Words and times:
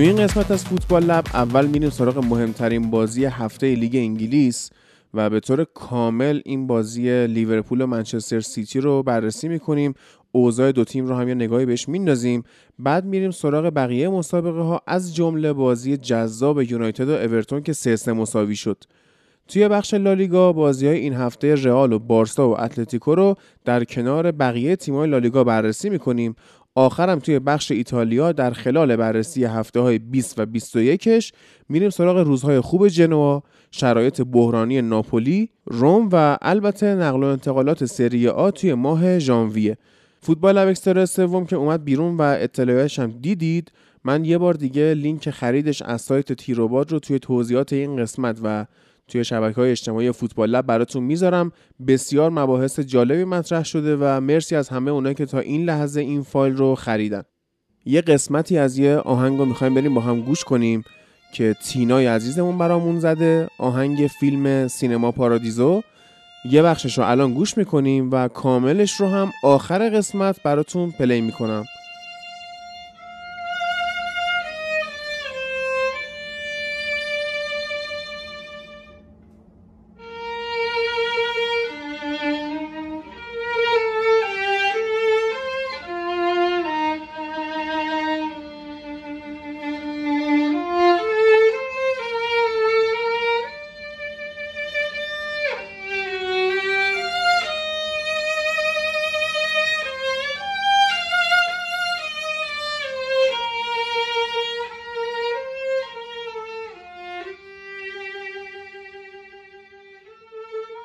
تو 0.00 0.06
این 0.06 0.16
قسمت 0.16 0.50
از 0.50 0.64
فوتبال 0.64 1.04
لب 1.04 1.24
اول 1.34 1.66
میریم 1.66 1.90
سراغ 1.90 2.24
مهمترین 2.24 2.90
بازی 2.90 3.24
هفته 3.24 3.74
لیگ 3.74 3.96
انگلیس 3.96 4.70
و 5.14 5.30
به 5.30 5.40
طور 5.40 5.66
کامل 5.74 6.40
این 6.44 6.66
بازی 6.66 7.26
لیورپول 7.26 7.80
و 7.80 7.86
منچستر 7.86 8.40
سیتی 8.40 8.80
رو 8.80 9.02
بررسی 9.02 9.48
می‌کنیم. 9.48 9.94
اوضاع 10.32 10.72
دو 10.72 10.84
تیم 10.84 11.06
رو 11.06 11.14
هم 11.14 11.28
یه 11.28 11.34
نگاهی 11.34 11.66
بهش 11.66 11.88
میندازیم. 11.88 12.42
بعد 12.78 13.04
میریم 13.04 13.30
سراغ 13.30 13.64
بقیه 13.74 14.08
مسابقه 14.08 14.60
ها 14.60 14.80
از 14.86 15.14
جمله 15.14 15.52
بازی 15.52 15.96
جذاب 15.96 16.62
یونایتد 16.62 17.08
و 17.08 17.12
اورتون 17.12 17.62
که 17.62 17.72
سه 17.72 17.96
سه 17.96 18.12
مساوی 18.12 18.56
شد. 18.56 18.84
توی 19.48 19.68
بخش 19.68 19.94
لالیگا 19.94 20.52
بازی 20.52 20.86
های 20.86 20.98
این 20.98 21.14
هفته 21.14 21.54
رئال 21.54 21.92
و 21.92 21.98
بارسا 21.98 22.48
و 22.48 22.60
اتلتیکو 22.60 23.14
رو 23.14 23.34
در 23.64 23.84
کنار 23.84 24.32
بقیه 24.32 24.76
تیم‌های 24.76 25.10
لالیگا 25.10 25.44
بررسی 25.44 25.90
می‌کنیم. 25.90 26.34
آخرم 26.74 27.18
توی 27.18 27.38
بخش 27.38 27.70
ایتالیا 27.72 28.32
در 28.32 28.50
خلال 28.50 28.96
بررسی 28.96 29.44
هفته 29.44 29.80
های 29.80 29.98
20 29.98 30.38
و 30.38 30.46
21ش 30.46 31.30
میریم 31.68 31.90
سراغ 31.90 32.18
روزهای 32.18 32.60
خوب 32.60 32.88
جنوا، 32.88 33.42
شرایط 33.70 34.20
بحرانی 34.20 34.82
ناپولی، 34.82 35.50
روم 35.64 36.08
و 36.12 36.38
البته 36.42 36.94
نقل 36.94 37.22
و 37.22 37.26
انتقالات 37.26 37.84
سری 37.84 38.28
آ 38.28 38.50
توی 38.50 38.74
ماه 38.74 39.18
ژانویه. 39.18 39.76
فوتبال 40.22 40.58
لب 40.58 41.04
سوم 41.04 41.46
که 41.46 41.56
اومد 41.56 41.84
بیرون 41.84 42.16
و 42.16 42.22
اطلاعاتش 42.22 42.98
هم 42.98 43.10
دیدید 43.10 43.72
من 44.04 44.24
یه 44.24 44.38
بار 44.38 44.54
دیگه 44.54 44.94
لینک 44.94 45.30
خریدش 45.30 45.82
از 45.82 46.02
سایت 46.02 46.32
تیروباد 46.32 46.92
رو 46.92 46.98
توی 46.98 47.18
توضیحات 47.18 47.72
این 47.72 47.96
قسمت 47.96 48.38
و 48.42 48.66
توی 49.10 49.24
شبکه 49.24 49.60
های 49.60 49.70
اجتماعی 49.70 50.12
فوتبال 50.12 50.50
لب 50.50 50.66
براتون 50.66 51.02
می‌ذارم. 51.02 51.52
بسیار 51.86 52.30
مباحث 52.30 52.80
جالبی 52.80 53.24
مطرح 53.24 53.64
شده 53.64 53.96
و 54.00 54.20
مرسی 54.20 54.56
از 54.56 54.68
همه 54.68 54.90
اونایی 54.90 55.14
که 55.14 55.26
تا 55.26 55.38
این 55.38 55.64
لحظه 55.64 56.00
این 56.00 56.22
فایل 56.22 56.56
رو 56.56 56.74
خریدن. 56.74 57.22
یه 57.84 58.00
قسمتی 58.00 58.58
از 58.58 58.78
یه 58.78 58.96
آهنگ 58.96 59.38
رو 59.38 59.44
می‌خوایم 59.44 59.74
بریم 59.74 59.94
با 59.94 60.00
هم 60.00 60.20
گوش 60.20 60.44
کنیم 60.44 60.84
که 61.34 61.56
تینای 61.64 62.06
عزیزمون 62.06 62.58
برامون 62.58 63.00
زده. 63.00 63.48
آهنگ 63.58 64.10
فیلم 64.20 64.68
سینما 64.68 65.12
پارادیزو. 65.12 65.82
یه 66.50 66.62
بخشش 66.62 66.98
رو 66.98 67.04
الان 67.04 67.34
گوش 67.34 67.58
می‌کنیم 67.58 68.10
و 68.10 68.28
کاملش 68.28 69.00
رو 69.00 69.08
هم 69.08 69.32
آخر 69.42 69.88
قسمت 69.88 70.42
براتون 70.42 70.90
پلی 70.90 71.20
می‌کنم. 71.20 71.64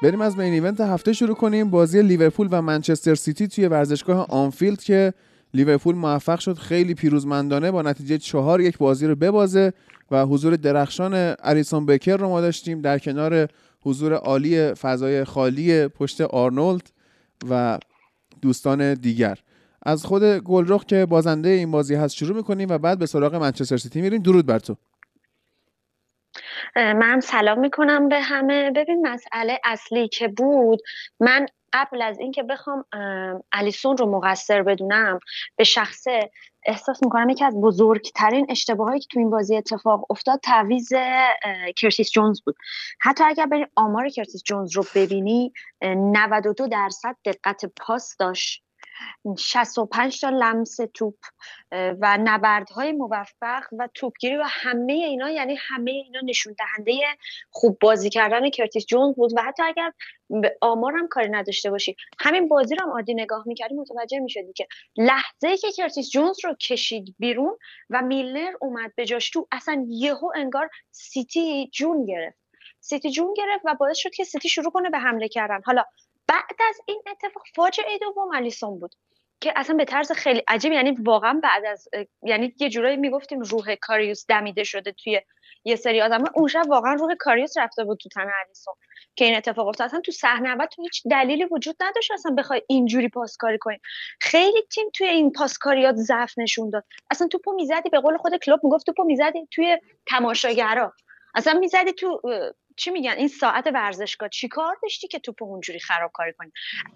بریم 0.06 0.22
از 0.22 0.38
main 0.38 0.54
event 0.54 0.82
هفته 0.82 1.14
شروع 1.14 1.36
کنیم. 1.36 1.70
بازی 1.70 2.02
لیورپول 2.02 2.48
و 2.52 2.62
منچستر 2.62 3.16
سیتی 3.16 3.48
توی 3.48 3.68
ورزشگاه 3.68 4.26
آنفیلد 4.30 4.84
که 4.84 5.14
لیورپول 5.54 5.96
موفق 5.96 6.40
شد 6.40 6.58
خیلی 6.58 6.94
پیروزمندانه 6.94 7.72
با 7.72 7.82
نتیجه 7.82 8.18
چهار 8.18 8.62
یک 8.62 8.78
بازی 8.78 9.08
رو 9.08 9.16
ببازه 9.16 9.74
و 10.12 10.26
حضور 10.26 10.56
درخشان 10.56 11.36
الیسون 11.44 11.86
بکر 11.86 12.18
رو 12.18 12.30
ما 12.30 12.42
داشتیم 12.42 12.82
در 12.82 13.00
کنار 13.00 13.48
حضور 13.82 14.14
عالی 14.14 14.74
فضای 14.74 15.24
خالی 15.24 15.88
پشت 15.88 16.22
آرنولد 16.22 16.90
و 17.50 17.80
دوستان 18.42 18.94
دیگر. 18.94 19.38
از 19.82 20.06
خود 20.06 20.24
گلرخ 20.24 20.86
که 20.86 21.06
بازنده 21.06 21.50
این 21.50 21.72
بازی 21.72 21.96
هست 21.96 22.16
شروع 22.16 22.36
می‌کنیم 22.38 22.70
و 22.70 22.78
بعد 22.78 23.00
به 23.00 23.06
سراغ 23.06 23.36
منچستر 23.36 23.78
سیتی 23.78 24.02
میریم. 24.02 24.22
درود 24.22 24.46
بر 24.46 24.60
تو. 24.60 24.76
من 26.76 27.20
سلام 27.20 27.60
می‌کنم 27.60 28.10
به 28.10 28.22
همه. 28.22 28.72
ببین 28.72 29.08
مسئله 29.08 29.60
اصلی 29.64 30.08
که 30.08 30.28
بود 30.28 30.80
من 31.20 31.46
قبل 31.74 32.02
از 32.02 32.20
اینکه 32.20 32.44
بخوام 32.44 32.86
الیسون 33.52 33.98
رو 33.98 34.06
مقصر 34.06 34.64
بدونم 34.64 35.20
به 35.56 35.64
شخصه 35.64 36.32
احساس 36.66 37.04
می‌کنم 37.04 37.30
یکی 37.30 37.44
از 37.46 37.62
بزرگترین 37.62 38.46
اشتباهایی 38.50 39.00
که 39.00 39.08
تو 39.12 39.20
این 39.20 39.30
بازی 39.30 39.58
اتفاق 39.58 40.06
افتاد 40.10 40.40
تعویض 40.44 40.90
کرتیس 41.78 42.12
جونز 42.12 42.42
بود. 42.42 42.56
حتی 43.00 43.24
اگر 43.24 43.46
بریم 43.46 43.68
آمار 43.76 44.10
کرتیس 44.10 44.44
جونز 44.44 44.76
رو 44.76 44.86
ببینی 44.96 45.54
92 45.82 46.68
درصد 46.68 47.16
دقت 47.26 47.66
پاس 47.66 48.16
داشت. 48.20 48.65
65 49.38 50.22
تا 50.22 50.30
لمس 50.30 50.80
توپ 50.94 51.18
و 51.72 52.18
نبردهای 52.24 52.92
موفق 52.92 53.64
و 53.80 53.90
توپگیری 53.94 54.38
و 54.38 54.44
همه 54.48 54.94
اینا 54.94 55.30
یعنی 55.30 55.58
همه 55.60 55.92
اینا 55.92 56.20
نشون 56.26 56.56
دهنده 56.60 56.94
خوب 57.50 57.78
بازی 57.82 58.10
کردن 58.10 58.50
کرتیس 58.50 58.86
جونز 58.86 59.16
بود. 59.16 59.32
و 59.38 59.42
حتی 59.42 59.64
اگر 59.64 59.92
به 60.30 60.58
آمارم 60.62 61.08
کاری 61.08 61.30
نداشته 61.30 61.72
باشی 61.72 61.96
همین 62.20 62.48
بازی 62.48 62.76
رو 62.76 62.86
هم 62.86 62.92
عادی 62.92 63.14
نگاه 63.14 63.44
می‌کردی 63.48 63.76
متوجه 63.76 64.20
می‌شدی 64.20 64.54
که 64.54 64.68
لحظه 64.98 65.58
که 65.58 65.72
کرتیس 65.72 66.10
جونز 66.10 66.38
رو 66.44 66.56
کشید 66.56 67.16
بیرون 67.20 67.58
و 67.90 68.02
میلنر 68.02 68.52
اومد 68.62 68.92
به 68.96 69.06
جاش 69.06 69.30
تو 69.30 69.48
اصلا 69.52 69.86
یهو 69.90 70.32
انگار 70.36 70.70
سیتی 70.92 71.70
جون 71.74 72.06
گرفت. 72.06 72.38
سیتی 72.80 73.12
جون 73.12 73.34
گرفت 73.38 73.66
و 73.66 73.76
باعث 73.80 73.98
شد 73.98 74.10
که 74.10 74.24
سیتی 74.24 74.50
شروع 74.50 74.72
کنه 74.72 74.90
به 74.90 75.00
حمله 75.00 75.28
کردن. 75.28 75.62
حالا 75.66 75.84
بعد 76.28 76.58
از 76.70 76.82
این 76.86 77.02
اتفاق 77.12 77.44
فاجعه 77.56 77.98
دوم 77.98 78.36
الیسون 78.36 78.80
بود 78.80 78.96
که 79.42 79.54
اصلا 79.56 79.76
به 79.76 79.86
طرز 79.86 80.12
خیلی 80.12 80.44
عجیب 80.48 80.74
یعنی 80.74 80.92
واقعا 80.92 81.40
بعد 81.44 81.66
از 81.66 81.88
یعنی 82.24 82.54
یه 82.60 82.70
جورایی 82.70 82.98
می‌گفتیم 82.98 83.42
روح 83.42 83.76
کاریوس 83.76 84.26
دمیده 84.30 84.64
شده 84.64 84.92
توی 84.92 85.22
یه 85.64 85.76
سری 85.76 86.02
آدم. 86.02 86.24
اون 86.36 86.48
شب 86.48 86.64
واقعا 86.68 86.94
روح 86.94 87.16
کاریوس 87.20 87.58
رفته 87.58 87.84
بود 87.84 87.98
تو 87.98 88.10
تن 88.10 88.28
الیسون 88.46 88.74
که 89.16 89.26
این 89.26 89.36
اتفاق 89.36 89.68
افتاد. 89.68 89.86
اصلا 89.86 90.02
تو 90.02 90.12
صحنه 90.12 90.50
اول 90.50 90.66
تو 90.66 90.82
هیچ 90.82 91.04
دلیلی 91.12 91.46
وجود 91.52 91.76
نداشت 91.82 92.12
اصلا 92.12 92.36
بخوای 92.38 92.62
اینجوری 92.68 93.10
پاسکاری 93.10 93.58
کنی. 93.58 93.78
خیلی 94.22 94.62
تیم 94.62 94.90
توی 94.94 95.08
این 95.08 95.32
پاسکاریات 95.32 95.96
ضعف 95.96 96.34
نشون 96.38 96.70
داد. 96.70 96.84
اصلا 97.12 97.28
توپو 97.28 97.54
می‌زدی 97.54 97.90
به 97.90 98.00
قول 98.00 98.18
خود 98.18 98.36
کلوب 98.36 98.60
می‌گفت 98.64 98.86
توپو 98.86 99.04
می‌زدی 99.04 99.48
توی 99.52 99.78
تماشاگرا. 100.08 100.94
اصلا 101.36 101.60
می‌زدی 101.60 101.94
تو 101.94 102.22
چی 102.76 102.92
میگن؟ 102.92 103.12
این 103.12 103.28
ساعت 103.28 103.68
ورزشگاه. 103.68 104.30
چی 104.30 104.48
کار 104.48 104.78
داشتی 104.84 105.08
که 105.08 105.20
توپ 105.20 105.44
اونجوری 105.44 105.80
خرابکاری 105.80 106.34
کنی؟ 106.34 106.52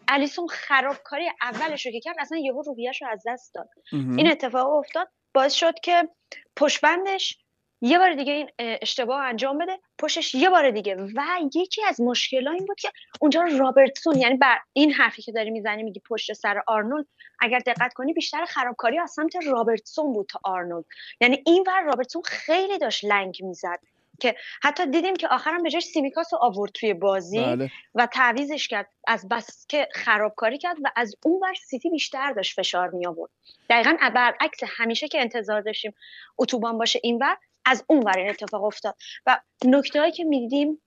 الیسون 0.07 0.47
خرابکاری 0.47 1.29
اولش 1.41 1.85
رو 1.85 1.91
که 1.91 1.99
کرد 1.99 2.15
اصلا 2.19 2.37
یهو 2.37 2.61
روحیه‌اش 2.61 3.01
رو 3.01 3.07
از 3.07 3.23
دست 3.27 3.53
داد. 3.53 3.69
این 3.91 4.31
اتفاق 4.31 4.73
افتاد 4.73 5.07
باعث 5.33 5.53
شد 5.53 5.79
که 5.83 6.09
پشت‌بندش 6.55 7.37
یه 7.81 7.99
بار 7.99 8.13
دیگه 8.13 8.33
این 8.33 8.49
اشتباه 8.59 9.21
انجام 9.21 9.57
بده 9.57 9.79
پشتش 9.97 10.35
یه 10.35 10.49
بار 10.49 10.71
دیگه. 10.71 10.95
و 10.95 11.23
یکی 11.55 11.85
از 11.85 12.01
مشکلات 12.01 12.53
این 12.53 12.65
بود 12.65 12.79
که 12.79 12.91
اونجا 13.21 13.43
رابرتسون 13.59 14.17
یعنی 14.17 14.37
بر 14.37 14.57
این 14.73 14.91
حرفی 14.93 15.21
که 15.21 15.31
داری 15.31 15.51
می‌زنی 15.51 15.83
میگی 15.83 16.01
پشت 16.09 16.33
سر 16.33 16.61
آرنولد 16.67 17.05
اگر 17.39 17.59
دقت 17.59 17.93
کنی 17.93 18.13
بیشتر 18.13 18.45
خرابکاری 18.45 18.99
از 18.99 19.11
سمت 19.11 19.35
رابرتسون 19.45 20.13
بود 20.13 20.27
تا 20.29 20.39
آرنولد. 20.43 20.85
یعنی 21.21 21.43
این 21.45 21.63
ور 21.67 21.81
رابرتسون 21.81 22.21
خیلی 22.25 22.77
داشت 22.77 23.05
لنگ 23.05 23.37
می‌زد. 23.41 23.79
که 24.19 24.35
حتی 24.63 24.85
دیدیم 24.85 25.15
که 25.15 25.27
آخرم 25.27 25.63
به 25.63 25.69
جاش 25.69 25.83
سیمیکاس 25.83 26.33
رو 26.33 26.39
آورد 26.41 26.71
توی 26.71 26.93
بازی 26.93 27.39
بله. 27.39 27.71
و 27.95 28.05
تعویضش 28.05 28.67
کرد. 28.67 28.89
از 29.07 29.29
بس 29.29 29.65
که 29.69 29.87
خرابکاری 29.93 30.57
کرد 30.57 30.77
و 30.83 30.91
از 30.95 31.15
اون 31.25 31.39
ور 31.41 31.53
سیتی 31.53 31.89
بیشتر 31.89 32.33
داشت 32.33 32.55
فشار 32.55 32.89
می 32.89 33.07
آورد 33.07 33.31
دقیقا 33.69 33.97
برعکس 34.15 34.59
همیشه 34.67 35.07
که 35.07 35.21
انتظار 35.21 35.61
داشتیم 35.61 35.93
اتوبان 36.37 36.77
باشه 36.77 36.99
این 37.03 37.17
ور 37.17 37.37
از 37.65 37.83
اون 37.87 38.03
ور 38.03 38.17
این 38.17 38.29
اتفاق 38.29 38.63
افتاد. 38.63 38.95
و 39.25 39.39
نکته 39.65 40.11
که 40.11 40.23
می‌دیدیم 40.23 40.81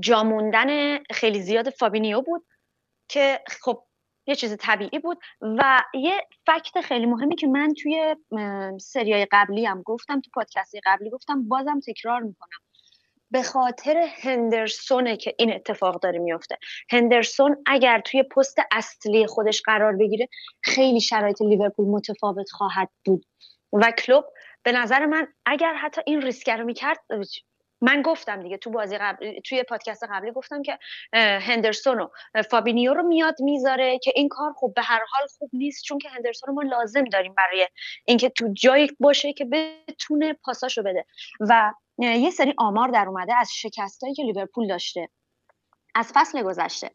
جاموندن 0.00 0.98
خیلی 0.98 1.42
زیاد 1.42 1.70
فابینیو 1.70 2.20
بود 2.20 2.46
که 3.08 3.40
خب 3.60 3.84
یه 4.26 4.34
چیز 4.34 4.56
طبیعی 4.56 4.98
بود 4.98 5.18
و 5.42 5.80
یه 5.94 6.20
فکت 6.46 6.80
خیلی 6.80 7.06
مهمی 7.06 7.36
که 7.36 7.46
من 7.46 7.74
توی 7.82 8.16
سریای 8.80 9.26
قبلی 9.32 9.64
هم 9.64 9.82
گفتم 9.82 10.20
تو 10.20 10.30
پادکستی 10.34 10.80
قبلی 10.86 11.10
گفتم 11.10 11.48
بازم 11.48 11.80
تکرار 11.86 12.20
می‌کنم. 12.20 12.58
به 13.30 13.42
خاطر 13.42 14.08
هندرسونه 14.22 15.16
که 15.16 15.34
این 15.38 15.54
اتفاق 15.54 16.00
داره 16.00 16.18
میفته 16.18 16.58
هندرسون 16.90 17.56
اگر 17.66 18.00
توی 18.00 18.22
پست 18.22 18.56
اصلی 18.72 19.26
خودش 19.26 19.62
قرار 19.62 19.96
بگیره 19.96 20.28
خیلی 20.62 21.00
شرایط 21.00 21.42
لیورپول 21.42 21.86
متفاوت 21.86 22.50
خواهد 22.50 22.88
بود. 23.04 23.26
و 23.72 23.90
کلوب 23.90 24.24
به 24.62 24.72
نظر 24.72 25.06
من 25.06 25.28
اگر 25.46 25.74
حتی 25.74 26.00
این 26.06 26.22
ریسک 26.22 26.48
رو 26.48 26.64
می‌کرد 26.64 26.98
من 27.84 28.02
گفتم 28.02 28.42
دیگه 28.42 28.56
تو 28.56 28.70
بازی 28.70 28.98
قبل 28.98 29.40
توی 29.40 29.62
پادکست 29.62 30.04
قبلی 30.10 30.32
گفتم 30.32 30.62
که 30.62 30.78
هندرسون 31.40 32.08
و 32.34 32.42
فابینیو 32.42 32.94
رو 32.94 33.02
میاد 33.02 33.34
می‌ذاره 33.40 33.98
که 33.98 34.12
این 34.16 34.28
کار 34.28 34.52
خب 34.56 34.72
به 34.76 34.82
هر 34.82 35.00
حال 35.10 35.26
خوب 35.38 35.50
نیست 35.52 35.84
چون 35.84 35.98
که 35.98 36.08
هندرسون 36.08 36.54
ما 36.54 36.62
لازم 36.62 37.04
داریم 37.04 37.34
برای 37.34 37.68
اینکه 38.04 38.28
تو 38.28 38.48
جایی 38.52 38.90
باشه 39.00 39.32
که 39.32 39.44
بتونه 39.44 40.32
پاساشو 40.32 40.82
بده. 40.82 41.04
و 41.40 41.72
یه 41.98 42.30
سری 42.30 42.54
آمار 42.58 42.88
در 42.88 43.08
اومده 43.08 43.34
از 43.34 43.50
شکستایی 43.54 44.14
که 44.14 44.22
لیورپول 44.22 44.68
داشته 44.68 45.08
از 45.94 46.12
فصل 46.14 46.42
گذشته. 46.42 46.90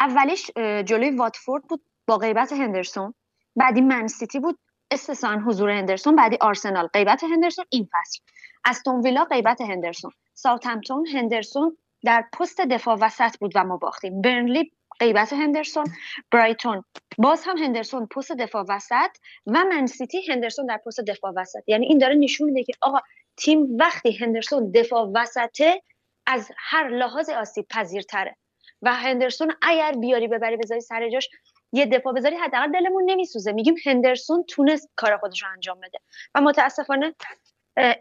اولیش 0.00 0.50
جلوی 0.84 1.10
واتفورد 1.10 1.64
بود 1.64 1.84
با 2.06 2.16
غیبت 2.16 2.52
هندرسون 2.52 3.14
بعدی 3.56 3.80
منسیتی 3.80 4.40
بود 4.40 4.58
استثنا 4.90 5.38
حضور 5.38 5.70
هندرسون 5.70 6.16
بعدی 6.16 6.36
آرسنال 6.40 6.86
غیبت 6.86 7.24
هندرسون 7.24 7.64
این 7.70 7.88
فصل. 7.92 8.20
استون 8.64 9.00
ویلا 9.00 9.24
غیبت 9.24 9.60
هندرسون. 9.60 10.10
ساوثهمپتون 10.36 11.06
هندرسون 11.06 11.76
در 12.04 12.24
پست 12.32 12.60
دفاع 12.60 12.96
وسط 13.00 13.36
بود 13.36 13.52
و 13.54 13.64
ما 13.64 13.76
باختیم. 13.76 14.20
برنلی 14.20 14.72
غیبت 15.00 15.32
هندرسون 15.32 15.84
برایتون 16.32 16.84
باز 17.18 17.42
هم 17.44 17.58
هندرسون 17.58 18.06
پست 18.06 18.32
دفاع 18.32 18.64
وسط 18.68 19.10
و 19.46 19.64
منسیتی 19.64 20.26
هندرسون 20.28 20.66
در 20.66 20.80
پست 20.86 21.00
دفاع 21.00 21.32
وسط. 21.36 21.62
یعنی 21.66 21.86
این 21.86 21.98
داره 21.98 22.14
نشون 22.14 22.50
میده 22.50 22.64
که 22.64 22.72
آقا 22.82 22.98
تیم 23.36 23.76
وقتی 23.76 24.12
هندرسون 24.12 24.70
دفاع 24.70 25.10
وسطه 25.14 25.82
از 26.26 26.50
هر 26.56 26.88
لحاظ 26.88 27.30
آسیب 27.30 27.66
پذیرتره. 27.70 28.36
و 28.82 28.94
هندرسون 28.94 29.52
اگر 29.62 29.92
بیاری 29.92 30.28
ببری 30.28 30.56
بذاری 30.56 30.80
سر 30.80 31.10
جاش 31.10 31.28
یه 31.72 31.86
دفاع 31.86 32.12
بذاری 32.12 32.36
حداقل 32.36 32.72
دلمون 32.72 33.04
نمیسوزه. 33.06 33.52
میگیم 33.52 33.74
هندرسون 33.86 34.44
تونست 34.48 34.90
کار 34.96 35.16
خودش 35.16 35.42
رو 35.42 35.48
انجام 35.52 35.80
بده. 35.80 35.98
و 36.34 36.40
متاسفانه 36.40 37.14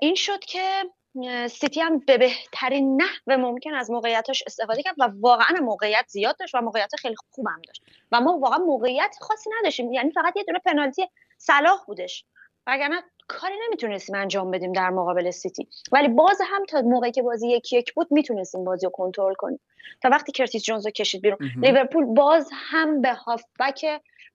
این 0.02 0.16
شد 0.16 0.40
که 0.40 0.84
سیتی 1.50 1.82
هم 1.82 2.00
به 2.00 2.18
بهترین 2.18 3.02
نحو 3.02 3.40
ممکن 3.42 3.74
از 3.74 3.92
موقعیتاش 3.92 4.44
استفاده 4.48 4.84
کرد 4.84 4.96
و 5.00 5.10
واقعا 5.20 5.58
موقعیت 5.62 6.06
زیاد 6.08 6.38
داشت 6.40 6.56
و 6.56 6.62
موقعیت 6.62 6.96
خیلی 7.00 7.16
خوب 7.16 7.48
هم 7.48 7.62
داشت. 7.68 7.84
و 8.12 8.22
ما 8.22 8.38
واقعا 8.38 8.58
موقعیت 8.58 9.16
خاصی 9.22 9.50
نداشتیم. 9.60 9.94
یعنی 9.94 10.12
فقط 10.12 10.38
یه 10.38 10.44
دونه 10.44 10.60
پنالتی 10.66 11.08
صلاح 11.38 11.84
بودش. 11.88 12.26
وگرنه 12.68 13.04
کاری 13.28 13.54
نمی‌تونستیم 13.66 14.16
انجام 14.16 14.52
بدیم 14.52 14.72
در 14.72 14.90
مقابل 14.90 15.32
سیتی. 15.32 15.68
ولی 15.92 16.08
باز 16.08 16.38
هم 16.46 16.66
تا 16.66 16.82
موقعی 16.82 17.12
که 17.12 17.22
بازی 17.22 17.50
یک 17.50 17.74
یک 17.74 17.94
بود 17.94 18.08
می‌تونستیم 18.12 18.64
بازی 18.64 18.86
رو 18.86 18.92
کنترل 18.92 19.34
کنیم. 19.34 19.60
تا 20.02 20.10
وقتی 20.10 20.32
کرتیس 20.32 20.64
جونز 20.64 20.86
رو 20.86 20.92
کشید 20.92 21.22
بیرون. 21.22 21.40
لیورپول 21.62 22.06
باز 22.06 22.50
هم 22.54 23.02
به 23.02 23.14
هافبک 23.14 23.86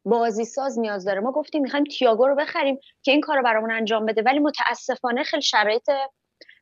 بازی 0.05 0.45
ساز 0.45 0.79
نیاز 0.79 1.05
داره. 1.05 1.21
ما 1.21 1.33
گفتیم 1.33 1.63
می‌خوایم 1.63 1.85
تییاگو 1.85 2.27
رو 2.27 2.35
بخریم 2.35 2.79
که 3.03 3.13
این 3.13 3.21
کار 3.21 3.37
رو 3.37 3.43
برامون 3.43 3.71
انجام 3.71 4.07
بده. 4.07 4.23
ولی 4.23 4.39
متاسفانه 4.39 5.23
خیلی 5.23 5.43
شرایط 5.43 5.91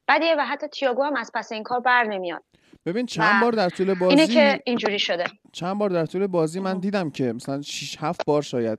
بدیه 0.09 0.35
و 0.39 0.45
حتی 0.45 0.69
تییاگو 0.69 1.03
هم 1.03 1.17
از 1.17 1.31
پس 1.35 1.53
این 1.53 1.63
کار 1.63 1.81
بر 1.81 2.05
نمیاد. 2.05 2.43
ببین 2.87 3.07
چند 3.07 3.43
بار 3.43 3.53
در 3.53 3.69
طول 3.69 3.95
بازی 3.95 4.15
اینه 4.15 4.27
که 4.27 4.63
اینجوری 4.67 4.99
شده. 4.99 5.25
چند 5.53 5.79
بار 5.79 5.91
در 5.91 6.07
طول 6.07 6.27
بازی 6.27 6.61
من 6.61 6.79
دیدم 6.79 7.11
که 7.11 7.33
مثلا 7.33 7.63
6 7.63 7.97
7 8.01 8.21
بار 8.27 8.43
شاید 8.43 8.79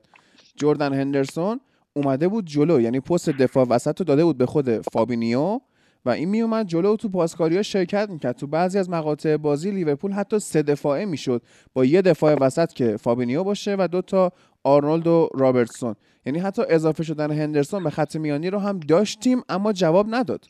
جردن 0.56 0.94
هندرسون 0.94 1.60
اومده 1.94 2.28
بود 2.28 2.46
جلو 2.46 2.82
یعنی 2.82 3.00
پست 3.00 3.30
دفاع 3.30 3.66
وسط 3.70 4.00
رو 4.00 4.06
داده 4.06 4.24
بود 4.24 4.38
به 4.38 4.46
خود 4.46 4.82
فابینیو 4.82 5.60
و 6.06 6.10
این 6.10 6.30
میومد 6.30 6.68
جلو 6.68 6.96
تو 6.96 7.10
پاسکاری 7.10 7.56
ها 7.56 7.62
شرکت 7.62 8.10
می‌کرد. 8.10 8.36
تو 8.36 8.48
بعضی 8.48 8.80
از 8.80 8.90
مقاطع 8.90 9.38
بازی 9.38 9.72
لیورپول 9.72 10.12
حتی 10.12 10.40
سه 10.40 10.62
دفاعه 10.62 11.06
می‌شد 11.06 11.42
با 11.74 11.86
یه 11.86 12.02
دفاع 12.02 12.34
وسط 12.34 12.74
که 12.74 12.98
فابینیو 12.98 13.44
باشه 13.44 13.76
و 13.80 13.88
دو 13.92 14.02
تا 14.02 14.32
آرنولد 14.64 15.08
و 15.08 15.30
رابرتسون. 15.34 15.96
یعنی 16.26 16.40
حتی 16.40 16.62
اضافه 16.70 17.04
شدن 17.04 17.32
هندرسون 17.32 17.84
به 17.84 17.90
خط 17.90 18.16
میانی 18.16 18.50
رو 18.50 18.60
هم 18.60 18.80
داشتیم 18.80 19.42
اما 19.50 19.74
جواب 19.74 20.06
نداد. 20.10 20.46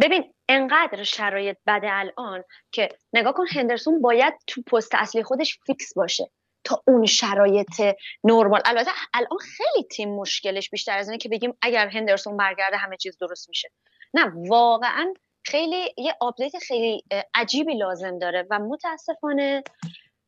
ببین 0.00 0.34
انقدر 0.48 1.02
شرایط 1.02 1.56
بده 1.66 1.88
الان 1.90 2.44
که 2.72 2.88
نگاه 3.12 3.32
کن 3.32 3.46
هندرسون 3.46 4.02
باید 4.02 4.34
تو 4.46 4.62
پست 4.62 4.94
اصلی 4.94 5.22
خودش 5.22 5.58
فیکس 5.66 5.94
باشه 5.94 6.30
تو 6.64 6.82
اون 6.86 7.06
شرایط 7.06 7.80
نرمال. 8.24 8.60
البته 8.64 8.90
الان 9.14 9.38
خیلی 9.38 9.84
تیم 9.90 10.14
مشکلش 10.14 10.70
بیشتر 10.70 10.98
از 10.98 11.08
اینه 11.08 11.18
که 11.18 11.28
بگیم 11.28 11.54
اگر 11.62 11.88
هندرسون 11.88 12.36
برگرده 12.36 12.76
همه 12.76 12.96
چیز 12.96 13.18
درست 13.18 13.48
میشه. 13.48 13.70
نه 14.14 14.32
واقعا 14.48 15.14
خیلی 15.44 15.94
یه 15.98 16.16
update 16.20 16.58
خیلی 16.58 17.04
عجیبی 17.34 17.74
لازم 17.74 18.18
داره 18.18 18.46
و 18.50 18.58
متاسفانه 18.58 19.62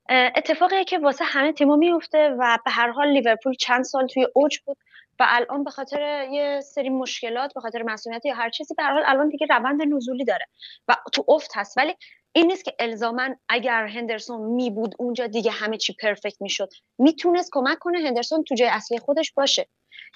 اتفاقی 0.08 0.84
که 0.84 0.98
واسه 0.98 1.24
همه 1.24 1.52
تیما 1.52 1.76
میفته 1.76 2.28
و 2.38 2.58
به 2.64 2.70
هر 2.70 2.90
حال 2.90 3.08
لیورپول 3.08 3.54
چند 3.54 3.84
سال 3.84 4.06
توی 4.06 4.26
اوج 4.34 4.58
بود 4.58 4.76
و 5.20 5.26
الان 5.28 5.64
به 5.64 5.70
خاطر 5.70 6.28
یه 6.30 6.60
سری 6.60 6.88
مشکلات 6.88 7.54
به 7.54 7.60
خاطر 7.60 7.82
مصدومیت 7.82 8.24
یا 8.26 8.34
هر 8.34 8.50
چیزی 8.50 8.74
به 8.74 8.82
حال 8.82 9.02
الان 9.06 9.28
دیگه 9.28 9.46
روند 9.50 9.82
نزولی 9.82 10.24
داره 10.24 10.46
و 10.88 10.96
تو 11.12 11.24
افت 11.28 11.50
هست. 11.54 11.78
ولی 11.78 11.94
این 12.32 12.46
نیست 12.46 12.64
که 12.64 12.74
الزاما 12.78 13.28
اگر 13.48 13.86
هندرسون 13.86 14.40
می 14.40 14.70
بود 14.70 14.94
اونجا 14.98 15.26
دیگه 15.26 15.50
همه 15.50 15.76
چی 15.76 15.92
perfect 15.92 16.42
می‌شد 16.42 16.68
می‌تونست 16.98 17.50
کمک 17.52 17.78
کنه 17.78 17.98
هندرسون 17.98 18.44
تو 18.44 18.54
جای 18.54 18.68
اصلی 18.68 18.98
خودش 18.98 19.32
باشه 19.32 19.68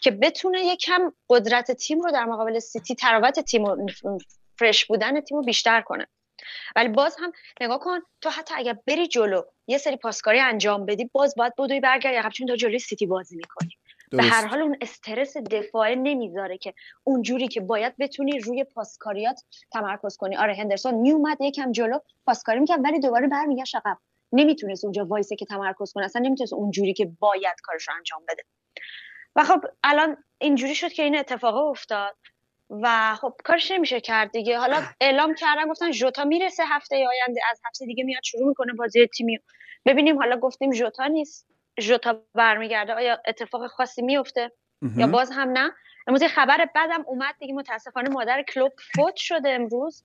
که 0.02 0.10
بتونه 0.10 0.60
یکم 0.60 1.12
قدرت 1.30 1.72
تیم 1.72 2.00
رو 2.00 2.10
در 2.10 2.24
مقابل 2.24 2.58
سیتی 2.58 2.94
تراوت 2.94 3.40
تیم 3.40 3.64
و 3.64 3.76
فرش 4.58 4.84
بودن 4.84 5.20
تیم 5.20 5.38
رو 5.38 5.44
بیشتر 5.44 5.80
کنه. 5.80 6.06
ولی 6.76 6.88
باز 6.88 7.16
هم 7.20 7.32
نگاه 7.60 7.78
کن 7.78 7.98
تو 8.20 8.30
حتی 8.30 8.54
اگر 8.56 8.76
بری 8.86 9.08
جلو 9.08 9.42
یه 9.66 9.78
سری 9.78 9.96
پاسکاری 9.96 10.40
انجام 10.40 10.86
بدی 10.86 11.10
باز 11.12 11.34
باید 11.36 11.52
بدوی 11.58 11.80
برگردی. 11.80 12.16
عقب 12.16 12.30
چون 12.30 12.46
تو 12.46 12.56
جلوی 12.56 12.78
سیتی 12.78 13.06
بازی 13.06 13.36
می‌کنی. 13.36 13.78
به 14.10 14.22
هر 14.22 14.46
حال 14.46 14.62
اون 14.62 14.76
استرس 14.80 15.36
دفاعی 15.36 15.96
نمی‌ذاره 15.96 16.58
که 16.58 16.74
اونجوری 17.04 17.48
که 17.48 17.60
باید 17.60 17.94
بتونی 17.98 18.38
روی 18.38 18.64
پاسکاریات 18.64 19.40
تمرکز 19.72 20.16
کنی. 20.16 20.36
آره 20.36 20.54
هندرسون 20.54 20.94
میومد 20.94 21.40
یکم 21.40 21.72
جلو 21.72 21.98
پاسکاری 22.26 22.60
می‌کرد 22.60 22.80
ولی 22.84 23.00
دوباره 23.00 23.28
برمیگشت 23.28 23.76
عقب. 23.76 23.98
نمی‌تونست 24.32 24.84
اونجا 24.84 25.04
وایسه 25.06 25.36
که 25.36 25.44
تمرکز 25.46 25.92
کنه 25.92 26.04
اصلا 26.04 26.22
نمی‌تونست 26.22 26.52
اونجوری 26.52 26.94
که 26.94 27.10
باید 27.20 27.54
کارش 27.62 27.88
رو 27.88 27.94
انجام 27.96 28.22
بده. 28.28 28.42
و 29.36 29.44
خب 29.44 29.60
الان 29.84 30.16
اینجوری 30.40 30.74
شد 30.74 30.88
که 30.92 31.02
این 31.02 31.16
اتفاق 31.18 31.56
افتاد 31.56 32.16
و 32.70 33.14
خب 33.20 33.34
کارش 33.44 33.70
نمیشه 33.70 34.00
کرد 34.00 34.30
دیگه. 34.32 34.58
حالا 34.58 34.82
اعلام 35.00 35.34
کردن 35.34 35.68
گفتن 35.68 35.92
ژوتا 35.92 36.24
می‌رسه 36.24 36.62
هفته 36.66 36.96
آینده 36.96 37.40
از 37.50 37.60
هفته 37.64 37.86
دیگه 37.86 38.04
میاد 38.04 38.22
شروع 38.24 38.48
می‌کنه 38.48 38.72
بازی 38.72 39.06
تیمی 39.06 39.38
ببینیم 39.86 40.18
حالا 40.18 40.36
گفتیم 40.40 40.72
ژوتا 40.72 41.06
نیست. 41.06 41.49
ژوتا 41.80 42.22
برمیگرده. 42.34 42.92
آیا 42.94 43.18
اتفاق 43.26 43.66
خاصی 43.66 44.02
میفته 44.02 44.52
یا 44.96 45.06
باز 45.06 45.30
هم 45.30 45.48
نه؟ 45.48 45.70
امروز 46.06 46.24
خبر 46.24 46.68
بعدم 46.74 47.04
اومد 47.06 47.34
دیگه 47.38 47.54
متاسفانه 47.54 48.08
مادر 48.08 48.42
کلوب 48.42 48.72
فوت 48.94 49.16
شده 49.16 49.48
امروز. 49.48 50.04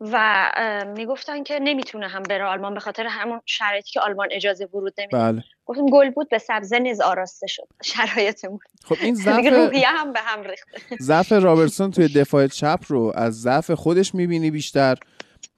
و 0.00 0.50
می‌گفتن 0.96 1.42
که 1.42 1.58
نمی‌تونه 1.58 2.08
هم 2.08 2.22
بره 2.22 2.44
آلمان 2.44 2.74
به 2.74 2.80
خاطر 2.80 3.06
همون 3.06 3.40
شرایطی 3.46 3.90
که 3.90 4.00
آلمان 4.00 4.28
اجازه 4.30 4.64
ورود 4.64 4.94
نمیده. 4.98 5.18
بله. 5.18 5.44
گفتیم 5.66 5.86
گل 5.86 6.10
بود 6.10 6.28
به 6.28 6.38
سبزه 6.38 6.78
نیز 6.78 7.00
آراسته 7.00 7.46
شد. 7.46 7.68
شرایطمون. 7.94 8.58
خب 8.84 8.96
این 9.00 9.14
ضعف 9.24 9.46
روحیه 9.46 9.86
هم 9.88 10.12
به 10.12 10.20
هم 10.20 10.42
ریخته. 10.42 10.96
ضعف 11.00 11.32
رابرتسون 11.32 11.90
توی 11.90 12.08
دفاع 12.08 12.46
چپ 12.46 12.80
رو 12.88 13.12
از 13.14 13.40
ضعف 13.40 13.70
خودش 13.70 14.14
می‌بینی 14.14 14.50
بیشتر 14.50 14.96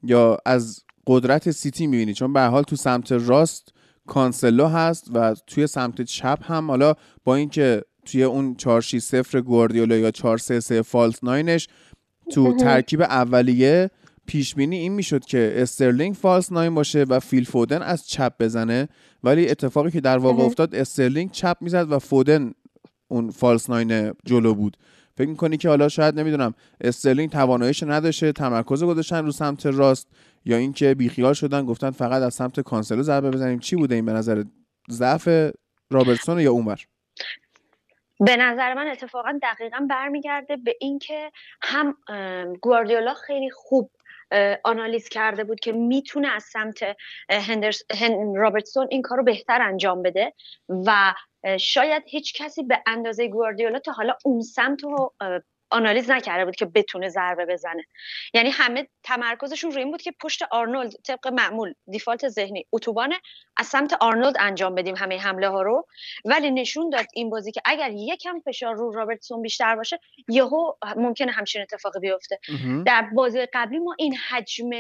یا 0.02 0.38
از 0.47 0.85
قدرت 1.07 1.50
سیتی 1.50 1.87
می‌بینی؟ 1.87 2.14
چون 2.14 2.33
به 2.33 2.40
حال 2.40 2.62
تو 2.62 2.76
سمت 2.76 3.12
راست 3.12 3.75
کانسلو 4.07 4.66
هست 4.66 5.11
و 5.14 5.35
توی 5.47 5.66
سمت 5.66 6.02
چپ 6.02 6.38
هم 6.42 6.71
حالا 6.71 6.95
با 7.25 7.37
اینکه 7.37 7.83
توی 8.04 8.23
اون 8.23 8.54
4 8.54 8.80
6 8.80 8.99
0 8.99 9.40
گواردیولا 9.40 9.97
یا 9.97 10.11
4 10.11 10.38
3 10.38 10.61
3 10.61 10.83
false 10.83 11.25
nine 11.25 11.54
ش 11.54 11.69
تو 12.30 12.57
ترکیب 12.57 13.00
اولیه 13.02 13.90
پیش 14.26 14.54
بینی 14.54 14.76
این 14.76 14.92
می‌شد 14.92 15.25
که 15.25 15.52
استرلینگ 15.57 16.14
false 16.14 16.52
nine 16.52 16.75
باشه 16.75 17.02
و 17.02 17.21
فیل 17.21 17.45
فودن 17.45 17.83
از 17.83 18.09
چپ 18.09 18.33
بزنه. 18.40 18.88
ولی 19.25 19.49
اتفاقی 19.49 19.90
که 19.90 20.00
در 20.00 20.19
واقع 20.19 20.42
افتاد 20.42 20.75
استرلینگ 20.75 21.30
چپ 21.30 21.57
می‌زد 21.61 21.92
و 21.92 21.99
فودن 21.99 22.52
اون 23.09 23.30
false 23.30 23.71
nine 23.71 24.12
جلو 24.25 24.54
بود. 24.54 24.76
فکر 25.16 25.28
می‌کنی 25.28 25.57
که 25.57 25.69
حالا 25.69 25.88
شاید 25.88 26.21
نمی‌دونم 26.21 26.54
استرلینگ 26.80 27.30
تواناییش 27.30 27.83
نداشته 27.83 28.33
تمرکز 28.33 28.85
گذاشتن 28.85 29.25
رو 29.25 29.33
سمت 29.33 29.66
راست. 29.66 30.09
یا 30.44 30.56
اینکه 30.56 30.94
بیخیال 30.94 31.35
شدن 31.35 31.64
گفتن 31.64 31.90
فقط 31.90 32.23
از 32.23 32.35
سمت 32.35 32.61
کانسلو 32.61 33.02
ضربه 33.02 33.30
بزنیم. 33.30 33.59
چی 33.59 33.76
بوده 33.76 33.94
این 33.94 34.06
به 34.06 34.12
نظر 34.12 34.44
ضعف 34.90 35.52
رابرتسون 35.90 36.40
یا 36.40 36.52
عمر 36.52 36.78
به 38.20 38.37
نظر 38.37 38.75
من 38.75 38.87
اتفاقا 38.87 39.38
دقیقا 39.42 39.87
برمیگرده 39.90 40.56
به 40.56 40.76
اینکه 40.80 41.30
هم 41.62 41.97
گواردیولا 42.61 43.14
خیلی 43.14 43.50
خوب 43.50 43.90
آنالیز 44.64 45.09
کرده 45.09 45.44
بود 45.44 45.61
که 45.61 45.73
می‌تونه 45.73 46.28
از 46.28 46.42
سمت 46.42 46.78
هندرس، 47.30 47.82
هن 48.00 48.35
رابرتسون 48.37 48.87
این 48.90 49.02
کارو 49.02 49.25
بهتر 49.25 49.62
انجام 49.62 50.02
بده 50.02 50.32
و 50.87 51.14
شاید 51.59 52.02
هیچ 52.06 52.42
کسی 52.42 52.62
به 52.62 52.82
اندازه 52.87 53.28
گواردیولا 53.28 53.78
تا 53.78 53.92
حالا 53.92 54.14
اون 54.25 54.40
سمت 54.40 54.85
رو 54.85 55.14
آنالیز 55.71 56.11
نکرده 56.11 56.45
بود 56.45 56.57
که 56.57 56.67
بتونه 56.67 57.09
ضربه 57.09 57.47
بزنه. 57.47 57.85
یعنی 58.35 58.50
همه 58.50 58.89
تمرکزشون 59.03 59.71
روی 59.71 59.83
این 59.83 59.91
بود 59.91 60.03
که 60.03 60.12
پشت 60.23 60.43
آرنولد 60.50 60.93
طبق 61.07 61.29
معمول 61.29 61.75
default 61.90 62.28
ذهنی 62.29 62.67
اتوبان 62.73 63.12
از 63.57 63.67
سمت 63.67 63.93
آرنولد 64.00 64.37
انجام 64.41 64.75
بدیم 64.75 64.97
همه 64.97 65.19
حمله 65.19 65.49
ها 65.49 65.62
رو. 65.62 65.87
ولی 66.25 66.50
نشون 66.50 66.91
داد 66.91 67.07
این 67.15 67.31
بازی 67.31 67.53
که 67.53 67.61
اگر 67.65 67.91
یکم 67.91 68.41
فشار 68.41 68.75
رو 68.75 68.93
رابرتسون 68.93 69.43
بیشتر 69.43 69.77
باشه 69.77 70.00
یهو 70.29 70.73
ممکنه 70.97 71.33
همچین 71.33 71.62
اتفاقی 71.62 72.00
بیفته. 72.00 72.39
در 72.87 73.03
بازی 73.15 73.47
قبلی 73.55 73.79
ما 73.79 73.95
این 73.99 74.15
حجم 74.17 74.71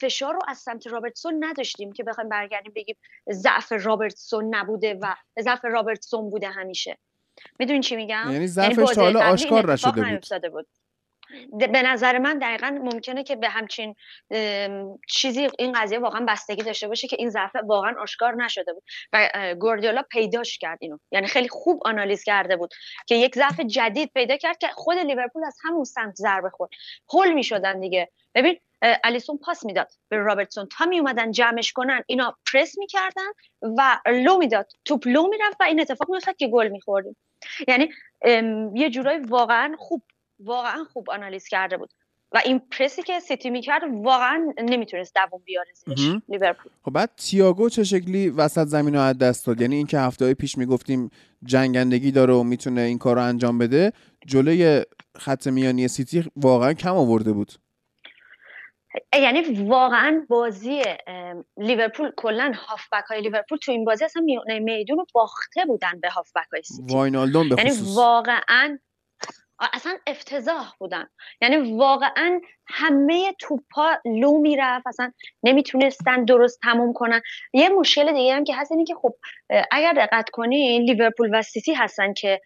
فشار 0.00 0.34
رو 0.34 0.40
از 0.48 0.58
سمت 0.58 0.86
رابرتسون 0.86 1.44
نداشتیم 1.44 1.92
که 1.92 2.04
بخوایم 2.04 2.28
برگردیم 2.28 2.72
بگیم 2.76 2.96
ضعف 3.30 3.72
رابرتسون 3.72 4.54
نبوده 4.54 4.98
و 5.02 5.14
ضعف 5.40 5.64
رابرتسون 5.64 6.30
بوده 6.30 6.48
همیشه. 6.48 6.98
می‌دونین 7.58 7.82
چی 7.82 7.96
میگم؟ 7.96 8.28
یعنی 8.32 8.46
ضعفش 8.46 8.94
تا 8.94 9.02
حالا 9.02 9.20
آشکار 9.20 9.72
نشده 9.72 10.48
بود. 10.48 10.66
به 11.72 11.82
نظر 11.82 12.18
من 12.18 12.38
دقیقا 12.38 12.78
ممکنه 12.82 13.22
که 13.24 13.36
به 13.36 13.48
همچین 13.48 13.94
چیزی 15.08 15.48
این 15.58 15.72
قضیه 15.72 15.98
واقعا 15.98 16.24
بستگی 16.28 16.62
داشته 16.62 16.88
باشه 16.88 17.08
که 17.08 17.16
این 17.18 17.30
ضعف 17.30 17.56
واقعا 17.64 17.94
آشکار 18.00 18.34
نشده 18.34 18.72
بود 18.72 18.82
و 19.12 19.30
گوردیولا 19.58 20.02
پیداش 20.10 20.58
کرد 20.58 20.78
اینو. 20.80 20.98
یعنی 21.12 21.26
خیلی 21.26 21.48
خوب 21.48 21.82
آنالیز 21.84 22.24
کرده 22.24 22.56
بود 22.56 22.70
که 23.06 23.14
یک 23.14 23.34
ضعف 23.34 23.60
جدید 23.60 24.10
پیدا 24.14 24.36
کرد 24.36 24.58
که 24.58 24.68
خود 24.68 24.98
لیورپول 24.98 25.44
از 25.44 25.56
همون 25.64 25.84
سمت 25.84 26.14
ضربه 26.14 26.50
خورد. 26.50 26.70
هول 27.12 27.32
می‌شدن 27.32 27.80
دیگه. 27.80 28.10
ببین 28.34 28.58
الیسون 29.04 29.38
پاس 29.38 29.64
می‌داد 29.66 29.92
به 30.08 30.16
رابرتسون. 30.16 30.68
تا 30.78 30.86
می 30.86 30.98
اومدن 30.98 31.30
جمعش 31.30 31.72
کنن 31.72 32.02
اینا 32.06 32.36
پرس 32.52 32.78
می‌کردن 32.78 33.30
و 33.62 33.98
لو 34.06 34.38
می‌داد. 34.38 34.72
توپ 34.84 35.06
لو 35.06 35.28
می‌رفت 35.28 35.56
و 35.60 35.64
این 35.64 35.80
اتفاق 35.80 36.10
میافتاد 36.10 36.36
که 36.36 36.48
گل 36.48 36.68
میخوردیم. 36.68 37.16
یعنی 37.68 37.88
یه 38.74 38.90
جورایی 38.90 39.18
واقعا 39.18 39.74
خوب 39.78 40.02
واقعا 40.40 40.84
خوب 40.92 41.10
آنالیز 41.10 41.48
کرده 41.48 41.76
بود. 41.76 41.90
و 42.34 42.40
این 42.44 42.58
پرسی 42.58 43.02
که 43.02 43.20
سیتی 43.20 43.50
می‌کرد 43.50 43.82
واقعا 44.02 44.52
نمی‌تونست 44.58 45.14
دووم 45.14 45.42
بیاره 45.44 45.70
لیورپول. 46.28 46.72
خب 46.82 46.92
بعد 46.92 47.10
تییاگو 47.16 47.68
چه 47.68 47.84
شکلی 47.84 48.28
وسط 48.28 48.66
زمین 48.66 48.94
رو 48.94 49.00
از 49.00 49.18
دست 49.18 49.46
داد؟ 49.46 49.60
یعنی 49.60 49.76
اینکه 49.76 49.98
هفته 49.98 50.34
پیش 50.34 50.58
می‌گفتیم 50.58 51.10
جنگندگی 51.44 52.10
داره 52.10 52.34
و 52.34 52.42
می‌تونه 52.42 52.80
این 52.80 52.98
کار 52.98 53.16
رو 53.16 53.22
انجام 53.22 53.58
بده 53.58 53.92
جلوی 54.26 54.82
خط 55.18 55.46
میانی 55.46 55.88
سیتی 55.88 56.24
واقعا 56.36 56.72
کم 56.74 56.94
آورده 56.94 57.32
بود. 57.32 57.52
یعنی 59.14 59.64
واقعا 59.68 60.26
بازی 60.28 60.82
لیورپول 61.56 62.12
کلا 62.16 62.52
هافبک 62.56 63.04
های 63.04 63.20
لیورپول 63.20 63.58
تو 63.58 63.72
این 63.72 63.84
بازی 63.84 64.04
اصلا 64.04 64.22
میونه 64.22 64.58
میدون 64.58 64.98
رو 64.98 65.06
باخته 65.14 65.64
بودن 65.64 66.00
به 66.00 66.10
هافبک 66.10 66.46
های 66.52 66.62
سیتی. 66.62 66.94
واینالدوم 66.94 67.48
به 67.48 67.56
یعنی 67.58 67.70
واقعا 67.94 68.78
اصلا 69.72 69.98
افتضاح 70.06 70.72
بودن. 70.78 71.08
یعنی 71.40 71.76
واقعا 71.76 72.40
همه 72.66 73.32
توپا 73.38 73.96
لو 74.04 74.38
می‌رفت 74.38 74.86
اصلا 74.86 75.12
نمی‌تونستن 75.42 76.24
درست 76.24 76.60
تموم 76.62 76.92
کنن. 76.92 77.20
یه 77.52 77.68
مشکل 77.68 78.12
دیگه 78.12 78.34
هم 78.34 78.44
که 78.44 78.56
هست 78.56 78.72
اینه 78.72 78.84
که 78.84 78.94
خب 78.94 79.14
اگر 79.70 79.92
دقت 79.92 80.30
کنی 80.30 80.78
لیورپول 80.78 81.30
و 81.32 81.42
سیتی 81.42 81.74
هستن 81.74 82.12
که 82.12 82.40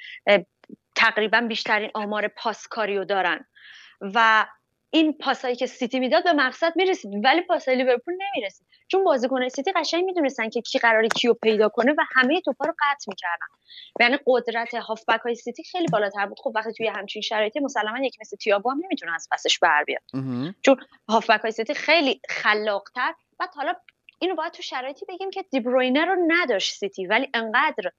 تقریبا 0.96 1.40
بیشترین 1.40 1.90
آمار 1.94 2.28
پاسکاریو 2.28 3.04
دارن. 3.04 3.46
و 4.00 4.46
این 4.90 5.12
پاسایی 5.12 5.56
که 5.56 5.66
سیتی 5.66 6.00
می‌داد 6.00 6.24
به 6.24 6.32
مقصد 6.32 6.72
می‌رسید 6.76 7.24
ولی 7.24 7.40
پاسای 7.40 7.76
لیورپول 7.76 8.14
نمی‌رسید. 8.14 8.66
چون 8.88 9.04
بازیکن 9.04 9.48
سیتی 9.48 9.72
قشنگ 9.72 10.04
می‌دونستن 10.04 10.48
که 10.48 10.60
کی 10.60 10.78
قراره 10.78 11.08
کیو 11.08 11.34
پیدا 11.34 11.68
کنه 11.68 11.92
و 11.92 12.02
همه 12.14 12.40
توپا 12.40 12.64
رو 12.64 12.72
قطع 12.72 13.04
می‌کردن. 13.08 13.46
یعنی 14.00 14.18
قدرت 14.26 14.74
هافبک 14.74 15.20
های 15.20 15.34
سیتی 15.34 15.64
خیلی 15.64 15.86
بالاتر 15.92 16.26
بود. 16.26 16.38
خب 16.40 16.52
وقتی 16.54 16.72
توی 16.72 16.86
همچین 16.86 17.22
شرایطی 17.22 17.60
مسلما 17.60 18.04
یک 18.04 18.16
مثل 18.20 18.36
تییاگو 18.36 18.70
هم 18.70 18.80
نمی‌تونه 18.84 19.14
از 19.14 19.28
پسش 19.32 19.58
بر 19.58 19.84
بیاد. 19.84 20.02
چون 20.62 20.76
هافبک 21.08 21.40
های 21.40 21.52
سیتی 21.52 21.74
خیلی 21.74 22.20
خلاقتر 22.28 23.14
بعد 23.38 23.50
حالا 23.56 23.74
اینو 24.18 24.34
باید 24.34 24.52
تو 24.52 24.62
شرایطی 24.62 25.06
بگیم 25.08 25.30
که 25.30 25.42
دیبروینه 25.50 26.04
رو 26.04 26.16
نداشت 26.28 26.74
سیتی 26.74 27.06
ولی 27.06 27.28
انقدر 27.34 27.90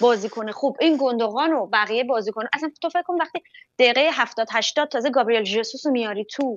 بازیکن 0.00 0.50
خوب 0.50 0.76
عین 0.80 0.96
گوندوگان 1.00 1.52
و 1.52 1.66
بقیه 1.66 2.04
بازیکن. 2.04 2.44
اصلا 2.52 2.70
تو 2.82 2.88
فکر 2.88 3.02
کن 3.02 3.20
وقتی 3.20 3.42
دقیقه 3.78 4.10
70 4.12 4.48
80 4.52 4.88
تازه 4.88 5.10
گابریل 5.10 5.44
ژسوس 5.44 5.86
رو 5.86 5.92
میاری 5.92 6.24
تو. 6.24 6.54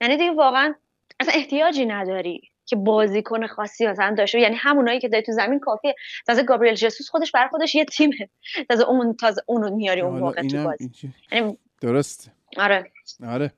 یعنی 0.00 0.16
دیگه 0.16 0.30
واقعا 0.30 0.74
اصلا 1.20 1.34
احتیاجی 1.34 1.86
نداری 1.86 2.40
که 2.66 2.76
بازیکن 2.76 3.46
خاصی 3.46 3.86
مثلا 3.86 4.14
داشته 4.14 4.40
یعنی 4.40 4.56
همونایی 4.56 5.00
که 5.00 5.08
داری 5.08 5.22
تو 5.22 5.32
زمین 5.32 5.58
کافیه. 5.58 5.94
تازه 6.26 6.42
گابریل 6.42 6.74
ژسوس 6.74 7.10
خودش 7.10 7.32
برای 7.32 7.48
خودش 7.48 7.74
یه 7.74 7.84
تیمه. 7.84 8.28
تازه 8.68 8.88
اون 8.88 9.16
تازه 9.16 9.42
اونو 9.46 9.76
میاری 9.76 10.00
اون 10.00 10.20
موقع 10.20 10.42
تو 10.42 10.64
بازی. 10.64 10.90
یعنی 11.32 11.58
درست 11.80 12.30
آره. 12.56 12.92
آره. 13.28 13.52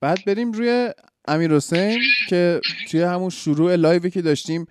بعد 0.00 0.18
بریم 0.26 0.52
روی 0.52 0.92
امیر 1.28 1.54
حسین 1.54 1.98
که 2.28 2.60
توی 2.90 3.02
همون 3.02 3.30
شروع 3.30 3.76
لایوی 3.76 4.10
که 4.10 4.22
داشتیم 4.22 4.66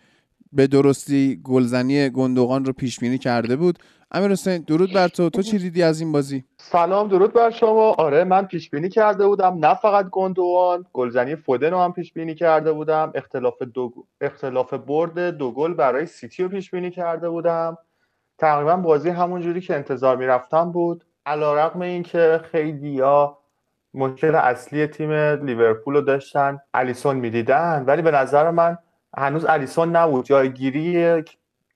به 0.52 0.68
درستی 0.68 1.42
گلزنی 1.44 2.10
گندوقان 2.10 2.66
رو 2.66 2.74
پیش 2.74 3.00
بینی 3.00 3.18
کرده 3.18 3.56
بود. 3.56 3.80
امیر 4.12 4.32
حسین 4.32 4.62
درود 4.62 4.94
بر 4.94 5.08
تو. 5.08 5.30
تو 5.30 5.42
چی 5.42 5.58
دیدی 5.58 5.84
از 5.84 6.02
این 6.02 6.12
بازی؟ 6.12 6.44
سلام 6.58 7.08
درود 7.08 7.34
بر 7.34 7.52
شما. 7.52 7.96
آره 7.98 8.24
من 8.24 8.46
پیش 8.46 8.70
بینی 8.70 8.90
کرده 8.90 9.28
بودم. 9.28 9.66
نه 9.66 9.74
فقط 9.74 10.10
گندوان 10.10 10.86
گلزنی 10.94 11.36
فودن 11.36 11.72
رو 11.72 11.80
هم 11.80 11.94
پیش 11.94 12.14
بینی 12.14 12.36
کرده 12.36 12.72
بودم. 12.72 13.12
اختلاف 13.16 13.62
دو 13.62 13.94
اختلاف 14.22 14.74
برد 14.74 15.20
دو 15.20 15.52
گل 15.52 15.74
برای 15.74 16.06
سیتی 16.06 16.44
رو 16.44 16.50
پیش 16.50 16.72
بینی 16.72 16.92
کرده 16.92 17.30
بودم. 17.30 17.78
تقریبا 18.38 18.78
بازی 18.78 19.10
همون 19.10 19.42
جوری 19.42 19.62
که 19.62 19.76
انتظار 19.76 20.18
می‌رفتم 20.18 20.72
بود. 20.72 21.06
علیرغم 21.26 21.82
اینکه 21.82 22.42
خیلیا 22.52 23.38
مشکل 23.94 24.36
اصلی 24.36 24.88
تیم 24.88 25.12
لیورپول 25.46 25.96
رو 25.96 26.02
داشتن. 26.02 26.60
الیسون 26.74 27.16
می‌دیدن. 27.16 27.84
ولی 27.88 28.02
به 28.02 28.12
نظر 28.12 28.52
من 28.52 28.78
هنوز 29.18 29.46
الیسون 29.46 29.96
نبود. 29.96 30.26
جایگیری 30.26 31.24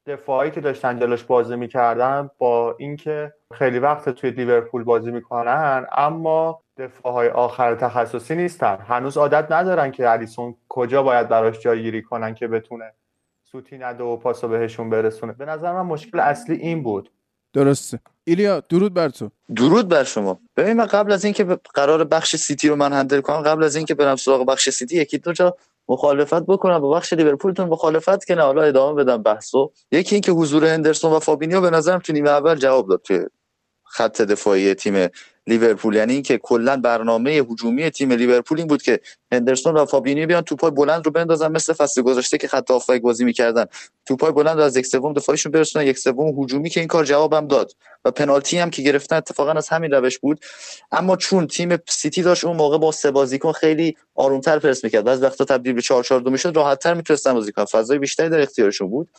دفاعی 0.06 0.52
که 0.52 0.62
داشتن 0.62 1.00
جلوش 1.00 1.24
بازی 1.24 1.56
می‌کردن 1.56 2.30
با 2.38 2.76
اینکه 2.80 3.34
خیلی 3.54 3.80
وقت 3.80 4.10
توی 4.10 4.32
لیورپول 4.32 4.84
بازی 4.84 5.12
می‌کنن 5.12 5.86
اما 5.92 6.62
دفاع 6.78 7.14
های 7.14 7.30
آخر 7.30 7.76
تخصصی 7.76 8.36
نیستن. 8.36 8.78
هنوز 8.88 9.18
عادت 9.18 9.52
ندارن 9.52 9.92
که 9.92 10.10
الیسون 10.10 10.56
کجا 10.70 11.04
باید 11.04 11.28
براش 11.28 11.60
جایگیری 11.60 12.02
کنن 12.02 12.34
که 12.34 12.48
بتونه 12.48 12.94
سوتی 13.44 13.78
نده 13.78 14.04
و 14.04 14.18
پاسو 14.18 14.48
بهشون 14.48 14.90
برسونه. 14.90 15.34
به 15.34 15.46
نظر 15.46 15.74
من 15.74 15.82
مشکل 15.82 16.20
اصلی 16.20 16.56
این 16.56 16.84
بود. 16.84 17.12
درسته. 17.58 18.00
ایلیا 18.24 18.60
درود 18.70 18.94
بر 18.94 19.10
تو. 19.10 19.30
درود 19.56 19.88
بر 19.88 20.04
شما. 20.04 20.40
ببین 20.58 20.74
من 20.74 20.86
قبل 20.86 21.12
از 21.12 21.26
اینکه 21.26 21.44
قرار 21.74 22.04
بخش 22.04 22.36
سیتی 22.36 22.70
رو 22.70 22.76
من 22.76 22.94
handle 22.94 23.22
کنم 23.22 23.42
قبل 23.42 23.64
از 23.64 23.76
اینکه 23.76 23.96
برم 23.96 24.16
سراغ 24.16 24.46
بخش 24.46 24.70
سیتی 24.70 24.98
یکی 24.98 25.18
دو 25.18 25.34
جا 25.34 25.56
مخالفت 25.90 26.44
بکنم 26.46 26.80
با 26.80 26.90
بخش 26.90 27.14
لیورپولتون 27.14 27.70
مخالفت 27.70 28.26
که 28.26 28.36
نه 28.36 28.42
حالا 28.42 28.62
ادامه 28.62 29.04
بدم 29.04 29.24
بحثو 29.24 29.72
یکی 29.92 30.16
اینکه 30.16 30.32
حضور 30.32 30.66
هندرسون 30.66 31.12
و 31.12 31.20
فابینیو 31.20 31.62
به 31.62 31.70
نظرم 31.70 32.00
تو 32.00 32.14
نیمه 32.14 32.30
اول 32.30 32.56
جواب 32.56 32.90
داد 32.90 33.02
توی 33.02 33.26
خط 33.84 34.22
دفاعی 34.22 34.74
تیم 34.74 35.08
لیورپول. 35.48 35.96
یعنی 35.96 36.14
اینکه 36.14 36.38
کلا 36.38 36.78
برنامه 36.78 37.32
هجومی 37.32 37.90
تیم 37.90 38.12
لیورپول 38.12 38.58
این 38.58 38.68
بود 38.68 38.82
که 38.82 39.00
هندرسون 39.32 39.78
و 39.78 39.86
فابینیو 39.86 40.28
بیان 40.28 40.42
توپای 40.42 40.72
بلند 40.72 41.06
رو 41.06 41.12
بندازن 41.12 41.52
مثل 41.52 41.74
فصل 41.74 42.02
گذشته 42.02 42.38
که 42.38 42.48
خط 42.48 42.72
هافبک 42.72 43.02
بازی 43.02 43.26
می‌کردن. 43.26 43.66
توپای 44.06 44.32
بلند 44.32 44.58
رو 44.58 44.64
از 44.64 44.78
یک 44.78 44.86
سوم 44.86 45.14
دفاعیشون 45.14 45.52
برسونن. 45.52 45.86
یک 45.86 45.98
سوم 45.98 46.44
هجومی 46.44 46.70
که 46.70 46.80
این 46.80 46.88
کار 46.88 47.06
جوابم 47.06 47.48
داد. 47.48 47.72
و 48.06 48.12
پنالتی 48.12 48.58
هم 48.58 48.70
که 48.70 48.82
گرفتن 48.82 49.16
اتفاقا 49.16 49.52
از 49.52 49.70
همین 49.70 49.92
روش 49.92 50.20
بود. 50.20 50.40
اما 50.92 51.16
چون 51.16 51.48
تیم 51.48 51.78
سیتی 51.88 52.22
داشت 52.22 52.46
اون 52.46 52.58
موقع 52.58 52.78
با 52.78 52.92
سه 52.92 53.12
بازیکن 53.12 53.52
خیلی 53.52 53.98
آرومتر 54.16 54.60
پرس 54.60 54.84
می‌کرد. 54.84 55.04
بعضی 55.04 55.22
وقتا 55.22 55.46
تبدیل 55.46 55.74
به 55.74 55.82
4 55.82 56.04
4 56.04 56.20
2 56.22 56.30
می‌شد 56.30 56.56
راحتتر 56.56 56.94
می‌تونستن 56.94 57.34
بازی 57.34 57.52
کنن. 57.52 57.66
فضای 57.66 58.00
بیشتری 58.00 58.30
در 58.30 58.42
اختیارشون 58.42 58.90
بود. 58.90 59.10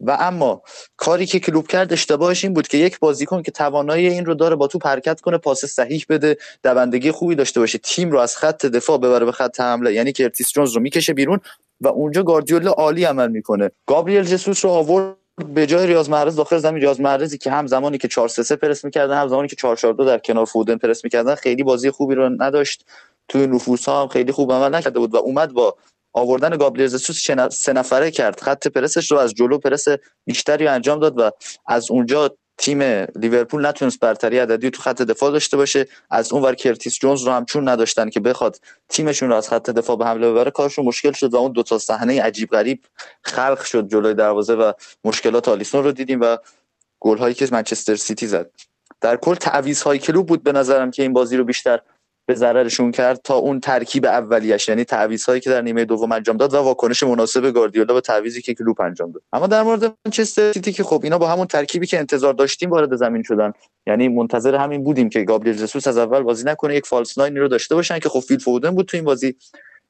و 0.00 0.16
اما 0.20 0.62
کاری 0.96 1.26
که 1.26 1.40
کلوپ 1.40 1.66
کرد 1.66 1.92
اشتباهش 1.92 2.44
این 2.44 2.54
بود 2.54 2.68
که 2.68 2.78
یک 2.78 2.98
بازیکن 2.98 3.42
که 3.42 3.50
توانایی 3.50 4.08
این 4.08 4.26
رو 4.26 4.34
داره 4.34 4.56
با 4.56 4.66
تو 4.66 4.78
حرکت 4.84 5.20
کنه 5.20 5.38
پاس 5.38 5.64
صحیح 5.64 6.04
بده 6.08 6.36
دوندگی 6.62 7.10
خوبی 7.10 7.34
داشته 7.34 7.60
باشه 7.60 7.78
تیم 7.78 8.10
رو 8.10 8.18
از 8.18 8.36
خط 8.36 8.66
دفاع 8.66 8.98
ببره 8.98 9.24
به 9.24 9.32
خط 9.32 9.60
حمله. 9.60 9.92
یعنی 9.92 10.12
که 10.12 10.24
کرتیس 10.24 10.52
جونز 10.52 10.72
رو 10.72 10.80
می‌کشه 10.80 11.14
بیرون 11.14 11.40
و 11.80 11.88
اونجا 11.88 12.22
گاردیولا 12.22 12.70
عالی 12.70 13.04
عمل 13.04 13.30
می‌کنه. 13.30 13.70
گابریل 13.86 14.22
جسوس 14.22 14.64
رو 14.64 14.70
آورد 14.70 15.16
به 15.54 15.66
جای 15.66 15.86
ریاض 15.86 16.08
محرز 16.08 16.36
داخل 16.36 16.58
زمین. 16.58 16.80
ریاض 16.80 17.00
محرزی 17.00 17.38
که 17.38 17.50
هم 17.50 17.66
زمانی 17.66 17.98
که 17.98 18.08
4 18.08 18.28
3 18.28 18.56
پرس 18.56 18.84
می‌کردن 18.84 19.20
هم 19.20 19.28
زمانی 19.28 19.48
که 19.48 19.56
4 19.56 19.76
4 19.76 19.92
2 19.92 20.04
در 20.04 20.18
کنار 20.18 20.44
فودن 20.44 20.76
پرس 20.76 21.04
می‌کردن 21.04 21.34
خیلی 21.34 21.62
بازی 21.62 21.90
خوبی 21.90 22.14
رو 22.14 22.28
نداشت. 22.42 22.84
توی 23.28 23.46
نفوذ 23.46 23.88
ها 23.88 24.02
هم 24.02 24.08
خیلی 24.08 24.32
خوب 24.32 24.52
عمل 24.52 24.74
نکرده 24.74 24.98
بود 24.98 25.14
و 25.14 25.16
اومد 25.16 25.52
با 25.52 25.76
آوردن 26.12 26.56
گابریل 26.56 26.86
ژسوس 26.86 27.30
سه 27.50 27.72
نفره 27.72 28.10
کرد. 28.10 28.40
خط 28.40 28.68
پرسش 28.68 29.10
رو 29.10 29.18
از 29.18 29.34
جلو 29.34 29.58
پرس 29.58 29.84
بیشتری 30.26 30.68
انجام 30.68 31.00
داد 31.00 31.18
و 31.18 31.30
از 31.66 31.90
اونجا 31.90 32.36
تیم 32.58 32.82
لیورپول 33.16 33.66
نتونست 33.66 34.00
برتری 34.00 34.38
عددی 34.38 34.70
تو 34.70 34.82
خط 34.82 35.02
دفاع 35.02 35.30
داشته 35.30 35.56
باشه. 35.56 35.86
از 36.10 36.32
اون 36.32 36.42
ور 36.42 36.54
کرتیس 36.54 36.98
جونز 36.98 37.22
رو 37.22 37.32
هم 37.32 37.44
چون 37.44 37.68
نداشتن 37.68 38.10
که 38.10 38.20
بخواد 38.20 38.60
تیمشون 38.88 39.28
رو 39.28 39.34
از 39.34 39.48
خط 39.48 39.70
دفاع 39.70 39.96
به 39.96 40.06
حمله 40.06 40.30
ببره 40.30 40.50
کارشون 40.50 40.84
مشکل 40.84 41.12
شد 41.12 41.34
و 41.34 41.36
اون 41.36 41.52
دو 41.52 41.62
تا 41.62 41.78
صحنه 41.78 42.22
عجیب 42.22 42.50
غریب 42.50 42.84
خلق 43.22 43.64
شد 43.64 43.88
جلوی 43.88 44.14
دروازه 44.14 44.54
و 44.54 44.72
مشکلات 45.04 45.48
آلیسون 45.48 45.84
رو 45.84 45.92
دیدیم 45.92 46.20
و 46.20 46.36
گل 47.00 47.18
هایی 47.18 47.34
که 47.34 47.48
منچستر 47.52 47.96
سیتی 47.96 48.26
زد. 48.26 48.50
در 49.00 49.16
کل 49.16 49.34
تعویض 49.34 49.82
های 49.82 49.98
کلوپ 49.98 50.26
بود 50.26 50.42
به 50.42 50.52
نظرم 50.52 50.90
که 50.90 51.02
این 51.02 51.12
بازی 51.12 51.36
رو 51.36 51.44
بیشتر 51.44 51.80
به 52.30 52.36
ضررشون 52.36 52.90
کرد 52.90 53.20
تا 53.24 53.34
اون 53.34 53.60
ترکیب 53.60 54.06
اولیش 54.06 54.68
یعنی 54.68 54.84
تعویض 54.84 55.24
هایی 55.24 55.40
که 55.40 55.50
در 55.50 55.62
نیمه 55.62 55.84
دوم 55.84 56.12
انجام 56.12 56.36
داد 56.36 56.54
و 56.54 56.56
واکنش 56.56 57.02
مناسب 57.02 57.50
گاردیولا 57.50 57.94
به 57.94 58.00
تعویضی 58.00 58.42
که 58.42 58.54
کلوپ 58.54 58.80
انجام 58.80 59.12
داد. 59.12 59.22
اما 59.32 59.46
در 59.46 59.62
مورد 59.62 59.94
منچستر 60.04 60.52
سیتی 60.52 60.72
که 60.72 60.82
خب 60.82 61.00
اینا 61.04 61.18
با 61.18 61.28
همون 61.28 61.46
ترکیبی 61.46 61.86
که 61.86 61.98
انتظار 61.98 62.34
داشتیم 62.34 62.70
وارد 62.70 62.96
زمین 62.96 63.22
شدن. 63.22 63.52
یعنی 63.86 64.08
منتظر 64.08 64.54
همین 64.54 64.84
بودیم 64.84 65.08
که 65.08 65.22
گابریل 65.22 65.56
جسوس 65.56 65.86
از 65.86 65.98
اول 65.98 66.22
بازی 66.22 66.44
نکنه 66.44 66.74
یک 66.76 66.86
false 66.86 67.18
nine 67.18 67.36
رو 67.36 67.48
داشته 67.48 67.74
باشن 67.74 67.98
که 67.98 68.08
خب 68.08 68.20
فیل 68.20 68.38
فودن 68.38 68.70
بود 68.70 68.86
تو 68.86 68.96
این 68.96 69.04
بازی 69.04 69.36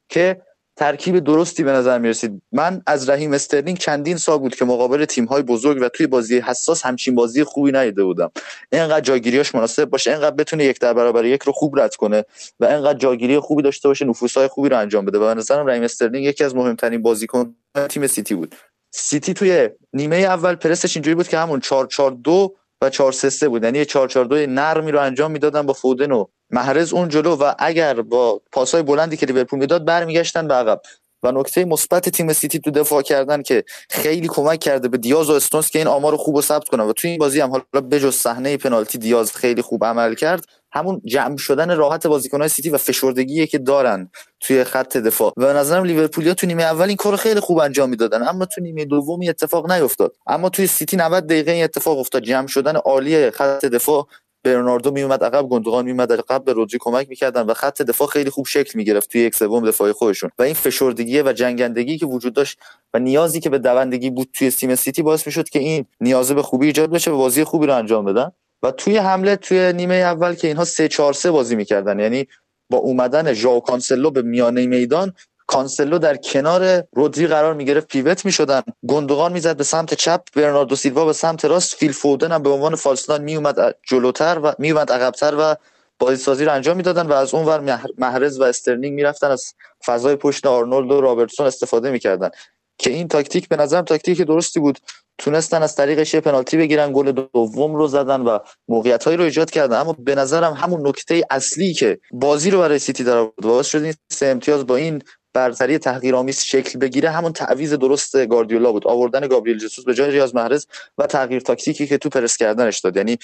که 0.09 0.41
ترکیب 0.81 1.19
درستی 1.19 1.63
به 1.63 1.71
نظر 1.71 1.99
می‌رسید. 1.99 2.41
من 2.51 2.81
از 2.87 3.09
رحیم 3.09 3.33
استرلینگ 3.33 3.77
چندین 3.77 4.17
سال 4.17 4.37
بود 4.37 4.55
که 4.55 4.65
مقابل 4.65 5.05
تیم 5.05 5.25
های 5.25 5.41
بزرگ 5.41 5.81
و 5.81 5.89
توی 5.89 6.07
بازی 6.07 6.39
حساس 6.39 6.85
همچین 6.85 7.15
بازی 7.15 7.43
خوبی 7.43 7.71
ندیده 7.71 8.03
بودم. 8.03 8.31
اینقدر 8.71 9.01
جاگیریاش 9.01 9.55
مناسب 9.55 9.85
باشه 9.85 10.11
اینقدر 10.11 10.35
بتونه 10.35 10.65
یک 10.65 10.79
در 10.79 10.93
برابر 10.93 11.25
یک 11.25 11.43
رو 11.43 11.53
خوب 11.53 11.79
رد 11.79 11.95
کنه 11.95 12.25
و 12.59 12.65
اینقدر 12.65 12.99
جاگیری 12.99 13.39
خوبی 13.39 13.63
داشته 13.63 13.87
باشه 13.87 14.05
های 14.35 14.47
خوبی 14.47 14.69
رو 14.69 14.77
انجام 14.77 15.05
بده. 15.05 15.17
و 15.17 15.21
به 15.27 15.33
نظرم 15.33 15.69
رحیم 15.69 15.83
استرلینگ 15.83 16.25
یکی 16.25 16.43
از 16.43 16.55
مهمترین 16.55 17.01
بازیکن 17.01 17.55
تیم 17.89 18.07
سیتی 18.07 18.35
بود. 18.35 18.55
سیتی 18.91 19.33
توی 19.33 19.69
نیمه 19.93 20.15
اول 20.15 20.55
پرسش 20.55 20.97
اینجوری 20.97 21.15
بود 21.15 21.27
که 21.27 21.37
همون 21.37 21.59
4 21.59 21.87
4 21.87 22.11
2 22.11 22.55
و 22.81 22.89
4 22.89 23.11
3 23.11 23.29
3 23.29 23.49
بود. 23.49 23.63
یعنی 23.63 23.85
4 23.85 24.07
4 24.07 24.25
2 24.25 24.35
نرمی 24.35 24.91
رو 24.91 24.99
انجام 24.99 25.31
می‌دادن 25.31 25.61
با 25.61 25.73
فودن 25.73 26.11
و 26.11 26.25
محرز 26.51 26.93
اون 26.93 27.09
جلو 27.09 27.35
و 27.35 27.53
اگر 27.59 28.01
با 28.01 28.41
پاسای 28.51 28.83
بلندی 28.83 29.17
که 29.17 29.25
لیورپول 29.25 29.59
می‌داد 29.59 29.85
برمیگشتن 29.85 30.47
به 30.47 30.53
عقب. 30.53 30.81
و 31.23 31.31
نکته 31.31 31.65
مثبت 31.65 32.09
تیم 32.09 32.33
سیتی 32.33 32.59
تو 32.59 32.71
دفاع 32.71 33.01
کردن 33.01 33.41
که 33.41 33.63
خیلی 33.89 34.27
کمک 34.27 34.59
کرده 34.59 34.87
به 34.87 34.97
دیاز 34.97 35.29
و 35.29 35.33
استونز 35.33 35.67
که 35.67 35.79
این 35.79 35.87
آمار 35.87 36.17
خوب 36.17 36.35
و 36.35 36.41
ثبت 36.41 36.67
کنن. 36.67 36.83
و 36.83 36.93
تو 36.93 37.07
این 37.07 37.17
بازی 37.17 37.39
هم 37.39 37.49
حالا 37.49 37.87
بجز 37.91 38.15
صحنه 38.15 38.57
پنالتی 38.57 38.97
دیاز 38.97 39.35
خیلی 39.35 39.61
خوب 39.61 39.85
عمل 39.85 40.15
کرد. 40.15 40.45
همون 40.73 41.01
جمع 41.05 41.37
شدن 41.37 41.75
راحت 41.75 42.07
بازیکنهای 42.07 42.49
سیتی 42.49 42.69
و 42.69 42.77
فشردگی 42.77 43.47
که 43.47 43.57
دارن 43.57 44.09
توی 44.39 44.63
خط 44.63 44.97
دفاع. 44.97 45.33
و 45.37 45.45
به 45.45 45.53
نظرم 45.53 45.83
لیورپولیا 45.83 46.33
تو 46.33 46.47
نیمه 46.47 46.63
اول 46.63 46.87
این 46.87 46.97
کار 46.97 47.15
خیلی 47.15 47.39
خوب 47.39 47.59
انجام 47.59 47.89
می‌دادن. 47.89 48.27
اما 48.27 48.45
تو 48.45 48.61
نیمه 48.61 48.85
دومی 48.85 49.29
اتفاق 49.29 49.71
نیفتاد. 49.71 50.15
اما 50.27 50.49
توی 50.49 50.67
سیتی 50.67 50.97
90 50.97 51.27
دقیقه 51.27 51.51
این 51.51 51.63
اتفاق 51.63 51.99
افتاد. 51.99 52.23
جمع 52.23 52.47
شدن 52.47 52.75
عالی 52.75 53.31
خط 53.31 53.65
دفاع 53.65 54.07
برناردو 54.43 54.91
میومد 54.91 55.23
عقب 55.23 55.47
گندوقان 55.47 55.85
میومد 55.85 56.11
عقب 56.11 56.43
به 56.43 56.53
رودری 56.53 56.77
کمک 56.81 57.09
می‌کردن 57.09 57.41
و 57.41 57.53
خط 57.53 57.81
دفاع 57.81 58.07
خیلی 58.07 58.29
خوب 58.29 58.45
شکل 58.45 58.71
می‌گرفت 58.75 59.11
توی 59.11 59.21
یک 59.21 59.35
سوم 59.35 59.67
دفاعی 59.67 59.91
خودشون. 59.91 60.29
و 60.39 60.43
این 60.43 60.53
فشردگی 60.53 61.21
و 61.21 61.33
جنگندگی 61.33 61.97
که 61.97 62.05
وجود 62.05 62.33
داشت 62.33 62.59
و 62.93 62.99
نیازی 62.99 63.39
که 63.39 63.49
به 63.49 63.59
دوندگی 63.59 64.09
بود 64.09 64.29
توی 64.33 64.51
تیم 64.51 64.75
سیتی 64.75 65.01
باعث 65.01 65.25
می‌شد 65.27 65.49
که 65.49 65.59
این 65.59 65.85
نیازه 66.01 66.33
به 66.33 66.41
خوبی 66.41 66.65
ایجاد 66.67 66.91
بشه 66.91 67.11
و 67.11 67.17
بازی 67.17 67.43
خوبی 67.43 67.67
رو 67.67 67.75
انجام 67.75 68.05
بدن. 68.05 68.31
و 68.63 68.71
توی 68.71 68.97
حمله 68.97 69.35
توی 69.35 69.73
نیمه 69.73 69.95
اول 69.95 70.33
که 70.33 70.47
اینها 70.47 70.65
3 70.65 70.87
4 70.87 71.13
3 71.13 71.31
بازی 71.31 71.55
می‌کردن. 71.55 71.99
یعنی 71.99 72.27
با 72.69 72.77
اومدن 72.77 73.33
ژائو 73.33 73.59
کانسلو 73.59 74.11
به 74.11 74.21
میانه 74.21 74.67
میدان 74.67 75.13
کانسلو 75.51 75.97
در 75.97 76.15
کنار 76.15 76.83
رودری 76.93 77.27
قرار 77.27 77.53
می‌گرفت 77.53 77.87
pivot 77.87 78.25
می‌شدن. 78.25 78.61
گندوغان 78.87 79.33
می‌زد 79.33 79.57
به 79.57 79.63
سمت 79.63 79.93
چپ 79.93 80.21
برناردو 80.35 80.75
سیلوا 80.75 81.05
به 81.05 81.13
سمت 81.13 81.45
راست. 81.45 81.75
فیل 81.75 81.91
فودن 81.91 82.31
هم 82.31 82.43
به 82.43 82.49
عنوان 82.49 82.75
false 82.75 83.02
nine 83.02 83.23
میومد 83.23 83.75
جلوتر 83.87 84.39
و 84.43 84.53
میومد 84.59 84.91
عقبتر 84.91 85.35
و 85.39 85.55
بازی 85.99 86.23
سازی 86.23 86.45
رو 86.45 86.53
انجام 86.53 86.77
می‌دادن 86.77 87.07
و 87.07 87.13
از 87.13 87.33
اون 87.33 87.45
ور 87.45 87.79
محرز 87.97 88.39
و 88.39 88.43
استرلینگ 88.43 88.93
می‌رفتن. 88.93 89.31
از 89.31 89.53
فضای 89.85 90.15
پشت 90.15 90.45
آرنولد 90.45 90.91
و 90.91 91.01
رابرتسون 91.01 91.47
استفاده 91.47 91.91
می‌کردن. 91.91 92.29
که 92.77 92.89
این 92.89 93.07
تاکتیک 93.07 93.49
به 93.49 93.55
نظرم 93.55 93.85
تاکتیک 93.85 94.21
درستی 94.21 94.59
بود. 94.59 94.79
تونستن 95.17 95.63
از 95.63 95.75
طریقش 95.75 96.15
پنالتی 96.15 96.57
بگیرن 96.57 96.93
گل 96.93 97.11
دوم 97.11 97.75
رو 97.75 97.87
زدن 97.87 98.21
و 98.21 98.39
موقعیت 98.67 99.03
هایی 99.03 99.17
رو 99.17 99.23
ایجاد 99.23 99.51
کردن. 99.51 99.77
اما 99.77 99.95
به 99.99 100.15
نظرم 100.15 100.53
همون 100.53 100.87
نکته 100.87 101.23
اصلی 101.29 101.73
که 101.73 101.99
بازی 102.11 102.51
رو 102.51 102.59
برای 102.59 102.79
سیتی 102.79 103.03
در 103.03 103.17
آورد 103.17 103.33
باعث 103.41 103.67
شد 103.67 103.83
این 103.83 103.93
سه 104.11 104.25
امتیاز 104.25 104.67
با 104.67 104.75
این 104.75 105.03
برتری 105.33 105.77
تحقیرآمیز 105.77 106.39
شکل 106.39 106.79
بگیره 106.79 107.09
همون 107.09 107.33
تعویض 107.33 107.73
درست 107.73 108.25
گاردیولا 108.25 108.71
بود. 108.71 108.87
آوردن 108.87 109.27
گابریل 109.27 109.57
جسوس 109.57 109.85
به 109.85 109.93
جای 109.93 110.11
ریاض 110.11 110.35
محرز 110.35 110.65
و 110.97 111.07
تغییر 111.07 111.41
تاکتیکی 111.41 111.87
که 111.87 111.97
تو 111.97 112.09
پرس 112.09 112.37
کردنش 112.37 112.79
داد. 112.79 112.97
یعنی 112.97 113.17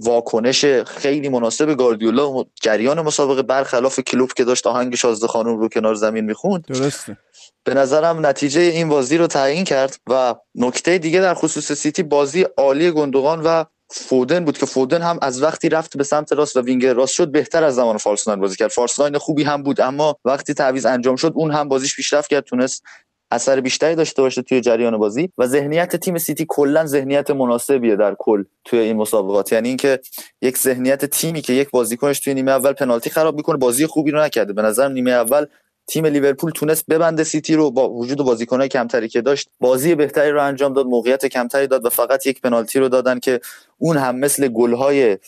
واکنش 0.00 0.64
خیلی 0.64 1.28
مناسب 1.28 1.74
گاردیولا 1.74 2.32
و 2.32 2.44
جریان 2.62 3.00
مسابقه 3.00 3.42
برخلاف 3.42 4.00
کلوب 4.00 4.32
که 4.32 4.44
داشت 4.44 4.66
آهنگ 4.66 4.94
شازده 4.94 5.26
خانم 5.26 5.58
رو 5.58 5.68
کنار 5.68 5.94
زمین 5.94 6.24
می‌خوند 6.24 6.64
درسته. 6.66 7.16
به 7.64 7.74
نظرم 7.74 8.26
نتیجه 8.26 8.60
این 8.60 8.88
بازی 8.88 9.18
رو 9.18 9.26
تعیین 9.26 9.64
کرد 9.64 9.96
و 10.10 10.34
نکته 10.54 10.98
دیگه 10.98 11.20
در 11.20 11.34
خصوص 11.34 11.72
سیتی 11.72 12.02
بازی 12.02 12.42
عالی 12.42 12.90
گندوغان 12.90 13.40
و 13.44 13.64
فودن 13.90 14.44
بود 14.44 14.58
که 14.58 14.66
فودن 14.66 15.02
هم 15.02 15.18
از 15.22 15.42
وقتی 15.42 15.68
رفت 15.68 15.96
به 15.96 16.04
سمت 16.04 16.32
راست 16.32 16.56
و 16.56 16.60
وینگر 16.60 16.94
راست 16.94 17.14
شد 17.14 17.32
بهتر 17.32 17.64
از 17.64 17.74
زمان 17.74 17.96
false 17.96 18.20
nine 18.20 18.40
بازی 18.40 18.56
کرد. 18.56 18.70
false 18.70 18.97
nine 18.97 19.18
خوبی 19.18 19.42
هم 19.42 19.62
بود 19.62 19.80
اما 19.80 20.16
وقتی 20.24 20.54
تعویض 20.54 20.86
انجام 20.86 21.16
شد 21.16 21.32
اون 21.34 21.50
هم 21.50 21.68
بازیش 21.68 21.96
پیشرفت 21.96 22.30
کرد 22.30 22.44
تونست 22.44 22.82
اثر 23.30 23.60
بیشتری 23.60 23.94
داشته 23.94 24.22
باشه 24.22 24.42
توی 24.42 24.60
جریان 24.60 24.98
بازی. 24.98 25.32
و 25.38 25.46
ذهنیت 25.46 25.96
تیم 25.96 26.18
سیتی 26.18 26.46
کلا 26.48 26.86
ذهنیت 26.86 27.30
مناسبیه 27.30 27.96
در 27.96 28.16
کل 28.18 28.44
توی 28.64 28.78
این 28.78 28.96
مسابقات. 28.96 29.52
یعنی 29.52 29.68
اینکه 29.68 30.00
یک 30.42 30.58
ذهنیت 30.58 31.04
تیمی 31.04 31.42
که 31.42 31.52
یک 31.52 31.70
بازیکنش 31.70 32.20
توی 32.20 32.34
نیمه 32.34 32.50
اول 32.50 32.72
پنالتی 32.72 33.10
خراب 33.10 33.36
می‌کنه 33.36 33.56
بازی 33.56 33.86
خوبی 33.86 34.10
رو 34.10 34.20
نکرده. 34.20 34.52
به 34.52 34.62
نظر 34.62 34.88
نیمه 34.88 35.10
اول 35.10 35.46
تیم 35.86 36.06
لیورپول 36.06 36.50
تونست 36.50 36.84
ببنده 36.88 37.24
سیتی 37.24 37.54
رو 37.54 37.70
با 37.70 37.90
وجود 37.90 38.18
بازیکنهای 38.18 38.68
کمتری 38.68 39.08
که 39.08 39.20
داشت 39.20 39.48
بازی 39.60 39.94
بهتری 39.94 40.30
رو 40.30 40.42
انجام 40.42 40.72
داد 40.72 40.86
موقعیت 40.86 41.26
کمتری 41.26 41.66
داد 41.66 41.84
و 41.84 41.90
فقط 41.90 42.26
یک 42.26 42.40
پنالتی 42.40 42.78
رو 42.78 42.88
دادن 42.88 43.18
که 43.18 43.40
اون 43.80 43.96
هم 43.96 44.16
مثل 44.16 44.48
گل‌های 44.48 45.18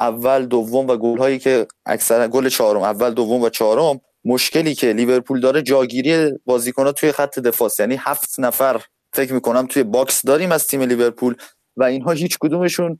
اول 0.00 0.46
دوم 0.46 0.86
و 0.86 0.96
گل‌هایی 0.96 1.38
که 1.38 1.66
اکثرا 1.86 2.28
گل 2.28 2.48
چهارم 2.48 2.82
اول 2.82 3.10
دوم 3.10 3.42
و 3.42 3.48
چهارم 3.48 4.00
مشکلی 4.24 4.74
که 4.74 4.92
لیورپول 4.92 5.40
داره 5.40 5.62
جاگیری 5.62 6.32
بازیکن‌ها 6.46 6.92
توی 6.92 7.12
خط 7.12 7.38
دفاع 7.38 7.70
یعنی 7.78 7.96
هفت 8.00 8.40
نفر 8.40 8.80
فکر 9.12 9.32
می‌کنم 9.32 9.66
توی 9.66 9.82
box 9.82 10.26
داریم 10.26 10.52
از 10.52 10.66
تیم 10.66 10.82
لیورپول 10.82 11.34
و 11.76 11.84
اینها 11.84 12.10
هیچ 12.10 12.38
کدومشون 12.40 12.98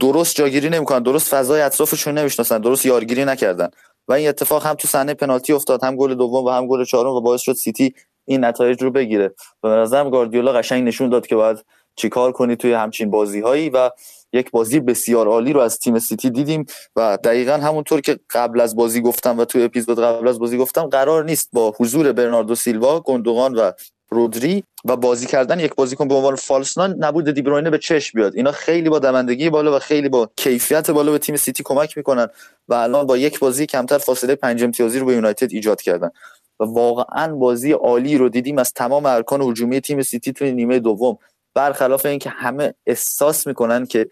درست 0.00 0.36
جاگیری 0.36 0.70
نمی‌کنن 0.70 1.02
درست 1.02 1.34
فضای 1.34 1.60
اطرافشون 1.60 2.18
نمی‌شناسن 2.18 2.58
درست 2.58 2.86
یارگیری 2.86 3.24
نکردن. 3.24 3.68
و 4.08 4.12
این 4.12 4.28
اتفاق 4.28 4.66
هم 4.66 4.74
تو 4.74 4.88
صحنه 4.88 5.14
پنالتی 5.14 5.52
افتاد 5.52 5.84
هم 5.84 5.96
گل 5.96 6.14
دوم 6.14 6.44
و 6.44 6.50
هم 6.50 6.66
گل 6.66 6.84
چهارم 6.84 7.10
و 7.10 7.20
باعث 7.20 7.40
شد 7.40 7.52
سیتی 7.52 7.94
این 8.24 8.44
نتایج 8.44 8.82
رو 8.82 8.90
بگیره. 8.90 9.34
و 9.62 9.68
به 9.68 9.76
نظرم 9.76 10.10
گاردیولا 10.10 10.52
قشنگ 10.52 10.88
نشون 10.88 11.08
داد 11.08 11.26
که 11.26 11.36
باید 11.36 11.64
چیکار 11.96 12.32
کنی 12.32 12.56
توی 12.56 12.72
همچین 12.72 13.10
بازی 13.10 13.40
هایی 13.40 13.70
و 13.70 13.90
یک 14.32 14.50
بازی 14.50 14.80
بسیار 14.80 15.28
عالی 15.28 15.52
رو 15.52 15.60
از 15.60 15.78
تیم 15.78 15.98
سیتی 15.98 16.30
دیدیم 16.30 16.66
و 16.96 17.18
دقیقا 17.24 17.52
همونطور 17.52 18.00
که 18.00 18.18
قبل 18.30 18.60
از 18.60 18.76
بازی 18.76 19.00
گفتم 19.00 19.38
و 19.38 19.44
توی 19.44 19.62
اپیزود 19.62 20.00
قبل 20.00 20.28
از 20.28 20.38
بازی 20.38 20.58
گفتم 20.58 20.82
قرار 20.86 21.24
نیست 21.24 21.48
با 21.52 21.74
حضور 21.78 22.12
برناردو 22.12 22.54
سیلوا 22.54 23.00
گندوغان 23.00 23.54
و 23.54 23.72
رودری 24.10 24.64
و 24.84 24.96
بازی 24.96 25.26
کردن 25.26 25.60
یک 25.60 25.74
بازیکن 25.74 26.08
به 26.08 26.14
عنوان 26.14 26.34
false 26.36 26.69
nine 26.69 26.96
نبود 26.98 27.30
دی‌بروینه 27.30 27.70
به 27.70 27.78
چشم 27.78 28.18
بیاد. 28.18 28.36
اینا 28.36 28.52
خیلی 28.52 28.88
با 28.88 28.98
دوندگی 28.98 29.50
بالا 29.50 29.76
و 29.76 29.78
خیلی 29.78 30.08
با 30.08 30.30
کیفیت 30.36 30.90
بالا 30.90 31.12
به 31.12 31.18
تیم 31.18 31.36
سیتی 31.36 31.62
کمک 31.62 31.96
می‌کنن 31.96 32.28
و 32.68 32.74
الان 32.74 33.06
با 33.06 33.16
یک 33.16 33.38
بازی 33.38 33.66
کمتر 33.66 33.98
فاصله 33.98 34.34
پنج 34.34 34.62
امتیازی 34.62 34.98
رو 34.98 35.06
به 35.06 35.14
یونایتد 35.14 35.52
ایجاد 35.52 35.82
کردن. 35.82 36.10
و 36.60 36.64
واقعا 36.64 37.34
بازی 37.34 37.72
عالی 37.72 38.18
رو 38.18 38.28
دیدیم 38.28 38.58
از 38.58 38.72
تمام 38.72 39.06
ارکان 39.06 39.42
هجومی 39.42 39.80
تیم 39.80 40.02
سیتی 40.02 40.32
توی 40.32 40.52
نیمه 40.52 40.78
دوم. 40.78 41.18
برخلاف 41.58 42.06
اینکه 42.06 42.30
همه 42.30 42.74
احساس 42.86 43.46
می‌کنن 43.46 43.86
که 43.86 44.08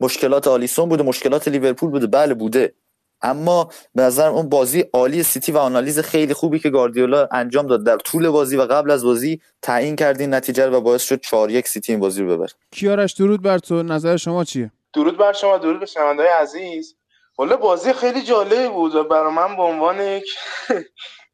مشکلات 0.00 0.48
آلیسون 0.48 0.88
بوده 0.88 1.02
مشکلات 1.02 1.48
لیورپول 1.48 1.90
بوده 1.90 2.06
بله 2.06 2.34
بوده. 2.34 2.74
اما 3.22 3.68
به 3.94 4.02
نظر 4.02 4.28
اون 4.28 4.48
بازی 4.48 4.84
عالی 4.92 5.22
سیتی 5.22 5.52
و 5.52 5.58
آنالیز 5.58 5.98
خیلی 5.98 6.34
خوبی 6.34 6.58
که 6.58 6.70
گاردیولا 6.70 7.28
انجام 7.32 7.66
داد. 7.66 7.84
در 7.84 7.96
طول 7.96 8.28
بازی 8.28 8.56
و 8.56 8.62
قبل 8.62 8.90
از 8.90 9.04
بازی 9.04 9.40
تعیین 9.62 9.96
کرد 9.96 10.20
این 10.20 10.34
نتیجه 10.34 10.66
و 10.66 10.80
باعث 10.80 11.02
شد 11.02 11.20
4 11.20 11.50
1 11.50 11.68
سیتی 11.68 11.92
این 11.92 12.00
بازی 12.00 12.22
رو 12.22 12.36
ببره. 12.36 12.52
کیارش 12.70 13.12
درود 13.12 13.42
بر 13.42 13.58
تو. 13.58 13.82
نظر 13.82 14.16
شما 14.16 14.44
چیه؟ 14.44 14.72
درود 14.94 15.18
بر 15.18 15.32
شما 15.32 15.58
درود 15.58 15.80
به 15.80 15.86
شنونده‌های 15.86 16.32
عزیز. 16.32 16.96
والا 17.38 17.56
بازی 17.56 17.92
خیلی 17.92 18.22
جالبی 18.22 18.68
بود 18.68 18.94
و 18.94 19.04
برای 19.04 19.32
من 19.32 19.56
به 19.56 19.62
عنوان 19.62 20.00
یک 20.00 20.24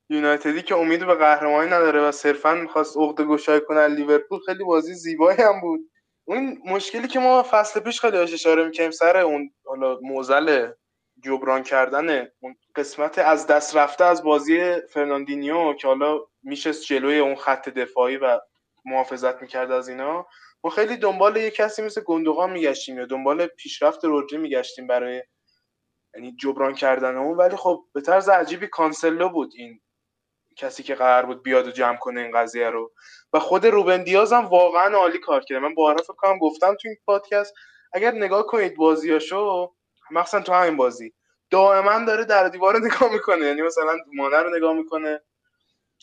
یونایتدی 0.08 0.62
که 0.62 0.76
امید 0.76 1.06
به 1.06 1.14
قهرمانی 1.14 1.70
نداره 1.70 2.00
و 2.00 2.12
صرفا 2.12 2.54
می‌خواست 2.54 2.96
عقده 2.96 3.24
گشایی 3.24 3.60
کنه 3.60 3.86
لیورپول 3.86 4.40
خیلی 4.46 4.64
بازی 4.64 4.94
زیبایی 4.94 5.38
هم 5.42 5.60
بود. 5.60 5.80
اون 6.24 6.58
مشکلی 6.66 7.08
که 7.08 7.18
ما 7.18 7.46
فصل 7.50 7.80
پیش 7.80 8.00
خیلی 8.00 8.16
اشاره 8.16 8.64
می‌کنیم 8.64 8.90
سر 8.90 9.16
اون 9.16 9.50
حالا 9.64 9.98
معضل 10.02 10.70
جبران 11.24 11.62
کردن 11.62 12.28
اون 12.40 12.56
قسمت 12.76 13.18
از 13.18 13.46
دست 13.46 13.76
رفته 13.76 14.04
از 14.04 14.22
بازی 14.22 14.76
فرناندینیو 14.90 15.74
که 15.74 15.88
حالا 15.88 16.20
میشه 16.42 16.72
جلوی 16.72 17.18
اون 17.18 17.34
خط 17.34 17.68
دفاعی 17.68 18.16
و 18.16 18.40
محافظت 18.84 19.42
می‌کرد 19.42 19.70
از 19.70 19.88
اینا. 19.88 20.26
ما 20.64 20.70
خیلی 20.70 20.96
دنبال 20.96 21.36
یه 21.36 21.50
کسی 21.50 21.82
مثل 21.82 22.00
گندوقان 22.00 22.50
میگشتیم 22.50 22.98
یا 22.98 23.06
دنبال 23.06 23.46
پیشرفت 23.46 24.04
رودری 24.04 24.36
میگشتیم 24.38 24.86
برای 24.86 25.22
یعنی 26.14 26.36
جبران 26.40 26.74
کردن 26.74 27.16
اون. 27.16 27.36
ولی 27.36 27.56
خب 27.56 27.84
به 27.94 28.00
طرز 28.00 28.28
عجیبی 28.28 28.66
کانسلو 28.66 29.28
بود 29.28 29.52
این 29.56 29.80
کسی 30.56 30.82
که 30.82 30.94
قرار 30.94 31.26
بود 31.26 31.42
بیاد 31.42 31.66
و 31.66 31.70
جمع 31.70 31.96
کنه 31.96 32.20
این 32.20 32.38
قضیه 32.38 32.70
رو. 32.70 32.92
و 33.32 33.38
خود 33.38 33.66
روبن 33.66 34.02
دیاز 34.02 34.32
هم 34.32 34.44
واقعا 34.44 34.96
عالی 34.96 35.18
کار 35.18 35.40
کرده. 35.40 35.60
من 35.60 35.74
بارها 35.74 36.02
فکر 36.02 36.12
کنم 36.12 36.38
گفتم 36.38 36.74
تو 36.74 36.88
این 36.88 36.96
پادکست. 37.06 37.54
اگر 37.92 38.12
نگاه 38.12 38.46
کنید 38.46 38.76
بازیاشو 38.76 39.72
مخصوصا 40.10 40.40
تو 40.40 40.52
همین 40.52 40.76
بازی 40.76 41.14
دائما 41.50 42.04
داره 42.04 42.24
در 42.24 42.48
دیوار 42.48 42.78
نگاه 42.78 43.12
می‌کنه. 43.12 43.46
یعنی 43.46 43.62
مثلا 43.62 43.96
مانه 44.14 44.36
رو 44.36 44.56
نگاه 44.56 44.72
می‌کنه 44.72 45.20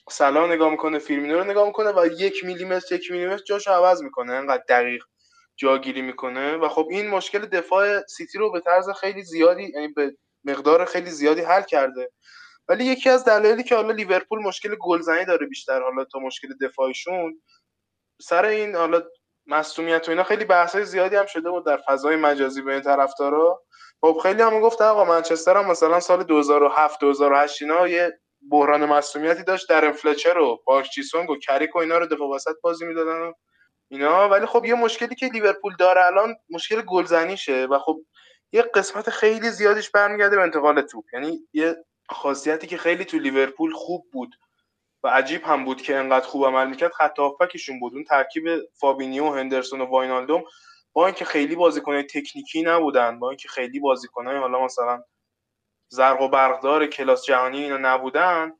سلام 0.09 0.51
نگاه 0.51 0.71
می‌کنه 0.71 0.99
فیلمینو 0.99 1.37
رو 1.37 1.43
نگاه 1.43 1.65
می‌کنه 1.67 1.91
و 1.91 2.07
یک 2.19 2.45
میلیمتر 2.45 2.95
یک 2.95 3.11
میلیمتر 3.11 3.43
جاش 3.43 3.67
عوض 3.67 4.03
می‌کنه. 4.03 4.33
انقدر 4.33 4.63
دقیق 4.69 5.03
جاگیری 5.57 6.01
می‌کنه. 6.01 6.57
و 6.57 6.69
خب 6.69 6.87
این 6.91 7.09
مشکل 7.09 7.39
دفاع 7.45 8.01
سیتی 8.01 8.37
رو 8.37 8.51
به 8.51 8.59
طرز 8.59 8.89
خیلی 8.89 9.23
زیادی 9.23 9.71
یعنی 9.75 9.87
به 9.87 10.15
مقدار 10.43 10.85
خیلی 10.85 11.09
زیادی 11.09 11.41
حل 11.41 11.61
کرده. 11.61 12.11
ولی 12.71 12.85
یکی 12.85 13.09
از 13.09 13.25
دلایلی 13.25 13.63
که 13.63 13.75
حالا 13.75 13.91
لیورپول 13.91 14.39
مشکل 14.39 14.75
گلزنی 14.75 15.25
داره 15.25 15.47
بیشتر 15.47 15.81
حالا 15.81 16.05
تا 16.05 16.19
مشکل 16.19 16.47
دفاعشون 16.61 17.41
سر 18.21 18.45
این 18.45 18.75
حالا 18.75 19.01
مصومیت 19.47 20.07
و 20.07 20.11
اینا 20.11 20.23
خیلی 20.23 20.45
بحث 20.45 20.77
زیادی 20.77 21.15
هم 21.15 21.25
شده 21.25 21.49
بود 21.49 21.65
در 21.65 21.81
فضای 21.87 22.15
مجازی 22.15 22.61
بین 22.61 22.81
طرفدارا. 22.81 23.61
خب 24.01 24.19
خیلی 24.23 24.41
هم 24.41 24.59
گفت 24.59 24.81
آقا 24.81 25.05
منچستر 25.05 25.57
هم 25.57 25.71
مثلا 25.71 25.99
سال 25.99 26.23
2007 26.23 26.99
2008 26.99 27.61
اینا 27.61 27.87
یه 27.87 28.19
بحران 28.51 28.85
مصدومیتی 28.85 29.43
داشت 29.43 29.69
در 29.69 29.91
فلچر 29.91 30.37
و 30.37 30.59
پارک 30.65 30.89
جیسونگ 30.95 31.29
و 31.29 31.37
کریک 31.37 31.75
و 31.75 31.79
اینا 31.79 31.97
رو 31.97 32.05
دفاع 32.05 32.29
وسط 32.35 32.55
بازی 32.63 32.85
می‌دادن 32.85 33.33
اینا. 33.91 34.29
ولی 34.29 34.45
خب 34.45 34.65
یه 34.65 34.73
مشکلی 34.75 35.15
که 35.15 35.25
لیورپول 35.25 35.75
داره 35.79 36.05
الان 36.05 36.35
مشکل 36.49 36.81
گلزنیشه 36.81 37.65
و 37.65 37.79
خب 37.79 37.97
یه 38.51 38.61
قسمت 38.61 39.09
خیلی 39.09 39.49
زیادیش 39.49 39.89
برمیگرده 39.89 40.35
به 40.35 40.41
انتقال 40.41 40.81
توپ. 40.81 41.05
یعنی 41.13 41.39
یه 41.53 41.75
خاصیتی 42.13 42.67
که 42.67 42.77
خیلی 42.77 43.05
تو 43.05 43.19
لیورپول 43.19 43.73
خوب 43.73 44.05
بود 44.11 44.35
و 45.03 45.07
عجیب 45.07 45.43
هم 45.43 45.65
بود 45.65 45.81
که 45.81 45.95
انقدر 45.95 46.25
خوب 46.25 46.45
عمل 46.45 46.67
می‌کرد 46.67 46.91
خط 46.91 47.19
هافبکشون 47.19 47.79
بود. 47.79 47.93
اون 47.93 48.03
ترکیب 48.03 48.43
فابینیو 48.73 49.29
هندرسون 49.29 49.81
و 49.81 49.85
واینالدوم 49.85 50.43
با 50.93 51.05
اینکه 51.05 51.25
خیلی 51.25 51.55
بازیکنای 51.55 52.03
تکنیکی 52.03 52.61
نبودن 52.61 53.19
با 53.19 53.29
اینکه 53.29 53.49
خیلی 53.49 53.79
بازیکنای 53.79 54.37
حالا 54.37 54.65
مثلا 54.65 55.03
زرق 55.87 56.21
و 56.21 56.27
برقدار 56.27 56.87
کلاس 56.87 57.25
جهانی 57.25 57.63
اینا 57.63 57.77
نبودن. 57.77 58.53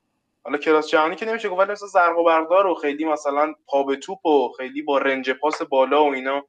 حالا 0.44 0.58
کلاس 0.58 0.88
جهانی 0.88 1.16
که 1.16 1.26
نمیشه 1.26 1.48
گفت 1.48 1.70
مثلا 1.70 1.88
زرق 1.88 2.18
و 2.18 2.24
برقدار 2.24 2.66
و 2.66 2.74
خیلی 2.74 3.04
مثلا 3.04 3.54
پا 3.66 3.82
به 3.82 3.96
توپ 3.96 4.26
و 4.26 4.52
خیلی 4.56 4.82
با 4.82 4.98
رنج 4.98 5.30
پاس 5.30 5.62
بالا 5.62 6.04
و 6.04 6.14
اینا 6.14 6.46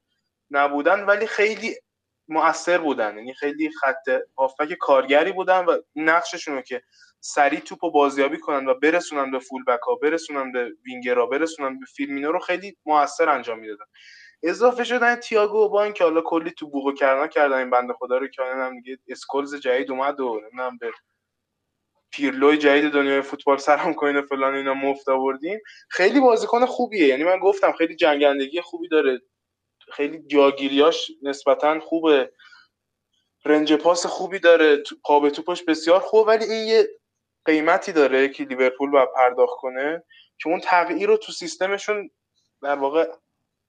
نبودن. 0.51 1.05
ولی 1.05 1.27
خیلی 1.27 1.75
مؤثر 2.33 2.77
بودن. 2.77 3.17
یعنی 3.17 3.33
خیلی 3.33 3.69
خط 3.69 4.09
هافبک 4.37 4.73
کارگری 4.73 5.31
بودن 5.31 5.65
و 5.65 5.77
نقششون 5.95 6.61
که 6.61 6.81
سریع 7.19 7.59
توپ 7.59 7.83
و 7.83 7.91
بازیابی 7.91 8.37
کنن 8.37 8.67
و 8.67 8.73
برسونن 8.73 9.31
به 9.31 9.39
فول 9.39 9.63
بک 9.63 9.79
ها 9.79 9.95
برسونن 9.95 10.51
به 10.51 10.71
وینگرا 10.85 11.25
برسونن 11.25 11.79
به 11.79 11.85
فیرمینو 11.85 12.31
رو 12.31 12.39
خیلی 12.39 12.77
موثر 12.85 13.29
انجام 13.29 13.59
می‌دادن. 13.59 13.85
اضافه 14.43 14.83
شدن 14.83 15.15
تیاگو 15.15 15.69
با 15.69 15.83
اینکه 15.83 16.03
حالا 16.03 16.21
کلی 16.21 16.51
تو 16.51 16.69
بوق 16.69 16.97
کردن 16.97 17.27
کردن 17.27 17.57
این 17.57 17.69
بنده 17.69 17.93
خدا 17.93 18.17
رو 18.17 18.27
که 18.27 18.43
هم 18.43 18.81
دیگه 18.81 18.97
اسکولز 19.07 19.55
جدید 19.55 19.91
اومد 19.91 20.19
و 20.19 20.39
نمی‌دونم 20.43 20.77
به 20.77 20.91
پیرلوی 22.11 22.57
جدید 22.57 22.91
دنیای 22.91 23.21
فوتبال 23.21 23.57
سرم 23.57 23.93
کنین 23.93 24.17
و 24.17 24.21
فلان 24.21 24.55
اینا 24.55 24.73
مفت 24.73 25.09
آوردیم. 25.09 25.59
خیلی 25.89 26.19
بازیکن 26.19 26.65
خوبیه. 26.65 27.07
یعنی 27.07 27.23
من 27.23 27.39
گفتم 27.39 27.71
خیلی 27.71 27.95
جنگندگی 27.95 28.61
خوبی 28.61 28.87
داره. 28.87 29.21
خیلی 29.91 30.23
جاگیریاش 30.27 31.11
نسبتا 31.21 31.79
خوبه. 31.79 32.31
رنج 33.45 33.73
پاس 33.73 34.05
خوبی 34.05 34.39
داره 34.39 34.83
قاب 35.03 35.29
توپش 35.29 35.63
بسیار 35.63 35.99
خوب 35.99 36.27
ولی 36.27 36.45
این 36.45 36.67
یه 36.67 36.87
قیمتی 37.45 37.91
داره 37.91 38.29
که 38.29 38.43
لیورپول 38.43 38.91
باید 38.91 39.09
پرداخت 39.15 39.57
کنه 39.57 40.03
که 40.39 40.49
اون 40.49 40.59
تغییر 40.59 41.07
رو 41.07 41.17
تو 41.17 41.31
سیستمشون 41.31 42.09
در 42.61 42.75
واقع 42.75 43.11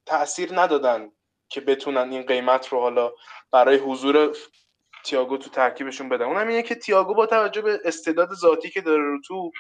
تاثیر 0.07 0.61
ندادن 0.61 1.13
که 1.49 1.61
بتونن 1.61 2.13
این 2.13 2.23
قیمت 2.23 2.69
رو 2.69 2.81
حالا 2.81 3.13
برای 3.53 3.77
حضور 3.77 4.37
تییاگو 5.05 5.37
تو 5.37 5.51
ترکیبشون 5.51 6.09
بدن. 6.09 6.25
اونم 6.25 6.49
اینه 6.49 6.63
که 6.63 6.75
تییاگو 6.75 7.15
با 7.15 7.27
توجه 7.27 7.63
به 7.63 7.81
استعداد 7.85 8.29
ذاتی 8.35 8.71
که 8.71 8.81
داره 8.81 9.03
رو 9.03 9.21
تو 9.27 9.51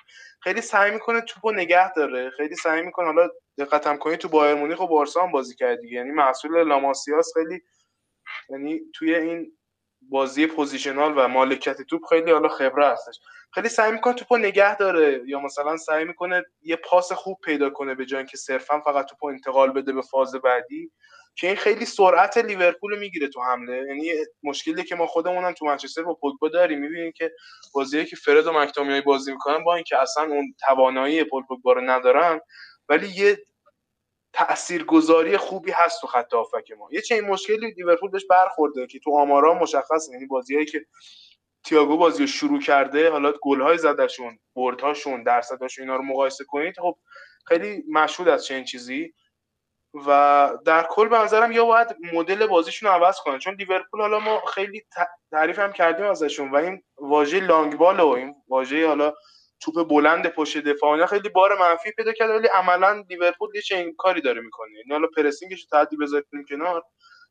خیلی 0.40 0.61
سعی 0.61 0.90
می‌کنه 0.90 1.21
توپو 1.21 1.53
نگه 1.53 1.93
داره 1.93 2.31
خیلی 2.31 2.57
سعی 2.57 2.83
می‌کنه 2.83 3.07
حالا 3.07 3.29
دقت 3.59 3.99
کنید 3.99 4.19
تو 4.19 4.29
بایر 4.29 4.55
مونیخ 4.55 4.81
و 4.81 4.87
بارسا 4.87 5.23
هم 5.23 5.33
بازی 5.33 5.55
کرد 5.55 5.81
دیگه. 5.81 5.97
یعنی 5.97 6.11
محصول 6.11 6.69
لاماسیاس 6.69 7.33
خیلی 7.35 7.61
یعنی 8.51 8.81
توی 8.95 9.14
این 9.14 9.53
بازی 10.11 10.47
پوزیشنال 10.47 11.14
و 11.17 11.29
مالکیت 11.29 11.83
توپ 11.83 12.01
خیلی 12.09 12.31
حالا 12.31 12.49
خبره 12.49 12.87
هستش. 12.87 13.21
خیلی 13.55 13.69
سعی 13.69 13.93
می‌کنه 13.93 14.14
توپو 14.14 14.37
نگه 14.37 14.77
داره 14.77 15.23
یا 15.27 15.40
مثلا 15.40 15.77
سعی 15.77 16.05
می‌کنه 16.05 16.45
یه 16.62 16.77
پاس 16.77 17.12
خوب 17.12 17.38
پیدا 17.45 17.71
کنه 17.71 17.95
به 17.95 18.07
جای 18.07 18.27
که 18.27 18.37
صرفا 18.37 18.81
فقط 18.81 19.07
توپو 19.07 19.27
انتقال 19.27 19.73
بده 19.73 19.93
به 19.93 20.03
فاز 20.03 20.35
بعدی. 20.35 20.93
که 21.37 21.47
این 21.47 21.57
خیلی 21.57 21.85
سرعت 21.85 22.38
لیورپول 22.38 22.99
می‌گیره 22.99 23.29
تو 23.29 23.43
حمله. 23.43 23.77
یعنی 23.77 24.12
مشکلی 24.43 24.85
که 24.85 24.95
ما 24.95 25.07
خودمون 25.07 25.53
تو 25.53 25.67
منچستر 25.67 26.03
با 26.03 26.14
پوگبا 26.14 26.49
داریم. 26.49 26.81
می‌بینیم 26.81 27.12
که 27.12 27.33
بازی 27.75 28.05
که 28.05 28.17
فرد 28.17 28.47
و 28.47 28.53
مکتامیای 28.53 29.01
بازی 29.01 29.33
می‌کنن 29.33 29.64
با 29.64 29.75
اینکه 29.75 29.99
اصلا 30.03 30.25
اون 30.25 30.55
توانایی 30.67 31.25
پول 31.25 31.43
پوگبا 31.49 31.73
رو 31.73 31.81
ندارن 31.81 32.40
ولی 32.88 33.09
یه 33.09 33.38
تاثیرگذاری 34.33 35.37
خوبی 35.37 35.70
هست 35.70 36.01
تو 36.01 36.07
خط 36.07 36.35
هافک 36.35 36.73
ما. 36.79 36.88
یه 36.92 37.01
چنین 37.01 37.25
مشکلی 37.25 37.70
لیورپول 37.70 38.11
بهش 38.11 38.25
برخورده 38.31 38.87
که 38.87 38.99
تو 38.99 39.16
آمارا 39.16 39.55
مشخصه. 39.55 40.12
یعنی 40.12 40.27
بازیایی 40.27 40.66
که 40.66 40.87
تییاگو 41.64 41.97
بازی 41.97 42.20
رو 42.20 42.27
شروع 42.27 42.61
کرده 42.61 43.11
حالا 43.11 43.33
گل‌های 43.42 43.79
زدشون 43.79 44.38
بردهاشون 44.57 45.23
درصداشون 45.23 45.85
اینا 45.85 45.97
رو 45.97 46.03
مقایسه 46.03 46.44
کنید 46.44 46.81
خب 46.81 46.99
خیلی 47.47 47.85
مشهود 47.88 48.29
از 48.29 48.44
چنین 48.47 48.64
چیزی. 48.64 49.14
و 50.07 50.51
در 50.64 50.87
کل 50.90 51.09
به 51.09 51.18
نظرم 51.18 51.53
یا 51.53 51.64
باید 51.64 51.97
مدل 52.12 52.47
بازیشون 52.47 52.88
رو 52.88 52.94
عوض 52.94 53.16
کنن. 53.20 53.38
چون 53.38 53.55
لیورپول 53.55 54.01
حالا 54.01 54.18
ما 54.18 54.42
خیلی 54.55 54.85
تعریف 55.31 55.59
هم 55.59 55.73
کردیم 55.73 56.07
ازشون 56.07 56.51
و 56.51 56.57
این 56.57 56.83
واژه 56.99 57.40
لانگ 57.40 57.77
بال 57.77 58.01
و 58.01 58.09
این 58.09 58.35
واژه 58.49 58.87
حالا 58.88 59.14
توپ 59.61 59.88
بلند 59.88 60.27
پشت 60.29 60.59
دفاع 60.59 61.07
خیلی 61.07 61.29
بار 61.29 61.59
منفی 61.59 61.93
پیدا 61.93 62.12
کرده 62.12 62.35
ولی 62.35 62.49
عملا 62.49 63.05
لیورپول 63.11 63.49
یه 63.55 63.61
چنین 63.62 63.95
کاری 63.99 64.21
داره 64.21 64.40
می‌کنه. 64.40 64.71
یعنی 64.79 64.90
حالا 64.90 65.09
پرسینگش 65.17 65.61
رو 65.61 65.67
تعدی 65.71 65.97
بذاریم 65.97 66.45
کنار. 66.49 66.83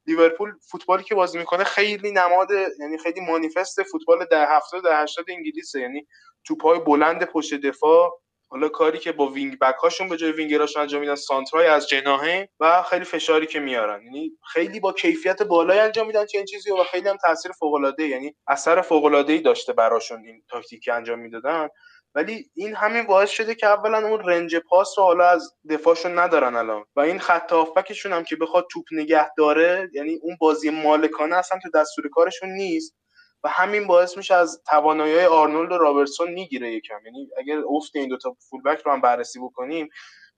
لیورپول 0.08 0.52
فوتبالی 0.72 1.04
که 1.04 1.16
بازی 1.16 1.38
می‌کنه 1.38 1.64
خیلی 1.64 2.12
نماد 2.12 2.52
یعنی 2.80 2.98
خیلی 2.98 3.22
مانیفست 3.22 3.84
فوتبال 3.84 4.26
ده 4.26 4.46
70 4.50 4.84
ده 4.84 4.98
80 4.98 5.26
انگلیسه. 5.30 5.80
یعنی 5.80 6.08
توپای 6.46 6.80
بلند 6.80 7.24
پشت 7.24 7.54
دفاع 7.54 8.20
حالا 8.50 8.70
کاری 8.70 9.00
که 9.00 9.12
با 9.12 9.28
وینگ 9.28 9.60
بک 9.60 9.76
هاشون 9.76 10.10
به 10.10 10.18
جای 10.18 10.32
وینگراشون 10.32 10.82
انجام 10.82 11.02
میدن 11.02 11.16
سانترای 11.16 11.68
از 11.68 11.88
جناحه 11.88 12.50
و 12.60 12.84
خیلی 12.84 13.06
فشاری 13.06 13.48
که 13.48 13.60
میارن. 13.60 14.04
یعنی 14.06 14.32
خیلی 14.54 14.80
با 14.80 14.94
کیفیت 14.94 15.44
بالایی 15.44 15.80
انجام 15.80 16.08
میدن 16.08 16.26
چه 16.26 16.38
این 16.38 16.46
چیزی 16.46 16.72
و 16.72 16.84
خیلی 16.84 17.10
هم 17.10 17.18
تاثیر 17.18 17.52
فوق 17.52 17.74
العاده 17.74 18.08
یعنی 18.08 18.36
اثر 18.48 18.82
فوق 18.82 19.06
العاده 19.06 19.34
ای 19.34 19.40
داشته 19.40 19.74
براشون 19.74 20.26
این 20.26 20.44
تاکتیکی 20.50 20.92
انجام 20.92 21.20
می‌دادن. 21.20 21.68
ولی 22.16 22.52
این 22.56 22.76
همین 22.76 23.04
باعث 23.04 23.30
شده 23.30 23.56
که 23.56 23.68
اولا 23.68 24.08
اون 24.08 24.30
رنج 24.30 24.56
پاس 24.56 24.94
رو 24.98 25.04
حالا 25.04 25.30
از 25.30 25.54
دفاعشون 25.70 26.20
ندارن 26.20 26.56
الان. 26.56 26.86
و 26.96 27.00
این 27.00 27.20
خط 27.20 27.52
هافبکشون 27.52 28.14
هم 28.14 28.24
که 28.24 28.36
بخواد 28.36 28.68
توپ 28.72 28.86
نگه 28.92 29.30
داره 29.38 29.90
یعنی 29.94 30.20
اون 30.22 30.38
بازی 30.40 30.70
مالکانه 30.70 31.36
اصلا 31.36 31.60
تو 31.64 31.70
دستور 31.80 32.10
کارشون 32.10 32.50
نیست. 32.50 32.96
و 33.44 33.50
همین 33.50 33.88
باعث 33.88 34.18
میشه 34.18 34.36
از 34.36 34.62
توانایی 34.70 35.20
آرنولد 35.20 35.72
و 35.72 35.78
رابرتسون 35.78 36.32
می‌گیره 36.32 36.72
یکم. 36.72 37.00
یعنی 37.06 37.30
اگر 37.38 37.58
افت 37.70 37.96
این 37.96 38.10
دوتا 38.10 38.36
فولبک 38.50 38.82
رو 38.86 38.92
هم 38.92 39.02
بررسی 39.02 39.40
بکنیم 39.40 39.90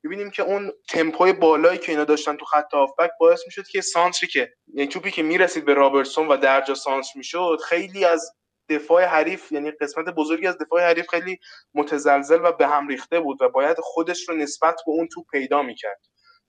می‌بینیم 0.04 0.30
که 0.32 0.44
اون 0.44 0.72
تمپوی 0.90 1.34
بالایی 1.34 1.78
که 1.78 1.92
اینا 1.92 2.04
داشتن 2.04 2.36
تو 2.38 2.46
خط 2.46 2.74
هافبک 2.74 3.12
باعث 3.20 3.42
می‌شد 3.46 3.68
که 3.68 3.82
سانتری 3.82 4.28
که 4.28 4.54
یعنی 4.74 4.88
توپی 4.88 5.12
که 5.12 5.24
می‌رسید 5.24 5.66
به 5.66 5.74
رابرتسون 5.74 6.28
و 6.28 6.38
درجا 6.38 6.76
سانتر 6.76 7.10
می‌شد 7.16 7.58
خیلی 7.70 8.06
از 8.06 8.32
دفاع 8.70 9.04
حریف 9.06 9.52
یعنی 9.52 9.72
قسمت 9.72 10.06
بزرگی 10.06 10.48
از 10.48 10.58
دفاع 10.58 10.82
حریف 10.82 11.08
خیلی 11.10 11.40
متزلزل 11.74 12.40
و 12.44 12.52
به 12.52 12.68
هم 12.68 12.88
ریخته 12.88 13.20
بود 13.20 13.42
و 13.42 13.50
باید 13.50 13.78
خودش 13.80 14.30
رو 14.30 14.36
نسبت 14.36 14.76
به 14.86 14.92
اون 14.92 15.08
توپ 15.08 15.26
پیدا 15.32 15.62
می‌کرد. 15.62 16.02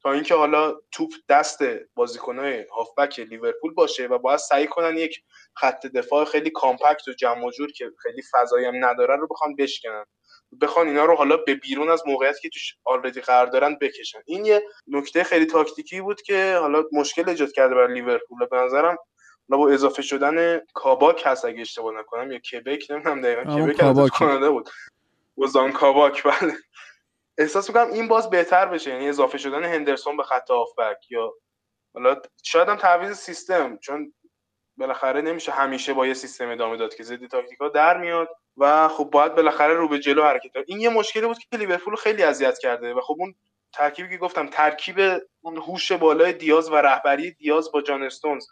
تا 0.02 0.12
اینکه 0.12 0.34
حالا 0.34 0.74
توپ 0.92 1.10
دست 1.28 1.58
بازیکنهای 1.94 2.64
هافبک 2.76 3.20
لیورپول 3.20 3.74
باشه 3.74 4.06
و 4.06 4.18
باید 4.18 4.38
سعی 4.38 4.66
کنن 4.66 4.96
یک 4.96 5.22
خط 5.56 5.86
دفاع 5.86 6.24
خیلی 6.24 6.50
compact 6.50 7.08
و 7.08 7.12
جمع 7.12 7.46
و 7.46 7.50
جور 7.50 7.72
که 7.72 7.90
خیلی 8.02 8.22
فضایی 8.32 8.66
هم 8.66 8.84
نداره 8.84 9.16
رو 9.16 9.26
بخوان 9.28 9.56
بشکنن. 9.56 10.04
بخوان 10.60 10.88
اینا 10.88 11.04
رو 11.04 11.14
حالا 11.14 11.36
به 11.36 11.54
بیرون 11.54 11.90
از 11.90 12.02
موقعیتی 12.06 12.40
که 12.42 12.48
توش 12.48 12.74
already 12.84 13.20
قرار 13.20 13.46
دارن 13.46 13.78
بکشن. 13.80 14.18
این 14.26 14.44
یه 14.44 14.62
نکته 14.86 15.24
خیلی 15.24 15.46
تاکتیکی 15.46 16.00
بود 16.00 16.22
که 16.22 16.56
حالا 16.60 16.84
مشکل 16.92 17.28
ایجاد 17.28 17.52
کرده 17.52 17.74
برای 17.74 17.94
لیورپول. 17.94 18.46
به 18.50 18.56
نظرم 18.56 18.96
با 19.48 19.68
اضافه 19.70 20.02
شدن 20.02 20.60
کاباک 20.74 21.22
هست 21.26 21.44
اگه 21.44 21.60
اشتباه 21.60 21.94
نکنم 21.94 22.32
یا 22.32 22.38
کبک 22.38 22.90
نمی‌دونم 22.90 23.20
دقیقا 23.20 23.42
کبک 23.42 23.76
کاباک. 23.76 24.12
کانادا 24.12 24.52
بود. 24.52 24.70
اوزان 25.38 25.72
کاباک 25.72 26.22
بله. 26.22 26.54
احساس 27.38 27.68
می‌کنم 27.68 27.90
این 27.92 28.08
باز 28.08 28.30
بهتر 28.30 28.66
بشه 28.66 28.90
یعنی 28.90 29.08
اضافه 29.08 29.38
شدن 29.38 29.64
هندرسون 29.64 30.16
به 30.16 30.22
خط 30.22 30.50
هافبک 30.50 31.10
یا 31.10 31.32
حالا 31.94 32.16
شاید 32.42 32.68
هم 32.68 32.76
تعویض 32.76 33.16
سیستم 33.18 33.76
چون 33.76 34.12
بالاخره 34.76 35.20
نمیشه 35.20 35.52
همیشه 35.52 35.94
با 35.94 36.06
یه 36.06 36.14
سیستم 36.14 36.50
ادامه 36.50 36.76
داد 36.76 36.94
که 36.94 37.02
ضد 37.02 37.26
تاکتیکا 37.26 37.68
در 37.68 37.98
میاد 37.98 38.28
و 38.56 38.88
خب 38.88 39.04
باید 39.04 39.34
بالاخره 39.34 39.74
رو 39.74 39.88
به 39.88 39.98
جلو 39.98 40.22
حرکت 40.22 40.52
داد 40.52 40.64
این 40.68 40.80
یه 40.80 40.88
مشکلی 40.88 41.26
بود 41.26 41.38
که 41.38 41.56
لیورپول 41.56 41.96
خیلی 41.96 42.22
اذیت 42.22 42.58
کرده 42.58 42.94
و 42.94 43.00
خب 43.00 43.16
اون 43.18 43.34
ترکیبی 43.72 44.08
که 44.08 44.16
گفتم 44.16 44.46
ترکیب 44.46 44.96
اون 45.40 45.56
هوش 45.56 45.92
بالای 45.92 46.32
دیاز 46.32 46.70
و 46.70 46.74
رهبری 46.74 47.30
دیاز 47.30 47.72
با 47.72 47.82
جان 47.82 48.02
استونز. 48.02 48.46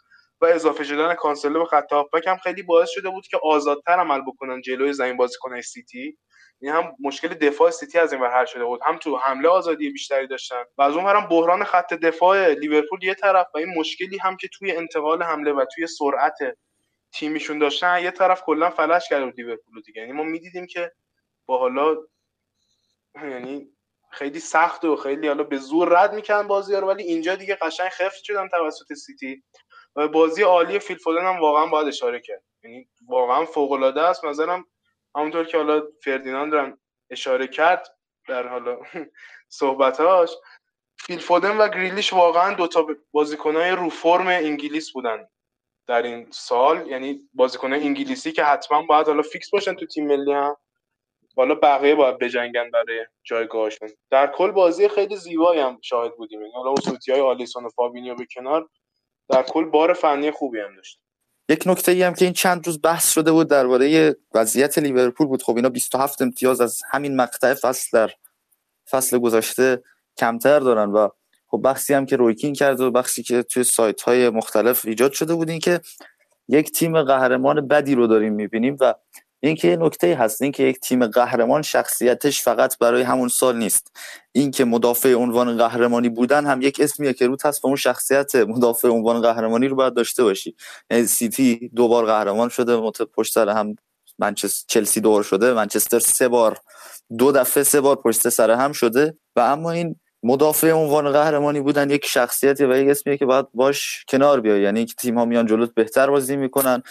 و 0.45 0.47
اضافه 0.47 0.83
شدن 0.83 1.13
کانسلو 1.13 1.59
به 1.59 1.65
خط 1.65 1.93
هافبک 1.93 2.27
هم 2.27 2.37
خیلی 2.37 2.63
باعث 2.63 2.89
شده 2.89 3.09
بود 3.09 3.27
که 3.27 3.39
آزادتر 3.43 3.91
عمل 3.91 4.21
بکنن 4.21 4.61
جلوی 4.61 4.93
زمین 4.93 5.17
بازیکن 5.17 5.61
سیتی. 5.61 6.17
این 6.61 6.71
هم 6.71 6.95
مشکل 6.99 7.27
دفاع 7.27 7.71
سیتی 7.71 7.99
از 7.99 8.13
این 8.13 8.21
ور 8.21 8.39
حل 8.39 8.45
شده 8.45 8.65
بود. 8.65 8.79
هم 8.85 8.97
تو 8.97 9.17
حمله 9.17 9.49
آزادی 9.49 9.89
بیشتری 9.89 10.27
داشتن. 10.27 10.63
و 10.77 10.81
از 10.81 10.95
اون 10.95 11.05
هم 11.05 11.27
بحران 11.27 11.63
خط 11.63 11.93
دفاع 11.93 12.53
لیورپول 12.53 13.03
یه 13.03 13.13
طرف 13.13 13.47
و 13.55 13.57
این 13.57 13.73
مشکلی 13.77 14.17
هم 14.17 14.37
که 14.37 14.47
توی 14.47 14.71
انتقال 14.71 15.23
حمله 15.23 15.53
و 15.53 15.65
توی 15.75 15.87
سرعت 15.87 16.37
تیمیشون 17.11 17.59
داشتن 17.59 18.03
یه 18.03 18.11
طرف 18.11 18.41
کلا 18.41 18.69
فلج 18.69 19.09
کرده 19.09 19.25
بود 19.25 19.33
لیورپول 19.37 19.81
دیگه. 19.81 20.01
یعنی 20.01 20.13
ما 20.13 20.23
می‌دیدیم 20.23 20.67
که 20.67 20.91
با 21.45 21.57
حالا 21.57 21.95
یعنی 23.15 23.67
خیلی 24.11 24.39
سخت 24.39 24.85
و 24.85 24.95
خیلی 24.95 25.27
حالا 25.27 25.43
به 25.43 25.57
زور 25.57 26.03
رد 26.03 26.13
می‌کنن 26.13 26.47
بازی 26.47 26.75
ولی 26.75 27.03
اینجا 27.03 27.35
دیگه 27.35 27.55
قشنگ 27.55 27.89
خفت 27.89 28.23
شدن 28.23 28.47
توسط 28.47 28.93
سیتی. 28.93 29.43
بازی 29.95 30.43
عالی 30.43 30.79
فیل 30.79 30.97
فودن 30.97 31.25
هم 31.25 31.39
واقعا 31.39 31.65
باید 31.65 31.87
اشاره 31.87 32.19
کرد. 32.19 32.43
یعنی 32.63 32.87
واقعا 33.07 33.45
فوق 33.45 33.71
العاده 33.71 34.01
است 34.01 34.25
مثلا 34.25 34.63
همونطور 35.15 35.45
که 35.45 35.57
حالا 35.57 35.83
فردیناند 36.03 36.53
هم 36.53 36.77
اشاره 37.09 37.47
کرد 37.47 37.87
در 38.27 38.47
حالا 38.47 38.79
صحبتاش 39.59 40.29
فیل 40.97 41.19
فودن 41.19 41.57
و 41.57 41.67
گریلیش 41.67 42.13
واقعا 42.13 42.53
دوتا 42.53 42.87
بازیکنهای 43.11 43.71
رو 43.71 43.89
فرم 43.89 44.27
انگلیس 44.27 44.91
بودن 44.91 45.27
در 45.87 46.01
این 46.01 46.27
سال. 46.31 46.87
یعنی 46.87 47.29
بازیکنهای 47.33 47.83
انگلیسی 47.83 48.31
که 48.31 48.43
حتما 48.43 48.81
باید 48.81 49.07
حالا 49.07 49.21
فیکس 49.21 49.49
باشن 49.49 49.73
تو 49.73 49.85
تیم 49.85 50.07
ملی 50.07 50.33
هم. 50.33 50.57
حالا 51.37 51.55
بقیه 51.55 51.95
باید 51.95 52.17
بجنگن 52.17 52.71
برای 52.71 53.05
جایگاهشون. 53.23 53.89
در 54.09 54.27
کل 54.27 54.51
بازی 54.51 54.87
خیلی 54.87 55.15
زیبایی 55.15 55.61
هم 55.61 55.77
شاهد 55.81 56.15
بودیم. 56.17 56.41
یعنی 56.41 56.53
حالا 56.53 56.69
اون 56.69 56.97
های 57.09 57.19
آلیسون 57.19 57.65
و 57.65 57.69
فابینیو 57.69 58.15
به 58.15 58.25
کنار. 58.35 58.69
در 59.29 59.43
کل 59.43 59.65
بار 59.65 59.93
فنی 59.93 60.31
خوبی 60.31 60.59
هم 60.59 60.75
داشت. 60.75 60.99
یک 61.49 61.63
نکته 61.65 61.91
ای 61.91 62.03
هم 62.03 62.13
که 62.13 62.25
این 62.25 62.33
چند 62.33 62.67
روز 62.67 62.81
بحث 62.81 63.11
شده 63.11 63.31
بود 63.31 63.49
درباره 63.49 64.15
وضعیت 64.33 64.77
لیورپول 64.77 65.27
بود. 65.27 65.43
خب 65.43 65.55
اینا 65.55 65.69
27 65.69 66.21
امتیاز 66.21 66.61
از 66.61 66.81
همین 66.91 67.15
مقطع 67.15 67.53
فصل 67.53 67.89
در 67.93 68.11
فصل 68.89 69.17
گذشته 69.17 69.83
کمتر 70.17 70.59
دارن 70.59 70.89
و 70.89 71.09
خب 71.47 71.57
بحثی 71.57 71.93
هم 71.93 72.05
که 72.05 72.15
رویکین 72.15 72.53
کرد 72.53 72.81
و 72.81 72.91
بخشی 72.91 73.23
که 73.23 73.43
توی 73.43 73.63
سایت 73.63 74.01
های 74.01 74.29
مختلف 74.29 74.85
ایجاد 74.85 75.11
شده 75.11 75.35
بود 75.35 75.49
این 75.49 75.59
که 75.59 75.81
یک 76.47 76.71
تیم 76.71 77.03
قهرمان 77.03 77.67
بدی 77.67 77.95
رو 77.95 78.07
داریم 78.07 78.33
می‌بینیم 78.33 78.77
و 78.79 78.93
اینکه 79.47 79.67
یه 79.67 79.75
نکته 79.75 80.15
هست 80.15 80.41
اینکه 80.41 80.63
یک 80.63 80.79
تیم 80.79 81.07
قهرمان 81.07 81.61
شخصیتش 81.61 82.41
فقط 82.41 82.77
برای 82.77 83.01
همون 83.01 83.27
سال 83.27 83.57
نیست. 83.57 83.91
اینکه 84.31 84.65
مدافع 84.65 85.13
عنوان 85.13 85.57
قهرمانی 85.57 86.09
بودن 86.09 86.45
هم 86.45 86.61
یک 86.61 86.79
اسمیه 86.79 87.13
که 87.13 87.27
روت 87.27 87.45
هست 87.45 87.65
اون 87.65 87.75
شخصیت 87.75 88.35
مدافع 88.35 88.87
عنوان 88.87 89.21
قهرمانی 89.21 89.67
رو 89.67 89.75
باید 89.75 89.93
داشته 89.93 90.23
باشی. 90.23 90.55
یعنی 90.91 91.05
سیتی 91.05 91.71
دو 91.75 91.87
بار 91.87 92.05
قهرمان 92.05 92.49
شده 92.49 92.77
مت 92.77 93.01
پشت 93.01 93.33
سر 93.33 93.49
هم 93.49 93.75
منچستر 94.19 94.65
چلسی 94.67 95.01
دور 95.01 95.23
شده 95.23 95.53
منچستر 95.53 95.99
سه 95.99 96.27
بار 96.27 96.57
دو 97.17 97.31
دفعه 97.31 97.63
سه 97.63 97.81
بار 97.81 97.95
پشت 97.95 98.29
سر 98.29 98.51
هم 98.51 98.71
شده. 98.71 99.17
و 99.35 99.39
اما 99.39 99.71
این 99.71 99.95
مدافع 100.23 100.71
عنوان 100.71 101.11
قهرمانی 101.11 101.61
بودن 101.61 101.89
یک 101.89 102.05
شخصیتی 102.05 102.65
و 102.65 102.77
یک 102.77 102.89
اسمیه 102.89 103.17
که 103.17 103.25
باید 103.25 103.45
باش 103.53 104.05
کنار 104.07 104.41
بیای. 104.41 104.61
یعنی 104.61 104.85
که 104.85 104.93
تیم 104.97 105.17
ها 105.17 105.25
میان 105.25 105.45
جلوت 105.45 105.73
بهتر 105.73 106.09
بازی 106.09 106.35
می‌کنن. 106.35 106.83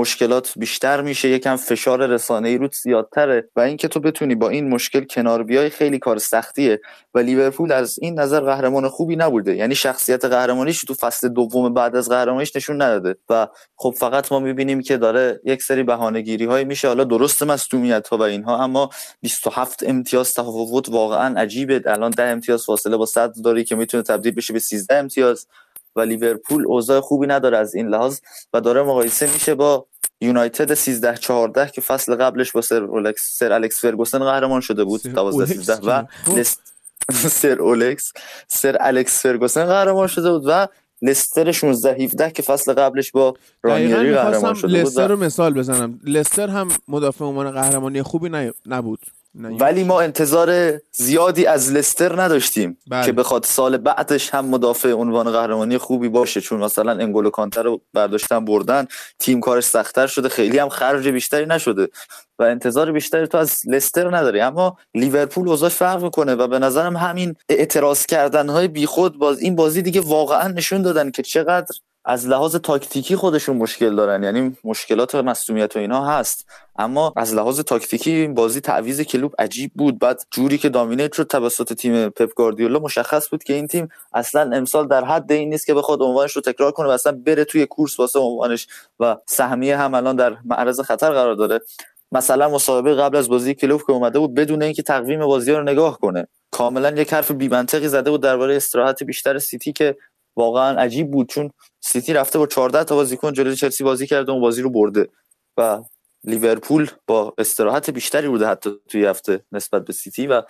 مشکلات 0.00 0.52
بیشتر 0.56 1.00
میشه 1.00 1.28
یکم 1.28 1.56
فشار 1.56 2.06
رسانه 2.06 2.48
ای 2.48 2.58
روت 2.58 2.74
زیادتره 2.74 3.48
و 3.56 3.60
اینکه 3.60 3.88
تو 3.88 4.00
بتونی 4.00 4.34
با 4.34 4.48
این 4.48 4.68
مشکل 4.68 5.04
کنار 5.04 5.42
بیای 5.42 5.70
خیلی 5.70 5.98
کار 5.98 6.18
سختیه. 6.18 6.80
و 7.14 7.18
لیورپول 7.18 7.72
از 7.72 7.98
این 8.02 8.20
نظر 8.20 8.40
قهرمان 8.40 8.88
خوبی 8.88 9.16
نبوده. 9.16 9.56
یعنی 9.56 9.74
شخصیت 9.74 10.24
قهرمانیش 10.24 10.80
تو 10.80 10.94
فصل 10.94 11.28
دوم 11.28 11.74
بعد 11.74 11.96
از 11.96 12.08
قهرمانیش 12.08 12.56
نشون 12.56 12.82
نداده. 12.82 13.16
و 13.28 13.48
خب 13.76 13.94
فقط 13.98 14.32
ما 14.32 14.40
می‌بینیم 14.40 14.80
که 14.82 14.96
داره 14.96 15.40
یک 15.44 15.62
سری 15.62 15.82
بهانه‌گیری 15.82 16.44
های 16.44 16.64
میشه. 16.64 16.88
حالا 16.88 17.04
درست 17.04 17.42
مصدومیت 17.42 18.08
ها 18.08 18.16
و 18.16 18.22
اینها 18.22 18.64
اما 18.64 18.90
27 19.20 19.82
امتیاز 19.86 20.34
تفاوت 20.34 20.88
واقعا 20.88 21.40
عجیبه. 21.40 21.82
الان 21.86 22.10
10 22.10 22.22
امتیاز 22.22 22.64
فاصله 22.64 22.96
با 22.96 23.06
صد 23.06 23.32
داری 23.44 23.64
که 23.64 23.76
می‌تونه 23.76 24.02
تبدیل 24.02 24.34
بشه 24.34 24.52
به 24.52 24.58
13 24.58 24.94
امتیاز. 24.94 25.46
و 25.96 26.00
لیورپول 26.00 26.66
اوضاع 26.66 27.00
خوبی 27.00 27.26
نداره 27.26 27.58
از 27.58 27.74
این 27.74 27.88
لحاظ. 27.88 28.18
و 28.52 28.60
داره 28.60 28.82
مقایسه 28.82 29.32
میشه 29.32 29.54
با 29.54 29.86
یونایتد 30.20 30.74
13 30.74 31.16
14 31.16 31.70
که 31.70 31.80
فصل 31.80 32.14
قبلش 32.14 32.52
با 32.52 32.60
سر 32.60 32.82
اولکس 32.82 33.38
سر 33.38 33.52
الکس 33.52 33.80
فرگوسن 33.80 34.18
قهرمان 34.18 34.60
شده 34.60 34.84
بود 34.84 35.02
12 35.02 35.46
13 35.46 35.74
و 35.74 36.04
سر 37.12 37.58
اولکس 37.60 38.12
سر 38.48 38.76
الکس 38.80 39.22
فرگوسن 39.22 39.64
قهرمان 39.64 40.06
شده 40.06 40.32
بود 40.32 40.42
و 40.46 40.68
لستر 41.02 41.52
16 41.52 42.04
17 42.04 42.30
که 42.30 42.42
فصل 42.42 42.72
قبلش 42.72 43.10
با 43.10 43.34
رانیری 43.62 44.14
قهرمان 44.14 44.54
شده 44.54 44.68
بود 44.68 44.86
لستر 44.86 45.08
رو 45.08 45.16
مثال 45.16 45.54
بزنم. 45.54 46.00
لستر 46.04 46.48
هم 46.48 46.68
مدافع 46.88 47.24
عنوان 47.24 47.50
قهرمانی 47.50 48.02
خوبی 48.02 48.52
نبود. 48.66 49.00
ولی 49.34 49.84
ما 49.84 50.00
انتظار 50.00 50.80
زیادی 50.92 51.46
از 51.46 51.72
لستر 51.72 52.22
نداشتیم 52.22 52.78
بله. 52.90 53.06
که 53.06 53.12
بخواد 53.12 53.44
سال 53.44 53.76
بعدش 53.76 54.34
هم 54.34 54.44
مدافع 54.44 54.92
عنوان 54.92 55.32
قهرمانی 55.32 55.78
خوبی 55.78 56.08
باشه 56.08 56.40
چون 56.40 56.60
مثلا 56.60 56.92
انگولو 56.92 57.30
کانتر 57.30 57.62
رو 57.62 57.80
برداشتن 57.94 58.44
بردن 58.44 58.86
تیم 59.18 59.40
کارش 59.40 59.64
سختتر 59.64 60.06
شده 60.06 60.28
خیلی 60.28 60.58
هم 60.58 60.68
خرج 60.68 61.08
بیشتری 61.08 61.46
نشده. 61.46 61.88
و 62.40 62.42
انتظار 62.42 62.92
بیشتری 62.92 63.26
تو 63.26 63.38
از 63.38 63.60
لستر 63.66 64.16
نداری. 64.16 64.40
اما 64.40 64.76
لیورپول 64.94 65.48
اوضاع 65.48 65.68
فرق 65.68 66.02
می‌کنه 66.02 66.34
و 66.34 66.46
به 66.46 66.58
نظرم 66.58 66.96
همین 66.96 67.36
اعتراض 67.48 68.06
کردن 68.06 68.48
های 68.48 68.68
بیخود 68.68 69.18
باز 69.18 69.40
این 69.40 69.56
بازی 69.56 69.82
دیگه 69.82 70.00
واقعا 70.00 70.48
نشون 70.48 70.82
دادن 70.82 71.10
که 71.10 71.22
چقدر 71.22 71.74
از 72.04 72.28
لحاظ 72.28 72.56
تاکتیکی 72.56 73.16
خودشون 73.16 73.56
مشکل 73.56 73.96
دارن. 73.96 74.22
یعنی 74.22 74.56
مشکلات 74.64 75.14
مصومیت 75.14 75.76
و 75.76 75.78
اینا 75.78 76.04
هست. 76.04 76.46
اما 76.78 77.12
از 77.16 77.34
لحاظ 77.34 77.60
تاکتیکی 77.60 78.10
این 78.10 78.34
بازی 78.34 78.60
تعویض 78.60 79.00
کلوب 79.00 79.34
عجیب 79.38 79.70
بود. 79.74 79.98
بعد 79.98 80.22
جوری 80.30 80.58
که 80.58 80.68
دامینیت 80.68 81.12
شد 81.12 81.26
توسط 81.26 81.72
تیم 81.72 82.08
پپ 82.08 82.34
گاردیولا 82.36 82.78
مشخص 82.78 83.30
بود 83.30 83.44
که 83.44 83.54
این 83.54 83.66
تیم 83.66 83.88
اصلا 84.14 84.56
امسال 84.56 84.88
در 84.88 85.04
حد 85.04 85.32
این 85.32 85.48
نیست 85.48 85.66
که 85.66 85.74
بخواد 85.74 86.02
عنوانش 86.02 86.32
رو 86.32 86.42
تکرار 86.42 86.72
کنه 86.72 86.88
و 86.88 86.90
اصلا 86.90 87.12
بره 87.26 87.44
توی 87.44 87.66
کورس 87.66 88.00
واسه 88.00 88.18
عنوانش. 88.18 88.66
و 89.00 89.16
سهمیه 89.26 89.76
هم 89.76 89.94
الان 89.94 90.16
در 90.16 90.36
معرض 90.44 90.80
خطر 90.80 91.10
قرار 91.10 91.34
داره. 91.34 91.60
مثلا 92.12 92.48
مصاحبه 92.48 92.94
قبل 92.94 93.16
از 93.16 93.28
بازی 93.28 93.54
کلوب 93.54 93.80
که 93.86 93.92
اومده 93.92 94.18
بود 94.18 94.34
بدون 94.34 94.62
اینکه 94.62 94.82
تقویم 94.82 95.26
بازی 95.26 95.52
رو 95.52 95.62
نگاه 95.62 95.98
کنه. 95.98 96.26
کاملا 96.50 96.90
یک 96.90 97.12
حرف 97.12 97.30
بی 97.30 97.48
زده 97.88 98.10
بود 98.10 98.22
درباره 98.22 98.56
استراحت 98.56 99.02
بیشتر 99.02 99.38
سیتی 99.38 99.72
که 99.72 99.96
واقعا 100.36 100.78
عجیب 100.78 101.10
بود 101.10 101.28
چون 101.28 101.50
سیتی 101.80 102.12
رفته 102.12 102.38
با 102.38 102.46
14 102.46 102.84
تا 102.84 102.94
بازیکن 102.94 103.32
جلوی 103.32 103.56
چلسی 103.56 103.84
بازی 103.84 104.06
کرده 104.06 104.32
و 104.32 104.40
بازی 104.40 104.62
رو 104.62 104.70
برده 104.70 105.08
و 105.56 105.82
لیورپول 106.24 106.90
با 107.06 107.34
استراحت 107.38 107.90
بیشتری 107.90 108.28
بوده 108.28 108.46
حتی 108.46 108.70
توی 108.88 109.06
هفته 109.06 109.40
نسبت 109.52 109.84
به 109.84 109.92
سیتی 109.92 110.26
و 110.26 110.42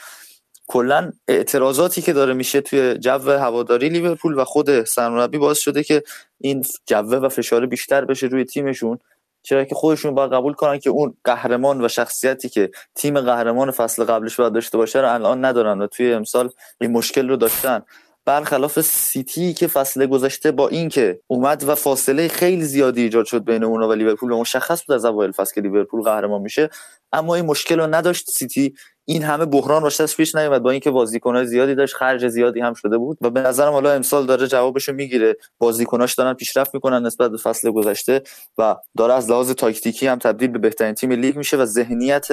کلا 0.67 1.13
اعتراضاتی 1.29 2.03
که 2.03 2.13
داره 2.13 2.35
میشه 2.35 2.61
توی 2.61 2.99
جو 2.99 3.31
هواداری 3.31 3.89
لیورپول 3.89 4.39
و 4.39 4.45
خود 4.45 4.85
سرمربی 4.85 5.39
باعث 5.39 5.59
شده 5.59 5.85
که 5.85 6.03
این 6.39 6.65
جوه 6.87 7.19
و 7.19 7.29
فشار 7.29 7.67
بیشتر 7.67 8.05
بشه 8.05 8.27
روی 8.27 8.45
تیمشون. 8.45 8.99
چرا 9.43 9.65
که 9.65 9.75
خودشون 9.75 10.15
باید 10.15 10.33
قبول 10.33 10.53
کنن 10.53 10.79
که 10.79 10.91
اون 10.91 11.17
قهرمان 11.25 11.85
و 11.85 11.89
شخصیتی 11.89 12.49
که 12.49 12.71
تیم 12.95 13.21
قهرمان 13.21 13.71
فصل 13.71 14.05
قبلش 14.05 14.37
باید 14.37 14.53
داشته 14.53 14.79
باشه 14.79 15.01
رو 15.01 15.15
الان 15.15 15.45
ندارن 15.45 15.81
و 15.81 15.87
توی 15.87 16.13
امسال 16.13 16.51
این 16.81 16.93
مشکل 16.93 17.29
رو 17.29 17.37
داشتن. 17.37 17.83
برخلاف 18.25 18.81
سیتی 18.81 19.55
که 19.55 19.67
فصل 19.67 20.07
گذشته 20.07 20.51
با 20.51 20.69
اینکه 20.69 21.21
اومد 21.27 21.65
و 21.69 21.75
فاصله 21.75 22.29
خیلی 22.29 22.63
زیادی 22.63 23.03
ایجاد 23.03 23.25
شد 23.25 23.45
بین 23.45 23.65
اونا 23.65 23.89
و 23.89 23.93
لیورپول 23.93 24.33
و 24.33 24.41
مشخص 24.41 24.87
بود 24.87 24.97
از 24.97 25.05
اول 25.05 25.33
فصل 25.33 25.55
که 25.55 25.61
لیورپول 25.61 26.03
قهرمان 26.03 26.43
میشه 26.43 26.71
اما 27.13 27.35
این 27.35 27.47
مشکل 27.47 27.81
رو 27.81 27.95
نداشت 27.95 28.31
سیتی. 28.31 28.75
این 29.05 29.23
همه 29.23 29.45
بحران 29.45 29.85
ازش 29.85 30.17
پیش 30.17 30.35
نیومد. 30.35 30.63
با 30.63 30.71
اینکه 30.71 30.91
بازیکنای 30.91 31.47
زیادی 31.47 31.75
داشت 31.75 31.95
خرج 31.95 32.29
زیادی 32.29 32.61
هم 32.61 32.75
شده 32.75 32.99
بود. 32.99 33.19
و 33.21 33.31
به 33.31 33.41
نظرم 33.41 33.73
حالا 33.73 33.93
امسال 33.93 34.27
داره 34.27 34.47
جوابشو 34.47 34.93
می‌گیره. 34.93 35.37
بازیکناش 35.59 36.15
دارن 36.15 36.35
پیشرفت 36.35 36.75
می‌کنن 36.75 37.07
نسبت 37.07 37.31
به 37.31 37.37
فصل 37.37 37.71
گذشته 37.71 38.23
و 38.59 38.77
داره 38.97 39.15
از 39.15 39.31
لحاظ 39.31 39.51
تاکتیکی 39.51 40.07
هم 40.07 40.19
تبدیل 40.19 40.49
به 40.49 40.59
بهترین 40.59 40.95
تیم 40.95 41.13
لیگ 41.13 41.37
میشه 41.37 41.57
و 41.57 41.65
ذهنیت 41.65 42.29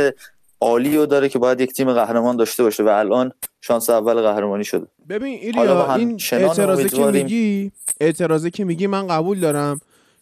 عالی 0.61 0.97
رو 0.97 1.05
داره 1.05 1.29
که 1.29 1.39
باید 1.39 1.61
یک 1.61 1.73
تیم 1.73 1.93
قهرمان 1.93 2.37
داشته 2.37 2.63
باشه 2.63 2.83
و 2.83 2.87
الان 2.87 3.31
شانس 3.61 3.89
اول 3.89 4.21
قهرمانی 4.21 4.63
شده. 4.63 4.87
ببین 5.09 5.39
ایلیا 5.41 5.95
این 5.95 6.19
اعتراضی 6.31 6.89
که 6.89 7.05
میگی 7.05 7.71
اعتراضی 8.01 8.51
که 8.51 8.63
میگی 8.63 8.87
من 8.87 9.07
قبول 9.07 9.39
دارم. 9.39 9.81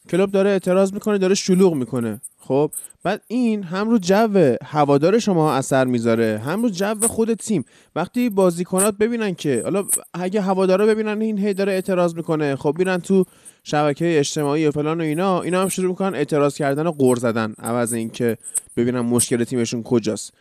کلوب 0.09 0.31
داره 0.31 0.49
اعتراض 0.49 0.93
می‌کنه 0.93 1.17
داره 1.17 1.35
شلوغ 1.35 1.73
می‌کنه. 1.73 2.21
خب؟ 2.39 2.71
بعد 3.03 3.21
این 3.27 3.63
هم 3.63 3.89
رو 3.89 3.97
جو 3.97 4.55
هوادار 4.63 5.19
شما 5.19 5.53
اثر 5.53 5.85
می‌ذاره 5.85 6.41
هم 6.45 6.63
رو 6.63 6.69
جو 6.69 7.07
خود 7.07 7.33
تیم. 7.33 7.65
وقتی 7.95 8.29
بازیکنات 8.29 8.97
ببینن 8.97 9.35
که 9.35 9.61
حالا 9.63 9.85
اگه 10.13 10.41
هوادارا 10.41 10.85
ببینن 10.85 11.21
این 11.21 11.37
هی 11.37 11.53
داره 11.53 11.71
اعتراض 11.71 12.15
می‌کنه 12.15 12.55
خب 12.55 12.75
میرن 12.77 12.97
تو 12.97 13.25
شبکه 13.63 14.19
اجتماعی 14.19 14.67
و 14.67 14.71
فلان 14.71 15.01
و 15.01 15.03
اینا 15.03 15.41
اینا 15.41 15.61
هم 15.61 15.69
شروع 15.69 15.89
می‌کنن 15.89 16.15
اعتراض 16.15 16.55
کردن 16.55 16.87
و 16.87 16.91
قور 16.91 17.17
زدن 17.17 17.53
عوض 17.59 17.93
اینکه 17.93 18.37
ببینن 18.77 18.99
مشکل 18.99 19.43
تیمشون 19.43 19.83
کجاست. 19.83 20.33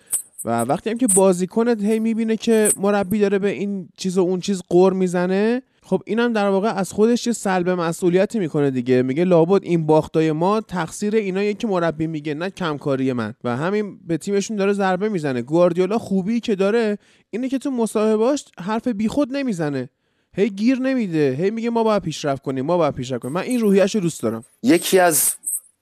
و 0.44 0.60
وقتی 0.60 0.90
هم 0.90 0.98
که 0.98 1.06
بازیکن 1.06 1.68
هی 1.68 1.98
می‌بینه 1.98 2.36
که 2.36 2.68
مربی 2.76 3.18
داره 3.18 3.38
به 3.38 3.48
این 3.48 3.88
چیز 3.96 4.18
و 4.18 4.20
اون 4.20 4.40
چیز 4.40 4.62
قور 4.68 4.92
می‌زنه 4.92 5.62
خب 5.86 6.02
اینم 6.06 6.32
در 6.32 6.48
واقع 6.48 6.68
از 6.68 6.92
خودش 6.92 7.26
یه 7.26 7.32
سلب 7.32 7.68
مسئولیتی 7.68 8.38
می‌کنه 8.38 8.70
دیگه. 8.70 9.02
میگه 9.02 9.24
لابد 9.24 9.64
این 9.64 9.86
باختای 9.86 10.32
ما 10.32 10.60
تقصیر 10.60 11.14
اینا 11.14 11.52
که 11.52 11.66
مربی 11.66 12.06
میگه 12.06 12.34
نه 12.34 12.50
کمکاری 12.50 13.12
من. 13.12 13.34
و 13.44 13.56
همین 13.56 13.98
به 14.06 14.16
تیمشون 14.16 14.56
داره 14.56 14.72
ضربه 14.72 15.08
می‌زنه. 15.08 15.42
گواردیولا 15.42 15.98
خوبی 15.98 16.40
که 16.40 16.54
داره 16.54 16.98
اینه 17.30 17.48
که 17.48 17.58
تو 17.58 17.70
مصاحبهاش 17.70 18.44
حرف 18.58 18.88
بیخود 18.88 19.36
نمی‌زنه. 19.36 19.88
هی 20.36 20.50
گیر 20.50 20.78
نمیده. 20.78 21.36
هی 21.40 21.50
میگه 21.50 21.70
ما 21.70 21.84
باید 21.84 22.02
پیشرفت 22.02 22.42
کنیم 22.42 22.64
ما 22.64 22.76
باید 22.76 22.94
پیشرفت 22.94 23.22
کنیم. 23.22 23.34
من 23.34 23.42
این 23.42 23.60
روحیه‌شو 23.60 23.98
دوست 23.98 24.22
دارم. 24.22 24.44
یکی 24.62 24.98
از 24.98 25.34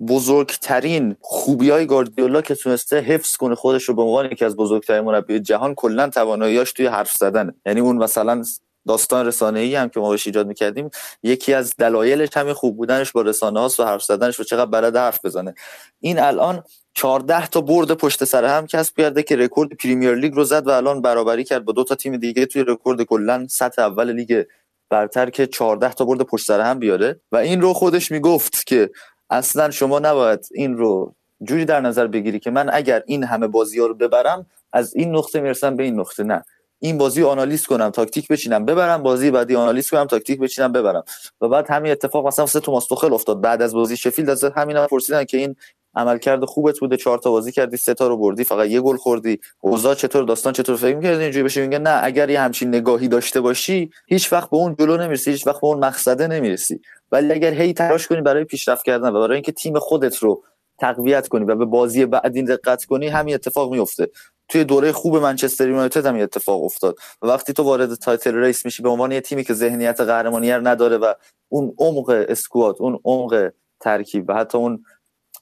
بزرگترین 0.09 1.17
خوبی 1.21 1.71
های 1.71 1.87
گاردیولا 1.87 2.43
که 2.43 2.55
تونسته 2.55 3.01
حفظ 3.01 3.37
کنه 3.37 3.55
خودش 3.55 3.85
رو 3.85 3.95
به 3.95 4.03
عنوان 4.03 4.33
یکی 4.33 4.45
از 4.45 4.57
بزرگترین 4.57 5.05
مربی 5.05 5.41
جهان 5.41 5.75
کلا 5.75 6.09
تواناییاش 6.09 6.73
توی 6.73 6.87
حرف 6.87 7.13
زدن 7.13 7.55
یعنی 7.67 7.81
اون 7.81 7.97
مثلا 7.97 8.43
داستان 8.87 9.27
رسانه 9.27 9.61
ای 9.61 9.75
هم 9.75 9.89
که 9.89 10.01
ما 10.01 10.11
بهش 10.11 10.27
ایجاد 10.27 10.47
می‌کردیم 10.47 10.91
یکی 11.23 11.55
از 11.55 11.75
دلایلش 11.77 12.29
همین 12.37 12.55
خوب 12.55 12.77
بودنش 12.77 13.13
با 13.13 13.23
رسانه 13.23 13.61
هاست 13.61 13.81
و 13.81 13.85
حرف 13.85 14.03
زدنش 14.03 14.41
و 14.41 14.45
چقدر 14.45 14.71
بلد 14.71 14.97
حرف 14.97 15.25
بزنه. 15.25 15.55
این 16.01 16.19
الان 16.19 16.65
14 16.95 17.47
تا 17.47 17.61
برد 17.61 17.93
پشت 17.93 18.25
سر 18.25 18.45
هم 18.45 18.67
کسب 18.67 18.97
کرده 18.97 19.23
که 19.23 19.37
رکورد 19.37 19.73
پریمیر 19.73 20.15
لیگ 20.15 20.35
رو 20.35 20.45
زد 20.45 20.67
و 20.67 20.71
الان 20.71 21.03
برابری 21.03 21.45
کرد 21.45 21.65
با 21.65 21.73
دو 21.73 21.85
تا 21.85 21.95
تیم 21.95 22.17
دیگه 22.17 22.47
توی 22.47 22.65
رکورد 22.69 23.03
کلا 23.03 23.47
سطح 23.51 23.83
اول 23.83 24.13
لیگ 24.13 24.45
برتر 24.91 25.31
که 25.31 25.47
14 25.47 25.93
تا 25.93 26.05
برد 26.05 26.23
پشت 26.23 26.47
سر 26.47 26.61
هم 26.61 26.79
بیاره. 26.79 27.21
و 27.33 27.37
این 27.37 27.61
رو 27.61 27.73
خودش 27.73 28.11
می‌گفت 28.11 28.67
که 28.67 28.91
اصلا 29.31 29.71
شما 29.71 29.99
نباید 29.99 30.49
این 30.55 30.77
رو 30.77 31.15
جوری 31.43 31.65
در 31.65 31.81
نظر 31.81 32.07
بگیری 32.07 32.41
که 32.41 32.51
من 32.51 32.71
اگر 32.73 33.03
این 33.07 33.25
همه 33.25 33.47
بازی 33.47 33.81
ها 33.81 33.87
رو 33.87 33.95
ببرم 33.95 34.47
از 34.73 34.95
این 34.95 35.17
نقطه 35.17 35.41
می‌رسم 35.41 35.77
به 35.77 35.83
این 35.83 36.01
نقطه. 36.01 36.23
نه. 36.25 36.45
این 36.85 36.99
بازی 36.99 37.23
آنالیز 37.23 37.67
کنم 37.67 37.91
تاکتیک 37.91 38.29
بچینم 38.29 38.65
ببرم 38.65 39.03
بازی 39.03 39.31
بعدی 39.31 39.57
آنالیز 39.57 39.91
کنم 39.91 40.05
تاکتیک 40.05 40.41
بچینم 40.41 40.73
ببرم. 40.73 41.05
و 41.41 41.49
بعد 41.49 41.71
همین 41.71 41.93
اتفاق 41.93 42.27
مثلا 42.27 42.45
واسه 42.45 42.61
توماس 42.61 42.87
توخل 42.87 43.15
افتاد. 43.15 43.41
بعد 43.41 43.63
از 43.63 43.75
بازی 43.75 43.97
شفیلد 43.97 44.31
از 44.31 44.45
همین 44.45 44.77
هم 44.77 44.87
پرسیدن 44.87 45.25
که 45.25 45.37
این 45.37 45.57
عملکرد 45.95 46.45
خوبت 46.45 46.79
بوده 46.79 46.97
چهار 46.97 47.19
تا 47.19 47.31
بازی 47.31 47.53
کردی 47.53 47.77
سه 47.77 47.95
تا 47.95 48.09
رو 48.09 48.17
بردی 48.17 48.45
فقط 48.45 48.69
یه 48.69 48.81
گل 48.81 48.97
خوردی. 48.97 49.41
اوضاع 49.61 49.95
چطور؟ 49.95 50.25
داستان 50.25 50.53
چطور؟ 50.53 50.77
فکر 50.77 50.97
می‌کردی 50.97 51.23
اینجوری 51.23 51.45
بشه 51.45 51.67
میگه 51.67 51.79
نه 51.79 52.01
اگر 52.03 52.31
یه 52.31 52.41
همچین 52.41 52.69
نگاهی 52.69 53.09
داشته 53.09 53.41
باشی 53.41 53.91
هیچ 54.07 54.33
وقت 54.33 54.51
به 54.51 54.57
اون 54.57 54.77
جلو 54.79 54.97
نمی‌رسی 54.97 55.31
هیچ 55.31 55.47
وقت 55.47 55.61
به 55.61 55.67
اون 55.67 55.79
مقصده 55.79 56.27
نمی‌رسی. 56.27 56.81
ولی 57.13 57.33
اگر 57.33 57.53
هی 57.53 57.73
تلاش 57.73 58.07
کنی 58.07 58.21
برای 58.21 58.45
پیشرفت 58.45 58.85
کردن 58.85 59.09
و 59.09 59.21
برای 59.21 59.35
اینکه 59.35 59.53
تیم 59.53 59.79
خودت 59.79 60.17
رو 60.17 60.43
تقویت 60.79 61.29
کنی 61.29 61.45
و 61.45 61.55
به 61.55 61.65
بازی 61.65 62.07
بعدین 62.07 62.45
دقت 62.45 62.85
کنی 62.85 63.09
همین 63.09 63.35
اتفاق 63.35 63.73
میفته 63.73 64.09
توی 64.49 64.65
دوره 64.65 64.93
خوب 64.93 65.17
منچستر 65.17 65.69
یونایتد 65.69 66.07
هم 66.07 66.21
اتفاق 66.21 66.65
افتاد. 66.65 66.97
و 67.23 67.27
وقتی 67.27 67.53
تو 67.53 67.63
وارد 67.63 67.95
title 67.95 68.35
race 68.35 68.65
میشی 68.65 68.83
به 68.83 68.89
عنوان 68.89 69.13
یه 69.13 69.21
تیمی 69.21 69.45
که 69.45 69.55
ذهنیت 69.55 70.01
قهرمانی 70.01 70.51
نداره 70.51 70.97
و 70.97 71.15
اون 71.49 71.75
عمق 71.79 72.25
squad 72.29 72.77
اون 72.79 73.01
عمق 73.05 73.51
ترکیب 73.81 74.25
و 74.29 74.35
حتی 74.35 74.59
اون 74.59 74.85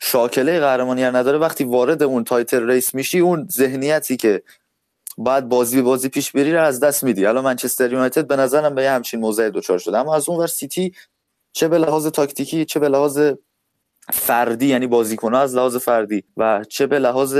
شاکله 0.00 0.60
قهرمانی 0.60 1.02
نداره 1.02 1.38
وقتی 1.38 1.64
وارد 1.64 2.02
اون 2.02 2.24
title 2.24 2.70
race 2.70 2.94
میشی 2.94 3.18
اون 3.18 3.48
ذهنیتی 3.50 4.16
که 4.16 4.42
بعد 5.18 5.48
بازی 5.48 5.76
به 5.76 5.82
بازی 5.82 6.08
پیش 6.08 6.32
بری 6.32 6.52
رو 6.52 6.62
از 6.62 6.80
دست 6.80 7.04
میدی. 7.04 7.26
الان 7.26 7.44
منچستر 7.44 7.92
یونایتد 7.92 8.26
به 8.26 8.36
نظرم 8.36 8.74
به 8.74 8.90
همچین 8.90 9.20
موضع 9.20 9.50
دچار 9.50 9.78
شده. 9.78 9.98
اما 9.98 10.16
از 10.16 10.28
اون 10.28 10.38
ور 10.38 10.46
سیتی 10.46 10.92
چه 11.52 11.68
به 11.68 11.78
لحاظ 11.78 12.06
تاکتیکی 12.06 12.64
چه 12.64 12.80
به 12.80 12.88
لحاظ 12.88 13.32
فردی 14.12 14.66
یعنی 14.66 14.86
بازیکن 14.86 15.34
از 15.34 15.54
لحاظ 15.54 15.76
فردی 15.76 16.24
و 16.36 16.64
چه 16.68 16.86
به 16.86 16.98
لحاظ 16.98 17.38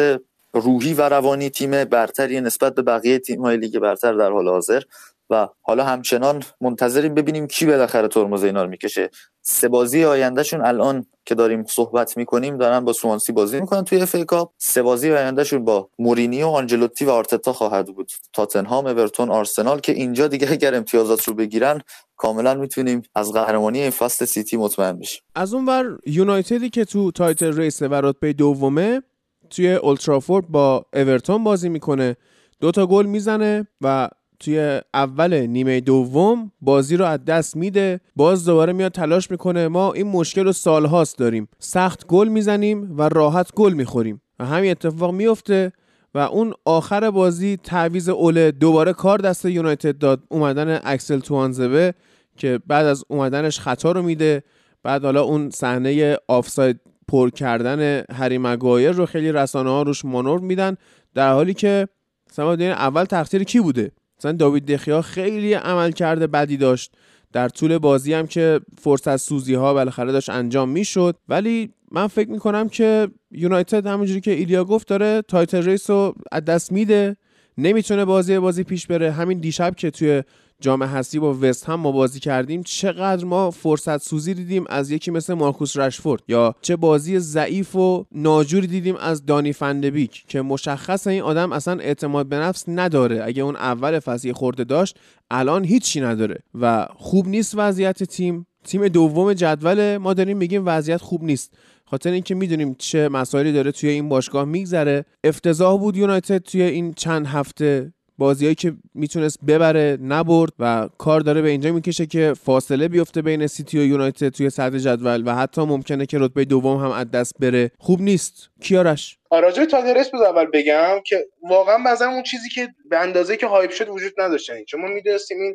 روحی 0.55 0.95
و 0.95 1.09
روانی 1.09 1.51
تیم 1.51 1.85
برتری 1.85 2.41
نسبت 2.41 2.75
به 2.75 2.83
بقیه 2.83 3.19
تیم 3.19 3.41
های 3.41 3.57
لیگ 3.57 3.79
برتر 3.79 4.13
در 4.13 4.31
حال 4.31 4.49
حاضر. 4.49 4.83
و 5.31 5.49
حالا 5.63 5.85
همچنان 5.85 6.43
منتظریم 6.61 7.15
ببینیم 7.15 7.47
کی 7.47 7.67
بالاخره 7.67 8.09
ترمز 8.09 8.45
اینا 8.45 8.63
رو 8.63 8.71
می‌کشه. 8.71 9.11
سه 9.43 9.69
بازی 9.69 10.05
آیندهشون 10.05 10.65
الان 10.65 11.07
که 11.25 11.35
داریم 11.35 11.65
صحبت 11.69 12.17
می‌کنیم 12.17 12.59
دارن 12.59 12.85
با 12.85 12.93
سوانسی 12.93 13.33
بازی 13.33 13.61
می‌کنن 13.61 13.85
توی 13.85 14.01
اف 14.01 14.17
کاپ. 14.25 14.53
سه 14.59 14.83
بازی 14.83 15.13
آیندهشون 15.13 15.65
با 15.65 15.89
مورینیو 15.99 16.47
آنجلوتی 16.47 17.05
و 17.05 17.11
آرتتا 17.11 17.53
خواهد 17.53 17.87
بود. 17.87 18.13
تاتنهام 18.33 18.87
اورتون 18.87 19.31
آرسنال 19.31 19.81
که 19.81 19.93
اینجا 19.93 20.29
دیگه 20.29 20.53
اگر 20.53 20.75
امتیازات 20.75 21.29
رو 21.29 21.35
بگیرن 21.35 21.81
کاملا 22.17 22.55
می‌تونیم 22.55 23.03
از 23.15 23.33
قهرمانی 23.33 23.81
این 23.81 23.91
فصل 23.91 24.25
سیتی 24.25 24.57
مطمئن 24.57 24.99
بشیم. 24.99 25.23
از 25.35 25.55
اون 25.55 25.67
ور 25.67 25.99
یونایتدی 26.07 26.71
که 26.71 26.85
تو 26.85 27.11
title 27.11 27.57
race 27.57 27.83
و 27.83 27.95
رتبه 27.95 28.33
دومه 28.33 29.03
توی 29.51 29.75
اولدترافورد 29.75 30.49
با 30.49 30.87
اورتون 30.93 31.45
بازی 31.45 31.69
می‌کنه. 31.69 32.17
دو 32.61 32.71
تا 32.71 32.87
گل 32.87 33.07
می‌زنه 33.07 33.67
و 33.81 34.09
توی 34.41 34.81
اول 34.95 35.35
نیمه 35.35 35.81
دوم 35.81 36.53
بازی 36.61 36.97
رو 36.97 37.05
از 37.05 37.25
دست 37.25 37.57
میده. 37.57 38.01
باز 38.17 38.45
دوباره 38.45 38.73
میاد 38.73 38.93
تلاش 38.93 39.31
می‌کنه. 39.31 39.69
ما 39.69 39.93
این 39.93 40.07
مشکل 40.07 40.45
رو 40.45 40.53
سالهاست 40.53 41.19
داریم. 41.19 41.49
سخت 41.59 42.07
گل 42.07 42.29
می‌زنیم 42.29 42.99
و 42.99 43.09
راحت 43.09 43.53
گل 43.55 43.73
می‌خوریم. 43.73 44.23
و 44.39 44.45
همین 44.45 44.71
اتفاق 44.71 45.15
میفته 45.15 45.73
و 46.15 46.19
اون 46.19 46.55
آخر 46.65 47.11
بازی 47.11 47.57
تعویض 47.57 48.09
اوله 48.09 48.51
دوباره 48.51 48.93
کار 48.93 49.19
دست 49.19 49.45
یونایتد 49.45 49.99
داد. 49.99 50.23
اومدن 50.29 50.81
اکسل 50.85 51.19
توانزبه 51.19 51.95
که 52.37 52.61
بعد 52.67 52.87
از 52.87 53.05
اومدنش 53.09 53.61
خطا 53.61 53.93
رو 53.93 54.03
میده. 54.03 54.43
بعد 54.83 55.05
حالا 55.05 55.23
اون 55.23 55.51
صحنه 55.51 56.17
آفساید 56.29 56.81
پر 57.11 57.31
کردن 57.31 58.03
هری 58.13 58.39
مگایر 58.39 58.91
رو 58.91 59.07
خیلی 59.07 59.33
رسانه 59.33 59.71
ها 59.71 59.83
روش 59.83 60.05
مانور 60.05 60.41
میدن 60.41 60.77
در 61.15 61.33
حالی 61.33 61.55
که 61.55 61.89
مثلا 62.31 62.53
اول 62.73 63.05
تقصیر 63.05 63.45
کی 63.45 63.61
بوده؟ 63.61 63.91
مثلا 64.19 64.33
داوید 64.33 64.67
دخیا 64.67 65.03
خیلی 65.03 65.55
عمل 65.55 65.91
کرده 65.91 66.27
بدی 66.27 66.57
داشت. 66.57 66.93
در 67.33 67.49
طول 67.49 67.79
بازی 67.79 68.13
هم 68.13 68.27
که 68.27 68.61
فرصت 68.79 69.17
سوزی 69.17 69.55
ها 69.55 69.75
بالاخره 69.75 70.13
داشت 70.13 70.31
انجام 70.31 70.69
می‌شد. 70.69 71.17
ولی 71.29 71.71
من 71.91 72.07
فکر 72.07 72.31
می‌کنم 72.31 72.69
که 72.69 73.09
یونایتد 73.31 73.87
همونجوری 73.87 74.21
که 74.21 74.31
ایلیا 74.31 74.65
گفت 74.65 74.89
داره 74.89 75.23
title 75.23 75.63
race 75.63 75.91
رو 75.91 76.15
از 76.33 76.45
دست 76.45 76.73
میده. 76.73 77.17
نمی‌تونه 77.59 78.05
بازی 78.05 78.39
بازی 78.39 78.65
پیش 78.65 78.87
بره. 78.87 79.13
همین 79.13 79.39
دیشب 79.39 79.75
که 79.77 79.91
توی 79.91 80.23
جام 80.61 80.83
حسی 80.83 81.19
با 81.19 81.39
وست 81.41 81.65
هم 81.65 81.75
ما 81.75 81.93
بازی 81.93 82.21
کردیم. 82.21 82.63
چقدر 82.63 83.25
ما 83.25 83.51
فرصت 83.51 84.03
سوزی 84.03 84.35
دیدیم 84.35 84.65
از 84.69 84.91
یکی 84.91 85.11
مثل 85.11 85.35
مارکوس 85.35 85.77
رشفورد 85.77 86.23
یا 86.29 86.55
چه 86.63 86.77
بازی 86.77 87.19
ضعیف 87.19 87.77
و 87.77 88.05
ناجوری 88.13 88.67
دیدیم 88.67 88.97
از 88.97 89.27
دانی 89.27 89.53
فندبیک 89.53 90.25
که 90.29 90.43
مشخص 90.43 91.07
این 91.07 91.23
آدم 91.23 91.53
اصلا 91.53 91.79
اعتماد 91.79 92.27
به 92.27 92.37
نفس 92.37 92.65
نداره. 92.69 93.25
اگه 93.25 93.43
اون 93.43 93.57
اول 93.57 93.99
فصلی 93.99 94.33
خورده 94.33 94.65
داشت 94.65 94.99
الان 95.31 95.65
هیچی 95.65 96.01
نداره 96.01 96.39
و 96.61 96.87
خوب 96.97 97.29
نیست 97.29 97.55
وضعیت 97.57 98.03
تیم. 98.03 98.47
تیم 98.65 98.89
دوم 98.89 99.33
جدول 99.33 99.97
ما 99.97 100.15
داریم 100.15 100.37
میگیم 100.37 100.63
وضعیت 100.67 101.01
خوب 101.01 101.25
نیست. 101.25 101.55
خاطر 101.85 102.11
اینکه 102.11 102.35
می‌دونیم 102.35 102.75
چه 102.79 103.09
مسائلی 103.09 103.53
داره 103.53 103.73
توی 103.73 103.91
این 103.91 104.09
باشگاه 104.09 104.45
میگذره. 104.45 105.05
افتضاح 105.25 105.79
بود 105.79 105.97
یونایتد 105.97 106.39
توی 106.39 106.63
این 106.63 106.93
چند 106.93 107.27
هفته 107.27 107.93
بازیایی 108.21 108.55
که 108.55 108.73
می‌تونست 108.95 109.39
ببره 109.49 109.99
نبرد 110.03 110.53
و 110.59 110.89
کار 110.99 111.21
داره 111.21 111.43
به 111.43 111.49
اینجا 111.49 111.73
می‌کشه 111.73 112.07
که 112.07 112.35
فاصله 112.45 112.89
بیفته 112.89 113.23
بین 113.23 113.47
سیتی 113.47 113.79
و 113.79 113.83
یونایتد 113.83 114.29
توی 114.29 114.51
صدر 114.51 114.79
جدول 114.79 115.23
و 115.27 115.35
حتی 115.35 115.61
ممکنه 115.61 116.07
که 116.07 116.19
رتبه 116.19 116.45
دوم 116.45 116.77
هم 116.77 116.91
از 116.91 117.11
دست 117.11 117.33
بره. 117.41 117.71
خوب 117.79 118.01
نیست. 118.01 118.51
کیارش؟ 118.63 119.19
آراجوی 119.31 119.67
تادرس 119.67 120.11
بود 120.11 120.21
اول 120.21 120.47
بگم 120.53 121.01
که 121.07 121.27
واقعا 121.49 121.79
بعضا 121.85 122.09
اون 122.09 122.23
چیزی 122.23 122.49
که 122.49 122.69
به 122.91 122.99
اندازه 122.99 123.37
که 123.37 123.47
هایپ 123.47 123.71
شد 123.71 123.89
وجود 123.89 124.13
نداشتن. 124.19 124.65
چون 124.65 124.81
ما 124.81 124.89
می‌دونستیم 124.89 125.41
این 125.41 125.55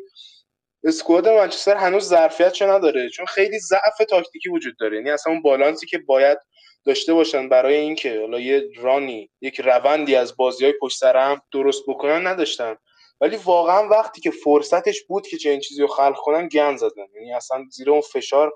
اسکواد 0.84 1.28
منچستر 1.28 1.76
هنوز 1.76 2.04
ظرفیت 2.04 2.62
نداره 2.62 3.08
چون 3.08 3.26
خیلی 3.26 3.58
ضعف 3.58 3.98
تاکتیکی 4.10 4.48
وجود 4.48 4.74
داره. 4.80 4.96
یعنی 4.96 5.10
اصلا 5.10 5.32
اون 5.32 5.42
بالانسی 5.42 5.86
که 5.86 5.98
باید 5.98 6.38
داشته 6.86 7.14
باشن 7.14 7.48
برای 7.48 7.74
اینکه 7.76 8.20
حالا 8.20 8.40
یه 8.40 8.68
رانی 8.76 9.30
یک 9.40 9.60
روندی 9.60 10.16
از 10.16 10.36
بازی 10.36 10.64
های 10.64 10.74
پشت 10.80 10.98
سر 10.98 11.16
هم 11.16 11.40
درست 11.52 11.82
بکنن 11.88 12.26
نداشتن. 12.26 12.76
ولی 13.20 13.36
واقعا 13.36 13.88
وقتی 13.88 14.20
که 14.20 14.30
فرصتش 14.30 15.02
بود 15.08 15.26
که 15.26 15.36
چنین 15.36 15.60
چیزی 15.60 15.82
رو 15.82 15.88
خلق 15.88 16.16
کنن 16.16 16.48
گند 16.48 16.76
زدن. 16.76 17.06
یعنی 17.14 17.32
اصلا 17.32 17.64
زیر 17.70 17.90
اون 17.90 18.00
فشار 18.00 18.52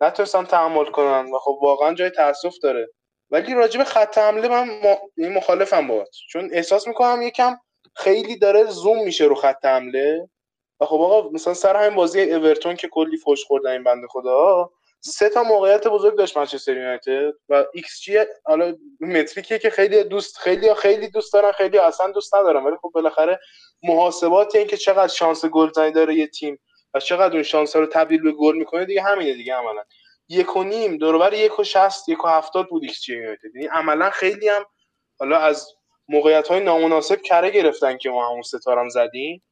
نتونستن 0.00 0.44
تحمل 0.44 0.84
کنن 0.84 1.32
و 1.34 1.38
خب 1.38 1.58
واقعا 1.62 1.94
جای 1.94 2.10
تاسف 2.10 2.54
داره. 2.62 2.88
ولی 3.30 3.54
راجب 3.54 3.84
خط 3.84 4.18
حمله 4.18 4.48
من 4.48 4.70
این 5.16 5.32
مخالفم 5.32 5.88
باهات. 5.88 6.16
چون 6.30 6.50
احساس 6.52 6.88
می‌کنم 6.88 7.22
یکم 7.22 7.56
خیلی 7.96 8.36
داره 8.36 8.64
زوم 8.64 9.04
میشه 9.04 9.24
رو 9.24 9.34
خط 9.34 9.64
حمله. 9.64 10.28
و 10.80 10.86
خب 10.86 11.00
آقا 11.00 11.30
مثلا 11.30 11.54
سر 11.54 11.76
همین 11.76 11.96
بازی 11.96 12.20
اورتون 12.20 12.76
که 12.76 12.88
کلی 12.88 13.16
فوش 13.16 13.44
خوردن 13.44 13.70
این 13.70 13.84
بنده 13.84 14.06
خدا 14.06 14.70
سه 15.00 15.28
تا 15.28 15.42
موقعیت 15.42 15.88
بزرگ 15.88 16.18
داشت 16.18 16.36
منچستر 16.36 16.76
یونایتد 16.76 17.32
و 17.48 17.64
ایکس 17.74 18.00
جی 18.00 18.18
حالا 18.44 18.76
متریکیه 19.00 19.58
که 19.58 19.70
خیلی 19.70 20.04
دوست 20.04 20.38
خیلی 20.38 20.74
خیلی 20.74 21.08
دوست 21.08 21.32
دارن 21.32 21.52
خیلی 21.52 21.78
اصلا 21.78 22.10
دوست 22.10 22.34
ندارن 22.34 22.64
ولی 22.64 22.76
خب 22.82 22.90
بالاخره 22.94 23.40
محاسبات 23.82 24.56
این 24.56 24.66
که 24.66 24.76
چقدر 24.76 25.12
شانس 25.12 25.44
گلزنی 25.44 25.92
داره 25.92 26.14
یه 26.14 26.26
تیم 26.26 26.58
و 26.94 27.00
چقدر 27.00 27.34
اون 27.34 27.42
شانس 27.42 27.76
رو 27.76 27.86
تبدیل 27.86 28.22
به 28.22 28.32
گل 28.32 28.56
می‌کنه 28.56 28.84
دیگه 28.84 29.02
همینه 29.02 29.34
دیگه 29.34 29.54
عملا. 29.54 29.82
یک 30.28 30.56
و 30.56 30.64
نیم 30.64 30.96
دور 30.96 31.14
و 31.14 31.20
بر 31.20 31.32
یک 31.32 31.58
و 31.58 31.64
شست 31.64 32.08
یک 32.08 32.24
و 32.24 32.28
هفتاد 32.28 32.68
بود 32.68 32.82
ایکس 32.84 33.02
جی 33.02 33.14
یونایتد. 33.16 33.54
یعنی 33.54 33.66
عملا 33.66 34.10
خیلی 34.10 34.48
هم 34.48 34.64
حالا 35.18 35.38
از 35.38 35.68
موقعیت 36.08 36.48
های 36.48 36.60
نامناسب 36.60 37.22
کره 37.22 37.50
گرفتن 37.50 37.96
که 37.96 38.10
ما 38.10 38.28
همون 38.28 38.42
سه 38.42 38.60
تا 38.60 38.70
رم 38.70 38.88
زدیم. 38.88 39.42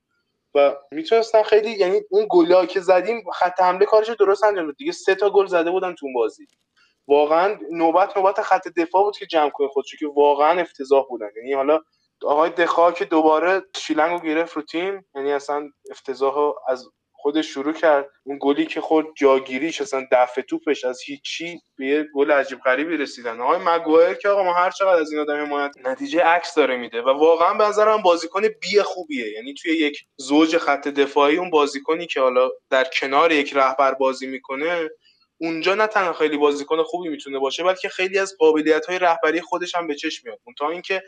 و 0.55 0.76
می‌تونستن 0.92 1.42
خیلی 1.42 1.70
یعنی 1.70 2.01
اون 2.11 2.26
گلا 2.30 2.66
که 2.66 2.80
زدیم 2.80 3.24
خط 3.32 3.61
حمله 3.61 3.84
کارش 3.84 4.11
درست 4.11 4.44
انجام 4.44 4.72
دیگه 4.72 4.92
سه 4.92 5.14
تا 5.14 5.30
گل 5.30 5.46
زده 5.46 5.70
بودن 5.70 5.94
تو 5.94 6.07
بازی. 6.14 6.46
واقعا 7.09 7.59
نوبت 7.70 8.16
نوبت 8.16 8.42
خط 8.42 8.68
دفاع 8.68 9.03
بود 9.03 9.16
که 9.16 9.26
جمع 9.26 9.51
کنه 9.51 9.68
خودشو 9.68 9.96
که 9.96 10.07
واقعا 10.07 10.61
افتضاح 10.61 11.07
بودن. 11.09 11.28
یعنی 11.36 11.53
حالا 11.53 11.80
آقای 12.22 12.51
دخا 12.51 12.92
که 12.92 13.05
دوباره 13.05 13.62
شیلنگو 13.76 14.24
گرفت 14.24 14.57
رو 14.57 14.62
تیم 14.62 15.07
یعنی 15.14 15.32
اصلا 15.32 15.70
افتضاح 15.90 16.55
از 16.68 16.88
خودش 17.20 17.46
شروع 17.46 17.72
کرد. 17.72 18.10
اون 18.24 18.38
گلی 18.40 18.66
که 18.66 18.80
خود 18.80 19.06
جاگیریش 19.16 19.80
اصلا 19.80 20.06
دفع 20.12 20.40
توپش 20.40 20.84
از 20.84 21.00
هیچی 21.06 21.60
به 21.76 21.86
یه 21.86 22.06
گل 22.14 22.30
عجیب 22.30 22.58
غریبی 22.58 22.96
رسیدن. 22.96 23.40
آقای 23.40 23.58
مگوایر 23.64 24.14
که 24.14 24.28
آقا 24.28 24.42
ما 24.42 24.52
هر 24.52 24.70
چقدر 24.70 25.00
از 25.00 25.12
این 25.12 25.20
آدم 25.20 25.44
حمایت 25.46 25.70
نتیجه 25.84 26.20
عکس 26.20 26.54
داره 26.54 26.76
میده 26.76 27.02
و 27.02 27.08
واقعا 27.08 27.54
به 27.54 27.64
نظرم 27.64 28.02
بازیکن 28.02 28.42
بی 28.42 28.82
خوبیه. 28.82 29.32
یعنی 29.32 29.54
توی 29.54 29.72
یک 29.72 30.04
زوج 30.16 30.56
خط 30.56 30.88
دفاعی 30.88 31.36
اون 31.36 31.50
بازیکنی 31.50 32.06
که 32.06 32.20
حالا 32.20 32.50
در 32.70 32.84
کنار 33.00 33.32
یک 33.32 33.52
رهبر 33.56 33.94
بازی 33.94 34.26
می‌کنه 34.26 34.88
اونجا 35.40 35.74
نه 35.74 35.86
تنها 35.86 36.12
خیلی 36.12 36.36
بازیکن 36.36 36.82
خوبی 36.82 37.08
می‌تونه 37.08 37.38
باشه 37.38 37.64
بلکه 37.64 37.88
خیلی 37.88 38.18
از 38.18 38.36
قابلیت 38.38 38.86
های 38.86 38.98
رهبری 38.98 39.40
خودش 39.40 39.74
هم 39.74 39.86
به 39.86 39.94
چشم 39.94 40.22
میاد. 40.24 40.38
تا 40.58 40.70
اینکه 40.70 41.02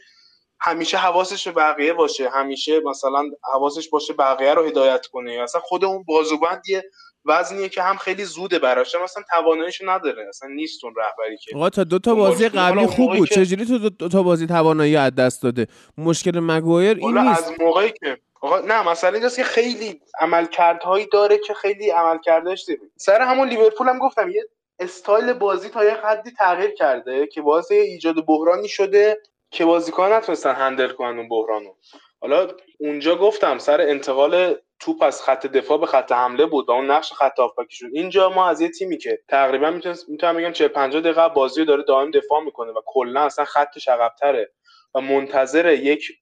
همیشه 0.62 0.96
حواسش 0.96 1.48
به 1.48 1.52
بقیه 1.52 1.92
باشه. 1.92 2.28
همیشه 2.28 2.80
مثلا 2.80 3.24
حواسش 3.52 3.88
باشه 3.88 4.12
بقیه 4.12 4.54
رو 4.54 4.66
هدایت 4.66 5.06
کنه. 5.06 5.32
اصلا 5.32 5.60
خود 5.60 5.84
اون 5.84 6.04
بازوبند 6.04 6.68
یه 6.68 6.84
وزنیه 7.24 7.68
که 7.68 7.82
هم 7.82 7.96
خیلی 7.96 8.24
زوده 8.24 8.58
براش. 8.58 8.94
مثلا 8.94 9.22
تواناییش 9.30 9.80
نداره. 9.84 10.28
اصلا 10.28 10.48
نیست 10.48 10.84
اون 10.84 10.94
رهبری 10.96 11.36
که 11.36 11.56
آقا 11.56 11.70
تا 11.70 11.84
دو 11.84 11.98
تا 11.98 12.14
بازی 12.14 12.48
قبلی 12.48 12.86
خوب 12.86 13.16
بود. 13.16 13.28
چجوری 13.28 13.64
تو 13.64 13.78
دو, 13.78 14.08
تا 14.08 14.22
بازی 14.22 14.46
توانایی 14.46 14.96
از 14.96 15.14
دست 15.14 15.42
داده؟ 15.42 15.66
مشکل 15.98 16.40
مگوایر 16.40 16.96
این 16.96 17.18
نیست. 17.18 17.42
از 17.42 17.52
موقعی 17.60 17.90
که 17.90 18.18
آقا 18.40 18.58
نه 18.60 18.88
مثلا 18.88 19.10
اینجاست 19.10 19.36
که 19.36 19.44
خیلی 19.44 20.00
عملکردهایی 20.20 21.06
داره 21.12 21.38
که 21.38 21.54
خیلی 21.54 21.90
عملکردش 21.90 22.66
سر 22.96 23.20
همون 23.20 23.48
لیورپول 23.48 23.88
هم 23.88 23.98
گفتم 23.98 24.30
یه 24.30 24.44
استایل 24.78 25.32
بازی 25.32 25.68
تا 25.68 25.84
یه 25.84 25.94
حدی 26.04 26.30
تغییر 26.30 26.70
کرده 26.70 27.26
که 27.26 27.42
باعث 27.42 27.70
ایجاد 27.70 28.26
بحرانی 28.26 28.68
شده. 28.68 29.18
که 29.50 29.64
بازیکن 29.64 30.12
نتونستن 30.12 30.54
هندل 30.54 30.88
کنن 30.88 31.18
اون 31.18 31.28
بحرانو. 31.28 31.74
حالا 32.20 32.48
اونجا 32.80 33.16
گفتم 33.16 33.58
سر 33.58 33.80
انتقال 33.80 34.56
توپ 34.80 35.02
از 35.02 35.22
خط 35.22 35.46
دفاع 35.46 35.78
به 35.78 35.86
خط 35.86 36.12
حمله 36.12 36.46
بود 36.46 36.68
و 36.68 36.72
اون 36.72 36.90
نقش 36.90 37.12
خط 37.12 37.38
هافبکی 37.38 37.76
شد 37.76 37.86
اینجا 37.92 38.28
ما 38.28 38.48
از 38.48 38.60
یه 38.60 38.68
تیمی 38.68 38.98
که 38.98 39.18
تقریبا 39.28 39.70
می‌تونم 40.08 40.36
بگم 40.36 40.52
40 40.52 40.68
50 40.68 41.02
دقیقه 41.02 41.28
بازی 41.28 41.64
داره 41.64 41.82
دائم 41.82 42.10
دفاع 42.10 42.40
می‌کنه 42.44 42.70
و 42.70 42.80
کلا 42.86 43.20
اصلا 43.20 43.44
خطش 43.44 43.88
عقب‌تره 43.88 44.52
و 44.94 45.00
منتظر 45.00 45.72
یک 45.72 46.12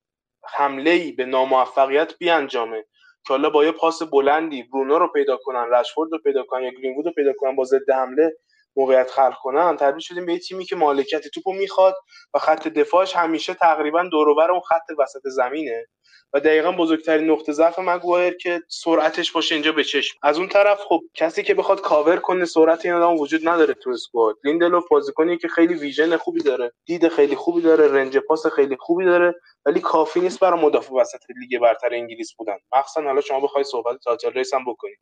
حمله 0.44 0.90
ای 0.90 1.12
به 1.12 1.24
ناموفقیت 1.24 2.18
بیانجامه 2.18 2.84
که 3.26 3.34
حالا 3.34 3.50
با 3.50 3.64
یه 3.64 3.72
پاس 3.72 4.02
بلندی 4.02 4.62
برونو 4.62 4.98
رو 4.98 5.08
پیدا 5.08 5.36
کنن 5.36 5.66
رشفورد 5.70 6.12
رو 6.12 6.18
پیدا 6.18 6.42
کنن 6.42 6.62
یا 6.62 6.70
گرینوود 6.70 7.06
رو 7.06 7.12
پیدا 7.12 7.32
کنن 7.38 7.56
با 7.56 7.64
ضد 7.64 7.90
حمله. 7.90 8.36
موقعیت 8.78 9.10
خلق 9.10 9.36
کنن 9.42 9.76
تبدیل 9.76 10.00
شدیم 10.00 10.26
به 10.26 10.38
تیمی 10.38 10.66
که 10.66 10.76
مالکیت 10.76 11.28
توپو 11.28 11.52
می‌خواد 11.54 11.96
و 12.34 12.40
خط 12.40 12.68
دفاعش 12.68 13.16
همیشه 13.16 13.54
تقریبا 13.54 14.04
دور 14.12 14.50
اون 14.52 14.60
خط 14.60 14.86
وسط 14.98 15.22
زمینه. 15.24 15.86
و 16.34 16.40
دقیقا 16.40 16.72
بزرگترین 16.72 17.30
نقطه 17.30 17.52
ضعف 17.52 17.78
مگوایر 17.78 18.36
که 18.36 18.62
سرعتش 18.68 19.32
باشه 19.32 19.56
اینجا 19.56 19.72
به 19.72 19.84
چشم. 19.84 20.18
از 20.22 20.38
اون 20.38 20.48
طرف 20.48 20.80
خب 20.80 21.00
کسی 21.14 21.44
که 21.44 21.54
بخواد 21.54 21.82
کاور 21.82 22.16
کنه 22.18 22.44
سرعت 22.44 22.86
این 22.86 22.94
آدم 22.94 23.20
وجود 23.20 23.48
نداره 23.48 23.74
تو 23.74 23.90
squad. 23.90 24.36
لیندلوف 24.44 24.84
بازیکنی 24.90 25.38
که 25.38 25.48
خیلی 25.48 25.74
vision 25.74 26.18
خوبی 26.18 26.42
داره 26.42 26.72
دید 26.86 27.08
خیلی 27.08 27.36
خوبی 27.36 27.62
داره 27.62 27.88
range 27.88 28.18
پاس 28.18 28.46
خیلی 28.46 28.76
خوبی 28.80 29.06
داره 29.06 29.34
ولی 29.66 29.80
کافی 29.80 30.20
نیست 30.20 30.40
برای 30.40 30.60
مدافع 30.60 30.94
وسط 30.94 31.20
لیگ 31.40 31.62
برتر 31.62 31.94
انگلیس 31.94 32.34
بودن. 32.38 32.58
مخصوصا 32.76 33.02
حالا 33.02 33.20
شما 33.20 33.40
بخوای 33.40 33.64
صحبت 33.64 33.98
title 34.04 34.32
race 34.32 34.54
هم 34.54 34.64
بکنید 34.64 34.98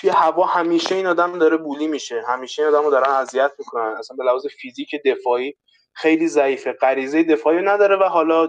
توی 0.00 0.10
هوا 0.10 0.46
همیشه 0.46 0.94
این 0.94 1.06
آدم 1.06 1.38
داره 1.38 1.56
بولی 1.56 1.86
میشه. 1.86 2.22
همیشه 2.28 2.62
این 2.62 2.74
آدمو 2.74 2.90
دارن 2.90 3.10
اذیت 3.10 3.52
می‌کنن. 3.58 3.94
اصلا 3.98 4.16
به 4.16 4.24
لحاظ 4.24 4.46
فیزیک 4.46 4.90
دفاعی 5.04 5.54
خیلی 5.92 6.28
ضعیفه. 6.28 6.72
غریزه 6.72 7.22
دفاعی 7.22 7.62
نداره 7.62 7.96
و 7.96 8.02
حالا 8.02 8.48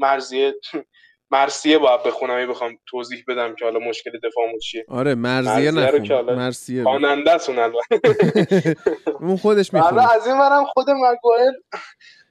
مرزیه 0.00 0.54
مرسیه 1.32 1.78
باید 1.78 2.02
بخونم. 2.02 2.48
بخوام 2.48 2.78
توضیح 2.86 3.24
بدم 3.28 3.54
که 3.54 3.64
حالا 3.64 3.78
مشکل 3.78 4.10
دفاعمون 4.24 4.58
چیه. 4.58 4.84
آره 4.88 5.14
مرزیه 5.14 5.70
نخون. 5.70 6.34
مرسیه 6.34 6.82
خواننده 6.82 7.30
اون 9.20 9.36
خودش 9.36 9.74
می‌خونه. 9.74 9.92
حالا 10.02 10.14
از 10.14 10.26
این 10.26 10.38
برم 10.38 10.64
خود 10.64 10.90
مگوایر 10.90 11.52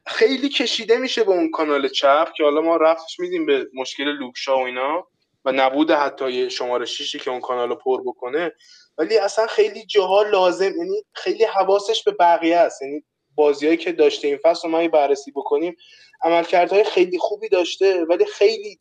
خیلی 0.06 0.50
کشیده 0.50 0.98
میشه 0.98 1.24
به 1.24 1.32
اون 1.32 1.52
کانال 1.52 1.88
چپ 1.88 2.28
که 2.38 2.44
حالا 2.44 2.62
ما 2.62 2.78
رفتش 2.78 3.20
میدیم 3.20 3.46
به 3.46 3.68
مشکل 3.74 4.04
لوکشا 4.04 4.58
و 4.58 4.66
اینا. 4.66 5.08
و 5.46 5.52
نبود 5.52 5.92
حتی 5.92 6.50
شماره 6.50 6.86
شیشی 6.86 7.20
که 7.20 7.32
اون 7.32 7.40
کانال 7.40 7.70
رو 7.70 7.76
پر 7.76 8.02
بکنه 8.02 8.52
ولی 8.98 9.18
اصلا 9.18 9.48
خیلی 9.48 9.86
جاها 9.86 10.22
لازم 10.22 10.78
یعنی 10.78 11.04
خیلی 11.14 11.44
حواسش 11.44 12.04
به 12.04 12.12
بقیه 12.12 12.58
است. 12.58 12.82
یعنی 12.82 13.04
بازیایی 13.36 13.78
که 13.78 13.92
داشته 13.92 14.28
این 14.28 14.38
فصل 14.38 14.68
رو 14.68 14.70
ما 14.70 14.88
بررسی 14.88 15.32
بکنیم 15.32 15.76
عملکردهای 16.24 16.84
خیلی 16.84 17.18
خوبی 17.20 17.50
داشته 17.50 18.06
ولی 18.06 18.26
خیلی 18.26 18.80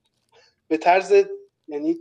به 0.69 0.77
طرز 0.77 1.25
یعنی 1.69 1.99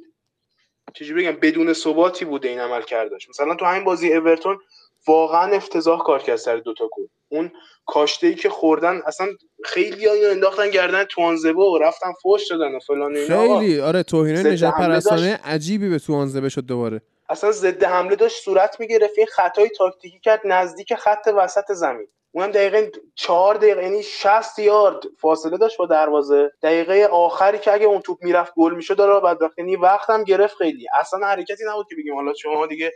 چجوری 0.93 1.23
بگم 1.23 1.39
بدون 1.39 1.73
ثباتی 1.73 2.25
بوده 2.25 2.49
این 2.49 2.59
عمل 2.59 2.81
کردش 2.81 3.29
مثلا 3.29 3.55
تو 3.55 3.65
همین 3.65 3.83
بازی 3.83 4.13
اورتون 4.13 4.59
واقعا 5.07 5.55
افتضاح 5.55 6.03
کار 6.03 6.23
کرد 6.23 6.35
سر 6.35 6.57
دوتا 6.57 6.89
گل. 6.97 7.07
اون 7.29 7.51
کاشته 7.85 8.27
ای 8.27 8.35
که 8.35 8.49
خوردن 8.49 9.01
اصلا 9.05 9.27
خیلی 9.63 10.09
اینو 10.09 10.31
انداختن 10.31 10.69
گردن 10.69 11.03
توانزبه 11.03 11.61
و 11.61 11.77
رفتن 11.77 12.13
فوش 12.21 12.41
دادن 12.49 12.75
و 12.75 12.79
فلان 12.79 13.15
اینا. 13.15 13.59
خیلی. 13.59 13.81
آره 13.81 14.03
توهین 14.03 14.47
نجات 14.47 14.73
پرستانه 14.73 15.39
عجیبی 15.43 15.89
به 15.89 15.99
توانزبه 15.99 16.49
شد 16.49 16.61
دوباره. 16.61 17.01
اصلا 17.29 17.51
ضد 17.51 17.83
حمله 17.83 18.15
داشت 18.15 18.43
صورت 18.43 18.79
می‌گرفت. 18.79 19.17
این 19.17 19.27
خطای 19.27 19.69
تاکتیکی 19.69 20.19
کرد 20.19 20.41
نزدیک 20.45 20.95
خط 20.95 21.33
وسط 21.37 21.71
زمین. 21.71 22.07
اونم 22.31 22.51
دقیقه 22.51 22.91
چهار 23.15 23.55
دقیقه 23.55 23.83
یعنی 23.83 24.03
60 24.03 24.59
یارد 24.59 25.03
فاصله 25.21 25.57
داشت 25.57 25.77
با 25.77 25.85
دروازه. 25.85 26.51
دقیقه 26.63 27.05
آخری 27.05 27.57
که 27.57 27.73
اگه 27.73 27.85
اون 27.85 28.01
توپ 28.01 28.17
می‌رفت 28.23 28.53
گل 28.57 28.75
می‌شد 28.75 28.97
داره 28.97 29.19
بعد 29.19 29.41
وقتی 29.41 29.61
یعنی 29.61 29.75
وقتم 29.75 30.23
گرفت 30.23 30.55
خیلی. 30.55 30.87
اصلا 30.99 31.27
حرکتی 31.27 31.63
نبود 31.69 31.85
که 31.89 31.95
بگیم 31.95 32.15
حالا 32.15 32.33
شما 32.33 32.67
دیگه 32.67 32.93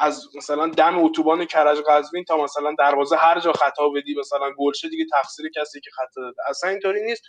از 0.00 0.36
مثلا 0.36 0.66
دم 0.66 1.04
اتوبان 1.04 1.44
کرج 1.44 1.78
قزوین 1.88 2.24
تا 2.24 2.44
مثلا 2.44 2.74
دروازه 2.78 3.16
هر 3.16 3.40
جا 3.40 3.52
خطا 3.52 3.88
بدی 3.88 4.14
مثلا 4.14 4.50
گل 4.58 4.72
دیگه 4.90 5.04
تقصیر 5.12 5.50
کسی 5.56 5.80
که 5.80 5.90
خطا 5.90 6.20
داده. 6.20 6.36
اصلا 6.48 6.70
اینطوری 6.70 7.04
نیست. 7.04 7.22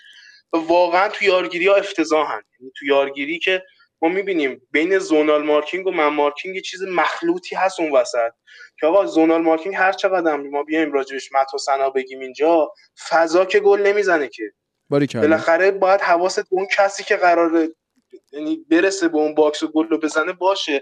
واقعا 0.54 1.10
تو 1.10 1.26
یارگیری 1.26 1.68
ها 1.68 1.76
افتضاحن. 1.76 2.42
یعنی 2.60 2.72
تو 2.78 2.86
یارگیری 2.86 3.40
که 3.40 3.64
ما 4.02 4.10
می‌بینیم 4.10 4.68
بین 4.72 5.00
zonal 5.00 5.44
marking 5.44 5.88
و 5.88 5.92
man 5.92 6.08
marking 6.08 6.56
یه 6.56 6.62
چیز 6.62 6.84
مخلوطی 6.84 7.56
هست 7.56 7.80
اون 7.80 7.92
وسط. 7.92 8.32
که 8.80 8.88
آقا 8.88 9.06
zonal 9.06 9.42
marking 9.42 9.76
هر 9.76 9.92
چقدر 9.92 10.36
ما 10.36 10.64
بیایم 10.64 10.92
راجبش 10.92 11.32
مدح 11.32 11.54
و 11.54 11.58
ثنا 11.58 11.90
بگیم 11.90 12.20
اینجا 12.20 12.74
فضا 13.10 13.46
که 13.46 13.60
گل 13.60 13.82
نمی‌زنه 13.82 14.28
که. 14.28 14.44
بالاخره 15.22 15.72
باید 15.72 16.02
حواست 16.02 16.46
اون 16.50 16.68
کسی 16.78 17.04
که 17.04 17.16
قرار 17.16 17.68
یعنی 18.32 18.66
برسه 18.72 19.08
به 19.08 19.18
اون 19.18 19.36
box 19.36 19.64
گل 19.64 19.88
رو 19.88 19.98
بزنه 19.98 20.34
باشه. 20.34 20.82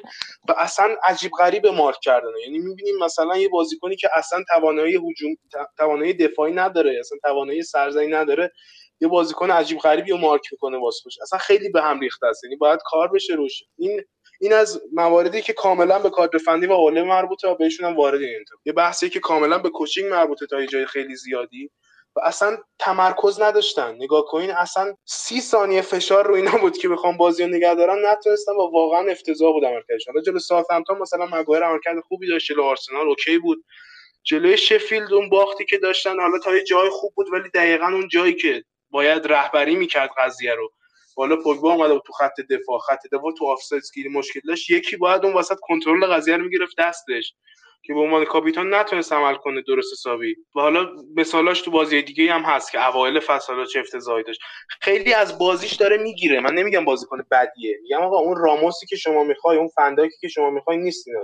و 0.49 0.55
اصلا 0.57 0.95
عجیب 1.03 1.31
غریب 1.39 1.67
مارک 1.67 1.97
کردن 2.03 2.29
یعنی 2.45 2.59
می‌بینیم 2.59 2.95
مثلا 2.97 3.37
یه 3.37 3.49
بازیکنی 3.49 3.95
که 3.95 4.09
اصلا 4.15 4.43
توانایی 4.49 4.95
هجوم 4.95 5.35
توانایی 5.77 6.13
دفاعی 6.13 6.53
نداره 6.53 6.97
اصلا 6.99 7.17
توانایی 7.23 7.63
سرزنی 7.63 8.07
نداره 8.07 8.51
یه 9.01 9.07
بازیکن 9.07 9.51
عجیب 9.51 9.79
غریبی 9.79 10.11
رو 10.11 10.17
مارک 10.17 10.41
می‌کنه 10.51 10.77
واسه 10.77 11.09
اصلا 11.21 11.39
خیلی 11.39 11.69
به 11.69 11.81
هم 11.81 11.99
ریخته 11.99 12.27
است. 12.27 12.43
یعنی 12.43 12.55
باید 12.55 12.79
کار 12.85 13.07
بشه 13.07 13.33
روش. 13.33 13.63
این 13.77 14.01
این 14.41 14.53
از 14.53 14.81
مواردی 14.93 15.41
که 15.41 15.53
کاملا 15.53 15.99
به 15.99 16.09
کادر 16.09 16.37
فنی 16.39 16.65
و 16.65 16.73
اوله 16.73 17.03
مربوطه 17.03 17.47
و 17.47 17.55
بهشون 17.55 17.89
هم 17.89 17.95
وارد 17.97 18.21
این 18.21 18.45
یه 18.65 18.73
بحثی 18.73 19.09
که 19.09 19.19
کاملا 19.19 19.57
به 19.57 19.69
coaching 19.69 20.11
مربوطه 20.11 20.45
تا 20.47 20.61
یه 20.61 20.67
جای 20.67 20.85
خیلی 20.85 21.15
زیادی. 21.15 21.71
و 22.15 22.19
اصلا 22.23 22.57
تمرکز 22.79 23.41
نداشتن. 23.41 23.95
نگاه 23.95 24.25
کنین 24.27 24.51
اصلا 24.51 24.95
سی 25.05 25.41
ثانیه 25.41 25.81
فشار 25.81 26.27
رو 26.27 26.35
اینا 26.35 26.57
بود 26.57 26.77
که 26.77 26.89
بخوام 26.89 27.17
بازی 27.17 27.43
رو 27.43 27.49
نگه 27.49 27.75
دارن 27.75 28.05
نتونستن 28.05 28.51
و 28.51 28.71
واقعا 28.73 29.11
افتضاح 29.11 29.53
بود 29.53 29.65
عملکردشون 29.65 30.21
جلو 30.25 30.39
ساوثهمپتون 30.39 30.97
مثلا 30.97 31.25
مگوایر 31.25 31.63
عملکرد 31.63 31.99
خوبی 32.07 32.27
داشت 32.27 32.47
جلو 32.47 32.63
آرسنال 32.63 33.07
OK 33.07 33.37
بود. 33.37 33.65
جلوی 34.23 34.57
شفیلد 34.57 35.13
اون 35.13 35.29
باختی 35.29 35.65
که 35.65 35.77
داشتن 35.77 36.19
حالا 36.19 36.39
تا 36.39 36.55
یه 36.55 36.63
جای 36.63 36.89
خوب 36.89 37.13
بود 37.15 37.27
ولی 37.33 37.49
دقیقا 37.49 37.85
اون 37.85 38.07
جایی 38.07 38.33
که 38.33 38.63
باید 38.91 39.27
رهبری 39.27 39.75
می‌کرد 39.75 40.09
قضیه 40.17 40.55
رو. 40.55 40.69
بالا 41.15 41.35
پوگبا 41.35 41.73
اومده 41.73 41.99
تو 42.07 42.13
خط 42.13 42.41
دفاع 42.49 42.79
خط 42.79 43.07
دفاع 43.11 43.31
تو 43.37 43.45
آفساید 43.47 43.83
گیری 43.95 44.09
مشکل 44.09 44.39
داشت. 44.47 44.69
یکی 44.69 44.97
باید 44.97 45.25
اون 45.25 45.33
وسط 45.33 45.57
کنترل 45.61 46.05
قضیه 46.05 46.37
رو 46.37 46.43
می‌گرفت 46.43 46.75
دستش. 46.79 47.33
که 47.83 47.93
به 47.93 47.99
عنوان 47.99 48.25
کاپیتان 48.25 48.73
نتونست 48.73 49.13
عمل 49.13 49.35
کنه 49.35 49.61
درست 49.67 49.93
حسابی. 49.93 50.35
و 50.55 50.59
حالا 50.59 50.87
مثالاش 51.15 51.61
تو 51.61 51.71
بازی 51.71 52.01
دیگه 52.01 52.33
هم 52.33 52.41
هست 52.41 52.71
که 52.71 52.87
اوایل 52.87 53.19
فصل 53.19 53.65
چه 53.65 53.79
افتضاحی 53.79 54.23
داشت. 54.23 54.39
خیلی 54.81 55.13
از 55.13 55.37
بازیش 55.39 55.73
داره 55.73 55.97
می‌گیره. 55.97 56.39
من 56.39 56.53
نمیگم 56.53 56.85
بازیکن 56.85 57.17
بدیه. 57.31 57.79
میگم 57.83 58.01
آقا 58.01 58.17
اون 58.17 58.37
راموسی 58.37 58.85
که 58.85 58.95
شما 58.95 59.23
می‌خوای 59.23 59.57
اون 59.57 59.67
فنداکی 59.67 60.17
که 60.21 60.27
شما 60.27 60.49
می‌خوای 60.49 60.77
نیست 60.77 61.07
این 61.07 61.17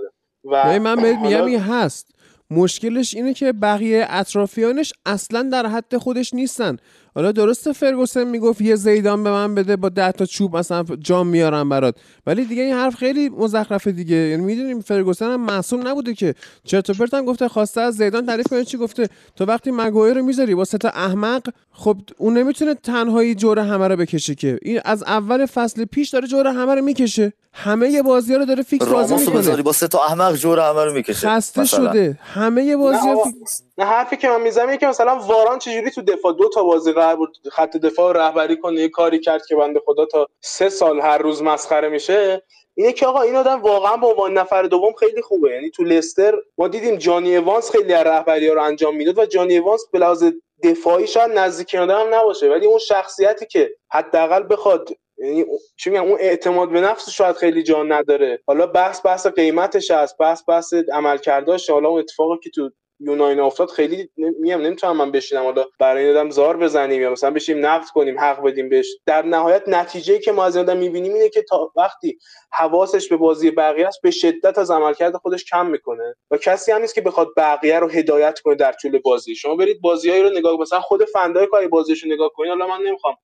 و 0.43 0.79
من 0.79 0.95
بهت 0.95 1.19
میگم 1.19 1.45
این 1.45 1.59
هست. 1.59 2.15
مشکلش 2.51 3.13
اینه 3.13 3.33
که 3.33 3.51
بقیه 3.51 4.05
اطرافیانش 4.09 4.93
اصلا 5.05 5.49
در 5.51 5.65
حد 5.65 5.97
خودش 5.97 6.33
نیستن. 6.33 6.77
حالا 7.15 7.31
درسته 7.31 7.73
فرگوسن 7.73 8.23
می‌گفت 8.23 8.61
یه 8.61 8.75
زیدان 8.75 9.23
به 9.23 9.31
من 9.31 9.55
بده 9.55 9.75
با 9.75 9.89
ده 9.89 10.11
تا 10.11 10.25
چوب 10.25 10.57
مثلا 10.57 10.85
جام 10.99 11.27
میارم 11.27 11.69
برات. 11.69 11.95
ولی 12.27 12.45
دیگه 12.45 12.63
این 12.63 12.73
حرف 12.73 12.95
خیلی 12.95 13.29
مزخرفه 13.29 13.91
دیگه. 13.91 14.15
یعنی 14.15 14.43
می‌دونیم 14.43 14.81
فرگوسن 14.81 15.31
هم 15.31 15.41
معصوم 15.41 15.87
نبوده 15.87 16.13
که. 16.13 16.35
چرت 16.63 16.91
پرت 16.91 17.13
هم 17.13 17.25
گفته 17.25 17.47
خواسته 17.47 17.81
از 17.81 17.95
زیدان 17.95 18.25
تعریف 18.25 18.47
کنه 18.47 18.63
چی 18.63 18.77
گفته. 18.77 19.09
تو 19.35 19.45
وقتی 19.45 19.71
مگوئر 19.71 20.13
رو 20.13 20.23
می‌ذاری 20.23 20.55
با 20.55 20.65
تا 20.65 20.89
احمق 20.89 21.41
خب 21.71 21.97
اون 22.17 22.37
نمی‌تونه 22.37 22.73
تنهایی 22.73 23.35
جور 23.35 23.59
همه 23.59 23.87
رو 23.87 23.95
بکشه 23.95 24.35
که. 24.35 24.59
این 24.61 24.81
از 24.85 25.03
اول 25.03 25.45
فصل 25.45 25.85
پیش 25.85 26.09
داره 26.09 26.27
جور 26.27 26.47
همه 26.47 26.75
رو 26.75 26.81
می‌کشه. 26.81 27.33
همه 27.53 28.01
بازی 28.01 28.33
ها 28.33 28.39
رو 28.39 28.45
داره 28.45 28.63
فیکس 28.63 28.85
بازی 28.85 29.15
می‌کنه. 29.15 29.61
با 29.61 29.71
سه 29.71 29.87
تا 29.87 29.99
احمق 30.03 30.35
جور 30.35 30.59
همه 30.59 30.85
رو 30.85 30.93
می‌کشه. 30.93 31.27
خسته 31.27 31.65
شده. 31.65 32.19
همه 32.21 32.77
بازی 32.77 33.07
ها 33.07 33.23
نه 33.77 33.85
حرفی 33.85 34.17
که 34.17 34.29
من 34.29 34.41
می‌زنم 34.41 34.75
که 34.77 34.87
مثلا 34.87 35.19
واران 35.19 35.59
چجوری 35.59 35.91
تو 35.91 36.01
دفاع 36.01 36.33
دو 36.33 36.49
تا 36.53 36.63
بازی 36.63 36.93
بود 37.13 37.37
خط 37.51 37.77
دفاع 37.77 38.13
رهبری 38.13 38.57
کنه 38.57 38.81
یه 38.81 38.89
کاری 38.89 39.19
کرد 39.19 39.45
که 39.45 39.55
بنده 39.55 39.81
خدا 39.85 40.05
تا 40.05 40.27
سه 40.41 40.69
سال 40.69 40.99
هر 41.01 41.17
روز 41.17 41.43
مسخره 41.43 41.89
میشه. 41.89 42.43
اینه 42.77 42.93
که 42.93 43.05
آقا 43.05 43.21
این 43.21 43.35
آدم 43.35 43.61
واقعا 43.61 43.97
به 43.97 44.07
عنوان 44.07 44.33
نفر 44.33 44.63
دوم 44.63 44.93
خیلی 44.93 45.21
خوبه. 45.21 45.51
یعنی 45.51 45.69
تو 45.69 45.83
لستر 45.83 46.35
ما 46.57 46.67
دیدیم 46.67 46.95
جانی 46.95 47.37
وانس 47.37 47.71
خیلی 47.71 47.93
از 47.93 48.05
رهبری 48.07 48.47
ها 48.47 48.53
رو 48.53 48.61
انجام 48.61 48.95
می‌داد 48.95 49.17
و 49.17 49.25
جانی 49.25 49.59
وانس 49.59 49.85
به 49.91 49.99
لحاظ 49.99 50.23
دفاعی 50.63 51.07
شاید 51.07 51.31
نزدیک 51.31 51.75
هم 51.75 52.13
نباشه. 52.13 52.49
ولی 52.49 52.65
اون 52.65 52.79
شخصیتی 52.79 53.45
که 53.45 53.71
حداقل 53.91 54.43
بخواد 54.49 54.89
یعنی 55.17 55.45
چی 55.77 55.89
میگم 55.89 56.03
اون 56.03 56.17
اعتماد 56.19 56.69
به 56.69 56.81
نفس 56.81 57.09
شاید 57.09 57.35
خیلی 57.35 57.63
جان 57.63 57.91
نداره. 57.91 58.39
حالا 58.47 58.67
بحث 58.67 59.05
بحث 59.05 59.27
قیمتش 59.27 59.91
هست 59.91 60.17
بحث 60.17 60.43
بحث 60.47 60.73
عملکرداش 60.93 61.69
حالا 61.69 61.89
اون 61.89 61.99
اتفاقی 61.99 62.37
که 62.43 62.49
تو 62.49 62.69
یوناین 62.99 63.39
افتاد 63.39 63.69
خیلی 63.69 64.09
میگم 64.17 64.61
نمی‌تونم 64.61 64.97
من 64.97 65.11
بشینم 65.11 65.43
حالا 65.43 65.65
برای 65.79 66.05
این 66.05 66.17
آدم 66.17 66.29
زار 66.29 66.57
بزنیم 66.57 67.01
یا 67.01 67.11
مثلا 67.11 67.31
بشیم 67.31 67.65
نقد 67.65 67.85
کنیم 67.93 68.19
حق 68.19 68.43
بدیم 68.43 68.69
بهش. 68.69 68.97
در 69.05 69.21
نهایت 69.21 69.63
نتیجه 69.67 70.19
که 70.19 70.31
ما 70.31 70.45
از 70.45 70.57
آدم 70.57 70.77
می‌بینیم 70.77 71.13
اینه 71.13 71.29
که 71.29 71.41
تا 71.41 71.71
وقتی 71.75 72.17
حواسش 72.51 73.09
به 73.09 73.17
بازی 73.17 73.51
بقیه 73.51 73.87
است 73.87 74.01
به 74.01 74.11
شدت 74.11 74.57
از 74.57 74.71
عملکرد 74.71 75.15
خودش 75.15 75.45
کم 75.45 75.65
می‌کنه 75.65 76.15
و 76.31 76.37
کسی 76.37 76.71
هم 76.71 76.81
نیست 76.81 76.95
که 76.95 77.01
بخواد 77.01 77.27
بقیه 77.37 77.79
رو 77.79 77.89
هدایت 77.89 78.39
کنه 78.39 78.55
در 78.55 78.71
طول 78.71 78.99
بازی. 78.99 79.35
شما 79.35 79.55
برید 79.55 79.81
بازیایی 79.81 80.23
رو 80.23 80.29
نگاه 80.29 80.59
مثلا 80.59 80.79
خود 80.79 81.05
فندای 81.05 81.47
کاری 81.47 81.67
بازیش 81.67 82.03
رو 82.03 82.11
نگاه 82.11 82.29
کنید. 82.35 82.49
حالا 82.49 82.67
من 82.67 82.83
نمی‌خوام 82.85 83.15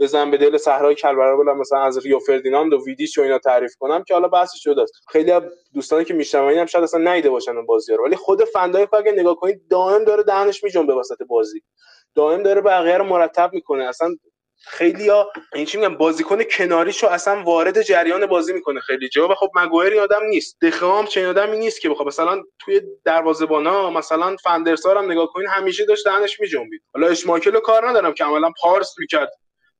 بزن 0.00 0.30
به 0.30 0.36
دل 0.36 0.56
صحرای 0.56 0.94
کلبرا 0.94 1.36
بلم 1.36 1.58
مثلا 1.58 1.82
از 1.82 2.06
ریو 2.06 2.18
فردیناند 2.18 2.72
و 2.72 2.84
ویدیچ 2.86 3.18
و 3.18 3.22
اینا 3.22 3.38
تعریف 3.38 3.76
کنم 3.76 4.04
که 4.04 4.14
حالا 4.14 4.28
بحثش 4.28 4.62
شده 4.62 4.82
است 4.82 4.92
خیلی 5.08 5.32
دوستانی 5.74 6.04
که 6.04 6.14
میشنون 6.14 6.52
هم 6.52 6.66
شاید 6.66 6.84
اصلا 6.84 7.14
نیده 7.14 7.30
باشن 7.30 7.56
اون 7.56 7.66
بازی 7.66 7.92
رو. 7.92 8.04
ولی 8.04 8.16
خود 8.16 8.44
فندای 8.44 8.86
اگه 8.92 9.12
نگاه 9.20 9.36
کنید 9.36 9.68
دائم 9.70 10.04
داره 10.04 10.22
دهنش 10.22 10.64
میجنبه 10.64 10.94
وسط 10.94 11.22
بازی. 11.28 11.62
دائم 12.14 12.42
داره 12.42 12.60
بقیه 12.60 12.96
رو 12.98 13.04
مرتب 13.04 13.50
می‌کنه. 13.52 13.84
اصلا 13.84 14.08
خیلی 14.66 15.08
ها 15.08 15.32
این 15.54 15.64
چی 15.66 15.78
میگم؟ 15.78 15.96
بازیکن 15.96 16.42
کناریشو 16.42 17.06
اصلا 17.06 17.42
وارد 17.42 17.82
جریان 17.82 18.26
بازی 18.26 18.52
می‌کنه 18.52 18.80
خیلی. 18.80 19.08
جا 19.08 19.28
و 19.28 19.34
خب 19.34 19.50
مگوئر 19.54 20.00
آدم 20.00 20.24
نیست. 20.30 20.56
دخام 20.62 21.06
چه 21.06 21.28
آدمی 21.28 21.58
نیست 21.58 21.80
که 21.80 21.88
بخواد. 21.88 22.06
مثلا 22.08 22.42
توی 22.58 22.80
دروازه‌بانا 23.04 23.90
مثلا 23.90 24.36
فندرسار 24.44 24.98
هم 24.98 25.10
نگاه 25.12 25.26
کنین 25.26 25.48
همیشه 25.48 25.84
داشت 25.84 26.04
دهنش 26.04 26.40
میجنبید. 26.40 26.82
حالا 26.94 27.06
اشماکل 27.06 27.60
کار 27.60 27.88
ندارم 27.88 28.14
که 28.14 28.24
عملا 28.24 28.50
پارس 28.62 28.94
می‌کرد. 28.98 29.30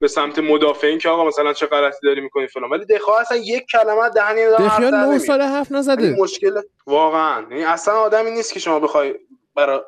به 0.01 0.09
سمت 0.09 0.39
مدافعین 0.39 0.99
که 0.99 1.09
آقا 1.09 1.25
مثلا 1.25 1.53
چه 1.53 1.67
غلطی 1.67 1.99
داری 2.03 2.21
می‌کنی 2.21 2.47
فلان. 2.47 2.71
ولی 2.71 2.85
دخا 2.85 3.19
اصلا 3.19 3.37
یک 3.37 3.67
کلمه 3.67 4.09
دهنی 4.09 4.47
دخیا 4.47 4.91
9 4.91 5.19
سال 5.19 5.43
حرف 5.43 5.73
نزده. 5.73 6.17
مشکل 6.19 6.61
واقعا. 6.87 7.47
یعنی 7.51 7.65
اصلا 7.65 7.95
آدمی 7.95 8.31
نیست 8.31 8.53
که 8.53 8.61
شما 8.61 8.81
بخوای 8.81 9.15
برای 9.55 9.81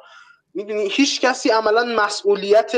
می‌دونی 0.54 0.88
هیچ 0.88 1.20
کسی 1.20 1.50
عملا 1.50 1.84
مسئولیت 1.84 2.72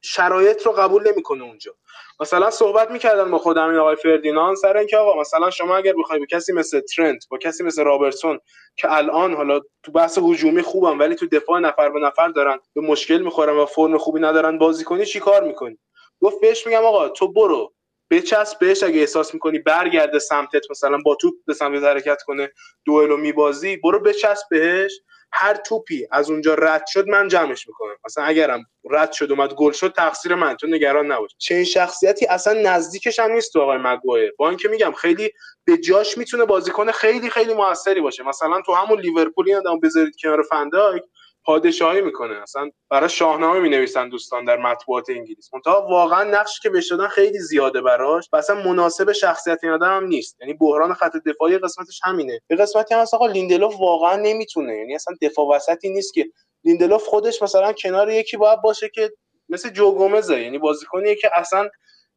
شرایط 0.00 0.66
رو 0.66 0.72
قبول 0.72 1.12
نمی‌کنه 1.12 1.44
اونجا. 1.44 1.72
مثلا 2.20 2.50
صحبت 2.50 2.90
می‌کردن 2.90 3.30
با 3.30 3.38
خودم 3.38 3.68
این 3.68 3.78
آقای 3.78 3.96
فردینان 3.96 4.54
سر 4.54 4.76
اینکه 4.76 4.96
آقا 4.96 5.20
مثلا 5.20 5.50
شما 5.50 5.76
اگر 5.76 5.92
بخوای 5.98 6.18
با 6.18 6.26
کسی 6.30 6.52
مثل 6.52 6.80
ترنت 6.80 7.28
با 7.28 7.38
کسی 7.38 7.64
مثل 7.64 7.84
رابرتسون 7.84 8.38
که 8.76 8.92
الان 8.92 9.34
حالا 9.34 9.60
تو 9.82 9.92
بحث 9.92 10.18
هجومی 10.18 10.62
خوبم 10.62 10.98
ولی 10.98 11.14
تو 11.14 11.26
دفاع 11.26 11.60
نفر 11.60 11.88
به 11.88 12.00
نفر 12.00 12.28
دارن 12.28 12.58
به 12.74 12.80
مشکل 12.80 13.18
می‌خورن 13.18 13.56
و 13.56 13.66
فرم 13.66 13.98
خوبی 13.98 14.20
ندارن 14.20 14.58
بازی 14.58 14.84
کنی 14.84 15.06
چیکار 15.06 15.44
می‌کنی؟ 15.44 15.78
گفت 16.20 16.40
بهش 16.40 16.66
میگم 16.66 16.84
آقا 16.84 17.08
تو 17.08 17.32
برو. 17.32 17.72
بچسب 18.10 18.58
بهش 18.58 18.82
اگه 18.82 19.00
احساس 19.00 19.34
می‌کنی 19.34 19.58
برگرده 19.58 20.18
سمتت 20.18 20.70
مثلا 20.70 20.98
با 21.04 21.14
توپ 21.14 21.34
به 21.46 21.54
سمت 21.54 21.82
حرکت 21.82 22.22
کنه 22.26 22.50
دوئلو 22.84 23.16
میبازی 23.16 23.76
برو 23.76 24.00
بچسب 24.00 24.46
بهش. 24.50 25.00
هر 25.32 25.54
توپی 25.54 26.06
از 26.10 26.30
اونجا 26.30 26.54
رد 26.54 26.84
شد 26.86 27.08
من 27.08 27.28
جمعش 27.28 27.68
می‌کنم. 27.68 27.96
مثلا 28.04 28.24
اگرم 28.24 28.64
رد 28.90 29.12
شد 29.12 29.30
اومد 29.32 29.54
گل 29.54 29.72
شد 29.72 29.92
تقصیر 29.92 30.34
من 30.34 30.56
تو 30.56 30.66
نگران 30.66 31.12
نباش. 31.12 31.30
چه 31.38 31.64
شخصیتی 31.64 32.26
اصلا 32.26 32.52
نزدیکش 32.62 33.18
هم 33.18 33.32
نیست 33.32 33.52
تو 33.52 33.60
آقای 33.60 33.78
مگوایر 33.78 34.32
با 34.38 34.48
اینکه 34.48 34.68
میگم 34.68 34.92
خیلی 34.92 35.30
به 35.64 35.78
جاش 35.78 36.18
می‌تونه 36.18 36.44
بازیکن 36.44 36.90
خیلی 36.90 37.30
خیلی 37.30 37.54
موثری 37.54 38.00
باشه. 38.00 38.22
مثلا 38.22 38.60
تو 38.66 38.74
همون 38.74 39.00
لیورپول 39.00 39.48
این 39.50 39.80
بذارید 39.80 40.14
کنار 40.22 40.42
فندایک 40.42 41.02
پادشاهی 41.46 42.00
می‌کنه. 42.00 42.42
اصلا 42.42 42.70
براش 42.90 43.08
شاهنامه 43.08 43.60
می 43.60 43.68
نویسن 43.68 44.08
دوستان 44.08 44.44
در 44.44 44.56
مطبوعات 44.56 45.10
انگلیس. 45.10 45.54
منتها 45.54 45.86
واقعا 45.90 46.24
نقشی 46.24 46.60
که 46.62 46.70
بهش 46.70 46.90
دادن 46.90 47.08
خیلی 47.08 47.38
زیاده 47.38 47.80
براش. 47.80 48.28
و 48.32 48.36
اصلا 48.36 48.62
مناسب 48.62 49.12
شخصیت 49.12 49.58
این 49.62 49.72
آدم 49.72 49.96
هم 49.96 50.06
نیست. 50.06 50.36
یعنی 50.40 50.54
بحران 50.54 50.94
خط 50.94 51.12
دفاعی 51.26 51.58
قسمتش 51.58 52.00
همینه. 52.04 52.40
به 52.48 52.56
قسمتی 52.56 52.94
هم 52.94 53.00
آقا 53.12 53.26
لیندلوف 53.26 53.74
واقعا 53.80 54.16
نمی‌تونه. 54.16 54.76
یعنی 54.76 54.94
اصلا 54.94 55.16
دفاع 55.22 55.56
وسطی 55.56 55.88
نیست 55.88 56.14
که 56.14 56.26
لیندلوف 56.64 57.04
خودش 57.04 57.42
مثلا 57.42 57.72
کنار 57.72 58.10
یکی 58.10 58.36
باید 58.36 58.62
باشه 58.62 58.88
که 58.88 59.12
مثل 59.48 59.70
جو 59.70 59.92
گومزه. 59.92 60.40
یعنی 60.40 60.58
بازیکنیه 60.58 61.14
که 61.14 61.30
اصلا 61.34 61.68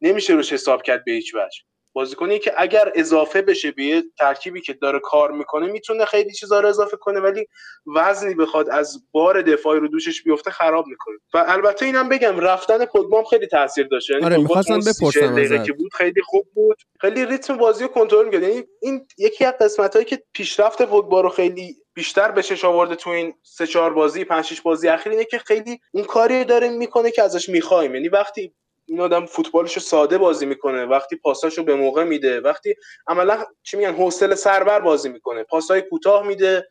نمیشه 0.01 0.33
روش 0.33 0.53
حساب 0.53 0.81
کرد 0.81 1.05
به 1.05 1.11
هیچ 1.11 1.35
وجه. 1.35 1.61
بازیکنی 1.93 2.39
که 2.39 2.53
اگر 2.57 2.91
اضافه 2.95 3.41
بشه 3.41 3.71
به 3.71 3.83
یه 3.83 4.03
ترکیبی 4.19 4.61
که 4.61 4.73
داره 4.73 4.99
کار 4.99 5.31
می‌کنه 5.31 5.67
می‌تونه 5.67 6.05
خیلی 6.05 6.33
چیزا 6.33 6.59
رو 6.59 6.69
اضافه 6.69 6.97
کنه 6.97 7.19
ولی 7.19 7.47
وزنی 7.95 8.35
بخواد 8.35 8.69
از 8.69 8.97
بار 9.11 9.41
دفاعی 9.41 9.79
رو 9.79 9.87
دوشش 9.87 10.23
بیفته 10.23 10.51
خراب 10.51 10.87
می‌کنه. 10.87 11.15
و 11.33 11.45
البته 11.47 11.85
اینم 11.85 12.09
بگم 12.09 12.39
رفتن 12.39 12.85
پوگبام 12.85 13.23
خیلی 13.23 13.47
تاثیر 13.47 13.87
داشت. 13.87 14.09
یعنی 14.09 14.25
آره 14.25 14.37
می‌خواستم 14.37 14.79
بپرسم 14.79 15.63
که 15.63 15.73
بود 15.73 15.93
خیلی 15.93 16.21
خوب 16.21 16.45
بود. 16.53 16.77
خیلی 17.01 17.25
ریتم 17.25 17.57
بازی 17.57 17.83
رو 17.83 17.89
کنترل 17.89 18.25
می‌کرد. 18.25 18.43
یعنی 18.43 18.63
این 18.81 19.07
یکی 19.17 19.45
از 19.45 19.53
قسمتایی 19.61 20.05
که 20.05 20.23
پیشرفت 20.33 20.81
پوگبا 20.81 21.21
رو 21.21 21.29
خیلی 21.29 21.75
بیشتر 21.93 22.31
به 22.31 22.43
چش 22.43 22.65
آورده 22.65 22.95
تو 22.95 23.09
این 23.09 23.33
سه 23.43 23.67
چهار 23.67 23.93
بازی 23.93 24.23
پنج 24.23 24.45
شش 24.45 24.61
بازی 24.61 24.87
اخیر 24.87 25.11
اینه 25.11 25.25
که 25.25 25.37
خیلی 25.37 25.79
اون 25.91 26.03
کاری 26.03 26.43
داره 26.43 26.69
می‌کنه 26.69 27.11
که 27.11 27.23
ازش 27.23 27.49
می‌خوایم. 27.49 27.95
یعنی 27.95 28.09
وقتی 28.09 28.53
این 28.89 29.01
آدم 29.01 29.25
فوتبالش 29.25 29.73
رو 29.73 29.81
ساده 29.81 30.17
بازی 30.17 30.45
می‌کنه. 30.45 30.85
وقتی 30.85 31.15
پاساشو 31.15 31.63
به 31.63 31.75
موقع 31.75 32.03
میده. 32.03 32.39
وقتی 32.39 32.75
عملا 33.07 33.45
چی 33.63 33.77
میگن؟ 33.77 33.93
حوصله 33.93 34.35
سربر 34.35 34.79
بازی 34.79 35.09
می‌کنه. 35.09 35.43
پاسای 35.43 35.81
کوتاه 35.81 36.27
میده. 36.27 36.67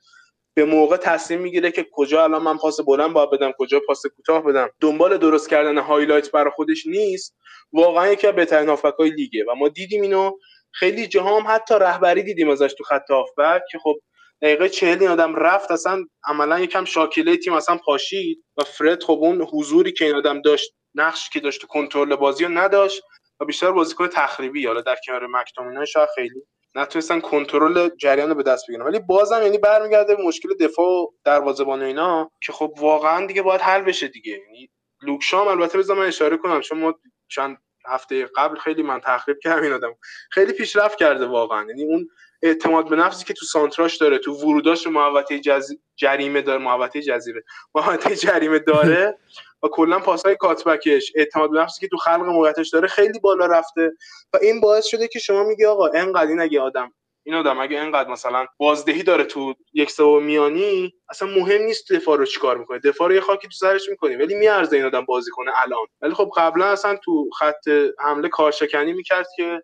به 0.55 0.65
موقع 0.65 0.97
تصمیم 0.97 1.41
می‌گیره 1.41 1.71
که 1.71 1.87
کجا 1.93 2.25
الان 2.25 2.43
من 2.43 2.57
پاس 2.57 2.81
بلند 2.81 3.13
باید 3.13 3.31
بدم 3.31 3.53
کجا 3.59 3.81
پاس 3.87 4.03
کوتاه 4.17 4.45
بدم. 4.45 4.69
دنبال 4.81 5.19
درست 5.19 5.49
کردن 5.51 5.79
highlight 5.79 6.31
برای 6.31 6.51
خودش 6.57 6.87
نیست. 6.87 7.37
واقعا 7.73 8.09
یکی 8.09 8.27
از 8.27 8.35
بهترین 8.35 8.69
هافبک‌های 8.69 9.11
لیگه. 9.11 9.45
و 9.49 9.55
ما 9.55 9.69
دیدیم 9.69 10.03
اینو. 10.03 10.33
خیلی 10.73 11.07
جاها 11.07 11.41
هم 11.41 11.47
حتی 11.49 11.75
رهبری 11.75 12.23
دیدیم 12.23 12.51
ازش 12.51 12.75
تو 12.79 12.85
خط 12.85 13.11
هافبک 13.11 13.63
که 13.71 13.79
خب 13.79 13.95
دقیقه 14.43 14.69
چهل 14.69 15.01
این 15.01 15.11
آدم 15.11 15.37
رفت. 15.37 15.71
اصلا 15.71 16.05
عملا 16.25 16.61
یکم 16.61 16.85
شاکله 16.85 17.37
تیم 17.37 17.53
اصلا 17.53 17.79
پاشید. 17.85 18.45
و 18.57 18.65
فرد 18.65 19.03
خب 19.03 19.19
اون 19.23 19.43
حضوری 19.43 19.93
که 19.93 20.05
این 20.05 20.15
آدم 20.15 20.43
داشت 20.43 20.75
نقش 20.95 21.31
که 21.31 21.41
داشت 21.41 21.67
کنترل 21.67 22.17
بازی 22.17 22.45
رو 22.45 22.51
نداشت 22.51 23.03
و 23.41 23.45
بیشتر 23.45 23.73
بازیکن 23.73 24.09
تخریبی 24.09 24.67
حالا 24.67 24.81
در 24.81 24.97
کنار 25.07 25.27
مکتومینای 25.27 25.87
شاید 25.87 26.09
خیلی 26.15 26.43
نتونستن 26.75 27.21
کنترل 27.21 27.89
جریان 27.97 28.29
رو 28.29 28.35
به 28.35 28.43
دست 28.43 28.69
بگیرن. 28.69 28.83
ولی 28.83 28.99
بازم 28.99 29.43
یعنی 29.43 29.59
برمیگرده 29.59 30.17
به 30.17 30.23
مشکل 30.23 30.55
دفاع 30.61 30.87
و 30.87 31.07
دروازه‌بان 31.25 31.83
اینا 31.83 32.31
که 32.43 32.53
خب 32.53 32.75
واقعا 32.79 33.27
دیگه 33.27 33.43
باید 33.43 33.61
حل 33.61 33.83
بشه 33.83 34.09
دیگه. 34.09 34.33
یعنی 34.33 34.71
لوکشام 35.03 35.49
البته 35.49 35.79
بذار 35.79 35.97
من 35.97 36.07
اشاره 36.07 36.37
کنم 36.37 36.61
چون 36.61 36.79
ما 36.79 36.95
چند 37.29 37.59
هفته 37.87 38.29
قبل 38.37 38.59
خیلی 38.59 38.83
من 38.83 39.01
تخریب 39.01 39.39
کردم 39.43 39.63
این 39.63 39.73
آدم. 39.73 39.95
خیلی 40.31 40.53
پیشرفت 40.53 40.99
کرده 40.99 41.27
واقعا. 41.27 41.67
یعنی 41.69 41.85
اون 41.85 42.09
اعتماد 42.43 42.89
به 42.89 42.97
نفسی 42.97 43.25
که 43.25 43.35
تو 43.35 43.47
سانتراش 43.47 43.97
داره 43.97 44.19
تو 44.19 44.33
وروداش 44.35 44.87
محوطه 44.87 45.39
جز... 45.41 45.73
جریمه 45.97 46.43
داره 46.43 46.65
محوطه 46.65 47.03
جزیره. 47.03 47.45
محوطه 47.75 48.17
جریمه 48.17 48.59
داره. 48.59 49.19
و 49.63 49.69
کلا 49.69 49.99
پاسای 49.99 50.37
کاتبکش. 50.37 51.13
اعتماد 51.15 51.51
به 51.51 51.59
نفسی 51.61 51.81
که 51.81 51.89
تو 51.89 51.97
خلق 51.97 52.21
موقعیتش 52.21 52.71
داره 52.71 52.89
خیلی 52.89 53.19
بالا 53.19 53.47
رفته. 53.47 53.93
و 54.33 54.39
این 54.43 54.61
باعث 54.61 54.87
شده 54.87 55.09
که 55.09 55.19
شما 55.19 55.45
میگی 55.45 55.65
آقا 55.65 55.87
انقدر 55.87 56.29
این 56.29 56.41
اگه 56.41 56.61
آدم 56.61 56.93
این 57.27 57.35
آدم 57.37 57.59
اگه 57.61 57.81
اینقدر 57.81 58.11
مثلا 58.11 58.47
بازدهی 58.57 59.03
داره 59.03 59.25
تو 59.25 59.55
یک 59.75 59.91
سوم 59.91 60.25
میانی 60.25 60.93
اصلا 61.11 61.29
مهم 61.29 61.63
نیست 61.63 61.93
دفاع 61.93 62.19
رو 62.19 62.25
چیکار 62.25 62.59
می‌کنه. 62.59 62.79
دفاع 62.79 63.09
رو 63.09 63.15
یه 63.15 63.21
خاکی 63.21 63.49
تو 63.49 63.53
سرش 63.53 63.89
می‌کنی 63.89 64.17
ولی 64.17 64.35
میارزه 64.35 64.77
این 64.77 64.85
آدم 64.85 65.05
بازی 65.05 65.31
کنه 65.31 65.53
الان. 65.63 65.87
ولی 66.01 66.15
خب 66.15 66.31
قبلا 66.37 66.67
اصلا 66.67 66.97
تو 67.05 67.31
خط 67.39 67.69
حمله 67.99 68.29
کارشکنی 68.29 68.93
می‌کرد 68.93 69.27
که 69.37 69.63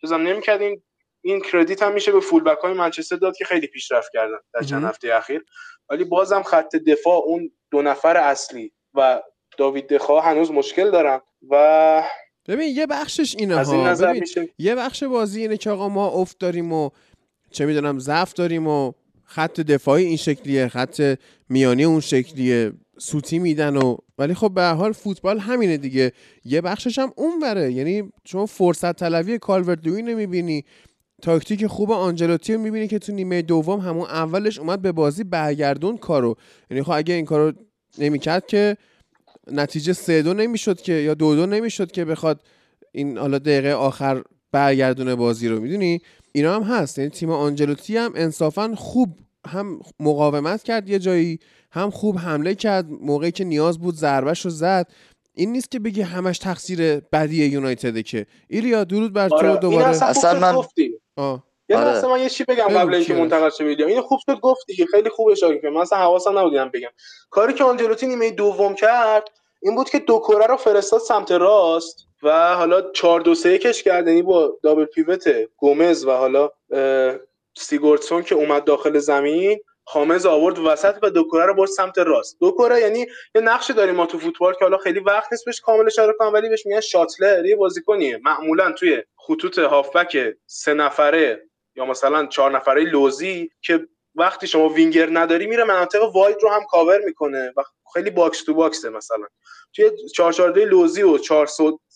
چیزام 0.00 0.22
نمی‌کرد 0.26 0.62
این 0.62 0.82
این 1.24 1.40
کردیت 1.40 1.82
هم 1.82 1.92
میشه 1.92 2.12
به 2.12 2.20
فول 2.20 2.42
بک 2.42 2.58
های 2.58 2.72
منچستر 2.72 3.16
داد 3.16 3.36
که 3.36 3.44
خیلی 3.44 3.66
پیشرفت 3.66 4.12
کردن 4.12 4.38
در 4.54 4.62
چند 4.62 4.84
هفته 4.84 5.14
اخیر. 5.14 5.44
ولی 5.90 6.04
بازم 6.04 6.42
خط 6.42 6.76
دفاع 6.76 7.22
اون 7.24 7.50
دو 7.70 7.82
نفر 7.82 8.16
اصلی 8.16 8.72
و 8.94 9.22
داوید 9.58 9.86
دخا 9.86 10.20
هنوز 10.20 10.50
مشکل 10.50 10.90
دارن 10.90 11.20
و 11.50 12.02
ببین 12.48 12.76
یه 12.76 12.86
بخشش 12.86 13.36
اینه 13.38 13.64
ها. 13.64 13.94
یه 14.58 14.74
بخش 14.74 15.02
بازی 15.02 15.40
اینه 15.40 15.56
که 15.56 15.70
آقا 15.70 15.88
ما 15.88 16.08
افت 16.08 16.38
داریم 16.38 16.72
و 16.72 16.90
چه 17.50 17.66
می‌دونم 17.66 17.98
ضعف 17.98 18.32
داریم 18.32 18.66
و 18.66 18.92
خط 19.24 19.60
دفاعی 19.60 20.04
این 20.04 20.16
شکلیه 20.16 20.68
خط 20.68 21.18
میانی 21.48 21.84
اون 21.84 22.00
شکلیه 22.00 22.72
سوتی 22.98 23.38
میدن 23.38 23.76
و 23.76 23.96
ولی 24.18 24.34
خب 24.34 24.50
به 24.54 24.62
حال 24.62 24.92
فوتبال 24.92 25.38
همینه 25.38 25.76
دیگه. 25.76 26.12
یه 26.44 26.60
بخشش 26.60 26.98
هم 26.98 27.12
اون 27.16 27.42
وره 27.42 27.72
یعنی 27.72 28.12
چون 28.24 28.46
فرصت 28.46 28.96
طلبی 28.96 29.38
کالورت 29.38 29.80
دوی 29.80 30.02
نمی‌بینی 30.02 30.64
تاکتیک 31.22 31.66
خوب 31.66 31.92
آنجلوتی 31.92 32.54
رو 32.54 32.60
می‌بینی 32.60 32.88
که 32.88 32.98
تو 32.98 33.12
نیمه 33.12 33.42
دوم 33.42 33.80
همون 33.80 34.06
اولش 34.06 34.58
اومد 34.58 34.82
به 34.82 34.92
بازی 34.92 35.24
برگردون 35.24 35.96
کارو. 35.96 36.36
یعنی 36.70 36.82
خب 36.82 36.90
اگه 36.90 37.14
این 37.14 37.24
کارو 37.24 37.52
نمی‌کرد 37.98 38.46
که 38.46 38.76
نتیجه 39.50 39.92
سه 39.92 40.22
دو 40.22 40.34
نمی‌شد 40.34 40.80
که 40.80 40.92
یا 40.92 41.14
دو 41.14 41.36
دو 41.36 41.46
نمی‌شد 41.46 41.90
که 41.90 42.04
بخواد 42.04 42.42
این 42.92 43.18
حالا 43.18 43.38
دقیقه 43.38 43.72
آخر 43.72 44.22
برگردونه 44.52 45.14
بازی 45.14 45.48
رو. 45.48 45.60
می‌دونی؟ 45.60 46.00
اینا 46.32 46.54
هم 46.54 46.62
هست. 46.62 46.98
یعنی 46.98 47.10
تیم 47.10 47.30
آنجلوتی 47.30 47.96
هم 47.96 48.12
انصافا 48.14 48.74
خوب 48.74 49.18
هم 49.46 49.80
مقاومت 50.00 50.62
کرد 50.62 50.88
یه 50.88 50.98
جایی 50.98 51.38
هم 51.70 51.90
خوب 51.90 52.18
حمله 52.18 52.54
کرد. 52.54 52.86
موقعی 52.90 53.32
که 53.32 53.44
نیاز 53.44 53.78
بود 53.78 53.94
ضربش 53.94 54.44
رو 54.44 54.50
زد. 54.50 54.92
این 55.34 55.52
نیست 55.52 55.70
که 55.70 55.78
بگی 55.78 56.02
همش 56.02 56.38
تقصیر 56.38 57.00
بدی 57.00 57.44
یونایتده 57.46 58.02
که. 58.02 58.26
ایلیا 58.48 58.84
درود 58.84 59.12
بر 59.12 59.28
تو. 59.28 59.34
آره. 59.34 59.56
دوباره. 59.56 59.86
اصلا 59.86 60.40
من 60.40 60.62
یه 61.68 61.76
آره. 61.76 62.08
من 62.08 62.20
یه 62.20 62.28
چی 62.28 62.44
بگم 62.44 62.68
قبل 62.68 62.94
اینکه 62.94 63.14
منتقل 63.14 63.50
شه 63.50 63.64
ویدیو. 63.64 63.86
اینو 63.86 64.02
خوب 64.02 64.20
شد 64.26 64.40
گفتی 64.40 64.74
که 64.74 64.86
خیلی 64.86 65.10
خوب 65.10 65.28
اشاره 65.28 65.58
کردم 65.58 65.76
مثلا 65.76 65.98
حواسم 65.98 66.38
نبودم 66.38 66.70
بگم. 66.74 66.90
کاری 67.30 67.52
که 67.52 67.64
آنجلوتی 67.64 68.06
نیمه 68.06 68.30
دوم 68.30 68.74
کرد 68.74 69.28
این 69.62 69.74
بود 69.74 69.90
که 69.90 69.98
دو 69.98 70.18
کره 70.18 70.46
رو 70.46 70.56
فرستاد 70.56 71.00
سمت 71.00 71.32
راست 71.32 72.06
و 72.22 72.54
حالا 72.54 72.90
4 72.90 73.20
2 73.20 73.34
3 73.34 73.58
کش 73.58 73.82
کرد. 73.82 74.08
یعنی 74.08 74.22
با 74.22 74.58
دابل 74.62 74.84
پیوت 74.84 75.24
گومز 75.56 76.04
و 76.04 76.10
حالا 76.10 76.50
سیگورتسون 77.56 78.22
که 78.22 78.34
اومد 78.34 78.64
داخل 78.64 78.98
زمین 78.98 79.60
خامز 79.84 80.26
آورد 80.26 80.58
وسط 80.58 80.94
و 81.02 81.10
دو 81.10 81.24
کره 81.24 81.46
رو 81.46 81.54
برد 81.54 81.68
سمت 81.68 81.98
راست. 81.98 82.36
دو 82.40 82.50
کره 82.50 82.80
یعنی 82.80 83.06
یه 83.34 83.40
نقشی 83.40 83.72
داریم 83.72 83.94
ما 83.94 84.06
تو 84.06 84.18
فوتبال 84.18 84.54
که 84.54 84.64
حالا 84.64 84.78
خیلی 84.78 85.00
وقت 85.00 85.32
نیست 85.32 85.44
بهش 85.44 85.60
کامل 85.60 85.86
اشاره 85.86 86.12
کنم 86.18 86.32
ولی 86.32 86.48
بهش 86.48 86.66
میگن 86.66 86.80
شاتلر. 86.80 87.46
یه 87.46 87.56
بازیکنیه. 87.56 88.20
معمولا 88.24 88.72
توی 88.72 89.02
خطوط 89.16 89.58
هافبک 89.58 90.34
سه 90.46 90.74
نفره 90.74 91.42
یا 91.76 91.84
مثلا 91.84 92.26
چهار 92.26 92.50
نفره 92.50 92.82
لوزی 92.82 93.50
که 93.62 93.88
وقتی 94.14 94.46
شما 94.46 94.68
وینگر 94.68 95.08
نداری 95.12 95.46
میره 95.46 95.64
مناطق 95.64 96.02
wide 96.14 96.36
رو 96.42 96.48
هم 96.48 96.64
کاور 96.70 96.98
می‌کنه 97.04 97.52
و 97.56 97.62
خیلی 97.94 98.10
box 98.10 98.44
to 98.44 98.54
box 98.54 98.81
ه 98.81 98.90
مثلا. 98.90 99.26
توی 99.74 99.90
4 100.14 100.32
4 100.32 100.52
لوزی 100.52 101.02
و 101.02 101.18
4 101.18 101.48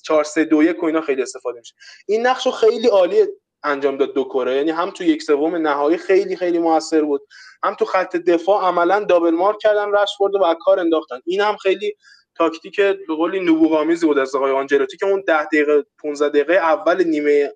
4 0.05 0.25
3 0.25 0.45
2 0.45 0.63
1 0.63 0.85
اینا 0.85 1.01
خیلی 1.01 1.23
استفاده 1.23 1.59
میشه. 1.59 1.75
این 2.09 2.27
نقش 2.27 2.49
خیلی 2.49 2.89
عالی 2.89 3.27
انجام 3.63 3.97
داد 3.97 4.15
دوکوره. 4.15 4.57
یعنی 4.57 4.71
هم 4.71 4.91
تو 4.91 5.05
یک 5.05 5.23
سوم 5.23 5.57
نهایی 5.57 5.97
خیلی 5.97 6.37
خیلی 6.37 6.59
موثر 6.59 7.03
بود. 7.03 7.23
هم 7.63 7.75
تو 7.75 7.85
خط 7.85 8.17
دفاع 8.17 8.65
عملا 8.65 9.05
double 9.05 9.31
mark 9.31 9.59
کردن 9.59 9.93
رشفورد 9.93 10.35
و 10.35 10.55
کار 10.61 10.81
انداختن. 10.81 11.21
این 11.27 11.41
هم 11.41 11.57
خیلی 11.57 11.95
تاکتیک 12.35 12.81
به 12.81 13.15
قولی 13.17 13.41
نبوغ‌آمیزی 13.41 14.07
بود 14.07 14.19
از 14.19 14.35
آقای 14.35 14.53
آنجلوتی 14.53 14.97
که 14.97 15.07
اون 15.07 15.25
10 15.27 15.45
دقیقه 15.45 15.85
15 15.99 16.29
دقیقه 16.29 16.55
اول 16.55 17.05
نیمه 17.05 17.53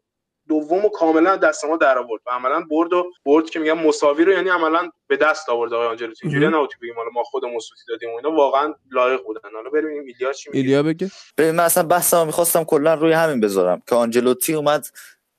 دوم 0.49 0.85
و 0.85 0.89
کاملا 0.89 1.37
دست 1.37 1.65
ما 1.65 1.77
در 1.77 1.99
آورد 1.99 2.23
و 2.27 2.31
عملا 2.31 2.61
برد 2.71 2.93
و 2.93 3.13
برد 3.25 3.51
که 3.51 3.59
میگم 3.59 3.79
مساوی 3.79 4.25
رو 4.25 4.33
یعنی 4.33 4.49
عملا 4.49 4.91
به 5.07 5.17
دست 5.17 5.49
آورد 5.49 5.73
آقای 5.73 5.87
آنجلوتی. 5.87 6.21
اینجوری 6.23 6.49
نبود 6.49 6.71
بگیم 6.83 6.95
حالا 6.97 7.11
ما 7.15 7.23
خودمون 7.23 7.59
سوتی 7.59 7.83
دادیم 7.89 8.11
و 8.11 8.17
اینا 8.17 8.31
واقعا 8.31 8.75
لایق 8.91 9.23
بودن. 9.23 9.41
حالا 9.55 9.71
بریم 9.71 10.05
ایلیا 10.07 10.33
چی 10.33 10.51
میگه. 10.51 10.61
ایلیا 10.61 10.83
بگه. 10.83 11.11
ببین 11.39 11.51
من 11.51 11.65
اصلا 11.65 11.83
بحثمو 11.83 12.25
می‌خواستم 12.25 12.65
کلا 12.65 12.95
روی 12.95 13.13
همین 13.13 13.41
بذارم 13.41 13.83
که 13.89 13.95
آنجلوتی 13.95 14.55
اومد 14.55 14.87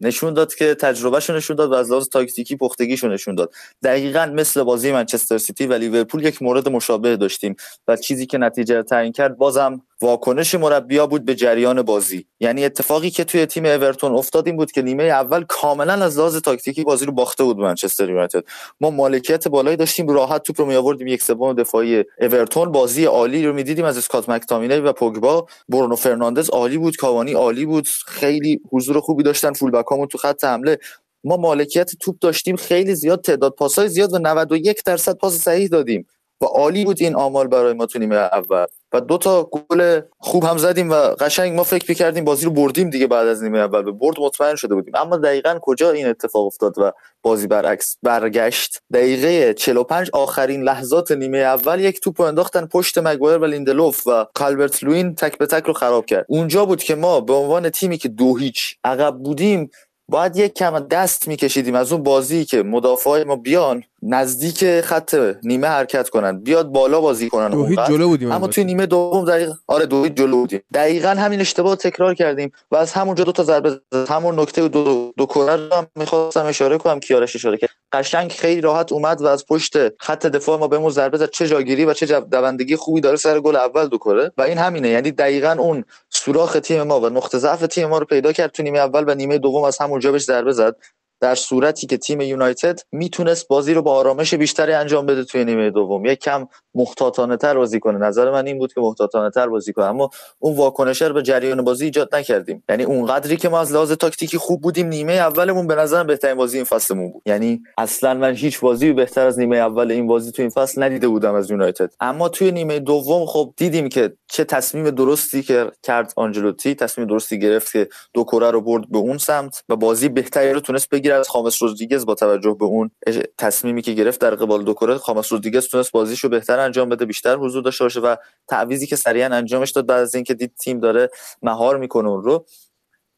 نشون 0.02 0.34
داد 0.34 0.56
که 0.56 0.76
تجربهشو 0.76 1.34
نشون 1.34 1.56
داد 1.56 1.72
و 1.72 1.74
از 1.74 1.92
لحاظ 1.92 2.08
تاکتیکی 2.08 2.56
پختگیشو 2.56 3.08
نشون 3.08 3.36
داد. 3.36 3.54
دقیقا 3.84 4.26
مثل 4.26 4.64
بازی 4.64 4.92
منچستر 4.92 5.38
سیتی 5.38 5.68
و 5.68 5.74
لیورپول 5.74 6.26
یک 6.26 6.42
مورد 6.42 6.70
مشابه 6.70 7.18
داشتیم 7.18 7.56
و 7.88 7.96
چیزی 7.96 8.26
که 8.26 8.38
نتیجه 8.38 8.84
تعیین 8.84 9.12
کرد 9.12 9.38
بازم 9.38 9.82
واکنش 10.02 10.56
مربیا 10.56 11.08
بود 11.08 11.26
به 11.26 11.36
جریان 11.36 11.82
بازی. 11.82 12.26
یعنی 12.40 12.66
اتفاقی 12.66 13.10
که 13.10 13.24
توی 13.24 13.46
تیم 13.46 13.66
اورتون 13.66 14.12
افتاد 14.12 14.48
این 14.48 14.58
بود 14.58 14.72
که 14.72 14.82
نیمه 14.82 15.04
اول 15.04 15.44
کاملا 15.44 15.94
از 15.94 16.20
لحاظ 16.20 16.38
تاکتیکی 16.38 16.84
بازی 16.84 17.06
رو 17.06 17.12
باخته 17.12 17.44
بود 17.44 17.58
منچستر 17.58 18.10
یونایتد. 18.10 18.44
ما 18.82 18.90
مالکیت 18.90 19.48
بالایی 19.48 19.78
داشتیم 19.78 20.08
راحت 20.08 20.44
توپ 20.44 20.62
رو 20.62 20.68
می 20.68 20.76
آوردیم 20.76 21.08
یک 21.08 21.24
سوم 21.24 21.54
دفاعی 21.54 22.04
اورتون. 22.22 22.72
بازی 22.72 23.06
عالی 23.06 23.46
رو 23.46 23.54
می‌دیدیم 23.54 23.86
از 23.86 23.98
اسکات 23.98 24.30
مکتامینی 24.30 24.78
و 24.78 24.94
پوگبا. 24.94 25.48
برونو 25.70 25.96
فرناندز 25.96 26.50
عالی 26.50 26.78
بود 26.78 26.96
کاوانی 26.96 27.34
عالی 27.34 27.66
بود 27.66 27.88
خیلی 28.08 28.62
حضور 28.72 29.00
خوبی 29.00 29.24
داشتن 29.24 29.54
فول 29.54 29.72
بکامون 29.86 30.08
تو 30.08 30.18
خط 30.18 30.44
حمله. 30.44 30.78
ما 31.24 31.38
مالکیت 31.38 31.92
توپ 32.00 32.20
داشتیم 32.20 32.56
خیلی 32.56 32.96
زیاد 32.96 33.22
تعداد 33.22 33.56
پاسای 33.56 33.90
زیاد 33.90 34.14
و 34.14 34.18
91 34.18 34.84
درصد 34.84 35.18
پاس 35.18 35.38
صحیح 35.38 35.68
دادیم. 35.68 36.08
و 36.46 36.48
عالی 36.48 36.86
بود 36.86 36.98
این 37.02 37.16
آمال 37.16 37.48
برای 37.48 37.74
ما 37.74 37.86
تو 37.86 38.00
نیمه 38.00 38.16
اول. 38.16 38.66
و 38.94 39.02
دو 39.02 39.18
تا 39.18 39.44
گل 39.44 40.02
خوب 40.18 40.44
هم 40.44 40.58
زدیم 40.58 40.90
و 40.92 40.94
قشنگ 40.96 41.56
ما 41.56 41.64
فکر 41.64 41.86
می‌کردیم 41.90 42.26
بازی 42.26 42.46
رو 42.46 42.52
بردیم 42.52 42.90
دیگه 42.90 43.08
بعد 43.08 43.28
از 43.28 43.44
نیمه 43.44 43.60
اول. 43.60 43.82
به 43.82 43.92
برد 43.92 44.20
مطمئن 44.20 44.56
شده 44.56 44.76
بودیم. 44.76 44.94
اما 44.96 45.18
دقیقا 45.18 45.60
کجا 45.62 45.92
این 45.92 46.08
اتفاق 46.08 46.46
افتاد 46.46 46.80
و 46.80 46.92
بازی 47.22 47.48
برعکس 47.48 47.98
برگشت؟ 48.04 48.80
دقیقه 48.94 49.54
45 49.54 50.10
آخرین 50.14 50.62
لحظات 50.62 51.12
نیمه 51.12 51.38
اول 51.38 51.80
یک 51.80 52.02
توپ 52.02 52.22
انداختن 52.22 52.66
پشت 52.66 52.98
مگوایر 52.98 53.38
و 53.38 53.46
لیندلوف 53.46 54.08
و 54.08 54.26
کالبرت 54.34 54.84
لوین 54.84 55.16
تک 55.16 55.38
به 55.38 55.46
تک 55.46 55.64
رو 55.64 55.74
خراب 55.74 56.06
کرد. 56.06 56.26
اونجا 56.30 56.66
بود 56.66 56.84
که 56.84 56.96
ما 56.96 57.22
به 57.22 57.34
عنوان 57.34 57.70
تیمی 57.70 57.98
که 57.98 58.10
دو 58.10 58.38
هیچ 58.38 58.76
عقب 58.84 59.16
بودیم 59.18 59.70
باید 60.10 60.38
یک 60.38 60.54
کم 60.54 60.80
دست 60.80 61.28
میکشیدیم 61.28 61.76
از 61.76 61.92
اون 61.92 62.04
بازی 62.04 62.46
که 62.46 62.64
مدافع 62.64 63.24
ما 63.24 63.36
بیان 63.36 63.84
نزدیک 64.08 64.82
خط 64.82 65.16
نیمه 65.44 65.68
حرکت 65.68 66.10
کنن. 66.10 66.40
بیاد 66.40 66.68
بالا 66.68 67.02
بازی 67.02 67.30
کنن 67.30 67.50
دو 67.50 67.76
جلو 67.88 68.08
بودیم 68.08 68.32
اما 68.32 68.48
توی 68.48 68.64
نیمه 68.64 68.86
دوم 68.86 69.26
دقیقا 69.26 69.54
آره 69.68 69.86
دو 69.86 70.08
جلو 70.08 70.38
بودیم. 70.38 70.62
دقیقا 70.74 71.10
همین 71.10 71.42
اشتباه 71.42 71.76
تکرار 71.76 72.14
کردیم 72.14 72.52
و 72.72 72.76
از 72.76 72.94
همونجا 72.94 73.24
دو 73.24 73.32
تا 73.32 73.44
ضربه 73.44 73.82
همون 74.10 74.40
نکته 74.40 74.68
دو 74.68 75.14
دو 75.18 75.26
کره 75.26 75.56
رو 75.56 75.76
هم 75.76 75.88
می‌خواستم 75.96 76.46
اشاره 76.46 76.78
کنم 76.78 77.00
کیارش 77.00 77.36
اشاره 77.36 77.58
کرد. 77.58 77.70
قشنگ 77.94 78.32
خیلی 78.32 78.62
راحت 78.62 78.92
اومد 78.92 79.22
و 79.22 79.28
از 79.28 79.46
پشت 79.46 80.02
خط 80.02 80.26
دفاع 80.26 80.60
ما 80.60 80.68
بهمون 80.68 80.90
ضربه 80.90 81.18
زد. 81.18 81.30
چه 81.30 81.48
جاگیری 81.48 81.86
و 81.86 81.94
چه 81.94 82.20
دوندگی 82.20 82.76
خوبی 82.76 83.02
داره 83.02 83.18
سر 83.18 83.40
گل 83.40 83.56
اول 83.56 83.88
دو 83.88 83.98
کره. 83.98 84.32
و 84.38 84.42
این 84.42 84.58
همینه. 84.58 84.90
یعنی 84.90 85.12
دقیقا 85.12 85.56
اون 85.60 85.84
سوراخ 86.10 86.58
تیم 86.64 86.84
ما 86.84 87.00
و 87.00 87.10
نقطه 87.10 87.38
ضعف 87.38 87.68
تیم 87.68 87.88
ما 87.88 87.98
رو 87.98 88.06
پیدا 88.06 88.32
کرد 88.32 88.52
تو 88.52 88.64
نیمه 88.64 88.80
اول 88.80 89.04
و 89.08 89.16
نیمه 89.16 89.38
دوم 89.38 89.64
از 89.64 89.78
همونجا 89.78 90.12
بهش 90.12 90.24
ضربه 90.24 90.52
زد. 90.52 90.76
در 91.20 91.36
صورتی 91.36 91.88
که 91.88 91.98
تیم 91.98 92.22
یونایتد 92.22 92.80
می‌تونست 92.92 93.48
بازی 93.48 93.74
رو 93.74 93.82
با 93.82 93.94
آرامش 93.94 94.34
بیشتری 94.34 94.74
انجام 94.74 95.06
بده 95.06 95.24
توی 95.24 95.46
نیمه 95.46 95.70
دوم. 95.70 96.06
یک 96.06 96.20
کم 96.20 96.48
محتاطانه 96.76 97.38
تر 97.38 97.58
بازی 97.58 97.80
کنه. 97.80 97.98
نظر 97.98 98.32
من 98.32 98.48
این 98.48 98.58
بود 98.58 98.74
که 98.74 98.82
محتاطانه 98.82 99.30
تر 99.30 99.48
بازی 99.48 99.74
کنه. 99.74 99.86
اما 99.86 100.10
اون 100.40 100.56
واکنش 100.56 101.02
به 101.02 101.22
جریان 101.22 101.64
بازی 101.64 101.86
ایجاد 101.86 102.16
نکردیم. 102.16 102.64
یعنی 102.70 102.84
اون 102.84 103.06
قدری 103.06 103.38
که 103.38 103.50
ما 103.50 103.60
از 103.60 103.74
لحاظ 103.74 103.92
تاکتیکی 103.92 104.38
خوب 104.38 104.62
بودیم 104.62 104.88
نیمه 104.88 105.14
اولمون 105.14 105.68
به 105.68 105.76
نظر 105.76 106.04
بهترین 106.04 106.36
بازی 106.36 106.58
این 106.58 106.66
فصلمون 106.66 107.12
بود. 107.12 107.22
یعنی 107.26 107.62
اصلا 107.78 108.14
من 108.14 108.36
هیچ 108.36 108.60
بازی 108.60 108.94
بهتر 108.94 109.28
از 109.28 109.40
نیمه 109.40 109.58
اول 109.58 109.92
این 109.92 110.08
بازی 110.08 110.32
توی 110.32 110.44
این 110.44 110.50
فصل 110.50 110.84
ندیده 110.84 111.08
بودم 111.08 111.34
از 111.36 111.52
یونایتد. 111.52 111.94
اما 112.00 112.30
توی 112.30 112.52
نیمه 112.52 112.80
دوم 112.80 113.26
خب 113.26 113.54
دیدیم 113.58 113.90
که 113.90 114.14
چه 114.28 114.44
تصمیم 114.44 114.90
درستی 114.90 115.44
که 115.44 115.72
کرد 115.84 116.14
آنجلوتی. 116.16 116.76
تصمیم 116.76 117.08
درستی 117.08 117.40
گرفت 117.40 117.72
که 117.72 117.88
دو 118.14 118.24
کره 118.24 118.52
رو 118.52 118.62
برد 118.62 118.90
به 118.90 118.98
اون 118.98 119.18
سمت 119.18 119.64
و 119.70 119.76
بازی 119.76 120.10
بهتری 120.10 120.54
رو 120.54 120.60
تونست 120.60 120.90
بگیره 121.06 121.20
از 121.20 121.30
خامس 121.30 121.62
رودریگز 121.62 122.06
با 122.06 122.16
توجه 122.16 122.56
به 122.60 122.66
اون 122.66 122.92
تصمیمی 123.38 123.82
که 123.82 123.94
گرفت 123.94 124.22
در 124.22 124.36
قبال 124.36 124.64
دو 124.64 124.74
کره 124.74 124.98
خامس 124.98 125.32
رودریگز 125.32 125.68
تونست 125.68 125.92
بازیشو 125.92 126.30
بهتر 126.30 126.60
انجام 126.60 126.90
بده 126.90 127.06
بیشتر 127.06 127.36
حضور 127.36 127.64
داشته 127.64 127.84
باشه 127.84 128.00
و 128.00 128.16
تعویضی 128.48 128.88
که 128.88 128.96
سریعا 128.96 129.36
انجامش 129.36 129.72
داد 129.72 129.86
بعد 129.86 130.02
از 130.02 130.16
اینکه 130.16 130.34
دید 130.34 130.54
تیم 130.60 130.80
داره 130.80 131.10
مهار 131.42 131.78
می‌کنه 131.78 132.10
اون 132.10 132.24
رو 132.24 132.46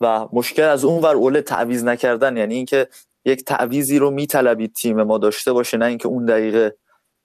و 0.01 0.27
مشکل 0.33 0.63
از 0.63 0.85
اون 0.85 1.03
ور 1.03 1.15
اوله 1.15 1.41
تعویض 1.41 1.83
نکردن 1.83 2.37
یعنی 2.37 2.55
اینکه 2.55 2.87
یک 3.25 3.43
تعویضی 3.45 3.99
رو 3.99 4.11
میطلبید 4.11 4.73
تیم 4.73 5.03
ما 5.03 5.17
داشته 5.17 5.53
باشه 5.53 5.77
نه 5.77 5.85
اینکه 5.85 6.07
اون 6.07 6.25
دقیقه 6.25 6.75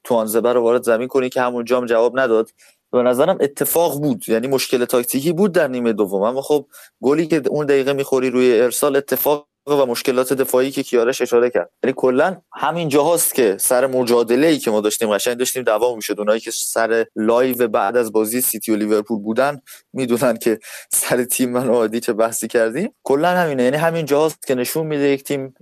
توانزبه 0.04 0.52
رو 0.52 0.60
وارد 0.62 0.82
زمین 0.82 1.08
کنی 1.08 1.28
که 1.28 1.40
همون 1.40 1.64
جام 1.64 1.86
جواب 1.86 2.18
نداد. 2.18 2.50
به 2.92 3.02
نظرم 3.02 3.38
اتفاق 3.40 4.00
بود 4.00 4.28
یعنی 4.28 4.46
مشکل 4.46 4.84
تاکتیکی 4.84 5.32
بود 5.32 5.52
در 5.52 5.68
نیمه 5.68 5.92
دوم 5.92 6.22
اما 6.22 6.42
خب 6.42 6.66
گلی 7.02 7.26
که 7.26 7.42
اون 7.50 7.66
دقیقه 7.66 7.92
می‌خوری 7.92 8.30
روی 8.30 8.60
ارسال 8.60 8.96
اتفاق 8.96 9.48
و 9.66 9.86
مشکلات 9.86 10.32
دفاعی 10.32 10.70
که 10.70 10.82
کیارش 10.82 11.22
اشاره 11.22 11.50
کرد. 11.50 11.70
یعنی 11.84 11.94
کلا 11.96 12.36
همین 12.52 12.88
جاهاست 12.88 13.34
که 13.34 13.56
سر 13.60 13.86
مجادله 13.86 14.46
ای 14.46 14.58
که 14.58 14.70
ما 14.70 14.80
داشتیم 14.80 15.10
قشنگ 15.10 15.36
داشتیم 15.36 15.62
دعوا 15.62 15.96
می‌شد. 15.96 16.18
اونایی 16.18 16.40
که 16.40 16.50
سر 16.50 17.06
live 17.16 17.68
بعد 17.68 17.96
از 17.96 18.12
بازی 18.12 18.40
سیتی 18.40 18.72
و 18.72 18.76
لیورپول 18.76 19.18
بودن 19.18 19.60
می‌دونن 19.92 20.36
که 20.36 20.58
سر 20.92 21.24
تیم 21.24 21.50
من 21.50 21.68
عادی 21.68 22.00
چه 22.00 22.12
بحثی 22.12 22.48
کردیم. 22.48 22.94
کلا 23.02 23.28
همینه. 23.28 23.62
یعنی 23.62 23.76
همین 23.76 24.06
جاهاست 24.06 24.46
که 24.46 24.54
نشون 24.54 24.86
میده 24.86 25.08
یک 25.08 25.24
تیم 25.24 25.54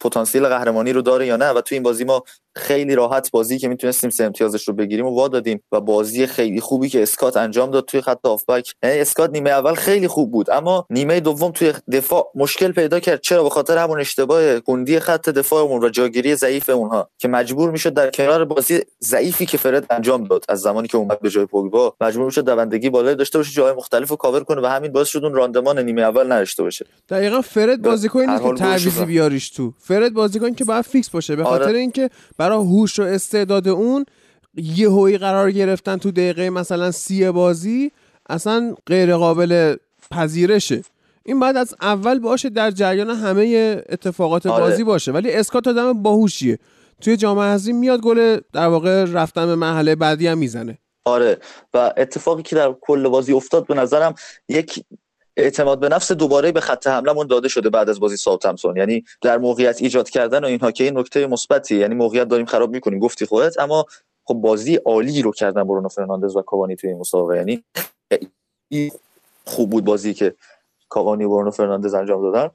پتانسیل 0.00 0.46
قهرمانی 0.46 0.92
رو 0.92 1.02
داره 1.02 1.26
یا 1.26 1.36
نه 1.36 1.50
و 1.50 1.60
تو 1.60 1.74
این 1.74 1.82
بازی 1.82 2.04
ما 2.04 2.24
خیلی 2.56 2.94
راحت 2.94 3.30
بازی 3.30 3.58
که 3.58 3.68
می‌تونستیم 3.68 4.10
سه 4.10 4.24
امتیازش 4.24 4.68
رو 4.68 4.74
بگیریم 4.74 5.06
و 5.06 5.10
وا 5.10 5.28
دادیم 5.28 5.62
و 5.72 5.80
بازی 5.80 6.26
خیلی 6.26 6.60
خوبی 6.60 6.88
که 6.88 7.02
اسکات 7.02 7.36
انجام 7.36 7.70
داد 7.70 7.84
توی 7.84 8.00
خط 8.00 8.18
آفبک 8.22 8.74
یعنی 8.82 9.00
اسکات 9.00 9.30
نیمه 9.30 9.50
اول 9.50 9.74
خیلی 9.74 10.08
خوب 10.08 10.30
بود 10.30 10.50
اما 10.50 10.86
نیمه 10.90 11.20
دوم 11.20 11.50
توی 11.50 11.72
دفاع 11.92 12.30
مشکل 12.34 12.72
پیدا 12.72 13.00
کرد. 13.00 13.20
چرا؟ 13.20 13.42
به 13.42 13.50
خاطر 13.50 13.78
همون 13.78 14.00
اشتباه 14.00 14.60
کندی 14.60 15.00
خط 15.00 15.28
دفاعمون 15.28 15.84
و 15.84 15.88
جاگیری 15.88 16.34
ضعیف 16.34 16.70
اونها 16.70 17.08
که 17.18 17.28
مجبور 17.28 17.70
می‌شد 17.70 17.94
در 17.94 18.10
کنار 18.10 18.44
بازی 18.44 18.80
ضعیفی 19.04 19.46
که 19.46 19.58
فرد 19.58 19.86
انجام 19.90 20.24
داد. 20.24 20.44
از 20.48 20.60
زمانی 20.60 20.88
که 20.88 20.96
اومد 20.96 21.20
به 21.20 21.30
جای 21.30 21.46
پوگبا 21.46 21.94
مجبور 22.00 22.24
می‌شد 22.24 22.44
دوندگی 22.44 22.90
بالای 22.90 23.14
داشته 23.14 23.38
باشه 23.38 23.52
جای 23.52 23.72
مختلف 23.72 24.08
رو 24.08 24.16
کاور 24.16 24.44
کنه 24.44 24.60
و 24.60 24.66
همین 24.66 24.92
باعث 24.92 25.08
شد 25.08 25.24
اون 25.24 25.34
راندمان 25.34 25.78
نیمه 25.78 26.02
اول 26.02 26.32
نداشته 26.32 26.62
باشه. 26.62 26.86
دقیقا 27.08 27.40
فرد 27.40 27.82
بازیکنی 27.82 28.26
نیست 28.26 28.42
که 28.42 28.52
تعویضی 28.52 29.04
بیاریش 29.04 29.50
تو. 29.50 29.72
فرد 29.78 30.14
بازیکن 30.14 30.54
که 30.54 30.64
باید 30.64 30.84
فیکس 30.84 31.10
باشه 31.10 31.36
به 31.36 31.44
خاطر 31.44 31.64
آره. 31.64 31.78
اینکه 31.78 32.10
برای 32.42 32.58
هوش 32.58 32.98
و 32.98 33.02
استعداد 33.02 33.68
اون 33.68 34.04
یه 34.54 34.90
هوی 34.90 35.18
قرار 35.18 35.50
گرفتن 35.50 35.96
تو 35.96 36.10
دقیقه 36.10 36.50
مثلا 36.50 36.90
سی 36.90 37.30
بازی 37.30 37.92
اصلا 38.28 38.74
غیر 38.86 39.16
قابل 39.16 39.76
پذیرشه. 40.10 40.82
این 41.24 41.40
باید 41.40 41.56
از 41.56 41.74
اول 41.80 42.18
باشه 42.18 42.48
در 42.48 42.70
جریان 42.70 43.10
همه 43.10 43.76
اتفاقات 43.88 44.46
آره. 44.46 44.64
بازی 44.64 44.84
باشه. 44.84 45.12
ولی 45.12 45.32
اسکات 45.32 45.68
آدم 45.68 46.02
باهوشیه. 46.02 46.58
توی 47.00 47.16
جامعه 47.16 47.44
ازی 47.44 47.72
میاد 47.72 48.00
گل 48.00 48.40
در 48.52 48.66
واقع 48.66 49.04
رفتن 49.04 49.46
به 49.46 49.56
مرحله 49.56 49.94
بعدی 49.94 50.26
هم 50.26 50.38
می‌زنه. 50.38 50.78
آره. 51.04 51.38
و 51.74 51.92
اتفاقی 51.96 52.42
که 52.42 52.56
در 52.56 52.74
کل 52.80 53.08
بازی 53.08 53.32
افتاد 53.32 53.66
به 53.66 53.74
نظرم 53.74 54.14
یک 54.48 54.84
اعتماد 55.36 55.80
به 55.80 55.88
نفس 55.88 56.12
دوباره 56.12 56.52
به 56.52 56.60
خط 56.60 56.86
حملمون 56.86 57.26
داده 57.26 57.48
شده 57.48 57.70
بعد 57.70 57.88
از 57.88 58.00
بازی 58.00 58.16
ساوثهمپتون. 58.16 58.76
یعنی 58.76 59.04
در 59.22 59.38
موقعیت 59.38 59.82
ایجاد 59.82 60.10
کردن 60.10 60.44
و 60.44 60.46
اینها 60.46 60.70
که 60.70 60.84
این 60.84 60.98
نکته 60.98 61.26
مثبتی 61.26 61.76
یعنی 61.76 61.94
موقعیت 61.94 62.28
داریم 62.28 62.46
خراب 62.46 62.70
می‌کنیم 62.70 62.98
گفتی 62.98 63.26
خودت 63.26 63.60
اما 63.60 63.86
خب 64.24 64.34
بازی 64.34 64.76
عالی 64.76 65.22
رو 65.22 65.32
کردن 65.32 65.64
برونو 65.64 65.88
فرناندز 65.88 66.36
و 66.36 66.42
کاوانی 66.42 66.76
توی 66.76 66.90
این 66.90 66.98
مسابقه. 66.98 67.36
یعنی 67.36 67.64
خوب 69.44 69.70
بود 69.70 69.84
بازی 69.84 70.14
که 70.14 70.34
کاوانی 70.88 71.24
و 71.24 71.28
برونو 71.28 71.50
فرناندز 71.50 71.94
انجام 71.94 72.22
دادن. 72.22 72.50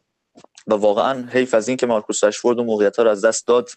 و 0.67 0.73
واقعا 0.73 1.27
حیف 1.31 1.53
از 1.53 1.67
این 1.67 1.77
که 1.77 1.85
مارکوس 1.85 2.23
رشفورد 2.23 2.59
و 2.59 2.63
موقعیت 2.63 2.97
ها 2.97 3.03
رو 3.03 3.09
از 3.09 3.25
دست 3.25 3.47
داد 3.47 3.69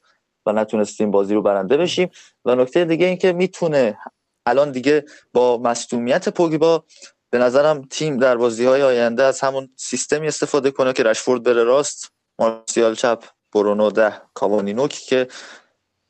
و 0.46 0.52
نتونستیم 0.52 1.10
بازی 1.10 1.34
رو 1.34 1.42
برنده 1.42 1.76
بشیم. 1.76 2.10
و 2.44 2.54
نکته 2.54 2.84
دیگه 2.84 3.06
این 3.06 3.16
که 3.16 3.32
می‌تونه 3.32 3.98
الان 4.46 4.72
دیگه 4.72 5.04
با 5.32 5.58
مصدومیت 5.58 6.28
پوگبا 6.28 6.84
به 7.30 7.38
نظرم 7.38 7.82
تیم 7.90 8.16
در 8.16 8.36
بازی 8.36 8.64
های 8.64 8.82
آینده 8.82 9.22
از 9.22 9.40
همون 9.40 9.68
سیستمی 9.76 10.28
استفاده 10.28 10.70
کنه 10.70 10.92
که 10.92 11.02
رشفورد 11.02 11.42
بره 11.42 11.64
راست. 11.64 12.12
مارسیال 12.38 12.94
چپ 12.94 13.24
برونو 13.54 13.90
ده 13.90 14.12
کاوانی 14.34 14.72
نوکی 14.72 15.06
که 15.06 15.28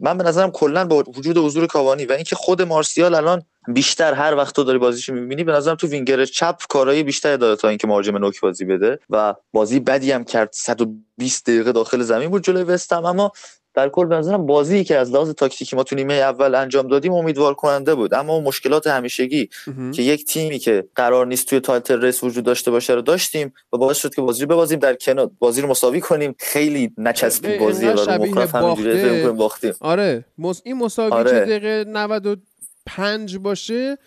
من 0.00 0.18
به 0.18 0.24
نظرم 0.24 0.50
کلا 0.50 0.84
با 0.84 1.04
وجود 1.16 1.38
حضور 1.38 1.66
کاوانی 1.66 2.06
و 2.06 2.12
اینکه 2.12 2.36
خود 2.36 2.62
مارسیال 2.62 3.14
الان 3.14 3.42
بیشتر 3.68 4.14
هر 4.14 4.34
وقت 4.34 4.54
تو 4.54 4.64
داری 4.64 4.78
بازیشو 4.78 5.12
می‌بینی 5.12 5.44
به 5.44 5.52
نظرم 5.52 5.74
تو 5.74 5.86
وینگر 5.86 6.24
چپ 6.24 6.62
کارایی 6.68 7.02
بیشتر 7.02 7.36
داره 7.36 7.56
تا 7.56 7.68
اینکه 7.68 7.86
مهاجم 7.86 8.16
نوک 8.16 8.40
بازی 8.40 8.64
بده 8.64 8.98
و 9.10 9.34
بازی 9.52 9.80
بدی 9.80 10.12
هم 10.12 10.24
کرد. 10.24 10.50
120 10.52 11.46
دقیقه 11.46 11.72
داخل 11.72 12.02
زمین 12.02 12.30
بود 12.30 12.44
جلوی 12.44 12.62
وستهم 12.62 13.04
اما 13.04 13.32
در 13.74 13.88
کل 13.88 14.06
به 14.06 14.14
نظرم 14.14 14.46
بازی 14.46 14.84
که 14.84 14.96
از 14.96 15.12
لحاظ 15.12 15.30
تاکتیکی 15.30 15.76
ما 15.76 15.82
تو 15.82 15.96
نیمه 15.96 16.14
اول 16.14 16.54
انجام 16.54 16.88
دادیم 16.88 17.12
امیدوار 17.12 17.54
کننده 17.54 17.94
بود. 17.94 18.14
اما 18.14 18.40
مشکلات 18.40 18.86
همیشگی 18.86 19.48
که 19.94 20.02
یک 20.02 20.24
تیمی 20.24 20.58
که 20.58 20.84
قرار 20.94 21.26
نیست 21.26 21.46
توی 21.46 21.60
title 21.60 22.00
race 22.00 22.24
وجود 22.24 22.44
داشته 22.44 22.70
باشه 22.70 22.94
رو 22.94 23.02
داشتیم 23.02 23.52
و 23.72 23.76
باعث 23.76 23.96
شد 23.96 24.14
که 24.14 24.22
بازی 24.22 24.42
رو 24.42 24.48
ببازیم. 24.48 24.78
در 24.78 24.94
کنار 24.94 25.30
بازی 25.38 25.60
رو 25.60 25.68
مساوی 25.68 26.00
کنیم. 26.00 26.34
خیلی 26.38 26.92
نچسبید 26.98 27.60
بازی 27.60 27.86
رو 27.86 28.10
همینجوری 28.10 29.28
باختیم. 29.28 29.74
آره 29.80 30.24
این 30.64 30.76
مساوی 30.76 31.12
آره. 31.12 31.30
که 31.30 31.36
دقیقه 31.36 31.84
95 31.88 33.38
باشه 33.38 33.98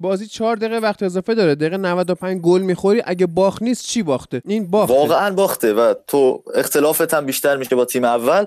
بازی 0.00 0.26
چهار 0.26 0.56
دقیقه 0.56 0.78
وقت 0.78 1.02
اضافه 1.02 1.34
داره. 1.34 1.54
دقیقه 1.54 1.76
95 1.76 2.40
گل 2.40 2.62
می‌خوری. 2.62 3.02
اگه 3.04 3.26
باخت 3.26 3.62
نیست 3.62 3.86
چی 3.86 4.02
باخته؟ 4.02 4.42
این 4.46 4.70
باخته. 4.70 4.94
واقعا 4.94 5.34
باخته 5.34 5.72
و 5.72 5.94
تو 6.06 6.42
اختلافت 6.54 7.14
هم 7.14 7.26
بیشتر 7.26 7.56
میشه 7.56 7.76
با 7.76 7.84
تیم 7.84 8.04
اول. 8.04 8.44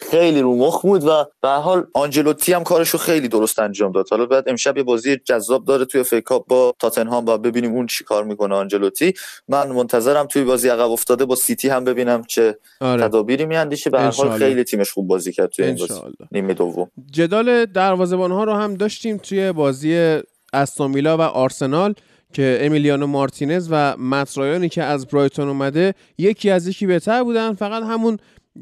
خیلی 0.00 0.40
رو 0.40 0.56
مخ 0.56 0.82
بود 0.82 1.04
و 1.04 1.24
به 1.42 1.48
حال 1.48 1.86
آنجلوتی 1.94 2.52
هم 2.52 2.64
کارشو 2.64 2.98
خیلی 2.98 3.28
درست 3.28 3.58
انجام 3.58 3.92
داد. 3.92 4.06
حالا 4.10 4.26
بعد 4.26 4.48
امشب 4.48 4.76
یه 4.76 4.82
بازی 4.82 5.16
جذاب 5.16 5.64
داره 5.64 5.84
توی 5.84 6.02
FA 6.02 6.20
Cup 6.20 6.46
با 6.46 6.74
تاتنهام 6.78 7.26
و 7.26 7.38
ببینیم 7.38 7.74
اون 7.74 7.86
چی 7.86 8.04
کار 8.04 8.24
می‌کنه 8.24 8.54
آنجلوتی. 8.54 9.14
من 9.48 9.68
منتظرم 9.72 10.26
توی 10.26 10.44
بازی 10.44 10.68
عقب 10.68 10.90
افتاده 10.90 11.24
با 11.24 11.34
سیتی 11.34 11.68
هم 11.68 11.84
ببینم 11.84 12.24
چه 12.24 12.58
آره. 12.80 13.02
تدابیری 13.02 13.46
میاندیشه. 13.46 13.90
به 13.90 14.00
هر 14.00 14.10
حال 14.10 14.38
خیلی 14.38 14.64
تیمش 14.64 14.92
خوب 14.92 15.06
بازی 15.06 15.32
کرد 15.32 15.50
توی 15.50 15.64
این 15.64 15.76
بازی. 15.76 16.00
نیمه 16.32 16.54
دوم. 16.54 16.90
جدال 17.10 17.66
دروازه‌بان 17.66 18.30
ها 18.30 18.44
رو 18.44 18.52
هم 18.52 18.74
داشتیم 18.74 19.16
توی 19.16 19.52
بازی 19.52 20.20
استون 20.52 21.06
و 21.06 21.20
آرسنال 21.20 21.94
که 22.32 22.58
امیلیانو 22.60 23.06
مارتینز 23.06 23.68
و 23.70 23.96
مت 23.96 24.20
رایانی 24.20 24.68
که 24.68 24.82
از 24.82 25.06
برایتون 25.06 25.48
اومده 25.48 25.94
یکی 26.18 26.50
از 26.50 26.68
یکی 26.68 26.86
بهتر 26.86 27.24
بودن. 27.24 27.54
فقط 27.54 27.82
همون 27.82 28.18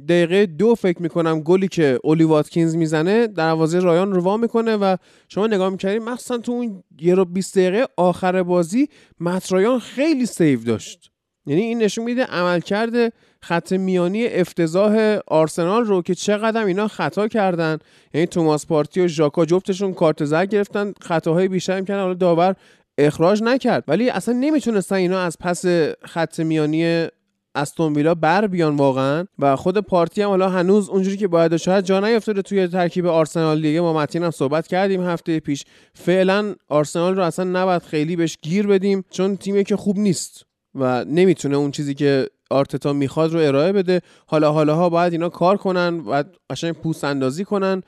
دقیقه 0.09 0.47
دو 0.47 0.74
فکر 0.74 1.03
می‌کنم 1.03 1.40
گلی 1.40 1.68
که 1.68 1.99
اولی 2.05 2.24
واتکینز 2.24 2.76
می‌زنه 2.76 3.26
دروازه 3.26 3.78
رایان 3.78 4.12
رو 4.12 4.22
وا 4.22 4.36
می‌کنه 4.36 4.76
و 4.76 4.97
شما 5.28 5.47
نگاه 5.47 5.68
می‌کردید 5.68 6.03
مخصوصا 6.03 6.38
تو 6.38 6.53
اون 6.53 6.82
یه 7.01 7.14
ربع 7.14 7.25
20 7.24 7.59
دقیقه 7.59 7.86
آخر 7.97 8.42
بازی 8.42 8.88
مت 9.20 9.44
رایان 9.44 9.79
خیلی 9.78 10.26
save 10.27 10.64
داشت. 10.64 11.11
یعنی 11.47 11.62
این 11.62 11.82
نشون 11.82 12.05
میده 12.05 12.24
عملکرد 12.24 13.12
خط 13.42 13.72
میانی 13.72 14.26
افتضاح 14.26 15.18
آرسنال 15.26 15.84
رو 15.84 16.03
که 16.03 16.14
چقدر 16.14 16.64
اینا 16.64 16.88
خطا 16.88 17.28
کردن. 17.28 17.78
یعنی 18.14 18.26
توماس 18.26 18.66
پارتی 18.66 19.01
و 19.01 19.07
ژاکا 19.07 19.45
جفتشون 19.45 19.95
کارت 19.95 20.24
زرد 20.24 20.49
گرفتن 20.49 20.92
خطاهای 21.01 21.49
بیشتر 21.49 21.80
کردن 21.80 22.01
حالا 22.01 22.14
داور 22.14 22.55
اخراج 22.99 23.42
نکرد. 23.42 23.84
ولی 23.88 24.11
اصلا 24.11 24.34
نمی‌تونستن 24.34 24.97
اینا 24.97 25.20
از 25.20 25.36
پس 25.40 25.64
خط 26.05 26.40
میانی 26.40 27.07
استون 27.55 27.93
ویلا 27.93 28.15
بر 28.15 28.47
بیان 28.47 28.77
واقعا 28.77 29.27
و 29.39 29.57
خود 29.57 29.79
پارتی 29.79 30.23
هم 30.23 30.29
حالا 30.29 30.49
هنوز 30.49 30.89
اونجوری 30.89 31.17
که 31.17 31.29
باید 31.29 31.57
شاید 31.57 31.85
جا 31.85 32.01
نیافتاده 32.01 32.43
توی 32.43 32.69
ترکیب 32.69 33.07
آرسنال 33.07 33.63
دیگه. 33.63 33.81
ما 33.81 33.93
متین 33.93 34.23
هم 34.23 34.31
صحبت 34.31 34.67
کردیم 34.67 35.03
هفته 35.03 35.41
پیش. 35.41 35.65
فعلا 35.95 36.55
آرسنال 36.69 37.17
رو 37.17 37.23
اصلا 37.23 37.45
نباید 37.45 37.83
خیلی 37.83 38.17
بهش 38.17 38.39
گیر 38.43 38.67
بدیم 38.67 39.05
چون 39.11 39.37
تیمی 39.37 39.65
که 39.65 39.77
خوب 39.77 39.99
نیست 39.99 40.47
و 40.75 41.05
نمی‌تونه 41.05 41.57
اون 41.57 41.71
چیزی 41.71 41.95
که 41.95 42.27
آرتتا 42.51 42.93
می‌خواد 42.93 43.33
رو 43.33 43.41
ارائه 43.41 43.73
بده. 43.73 44.01
حالا 44.27 44.53
حالا 44.53 44.75
ها 44.75 44.89
باید 44.89 45.13
اینا 45.13 45.29
کار 45.29 45.57
کنن 45.57 46.01
و 46.01 46.23
قشنگ 46.51 46.73
پوست 46.73 47.05
اندازی 47.05 47.45
کنن. 47.45 47.83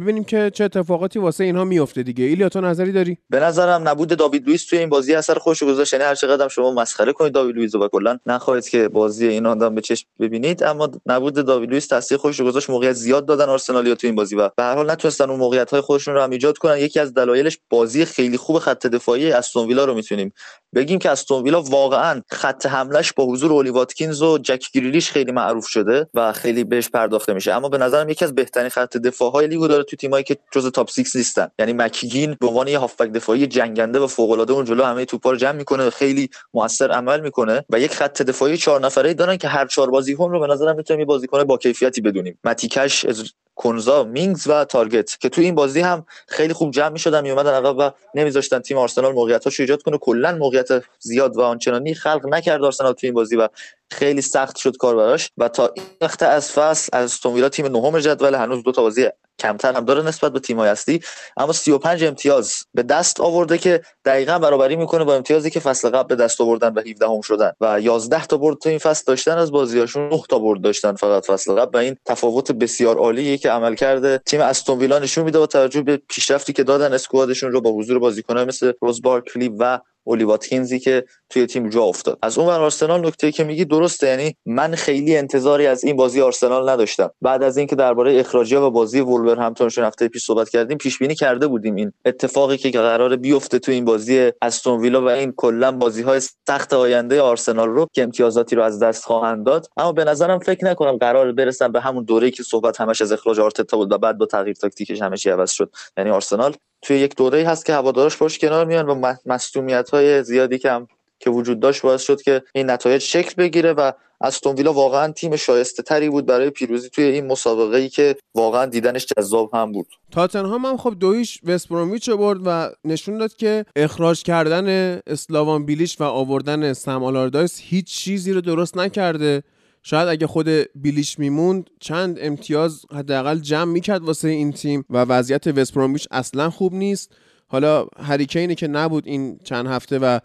ببینیم 0.00 0.24
که 0.24 0.50
چه 0.54 0.64
اتفاقاتی 0.64 1.18
واسه 1.18 1.44
اینها 1.44 1.64
میفته 1.64 2.02
دیگه. 2.02 2.24
ایلیا 2.24 2.48
تو 2.48 2.60
نظری 2.60 2.92
داری؟ 2.92 3.18
به 3.30 3.40
نظرم 3.40 3.88
نبود 3.88 4.08
داوید 4.08 4.46
لوئیس 4.46 4.66
توی 4.66 4.78
این 4.78 4.88
بازی 4.88 5.14
اثر 5.14 5.34
خودش 5.34 5.62
گذاشت. 5.62 5.92
یعنی 5.92 6.04
هر 6.04 6.14
چقدر 6.14 6.48
شما 6.48 6.72
مسخره 6.72 7.12
کنید 7.12 7.32
داوید 7.32 7.56
لوئیس 7.56 7.74
و 7.74 7.88
کلا 7.88 8.18
نخواهید 8.26 8.68
که 8.68 8.88
بازی 8.88 9.26
این 9.26 9.46
آدم 9.46 9.74
به 9.74 9.80
چشم 9.80 10.06
ببینید. 10.20 10.62
اما 10.62 10.90
نبود 11.06 11.34
داوید 11.34 11.70
لوئیس 11.70 11.86
تاثیر 11.86 12.18
خودش 12.18 12.40
گذاشت 12.40 12.70
موقعیت 12.70 12.92
زیاد 12.92 13.26
دادن 13.26 13.48
آرسنالیا 13.48 13.94
تو 13.94 14.06
این 14.06 14.16
بازی 14.16 14.36
و 14.36 14.50
به 14.56 14.62
هر 14.62 14.74
حال 14.74 14.90
نتونستن 14.90 15.30
اون 15.30 15.38
موقعیت 15.38 15.70
های 15.70 15.80
خودشون 15.80 16.14
رو 16.14 16.20
هم 16.20 16.30
ایجاد 16.30 16.58
کنن. 16.58 16.78
یکی 16.78 17.00
از 17.00 17.14
دلایلش 17.14 17.58
بازی 17.70 18.04
خیلی 18.04 18.36
خوب 18.36 18.58
خط 18.58 18.86
دفاعی 18.86 19.32
استون 19.32 19.66
ویلا 19.66 19.84
رو 19.84 19.94
می‌تونیم 19.94 20.32
بگیم 20.74 20.98
که 20.98 21.10
استون 21.10 21.42
ویلا 21.42 21.62
واقعا 21.62 22.22
خط 22.30 22.66
حملش 22.66 23.12
با 23.12 23.24
حضور 23.26 23.52
اولی 23.52 23.70
واتکینز 23.70 24.22
و 24.22 24.38
جک 24.38 24.72
گریلیش 24.72 25.10
خیلی 25.10 25.32
معروف 25.32 25.66
شده 25.66 26.08
و 26.14 26.32
خیلی 26.32 26.64
بهش 26.64 26.88
پرداخته 26.88 27.32
میشه. 27.32 27.52
اما 27.52 27.68
به 27.68 27.78
نظرم 27.78 28.08
یکی 28.08 28.24
از 28.24 28.34
بهترین 28.34 28.68
خط 28.68 28.96
دفاع 28.96 29.32
های 29.32 29.46
لیگو 29.46 29.68
تو 29.90 29.96
تیمایی 29.96 30.24
که 30.24 30.36
جز 30.52 30.66
top 30.66 30.90
6 30.90 31.16
نیستن. 31.16 31.50
یعنی 31.58 31.72
مکگین 31.72 32.36
به 32.40 32.46
عنوان 32.46 32.68
یه 32.68 32.78
هافبک 32.78 33.12
دفاعی 33.12 33.46
جنگنده 33.46 33.98
و 33.98 34.06
فوق 34.06 34.30
العاده 34.30 34.52
اون 34.52 34.64
جلو 34.64 34.84
همه 34.84 35.04
توپا 35.04 35.30
رو 35.30 35.36
جمع 35.36 35.52
می‌کنه 35.52 35.90
خیلی 35.90 36.30
موثر 36.54 36.90
عمل 36.90 37.20
می‌کنه 37.20 37.64
و 37.70 37.80
یک 37.80 37.94
خط 37.94 38.22
دفاعی 38.22 38.56
چهار 38.56 38.80
نفره 38.80 39.14
دارن 39.14 39.36
که 39.36 39.48
هر 39.48 39.66
چهار 39.66 39.90
بازیکن 39.90 40.30
رو 40.30 40.40
به 40.40 40.46
نظرم 40.46 40.76
می‌تونیم 40.76 41.00
یه 41.00 41.06
بازیکن 41.06 41.44
با 41.44 41.56
کیفیتی 41.56 42.00
بدونیم. 42.00 42.38
متی 42.44 42.71
کش 42.71 43.06
کونسا 43.54 44.04
مینگز 44.04 44.48
و 44.48 44.64
تارگت 44.64 45.20
که 45.20 45.28
تو 45.28 45.40
این 45.40 45.54
بازی 45.54 45.80
هم 45.80 46.06
خیلی 46.28 46.52
خوب 46.52 46.70
جمع 46.70 46.88
می‌شدن 46.88 47.20
میومدن 47.20 47.54
عقب 47.54 47.76
و 47.78 47.90
نمیذاشتن 48.14 48.58
تیم 48.58 48.78
آرسنال 48.78 49.12
موقعیتاشو 49.12 49.62
ایجاد 49.62 49.82
کنه. 49.82 49.98
کلا 49.98 50.32
موقعیت 50.32 50.68
زیاد 50.98 51.36
و 51.36 51.40
آنچنانی 51.40 51.94
خلق 51.94 52.26
نکرد 52.26 52.64
آرسنال 52.64 52.92
تو 52.92 53.06
این 53.06 53.14
بازی 53.14 53.36
و 53.36 53.48
خیلی 53.90 54.22
سخت 54.22 54.56
شد 54.56 54.76
کار 54.76 54.96
براش. 54.96 55.30
و 55.38 55.48
تا 55.48 55.72
این 55.74 55.86
وقت 56.00 56.22
از 56.22 56.52
فصل 56.52 56.88
استون 56.92 57.26
ویلا 57.26 57.48
تیم 57.48 57.66
نهم 57.66 57.98
جدول 57.98 58.34
هنوز 58.34 58.62
دو 58.62 58.72
تا 58.72 58.82
بازی 58.82 59.08
کمتر 59.38 59.72
هم 59.72 59.84
داره 59.84 60.02
نسبت 60.02 60.32
به 60.32 60.40
تیم‌های 60.40 60.68
اصلی. 60.68 61.00
اما 61.36 61.52
35 61.52 62.04
امتیاز 62.04 62.54
به 62.74 62.82
دست 62.82 63.20
آورده 63.20 63.58
که 63.58 63.82
دقیقا 64.04 64.38
برابری 64.38 64.76
می‌کنه 64.76 65.04
با 65.04 65.14
امتیازی 65.14 65.50
که 65.50 65.60
فصل 65.60 65.90
قبل 65.90 66.16
به 66.16 66.24
دست 66.24 66.40
آوردن 66.40 66.74
و 66.74 66.80
17 66.80 67.06
هم 67.06 67.20
شدن. 67.20 67.52
و 67.60 67.80
11 67.80 68.26
تا 68.26 68.36
برد 68.36 68.58
تو 68.58 68.68
این 68.68 68.78
فصل 68.78 69.04
داشتن 69.06 69.38
از 69.38 69.52
بازیاشون 69.52 70.08
9 70.08 70.22
تا 70.28 70.38
برد 70.38 70.60
داشتن 70.60 70.94
فقط 70.94 71.26
فصل 71.26 71.52
قبل. 71.52 71.78
و 71.78 71.82
این 71.82 71.96
تفاوت 72.06 72.52
بسیار 72.52 72.98
عالیه 72.98 73.38
که 73.40 73.50
عملکرد 73.50 74.18
تیم 74.18 74.40
استون 74.40 74.78
ویلا 74.78 74.98
نشون 74.98 75.24
میده 75.24 75.38
با 75.38 75.46
توجه 75.46 75.82
به 75.82 75.96
پیشرفتی 75.96 76.52
که 76.52 76.64
دادن 76.64 76.92
squad 76.92 77.25
شون 77.25 77.52
رو 77.52 77.60
با 77.60 77.70
حضور 77.72 77.98
بازیکنان 77.98 78.48
مثل 78.48 78.72
راس 78.82 79.02
بارکلی 79.02 79.48
و 79.58 79.78
اولی 80.10 80.24
واتکینزی 80.24 80.78
که 80.78 81.04
توی 81.30 81.46
تیم 81.46 81.68
جا 81.68 81.82
افتاد. 81.82 82.18
از 82.22 82.38
اون 82.38 82.48
ور 82.48 82.60
آرسنال 82.60 83.06
نکته 83.06 83.32
که 83.32 83.44
میگی 83.44 83.64
درسته 83.64 84.06
یعنی 84.06 84.36
من 84.46 84.74
خیلی 84.74 85.16
انتظاری 85.16 85.66
از 85.66 85.84
این 85.84 85.96
بازی 85.96 86.20
آرسنال 86.20 86.68
نداشتم. 86.68 87.10
بعد 87.20 87.42
از 87.42 87.56
اینکه 87.56 87.76
درباره 87.76 88.20
اخراجی 88.20 88.54
و 88.54 88.70
بازی 88.70 89.00
وولورهمپتونشون 89.00 89.84
هفته 89.84 90.08
پیش 90.08 90.24
صحبت 90.24 90.48
کردیم 90.48 90.78
پیش 90.78 90.98
بینی 90.98 91.14
کرده 91.14 91.46
بودیم 91.46 91.74
این 91.74 91.92
اتفاقی 92.04 92.56
که 92.56 92.70
قرار 92.70 93.16
بیفته 93.16 93.58
تو 93.58 93.72
این 93.72 93.84
بازی 93.84 94.32
استون 94.42 94.80
ویلا 94.80 95.02
و 95.02 95.08
این 95.08 95.32
کلا 95.36 95.72
بازی 95.72 96.02
های 96.02 96.20
سخت 96.48 96.74
آینده 96.74 97.20
آرسنال 97.20 97.68
رو 97.68 97.86
که 97.92 98.02
امتیازاتی 98.02 98.56
رو 98.56 98.62
از 98.62 98.78
دست 98.78 99.04
خواهند 99.04 99.46
داد. 99.46 99.66
اما 99.76 99.92
به 99.92 100.04
نظرم 100.04 100.38
فکر 100.38 100.64
نکنم 100.64 100.96
قرار 100.96 101.32
برسن 101.32 101.72
به 101.72 101.80
همون 101.80 102.04
دوره‌ای 102.04 102.30
که 102.30 102.42
صحبت 102.42 102.80
همش 102.80 103.02
از 103.02 103.12
اخراج 103.12 103.40
آرتتا 103.40 103.76
بود 103.76 103.92
و 103.92 103.98
بعد 103.98 104.18
با 104.18 104.26
تغییر 104.26 104.56
تاکتیکش 104.56 105.02
همه 105.02 105.16
چی 105.16 105.30
عوض 105.30 105.50
شد. 105.50 105.70
یعنی 105.96 106.10
آرسنال 106.10 106.54
توی 106.82 106.98
یک 106.98 107.16
دوره 107.16 107.48
هست 107.48 107.66
که 107.66 107.72
هوادارش 107.72 108.16
باش 108.16 108.38
کنار 108.38 108.64
میان 108.64 108.86
و 108.86 109.14
مصدومیت 109.26 109.90
های 109.90 110.22
زیادی 110.22 110.58
که 110.58 110.70
هم 110.70 110.88
که 111.18 111.30
وجود 111.30 111.60
داشت 111.60 111.82
باعث 111.82 112.02
شد 112.02 112.22
که 112.22 112.42
این 112.54 112.70
نتایج 112.70 113.02
شکل 113.02 113.34
بگیره 113.34 113.72
و 113.72 113.92
استون 114.20 114.56
ویلا 114.56 114.72
واقعا 114.72 115.12
تیم 115.12 115.36
شایسته 115.36 115.82
تری 115.82 116.08
بود 116.08 116.26
برای 116.26 116.50
پیروزی 116.50 116.88
توی 116.88 117.04
این 117.04 117.26
مسابقه 117.26 117.76
ای 117.76 117.88
که 117.88 118.16
واقعا 118.34 118.66
دیدنش 118.66 119.06
جذاب 119.16 119.54
هم 119.54 119.72
بود. 119.72 119.86
تاتنهام 120.12 120.66
هم 120.66 120.76
خب 120.76 120.94
دویش 121.00 121.40
وستبرومیچ 121.44 122.10
برد 122.10 122.40
و 122.44 122.70
نشون 122.84 123.18
داد 123.18 123.36
که 123.36 123.64
اخراج 123.76 124.22
کردن 124.22 125.00
اسلاوان 125.06 125.66
بیلیش 125.66 126.00
و 126.00 126.04
آوردن 126.04 126.72
سم 126.72 127.04
آلاردایس 127.04 127.60
هیچ 127.62 127.86
چیزی 127.86 128.32
رو 128.32 128.40
درست 128.40 128.76
نکرده. 128.76 129.42
شاید 129.82 130.08
اگه 130.08 130.26
خود 130.26 130.48
بیلیش 130.74 131.18
میموند 131.18 131.70
چند 131.80 132.18
امتیاز 132.20 132.86
حداقل 132.92 133.38
جمع 133.38 133.72
می‌کرد 133.72 134.02
واسه 134.02 134.28
این 134.28 134.52
تیم 134.52 134.84
و 134.90 134.98
وضعیت 134.98 135.46
وستبرومیچ 135.46 136.08
اصلا 136.10 136.50
خوب 136.50 136.74
نیست. 136.74 137.12
حالا 137.48 137.86
هری 137.98 138.19
کینی 138.19 138.54
که 138.54 138.68
نبود 138.68 139.06
این 139.06 139.38
چند 139.44 139.66
هفته 139.66 139.98
و 139.98 140.18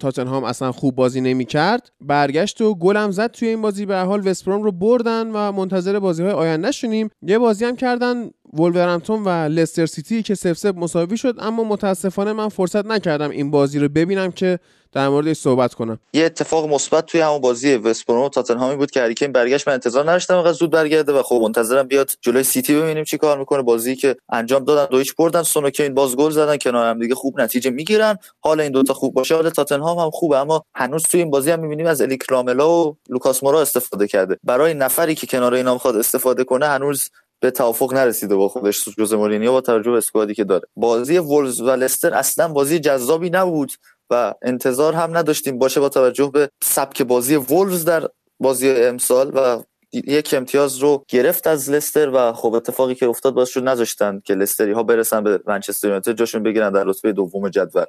تاتنهام 0.00 0.44
اصلا 0.44 0.72
خوب 0.72 0.94
بازی 0.94 1.20
نمی‌کرد 1.20 1.90
برگشت 2.00 2.60
و 2.60 2.74
گلم 2.74 3.10
زد 3.10 3.30
توی 3.30 3.48
این 3.48 3.62
بازی. 3.62 3.86
به 3.86 3.98
حال 3.98 4.28
وستبروم 4.28 4.62
رو 4.62 4.72
بردن 4.72 5.26
و 5.26 5.52
منتظر 5.52 5.98
بازی 5.98 6.22
های 6.22 6.32
آینده 6.32 6.70
شونیم 6.70 7.10
یه 7.22 7.38
بازی 7.38 7.64
هم 7.64 7.76
کردن 7.76 8.30
ولورهمپتون 8.52 9.24
و 9.24 9.28
لستر 9.28 9.86
سیتی 9.86 10.22
که 10.22 10.34
صفر 10.34 10.52
صفر 10.52 10.74
مساوی 10.76 11.16
شد 11.16 11.34
اما 11.38 11.64
متاسفانه 11.64 12.32
من 12.32 12.48
فرصت 12.48 12.86
نکردم 12.86 13.30
این 13.30 13.50
بازی 13.50 13.78
رو 13.78 13.88
ببینم 13.88 14.32
که 14.32 14.58
در 14.92 15.08
موردش 15.08 15.36
صحبت 15.36 15.74
کنم. 15.74 15.98
یه 16.12 16.24
اتفاق 16.24 16.68
مثبت 16.68 17.06
توی 17.06 17.20
همون 17.20 17.40
بازی 17.40 17.74
وستبروم 17.74 18.24
و 18.24 18.28
تاتنهامی 18.28 18.76
بود 18.76 18.90
که 18.90 19.00
هری 19.00 19.14
کین 19.14 19.32
برگشت 19.32 19.68
من 19.68 19.74
انتظار 19.74 20.04
نداشتم 20.04 20.36
انقدر 20.36 20.52
زود 20.52 20.70
برگرده 20.70 21.12
و 21.12 21.22
خب 21.22 21.40
منتظرم 21.42 21.86
بیاد 21.86 22.10
جلوی 22.20 22.42
سیتی 22.42 22.74
ببینیم 22.74 23.04
چی 23.04 23.18
کار 23.18 23.38
می‌کنه. 23.38 23.62
بازی 23.62 23.96
که 23.96 24.16
انجام 24.32 24.64
دادن 24.64 24.86
دو 24.90 24.98
هیچ 24.98 25.14
بردن 25.16 25.42
این 25.78 25.94
باز 25.94 26.16
گل 26.16 26.30
زدن 26.30 26.56
کنار 26.56 26.90
هم 26.90 26.98
دیگه 26.98 27.14
خوب 27.14 27.40
نتیجه 27.40 27.70
می‌گیرن. 27.70 28.18
حالا 28.40 28.62
این 28.62 28.72
دوتا 28.72 28.94
خوب 28.94 29.14
باشه 29.14 29.34
حالا 29.34 29.50
تاتنهام 29.50 29.98
هم 29.98 30.10
خوبه 30.10 30.38
اما 30.38 30.64
هنوز 30.74 31.02
توی 31.02 31.20
این 31.20 31.30
بازی 31.30 31.50
هم 31.50 31.60
می‌بینیم 31.60 31.86
از 31.86 32.00
الیک 32.00 32.22
و 32.32 32.94
لوکاس 33.08 33.42
مورا 33.42 33.60
استفاده 33.60 34.06
کرده. 34.06 34.38
برای 34.44 34.74
نفری 34.74 35.14
که 35.14 35.26
کنار 35.26 35.54
اینا 35.54 35.72
می‌خواد 35.72 35.96
استفاده 35.96 36.44
کنه 36.44 36.66
هنوز 36.66 37.10
به 37.40 37.50
توافق 37.50 37.94
نرسیده 37.94 38.36
با 38.36 38.48
خودش 38.48 38.84
ژوزه 38.98 39.14
مورینیو 39.14 39.52
با 39.52 39.60
توجه 39.60 39.90
به 39.90 39.96
squad 39.96 40.28
ی 40.28 40.34
که 40.34 40.44
داره. 40.44 40.68
بازی 40.76 41.18
وولز 41.18 41.60
و 41.60 41.70
لستر 41.70 42.14
اصلا 42.14 42.48
بازی 42.48 42.78
جذابی 42.78 43.30
نبود 43.30 43.72
و 44.10 44.34
انتظار 44.42 44.94
هم 44.94 45.16
نداشتیم 45.16 45.58
باشه 45.58 45.80
با 45.80 45.88
توجه 45.88 46.30
به 46.34 46.50
سبک 46.62 47.02
بازی 47.02 47.36
وولز 47.36 47.84
در 47.84 48.08
بازی 48.40 48.70
امسال 48.70 49.32
و 49.34 49.62
یک 49.92 50.34
امتیاز 50.34 50.78
رو 50.78 51.04
گرفت 51.08 51.46
از 51.46 51.70
لستر 51.70 52.10
و 52.14 52.32
خب 52.32 52.54
اتفاقی 52.54 52.94
که 52.94 53.06
افتاد 53.06 53.34
باعث 53.34 53.48
شد 53.48 53.64
نذاشتن 53.64 54.20
که 54.24 54.34
لستری 54.34 54.72
ها 54.72 54.82
برسن 54.82 55.24
به 55.24 55.40
منچستر 55.46 55.88
یونایتد 55.88 56.12
جاشون 56.12 56.42
بگیرن 56.42 56.72
در 56.72 56.84
رتبه 56.84 57.12
دوم 57.12 57.48
جدول. 57.48 57.84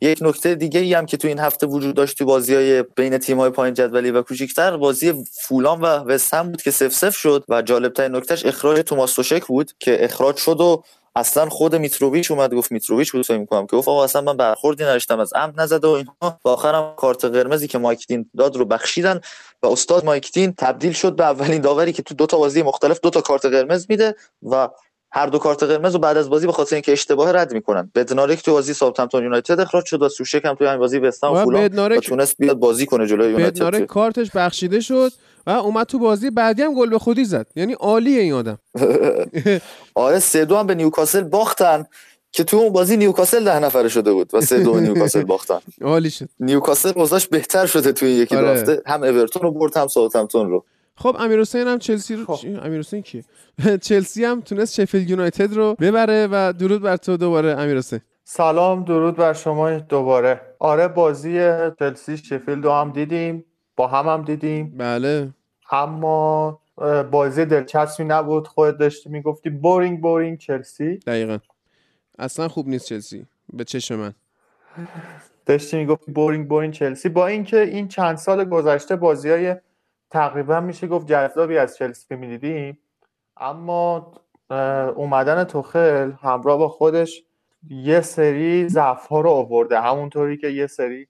یک 0.00 0.18
نکته 0.22 0.54
دیگه 0.54 0.80
ای 0.80 0.94
هم 0.94 1.06
که 1.06 1.16
تو 1.16 1.28
این 1.28 1.38
هفته 1.38 1.66
وجود 1.66 1.94
داشت 1.94 2.18
تو 2.18 2.24
بازی 2.24 2.54
های 2.54 2.82
بین 2.82 3.18
تیم 3.18 3.40
های 3.40 3.50
پایین 3.50 3.74
جدولی 3.74 4.10
و 4.10 4.22
کوچیکتر 4.22 4.76
بازی 4.76 5.24
فولان 5.42 5.80
و 5.80 5.86
وستهم 5.86 6.50
بود 6.50 6.62
که 6.62 6.70
سف 6.70 6.94
سف 6.94 7.16
شد 7.16 7.44
و 7.48 7.62
جالب 7.62 7.92
ترین 7.92 8.16
نکتهش 8.16 8.46
اخراج 8.46 8.78
توماس 8.78 9.14
توشک 9.14 9.46
بود 9.46 9.72
که 9.78 10.04
اخراج 10.04 10.36
شد 10.36 10.60
و 10.60 10.82
اصلا 11.16 11.48
خود 11.48 11.74
میتروویچ 11.74 12.30
اومد 12.30 12.54
گفت 12.54 12.72
میتروویچ 12.72 13.12
فکر 13.12 13.38
می‌کنم. 13.38 13.66
که 13.66 13.76
گفت 13.76 13.88
آقا 13.88 14.04
اصلا 14.04 14.22
من 14.22 14.36
برخوردی 14.36 14.84
نداشتم 14.84 15.20
از 15.20 15.32
عمد 15.32 15.60
نزده 15.60 15.88
و 15.88 15.90
اینها. 15.90 16.40
و 16.44 16.48
آخرم 16.48 16.94
کارت 16.96 17.24
قرمزی 17.24 17.68
که 17.68 17.78
مایکتین 17.78 18.30
داد 18.36 18.56
رو 18.56 18.64
بخشیدن 18.64 19.20
و 19.62 19.66
استاد 19.66 20.04
مایکتین 20.04 20.54
تبدیل 20.58 20.92
شد 20.92 21.16
به 21.16 21.24
اولین 21.24 21.60
داوری 21.60 21.92
که 21.92 22.02
تو 22.02 22.14
دو 22.14 22.26
تا 22.26 22.38
بازی 22.38 22.62
مختلف 22.62 23.00
دو 23.00 23.10
تا 23.10 23.20
کارت 23.20 23.44
قرمز 23.44 23.86
میده 23.88 24.14
و 24.42 24.68
هر 25.12 25.26
دو 25.26 25.38
کارت 25.38 25.62
قرمز 25.62 25.92
رو 25.92 25.98
بعد 25.98 26.16
از 26.16 26.30
بازی 26.30 26.46
به 26.46 26.52
خاطر 26.52 26.76
اینکه 26.76 26.92
اشتباه 26.92 27.32
رد 27.32 27.52
می‌کنن. 27.52 27.90
بدنارک 27.94 28.42
تو 28.42 28.52
بازی 28.52 28.74
ساوثهمپتون 28.74 29.22
یونایتد 29.22 29.60
اخراج 29.60 29.84
شد 29.84 30.02
و 30.02 30.08
سوشک 30.08 30.44
هم 30.44 30.54
توی 30.54 30.66
این 30.66 30.78
بازی 30.78 30.98
وستهم 30.98 31.32
و 31.32 31.44
فولام 31.44 31.98
تونست 32.00 32.36
بیاد 32.38 32.56
بازی 32.58 32.86
کنه 32.86 33.06
جلوی 33.06 33.30
یونایتد 33.30 33.54
بدنارک 33.54 33.86
کارتش 33.86 34.30
بخشیده 34.34 34.80
شد 34.80 35.12
و 35.46 35.50
اومد 35.50 35.86
تو 35.86 35.98
بازی 35.98 36.30
بعدی 36.30 36.62
هم 36.62 36.74
گل 36.74 36.90
به 36.90 36.98
خودی 36.98 37.24
زد. 37.24 37.46
یعنی 37.56 37.72
عالیه 37.72 38.20
این 38.20 38.32
آدم. 38.32 38.58
آره 39.94 40.18
سه 40.18 40.44
دو 40.44 40.56
هم 40.56 40.66
به 40.66 40.74
نیوکاسل 40.74 41.22
باختن 41.22 41.86
که 42.32 42.44
تو 42.44 42.56
اون 42.56 42.72
بازی 42.72 42.96
نیوکاسل 42.96 43.44
ده 43.44 43.58
نفره 43.58 43.88
شده 43.88 44.12
بود 44.12 44.30
و 44.34 44.40
سه 44.40 44.58
دو 44.58 44.80
نیوکاسل 44.80 45.22
باختن. 45.24 45.58
عالی 45.82 46.10
شد. 46.10 46.28
نیوکاسل 46.40 46.92
اوضاعش 46.96 47.26
بهتر 47.26 47.66
شده 47.66 47.92
توی 47.92 48.10
یکی 48.10 48.36
آره. 48.36 48.48
رفته. 48.50 48.82
هم 48.86 49.02
اورتون 49.02 49.42
رو 49.42 49.50
برد 49.50 49.76
هم 49.76 49.86
ساوثهمپتون 49.88 50.50
رو. 50.50 50.64
خب 50.96 51.16
امیر 51.18 51.40
حسین 51.40 51.66
هم 51.66 51.78
چلسی 51.78 52.16
رو 52.16 52.24
خب. 52.24 52.46
امیر 52.62 52.78
حسین 52.78 53.02
کیه 53.02 53.24
چلسی 53.88 54.24
هم 54.24 54.40
تونست 54.40 54.74
شفیلد 54.74 55.10
یونایتد 55.10 55.52
رو 55.54 55.74
ببره 55.80 56.28
و 56.32 56.52
درود 56.52 56.82
بر 56.82 56.96
تو 56.96 57.16
دوباره 57.16 57.48
امیر 57.60 57.76
حسین 57.76 58.00
سلام 58.24 58.84
درود 58.84 59.16
بر 59.16 59.32
شما 59.32 59.78
دوباره. 59.78 60.40
آره 60.58 60.88
بازی 60.88 61.38
چلسی 61.78 62.16
شفیلد 62.16 62.64
رو 62.64 62.72
هم 62.72 62.90
دیدیم 62.92 63.44
با 63.76 63.86
هم 63.86 64.08
هم 64.08 64.24
دیدیم. 64.24 64.74
بله. 64.78 65.28
اما 65.70 66.60
بازی 67.10 67.44
دلچسبی 67.44 68.04
نبود 68.04 68.48
خودت 68.48 68.78
داشتی 68.78 69.08
می‌گفتی 69.10 69.50
boring 69.50 70.00
boring 70.00 70.38
چلسی. 70.38 70.96
دقیقا. 70.96 71.38
اصلا 72.18 72.48
خوب 72.48 72.68
نیست 72.68 72.86
چلسی 72.86 73.26
به 73.52 73.64
چشم 73.64 73.94
من. 73.94 74.12
داشتی 75.46 75.76
می‌گفتی 75.76 76.12
boring 76.12 76.48
boring 76.48 76.72
چلسی. 76.74 77.08
با 77.08 77.26
اینکه 77.26 77.60
این 77.60 77.88
چند 77.88 78.16
سال 78.16 78.44
گذشته 78.44 78.96
بازی 78.96 79.30
های 79.30 79.56
تقریبا 80.16 80.60
میشه 80.60 80.86
گفت 80.86 81.06
جذابی 81.06 81.58
از 81.58 81.76
چلسی 81.76 82.16
می‌دیدیم. 82.16 82.78
اما 83.36 84.12
اومدن 84.96 85.44
توخل 85.44 86.12
همراه 86.22 86.58
با 86.58 86.68
خودش 86.68 87.22
یه 87.70 88.00
سری 88.00 88.68
ضعف 88.68 89.06
ها 89.06 89.20
رو 89.20 89.30
آورده. 89.30 89.80
همونطوری 89.80 90.36
که 90.36 90.48
یه 90.48 90.66
سری 90.66 91.08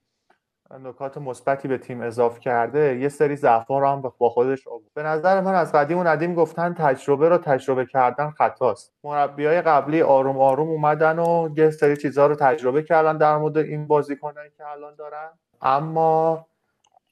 نکات 0.84 1.18
مثبتی 1.18 1.68
به 1.68 1.78
تیم 1.78 2.00
اضافه 2.00 2.40
کرده 2.40 2.98
یه 2.98 3.08
سری 3.08 3.36
ضعف 3.36 3.66
رو 3.68 3.88
هم 3.88 4.00
با 4.18 4.28
خودش 4.28 4.68
آورد. 4.68 4.84
به 4.94 5.02
نظر 5.02 5.40
من 5.40 5.54
از 5.54 5.72
قدیم 5.72 5.98
و 5.98 6.04
ندیم 6.04 6.34
گفتن 6.34 6.74
تجربه 6.74 7.28
رو 7.28 7.38
تجربه 7.38 7.86
کردن 7.86 8.30
خطاست. 8.30 8.92
مربی 9.04 9.46
های 9.46 9.62
قبلی 9.62 10.02
آروم 10.02 10.38
آروم 10.38 10.68
اومدن 10.68 11.18
و 11.18 11.48
یه 11.56 11.70
سری 11.70 11.96
چیزها 11.96 12.26
رو 12.26 12.34
تجربه 12.34 12.82
کردن 12.82 13.18
در 13.18 13.36
مورد 13.36 13.58
این 13.58 13.86
بازیکنایی 13.86 14.50
که 14.56 14.66
الان 14.66 14.94
دارن. 14.94 15.28
اما 15.62 16.46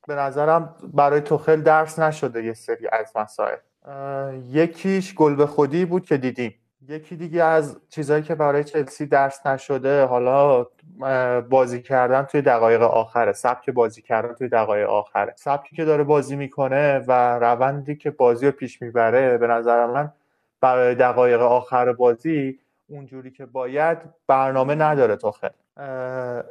به 0.09 0.15
نظرم 0.15 0.75
برای 0.95 1.21
توخل 1.21 1.61
درس 1.61 1.99
نشده 1.99 2.45
یه 2.45 2.55
سری 2.55 2.89
از 2.93 3.13
مسائل. 3.17 3.57
یکیش 4.51 5.15
گل 5.15 5.35
به 5.35 5.47
خودی 5.47 5.85
بود 5.85 6.07
که 6.07 6.17
دیدیم. 6.17 6.55
یکی 6.89 7.17
دیگه 7.17 7.45
از 7.45 7.81
چیزهایی 7.89 8.23
که 8.23 8.35
برای 8.35 8.65
چلسی 8.65 9.07
درس 9.07 9.47
نشده 9.47 10.05
حالا 10.05 10.67
بازی 11.51 11.83
کردن 11.83 12.23
توی 12.23 12.43
دقایق 12.43 12.83
آخره 12.83 13.33
سبک 13.33 13.71
بازی 13.71 14.03
کردن 14.03 14.35
توی 14.35 14.49
دقایق 14.49 14.91
آخره. 14.91 15.35
سبکی 15.37 15.77
که 15.77 15.85
داره 15.85 16.05
بازی 16.05 16.37
می‌کنه 16.37 16.99
و 16.99 17.39
روندی 17.39 17.97
که 17.97 18.11
بازی 18.11 18.47
رو 18.47 18.53
پیش 18.53 18.83
می‌بره 18.83 19.39
به 19.39 19.47
نظر 19.47 19.87
من 19.87 20.13
برای 20.61 20.95
دقایق 20.95 21.41
آخر 21.41 21.93
بازی 21.93 22.59
اونجوری 22.89 23.31
که 23.31 23.47
باید 23.47 23.99
برنامه 24.27 24.75
نداره 24.75 25.17
توخل. 25.17 25.49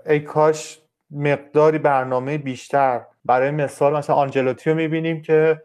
ای 0.06 0.20
کاش 0.20 0.82
مقداری 1.12 1.78
برنامه 1.78 2.38
بیشتر 2.38 3.02
برای 3.26 3.52
مثال 3.52 3.94
مثلا 3.98 4.16
آنجلوتی 4.16 4.70
رو 4.70 4.76
می‌بینیم 4.76 5.22
که 5.22 5.62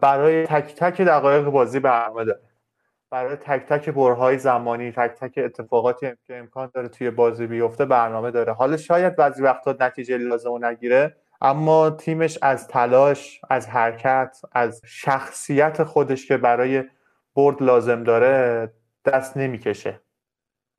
برای 0.00 0.46
تک 0.46 0.74
تک 0.74 1.00
دقایق 1.00 1.44
بازی 1.44 1.80
برنامه 1.80 2.24
داره. 2.24 2.40
برای 3.10 3.36
تک 3.36 3.66
تک 3.66 3.90
برهای 3.90 4.38
زمانی 4.38 4.92
تک 4.92 5.10
تک 5.20 5.32
اتفاقاتی 5.44 6.12
که 6.26 6.36
امکان 6.36 6.70
داره 6.74 6.88
توی 6.88 7.10
بازی 7.10 7.46
بیفته 7.46 7.84
برنامه 7.84 8.30
داره. 8.30 8.52
حالا 8.52 8.76
شاید 8.76 9.16
بعضی 9.16 9.42
وقتا 9.42 9.76
نتیجه 9.80 10.16
لازم 10.18 10.64
نگیره 10.64 11.16
اما 11.40 11.90
تیمش 11.90 12.38
از 12.42 12.68
تلاش 12.68 13.40
از 13.50 13.68
حرکت 13.68 14.36
از 14.52 14.82
شخصیت 14.86 15.84
خودش 15.84 16.26
که 16.28 16.36
برای 16.36 16.84
برد 17.34 17.62
لازم 17.62 18.04
داره 18.04 18.72
دست 19.04 19.36
نمی‌کشه. 19.36 20.00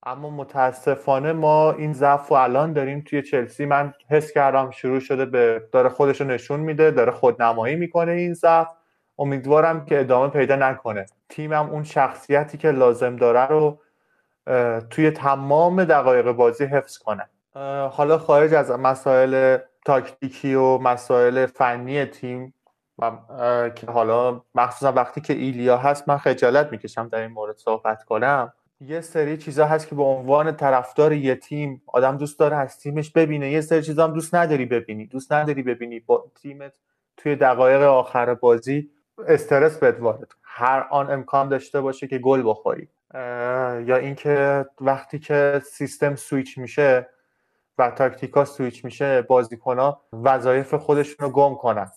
اما 0.06 0.30
متاسفانه 0.30 1.34
ما 1.34 1.72
این 1.72 1.93
ضعف 1.93 2.32
و 2.32 2.36
الان 2.36 2.74
داریم 2.74 3.03
توی 3.08 3.22
چلسی. 3.22 3.66
من 3.66 3.93
حس 4.10 4.32
کردم 4.32 4.72
شروع 4.72 4.99
شده 4.99 5.26
به 5.26 5.64
داره 5.72 5.89
خودش 5.89 6.22
رو 6.22 6.28
نشون 6.28 6.60
میده 6.60 6.91
داره 6.91 7.12
خودنمایی 7.12 7.76
می‌کنه 7.76 8.12
این 8.12 8.34
ضعف. 8.34 8.68
امیدوارم 9.20 9.86
که 9.86 9.99
ادامه 9.99 10.30
پیدا 10.30 10.56
نکنه. 10.56 11.06
تیمم 11.30 11.70
اون 11.70 11.84
شخصیتی 11.84 12.58
که 12.58 12.72
لازم 12.72 13.16
داره 13.16 13.45
رو 13.47 13.80
توی 14.89 15.12
تمام 15.12 15.84
دقایق 15.84 16.32
بازی 16.32 16.66
حفظ 16.66 16.97
کنه. 16.97 17.30
حالا 17.89 18.18
خارج 18.18 18.53
از 18.53 18.72
مسائل 18.72 19.58
تاکتیکی 19.86 20.56
و 20.56 20.78
مسائل 20.78 21.45
فنی 21.45 22.06
تیم 22.06 22.53
و 22.99 23.12
که 23.76 23.88
حالا 23.88 24.41
مخصوصا 24.56 24.91
وقتی 24.91 25.22
که 25.22 25.34
ایلیا 25.34 25.78
هست 25.78 26.10
من 26.10 26.18
خجالت 26.18 26.72
می‌کشم 26.72 27.08
در 27.08 27.20
این 27.20 27.32
مورد 27.32 27.56
صحبت 27.58 28.03
کنم. 28.03 28.53
یه 28.80 29.01
سری 29.01 29.38
چیزا 29.38 29.65
هست 29.65 29.88
که 29.88 29.95
به 29.95 30.03
عنوان 30.03 30.55
طرفدار 30.55 31.13
یه 31.13 31.36
تیم 31.36 31.82
آدم 31.88 32.17
دوست 32.17 32.39
داره 32.39 32.57
از 32.57 32.80
تیمش 32.80 33.11
ببینه. 33.11 33.51
یه 33.51 33.61
سری 33.61 33.82
چیزا 33.82 34.03
هم 34.03 34.13
دوست 34.13 34.36
نداری 34.36 34.65
ببینی. 34.65 35.05
دوست 35.05 35.34
نداری 35.34 35.63
ببینی 35.63 35.99
با 35.99 36.32
تیمت 36.41 36.73
توی 37.17 37.36
دقایق 37.36 37.82
آخر 37.82 38.34
بازی 38.34 38.89
استرس 39.28 39.78
بهت 39.78 39.99
وارد 39.99 40.32
هر 40.41 40.88
آن 40.91 41.11
امکان 41.11 41.49
داشته 41.49 41.82
باشه 41.82 42.07
که 42.07 42.17
گل 42.17 42.43
بخوری. 42.45 42.89
یا 43.86 43.97
اینکه 43.97 44.65
وقتی 44.82 45.19
که 45.19 45.61
سیستم 45.65 46.15
سویچ 46.15 46.57
میشه 46.57 47.09
و 47.78 47.91
تاکتیکا 47.91 48.45
سویچ 48.45 48.86
میشه 48.86 49.21
بازیکنها 49.21 50.01
وظایف 50.13 50.73
خودشون 50.73 51.15
رو 51.19 51.30
گم 51.30 51.55
کنن. 51.55 51.91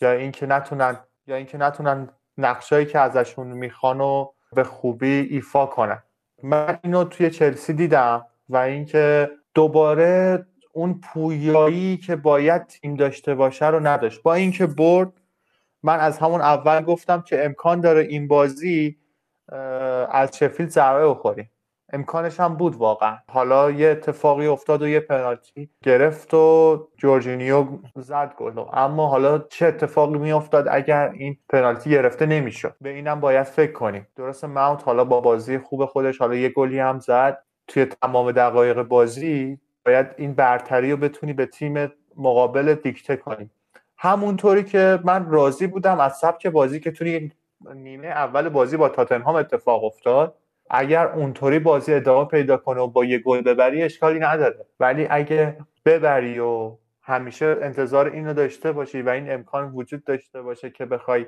یا 0.00 0.12
اینکه 0.12 0.46
نتونن 0.46 0.98
یا 1.26 1.36
اینکه 1.36 1.58
نتونن 1.58 2.08
نقشایی 2.38 2.86
که 2.86 2.98
ازشون 2.98 3.46
می‌خوان 3.46 4.00
و 4.00 4.32
به 4.54 4.64
خوبی 4.64 5.28
ایفا 5.30 5.66
کنن 5.66 6.02
من 6.42 6.78
اینو 6.84 7.04
توی 7.04 7.30
چلسی 7.30 7.72
دیدم 7.72 8.26
و 8.48 8.56
اینکه 8.56 9.30
دوباره 9.54 10.46
اون 10.72 11.00
پویایی 11.00 11.96
که 11.96 12.16
باید 12.16 12.66
تیم 12.66 12.94
داشته 12.94 13.34
باشه 13.34 13.66
رو 13.66 13.80
نداشت. 13.80 14.22
با 14.22 14.34
اینکه 14.34 14.66
برد 14.66 15.12
من 15.82 16.00
از 16.00 16.18
همون 16.18 16.40
اول 16.40 16.80
گفتم 16.82 17.22
که 17.22 17.44
امکان 17.44 17.80
داره 17.80 18.00
این 18.00 18.28
بازی 18.28 18.96
از 20.10 20.38
شفیلد 20.38 20.68
ضربه 20.68 21.08
بخوریم. 21.08 21.50
امکانش 21.92 22.40
هم 22.40 22.54
بود 22.54 22.76
واقعا. 22.76 23.16
حالا 23.28 23.70
یه 23.70 23.88
اتفاقی 23.88 24.46
افتاد 24.46 24.82
و 24.82 24.88
یه 24.88 25.00
پنالتی 25.00 25.70
گرفت 25.84 26.34
و 26.34 26.88
جورجینیو 26.96 27.66
زد 27.96 28.34
گل. 28.36 28.64
اما 28.72 29.08
حالا 29.08 29.38
چه 29.38 29.66
اتفاقی 29.66 30.18
میافتاد 30.18 30.66
اگر 30.70 31.10
این 31.14 31.36
پنالتی 31.48 31.90
گرفته 31.90 32.26
نمی‌شد؟ 32.26 32.74
به 32.80 32.88
اینم 32.90 33.20
باید 33.20 33.46
فکر 33.46 33.72
کنیم. 33.72 34.06
درست 34.16 34.44
ماونت 34.44 34.84
حالا 34.84 35.04
با 35.04 35.20
بازی 35.20 35.58
خوب 35.58 35.84
خودش 35.84 36.18
حالا 36.18 36.34
یه 36.34 36.48
گلی 36.48 36.78
هم 36.78 36.98
زد. 36.98 37.42
توی 37.68 37.84
تمام 37.84 38.32
دقایق 38.32 38.82
بازی 38.82 39.58
باید 39.86 40.06
این 40.16 40.34
برتری 40.34 40.90
رو 40.90 40.96
بتونی 40.96 41.32
به 41.32 41.46
تیم 41.46 41.92
مقابل 42.16 42.74
دیکته 42.74 43.16
کنیم 43.16 43.50
همونطوری 43.96 44.64
که 44.64 44.98
من 45.04 45.30
راضی 45.30 45.66
بودم 45.66 46.00
از 46.00 46.18
سبک 46.18 46.46
بازی 46.46 46.80
که 46.80 46.90
توی 46.90 47.30
نیمه 47.74 48.06
اول 48.06 48.48
بازی 48.48 48.76
با 48.76 48.88
تاتنهام 48.88 49.34
اتفاق 49.34 49.84
افتاد. 49.84 50.34
اگر 50.70 51.06
اونطوری 51.06 51.58
بازی 51.58 51.94
ادامه 51.94 52.28
پیدا 52.28 52.56
کنه 52.56 52.80
و 52.80 52.86
با 52.86 53.04
یه 53.04 53.18
گل 53.18 53.40
ببری 53.40 53.82
اشکالی 53.82 54.18
نداره. 54.18 54.66
ولی 54.80 55.06
اگه 55.10 55.56
ببری 55.84 56.38
و 56.38 56.76
همیشه 57.02 57.56
انتظار 57.62 58.06
اینو 58.06 58.34
داشته 58.34 58.72
باشی 58.72 59.02
و 59.02 59.08
این 59.08 59.32
امکان 59.32 59.72
وجود 59.74 60.04
داشته 60.04 60.42
باشه 60.42 60.70
که 60.70 60.86
بخوای 60.86 61.26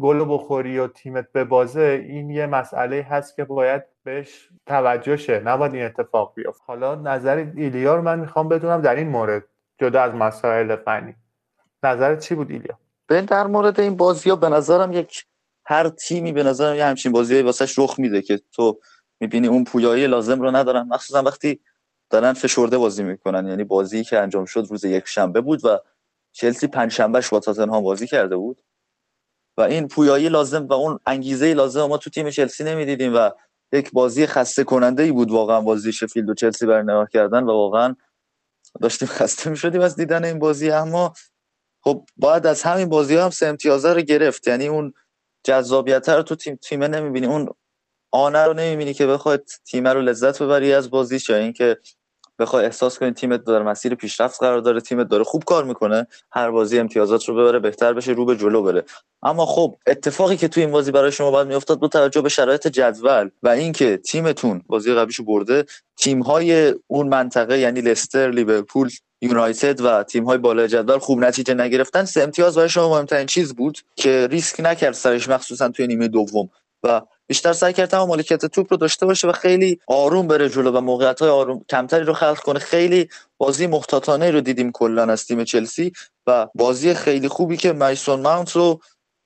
گل 0.00 0.24
بخوری 0.28 0.78
و 0.78 0.86
تیمت 0.86 1.32
به 1.32 1.44
بازه 1.44 2.04
این 2.08 2.30
یه 2.30 2.46
مسئله 2.46 3.06
هست 3.10 3.36
که 3.36 3.44
باید 3.44 3.82
بهش 4.04 4.48
توجه 4.66 5.16
شه. 5.16 5.40
نباید 5.40 5.74
این 5.74 5.84
اتفاق 5.84 6.32
بیفته. 6.34 6.64
حالا 6.66 6.94
نظر 6.94 7.46
ایلیا 7.56 7.96
رو 7.96 8.02
من 8.02 8.18
می‌خوام 8.18 8.48
بدونم 8.48 8.80
در 8.80 8.94
این 8.94 9.08
مورد 9.08 9.44
جدا 9.78 10.02
از 10.02 10.14
مسائل 10.14 10.76
فنی. 10.76 11.14
نظرت 11.82 12.18
چی 12.18 12.34
بود 12.34 12.50
ایلیا؟ 12.50 12.78
در 13.08 13.46
مورد 13.46 13.80
این 13.80 13.96
بازی 13.96 14.30
ها 14.30 14.36
به 14.36 14.48
نظرم 14.48 14.92
یک 14.92 15.24
هر 15.64 15.88
تیمی 15.88 16.32
به 16.32 16.42
نظرم 16.42 16.76
یه 16.76 16.84
همچین 16.84 17.12
بازی 17.12 17.42
واسش 17.42 17.78
رخ 17.78 17.98
میده 17.98 18.22
که 18.22 18.40
تو 18.52 18.80
می‌بینی 19.20 19.46
اون 19.46 19.64
پویایی 19.64 20.06
لازم 20.06 20.40
رو 20.40 20.50
ندارن. 20.50 20.82
مخصوصا 20.82 21.22
وقتی 21.22 21.60
دارن 22.10 22.32
فشرده 22.32 22.78
بازی 22.78 23.02
می‌کنن. 23.02 23.48
یعنی 23.48 23.64
بازی 23.64 24.04
که 24.04 24.18
انجام 24.18 24.44
شد 24.44 24.66
روز 24.70 24.84
یک 24.84 25.06
شنبه 25.06 25.40
بود 25.40 25.64
و 25.64 25.78
چلسی 26.32 26.66
پنج 26.66 26.92
شنبهش 26.92 27.28
با 27.28 27.40
تاتنهام 27.40 27.82
بازی 27.82 28.06
کرده 28.06 28.36
بود. 28.36 28.62
و 29.56 29.60
این 29.62 29.88
پویایی 29.88 30.28
لازم 30.28 30.66
و 30.66 30.72
اون 30.72 30.98
انگیزه 31.06 31.54
لازم 31.54 31.84
ما 31.84 31.98
تو 31.98 32.10
تیم 32.10 32.30
چلسی 32.30 32.64
نمی‌دیدیم 32.64 33.14
و 33.14 33.30
یک 33.72 33.90
بازی 33.92 34.26
خسته 34.26 34.64
کننده 34.64 35.02
ای 35.02 35.12
بود 35.12 35.30
واقعا 35.30 35.60
بازی 35.60 35.92
شفیلد 35.92 36.28
و 36.28 36.34
چلسی 36.34 36.66
بر 36.66 36.82
نگاه 36.82 37.08
کردن 37.12 37.42
و 37.42 37.46
واقعا 37.46 37.96
داشتیم 38.80 39.08
خسته 39.08 39.50
می‌شدیم 39.50 39.80
از 39.80 39.96
دیدن 39.96 40.24
این 40.24 40.38
بازی. 40.38 40.70
اما 40.70 41.12
خب 41.84 42.06
باید 42.16 42.46
از 42.46 42.62
همین 42.62 42.88
بازی 42.88 43.16
هم 43.16 43.30
سه 43.30 43.46
امتیازه 43.46 43.92
رو 43.92 44.00
گرفت. 44.00 44.48
یعنی 44.48 44.66
اون 44.66 44.92
جذابیت 45.44 46.08
رو 46.08 46.22
تو 46.22 46.34
تیم 46.34 46.56
تیمه 46.56 46.88
نمی‌بینی. 46.88 47.26
اون 47.26 47.48
آنه 48.10 48.44
رو 48.44 48.54
نمی‌بینی 48.54 48.94
که 48.94 49.06
بخواد 49.06 49.44
تیمه 49.64 49.92
رو 49.92 50.00
لذت 50.00 50.42
ببری 50.42 50.72
از 50.72 50.90
بازیش 50.90 51.28
یا 51.28 51.36
اینکه 51.36 51.76
بخوای 52.38 52.64
احساس 52.64 52.98
کنی 52.98 53.10
تیمت 53.10 53.44
داره 53.44 53.64
مسیر 53.64 53.94
پیشرفت 53.94 54.40
قرار 54.40 54.58
داره 54.58 54.80
تیمت 54.80 55.08
داره 55.08 55.24
خوب 55.24 55.44
کار 55.44 55.64
می‌کنه 55.64 56.06
هر 56.32 56.50
بازی 56.50 56.78
امتیازات 56.78 57.24
رو 57.24 57.34
ببره 57.34 57.58
بهتر 57.58 57.92
بشه 57.92 58.12
رو 58.12 58.24
به 58.24 58.36
جلو 58.36 58.62
بره. 58.62 58.84
اما 59.22 59.46
خب 59.46 59.76
اتفاقی 59.86 60.36
که 60.36 60.48
تو 60.48 60.60
این 60.60 60.70
بازی 60.70 60.90
برای 60.90 61.12
شما 61.12 61.30
باید 61.30 61.48
میافتاد 61.48 61.78
با 61.78 61.88
توجه 61.88 62.20
به 62.20 62.28
شرایط 62.28 62.68
جدول 62.68 63.30
و 63.42 63.48
اینکه 63.48 63.96
تیمتون 63.96 64.62
بازی 64.66 64.94
قبلیشو 64.94 65.24
برده 65.24 65.64
تیم 65.96 66.22
های 66.22 66.74
اون 66.86 67.08
منطقه 67.08 67.58
یعنی 67.58 67.80
لستر 67.80 68.30
لیورپول 68.30 68.90
یونایتد 69.22 69.80
و 69.80 70.02
تیم 70.02 70.24
های 70.24 70.38
بالای 70.38 70.68
جدول 70.68 70.98
خوب 70.98 71.18
نتیجه 71.18 71.54
نگرفتن. 71.54 72.04
سه 72.04 72.22
امتیاز 72.22 72.54
برای 72.54 72.68
شما 72.68 72.88
مهمترین 72.88 73.26
چیز 73.26 73.54
بود 73.54 73.78
که 73.96 74.28
ریسک 74.30 74.60
نکرد 74.60 74.94
سرش 74.94 75.28
مخصوصا 75.28 75.68
توی 75.68 75.86
نیمه 75.86 76.08
دوم. 76.08 76.50
و 76.82 77.02
بیشتر 77.26 77.52
سعی 77.52 77.72
کرد 77.72 77.88
تمام 77.88 78.08
مالکیت 78.08 78.46
توپ 78.46 78.66
رو 78.70 78.76
داشته 78.76 79.06
باشه 79.06 79.28
و 79.28 79.32
خیلی 79.32 79.80
آروم 79.86 80.26
بره 80.26 80.48
جلو 80.48 80.70
و 80.70 80.80
موقعیت 80.80 81.20
های 81.20 81.30
آروم 81.30 81.64
کمتری 81.68 82.04
رو 82.04 82.12
خلق 82.12 82.38
کنه. 82.38 82.58
خیلی 82.58 83.08
بازی 83.38 83.66
محتاطانه 83.66 84.30
رو 84.30 84.40
دیدیم 84.40 84.72
کلا 84.72 85.02
از 85.02 85.26
تیم 85.26 85.44
چلسی 85.44 85.92
و 86.26 86.48
بازی 86.54 86.94
خیلی 86.94 87.28
خوبی 87.28 87.56
که 87.56 87.72
مایسون 87.72 88.20
ماونت 88.20 88.52
رو 88.52 88.80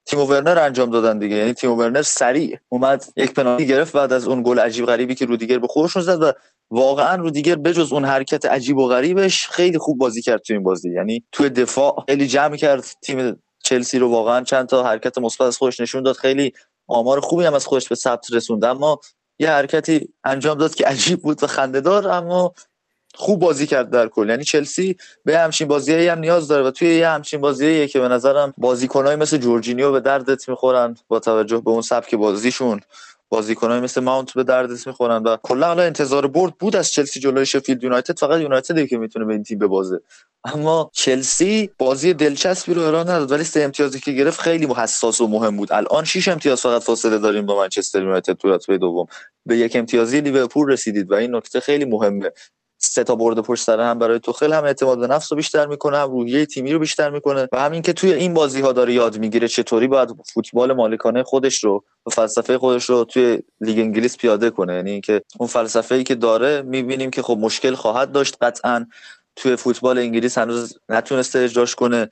تیم 0.06 0.20
ورنر 0.20 0.58
انجام 0.58 0.90
دادن 0.90 1.18
دیگه. 1.18 1.36
یعنی 1.36 1.52
تیم 1.52 1.72
ورنر 1.72 2.02
سریع 2.02 2.58
اومد 2.68 3.04
یک 3.16 3.34
پنالتی 3.34 3.66
گرفت 3.66 3.92
بعد 3.92 4.12
از 4.12 4.28
اون 4.28 4.42
گل 4.42 4.58
عجیب 4.58 4.86
غریبی 4.86 5.14
که 5.14 5.26
رودیگر 5.26 5.58
به 5.58 5.66
خودشون 5.66 6.02
زد 6.02 6.22
و 6.22 6.32
واقعا 6.70 7.16
رودیگر 7.16 7.56
بجز 7.56 7.92
اون 7.92 8.04
حرکت 8.04 8.44
عجیب 8.44 8.76
و 8.76 8.88
غریبش 8.88 9.48
خیلی 9.48 9.78
خوب 9.78 9.98
بازی 9.98 10.22
کرد 10.22 10.40
تو 10.40 10.52
این 10.52 10.62
بازی. 10.62 10.90
یعنی 10.90 11.24
توی 11.32 11.50
دفاع 11.50 12.04
خیلی 12.08 12.26
جمع 12.26 12.56
کرد. 12.56 12.84
تیم 13.02 13.42
چلسی 13.64 13.98
رو 13.98 14.10
واقعا 14.10 14.44
چند 14.44 14.68
تا 14.68 14.84
حرکت 14.84 15.18
مثبت 15.18 15.46
از 15.46 15.56
خودش 15.56 15.80
نشون 15.80 16.02
داد. 16.02 16.16
خیلی 16.16 16.52
آمار 16.86 17.20
خوبی 17.20 17.44
هم 17.44 17.54
از 17.54 17.66
خودش 17.66 17.88
به 17.88 17.94
ثبت 17.94 18.32
رسوند. 18.32 18.64
اما 18.64 19.00
یه 19.38 19.50
حرکتی 19.50 20.08
انجام 20.24 20.58
داد 20.58 20.74
که 20.74 20.86
عجیب 20.86 21.22
بود 21.22 21.42
و 21.42 21.46
خندهدار 21.46 22.08
اما 22.08 22.54
خوب 23.14 23.40
بازی 23.40 23.66
کرد 23.66 23.90
در 23.90 24.08
کل. 24.08 24.28
یعنی 24.28 24.44
چلسی 24.44 24.96
به 25.24 25.38
همچین 25.38 25.68
بازیایی 25.68 26.08
هم 26.08 26.18
نیاز 26.18 26.48
داره 26.48 26.64
و 26.64 26.70
توی 26.70 26.98
یه 26.98 27.08
همچین 27.08 27.40
بازیایی 27.40 27.88
که 27.88 28.00
به 28.00 28.08
نظرم 28.08 28.54
بازیکنای 28.58 29.16
مثل 29.16 29.38
جورجینیو 29.38 29.92
به 29.92 30.00
دردت 30.00 30.48
می‌خورن 30.48 30.96
با 31.08 31.20
توجه 31.20 31.60
به 31.60 31.70
اون 31.70 31.82
سبک 31.82 32.14
بازیشون. 32.14 32.80
بازیکنای 33.28 33.80
مثل 33.80 34.00
ماونت 34.00 34.32
به 34.32 34.44
دردت 34.44 34.86
می‌خورن 34.86 35.22
و 35.22 35.36
کلا 35.42 35.66
حالا 35.66 35.82
انتظار 35.82 36.26
برد 36.26 36.54
بود 36.58 36.76
از 36.76 36.90
چلسی 36.90 37.20
جلوی 37.20 37.46
شفیلد 37.46 37.84
یونایتد 37.84 38.18
فقط 38.18 38.40
یونایتد 38.40 38.86
که 38.86 38.98
می‌تونه 38.98 39.24
به 39.24 39.32
این 39.32 39.42
تیم 39.42 39.58
ببازه. 39.58 40.00
اما 40.44 40.90
چلسی 40.94 41.70
بازی 41.78 42.14
دلچسبی 42.14 42.74
رو 42.74 42.82
ارائه 42.82 43.04
نداد 43.04 43.32
ولی 43.32 43.44
سه 43.44 43.60
امتیازی 43.60 44.00
که 44.00 44.12
گرفت 44.12 44.40
خیلی 44.40 44.66
حساس 44.66 45.20
و 45.20 45.26
مهم 45.26 45.56
بود. 45.56 45.72
الان 45.72 46.04
6 46.04 46.28
امتیاز 46.28 46.60
فقط 46.60 46.82
فاصله 46.82 47.18
داریم 47.18 47.46
با 47.46 47.58
منچستر 47.58 48.02
یونایتد 48.02 48.32
تو 48.32 48.48
رتبه 48.48 48.78
دوم. 48.78 49.06
به 49.46 49.56
یک 49.56 49.76
امتیازی 49.76 50.20
لیورپول 50.20 50.72
رسیدید 50.72 51.10
و 51.10 51.14
این 51.14 51.34
نکته 51.36 51.60
خیلی 51.60 51.84
مهمه. 51.84 52.32
سه 52.96 53.04
تا 53.04 53.14
برد 53.14 53.40
پشت 53.40 53.64
سر 53.64 53.80
هم 53.80 53.98
برای 53.98 54.20
توخل 54.20 54.52
هم 54.52 54.64
اعتماد 54.64 55.00
به 55.00 55.06
نفس 55.06 55.32
رو 55.32 55.36
بیشتر 55.36 55.66
می‌کنه 55.66 55.98
هم 55.98 56.10
روحیه 56.10 56.46
تیمی 56.46 56.72
رو 56.72 56.78
بیشتر 56.78 57.10
می‌کنه 57.10 57.48
و 57.52 57.60
همین 57.60 57.82
که 57.82 57.92
توی 57.92 58.12
این 58.12 58.34
بازی 58.34 58.60
ها 58.60 58.72
داره 58.72 58.92
یاد 58.92 59.18
می‌گیره 59.18 59.48
چطوری 59.48 59.86
باید 59.86 60.08
فوتبال 60.34 60.72
مالکانه 60.72 61.22
خودش 61.22 61.64
رو 61.64 61.84
و 62.06 62.10
فلسفه 62.10 62.58
خودش 62.58 62.84
رو 62.84 63.04
توی 63.04 63.38
لیگ 63.60 63.78
انگلیس 63.78 64.16
پیاده 64.16 64.50
کنه. 64.50 64.74
یعنی 64.74 64.90
اینکه 64.90 65.22
اون 65.38 65.48
فلسفه 65.48 65.94
ای 65.94 66.04
که 66.04 66.14
داره 66.14 66.62
می‌بینیم 66.62 67.10
که 67.10 67.22
خب 67.22 67.38
مشکل 67.40 67.74
خواهد 67.74 68.12
داشت. 68.12 68.36
قطعا 68.40 68.86
توی 69.36 69.56
فوتبال 69.56 69.98
انگلیس 69.98 70.38
هنوز 70.38 70.78
نتونسته 70.88 71.38
اجراش 71.38 71.74
کنه 71.74 72.10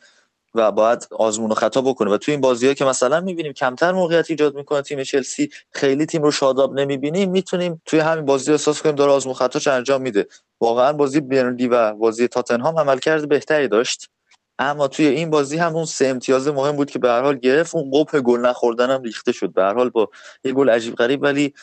و 0.57 0.73
باید 0.73 1.09
آزمون 1.11 1.51
و 1.51 1.55
خطا 1.55 1.81
بکنه. 1.81 2.11
و 2.11 2.19
توی 2.19 2.33
این 2.33 2.41
بازی 2.41 2.67
ها 2.67 2.75
که 2.75 2.85
مثلا 2.85 3.21
می‌بینیم 3.21 3.53
کمتر 3.53 3.93
موقعیت 3.93 4.31
ایجاد 4.31 4.55
می‌کنه 4.55 4.83
تیم 4.83 5.03
چلسی 5.03 5.51
خیلی 5.71 6.07
تیم 6.07 6.23
رو 6.23 6.31
شاداب 6.31 6.81
نمی‌بینیم 6.81 7.31
می‌تونیم 7.31 7.83
توی 7.87 7.99
همین 7.99 8.25
بازی 8.25 8.53
احساس 8.53 8.83
کنیم 8.83 8.95
داره 8.95 9.13
آزمون 9.13 9.35
خطاش 9.35 9.67
انجام 9.67 10.03
میده. 10.03 10.27
واقعا 10.65 10.93
بازی 10.93 11.21
برنلی 11.21 11.69
و 11.69 11.93
بازی 11.95 12.29
تاتنهام 12.29 12.79
عملکرد 12.79 13.29
بهتری 13.29 13.69
داشت. 13.69 14.11
اما 14.59 14.89
توی 14.89 15.07
این 15.07 15.31
بازی 15.31 15.57
هم 15.57 15.77
اون 15.77 15.85
سه 15.85 16.07
امتیاز 16.07 16.49
مهم 16.49 16.77
بود 16.77 16.91
که 16.91 16.99
به 16.99 17.09
هر 17.09 17.23
حال 17.23 17.37
گرفت. 17.37 17.75
اون 17.75 17.91
قپ 17.91 18.21
گل 18.21 18.41
نخوردن 18.41 18.91
هم 18.91 19.03
ریخته 19.03 19.33
شد. 19.33 19.53
به 19.53 19.63
هر 19.63 19.75
حال 19.75 19.91
با 19.91 20.09
یه 20.45 20.53
گل 20.53 20.71
عجیب 20.71 20.95
غریب. 20.95 21.23
ولی 21.23 21.55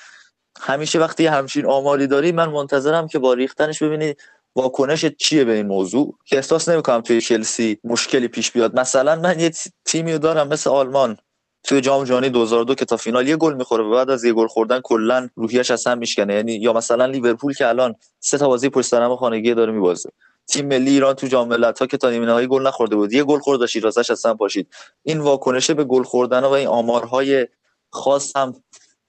همیشه 0.62 1.00
وقتی 1.00 1.26
همچین 1.26 1.66
آماری 1.66 2.08
داری 2.08 2.32
من 2.32 2.50
منتظرم 2.50 3.08
که 3.08 3.20
با 3.20 3.34
ریختنش 3.34 3.84
ببینی 3.84 4.16
واکنش 4.56 5.06
چیه 5.06 5.44
به 5.44 5.54
این 5.54 5.68
موضوع. 5.68 6.18
که 6.26 6.36
احساس 6.36 6.70
نمی‌کنم 6.70 7.02
توی 7.02 7.22
چلسی 7.22 7.80
مشکلی 7.84 8.28
پیش 8.28 8.52
بیاد. 8.52 8.80
مثلا 8.80 9.16
من 9.16 9.40
یه 9.40 9.52
تیمی 9.86 10.18
دارم 10.18 10.48
مثل 10.48 10.70
آلمان. 10.70 11.18
توی 11.64 11.82
جام 11.82 12.04
جهانی 12.04 12.30
2002 12.30 12.76
که 12.76 12.86
تا 12.86 12.98
فینال 12.98 13.28
یه 13.28 13.38
گل 13.38 13.54
می‌خوره 13.54 13.84
بعد 13.84 14.10
از 14.10 14.24
یه 14.24 14.34
گل 14.34 14.48
خوردن 14.48 14.82
کلا 14.82 15.30
روحیش 15.36 15.72
از 15.72 15.88
هم 15.88 15.98
میشکنه. 15.98 16.34
یعنی 16.34 16.54
یا 16.54 16.74
مثلا 16.74 17.06
لیورپول 17.06 17.54
که 17.54 17.68
الان 17.68 17.96
سه 18.20 18.38
تا 18.38 18.48
بازی 18.48 18.70
پشت 18.70 18.88
سر 18.88 19.16
خانگی 19.16 19.54
داره 19.54 19.72
میبازه. 19.72 20.10
تیم 20.48 20.68
ملی 20.68 20.92
ایران 20.92 21.14
تو 21.14 21.28
جام 21.28 21.48
ملت‌ها 21.48 21.88
که 21.88 21.98
تا 21.98 22.10
نیمه 22.10 22.26
نهایی 22.26 22.48
گل 22.48 22.68
نخورده 22.68 22.96
بود 22.96 23.14
یه 23.14 23.24
گل 23.24 23.40
خورد 23.40 23.66
شیرازش 23.66 24.12
اصلا 24.12 24.34
پاشید. 24.34 24.68
این 25.04 25.20
واکنش 25.20 25.72
به 25.72 25.84
گل 25.84 26.04
خوردن 26.04 26.40
و 26.44 26.50
این 26.50 26.68
آمارهای 26.68 27.48
خاص 27.90 28.36
هم 28.36 28.56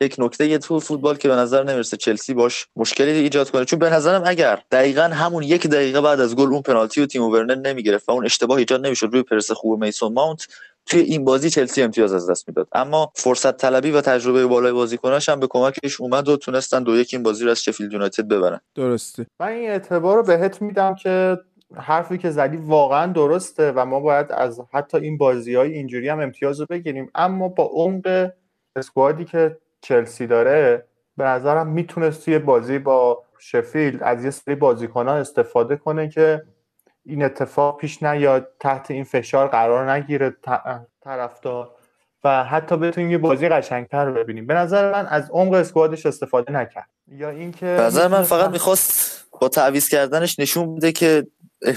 یک 0.01 0.15
نکته 0.19 0.47
یه 0.47 0.59
تو 0.59 0.81
فوتبال 0.81 1.17
که 1.17 1.29
به 1.29 1.35
نظر 1.35 1.63
نمی‌رسه 1.63 1.97
چلسی 1.97 2.35
باش 2.35 2.67
مشکلی 2.77 3.11
ایجاد 3.11 3.51
کنه. 3.51 3.65
چون 3.65 3.79
به 3.79 3.91
نظرم 3.91 4.23
اگر 4.27 4.63
دقیقا 4.71 5.03
همون 5.03 5.43
یک 5.43 5.67
دقیقه 5.67 6.01
بعد 6.01 6.21
از 6.21 6.37
گل 6.37 6.49
اون 6.53 6.63
پنالتی 6.63 7.01
و 7.01 7.07
تیم 7.07 7.23
ورنر 7.23 7.55
نمی‌گرفت 7.55 8.09
و 8.09 8.13
اون 8.13 8.25
اشتباه 8.25 8.59
ایجاد 8.59 8.87
نمی‌شد 8.87 9.09
روی 9.13 9.23
پرس 9.23 9.51
خوب 9.51 9.85
میسون 9.85 10.13
ماونت 10.13 10.47
توی 10.87 11.01
این 11.01 11.25
بازی 11.25 11.51
چلسی 11.51 11.83
امتیاز 11.83 12.13
از 12.13 12.31
دست 12.31 12.49
می‌داد. 12.49 12.69
اما 12.73 13.13
فرصت 13.15 13.57
طلبی 13.57 13.91
و 13.91 14.01
تجربه 14.01 14.47
بالای 14.47 14.73
بازیکناش 14.73 15.29
هم 15.29 15.41
به 15.41 15.47
کمکش 15.47 16.01
اومد 16.01 16.29
و 16.29 16.37
تونستن 16.37 16.83
دو 16.83 16.97
یک 16.97 17.11
این 17.13 17.23
بازی 17.23 17.45
رو 17.45 17.51
از 17.51 17.63
شفیلد 17.63 17.93
یونایتد 17.93 18.29
ببرن. 18.29 18.61
درسته. 18.75 19.27
من 19.41 19.49
این 19.49 19.71
اعتبار 19.71 20.17
رو 20.17 20.23
بهت 20.23 20.63
میدم 20.63 20.95
که 20.95 21.39
حرفی 21.77 22.19
که 22.19 22.31
زدی 22.31 22.57
واقعا 22.57 23.13
درسته 23.13 23.73
و 23.73 23.85
ما 23.85 24.01
باید 24.01 24.33
از 24.33 24.61
حتی 24.73 24.99
این 24.99 25.19
بازی 25.19 25.55
های 25.55 25.73
اینجوری 25.73 26.09
هم 26.09 26.21
امتیاز 26.21 26.61
رو 26.61 26.67
بگیریم. 26.71 27.11
اما 27.15 27.49
با 27.49 27.71
عمق 27.73 28.31
اسکوادی 28.77 29.25
که 29.25 29.59
چلسی 29.81 30.27
داره 30.27 30.87
به 31.17 31.25
نظرم 31.25 31.67
می‌تونست 31.67 32.25
توی 32.25 32.39
بازی 32.39 32.79
با 32.79 33.25
شفیلد 33.39 34.03
از 34.03 34.25
یه 34.25 34.31
سری 34.31 34.55
بازیکن 34.55 35.09
استفاده 35.09 35.77
کنه 35.77 36.09
که 36.09 36.43
این 37.05 37.23
اتفاق 37.23 37.81
پیش 37.81 38.03
نیاد 38.03 38.49
تحت 38.61 38.91
این 38.91 39.05
فشار 39.05 39.49
قرار 39.49 39.93
نگیره 39.93 40.37
طرفدار 41.05 41.71
و 42.25 42.45
حتی 42.45 42.77
بتونیم 42.77 43.11
یه 43.11 43.19
بازی 43.19 43.49
قشنگتر 43.49 44.05
رو 44.05 44.15
ببینیم. 44.15 44.47
به 44.47 44.55
نظر 44.55 44.93
من 44.93 45.07
از 45.07 45.31
عمق 45.31 45.53
اسکوادش 45.53 46.07
استفاده 46.07 46.53
نکرد. 46.53 46.89
یا 47.07 47.29
اینکه 47.29 47.67
به 47.67 47.83
نظر 47.83 48.09
من 48.09 48.23
فقط 48.23 48.51
می‌خواست 48.51 49.25
با 49.43 49.49
تعویض 49.49 49.89
کردنش 49.89 50.39
نشون 50.39 50.75
بده 50.75 50.93
که 50.93 51.27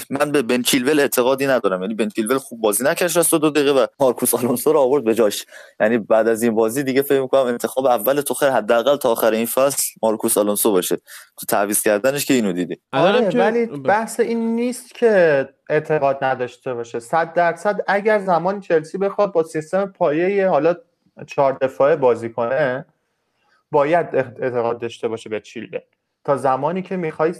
من 0.09 0.31
به 0.31 0.41
بن 0.41 0.61
چیلول 0.61 0.99
اعتقادی 0.99 1.47
ندارم. 1.47 1.81
یعنی 1.81 1.93
بن 1.93 2.09
چیلول 2.09 2.37
خوب 2.37 2.61
بازی 2.61 2.83
نکرد 2.83 3.29
دو 3.31 3.49
دقیقه 3.49 3.71
و 3.71 3.85
مارکوس 3.99 4.33
آلونسو 4.33 4.73
رو 4.73 4.79
آورد 4.79 5.03
به 5.03 5.15
جاش. 5.15 5.45
یعنی 5.79 5.97
بعد 5.97 6.27
از 6.27 6.43
این 6.43 6.55
بازی 6.55 6.83
دیگه 6.83 7.01
فکر 7.01 7.21
می‌کنم 7.21 7.45
انتخاب 7.45 7.85
اول 7.85 8.21
خیر 8.39 8.49
حداقل 8.49 8.95
تا 8.95 9.11
آخر 9.11 9.31
این 9.31 9.45
فصل 9.45 9.83
مارکوس 10.03 10.37
آلونسو 10.37 10.71
باشه. 10.71 10.95
تو 11.37 11.45
تعویض 11.47 11.81
کردنش 11.81 12.25
که 12.25 12.33
اینو 12.33 12.53
دیدی 12.53 12.77
آره 12.93 13.29
ولی 13.29 13.65
بحث 13.65 14.19
این 14.19 14.55
نیست 14.55 14.95
که 14.95 15.49
اعتقاد 15.69 16.23
نداشته 16.23 16.73
باشه. 16.73 16.99
100 16.99 17.33
درصد 17.33 17.79
اگر 17.87 18.19
زمان 18.19 18.61
چلسی 18.61 18.97
بخواد 18.97 19.33
با 19.33 19.43
سیستم 19.43 19.85
پایه 19.85 20.49
حالا 20.49 20.75
چهار 21.27 21.57
دفاعه 21.61 21.95
بازی 21.95 22.29
کنه 22.29 22.85
باید 23.71 24.15
اعتقاد 24.15 24.79
داشته 24.79 25.07
باشه 25.07 25.29
به 25.29 25.39
چیلول. 25.39 25.79
تا 26.23 26.37
زمانی 26.37 26.81
که 26.81 26.97
می‌خوای 26.97 27.33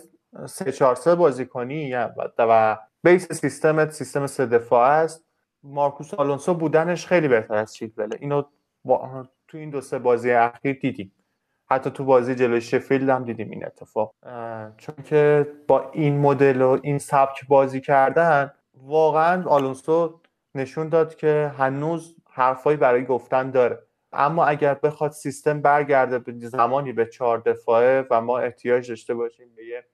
سه 0.46 0.72
چهار 0.72 0.96
سه 0.96 1.16
بازی 1.16 1.46
کنی 1.46 1.94
و 2.38 2.78
بیس 3.04 3.34
سیستمت 3.34 3.92
سیستم 3.92 4.28
سه 4.28 4.46
دفاع 4.46 4.90
است. 4.90 5.26
مارکوس 5.64 6.14
آلونسو 6.14 6.54
بودنش 6.54 7.08
خیلی 7.08 7.28
بهتر 7.28 7.56
از 7.56 7.74
چیلوله 7.74 8.18
اینو 8.20 8.44
تو 9.48 9.58
این 9.58 9.70
دو 9.70 9.82
سه 9.82 10.00
بازی 10.00 10.32
اخیر 10.32 10.80
دیدیم. 10.82 11.12
حتی 11.70 11.90
تو 11.90 12.06
بازی 12.06 12.36
جلوی 12.36 12.62
شفیلد 12.62 13.10
هم 13.10 13.24
دیدیم 13.24 13.50
این 13.50 13.66
اتفاق. 13.66 14.14
چون 14.78 14.96
که 15.04 15.48
با 15.68 15.92
این 15.92 16.20
مدل 16.20 16.62
و 16.62 16.80
این 16.84 16.98
سبک 16.98 17.48
بازی 17.48 17.82
کردن 17.82 18.52
واقعا 18.74 19.50
آلونسو 19.50 20.22
نشون 20.56 20.90
داد 20.90 21.16
که 21.16 21.52
هنوز 21.58 22.16
حرفایی 22.30 22.78
برای 22.78 23.06
گفتن 23.06 23.52
داره. 23.52 23.80
اما 24.14 24.46
اگر 24.46 24.74
بخواد 24.74 25.12
سیستم 25.12 25.62
برگرده 25.62 26.20
به 26.20 26.48
زمانی 26.48 26.94
به 26.94 27.06
چهار 27.06 27.38
دفاعه 27.38 28.06
و 28.12 28.22
ما 28.22 28.40
احتیاج 28.40 28.90
داشته 28.90 29.14
باشیم 29.14 29.48
به 29.56 29.66
یه 29.66 29.86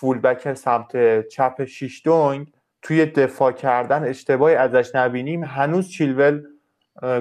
فولبک 0.00 0.54
سمت 0.54 0.92
چپ 1.28 1.64
شیش 1.64 2.02
دونگ 2.04 2.46
توی 2.82 3.06
دفاع 3.06 3.52
کردن 3.52 4.04
اشتباهی 4.04 4.54
ازش 4.54 4.90
نبینیم 4.94 5.44
هنوز 5.44 5.88
چیلول 5.88 6.42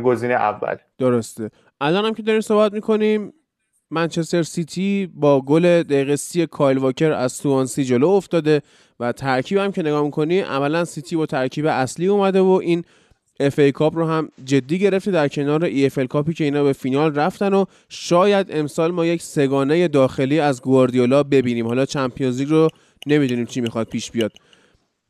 گزینه 0.03 0.33
اول. 0.33 0.75
درسته. 0.97 1.49
الان 1.81 2.05
هم 2.05 2.13
که 2.13 2.23
داریم 2.23 2.41
صحبت 2.41 2.73
می‌کنیم 2.73 3.33
منچستر 3.91 4.43
سیتی 4.43 5.11
با 5.13 5.41
گل 5.41 5.83
دقیقه 5.83 6.15
سی 6.15 6.45
کایل 6.47 6.77
واکر 6.77 7.11
از 7.11 7.31
سوانسی 7.31 7.83
جلو 7.83 8.07
افتاده 8.07 8.61
و 8.99 9.11
ترکیب 9.11 9.57
هم 9.57 9.71
که 9.71 9.81
نگاه 9.81 10.03
می‌کنی 10.03 10.39
عملا 10.39 10.85
سیتی 10.85 11.15
با 11.15 11.25
ترکیب 11.25 11.65
اصلی 11.65 12.07
اومده 12.07 12.41
و 12.41 12.59
این 12.63 12.83
FA 13.39 13.59
Cup 13.59 13.95
رو 13.95 14.07
هم 14.07 14.29
جدی 14.45 14.79
گرفته 14.79 15.11
در 15.11 15.27
کنار 15.27 15.63
EFL 15.63 16.07
Cup 16.07 16.27
ی 16.27 16.33
که 16.33 16.43
اینا 16.43 16.63
به 16.63 16.73
فینال 16.73 17.15
رفتن 17.15 17.53
و 17.53 17.65
شاید 17.89 18.47
امسال 18.49 18.91
ما 18.91 19.05
یک 19.05 19.21
سگانه 19.21 19.87
داخلی 19.87 20.39
از 20.39 20.61
گواردیولا 20.61 21.23
ببینیم. 21.23 21.67
حالا 21.67 21.85
Champions 21.85 22.39
League 22.39 22.49
رو 22.49 22.69
نمی‌دونیم 23.07 23.45
چی 23.45 23.61
می‌خواد 23.61 23.87
پیش 23.87 24.11
بیاد. 24.11 24.31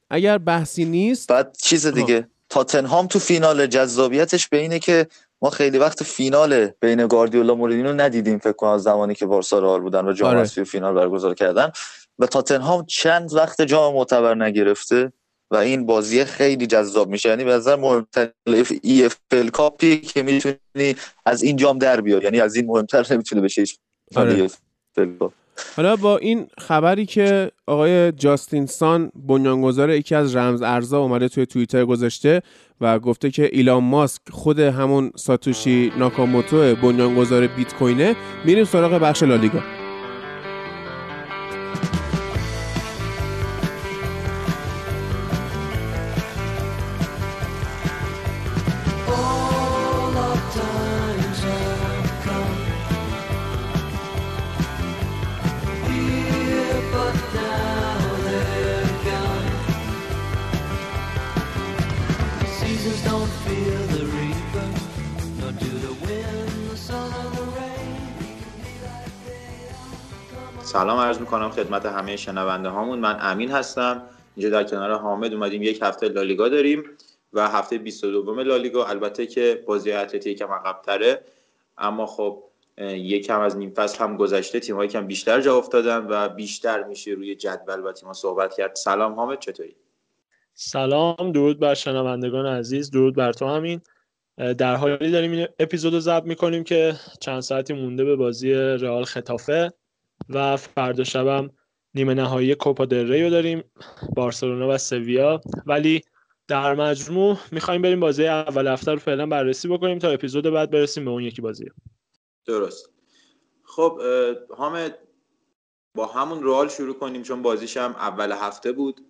اگر 0.09 0.37
بحثی 0.37 0.85
نیست 0.85 1.29
بعد 1.29 1.57
چیز 1.61 1.87
دیگه 1.87 2.27
تاتنهام 2.49 3.07
تو 3.07 3.19
فینال 3.19 3.67
جذابیتش 3.67 4.47
به 4.47 4.57
اینه 4.57 4.79
که 4.79 5.07
ما 5.41 5.49
خیلی 5.49 5.77
وقت 5.77 6.03
فینال 6.03 6.67
بین 6.79 7.07
گواردیولا 7.07 7.55
مورینیو 7.55 7.93
ندیدیم 7.93 8.37
فکر 8.37 8.51
کنم 8.51 8.77
زمانی 8.77 9.15
که 9.15 9.25
بارسا 9.25 9.59
رئال 9.59 9.81
بودن 9.81 10.07
و 10.07 10.13
جام 10.13 10.29
آره. 10.29 10.43
فینال 10.45 10.93
برگزار 10.93 11.33
کردن. 11.33 11.71
و 12.19 12.25
تاتنهام 12.25 12.85
چند 12.85 13.33
وقت 13.33 13.61
جام 13.61 13.93
معتبر 13.93 14.35
نگرفته؟ 14.35 15.11
و 15.51 15.55
این 15.55 15.85
بازی 15.85 16.25
خیلی 16.25 16.67
جذاب 16.67 17.09
میشه. 17.09 17.29
یعنی 17.29 17.43
به 17.43 17.51
نظر 17.51 17.75
مهمتر 17.75 18.29
ای 18.81 19.05
اف 19.05 19.15
ال 19.31 19.49
کاپی 19.49 19.97
که 19.97 20.23
می‌تونی 20.23 20.95
از 21.25 21.43
این 21.43 21.55
جام 21.55 21.77
در 21.77 22.01
بیاری. 22.01 22.25
یعنی 22.25 22.39
از 22.39 22.55
این 22.55 22.65
مهمتر 22.65 23.05
نمی‌تونه 23.11 23.41
بشه 23.41 23.61
هیچ 23.61 23.77
آره. 24.15 24.49
حالا 25.75 25.95
با 25.95 26.17
این 26.17 26.47
خبری 26.57 27.05
که 27.05 27.51
آقای 27.67 28.11
جاستین 28.11 28.65
سان 28.65 29.11
بنیانگذار 29.27 29.89
یکی 29.89 30.15
از 30.15 30.35
رمز 30.35 30.61
ارزا 30.61 30.99
اومده 30.99 31.29
توی 31.29 31.45
توییتر 31.45 31.85
گذاشته 31.85 32.41
و 32.81 32.99
گفته 32.99 33.31
که 33.31 33.49
ایلان 33.51 33.83
ماسک 33.83 34.21
خود 34.31 34.59
همون 34.59 35.11
ساتوشی 35.15 35.91
ناکاموتو 35.97 36.75
بنیانگذار 36.75 37.47
بیت 37.47 37.73
کوینه 37.73 38.15
میریم 38.45 38.65
سراغ 38.65 38.91
بخش 38.91 39.23
لالیگا. 39.23 39.59
سلام 70.75 70.99
عرض 70.99 71.19
می‌کنم 71.19 71.49
خدمت 71.49 71.85
همه 71.85 72.15
شنونده 72.15 72.69
هامون. 72.69 72.99
من 72.99 73.17
امین 73.21 73.51
هستم. 73.51 74.03
اینجا 74.35 74.49
در 74.49 74.63
کنار 74.63 74.91
حامد 74.91 75.33
اومدیم. 75.33 75.63
یک 75.63 75.79
هفته 75.81 76.07
لالیگا 76.07 76.49
داریم 76.49 76.83
و 77.33 77.47
هفته 77.47 77.77
22 77.77 78.43
لالیگا. 78.43 78.85
البته 78.85 79.27
که 79.27 79.63
بازی 79.67 79.91
اتلتی 79.91 80.31
یکم 80.31 80.51
عقب 80.51 80.81
تره 80.81 81.21
اما 81.77 82.05
خب 82.05 82.43
یکم 82.77 83.39
از 83.39 83.57
نیم 83.57 83.73
فصل 83.73 84.03
هم 84.03 84.17
گذشته. 84.17 84.59
تیم 84.59 84.75
های 84.75 84.87
کم 84.87 85.07
بیشتر 85.07 85.41
جا 85.41 85.57
افتادن 85.57 86.07
و 86.09 86.29
بیشتر 86.29 86.83
میشه 86.83 87.11
روی 87.11 87.35
جدول 87.35 87.83
و 87.83 87.91
تیم 87.91 88.13
صحبت 88.13 88.55
کرد. 88.55 88.75
سلام 88.75 89.13
حامد 89.13 89.39
چطوری؟ 89.39 89.75
سلام 90.53 91.31
درود 91.31 91.59
بر 91.59 91.73
شنوندگان 91.73 92.45
عزیز. 92.45 92.91
درود 92.91 93.15
بر 93.15 93.33
تو 93.33 93.47
همین 93.47 93.81
در 94.57 94.75
حالی 94.75 95.11
داریم 95.11 95.31
این 95.31 95.47
اپیزود 95.59 95.93
رو 95.93 95.99
ضبط 95.99 96.23
می‌کنیم 96.23 96.63
که 96.63 96.93
چند 97.21 97.39
ساعتی 97.39 97.73
مونده 97.73 98.03
به 98.03 98.15
بازی 98.15 98.53
رئال 98.53 99.03
خطافه. 99.03 99.73
و 100.29 100.57
فردا 100.57 101.03
شبم 101.03 101.49
نیمه 101.93 102.13
نهایی 102.13 102.55
کوپا 102.55 102.85
دل 102.85 103.11
ریو 103.11 103.29
داریم 103.29 103.63
بارسلونا 104.15 104.69
و 104.69 104.77
سویا. 104.77 105.41
ولی 105.65 106.01
در 106.47 106.75
مجموع 106.75 107.37
می‌خوایم 107.51 107.81
بریم 107.81 107.99
بازی 107.99 108.27
اول 108.27 108.67
هفته 108.67 108.91
رو 108.91 108.97
فعلا 108.97 109.25
بررسی 109.25 109.67
بکنیم 109.67 109.99
تا 109.99 110.09
اپیزود 110.09 110.43
بعد 110.43 110.71
برسیم 110.71 111.05
به 111.05 111.11
اون 111.11 111.23
یکی 111.23 111.41
بازی. 111.41 111.65
درست. 112.45 112.89
خب 113.63 114.01
حامد 114.57 114.97
با 115.95 116.05
همون 116.05 116.43
رئال 116.43 116.69
شروع 116.69 116.95
کنیم 116.95 117.23
چون 117.23 117.41
بازیش 117.41 117.77
هم 117.77 117.91
اول 117.91 118.31
هفته 118.31 118.71
بود 118.71 119.01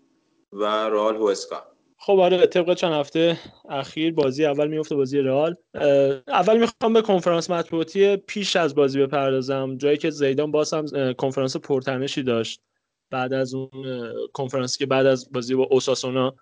و 0.53 0.65
رئال 0.65 1.15
هوسکا. 1.15 1.74
خب 2.06 2.19
آره 2.19 2.48
طبق 2.48 2.73
چند 2.73 2.94
هفته 2.94 3.38
اخیر 3.69 4.14
بازی 4.14 4.45
اول 4.45 4.68
میفته 4.68 4.95
بازی 4.95 5.19
رئال. 5.19 5.56
اول 6.27 6.57
می‌خوام 6.57 6.94
به 6.94 7.02
کنفرانس 7.02 7.49
مطبوعاتی 7.49 8.18
پیش 8.18 8.56
از 8.56 8.76
بازی 8.76 8.99
بپردازم. 8.99 9.77
جایی 9.77 9.98
که 9.98 10.10
زیدان 10.10 10.52
باز 10.52 10.73
هم 10.73 11.14
کنفرانس 11.14 11.57
پرتنشی 11.57 12.23
داشت. 12.23 12.61
بعد 13.11 13.34
از 13.34 13.53
اون 13.53 13.69
کنفرانسی 14.34 14.80
که 14.80 14.86
بعد 14.86 15.06
از 15.06 15.32
بازی 15.32 15.56
با 15.56 15.64
اوساسونا 15.64 16.36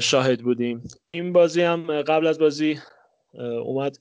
شاهد 0.00 0.40
بودیم. 0.40 0.82
این 1.10 1.32
بازی 1.32 1.62
هم 1.62 2.02
قبل 2.02 2.26
از 2.26 2.38
بازی 2.38 2.78
اومد 3.64 3.96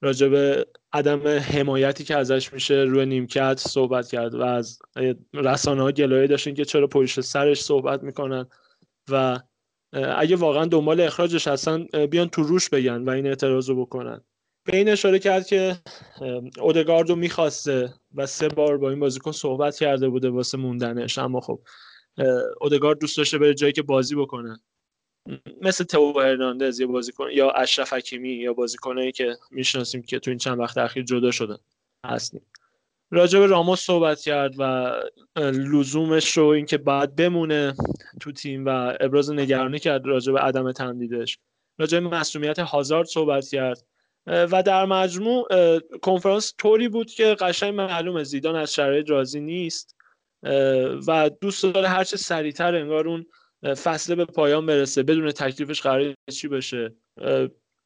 راجع 0.00 0.28
به 0.28 0.66
عدم 0.92 1.28
حمایتی 1.28 2.04
که 2.04 2.16
ازش 2.16 2.52
میشه 2.52 2.74
روی 2.74 3.06
نیمکت 3.06 3.58
صحبت 3.58 4.08
کرد 4.08 4.34
و 4.34 4.42
از 4.42 4.78
رسانه 5.34 5.82
ها 5.82 5.92
گلایه 5.92 6.26
داشتین 6.26 6.54
که 6.54 6.64
چرا 6.64 6.86
پشت 6.86 7.20
سرش 7.20 7.60
صحبت 7.62 8.02
می‌کنن 8.02 8.46
و 9.10 9.40
اگه 10.16 10.36
واقعا 10.36 10.64
دنبال 10.64 11.00
اخراجش 11.00 11.48
هستن 11.48 11.86
بیان 12.10 12.28
تو 12.28 12.42
روش 12.42 12.68
بگن 12.68 13.02
و 13.02 13.10
این 13.10 13.26
اعتراض 13.26 13.68
رو 13.68 13.84
بکنن. 13.84 14.20
به 14.64 14.76
این 14.76 14.88
اشاره 14.88 15.18
کرد 15.18 15.46
که 15.46 15.76
اودگارد 16.60 17.08
رو 17.08 17.16
می‌خواسته 17.16 17.94
و 18.14 18.26
سه 18.26 18.48
بار 18.48 18.78
با 18.78 18.90
این 18.90 19.00
بازیکن 19.00 19.32
صحبت 19.32 19.76
کرده 19.76 20.08
بوده 20.08 20.28
واسه 20.28 20.58
موندنش. 20.58 21.18
اما 21.18 21.40
خب 21.40 21.60
اودگارد 22.60 22.98
دوست 22.98 23.16
داشته 23.16 23.38
بره 23.38 23.54
جایی 23.54 23.72
که 23.72 23.82
بازی 23.82 24.14
بکنه. 24.14 24.60
مثل 25.62 25.84
تو 25.84 26.20
هرناندز 26.20 26.80
یا 26.80 26.86
بازیکن 26.86 27.28
یا 27.32 27.50
اشرف 27.50 27.92
حکیمی 27.92 28.32
یا 28.32 28.52
بازیکنایی 28.52 29.12
که 29.12 29.36
می‌شناسیم 29.50 30.02
که 30.02 30.18
تو 30.18 30.30
این 30.30 30.38
چند 30.38 30.58
وقت 30.58 30.78
اخیر 30.78 31.02
جدا 31.02 31.30
شدن. 31.30 31.58
هستیم 32.04 32.42
راجع 33.10 33.38
به 33.38 33.46
راموس 33.46 33.80
صحبت 33.80 34.20
کرد 34.20 34.54
و 34.58 34.92
لزومش 35.36 36.36
رو 36.36 36.46
اینکه 36.46 36.78
بعد 36.78 37.16
بمونه 37.16 37.74
تو 38.20 38.32
تیم 38.32 38.66
و 38.66 38.96
ابراز 39.00 39.30
نگرانی 39.30 39.78
کرد 39.78 40.06
راجع 40.06 40.32
به 40.32 40.40
عدم 40.40 40.72
تمدیدش. 40.72 41.38
راجع 41.78 42.00
به 42.00 42.08
مسئولیت 42.08 42.58
هازارد 42.58 43.06
صحبت 43.06 43.48
کرد. 43.48 43.82
و 44.26 44.62
در 44.62 44.84
مجموع 44.84 45.48
کنفرانس 46.02 46.54
طوری 46.58 46.88
بود 46.88 47.10
که 47.10 47.24
قشنگ 47.40 47.74
معلومه 47.74 48.24
زیدان 48.24 48.56
از 48.56 48.74
شرایط 48.74 49.10
راضی 49.10 49.40
نیست. 49.40 49.96
و 51.06 51.30
دوست 51.40 51.64
داره 51.64 51.88
هرچه 51.88 52.16
سریعتر 52.16 52.74
انگار 52.74 53.08
اون 53.08 53.26
فصله 53.62 54.16
به 54.16 54.24
پایان 54.24 54.66
برسه 54.66 55.02
بدون 55.02 55.30
تکلیفش 55.30 55.80
قرار 55.82 56.14
چی 56.32 56.48
بشه. 56.48 56.94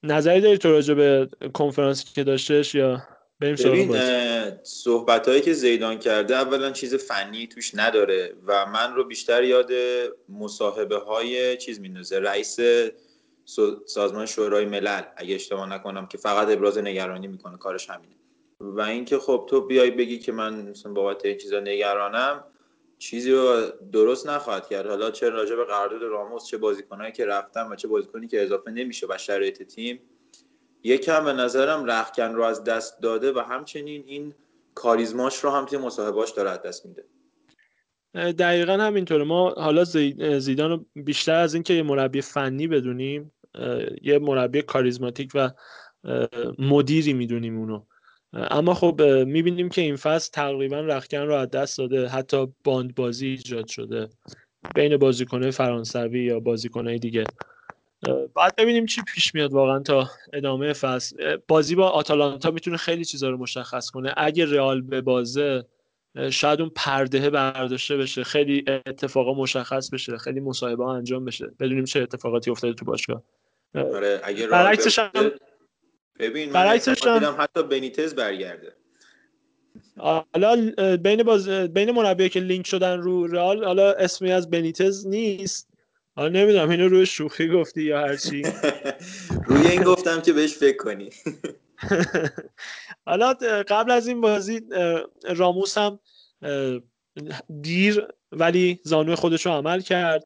نظری 0.03 0.41
داری 0.41 0.59
تو 0.59 0.73
راجع 0.73 0.95
به 0.95 1.29
کنفرانسی 1.55 2.15
که 2.15 2.25
داشتش 2.25 2.75
یا؟ 2.75 3.03
بریم 3.41 3.57
ببین 3.57 3.97
صحبت 4.63 5.29
هایی 5.29 5.41
که 5.41 5.53
زیدان 5.53 5.99
کرده 5.99 6.37
اولا 6.37 6.71
چیز 6.71 6.95
فنی 6.95 7.47
توش 7.47 7.75
نداره 7.75 8.35
و 8.47 8.67
من 8.67 8.95
رو 8.95 9.05
بیشتر 9.05 9.45
یاد 9.45 9.71
مصاحبه 10.29 10.97
های 10.97 11.57
چیز 11.57 11.81
میندازه 11.81 12.19
رئیس 12.19 12.59
سازمان 13.87 14.27
شورای 14.27 14.65
ملل 14.65 15.03
اگه 15.17 15.35
اشتباه 15.35 15.69
نکنم 15.69 16.07
که 16.07 16.19
فقط 16.19 16.49
ابراز 16.49 16.79
نگرانی 16.79 17.27
می‌کنه 17.27 17.59
کارش 17.59 17.91
همینه. 17.91 18.15
و 18.61 18.81
اینکه 18.81 19.19
خب 19.19 19.47
تو 19.51 19.61
بیای 19.61 19.91
بگی 19.91 20.19
که 20.19 20.33
من 20.33 20.71
مثلا 20.71 20.93
بابت 20.93 21.25
این 21.25 21.39
چیزا 21.39 21.61
نگرانم 21.61 22.45
چیزی 22.99 23.33
رو 23.33 23.63
درست 23.93 24.27
نخواهد 24.27 24.69
کرد. 24.69 24.87
حالا 24.87 25.11
چه 25.11 25.29
راجع 25.29 25.55
به 25.55 25.65
قرارداد 25.65 26.03
راموس 26.03 26.47
چه 26.47 26.57
بازیکنایی 26.57 27.13
که 27.13 27.27
رفتن 27.27 27.73
و 27.73 27.77
چه 27.77 27.89
بازیکنی 27.89 28.29
که 28.29 28.43
اضافه 28.43 28.71
نمیشه 28.71 29.07
و 29.11 29.19
شرایط 29.19 29.63
تیم 29.63 30.01
یکم 30.83 31.25
به 31.25 31.33
نظرم 31.33 31.85
رخکن 31.85 32.35
رو 32.35 32.43
از 32.43 32.65
دست 32.65 33.01
داده 33.03 33.33
و 33.33 33.39
همچنین 33.39 34.05
این 34.07 34.35
کاریزماش 34.75 35.45
رو 35.45 35.51
هم 35.51 35.65
توی 35.65 35.79
مصاحبهاش 35.79 36.31
داره 36.31 36.51
از 36.51 36.63
دست 36.63 36.87
میده. 36.87 37.05
دقیقا 38.33 38.73
همینطوره. 38.73 39.25
ما 39.25 39.51
حالا 39.51 39.85
زیدان 40.39 40.71
رو 40.71 40.85
بیشتر 40.95 41.35
از 41.35 41.55
اینکه 41.55 41.75
یه 41.75 41.83
مربی 41.83 42.21
فنی 42.21 42.67
بدونیم 42.67 43.33
یه 44.03 44.19
مربی 44.19 44.63
کاریزماتیک 44.63 45.31
و 45.35 45.51
مدیری 46.59 47.13
می‌دونیم 47.13 47.59
اونو. 47.59 47.85
اما 48.33 48.75
خب 48.75 49.03
می‌بینیم 49.27 49.69
که 49.69 49.81
این 49.81 49.97
فصل 49.97 50.31
تقریبا 50.33 50.81
رخکن 50.81 51.19
رو 51.19 51.35
از 51.35 51.51
دست 51.51 51.79
داده. 51.79 52.09
حتی 52.09 52.47
باند 52.65 52.95
بازی 52.95 53.27
ایجاد 53.27 53.67
شده. 53.67 54.09
بین 54.75 54.97
بازیکنهای 54.97 55.51
فرانسوی 55.51 56.25
یا 56.25 56.41
بازیکنهای 56.41 56.99
دیگه. 56.99 57.25
بعد 58.37 58.57
ببینیم 58.57 58.87
چی 58.87 59.03
پیش 59.15 59.35
میاد 59.35 59.53
واقعا 59.53 59.79
تا 59.79 60.11
ادامه 60.33 60.73
فصل. 60.73 61.37
بازی 61.49 61.75
با 61.75 61.89
آتالانتا 61.89 62.51
می‌تونه 62.51 62.77
خیلی 62.77 63.05
چیزا 63.05 63.31
رو 63.31 63.37
مشخص 63.37 63.91
کنه. 63.91 64.15
اگه 64.17 64.47
رئال 64.47 64.81
به 64.81 65.01
بازه 65.01 65.67
شاید 66.31 66.61
اون 66.61 66.71
پردهه 66.77 67.31
برداشته 67.31 67.97
بشه 67.97 68.25
خیلی 68.25 68.65
اتفاقا 68.87 69.35
مشخص 69.35 69.91
بشه 69.91 70.19
خیلی 70.19 70.41
مصاحبه 70.41 70.85
ها 70.85 70.97
انجام 70.97 71.25
بشه. 71.25 71.47
بدونیم 71.61 71.85
چه 71.85 72.01
اتفاقاتی 72.01 72.51
افتاده 72.51 72.75
تو 72.75 72.85
باشگاه. 72.85 73.23
آره 73.75 74.21
اگه 74.25 74.47
برعکسش 74.47 74.99
هم 74.99 75.11
ببین 76.19 76.53
من 76.53 76.79
هم 77.25 77.37
حتی 77.39 77.63
بنیتز 77.63 78.15
برگرده. 78.15 78.73
حالا 79.99 80.73
بین 80.97 81.23
باز 81.23 81.49
بین 81.49 81.91
مربی 81.91 82.29
که 82.29 82.41
لینک 82.41 82.67
شدن 82.67 82.99
رو 82.99 83.27
رئال 83.27 83.65
حالا 83.65 83.93
اسمی 83.93 84.33
از 84.33 84.51
بنیتز 84.51 85.07
نیست. 85.07 85.70
حالا 86.17 86.29
نمی‌دونم 86.29 86.71
اینو 86.71 86.89
روی 86.89 87.07
شوخی 87.07 87.49
گفتی 87.49 87.83
یا 87.83 88.01
هر 88.01 88.17
چی. 88.17 88.43
روی 89.47 89.69
این 89.69 89.83
گفتم 89.83 90.21
که 90.21 90.33
بهش 90.33 90.55
فکر 90.55 90.77
کنی. 90.77 91.11
حالا 93.07 93.35
قبل 93.69 93.91
از 93.91 94.07
این 94.09 94.21
بازی 94.21 94.61
راموس 95.37 95.79
هم 95.79 95.99
دیر 97.61 98.07
ولی 98.33 98.81
زانوی 98.85 99.15
خودش 99.15 99.47
رو 99.47 99.53
عمل 99.53 99.81
کرد 99.81 100.25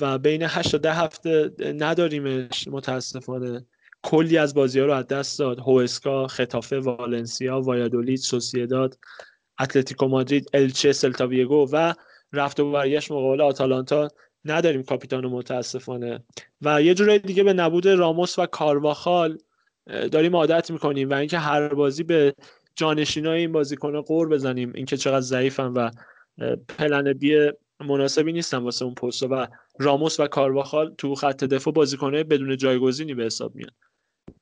و 0.00 0.18
بین 0.18 0.42
8 0.42 0.70
تا 0.72 0.78
10 0.78 0.92
هفته 0.92 1.50
نداریمش 1.60 2.68
متاسفانه. 2.68 3.66
کلی 4.02 4.38
از 4.38 4.54
بازی 4.54 4.80
ها 4.80 4.86
رو 4.86 4.92
از 4.92 5.06
دست 5.06 5.38
داد. 5.38 5.58
هوسکا 5.58 6.26
خطافه 6.26 6.78
والنسیا 6.78 7.60
وایادولید 7.60 8.18
سوسیداد 8.18 8.98
اتلتیکو 9.60 10.08
مادرید 10.08 10.50
الچه 10.54 10.92
سلتاویگو 10.92 11.68
و 11.72 11.94
رفت 12.32 12.60
و 12.60 12.72
برگشت 12.72 13.12
مقابل 13.12 13.40
آتالانتا. 13.40 14.08
نداریم 14.44 14.82
کاپیتان 14.82 15.26
متاسفانه. 15.26 16.24
و 16.62 16.82
یه 16.82 16.94
جورای 16.94 17.18
دیگه 17.18 17.42
به 17.42 17.52
نبود 17.52 17.88
راموس 17.88 18.38
و 18.38 18.46
کارواخال 18.46 19.38
داریم 19.86 20.36
عادت 20.36 20.70
می‌کنیم 20.70 21.10
و 21.10 21.14
اینکه 21.14 21.38
هر 21.38 21.68
بازی 21.68 22.02
به 22.02 22.34
جانشینای 22.76 23.40
این 23.40 23.52
بازیکن 23.52 24.00
قور 24.00 24.28
بزنیم 24.28 24.72
اینکه 24.74 24.96
چقدر 24.96 25.20
ضعیفن 25.20 25.66
و 25.66 25.90
پلن 26.78 27.12
بی 27.12 27.50
مناسبی 27.80 28.32
نیستن 28.32 28.58
واسه 28.58 28.84
اون 28.84 28.94
پست 28.94 29.22
و 29.22 29.46
راموس 29.78 30.20
و 30.20 30.26
کارواخال 30.26 30.94
تو 30.98 31.14
خط 31.14 31.44
دفاع 31.44 31.74
بازیکنه 31.74 32.24
بدون 32.24 32.56
جایگزینی 32.56 33.14
به 33.14 33.24
حساب 33.24 33.54
میان. 33.54 33.70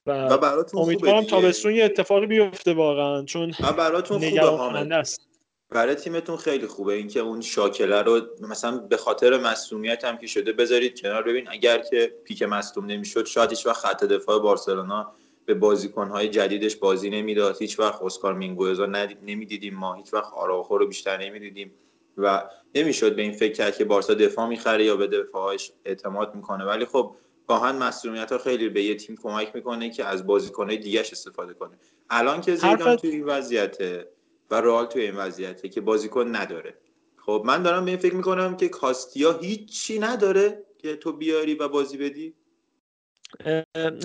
و, 0.06 0.28
و 0.28 0.64
امیدوارم 0.74 1.24
تابستون 1.24 1.74
یه 1.74 1.85
اتفاقی 1.85 2.27
بیفته 2.27 2.74
واقعا 2.74 3.24
چون 3.24 3.52
براتون 3.78 4.31
خوبه 4.31 4.97
است. 4.97 5.28
برای 5.70 5.94
تیمتون 5.94 6.36
خیلی 6.36 6.66
خوبه. 6.66 6.94
اینکه 6.94 7.20
اون 7.20 7.40
شاکله 7.40 8.02
رو 8.02 8.20
مثلا 8.40 8.78
به 8.78 8.97
خاطر 8.97 9.38
مصومیت 9.38 10.05
هم 10.05 10.18
که 10.18 10.26
شده 10.26 10.52
بذارید 10.52 11.01
کنار. 11.01 11.22
ببین 11.22 11.48
اگر 11.48 11.78
که 11.78 12.14
پیک 12.24 12.43
مصدوم 12.43 12.86
نمی‌شد 12.86 13.26
شاید 13.26 13.51
هیچ 13.51 13.66
وقت 13.66 13.76
خط 13.76 14.05
دفاع 14.05 14.38
بارسلونا 14.38 15.12
به 15.44 15.55
بازیکنهای 15.55 16.28
جدیدش 16.28 16.76
بازی 16.76 17.10
نمی‌داد. 17.10 17.56
هیچ 17.59 17.78
وقت 17.80 18.02
اسکار 18.02 18.34
مینگوزا 18.34 18.86
نمی‌دیدیم 19.22 19.74
ما. 19.74 19.94
هیچ 19.94 20.14
وقت 20.14 20.32
آراخو 20.32 20.78
رو 20.78 20.86
بیشتر 20.86 21.16
نمی‌دیدیم. 21.22 21.74
و 22.16 22.48
نمی‌شد 22.74 23.16
به 23.16 23.22
این 23.22 23.32
فکر 23.32 23.52
کرد 23.52 23.76
که 23.76 23.84
بارسا 23.84 24.14
دفاع 24.14 24.48
می‌خره 24.48 24.84
یا 24.84 24.97
به 24.97 25.06
دفاعش 25.06 25.72
اعتماد 25.84 26.34
می‌کنه. 26.34 26.64
ولی 26.64 26.84
خب 26.84 27.16
گاهن 27.47 27.76
مسئولیت 27.76 28.32
ها 28.32 28.38
خیلی 28.38 28.68
به 28.68 28.82
یه 28.82 28.94
تیم 28.94 29.16
کمک 29.22 29.51
می‌کنه 29.55 29.90
که 29.90 30.05
از 30.05 30.26
بازیکنهای 30.26 30.76
دیگهش 30.76 31.12
استفاده 31.12 31.55
کنه. 31.55 31.78
الان 32.10 32.40
که 32.40 32.55
زیدان 32.55 32.97
توی 32.97 33.10
این 33.10 33.24
وضعیته 33.24 34.09
و 34.51 34.60
رئال 34.60 34.86
توی 34.86 35.02
این 35.02 35.16
وضعیته 35.16 35.68
که 35.68 35.81
بازیکن 35.81 36.36
نداره. 36.36 36.74
خب 37.16 37.43
من 37.47 37.62
دارم 37.62 37.85
به 37.85 37.90
این 37.90 38.01
فکر 38.01 38.14
می‌کنم 38.14 38.56
که 38.56 38.68
کاستیا 38.68 39.39
هیچی 39.39 39.98
نداره 39.98 40.64
که 40.78 40.97
تو 40.97 41.12
بیاری 41.12 41.55
و 41.55 41.68
بازی 41.68 41.97
بدی. 41.97 42.35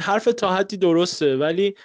حرف 0.02 0.26
تا 0.26 0.52
حدی 0.52 0.78
درسته 0.78 1.38
ولی 1.38 1.76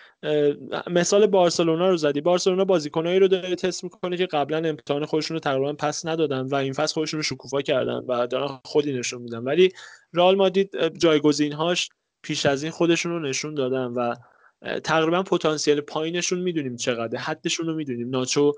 مثال 0.91 1.27
بارسلونا 1.27 1.91
رو 1.91 1.97
زدی. 1.97 2.21
بارسلونا 2.21 2.65
بازیکنایی 2.65 3.19
رو 3.19 3.29
داره 3.29 3.55
تست 3.55 3.85
می‌کنه 3.85 4.17
که 4.17 4.27
قبلا 4.27 4.69
امتحان 4.69 5.07
خودشون 5.07 5.35
رو 5.35 5.41
تقریبا 5.41 5.73
پس 5.73 6.07
ندادن 6.07 6.41
و 6.41 6.55
این 6.55 6.73
فصل 6.73 6.95
خودشون 6.95 7.19
رو 7.19 7.23
شکوفا 7.23 7.63
کردن 7.63 8.05
و 8.09 8.27
دارن 8.27 8.61
خودی 8.65 8.93
نشون 8.93 9.23
میدن. 9.23 9.39
ولی 9.39 9.73
رئال 10.13 10.37
مادید 10.37 10.99
جایگزینهاش 10.99 11.89
پیش 12.23 12.47
از 12.47 12.63
این 12.63 12.73
خودشون 12.73 13.13
رو 13.13 13.21
نشون 13.21 13.55
دادن 13.55 13.87
و 13.87 14.15
تقریبا 14.85 15.23
پتانسیل 15.23 15.81
پایینشون 15.81 16.39
می‌دونیم 16.39 16.77
چقدر 16.77 17.19
حدشون 17.19 17.67
رو 17.67 17.75
می‌دونیم. 17.75 18.11
ناچو 18.11 18.53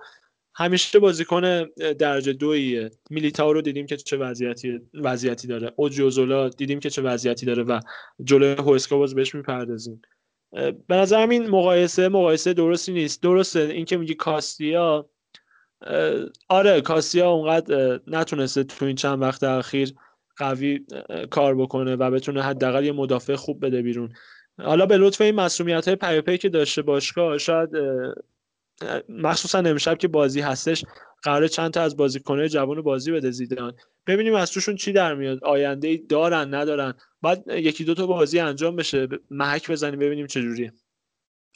همیشه 0.55 0.99
بازیکن 0.99 1.65
درجه 1.99 2.33
دویه. 2.33 2.91
میلیتاو 3.11 3.53
رو 3.53 3.63
دیدیم 3.63 3.87
که 3.87 3.97
چه 3.97 4.17
وضعیتی 4.17 4.81
وضعیتی 4.95 5.49
داره. 5.49 5.73
اوجیوزولا 5.77 6.49
دیدیم 6.49 6.81
که 6.81 6.91
چه 6.91 7.03
وضعیتی 7.03 7.47
داره 7.47 7.63
و 7.63 7.81
جلوی 8.25 8.53
هوسکا 8.53 8.99
باز 8.99 9.15
بهش 9.15 9.35
می‌پردازیم. 9.35 10.03
به 10.89 10.95
نظر 10.95 11.29
این 11.29 11.47
مقایسه 11.47 12.09
مقایسه 12.09 12.53
درستی 12.53 12.93
نیست. 12.93 13.23
درسته 13.23 13.61
اینکه 13.61 13.97
میگی 13.97 14.15
کاستیا 14.15 15.11
آره 16.49 16.81
کاستیا 16.81 17.31
اونقدر 17.31 18.01
نتونسته 18.07 18.65
تو 18.65 18.85
این 18.85 18.97
چند 18.97 19.23
وقت 19.23 19.43
اخیر 19.43 19.95
قوی 20.37 20.87
کار 21.31 21.55
بکنه 21.55 21.97
و 21.97 22.11
بتونه 22.11 22.43
حداقل 22.43 22.85
یه 22.85 22.93
مدافع 22.93 23.37
خوب 23.37 23.67
بده 23.67 23.83
بیرون. 23.83 24.13
حالا 24.59 24.87
به 24.87 24.97
لطف 24.97 25.21
این 25.21 25.35
مسئولیت 25.35 25.89
های 25.89 25.97
پیاپی 25.97 26.39
که 26.39 26.49
داشته 26.49 26.83
باشگاه 26.83 27.39
شاید 27.39 27.71
مخصوصا 29.09 29.59
امشب 29.59 29.99
که 29.99 30.09
بازی 30.09 30.41
هستش 30.41 30.85
قرار 31.23 31.49
چند 31.49 31.71
تا 31.71 31.83
از 31.83 31.97
بازیکنه 31.97 32.49
جوان 32.49 32.83
بازی 32.83 33.13
بده 33.13 33.31
زیدان. 33.31 33.75
ببینیم 34.07 34.35
از 34.35 34.51
توشون 34.51 34.77
چی 34.77 34.93
در 34.93 35.15
میاد. 35.15 35.45
آینده 35.45 35.89
ای 35.89 35.97
دارن 35.97 36.55
ندارن. 36.55 36.95
بعد 37.23 37.45
یکی 37.49 37.85
دو 37.85 37.95
تا 37.95 38.07
بازی 38.07 38.39
انجام 38.39 38.77
بشه. 38.77 39.09
محک 39.31 39.71
بزنیم 39.71 39.99
ببینیم 39.99 40.27
چه 40.27 40.43
جوریه. 40.43 40.73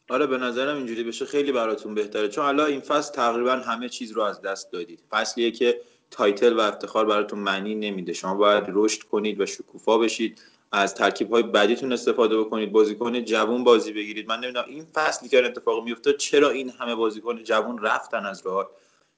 آره 0.09 0.27
به 0.27 0.39
نظرم 0.39 0.77
اینجوری 0.77 1.05
بشه. 1.05 1.24
خیلی 1.24 1.53
براتون 1.53 1.95
بهتره. 1.95 2.29
چون 2.29 2.45
حالا 2.45 2.66
این 2.66 2.81
فصل 2.81 3.15
تقریبا 3.15 3.53
همه 3.53 3.89
چیز 3.89 4.12
رو 4.12 4.23
از 4.23 4.43
دست 4.43 4.73
دادید. 4.73 5.03
فصلیه 5.11 5.51
که 5.51 5.81
title 6.10 6.52
و 6.53 6.61
افتخار 6.61 7.07
براتون 7.07 7.39
معنی 7.39 7.74
نمیده. 7.74 8.12
شما 8.12 8.35
باید 8.35 8.65
رشد 8.69 9.03
کنید 9.03 9.41
و 9.41 9.47
شکوفا 9.47 9.99
بشید. 9.99 10.41
از 10.73 10.94
ترکیب 10.94 11.31
های 11.31 11.43
بعدیتون 11.43 11.93
استفاده 11.93 12.39
بکنید 12.39 12.73
بازیکن 12.73 13.24
جوون 13.24 13.65
بازی 13.65 13.93
بگیرید. 13.93 14.28
من 14.28 14.40
نمی‌دونم 14.40 14.65
این 14.69 14.86
فصلی 14.94 15.28
که 15.28 15.47
اتفاق 15.47 15.85
میفته 15.85 16.12
چرا 16.12 16.51
این 16.51 16.70
همه 16.70 16.94
بازیکن 16.94 17.43
جوون 17.43 17.78
رفتن 17.78 18.27
از 18.27 18.47
راه 18.47 18.70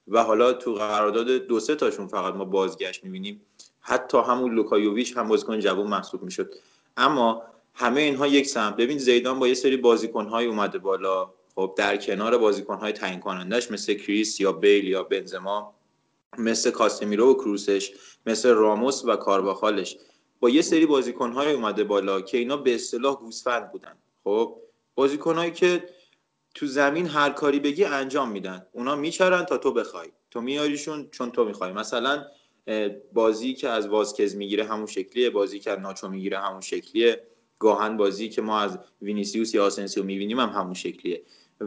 و 0.09 0.23
حالا 0.23 0.53
تو 0.53 0.75
قرارداد 0.75 1.31
دو 1.31 1.61
سه 1.61 1.75
تاشون 1.75 2.07
فقط 2.07 2.35
ما 2.35 2.45
بازگشت 2.45 3.05
می‌بینیم. 3.05 3.41
حتی 3.81 4.19
همون 4.19 4.55
لوکایوویچ 4.55 5.17
هم 5.17 5.29
بازیکن 5.29 5.61
جوون 5.61 5.87
محسوب 5.87 6.23
می‌شد. 6.23 6.55
اما 6.97 7.43
همه 7.75 8.01
اینها 8.01 8.27
یک 8.27 8.47
سمت. 8.47 8.77
ببین 8.77 8.99
زیدان 8.99 9.39
با 9.39 9.49
یه 9.49 9.55
سری 9.55 9.77
بازیکن 9.77 10.27
های 10.27 10.47
اومده 10.47 10.79
بالا. 10.79 11.31
خب 11.55 11.75
در 11.77 11.97
کنار 11.97 12.39
بازیکن 12.39 12.77
های 12.77 12.93
تعیین 12.93 13.21
کنندش 13.21 13.71
مثل 13.71 13.95
کریس 13.95 14.41
یا 14.41 14.53
بیل 14.53 14.89
یا 14.89 15.03
بنزما 15.03 15.75
مثل 16.39 16.71
کاسمیرو 16.71 17.31
و 17.31 17.35
کروسش 17.35 17.93
مثل 18.27 18.49
راموس 18.49 19.05
و 19.05 19.17
کارواخالش. 19.17 19.97
با 20.45 20.51
یه 20.51 20.63
سری 20.63 20.87
بازیکنهای 20.87 21.53
اومده 21.53 21.85
بالا 21.85 22.21
که 22.21 22.39
اینا 22.39 22.57
به 22.57 22.75
اصطلاح 22.75 23.17
گوسفند 23.17 23.73
بودن. 23.73 23.97
خب 24.25 24.57
بازیکنهایی 24.95 25.51
که 25.51 25.89
تو 26.55 26.67
زمین 26.67 27.07
هر 27.07 27.31
کاری 27.31 27.61
بگی 27.61 27.85
انجام 27.85 28.31
میدن. 28.31 28.67
اونا 28.73 28.97
میچرن 28.97 29.45
تا 29.45 29.59
تو 29.59 29.73
بخوای. 29.73 30.09
تو 30.31 30.41
میاریشون 30.41 31.09
چون 31.11 31.31
تو 31.31 31.45
می‌خوای. 31.45 31.73
مثلا 31.73 32.25
بازی 33.13 33.55
که 33.55 33.69
از 33.69 33.89
وازکز 33.89 34.37
می‌گیره 34.37 34.65
همون 34.65 34.87
شکلیه. 34.87 35.31
بازی 35.31 35.61
که 35.61 35.71
از 35.71 35.79
ناچو 35.79 36.09
می‌گیره 36.09 36.39
همون 36.39 36.61
شکلیه. 36.61 37.23
گاهن 37.59 37.97
بازی 37.97 38.29
که 38.29 38.43
ما 38.43 38.61
از 38.61 38.79
وینیسیوس 39.03 39.55
یا 39.55 39.67
آسنسیو 39.67 40.03
می‌بینیم 40.05 40.41
هم 40.41 40.49
همون 40.49 40.75
شکلیه. 40.75 41.23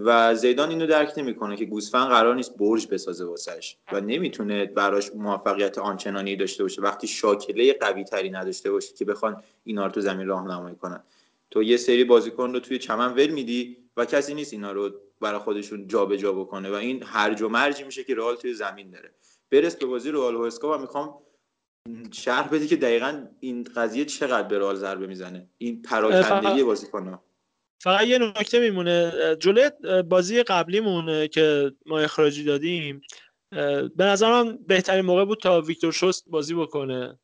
و 0.05 0.35
زیدان 0.35 0.69
اینو 0.69 0.87
درک 0.87 1.13
نمی‌کنه 1.17 1.55
که 1.55 1.65
گوسفند 1.65 2.07
قرار 2.07 2.35
نیست 2.35 2.57
برج 2.57 2.87
بسازه 2.87 3.25
واسش 3.25 3.77
و 3.91 4.01
نمی‌تونه 4.01 4.65
براش 4.65 5.11
موفقیت 5.15 5.77
آنچنانی 5.77 6.35
داشته 6.35 6.63
باشه. 6.63 6.81
وقتی 6.81 7.07
شاکله 7.07 7.73
قوی 7.73 8.03
تری 8.03 8.29
نداشته 8.29 8.71
باشه 8.71 8.93
که 8.93 9.05
بخوان 9.05 9.43
اینا 9.63 9.85
رو 9.85 9.91
تو 9.91 10.01
زمین 10.01 10.27
راهنمایی 10.27 10.75
کنن. 10.75 11.03
تو 11.51 11.63
یه 11.63 11.77
سری 11.77 12.03
بازیکن 12.03 12.53
رو 12.53 12.59
توی 12.59 12.79
چمن 12.79 13.13
ول 13.13 13.27
میدی 13.27 13.77
و 13.97 14.05
کسی 14.05 14.33
نیست 14.33 14.53
اینا 14.53 14.71
رو 14.71 14.91
برای 15.21 15.39
خودشون 15.39 15.87
جابجا 15.87 16.15
جا 16.15 16.33
بکنه 16.33 16.69
و 16.69 16.73
این 16.73 17.03
هرج 17.03 17.41
و 17.41 17.49
مرجی 17.49 17.83
میشه 17.83 18.03
که 18.03 18.15
رئال 18.15 18.35
توی 18.35 18.53
زمین 18.53 18.91
داره 18.91 19.11
برس 19.51 19.75
به 19.75 19.85
بازی 19.85 20.11
رئال 20.11 20.35
و 20.35 20.77
می‌خوام 20.77 21.13
شرح 22.11 22.47
بدی 22.47 22.67
که 22.67 22.75
دقیقا 22.75 23.25
این 23.39 23.63
قضیه 23.75 24.05
چقدر 24.05 24.47
به 24.47 24.59
رئال 24.59 24.75
ضربه 24.75 25.07
می‌زنه. 25.07 25.47
این 25.57 25.81
پراکندگی 25.81 26.63
بازیکن‌ها. 26.63 27.23
فقط 27.79 28.07
یه 28.07 28.17
نکته 28.17 28.59
میمونه 28.59 29.11
جلوی 29.39 29.71
بازی 30.09 30.43
قبلیمون 30.43 31.27
که 31.27 31.71
ما 31.85 31.99
اخراجی 31.99 32.43
دادیم 32.43 33.01
به 33.95 34.03
نظرم 34.03 34.57
بهترین 34.67 35.05
موقع 35.05 35.25
بود 35.25 35.39
تا 35.39 35.61
ویکتور 35.61 35.91
شوست 35.91 36.29
بازی 36.29 36.53
بکنه. 36.53 37.19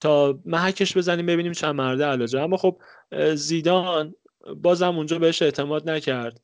تا 0.00 0.38
محکش 0.44 0.96
بزنیم 0.96 1.26
ببینیم 1.26 1.52
چند 1.52 1.74
مرده 1.74 2.04
علاجه. 2.04 2.40
اما 2.40 2.56
خب 2.56 2.80
زیدان 3.34 4.14
بازم 4.56 4.96
اونجا 4.96 5.18
بهش 5.18 5.42
اعتماد 5.42 5.90
نکرد 5.90 6.40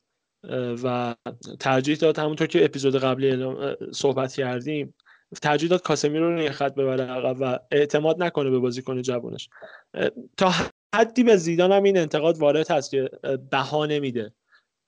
و 0.84 1.14
ترجیح 1.60 1.96
داد 1.96 2.18
همونطور 2.18 2.46
که 2.46 2.64
اپیزود 2.64 2.96
قبلی 2.96 3.54
صحبت 3.92 4.34
کردیم 4.34 4.94
ترجیح 5.42 5.68
داد 5.68 5.82
کاسمی 5.82 6.18
رو 6.18 6.42
یه 6.42 6.52
خط 6.52 6.74
ببره 6.74 7.04
عقب 7.04 7.36
و 7.40 7.58
اعتماد 7.70 8.22
نکنه 8.22 8.50
به 8.50 8.58
بازیکن 8.58 9.02
جوانش. 9.02 9.48
تا 10.36 10.52
حدی 10.94 11.24
به 11.24 11.36
زیدان 11.36 11.72
هم 11.72 11.82
این 11.82 11.98
انتقاد 11.98 12.38
وارد 12.38 12.70
هست 12.70 12.90
که 12.90 13.10
بها 13.50 13.86
نمیده. 13.86 14.34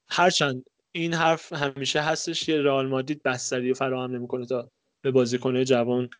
هرچند 0.09 0.65
این 0.93 1.15
حرف 1.15 1.53
همیشه 1.53 2.01
هستش 2.01 2.45
که 2.45 2.63
رئال 2.63 2.89
مادرید 2.89 3.23
بستری 3.23 3.69
رو 3.69 3.75
فراهم 3.75 4.17
نمی‌کنه 4.17 4.47
تا 4.47 4.71
به 5.03 5.11
بازیکن 5.11 5.65
جوان 5.65 6.11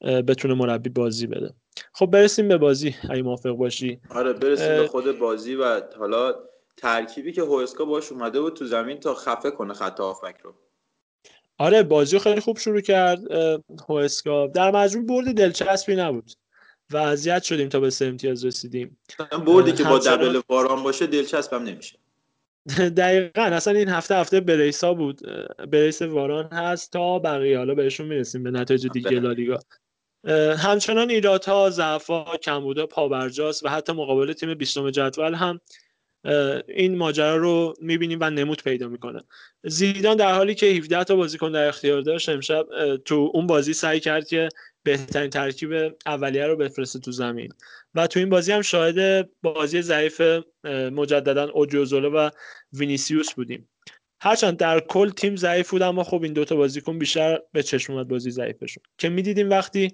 بتونه 0.00 0.54
مربی 0.54 0.90
بازی 0.90 1.26
بده. 1.26 1.54
خب 1.92 2.06
برسیم 2.06 2.48
به 2.48 2.58
بازی 2.58 2.94
اگه 3.10 3.22
موافق 3.22 3.50
باشی. 3.50 4.00
آره 4.10 4.32
برسیم 4.32 4.76
به 4.76 4.88
خود 4.88 5.18
بازی 5.18 5.54
و 5.54 5.80
حالا 5.98 6.34
ترکیبی 6.76 7.32
که 7.32 7.42
هوسکا 7.42 7.84
باش 7.84 8.12
اومده 8.12 8.40
بود 8.40 8.56
تو 8.56 8.66
زمین 8.66 9.00
تا 9.00 9.14
خفه 9.14 9.50
کنه 9.50 9.74
خط 9.74 10.00
هافک 10.00 10.36
رو. 10.42 10.54
آره 11.58 11.82
بازی 11.82 12.18
خیلی 12.18 12.40
خوب 12.40 12.58
شروع 12.58 12.80
کرد 12.80 13.32
هوسکا. 13.88 14.46
در 14.46 14.70
مجموع 14.70 15.06
برد 15.06 15.34
دلچسبی 15.34 15.96
نبود. 15.96 16.30
و 16.92 16.96
اذیت 16.96 17.42
شدیم 17.42 17.68
تا 17.68 17.80
به 17.80 17.90
سه 17.90 18.06
امتیاز 18.06 18.44
رسیدیم. 18.44 18.98
بردی 19.46 19.72
که 19.72 19.84
با 19.84 19.98
دبل 19.98 20.40
واران 20.48 20.82
باشه 20.82 21.06
دلچسبم 21.06 21.62
نمیشه. 21.62 21.98
دقیقا 22.96 23.42
اصلا 23.42 23.78
این 23.78 23.88
هفته 23.88 24.14
هفته 24.14 24.40
بریسا 24.40 24.94
بود. 24.94 25.20
بریس 25.70 26.02
واران 26.02 26.48
هست 26.52 26.92
تا 26.92 27.18
بقیه 27.18 27.58
حالا 27.58 27.74
بهشون 27.74 28.06
می‌رسیم 28.06 28.42
به 28.42 28.50
نتایج 28.50 28.86
دیگه 28.86 29.10
بله. 29.10 29.20
لالیگا 29.20 29.58
همچنان 30.58 31.10
ایرادها 31.10 31.70
ضعفها 31.70 32.36
کمبودا 32.42 32.86
پابرجاست 32.86 33.64
و 33.64 33.68
حتی 33.68 33.92
مقابل 33.92 34.32
تیم 34.32 34.54
بیستم 34.54 34.90
جدول 34.90 35.34
هم 35.34 35.60
این 36.68 36.96
ماجرا 36.96 37.36
رو 37.36 37.74
می‌بینیم 37.80 38.18
و 38.20 38.30
نمود 38.30 38.62
پیدا 38.62 38.88
می‌کنه. 38.88 39.22
زیدان 39.64 40.16
در 40.16 40.34
حالی 40.34 40.54
که 40.54 40.66
17 40.66 41.04
تا 41.04 41.16
بازیکن 41.16 41.52
در 41.52 41.68
اختیار 41.68 42.00
داشت 42.00 42.28
امشب 42.28 42.66
تو 43.04 43.30
اون 43.34 43.46
بازی 43.46 43.72
سعی 43.72 44.00
کرد 44.00 44.28
که 44.28 44.48
بهترین 44.84 45.30
ترکیب 45.30 45.72
اولیه 46.06 46.46
رو 46.46 46.56
بفرسته 46.56 46.98
تو 46.98 47.12
زمین. 47.12 47.52
و 47.94 48.06
تو 48.06 48.20
این 48.20 48.28
بازی 48.28 48.52
هم 48.52 48.62
شاهد 48.62 49.30
بازی 49.42 49.82
ضعیف 49.82 50.22
مجددا 50.92 51.50
اودریوزولا 51.50 52.10
و 52.14 52.30
وینیسیوس 52.72 53.32
بودیم. 53.32 53.68
هرچند 54.22 54.56
در 54.56 54.80
کل 54.80 55.10
تیم 55.10 55.36
ضعیف 55.36 55.70
بود 55.70 55.82
اما 55.82 56.04
خب 56.04 56.22
این 56.22 56.32
دوتا 56.32 56.56
بازیکن 56.56 56.98
بیشتر 56.98 57.40
به 57.52 57.62
چشم 57.62 57.92
اومد 57.92 58.08
بازی 58.08 58.30
ضعیفشون. 58.30 58.82
که 58.98 59.08
می‌دیدیم 59.08 59.50
وقتی 59.50 59.92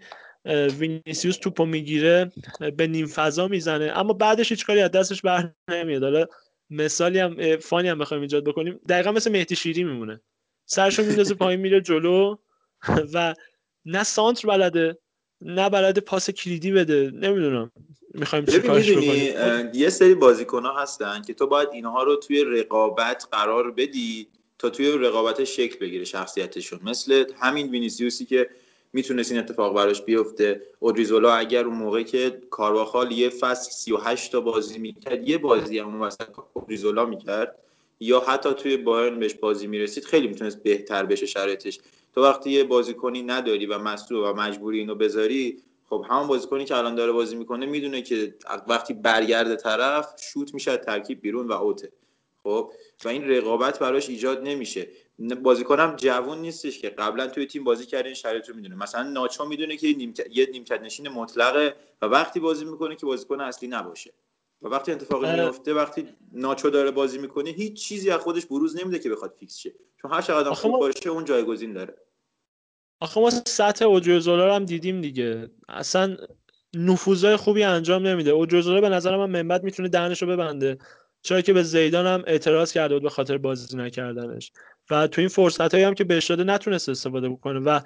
وینیسیوس 0.49 1.37
توپو 1.37 1.67
می‌گیره 1.67 2.33
به 2.77 2.87
نیم 2.87 3.07
فضا 3.07 3.49
می‌زنه. 3.49 3.93
اما 3.95 4.13
بعدش 4.13 4.51
هیچ 4.51 4.67
کاری 4.67 4.81
از 4.81 4.91
دستش 4.91 5.23
بر 5.23 5.53
نمیاد. 5.71 6.03
حالا 6.03 6.27
مثالی 6.71 7.19
هم 7.19 7.57
فانی 7.57 7.89
هم 7.89 7.99
بخوایم 7.99 8.23
ایجاد 8.23 8.45
بکنیم. 8.45 8.81
دقیقا 8.89 9.13
مثل 9.13 9.33
مهدی 9.33 9.57
شیری 9.57 9.85
میمونه. 9.85 10.21
سرشو 10.67 11.03
میندازه 11.03 11.35
پایین 11.35 11.61
میره 11.61 11.81
جلو 11.81 12.37
و 13.15 13.35
نه 13.85 14.03
سانتر 14.03 14.49
بلده 14.49 14.99
نه 15.41 15.71
بلده 15.71 16.01
پاس 16.01 16.31
کلیدی 16.31 16.73
بده. 16.73 17.11
نمی‌دونم 17.15 17.73
می‌خوایم 18.15 18.45
چیکارش 18.45 18.91
بکنیم. 18.91 19.71
یه 19.75 19.89
سری 19.89 20.15
بازیکن 20.15 20.63
ها 20.63 20.83
هستن 20.83 21.23
که 21.23 21.35
تو 21.35 21.47
باید 21.47 21.69
اینها 21.73 22.03
رو 22.03 22.17
توی 22.17 22.45
رقابت 22.45 23.29
قرار 23.33 23.71
بدی 23.71 24.29
تا 24.59 24.71
توی 24.71 24.93
رقابت 24.99 25.45
شکل 25.45 25.79
بگیره 25.79 26.05
شخصیتشون. 26.05 26.81
مثل 26.83 27.25
همین 27.41 27.71
وینیسیوسی 27.71 28.25
که 28.25 28.51
می‌تونست 28.93 29.33
این 29.33 29.41
اتفاق 29.41 29.75
براش 29.75 30.03
بیفته. 30.03 30.63
اودریزولا 30.79 31.33
اگر 31.35 31.65
اون 31.65 31.77
موقع 31.77 32.03
که 32.03 32.43
کارواخال 32.51 33.13
یه 33.13 33.29
فصل 33.29 33.71
38 33.71 34.33
تا 34.33 34.41
بازی 34.41 34.79
می‌کرد 34.79 35.29
یه 35.29 35.39
بازی 35.39 35.79
هم 35.79 35.97
مثلا 35.97 36.27
اودریزولا 36.53 37.05
می‌کرد 37.05 37.59
یا 38.01 38.21
حتی 38.21 38.55
توی 38.55 38.77
بایرن 38.77 39.19
بهش 39.19 39.35
بازی 39.35 39.67
می‌رسید 39.67 40.05
خیلی 40.05 40.29
می‌تونست 40.29 40.63
بهتر 40.63 41.07
بشه 41.07 41.27
شرایطش. 41.27 41.81
تو 42.15 42.23
وقتی 42.23 42.51
یه 42.51 42.65
بازیکنی 42.65 43.23
نداری 43.23 43.67
و 43.67 43.79
مصدوم 43.79 44.25
و 44.25 44.33
مجبوری 44.33 44.79
اینو 44.79 44.95
بذاری 44.95 45.63
خب 45.91 46.05
همون 46.11 46.27
بازیکنی 46.27 46.65
که 46.65 46.77
الان 46.77 46.95
داره 46.95 47.13
بازی 47.13 47.37
می‌کنه 47.37 47.67
می‌دونه 47.67 48.03
که 48.03 48.35
وقتی 48.69 48.95
برگرده 48.95 49.57
طرف 49.57 50.15
شوت 50.21 50.55
میشه 50.55 50.77
ترکیب 50.77 51.21
بیرون 51.21 51.49
و 51.49 51.53
اوته. 51.53 51.93
خب؟ 52.49 52.73
و 53.05 53.09
این 53.09 53.29
رقابت 53.29 53.79
براش 53.79 54.09
ایجاد 54.09 54.43
نمیشه. 54.43 54.89
بازیکنم 55.43 55.95
جوون 55.97 56.39
نیستش 56.39 56.79
که 56.79 56.89
قبلا 56.89 57.27
توی 57.27 57.47
تیم 57.47 57.65
بازی 57.65 57.87
کرده 57.87 58.07
این 58.07 58.15
شرایط 58.15 58.49
رو 58.49 58.57
می‌دونه. 58.57 58.75
مثلا 58.75 59.03
ناچو 59.03 59.45
می‌دونه 59.45 59.77
که 59.77 59.89
یه 60.31 60.49
نیمکت 60.53 60.81
نشین 60.81 61.09
مطلقه 61.09 61.75
و 62.03 62.07
وقتی 62.07 62.41
بازی 62.41 62.65
می‌کنه 62.65 62.97
که 62.97 63.07
بازیکن 63.07 63.41
اصلی 63.41 63.69
نباشه. 63.69 64.13
و 64.63 64.69
وقتی 64.69 64.93
اتفاقی 64.93 65.41
میفته 65.41 65.75
وقتی 65.75 66.09
ناچو 66.33 66.71
داره 66.71 66.91
بازی 66.91 67.19
می‌کنه 67.19 67.51
هیچ 67.51 67.87
چیزی 67.87 68.11
از 68.11 68.21
خودش 68.21 68.47
بروز 68.47 68.77
نمیده 68.77 68.99
که 68.99 69.11
بخواد 69.11 69.35
فیکس 69.39 69.59
شه. 69.59 69.73
چون 70.03 70.11
هر 70.11 70.23
چقدر 70.23 70.51
خوب 70.51 70.79
باشه 70.79 71.11
اون 71.11 71.25
جایگزین 71.25 71.73
داره. 71.73 71.95
آخه 73.01 73.21
ما 73.21 73.31
سطح 73.31 73.85
اوجوزولا 73.85 74.55
هم 74.55 74.65
دیدیم 74.65 75.01
دیگه. 75.01 75.51
اصلا 75.69 76.17
نفوذای 76.75 77.37
خوبی 77.37 77.63
انجام 77.63 78.07
نمیده. 78.07 78.31
اوجوزولا 78.31 78.81
به 78.81 78.89
نظر 78.89 79.17
من 79.17 79.31
منبت 79.31 79.65
می‌تونه 79.65 79.89
دهنش 79.89 80.23
رو 80.23 80.29
ببنده. 80.29 80.79
چرا 81.29 81.41
که 81.41 81.53
به 81.53 81.63
زیدان 81.63 82.07
هم 82.07 82.25
اعتراض 82.27 82.73
کرده 82.73 82.95
بود 82.95 83.03
به 83.03 83.11
خاطر 83.11 83.39
بازی 83.39 83.77
نکردنش. 83.77 84.53
و 84.91 85.07
تو 85.07 85.21
این 85.21 85.29
فرصت 85.29 85.75
هایی 85.75 85.85
هم 85.85 85.95
که 85.95 86.05
بهش 86.05 86.27
داده 86.27 86.45
نتونست 86.45 86.89
استفاده 86.89 87.29
بکنه 87.29 87.61
و 87.61 87.81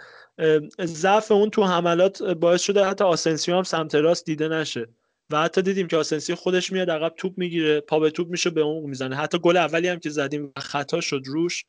ضعف 0.80 1.32
اون 1.32 1.50
تو 1.50 1.64
حملات 1.64 2.22
باعث 2.22 2.62
شده 2.62 2.84
حتی 2.84 3.04
آسنسیو 3.04 3.56
هم 3.56 3.62
سمت 3.62 3.94
راست 3.94 4.24
دیده 4.24 4.48
نشه. 4.48 4.88
و 5.30 5.42
حتی 5.42 5.62
دیدیم 5.62 5.86
که 5.86 5.96
آسنسیو 5.96 6.36
خودش 6.36 6.72
میاد 6.72 6.90
عقب 6.90 7.14
توپ 7.16 7.32
می‌گیره 7.36 7.80
پا 7.80 7.98
به 7.98 8.10
توپ 8.10 8.28
میشه 8.28 8.50
به 8.50 8.60
اون 8.60 8.90
می‌زنه. 8.90 9.16
حتی 9.16 9.38
گل 9.38 9.56
اولی 9.56 9.88
هم 9.88 9.98
که 9.98 10.10
زدیم 10.10 10.52
خطا 10.56 11.00
شد 11.00 11.22
روش 11.26 11.64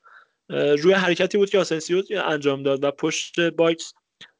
روی 0.50 0.94
حرکتی 0.94 1.38
بود 1.38 1.50
که 1.50 1.60
آسنسیو 1.60 2.04
انجام 2.26 2.64
داد 2.64 2.84
و 2.84 2.91
پشت 2.91 3.40
box 3.40 3.94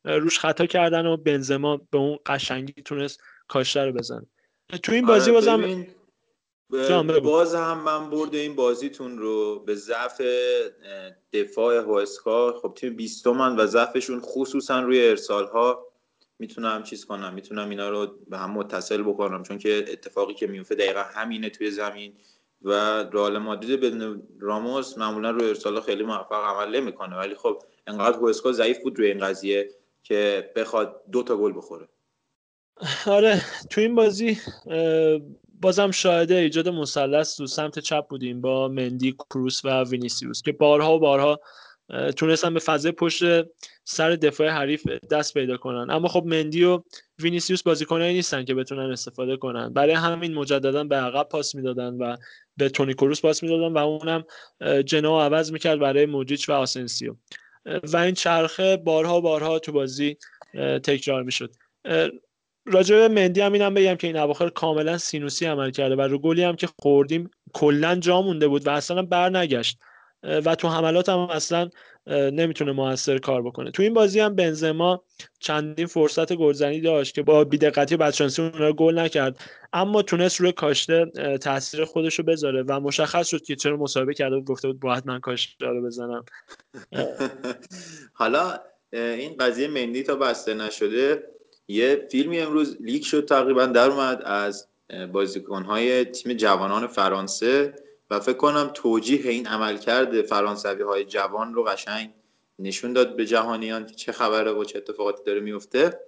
روش 0.03 0.39
خطا 0.39 0.65
کردن 0.65 1.05
و 1.05 1.18
بنزما 1.18 1.81
به 1.91 1.97
اون 1.97 2.18
قشنگی 2.26 2.81
تونست 2.81 3.22
کاشته 3.47 3.85
رو 3.85 3.91
بزنه. 3.91 4.26
تو 4.84 4.91
این 4.91 5.05
بازی 5.05 5.31
آره، 5.31 5.39
بازم 5.39 5.85
باز 7.23 7.55
هم 7.55 7.83
من 7.83 8.09
برده 8.09 8.37
این 8.37 8.55
بازیتون 8.55 9.17
رو 9.17 9.59
به 9.59 9.75
ضعف 9.75 10.21
دفاع 11.33 11.77
هوسکا. 11.77 12.59
خب 12.61 12.73
تیم 12.75 12.95
بیستومن 12.95 13.55
و 13.59 13.65
ضعفشون 13.65 14.19
خصوصا 14.19 14.81
روی 14.81 15.07
ارسال 15.07 15.45
ها 15.45 15.87
می‌تونم 16.39 16.83
چیز 16.83 17.05
کنم 17.05 17.33
می‌تونم 17.33 17.69
اینا 17.69 17.89
رو 17.89 18.07
به 18.29 18.37
هم 18.37 18.51
متصل 18.51 19.03
بکنم. 19.03 19.43
چون 19.43 19.57
که 19.57 19.85
اتفاقی 19.87 20.33
که 20.33 20.47
میفته 20.47 20.75
دقیقا 20.75 21.01
همینه 21.01 21.49
توی 21.49 21.71
زمین 21.71 22.13
و 22.61 22.71
رئال 23.03 23.37
مادرید 23.37 23.79
به 23.79 24.15
راموس 24.39 24.97
معمولا 24.97 25.31
روی 25.31 25.47
ارسال 25.47 25.81
خیلی 25.81 26.03
موفق 26.03 26.43
عمل 26.43 26.75
نمی‌کنه. 26.75 27.17
ولی 27.17 27.35
خب 27.35 27.63
انقدر 27.87 28.17
هوسکا 28.17 28.51
ضعیف 28.51 28.79
بود 28.79 28.99
روی 28.99 29.07
این 29.07 29.19
قضیه 29.19 29.69
که 30.03 30.51
بخواد 30.55 31.01
دو 31.11 31.23
تا 31.23 31.37
گل 31.37 31.53
بخوره. 31.57 31.87
آره 33.05 33.41
تو 33.69 33.81
این 33.81 33.95
بازی 33.95 34.37
بازم 35.64 35.91
شاهده 35.91 36.35
ایجاد 36.35 36.69
مثلث 36.69 37.38
تو 37.38 37.48
سمت 37.48 37.80
چپ 37.80 38.07
بودیم 38.07 38.41
با 38.41 38.68
مندی 38.68 39.11
کروس 39.11 39.65
و 39.65 39.84
وینیسیوس 39.84 40.41
که 40.41 40.52
بارها 40.52 40.95
و 40.95 40.99
بارها 40.99 41.40
تونستن 42.18 42.53
به 42.53 42.60
فضای 42.60 42.91
پشت 42.91 43.23
سر 43.84 44.10
دفاع 44.10 44.49
حریف 44.49 44.88
دست 45.11 45.34
پیدا 45.34 45.57
کنن. 45.57 45.90
اما 45.90 46.07
خب 46.07 46.23
مندی 46.26 46.64
و 46.64 46.84
وینیسیوس 47.19 47.64
بازیکنایی 47.64 48.14
نیستن 48.14 48.45
که 48.45 48.53
بتونن 48.53 48.91
استفاده 48.91 49.38
کنن. 49.38 49.73
برای 49.73 49.94
همین 49.94 50.34
مجددا 50.34 50.84
به 50.84 50.95
عقب 50.95 51.30
پاس 51.30 51.56
می‌دادن 51.56 51.94
و 51.94 52.18
به 52.57 52.69
تونی 52.69 52.94
کروس 52.94 53.22
پاس 53.22 53.44
می‌دادن 53.44 53.73
و 53.73 53.77
اونم 53.77 54.23
جناح 54.85 55.26
عوض 55.26 55.52
می‌کرد 55.52 55.80
برای 55.80 56.06
مودریچ 56.05 56.49
و 56.49 56.53
آسنسیو. 56.53 57.15
و 57.65 57.98
این 57.98 58.14
چرخه 58.14 58.77
بارها 58.77 59.22
بارها 59.22 59.60
تو 59.60 59.72
بازی 59.72 60.18
تکرار 60.84 61.23
می‌شد. 61.23 61.56
راجع 62.65 62.95
به 62.95 63.07
مندی 63.07 63.41
هم 63.41 63.53
اینم 63.53 63.73
بگم 63.73 63.95
که 63.95 64.07
این 64.07 64.18
اواخر 64.18 64.49
کاملا 64.49 64.98
سینوسی 64.98 65.45
عمل 65.45 65.72
کرده 65.72 65.95
و 65.95 66.02
رو 66.02 66.19
گلی 66.19 66.44
هم 66.44 66.56
که 66.56 66.68
خوردیم 66.80 67.31
کلا 67.53 67.95
جا 67.95 68.22
مونده 68.22 68.48
بود 68.48 68.68
و 68.68 68.69
اصلا 68.69 69.02
بر 69.02 69.30
نگشت. 69.30 69.80
و 70.23 70.56
تو 70.56 70.68
حملات 70.68 71.10
هم 71.10 71.19
اصلا 71.19 71.69
نمی‌تونه 72.07 72.72
موثر 72.72 73.18
کار 73.18 73.41
بکنه. 73.41 73.72
تو 73.72 73.84
این 73.84 73.94
بازی 73.94 74.19
هم 74.19 74.35
بنزما 74.35 75.03
چندین 75.40 75.85
فرصت 75.85 76.34
گلزنی 76.34 76.81
داشت 76.81 77.15
که 77.15 77.23
با 77.23 77.44
بیدقتی 77.44 77.98
بدشانسی 77.98 78.41
اون 78.41 78.52
رو 78.53 78.73
گل 78.73 78.99
نکرد. 78.99 79.40
اما 79.73 80.02
تونست 80.02 80.41
روی 80.41 80.52
کاشته 80.52 81.06
تاثیر 81.41 81.85
خودش 81.85 82.15
رو 82.15 82.26
بذاره 82.26 82.64
و 82.64 82.80
مشخص 82.80 83.27
شد 83.27 83.41
که 83.41 83.56
چرا 83.56 83.77
مصاحبه 83.77 84.14
کرده 84.14 84.35
بود 84.35 84.45
گفته 84.45 84.68
بود 84.68 84.80
باید 84.80 85.07
من 85.07 85.19
کاشته 85.19 85.65
رو 85.65 85.85
بزنم. 85.85 86.26
حالا 88.14 88.60
این 88.94 89.38
قضیه 89.38 89.68
مندی 89.68 90.03
تا 90.03 90.15
بسته 90.15 90.53
نشده 90.53 91.23
یه 91.68 92.07
فیلمی 92.11 92.40
امروز 92.40 92.77
لیک 92.80 93.06
شد 93.06 93.26
تقریبا 93.26 93.65
در 93.65 93.90
اومد 93.90 94.22
از 94.26 94.68
بازیکنهای 95.11 96.06
تیم 96.06 96.34
جوانان 96.34 96.88
فرانسه 96.88 97.76
و 98.10 98.19
فکر 98.19 98.38
کنم 98.38 98.72
توجیه 98.73 99.30
این 99.30 99.48
عملکرد 99.48 100.22
فرانسوی 100.22 100.81
های 100.81 101.06
جوان 101.06 101.53
رو 101.53 101.64
قشنگ 101.64 102.14
نشون 102.60 102.94
داد 102.94 103.15
به 103.15 103.26
جهانیان 103.26 103.85
که 103.85 103.95
چه 103.95 104.11
خبره 104.11 104.52
و 104.52 104.64
چه 104.64 104.77
اتفاقاتی 104.77 105.23
داره 105.23 105.40
میفته. 105.40 105.99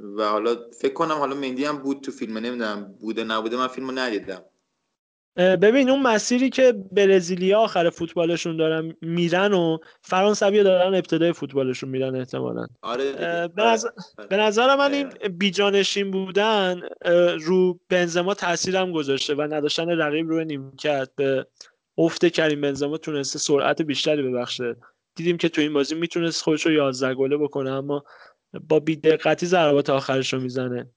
و 0.00 0.28
حالا 0.28 0.56
فکر 0.80 0.92
کنم 0.92 1.14
حالا 1.14 1.34
مندی 1.34 1.64
هم 1.64 1.78
بود 1.78 2.00
تو 2.00 2.12
فیلم 2.12 2.38
نمی‌دونم 2.38 2.96
بوده 3.00 3.24
نبوده 3.24 3.56
من 3.56 3.68
فیلمو 3.68 3.92
ندیدم. 3.92 4.44
ببین 5.36 5.90
اون 5.90 6.02
مسیری 6.02 6.50
که 6.50 6.74
برزیلیا 6.92 7.60
آخر 7.60 7.90
فوتبالشون 7.90 8.56
دارن 8.56 8.94
میرن 9.00 9.52
و 9.52 9.78
فرانسوی 10.02 10.62
دارن 10.62 10.94
ابتدای 10.94 11.32
فوتبالشون 11.32 11.88
میرن 11.90 12.16
احتمالا. 12.16 12.66
آره 12.82 13.12
به, 13.56 13.62
نظر... 13.62 13.88
آره. 14.18 14.28
به 14.28 14.36
نظر 14.36 14.76
من 14.76 14.92
این 14.92 15.08
بیجانشین 15.38 16.10
بودن 16.10 16.80
رو 17.40 17.80
بنزما 17.88 18.34
تاثیرم 18.34 18.92
گذاشته 18.92 19.34
و 19.34 19.42
نداشتن 19.42 19.88
رقیب 19.88 20.28
روی 20.28 20.44
نیمکت. 20.44 21.08
به 21.16 21.46
افت 21.98 22.26
کریم 22.26 22.60
بنزما 22.60 22.96
تونسته 22.96 23.38
سرعت 23.38 23.82
بیشتری 23.82 24.22
ببخشه. 24.22 24.76
دیدیم 25.14 25.36
که 25.36 25.48
تو 25.48 25.60
این 25.60 25.72
بازی 25.72 25.94
می‌تونست 25.94 26.42
خودش 26.42 26.66
رو 26.66 26.72
11 26.72 27.14
گله 27.14 27.36
بکنه 27.36 27.70
اما 27.70 28.04
با 28.68 28.80
بیدقتی 28.80 29.46
ضربات 29.46 29.90
آخرش 29.90 30.32
رو 30.32 30.40
می‌زنه. 30.40 30.90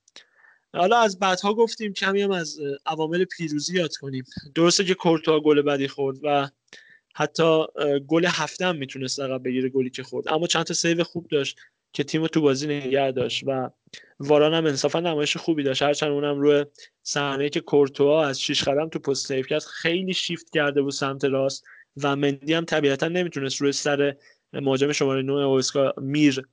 حالا 0.76 0.98
از 0.98 1.20
بعدها 1.20 1.54
گفتیم 1.54 1.94
کمی 1.94 2.22
هم 2.22 2.32
از 2.32 2.60
عوامل 2.86 3.26
پیروزی 3.26 3.78
یاد 3.78 3.96
کنیم. 3.96 4.26
درسته 4.56 4.84
که 4.84 4.94
کورتوا 4.94 5.40
گل 5.40 5.62
بدی 5.62 5.88
خورد 5.88 6.18
و 6.24 6.50
حتی 7.16 7.64
گل 8.08 8.26
هفته 8.26 8.66
هم 8.66 8.76
می‌تونست 8.76 9.20
عقب 9.20 9.44
بگیره 9.44 9.70
گلی 9.70 9.90
که 9.90 10.04
خورد. 10.04 10.28
اما 10.28 10.48
چند 10.48 10.64
تا 10.64 10.74
سیو 10.74 11.04
خوب 11.04 11.28
داشت 11.28 11.60
که 11.94 12.04
تیم 12.04 12.28
تو 12.28 12.42
بازی 12.42 12.68
نگه 12.68 13.12
داشت 13.12 13.44
و 13.48 13.70
واران 14.20 14.54
هم 14.54 14.66
انصافا 14.66 15.00
نمایش 15.00 15.38
خوبی 15.38 15.64
داشت. 15.64 15.82
هرچند 15.82 16.12
اونم 16.12 16.40
روی 16.40 16.66
صحنه 17.04 17.50
که 17.50 17.60
کورتوا 17.60 18.26
از 18.26 18.42
شیش 18.42 18.64
قدم 18.64 18.90
تو 18.90 19.00
پست 19.00 19.28
save 19.28 19.44
کرد 19.44 19.64
خیلی 19.64 20.14
شیفت 20.14 20.50
کرده 20.54 20.82
بود 20.82 20.92
سمت 20.92 21.26
راست 21.26 21.66
و 22.04 22.16
مندی 22.16 22.54
هم 22.54 22.66
طبیعتا 22.66 23.08
نمی‌تونست 23.08 23.62
روی 23.62 23.72
سر 23.72 24.16
مهاجم 24.54 24.92
شماره 24.92 25.22
9 25.22 25.34
وئسکا 25.34 25.94
میر 25.98 26.48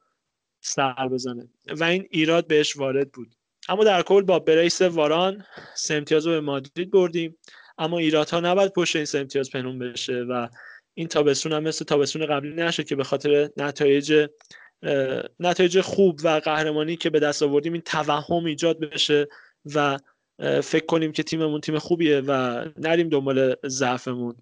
سر 0.61 1.09
بزنه. 1.13 1.49
و 1.67 1.85
این 1.85 2.09
ایراد 2.11 2.47
بهش 2.47 2.77
وارد 2.77 3.13
بود. 3.13 3.35
اما 3.69 3.85
در 3.85 4.03
کل 4.03 4.23
با 4.23 4.39
brace 4.39 4.83
واران 4.83 5.45
سه 5.75 5.95
امتیاز 5.95 6.27
رو 6.27 6.33
به 6.33 6.41
مادرید 6.41 6.91
بردیم. 6.91 7.39
اما 7.79 7.99
ایرادها 7.99 8.41
نباید 8.41 8.73
پشت 8.73 8.97
این 8.97 9.05
سه 9.05 9.19
امتیاز 9.19 9.51
پنهون 9.51 9.79
بشه 9.79 10.25
و 10.29 10.49
این 10.95 11.09
تابستون 11.09 11.53
هم 11.53 11.63
مثل 11.63 11.85
تابستون 11.85 12.27
قبلی 12.27 12.55
نشد 12.55 12.85
که 12.85 12.97
به 12.97 13.05
خاطر 13.05 13.51
نتایج 13.57 14.29
نتایج 15.41 15.81
خوب 15.81 16.21
و 16.25 16.29
قهرمانی 16.45 16.97
که 16.97 17.11
به 17.11 17.21
دست 17.21 17.43
آوردیم 17.43 17.73
این 17.73 17.83
توهم 17.83 18.45
ایجاد 18.45 18.81
بشه 18.81 19.29
و 19.75 19.99
فکر 20.63 20.87
کنیم 20.87 21.13
که 21.13 21.23
تیممون 21.23 21.61
تیم 21.61 21.79
خوبیه 21.79 22.23
و 22.27 22.65
نریم 22.77 23.09
دنبال 23.09 23.57
ضعفمون. 23.67 24.37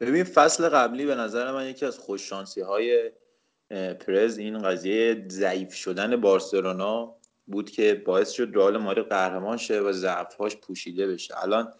ببین 0.00 0.24
فصل 0.24 0.68
قبلی 0.68 1.06
به 1.06 1.14
نظر 1.14 1.52
من 1.52 1.66
یکی 1.66 1.86
از 1.86 1.98
خوششانسی 1.98 2.60
های 2.60 3.10
پرز 4.00 4.38
این 4.38 4.58
قضیه 4.58 5.24
ضعیف 5.28 5.74
شدن 5.74 6.16
بارسلونا 6.16 7.17
بود 7.48 7.70
که 7.70 7.94
باعث 7.94 8.30
شد 8.30 8.50
رئال 8.54 8.76
مادرید 8.76 9.08
قهرمان 9.08 9.56
شه 9.56 9.80
و 9.80 9.92
ضعفهاش 9.92 10.56
پوشیده 10.56 11.06
بشه. 11.06 11.42
الان 11.42 11.72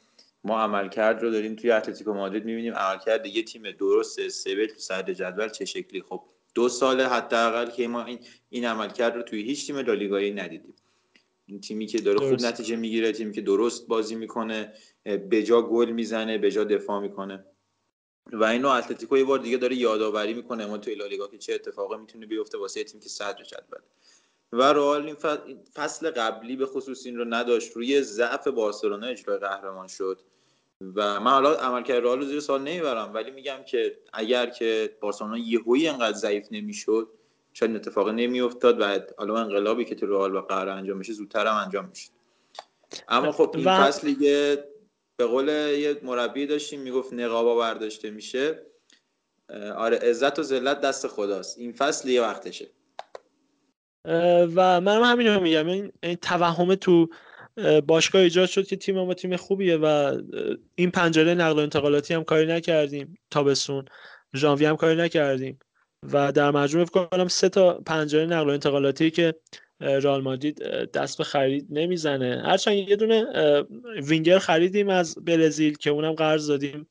ما 0.44 0.60
عملکرد 0.60 1.22
رو 1.22 1.30
داریم 1.30 1.56
توی 1.56 1.70
اتلتیکو 1.70 2.12
مادرید 2.12 2.44
می‌بینیم 2.44 2.74
عملکرد 2.74 3.26
یه 3.26 3.42
تیم 3.42 3.70
درست 3.70 4.18
استیبل 4.18 4.66
تو 4.66 4.78
صدر 4.78 5.12
جدول 5.12 5.48
چه 5.48 5.64
شکلی؟ 5.64 6.02
خب 6.02 6.22
دو 6.54 6.68
سال 6.68 7.00
حداقل 7.00 7.70
که 7.70 7.88
ما 7.88 8.04
این 8.04 8.18
این 8.50 8.64
عملکرد 8.64 9.16
رو 9.16 9.22
توی 9.22 9.42
هیچ 9.42 9.66
تیم 9.66 9.76
لالیگایی 9.76 10.30
ندیدیم. 10.30 10.74
این 11.46 11.60
تیمی 11.60 11.86
که 11.86 11.98
داره 11.98 12.18
خوب 12.18 12.40
نتیجه 12.40 12.76
می‌گیره 12.76 13.12
تیمی 13.12 13.32
که 13.32 13.40
درست 13.40 13.86
بازی 13.86 14.14
می‌کنه 14.14 14.72
به 15.30 15.42
جا 15.42 15.62
گل 15.62 15.90
می‌زنه 15.90 16.38
به 16.38 16.50
جا 16.50 16.64
دفاع 16.64 17.00
می‌کنه. 17.00 17.44
و 18.32 18.44
اینو 18.44 18.68
اتلتیکو 18.68 19.18
یه 19.18 19.24
بار 19.24 19.38
دیگه 19.38 19.56
داره 19.56 19.76
یادآوری 19.76 20.34
می‌کنه 20.34 20.66
ما 20.66 20.78
توی 20.78 20.94
لالیگا 20.94 21.28
که 21.28 21.38
چه 21.38 21.54
اتفاقی 21.54 21.96
می‌تونه 21.96 22.26
بیفته 22.26 22.58
واسه 22.58 22.84
تیم 22.84 23.00
که 23.00 23.08
صدر 23.08 23.44
جدول. 23.44 23.80
و 24.52 24.62
رئال 24.62 25.02
این 25.02 25.16
فصل 25.74 26.10
قبلی 26.10 26.56
به 26.56 26.66
خصوص 26.66 27.06
این 27.06 27.16
رو 27.16 27.24
نداشت. 27.24 27.72
روی 27.72 28.02
ضعف 28.02 28.48
بارسلونا 28.48 29.06
اجرای 29.06 29.38
قهرمان 29.38 29.88
شد. 29.88 30.20
و 30.94 31.20
من 31.20 31.30
حالا 31.30 31.54
عملکرد 31.54 32.02
رئال 32.02 32.18
رو 32.18 32.24
زیر 32.24 32.40
سال 32.40 32.62
نمی‌برم 32.62 33.14
ولی 33.14 33.30
میگم 33.30 33.62
که 33.66 33.98
اگر 34.12 34.46
که 34.46 34.96
بارسلونا 35.00 35.38
یهویی 35.38 35.88
انقدر 35.88 36.16
ضعیف 36.16 36.46
نمی‌شد 36.50 37.08
شاید 37.52 37.76
اتفاق 37.76 38.08
نمیافتاد 38.08 38.80
و 38.80 39.00
حالا 39.18 39.36
انقلابی 39.36 39.84
که 39.84 39.94
تو 39.94 40.06
رئال 40.06 40.36
و 40.36 40.40
قهر 40.40 40.68
انجام 40.68 40.98
میشه 40.98 41.12
زودتر 41.12 41.46
هم 41.46 41.56
انجام 41.56 41.88
میشه. 41.88 42.10
اما 43.08 43.32
خب 43.32 43.52
این 43.54 43.64
و... 43.64 43.84
فصل 43.84 44.06
دیگه 44.06 44.64
به 45.16 45.26
قول 45.26 45.48
یه 45.48 46.00
مربی 46.02 46.46
داشتیم 46.46 46.80
می‌گفت 46.80 47.12
نقابا 47.12 47.56
برداشته 47.56 48.10
میشه. 48.10 48.66
آره 49.76 49.98
عزت 49.98 50.38
و 50.38 50.42
ذلت 50.42 50.80
دست 50.80 51.06
خداست. 51.06 51.58
این 51.58 51.72
فصل 51.72 52.08
یه 52.08 52.22
وقتشه. 52.22 52.70
و 54.54 54.80
من 54.80 55.02
همین 55.02 55.26
رو 55.26 55.40
میگم. 55.40 55.68
این, 55.68 55.92
توهم 56.22 56.74
تو 56.74 57.08
باشگاه 57.86 58.22
ایجاد 58.22 58.48
شد 58.48 58.66
که 58.66 58.76
تیم 58.76 58.94
ما 58.94 59.14
تیم 59.14 59.36
خوبیه 59.36 59.76
و 59.76 60.18
این 60.74 60.90
پنجره 60.90 61.34
نقل 61.34 61.58
و 61.58 61.62
انتقالاتی 61.62 62.14
هم 62.14 62.24
کاری 62.24 62.46
نکردیم. 62.46 63.18
تابستون 63.30 63.84
ژانویه 64.36 64.68
هم 64.68 64.76
کاری 64.76 64.96
نکردیم. 64.96 65.58
و 66.12 66.32
در 66.32 66.50
مجموع 66.50 66.84
فکر 66.84 67.04
کنم 67.04 67.28
سه 67.28 67.48
تا 67.48 67.80
پنجره 67.86 68.26
نقل 68.26 68.46
و 68.48 68.52
انتقالاتی 68.52 69.10
که 69.10 69.34
رئال 69.80 70.22
مادرید 70.22 70.58
دست 70.90 71.18
به 71.18 71.24
خرید 71.24 71.66
نمی‌زنه. 71.70 72.42
هرچند 72.46 72.74
یه 72.74 72.96
دونه 72.96 73.26
وینگر 74.02 74.38
خریدیم 74.38 74.88
از 74.88 75.24
برزیل 75.24 75.76
که 75.76 75.90
اونم 75.90 76.12
قرض 76.12 76.46
دادیم 76.48 76.88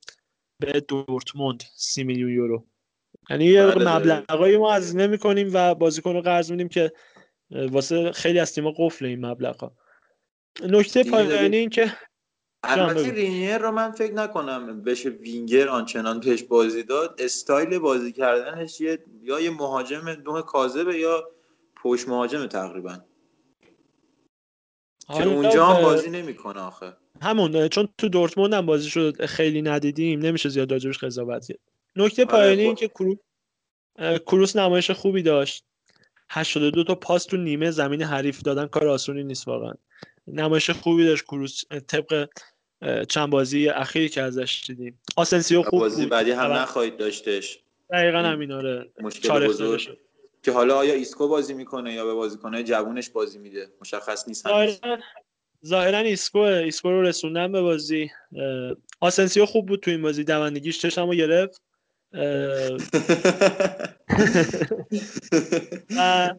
به 0.60 0.80
دورتموند 0.80 1.64
سی 1.76 2.04
میلیون 2.04 2.30
یورو. 2.30 2.66
یعنی 3.30 3.46
یه 3.46 3.68
بله. 3.68 3.96
مبلغایی 3.96 4.58
ما 4.58 4.74
از 4.74 4.96
نمی 4.96 5.18
کنیم 5.18 5.50
و 5.54 5.76
بازیکن 5.76 6.14
رو 6.14 6.22
قرض 6.22 6.52
میدیم 6.52 6.70
که 6.70 6.92
واسه 7.52 8.12
خیلی 8.12 8.40
از 8.40 8.54
تیم‌ها 8.54 8.74
قفل 8.78 9.06
این 9.06 9.26
مبلغ 9.26 9.72
نکته 10.64 11.04
دیگه 11.04 11.16
پایانی 11.16 11.58
این 11.58 11.70
که 11.70 11.94
البته. 12.64 13.12
رینیر 13.12 13.58
رو 13.58 13.72
من 13.72 13.92
فکر 13.92 14.14
نکنم 14.14 14.82
بشه 14.84 15.10
وینگر 15.10 15.70
آنچنان 15.70 16.20
بهش 16.20 16.44
بازی 16.44 16.84
داد. 16.84 17.16
استایل 17.20 17.80
بازی 17.80 18.12
کردنش 18.12 18.82
یه 18.82 19.04
یا 19.22 19.40
یه 19.40 19.50
مهاجم 19.50 20.10
نوع 20.10 20.42
کاذبه 20.42 21.00
یا 21.00 21.30
پشت 21.84 22.08
مهاجم 22.08 22.48
تقریبا. 22.48 22.98
که 25.18 25.28
اونجا 25.28 25.66
هم 25.66 25.84
بازی 25.84 26.10
نمی‌کنه 26.10 26.60
آخه. 26.60 26.94
همون 27.22 27.68
چون 27.68 27.90
تو 27.98 28.10
دورتموند 28.10 28.54
هم 28.54 28.66
بازی 28.66 28.90
شد 28.90 29.26
خیلی 29.26 29.62
ندیدیم 29.62 30.20
نمیشه 30.20 30.50
زیاد 30.50 30.72
راجبش 30.72 30.98
قضاوت 30.98 31.48
کرد. 31.48 31.60
نکته 31.96 32.22
آره، 32.22 32.32
پایانی 32.32 32.56
با- 32.56 32.62
این 32.64 32.76
که 32.76 34.20
کروس 34.20 34.56
نمایش 34.56 34.92
خوبی 34.92 35.22
داشت. 35.24 35.66
82 36.30 36.84
تا 36.84 36.96
پاس 36.96 37.26
تو 37.26 37.38
نیمه 37.38 37.72
زمین 37.72 38.02
حریف 38.02 38.42
دادن 38.42 38.68
کار 38.68 38.88
آسونی 38.88 39.24
نیست 39.24 39.48
واقعا. 39.48 39.74
نمایش 40.28 40.70
خوبی 40.70 41.06
داشت 41.06 41.24
کروس 41.24 41.64
طبق 41.88 42.30
چند 43.10 43.30
بازی 43.30 43.70
اخیری 43.70 44.10
که 44.10 44.22
ازش 44.22 44.64
دیدیم. 44.68 45.02
آسنسیو 45.16 45.62
خوب 45.62 45.80
بازی 45.80 46.02
بود. 46.02 46.12
بعدی 46.12 46.32
هم 46.32 46.52
نخواهید 46.52 46.98
داشتش. 46.98 47.60
دقیقا 47.92 48.18
همین 48.18 48.52
آره. 48.52 48.92
مشکل 49.02 49.48
بزرگ. 49.48 49.98
که 50.44 50.52
حالا 50.52 50.78
آیا 50.78 50.94
ایسکو 50.94 51.28
بازی 51.28 51.54
می‌کنه 51.54 51.94
یا 51.94 52.06
به 52.06 52.14
بازیکنهای 52.14 52.64
جوونش 52.64 53.10
بازی 53.10 53.40
میده؟ 53.40 53.68
مشخص 53.82 54.28
نیست. 54.28 54.48
ظاهرا 55.66 55.98
ایسکو 55.98 56.40
ایسکو 56.40 56.92
رو 56.92 57.02
رسوندن 57.02 57.52
به 57.52 57.62
بازی. 57.62 58.10
آسنسیو 59.00 59.46
خوب 59.46 59.66
بود 59.66 59.80
تو 59.80 59.92
این 59.92 60.02
بازی. 60.02 60.24
دوندگیش 60.24 60.82
چشمو 60.82 61.14
گرفت. 61.14 61.62
اه، 61.62 61.66
و 61.66 61.67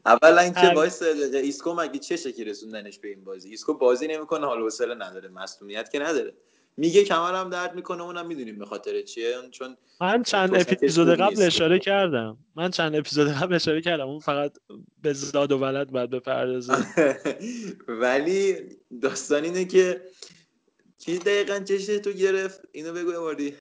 اولا 0.07 0.41
اینکه 0.41 0.61
هم- 0.61 0.75
وایسا 0.75 1.03
دقیقه 1.03 1.39
ایسکو 1.39 1.75
مگه 1.75 1.99
چه 1.99 2.17
شکلی 2.17 2.45
رسوندنش 2.45 2.99
به 2.99 3.09
این 3.09 3.25
بازی؟ 3.25 3.49
ایسکو 3.51 3.75
بازی 3.75 4.07
نمی‌کنه 4.07 4.47
حال 4.47 4.61
و 4.61 4.65
حوصله 4.65 4.95
نداره 4.95 5.29
مصدومیت 5.29 5.91
که 5.91 5.99
نداره. 5.99 6.35
میگه 6.77 7.05
کمرم 7.05 7.51
درد 7.51 7.75
می‌کنه 7.75 8.03
اونم 8.03 8.27
می‌دونیم 8.27 8.59
به 8.59 8.67
خاطر 8.67 9.03
چیه. 9.03 9.35
چون 9.51 9.77
من 10.01 10.23
چند 10.23 10.55
اپیزود 10.55 11.09
قبل. 11.09 11.43
اشاره 11.43 11.79
کردم. 11.79 12.39
من 12.57 12.71
چند 12.71 12.97
اپیزود 12.97 13.29
قبل 13.29 13.55
اشاره 13.55 13.81
کردم. 13.81 14.09
اون 14.09 14.19
فقط 14.19 14.59
به 15.03 15.13
زاد 15.13 15.53
و 15.53 15.59
ولد 15.59 15.91
باید 15.91 16.11
بپردازه 16.11 16.73
ولی 18.03 18.57
داستان 19.03 19.45
اینه 19.45 19.65
که 19.65 20.03
کی 20.99 21.19
دقیقا 21.19 21.59
چشتو 21.59 22.13
گرفت. 22.13 22.61
اینو 22.73 22.93
بگو 22.93 23.13
باری. 23.13 23.55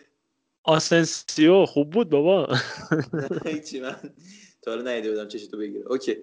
آسنسیو 0.68 1.66
خوب 1.66 1.90
بود 1.90 2.10
بابا. 2.10 2.48
هیچی 3.46 3.80
من 3.80 3.96
تا 4.62 4.72
حالا 4.72 4.92
ندیده 4.92 5.10
بودم 5.10 5.28
چش 5.28 5.48
تو 5.48 5.58
بگیره 5.58 5.86
okay. 5.88 6.16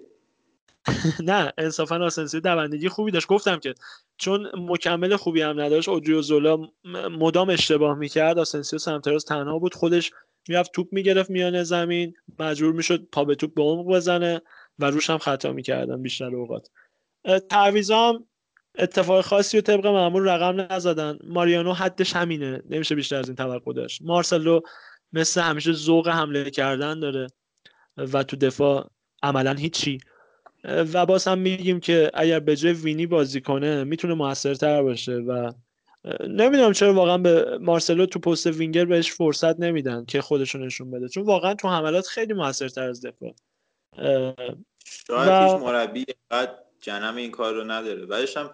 نه 1.29 1.53
انصافا 1.57 2.05
آسنسیو 2.05 2.39
دوندگی 2.39 2.89
خوبی 2.89 3.11
داشت. 3.11 3.27
گفتم 3.27 3.59
که 3.59 3.75
چون 4.17 4.51
مکمل 4.57 5.15
خوبی 5.15 5.41
هم 5.41 5.61
نداشت 5.61 5.89
اودریوزولا 5.89 6.57
م- 6.57 6.69
مدام 7.07 7.49
اشتباه 7.49 7.97
می‌کرد. 7.97 8.39
آسنسیو 8.39 8.79
سمت 8.79 9.07
راست 9.07 9.27
تنها 9.27 9.59
بود. 9.59 9.73
خودش 9.73 10.11
می‌رفت 10.49 10.71
توپ 10.71 10.87
می‌گرفت 10.91 11.29
میانه 11.29 11.63
زمین. 11.63 12.13
مجبور 12.39 12.73
می‌شد 12.73 13.07
پا 13.11 13.25
به 13.25 13.35
توپ 13.35 13.53
به 13.53 13.61
عمق 13.61 13.85
بزنه 13.85 14.41
و 14.79 14.85
روش 14.85 15.09
هم 15.09 15.17
خطا 15.17 15.53
می‌کردن 15.53 16.01
بیشتر 16.01 16.35
اوقات. 16.35 16.69
هم 17.91 18.25
اتفاق 18.77 19.25
خاصی 19.25 19.57
و 19.57 19.61
طبق 19.61 19.87
معمول 19.87 20.29
رقم 20.29 20.67
نزدن. 20.69 21.19
ماریانو 21.23 21.73
حدش 21.73 22.15
همینه. 22.15 22.61
نمیشه 22.69 22.95
بیشتر 22.95 23.15
از 23.15 23.27
این 23.27 23.35
توقع 23.35 23.73
داشت. 23.73 24.01
مارسلو 24.01 24.59
مثل 25.13 25.41
همیشه 25.41 25.71
ذوق 25.73 26.07
حمله 26.07 26.49
کردن 26.49 26.99
داره 26.99 27.27
و 27.97 28.23
تو 28.23 28.37
دفاع 28.37 28.89
عملا 29.23 29.53
هیچی. 29.53 29.97
و 30.63 31.05
باز 31.05 31.27
هم 31.27 31.37
میگیم 31.37 31.79
که 31.79 32.11
اگر 32.13 32.39
به 32.39 32.55
جای 32.55 32.73
وینی 32.73 33.05
بازی 33.05 33.41
کنه 33.41 33.83
می‌تونه 33.83 34.13
موثرتر 34.13 34.83
باشه 34.83 35.13
و 35.13 35.51
نمی‌دونم 36.27 36.73
چرا 36.73 36.93
واقعا 36.93 37.17
به 37.17 37.57
مارسلو 37.61 38.05
تو 38.05 38.19
پست 38.19 38.47
وینگر 38.47 38.85
بهش 38.85 39.11
فرصت 39.11 39.59
نمیدن 39.59 40.05
که 40.05 40.21
خودشو 40.21 40.57
نشون 40.57 40.91
بده. 40.91 41.09
چون 41.09 41.23
واقعا 41.23 41.53
تو 41.53 41.67
حملات 41.67 42.07
خیلی 42.07 42.33
موثرتر 42.33 42.89
از 42.89 43.05
دفاع. 43.05 43.35
شاید 45.07 45.29
و- 45.29 45.57
مربی 45.57 46.05
اینقدر 46.31 46.55
جنم 46.85 47.15
این 47.15 47.31
کار 47.31 47.53
رو 47.53 47.63
نداره. 47.63 48.05
بعدش 48.05 48.37
هم 48.37 48.51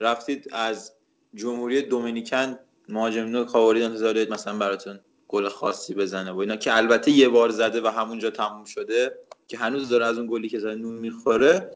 رفتید 0.00 0.48
از 0.52 0.92
جمهوری 1.34 1.82
دومینیکن 1.82 2.58
مهاجم 2.88 3.24
نو 3.24 3.44
کاواری 3.44 3.82
انتظار 3.82 4.14
دارید 4.14 4.32
مثلا 4.32 4.58
براتون 4.58 5.00
گل 5.28 5.48
خاصی 5.48 5.94
بزنه 5.94 6.30
و 6.30 6.38
اینا 6.38 6.56
که 6.56 6.76
البته 6.76 7.10
یه 7.10 7.28
بار 7.28 7.50
زده 7.50 7.80
و 7.80 7.86
همونجا 7.86 8.30
تموم 8.30 8.64
شده 8.64 9.18
که 9.48 9.58
هنوز 9.58 9.88
داره 9.88 10.06
از 10.06 10.18
اون 10.18 10.26
گلی 10.30 10.48
که 10.48 10.58
زده 10.58 10.74
نون 10.74 10.94
می‌خوره. 10.94 11.70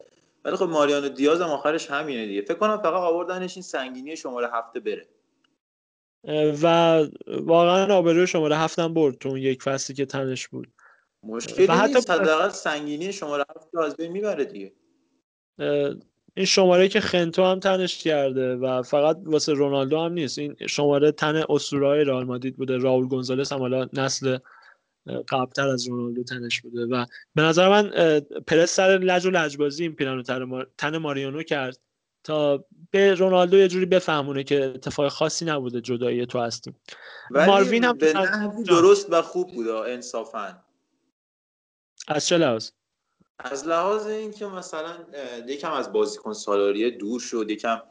ولی 0.45 0.55
خب 0.55 0.65
ماریانو 0.65 1.09
دیاز 1.09 1.41
هم 1.41 1.49
آخرش 1.49 1.91
همینه 1.91 2.25
دیگه. 2.25 2.41
فکر 2.41 2.57
کنم 2.57 2.77
فقط 2.77 2.93
آوردنش 2.93 3.57
این 3.57 3.63
سنگینی 3.63 4.17
شماره 4.17 4.49
هفته 4.53 4.79
بره. 4.79 5.07
و 6.63 6.97
واقعا 7.27 7.95
آبروی 7.95 8.27
شماره 8.27 8.57
هفتم 8.57 8.93
برد 8.93 9.17
تو 9.17 9.29
اون 9.29 9.37
یک 9.37 9.63
فصلی 9.63 9.95
که 9.95 10.05
تنش 10.05 10.47
بود. 10.47 10.67
مشکلی 11.23 11.67
و 11.67 11.71
حتی 11.71 11.93
نیست. 11.93 12.09
حداقل 12.09 12.49
سنگینی 12.49 13.13
شماره 13.13 13.45
هفت 13.55 13.69
رو 13.73 13.81
از 13.81 13.95
بین 13.95 14.11
می‌بره 14.11 14.45
دیگه. 14.45 14.73
این 16.35 16.45
شماره 16.45 16.87
که 16.87 16.99
خنتو 16.99 17.43
هم 17.43 17.59
تنش 17.59 18.03
کرده 18.03 18.55
و 18.55 18.81
فقط 18.81 19.17
واسه 19.23 19.53
رونالدو 19.53 19.99
هم 19.99 20.13
نیست. 20.13 20.39
این 20.39 20.55
شماره 20.69 21.11
تن 21.11 21.43
اسطوره‌های 21.49 22.03
رئال 22.03 22.23
مادرید 22.23 22.57
بوده. 22.57 22.77
راول 22.77 23.07
گونزالس 23.07 23.53
هم 23.53 23.59
حالا 23.59 23.87
نسل 23.93 24.37
قبلتر 25.29 25.67
از 25.67 25.87
رونالدو 25.87 26.23
تنش 26.23 26.61
بوده 26.61 26.85
و 26.85 27.05
به 27.35 27.41
نظر 27.41 27.69
من 27.69 28.19
پرس 28.47 28.75
سر 28.75 28.99
لج 29.01 29.25
و 29.25 29.29
لجبازی 29.29 29.83
این 29.83 29.95
پیرانو 29.95 30.21
تن 30.21 30.43
مار- 30.43 30.67
تن 30.77 30.97
ماریانو 30.97 31.43
کرد 31.43 31.79
تا 32.23 32.65
به 32.91 33.13
رونالدو 33.13 33.57
یه 33.57 33.67
جوری 33.67 33.85
بفهمونه 33.85 34.43
که 34.43 34.65
اتفاق 34.65 35.07
خاصی 35.07 35.45
نبوده 35.45 35.81
جدایی 35.81 36.25
تو 36.25 36.39
هستیم. 36.39 36.75
ماروین 37.31 37.83
هم 37.83 37.97
به. 37.97 38.13
درست 38.67 39.07
و 39.13 39.21
خوب 39.21 39.53
بود 39.53 39.67
انصافا. 39.67 40.63
از 42.07 42.27
چه 42.27 42.37
لحاظ؟ 42.37 42.69
از 43.39 43.67
لحاظ 43.67 44.07
اینکه 44.07 44.45
مثلا 44.45 44.93
یکم 45.47 45.71
از 45.71 45.93
بازیکن 45.93 46.33
سالاری 46.33 46.91
دور 46.91 47.19
شد 47.19 47.51
یکم 47.51 47.81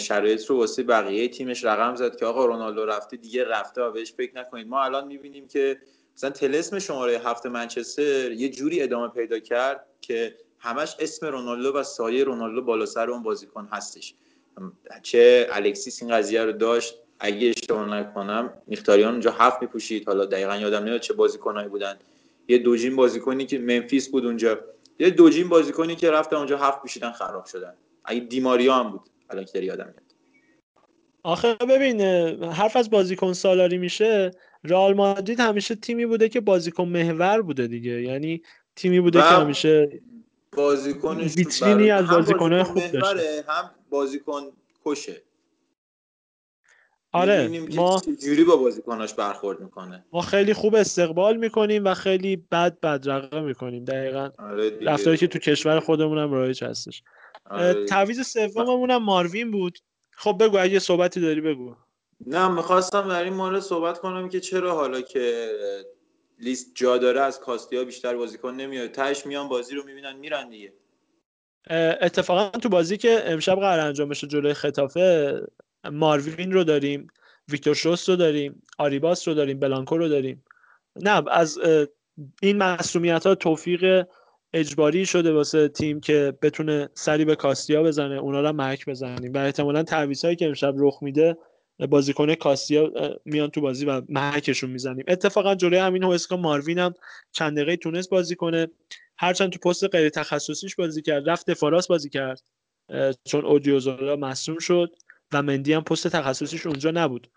شرایط 0.00 0.46
رو 0.46 0.56
واسه 0.56 0.82
بقیه 0.82 1.28
تیمش 1.28 1.64
رقم 1.64 1.94
زد 1.94 2.16
که 2.16 2.26
آقا 2.26 2.44
رونالدو 2.44 2.86
رفته 2.86 3.16
دیگه 3.16 3.44
رفته 3.44 3.82
و 3.82 3.90
بهش 3.90 4.12
فکر 4.12 4.36
نکنید. 4.36 4.68
ما 4.68 4.84
الان 4.84 5.06
می‌بینیم 5.06 5.48
که 5.48 5.78
مثلا 6.16 6.30
تلسم 6.30 6.78
شماره 6.78 7.18
هفت 7.18 7.46
منچستر 7.46 8.32
یه 8.32 8.48
جوری 8.48 8.82
ادامه 8.82 9.08
پیدا 9.08 9.38
کرد 9.38 9.86
که 10.00 10.36
همش 10.58 10.96
اسم 10.98 11.26
رونالدو 11.26 11.78
و 11.78 11.82
سایه 11.82 12.24
رونالدو 12.24 12.62
بالا 12.62 12.86
سر 12.86 13.10
اون 13.10 13.22
بازیکن 13.22 13.68
هستش. 13.72 14.14
چه 15.02 15.48
الکسیس 15.52 16.02
این 16.02 16.12
قضیه 16.12 16.44
رو 16.44 16.52
داشت 16.52 16.94
اگه 17.18 17.48
اشتباه 17.48 17.88
نکنم 17.88 18.52
میختاریان 18.66 19.10
اونجا 19.10 19.30
هفت 19.30 19.62
میپوشید. 19.62 20.06
حالا 20.06 20.24
دقیقا 20.24 20.56
یادم 20.56 20.78
نمیاد 20.78 21.00
چه 21.00 21.14
بازیکنایی 21.14 21.68
بودن. 21.68 21.96
یه 22.48 22.58
دوجین 22.58 22.96
بازیکنی 22.96 23.46
که 23.46 23.58
منفیس 23.58 24.08
بود 24.08 24.26
اونجا. 24.26 24.58
یه 24.98 25.10
دوجین 25.10 25.48
بازیکنی 25.48 25.96
که 25.96 26.10
رفتن 26.10 26.36
اونجا 26.36 26.58
هفت 26.58 26.80
پوشیدن 26.80 27.12
خراب 27.12 27.44
شدن. 27.44 27.74
اگه 28.04 28.20
دیماریا 28.20 28.74
هم 28.74 28.90
بود 28.90 29.10
الان 29.30 29.44
که 29.44 29.58
یادم 29.58 29.84
میاد. 29.84 30.14
آخه 31.22 31.54
ببین 31.54 32.00
حرف 32.44 32.76
از 32.76 32.90
بازیکن 32.90 33.32
سالاری 33.32 33.78
میشه. 33.78 34.30
رئال 34.64 34.94
مادرید 34.94 35.40
همیشه 35.40 35.74
تیمی 35.74 36.06
بوده 36.06 36.28
که 36.28 36.40
بازیکن 36.40 36.88
محور 36.88 37.42
بوده 37.42 37.66
دیگه. 37.66 38.02
یعنی 38.02 38.42
تیمی 38.76 39.00
بوده 39.00 39.18
که 39.18 39.24
همیشه 39.24 40.02
بازیکنش 40.52 41.36
ویترینی 41.36 41.90
از 41.90 42.06
بازیکن‌های 42.06 42.62
بازیکن 42.62 42.80
خوب 42.80 43.00
داشته. 43.00 43.44
هم 43.48 43.70
بازیکن 43.90 44.42
کشه. 44.84 45.22
آره 47.14 47.60
ما 47.74 48.00
چجوری 48.00 48.44
با 48.44 48.56
بازیکناش 48.56 49.14
برخورد 49.14 49.60
می‌کنه. 49.60 50.04
ما 50.12 50.20
خیلی 50.20 50.54
خوب 50.54 50.74
استقبال 50.74 51.36
می‌کنیم 51.36 51.84
و 51.84 51.94
خیلی 51.94 52.36
بد 52.36 52.80
بدرقه 52.80 53.40
می‌کنیم. 53.40 53.84
دقیقا 53.84 54.30
آره. 54.38 54.78
رفتاری 54.82 55.16
که 55.16 55.26
تو 55.26 55.38
کشور 55.38 55.80
خودمون 55.80 56.18
هم 56.18 56.32
رایج 56.32 56.64
هستش. 56.64 57.02
آره. 57.50 57.84
تعویض 57.84 58.20
سوممون 58.26 58.90
هم 58.90 59.02
ماروین 59.02 59.50
بود. 59.50 59.78
خب 60.10 60.36
بگو 60.40 60.58
اگه 60.58 60.78
صحبتی 60.78 61.20
داری 61.20 61.40
بگو. 61.40 61.74
نه 62.26 62.48
می‌خواستم 62.48 63.08
در 63.08 63.24
این 63.24 63.32
مورد 63.32 63.60
صحبت 63.60 63.98
کنم 63.98 64.28
که 64.28 64.40
چرا 64.40 64.74
حالا 64.74 65.00
که 65.00 65.48
لیست 66.38 66.72
جا 66.74 66.98
داره 66.98 67.20
از 67.20 67.40
کاستیا 67.40 67.84
بیشتر 67.84 68.16
بازیکن 68.16 68.54
نمیاد. 68.54 68.90
تهش 68.90 69.26
میان 69.26 69.48
بازی 69.48 69.74
رو 69.74 69.84
می‌بینن 69.84 70.16
میرن 70.16 70.48
دیگه. 70.48 70.72
اتفاقا 72.00 72.58
تو 72.58 72.68
بازی 72.68 72.96
که 72.96 73.22
امشب 73.24 73.54
قرار 73.54 73.86
انجام 73.86 74.08
بشه 74.08 74.26
جلوی 74.26 74.54
خطافه 74.54 75.40
ماروین 75.92 76.52
رو 76.52 76.64
داریم 76.64 77.06
ویکتور 77.48 77.74
شوست 77.74 78.08
رو 78.08 78.16
داریم 78.16 78.62
آریباس 78.78 79.28
رو 79.28 79.34
داریم 79.34 79.58
بلانکو 79.58 79.98
رو 79.98 80.08
داریم. 80.08 80.44
نه 80.96 81.22
از 81.30 81.58
این 82.42 82.56
مسئولیت 82.56 83.26
ها 83.26 83.34
توفیق 83.34 84.06
اجباری 84.52 85.06
شده 85.06 85.32
واسه 85.32 85.68
تیم 85.68 86.00
که 86.00 86.38
بتونه 86.42 86.88
سری 86.94 87.24
به 87.24 87.36
کاستیا 87.36 87.82
بزنه 87.82 88.14
اونا 88.14 88.40
رو 88.40 88.52
مک 88.52 88.86
بزنیم. 88.86 89.32
و 89.32 89.38
احتمالا 89.38 89.82
تعویض 89.82 90.24
هایی 90.24 90.36
که 90.36 90.46
امشب 90.46 90.74
رخ 90.76 90.98
میده 91.02 91.36
بازیکن 91.88 92.34
کاستیا 92.34 92.92
میان 93.24 93.50
تو 93.50 93.60
بازی 93.60 93.86
و 93.86 94.02
محکشون 94.08 94.70
می‌زنیم. 94.70 95.04
اتفاقا 95.08 95.54
جلوی 95.54 95.78
همین 95.78 96.02
هوسکا 96.02 96.36
ماروین 96.36 96.78
هم 96.78 96.94
چند 97.32 97.56
دقیقه 97.56 97.76
تونست 97.76 98.10
بازی 98.10 98.34
کنه. 98.34 98.68
هرچند 99.18 99.50
تو 99.50 99.68
پست 99.68 99.84
غیر 99.84 100.08
تخصصیش 100.08 100.76
بازی 100.76 101.02
کرد 101.02 101.30
رفت 101.30 101.50
دفاراس 101.50 101.86
بازی 101.86 102.08
کرد 102.08 102.42
چون 103.24 103.44
اودیوزولا 103.44 104.16
مصوم 104.16 104.58
شد. 104.58 104.90
و 105.34 105.42
مندی 105.42 105.72
هم 105.72 105.84
پست 105.84 106.08
تخصصیش 106.08 106.66
اونجا 106.66 106.90
نبود. 106.90 107.30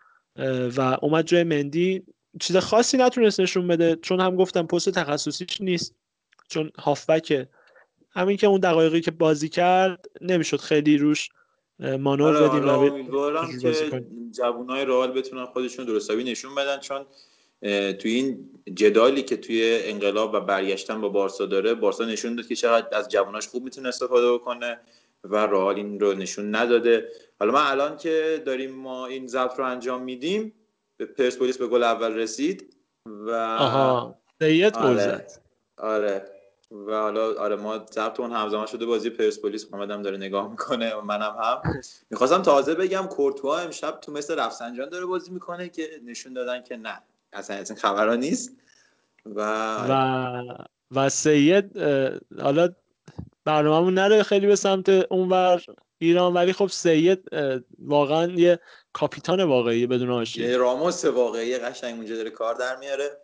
و 0.77 0.97
اومد 1.01 1.25
جای 1.25 1.43
مندی. 1.43 2.03
چیز 2.39 2.57
خاصی 2.57 2.97
نتونست 2.97 3.39
نشون 3.39 3.67
بده 3.67 3.95
چون 4.01 4.19
هم 4.19 4.35
گفتم 4.35 4.67
پست 4.67 4.89
تخصصیش 4.89 5.61
نیست. 5.61 5.95
چون 6.49 6.71
هافبکه 6.79 7.49
همین 8.11 8.37
که 8.37 8.47
اون 8.47 8.59
دقایقی 8.59 9.01
که 9.01 9.11
بازی 9.11 9.49
کرد 9.49 10.05
نمی‌شد 10.21 10.59
خیلی 10.59 10.97
روش 10.97 11.29
مانور 11.79 12.37
آره 12.37 12.47
بدیم 12.49 12.69
آره 12.69 12.89
و 12.89 12.93
امیدوارم 12.93 13.59
که 13.59 14.05
جوانای 14.31 14.85
رئال 14.85 15.11
بتونن 15.11 15.45
خودشون 15.45 15.85
درستابی 15.85 16.23
نشون 16.23 16.55
بدن 16.55 16.79
چون 16.79 17.05
توی 17.93 18.11
این 18.11 18.49
جدالی 18.73 19.21
که 19.21 19.37
توی 19.37 19.79
انقلاب 19.83 20.33
و 20.33 20.39
برگشتن 20.39 21.01
با 21.01 21.09
بارسا 21.09 21.45
داره 21.45 21.73
بارسا 21.73 22.05
نشون 22.05 22.35
داد 22.35 22.47
که 22.47 22.55
چقدر 22.55 22.97
از 22.97 23.09
جواناش 23.09 23.47
خوب 23.47 23.63
می‌تونه 23.63 23.87
استفاده 23.87 24.33
بکنه. 24.33 24.79
و 25.23 25.35
رئال 25.35 25.75
این 25.75 25.99
رو 25.99 26.13
نشون 26.13 26.55
نداده. 26.55 27.09
حالا 27.39 27.51
ما 27.51 27.61
الان 27.61 27.97
که 27.97 28.43
داریم 28.45 28.71
ما 28.75 29.05
این 29.05 29.27
ضبط 29.27 29.59
رو 29.59 29.65
انجام 29.65 30.03
میدیم 30.03 30.53
به 30.97 31.05
پرسپولیس 31.05 31.57
به 31.57 31.67
گل 31.67 31.83
اول 31.83 32.13
رسید 32.13 32.75
و 33.05 33.31
آها. 33.59 34.19
سید 34.39 34.73
گل 34.73 34.81
آره. 34.83 35.27
آره. 35.77 36.25
و 36.71 36.91
حالا 36.91 37.41
آره 37.41 37.55
ما 37.55 37.85
ضبط 37.91 38.19
اون 38.19 38.31
همزمان 38.31 38.65
شده 38.65 38.85
بازی 38.85 39.09
پرسپولیس. 39.09 39.73
محمد 39.73 39.91
هم 39.91 40.01
داره 40.01 40.17
نگاه 40.17 40.51
می‌کنه 40.51 40.95
و 40.95 41.01
منم 41.01 41.35
هم. 41.43 41.61
می‌خواستم 42.09 42.41
تازه 42.41 42.75
بگم 42.75 43.07
کورتوا 43.07 43.57
امشب 43.57 43.99
تو 43.99 44.11
مثل 44.11 44.39
رفسنجان 44.39 44.89
داره 44.89 45.05
بازی 45.05 45.31
می‌کنه 45.31 45.69
که 45.69 45.89
نشون 46.05 46.33
دادن 46.33 46.63
که 46.63 46.77
نه 46.77 47.01
اصلا 47.33 47.55
از 47.55 47.71
این 47.71 47.79
خبرها 47.79 48.15
نیست. 48.15 48.51
و 49.25 49.41
و 49.89 50.65
و 50.95 51.09
سید 51.09 51.77
حالا 52.41 52.69
برنامه‌مون 53.47 53.93
نره 53.93 54.23
خیلی 54.23 54.47
به 54.47 54.55
سمت 54.55 54.89
اونور 54.89 55.63
ایران 55.97 56.33
ولی 56.33 56.53
خب 56.53 56.67
سید 56.67 57.23
واقعا 57.79 58.31
یه 58.31 58.59
کاپیتان 58.93 59.43
واقعی 59.43 59.87
بدون 59.87 60.11
آشی 60.11 60.41
یه 60.43 60.57
راموس 60.57 61.05
واقعی 61.05 61.57
قشنگ 61.57 61.95
اونجا 61.95 62.15
داره 62.15 62.29
کار 62.29 62.55
در 62.55 62.75
میاره. 62.75 63.21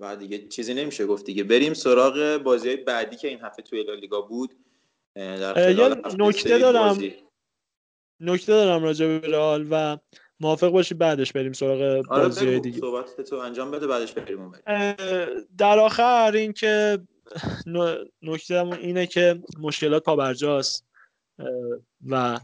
و 0.00 0.16
دیگه 0.16 0.48
چیزی 0.48 0.74
نمیشه 0.74 1.06
گفت 1.06 1.24
دیگه. 1.24 1.44
بریم 1.44 1.74
سراغ 1.74 2.36
بازی 2.44 2.68
های 2.68 2.76
بعدی 2.76 3.16
که 3.16 3.28
این 3.28 3.40
هفته 3.40 3.62
توی 3.62 3.82
لالیگا 3.82 4.20
بود. 4.20 4.56
در 5.14 5.70
یه 5.78 5.88
نکته 6.18 6.58
دارم. 6.58 6.98
نکته 8.20 8.52
دارم 8.52 8.82
راجع 8.82 9.06
به 9.06 9.28
رئال 9.28 9.66
و 9.70 9.98
موافق 10.40 10.68
باشی 10.68 10.94
بعدش 10.94 11.32
بریم 11.32 11.52
سراغ 11.52 11.80
آره 12.08 12.22
بازی 12.22 12.60
دیگه. 12.60 12.80
صحبت 12.80 13.20
تو 13.20 13.36
انجام 13.36 13.70
بده 13.70 13.86
بعدش 13.86 14.12
بریم 14.12 14.52
در 15.58 15.78
آخر 15.78 16.32
اینکه 16.34 16.98
نکته 18.22 18.66
اینه 18.66 19.06
که 19.06 19.42
مشکلات 19.58 20.02
پابرجاست 20.02 20.86
و 22.06 22.40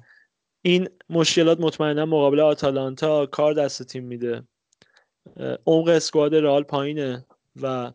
این 0.63 0.89
مشکلات 1.11 1.61
مطمئنا 1.61 2.07
مقابل 2.07 2.41
آتالانتا 2.41 3.27
کار 3.27 3.55
دست 3.55 3.83
تیم 3.83 4.05
میده. 4.05 4.43
عمق 5.67 5.89
اسکواد 5.89 6.35
رئال 6.35 6.63
پایینه 6.63 7.27
و 7.63 7.93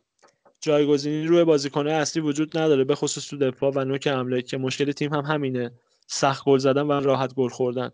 جایگزینی 0.62 1.28
روی 1.28 1.44
بازیکنه 1.44 1.92
اصلی 1.92 2.22
وجود 2.22 2.58
نداره 2.58 2.84
به 2.84 2.96
خصوص 2.96 3.28
تو 3.28 3.38
دفاع 3.38 3.72
و 3.76 3.86
نوک 3.86 4.08
حمله 4.08 4.42
که 4.42 4.58
مشکل 4.58 4.92
تیم 4.92 5.14
هم 5.14 5.26
همینه. 5.26 5.72
سخت 6.08 6.46
گل 6.46 6.58
زدن 6.58 6.82
و 6.82 6.92
راحت 6.92 7.34
گل 7.34 7.50
خوردن. 7.50 7.92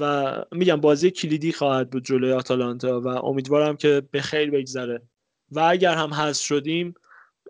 و 0.00 0.34
میگم 0.52 0.80
بازی 0.80 1.10
کلیدی 1.10 1.52
خواهد 1.52 1.90
بود 1.90 2.04
جلوی 2.04 2.32
آتالانتا 2.32 3.00
و 3.00 3.08
امیدوارم 3.08 3.76
که 3.76 4.02
به 4.10 4.20
خیر 4.20 4.50
بگذره. 4.50 5.02
و 5.50 5.60
اگر 5.60 5.94
هم 5.94 6.14
حذف 6.14 6.42
شدیم 6.42 6.94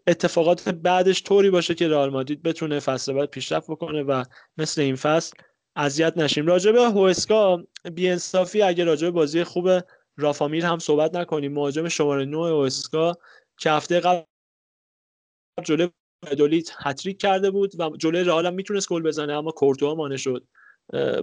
اتفاقات 0.06 0.68
بعدش 0.68 1.22
طوری 1.22 1.50
باشه 1.50 1.74
که 1.74 1.88
رئال 1.88 2.10
مادرید 2.10 2.42
بتونه 2.42 2.80
فصل 2.80 3.12
بعد 3.12 3.30
پیشرفت 3.30 3.70
بکنه 3.70 4.02
و 4.02 4.24
مثل 4.58 4.80
این 4.80 4.96
فصل 4.96 5.36
اذیت 5.76 6.12
نشیم. 6.16 6.46
راجع 6.46 6.72
به 6.72 6.82
هوسکا 6.82 7.64
بی‌انصافی 7.94 8.62
اگه 8.62 8.84
راجع 8.84 9.06
به 9.06 9.10
بازی 9.10 9.44
خوب 9.44 9.70
رافامیر 10.16 10.66
هم 10.66 10.78
صحبت 10.78 11.14
نکنیم. 11.14 11.52
مهاجم 11.52 11.88
شماره 11.88 12.24
9 12.24 12.36
هوسکا 12.36 13.12
که 13.58 13.70
هفته 13.70 14.00
قبل 14.00 14.22
جلوی 15.64 15.90
ادولیت 16.26 16.70
هتریک 16.78 17.20
کرده 17.20 17.50
بود 17.50 17.80
و 17.80 17.90
جلوی 17.96 18.24
رئال 18.24 18.46
هم 18.46 18.54
می‌تونست 18.54 18.88
گل 18.88 19.02
بزنه 19.02 19.32
اما 19.32 19.50
کورتوا 19.50 19.94
مانع 19.94 20.16
شد. 20.16 20.46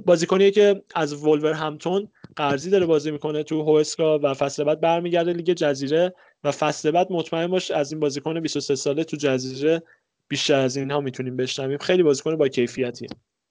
بازیکنیه 0.05 0.51
که 0.51 0.83
از 0.95 1.23
ولور 1.23 1.53
همتون 1.53 2.11
قرضی 2.35 2.69
داره 2.69 2.85
بازی 2.85 3.11
می‌کنه 3.11 3.43
تو 3.43 3.61
هوسکا 3.61 4.19
و 4.19 4.33
فصل 4.33 4.63
بعد 4.63 4.81
برمیگرده 4.81 5.33
لیگ 5.33 5.53
جزیره. 5.53 6.13
و 6.43 6.51
فصل 6.51 6.91
بعد 6.91 7.07
مطمئن 7.11 7.47
باش 7.47 7.71
از 7.71 7.91
این 7.91 7.99
بازیکن 7.99 8.39
23 8.39 8.75
ساله 8.75 9.03
تو 9.03 9.17
جزیره 9.17 9.83
بیشتر 10.27 10.59
از 10.59 10.77
اینها 10.77 11.01
می‌تونیم 11.01 11.37
بشنویم. 11.37 11.77
خیلی 11.77 12.03
بازیکن 12.03 12.35
با 12.35 12.47
کیفیتی. 12.47 13.07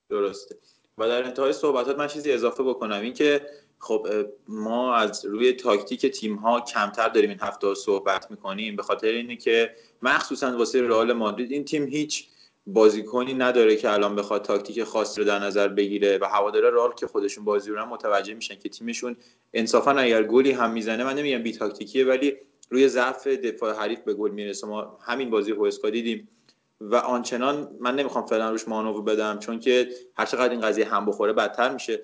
درسته. 0.09 0.57
و 0.99 1.09
در 1.09 1.25
انتهای 1.25 1.53
صحبتات 1.53 1.99
من 1.99 2.07
چیزی 2.07 2.33
اضافه 2.33 2.63
بکنم. 2.63 3.01
این 3.01 3.13
که 3.13 3.41
خب 3.79 4.07
ما 4.49 4.95
از 4.95 5.25
روی 5.25 5.53
تاکتیک 5.53 6.07
تیم 6.07 6.37
ها 6.37 6.61
کمتر 6.61 7.09
داریم 7.09 7.31
این 7.31 7.39
هفته 7.41 7.75
صحبت 7.75 8.31
می‌کنیم. 8.31 8.77
به 8.77 8.83
خاطر 8.83 9.09
اینه 9.09 9.37
که 9.37 9.71
مخصوصا 10.03 10.57
واسه 10.57 10.83
رئال 10.83 11.13
مادرید 11.13 11.53
این 11.53 11.65
تیم 11.65 11.87
هیچ 11.87 12.27
بازیکنی 12.67 13.35
نداره 13.35 13.77
که 13.77 13.91
الان 13.91 14.17
بخواد 14.17 14.43
تاکتیک 14.45 14.85
خاصی 14.85 15.21
رو 15.21 15.27
در 15.27 15.39
نظر 15.39 15.69
بگیره 15.69 16.19
و 16.19 16.25
هواداره 16.25 16.71
رئال 16.71 16.95
که 16.95 17.07
خودشون 17.07 17.45
بازی 17.45 17.71
رو 17.71 17.87
متوجه 17.87 18.35
میشن 18.35 18.55
که 18.55 18.69
تیمشون 18.69 19.17
انصافا 19.55 19.91
اگر 19.91 20.23
گلی 20.23 20.51
هم 20.51 20.73
می‌زنه 20.73 21.05
من 21.05 21.15
نمیگم 21.15 21.43
بی 21.43 21.53
تاکتیکیه 21.53 22.05
ولی 22.05 22.37
روی 22.71 22.89
ضعف 22.89 23.27
دفاع 23.27 23.75
حریف 23.75 24.01
به 24.01 24.15
گل 24.15 24.31
می‌رسه. 24.31 24.67
ما 24.67 24.99
همین 25.03 25.31
بازی 25.31 25.53
هوسکا 25.53 25.91
دیدیم 25.91 26.29
و 26.81 26.97
آنچنان 26.97 27.77
من 27.81 27.97
نمی‌خوام 27.97 28.27
فعلا 28.27 28.51
روش 28.51 28.69
مانور 28.69 29.03
بدم 29.03 29.39
چون 29.39 29.61
که 29.61 29.89
هر 30.17 30.27
چقدر 30.27 30.51
این 30.51 30.61
قضیه 30.61 30.85
هم 30.85 31.07
بخوره 31.07 31.33
بدتر 31.33 31.73
میشه. 31.73 32.03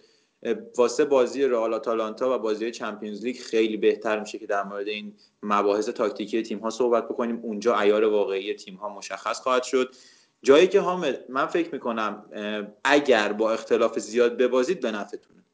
واسه 0.77 1.05
بازی 1.05 1.45
رئال 1.45 1.75
آتالانتا 1.75 2.35
و 2.35 2.39
بازی 2.39 2.71
چمپیونز 2.71 3.25
لیگ 3.25 3.37
خیلی 3.37 3.77
بهتر 3.77 4.21
میشه 4.21 4.39
که 4.39 4.47
در 4.47 4.63
مورد 4.63 4.89
این 4.89 5.15
مباحث 5.43 5.89
تاکتیکی 5.89 6.43
تیم 6.43 6.59
ها 6.59 6.71
صحبت 6.71 7.05
بکنیم. 7.05 7.41
اونجا 7.43 7.75
عیار 7.75 8.05
واقعی 8.05 8.55
تیم 8.55 8.75
ها 8.75 8.89
مشخص 8.89 9.41
خواهد 9.41 9.63
شد. 9.63 9.95
جایی 10.43 10.69
که 10.69 10.81
حامد 10.81 11.25
من 11.29 11.47
فکر 11.47 11.73
می‌کنم 11.73 12.25
اگر 12.85 13.33
با 13.33 13.53
اختلاف 13.53 13.99
زیاد 13.99 14.37
ببازید 14.37 14.81
به 14.81 14.91
نفعتونه. 14.91 15.45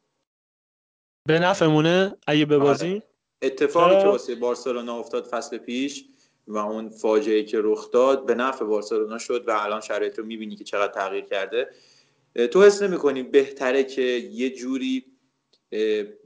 به 1.27 1.39
نفعمونه؟ 1.39 2.17
اگه 2.27 2.45
ببازیم 2.45 3.03
اتفاقی 3.43 4.01
که 4.01 4.07
واسه 4.07 4.35
بارسلونا 4.35 4.99
افتاد 4.99 5.25
فصل 5.25 5.57
پیش 5.57 6.05
و 6.47 6.57
اون 6.57 6.89
فاجعه 6.89 7.43
که 7.43 7.59
رخ 7.63 7.91
داد 7.91 8.25
به 8.25 8.35
نفع 8.35 8.65
بارسلونا 8.65 9.17
شد 9.17 9.47
و 9.47 9.51
الان 9.51 9.81
شرایط 9.81 10.19
رو 10.19 10.25
می‌بینی 10.25 10.55
که 10.55 10.63
چقدر 10.63 10.93
تغییر 10.93 11.25
کرده. 11.25 11.69
تو 12.51 12.63
حس 12.63 12.81
نمی‌کنی 12.81 13.23
بهتره 13.23 13.83
که 13.83 14.01
یه 14.01 14.49
جوری 14.49 15.05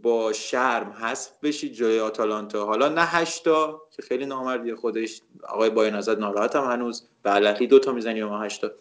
با 0.02 0.34
شرم 0.34 0.92
حذف 0.92 1.32
بشی 1.44 1.70
جای 1.70 2.00
آتالانتا؟ 2.00 2.66
حالا 2.66 2.90
نه 2.90 3.02
هشتا 3.02 3.82
که 3.96 4.02
خیلی 4.02 4.26
نامردی 4.26 4.74
خودش 4.74 5.22
آقای 5.44 5.70
باین 5.70 5.96
ازت 5.96 6.18
ناراحت 6.18 6.56
هم 6.56 6.64
هنوز 6.64 7.08
به 7.24 7.30
علقی 7.30 7.68
دو 7.68 7.80
تا 7.80 7.92
می‌زنی 7.92 8.24
ما 8.24 8.42
هشتا 8.42 8.72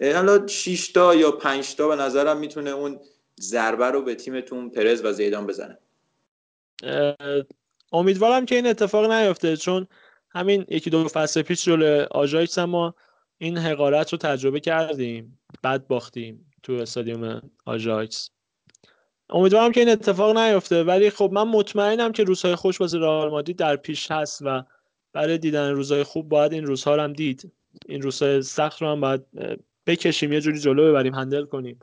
حالا 0.00 0.46
6 0.46 0.88
تا 0.88 1.14
یا 1.14 1.30
5 1.32 1.74
تا 1.76 1.88
به 1.88 1.96
نظرم 1.96 2.36
می‌تونه 2.38 2.70
اون 2.70 3.00
ضربه 3.40 3.86
رو 3.86 4.02
به 4.02 4.14
تیمتون 4.14 4.70
پرز 4.70 5.04
و 5.04 5.12
زیدان 5.12 5.46
بزنه. 5.46 5.78
امیدوارم 7.92 8.46
که 8.46 8.54
این 8.54 8.66
اتفاق 8.66 9.10
نیفته 9.10 9.56
چون 9.56 9.86
همین 10.30 10.64
یکی 10.68 10.90
دو 10.90 11.08
فصل 11.08 11.42
پیش 11.42 11.64
جلوی 11.64 12.00
آژاکس 12.10 12.58
ما 12.58 12.94
این 13.38 13.58
حقارت 13.58 14.12
رو 14.12 14.18
تجربه 14.18 14.60
کردیم 14.60 15.38
بعد 15.62 15.88
باختیم 15.88 16.50
تو 16.62 16.72
استادیوم 16.72 17.50
آژاکس 17.64 18.30
امیدوارم 19.30 19.72
که 19.72 19.80
این 19.80 19.88
اتفاق 19.88 20.38
نیفته 20.38 20.84
ولی 20.84 21.10
خب 21.10 21.30
من 21.32 21.48
مطمئنم 21.48 22.12
که 22.12 22.24
روزهای 22.24 22.54
خوش 22.54 22.80
واسه 22.80 22.98
رئال 22.98 23.30
مادرید 23.30 23.56
در 23.56 23.76
پیش 23.76 24.10
هست 24.10 24.42
و 24.44 24.64
برای 25.12 25.38
دیدن 25.38 25.70
روزهای 25.70 26.02
خوب 26.02 26.28
باید 26.28 26.52
این 26.52 26.66
روزها 26.66 26.96
رو 26.96 27.02
هم 27.02 27.12
دید. 27.12 27.52
این 27.86 28.02
روزهای 28.02 28.42
سخت 28.42 28.82
رو 28.82 28.88
هم 28.88 29.00
باید 29.00 29.22
بکشیم 29.86 30.32
یه 30.32 30.40
جوری 30.40 30.58
جلو 30.58 30.88
ببریم 30.88 31.14
هندل 31.14 31.44
کنیم. 31.44 31.78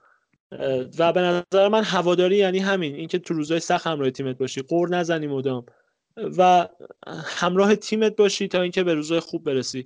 و 0.99 1.13
به 1.13 1.21
نظر 1.21 1.67
من 1.67 1.83
هواداری 1.83 2.37
یعنی 2.37 2.59
همین 2.59 2.95
اینکه 2.95 3.19
تو 3.19 3.33
روزهای 3.33 3.59
سخت 3.59 3.87
همراه 3.87 4.11
تیمت 4.11 4.37
باشی 4.37 4.61
قور 4.61 4.89
نزنی 4.89 5.27
مدام. 5.27 5.65
و 6.17 6.67
همراه 7.25 7.75
تیمت 7.75 8.15
باشی 8.15 8.47
تا 8.47 8.61
اینکه 8.61 8.83
به 8.83 8.93
روزهای 8.93 9.19
خوب 9.19 9.43
برسی. 9.43 9.85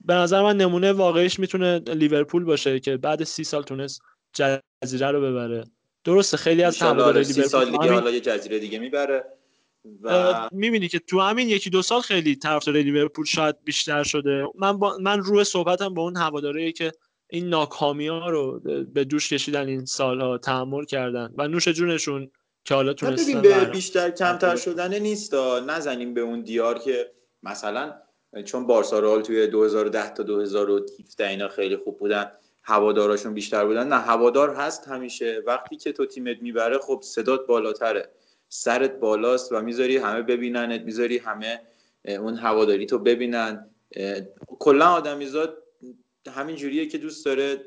به 0.00 0.14
نظر 0.14 0.42
من 0.42 0.56
نمونه 0.56 0.92
واقعیش 0.92 1.40
می‌تونه 1.40 1.78
لیورپول 1.78 2.44
باشه 2.44 2.80
که 2.80 2.96
بعد 2.96 3.24
سی 3.24 3.44
سال 3.44 3.62
تونست 3.62 4.02
جزیره 4.32 5.10
رو 5.10 5.20
ببره. 5.20 5.64
درسته 6.04 6.36
خیلی 6.36 6.62
از 6.62 6.78
هواداری 6.78 7.24
لیورپول 7.24 7.44
سال 7.44 7.70
دیگه 7.70 7.92
حالا 7.92 8.10
یه 8.10 8.20
جزیره 8.20 8.58
دیگه 8.58 8.78
می‌بره 8.78 9.24
و 10.02 10.48
می‌بینی 10.52 10.88
که 10.88 10.98
تو 10.98 11.20
همین 11.20 11.48
یکی 11.48 11.70
دو 11.70 11.82
سال 11.82 12.00
خیلی 12.00 12.36
طرفدار 12.36 12.74
لیورپول 12.74 13.24
شاید 13.24 13.64
بیشتر 13.64 14.02
شده. 14.02 14.46
من 14.54 14.78
با 14.78 14.96
من 15.00 15.20
روی 15.20 15.44
صحبتم 15.44 15.94
با 15.94 16.02
اون 16.02 16.16
هواداره 16.16 16.72
که 16.72 16.92
این 17.30 17.48
ناکامی 17.48 18.08
ها 18.08 18.30
رو 18.30 18.60
به 18.94 19.04
دوش 19.04 19.32
کشیدن 19.32 19.68
این 19.68 19.84
سالها 19.84 20.38
تحمل 20.38 20.84
کردن. 20.84 21.34
و 21.38 21.48
نوش 21.48 21.68
جونشون 21.68 22.30
که 22.64 22.74
حالا 22.74 22.92
تونستن 22.92 23.42
به 23.42 23.64
بیشتر 23.64 24.10
کمتر 24.10 24.56
شدن 24.56 24.98
نیست 24.98 25.34
نزنیم 25.66 26.14
به 26.14 26.20
اون 26.20 26.40
دیار 26.40 26.78
که 26.78 27.10
مثلا 27.42 27.94
چون 28.44 28.66
بارسا 28.66 28.98
رال 28.98 29.22
توی 29.22 29.46
2010 29.46 30.14
تا 30.14 30.22
2017 30.22 31.28
اینا 31.28 31.48
خیلی 31.48 31.76
خوب 31.76 31.98
بودن 31.98 32.32
هواداراشون 32.62 33.34
بیشتر 33.34 33.64
بودن. 33.64 33.88
نه 33.88 33.98
هوادار 33.98 34.54
هست 34.54 34.88
همیشه. 34.88 35.42
وقتی 35.46 35.76
که 35.76 35.92
تو 35.92 36.06
تیمت 36.06 36.42
می‌بره 36.42 36.78
خب 36.78 37.00
صدات 37.02 37.46
بالاتره. 37.46 38.08
سرت 38.48 38.98
بالاست 39.00 39.52
و 39.52 39.62
می‌ذاری 39.62 39.96
همه 39.96 40.22
ببیننت 40.22 40.80
می‌ذاری 40.80 41.18
همه 41.18 41.60
اون 42.04 42.36
هواداری 42.36 42.86
تو 42.86 42.98
ببینن. 42.98 43.70
کلا 44.46 44.86
آدمیزاد 44.86 45.62
همین 46.34 46.56
جوریه 46.56 46.86
که 46.86 46.98
دوست 46.98 47.24
داره 47.24 47.60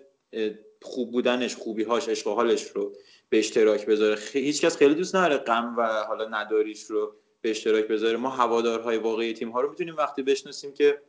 خوب 0.81 1.11
بودنش 1.11 1.55
خوبیهاش 1.55 2.09
عشق 2.09 2.27
حالش 2.27 2.63
رو 2.63 2.95
به 3.29 3.39
اشتراک 3.39 3.85
بذاره. 3.85 4.19
هیچکس 4.33 4.77
خیلی 4.77 4.95
دوست 4.95 5.15
نداره 5.15 5.37
غم 5.37 5.75
و 5.77 6.03
حالا 6.07 6.27
نداریش 6.27 6.83
رو 6.83 7.15
به 7.41 7.49
اشتراک 7.49 7.87
بذاره. 7.87 8.17
ما 8.17 8.29
هوادارهای 8.29 8.97
واقعی 8.97 9.33
تیم 9.33 9.49
ها 9.49 9.61
رو 9.61 9.69
می‌تونیم 9.69 9.95
وقتی 9.95 10.23
بشناسیم 10.23 10.73
که 10.73 11.01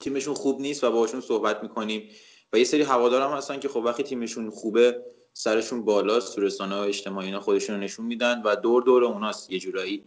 تیمشون 0.00 0.34
خوب 0.34 0.60
نیست 0.60 0.84
و 0.84 0.90
باشون 0.90 1.20
صحبت 1.20 1.62
می‌کنیم. 1.62 2.08
و 2.52 2.58
یه 2.58 2.64
سری 2.64 2.82
هوادار 2.82 3.22
هم 3.22 3.36
هستن 3.36 3.60
که 3.60 3.68
خب 3.68 3.76
وقتی 3.76 4.02
تیمشون 4.02 4.50
خوبه 4.50 5.04
سرشون 5.32 5.84
بالاست 5.84 6.34
تو 6.34 6.40
رسانه 6.40 6.76
اجتماعی 6.76 7.26
اینا 7.26 7.40
خودشون 7.40 7.76
رو 7.76 7.82
نشون 7.82 8.06
میدن 8.06 8.42
و 8.44 8.56
دور 8.56 8.82
دور 8.82 9.04
اوناست 9.04 9.50
یه 9.50 9.58
جورایی. 9.58 10.04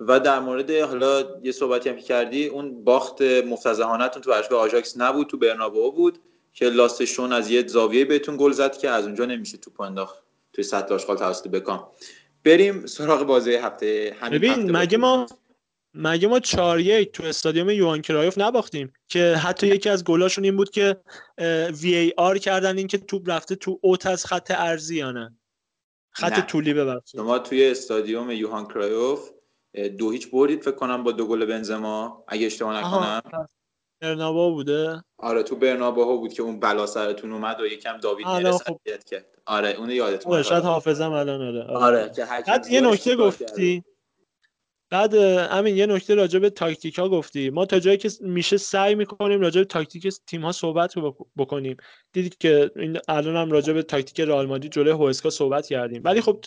و 0.00 0.20
در 0.20 0.40
مورد 0.40 0.70
حالا 0.70 1.40
یه 1.42 1.52
صحبتی 1.52 1.88
هم 1.88 1.96
کردی 1.96 2.46
اون 2.46 2.84
باخت 2.84 3.22
مفتزهانتون 3.22 4.22
تو 4.22 4.30
اشبه 4.30 4.56
آژاکس 4.56 4.96
نبود 4.96 5.26
تو 5.26 5.36
برنابو 5.36 5.92
بود 5.92 6.18
که 6.52 6.68
لاستشون 6.68 7.32
از 7.32 7.50
یه 7.50 7.66
زاویه 7.66 8.04
بهتون 8.04 8.36
گل 8.36 8.52
زد 8.52 8.76
که 8.76 8.90
از 8.90 9.04
اونجا 9.04 9.24
نمیشه 9.24 9.58
تو 9.58 9.82
انداخت. 9.82 10.22
توی 10.52 10.64
سطل 10.64 10.94
آشغال 10.94 11.16
توسط 11.16 11.48
بکام. 11.48 11.88
بریم 12.44 12.86
سراغ 12.86 13.22
بازی 13.22 13.54
هفته 13.54 14.16
همین 14.20 14.38
ببین 14.38 14.76
مگه 14.76 14.98
ما 14.98 15.26
مگه 15.94 16.28
ما 16.28 16.40
4 16.40 16.80
1 16.80 17.12
تو 17.12 17.22
استادیوم 17.24 17.70
یوان 17.70 18.02
کرایوف 18.02 18.38
نباختیم؟ 18.38 18.92
که 19.08 19.34
حتی 19.36 19.66
یکی 19.66 19.88
از 19.88 20.04
گلاشون 20.04 20.44
این 20.44 20.56
بود 20.56 20.70
که 20.70 20.96
وی 21.82 21.94
ای 21.94 22.12
آر 22.16 22.38
کردن 22.38 22.78
این 22.78 22.86
که 22.86 22.98
توپ 22.98 23.30
رفته 23.30 23.54
تو 23.54 23.78
اوت 23.82 24.06
از 24.06 24.26
خط 24.26 24.50
ارزی 24.50 24.96
یا 24.96 25.12
نه؟ 25.12 25.38
خط 26.10 26.32
نه. 26.32 26.40
طولی 26.40 26.74
ببخشید. 26.74 27.20
شما 27.20 27.38
توی 27.38 27.70
استادیوم 27.70 28.30
یوهان 28.30 28.66
کرایوف 28.66 29.30
دو 29.98 30.10
هیچ 30.10 30.30
بردید 30.30 30.62
فکر 30.62 30.74
کنم 30.74 31.04
با 31.04 31.12
دو 31.12 31.26
گل 31.26 31.44
بنزما 31.44 32.24
اگه 32.28 32.46
اشتباه 32.46 32.78
نکنم. 32.78 33.48
برنابا 34.00 34.50
بوده؟ 34.50 35.04
آره 35.18 35.42
تو 35.42 35.56
برنابا 35.56 36.16
بود 36.16 36.32
که 36.32 36.42
اون 36.42 36.60
بلا 36.60 36.86
سرتون 36.86 37.32
اومد 37.32 37.60
و 37.60 37.66
یکم 37.66 37.96
داوید 37.96 38.26
نیرس 38.28 38.62
خب. 38.62 38.80
کرد. 39.06 39.26
آره 39.50 39.68
اون 39.68 39.90
یادتون 39.90 40.32
آره 40.32 40.42
شاید 40.42 40.64
حافظم 40.64 41.12
الان 41.12 41.42
آره 41.42 41.62
آره, 41.62 42.10
آره. 42.46 42.70
یه 42.70 42.80
نکته 42.80 43.16
گفتی. 43.16 43.84
بعد 44.90 45.14
همین 45.14 45.76
یه 45.76 45.86
نکته 45.86 46.14
راجع 46.14 46.38
به 46.38 46.50
تاکتیک 46.50 46.98
ها 46.98 47.08
گفتی. 47.08 47.50
ما 47.50 47.66
تا 47.66 47.78
جایی 47.78 47.96
که 47.96 48.10
میشه 48.20 48.56
سعی 48.56 48.94
می‌کنیم 48.94 49.40
راجع 49.40 49.60
به 49.60 49.64
تاکتیک 49.64 50.08
تیم 50.26 50.44
ها 50.44 50.52
صحبت 50.52 50.94
بکنیم. 51.36 51.76
دیدید 52.12 52.38
که 52.38 52.70
الان 53.08 53.36
هم 53.36 53.50
راجع 53.50 53.72
به 53.72 53.82
تاکتیک 53.82 54.20
رئال 54.20 54.46
مادرید 54.46 54.72
جلوی 54.72 54.92
هوسکا 54.92 55.30
صحبت 55.30 55.66
کردیم. 55.66 56.02
ولی 56.04 56.20
خب 56.20 56.44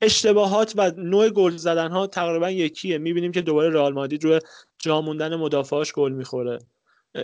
اشتباهات 0.00 0.72
و 0.76 0.92
نوع 0.96 1.28
گل 1.28 1.56
زدن 1.56 1.90
ها 1.90 2.06
تقریبا 2.06 2.50
یکیه. 2.50 2.98
می‌بینیم 2.98 3.32
که 3.32 3.40
دوباره 3.40 3.70
رئال 3.70 3.92
مادرید 3.92 4.24
روی 4.24 4.38
جا 4.78 5.00
موندن 5.00 5.36
مدافعاش 5.36 5.92
گل 5.92 6.12
می‌خوره. 6.12 6.58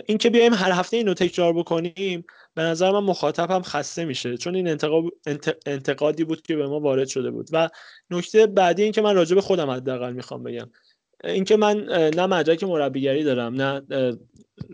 این 0.05 0.17
که 0.17 0.29
بیایم 0.29 0.53
هر 0.53 0.71
هفته 0.71 0.97
اینو 0.97 1.13
تکرار 1.13 1.53
بکنیم 1.53 2.25
به 2.53 2.61
نظر 2.61 2.91
من 2.91 2.99
مخاطب 2.99 3.61
خسته 3.61 4.05
میشه. 4.05 4.37
چون 4.37 4.55
این 4.55 4.77
انتقادی 5.65 6.23
بود 6.23 6.41
که 6.41 6.55
به 6.55 6.67
ما 6.67 6.79
وارد 6.79 7.07
شده 7.07 7.31
بود. 7.31 7.49
و 7.51 7.69
نکته 8.09 8.47
بعدی 8.47 8.83
این 8.83 8.91
که 8.91 9.01
من 9.01 9.15
راجع 9.15 9.35
به 9.35 9.41
خودم 9.41 9.69
حداقل 9.69 10.13
می‌خوام 10.13 10.43
بگم. 10.43 10.69
اینکه 11.23 11.57
من 11.57 11.83
نه 12.15 12.25
مدرک 12.25 12.63
مربیگری 12.63 13.23
دارم 13.23 13.61
نه 13.61 13.81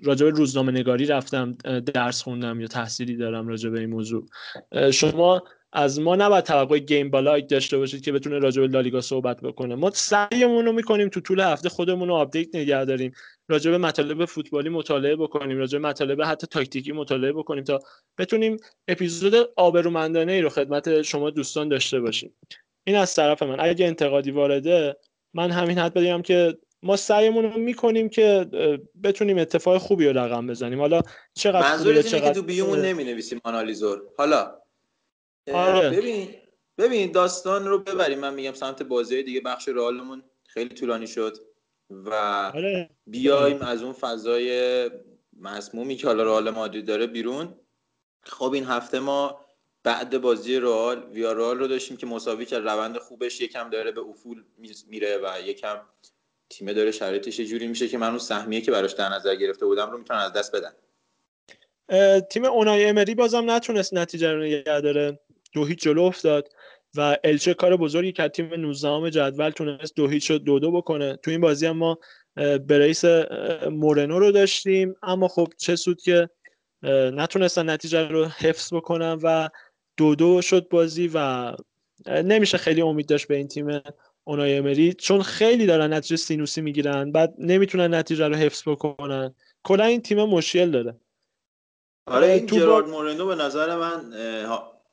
راجع 0.04 0.26
به 0.26 0.32
روزنامه 0.32 0.72
نگاری 0.72 1.06
رفتم 1.06 1.58
درس 1.94 2.22
خوندم 2.22 2.62
یا 2.62 2.68
تحصیلی 2.68 3.16
دارم 3.16 3.48
راجع 3.48 3.70
به 3.70 3.80
این 3.80 3.90
موضوع. 3.90 4.26
شما 4.92 5.44
از 5.74 6.00
ما 6.00 6.16
نباید 6.16 6.44
توقع 6.44 6.80
گیم 6.80 7.10
بالاگه 7.10 7.48
داشته 7.48 7.78
باشید 7.78 8.02
که 8.02 8.12
بتونه 8.12 8.40
راجع 8.40 8.62
به 8.62 8.68
لالیگا 8.68 9.02
صحبت 9.02 9.42
بکنه. 9.42 9.76
ما 9.76 9.92
سعیمون 9.92 10.66
رو 10.66 10.72
می‌کنیم 10.72 11.10
تو 11.10 11.20
طول 11.20 11.40
هفته 11.40 11.70
خودمون 11.70 12.08
رو 12.08 12.14
update 12.14 12.56
نگه 12.56 12.86
داریم. 12.86 13.12
راجع 13.48 13.72
به 13.72 13.78
مطالب 13.78 14.26
فوتبالی 14.26 14.70
مطالعه 14.70 15.16
بکنیم 15.16 15.58
راجع 15.58 15.80
به 15.80 15.88
مطالب 15.88 16.22
حتی 16.22 16.48
تاکتیکی 16.48 16.92
مطالعه 16.92 17.32
بکنیم 17.32 17.64
تا 17.64 17.80
بتونیم 18.18 18.58
اپیزود 18.88 19.50
آبرومندانه 19.56 20.32
ای 20.32 20.42
رو 20.42 20.50
خدمت 20.50 21.02
شما 21.02 21.30
دوستان 21.30 21.70
داشته 21.70 22.00
باشیم. 22.00 22.36
این 22.84 22.96
از 22.96 23.16
طرف 23.16 23.44
من. 23.44 23.60
اگه 23.60 23.86
انتقادی 23.86 24.32
وارده 24.32 24.98
من 25.34 25.52
همین 25.52 25.80
حد 25.80 25.94
بدیم 25.94 26.22
که 26.22 26.58
ما 26.84 26.96
سعیمون 26.96 27.44
رو 27.44 27.60
می‌کنیم 27.60 28.10
که 28.10 28.46
بتونیم 29.04 29.38
اتفاق 29.38 29.78
خوبی 29.78 30.08
رو 30.08 30.18
رقم 30.18 30.48
بزنیم. 30.48 30.80
حالا 30.80 31.02
چقدر 31.34 31.62
منظور 31.62 32.02
چقدر 32.02 32.28
که 32.28 32.34
تو 32.34 32.42
بیومون 32.42 32.80
نمی 32.80 33.04
نویسیم 33.04 33.42
آنالیزور. 33.44 34.02
حالا 34.18 34.60
آره. 35.54 35.90
ببین 35.90 36.30
ببین 36.78 37.12
داستان 37.12 37.68
رو 37.68 37.80
ببریم. 37.80 38.20
من 38.20 38.34
میگم 38.34 38.54
سمت 38.54 38.84
بازی 38.84 39.24
دیگه 39.24 39.42
بخش 39.42 39.68
رئالمون 39.68 40.24
خیلی 40.48 40.76
طولانی 40.76 41.08
شد. 41.08 41.38
و 42.06 42.14
آره. 42.56 42.90
بیایم 43.08 43.62
از 43.62 43.84
اون 43.84 43.94
فضای 43.94 44.90
مسمومی 45.40 45.96
که 45.96 46.08
حالا 46.08 46.24
رئال 46.24 46.50
مادرید 46.50 46.86
داره 46.86 47.08
بیرون. 47.08 47.56
خب 48.24 48.52
این 48.54 48.66
هفته 48.66 49.00
ما 49.00 49.40
بعد 49.84 50.22
بازی 50.22 50.60
رئال 50.60 51.04
ویارال 51.14 51.60
رو 51.60 51.68
داشتیم 51.68 51.98
که 51.98 52.06
مساوی 52.06 52.46
کرد. 52.46 52.68
روند 52.68 52.98
خوبش 52.98 53.42
یکم 53.42 53.70
داره 53.70 53.92
به 53.92 54.02
افول 54.02 54.44
میره 54.88 55.18
و 55.18 55.42
یکم 55.46 55.82
تیمه 56.50 56.74
داره 56.74 56.92
شرایطش 56.92 57.40
جوری 57.42 57.68
میشه 57.68 57.88
که 57.88 57.98
من 57.98 58.10
اون 58.10 58.20
سهمیه 58.20 58.62
که 58.62 58.72
براش 58.72 58.92
در 58.92 59.10
نظر 59.10 59.36
گرفته 59.36 59.66
بودم 59.66 59.92
رو 59.92 59.98
می‌تونن 59.98 60.20
از 60.20 60.34
دست 60.34 60.56
بدن. 60.56 60.74
تیم 62.20 62.46
اونای 62.46 62.86
امری 62.86 63.16
بازم 63.16 63.52
نتونست 63.52 63.94
نتیجه 63.94 64.32
رو 64.32 64.44
نگه 64.44 64.82
داره. 64.82 65.20
دو 65.54 65.66
هیچ 65.66 65.80
جلو 65.80 66.02
افتاد. 66.02 66.50
و 66.98 67.18
الچه 67.24 67.54
کار 67.54 67.78
بزرگی 67.78 68.12
که 68.12 68.28
تیم 68.28 68.54
19 68.54 69.12
جدول 69.12 69.50
تونست 69.50 69.96
دو 69.96 70.08
هیچ 70.08 70.28
شد 70.28 70.44
دو 70.44 70.60
دو 70.60 70.72
بکنه. 70.72 71.16
تو 71.16 71.32
این 71.32 71.42
بازی 71.42 71.66
هم 71.66 71.78
ما 71.78 71.98
برئیس 72.68 73.06
مورنو 73.72 74.20
رو 74.20 74.32
داشتیم. 74.32 74.96
اما 75.04 75.28
خب 75.28 75.48
چه 75.58 75.76
سود 75.76 76.02
که 76.02 76.30
نتونستن 77.14 77.70
نتیجه 77.70 78.08
رو 78.08 78.26
حفظ 78.26 78.74
بکنن 78.74 79.20
و 79.24 79.50
دو 79.98 80.16
دو 80.16 80.42
شد 80.42 80.70
بازی 80.70 81.12
و 81.14 81.54
نمیشه 82.08 82.58
خیلی 82.58 82.82
امید 82.82 83.10
داشت 83.10 83.28
به 83.28 83.36
این 83.36 83.48
تیم 83.48 83.82
اونای 84.24 84.58
امری. 84.58 84.94
چون 84.94 85.22
خیلی 85.22 85.66
دارن 85.66 85.94
نتیجه 85.94 86.16
سینوسی 86.16 86.62
می‌گیرن 86.62 87.12
بعد 87.12 87.34
نمی‌تونن 87.38 87.94
نتیجه 87.94 88.28
رو 88.28 88.36
حفظ 88.36 88.64
بکنن. 88.66 89.36
کلا 89.64 89.84
این 89.84 90.02
تیم 90.02 90.24
مشکل 90.24 90.72
داره. 90.72 90.96
آره 92.08 92.28
این 92.28 92.46
جرارد 92.46 92.88
مورنو 92.88 93.26
به 93.26 93.36
نظر 93.36 93.76
من 93.76 94.14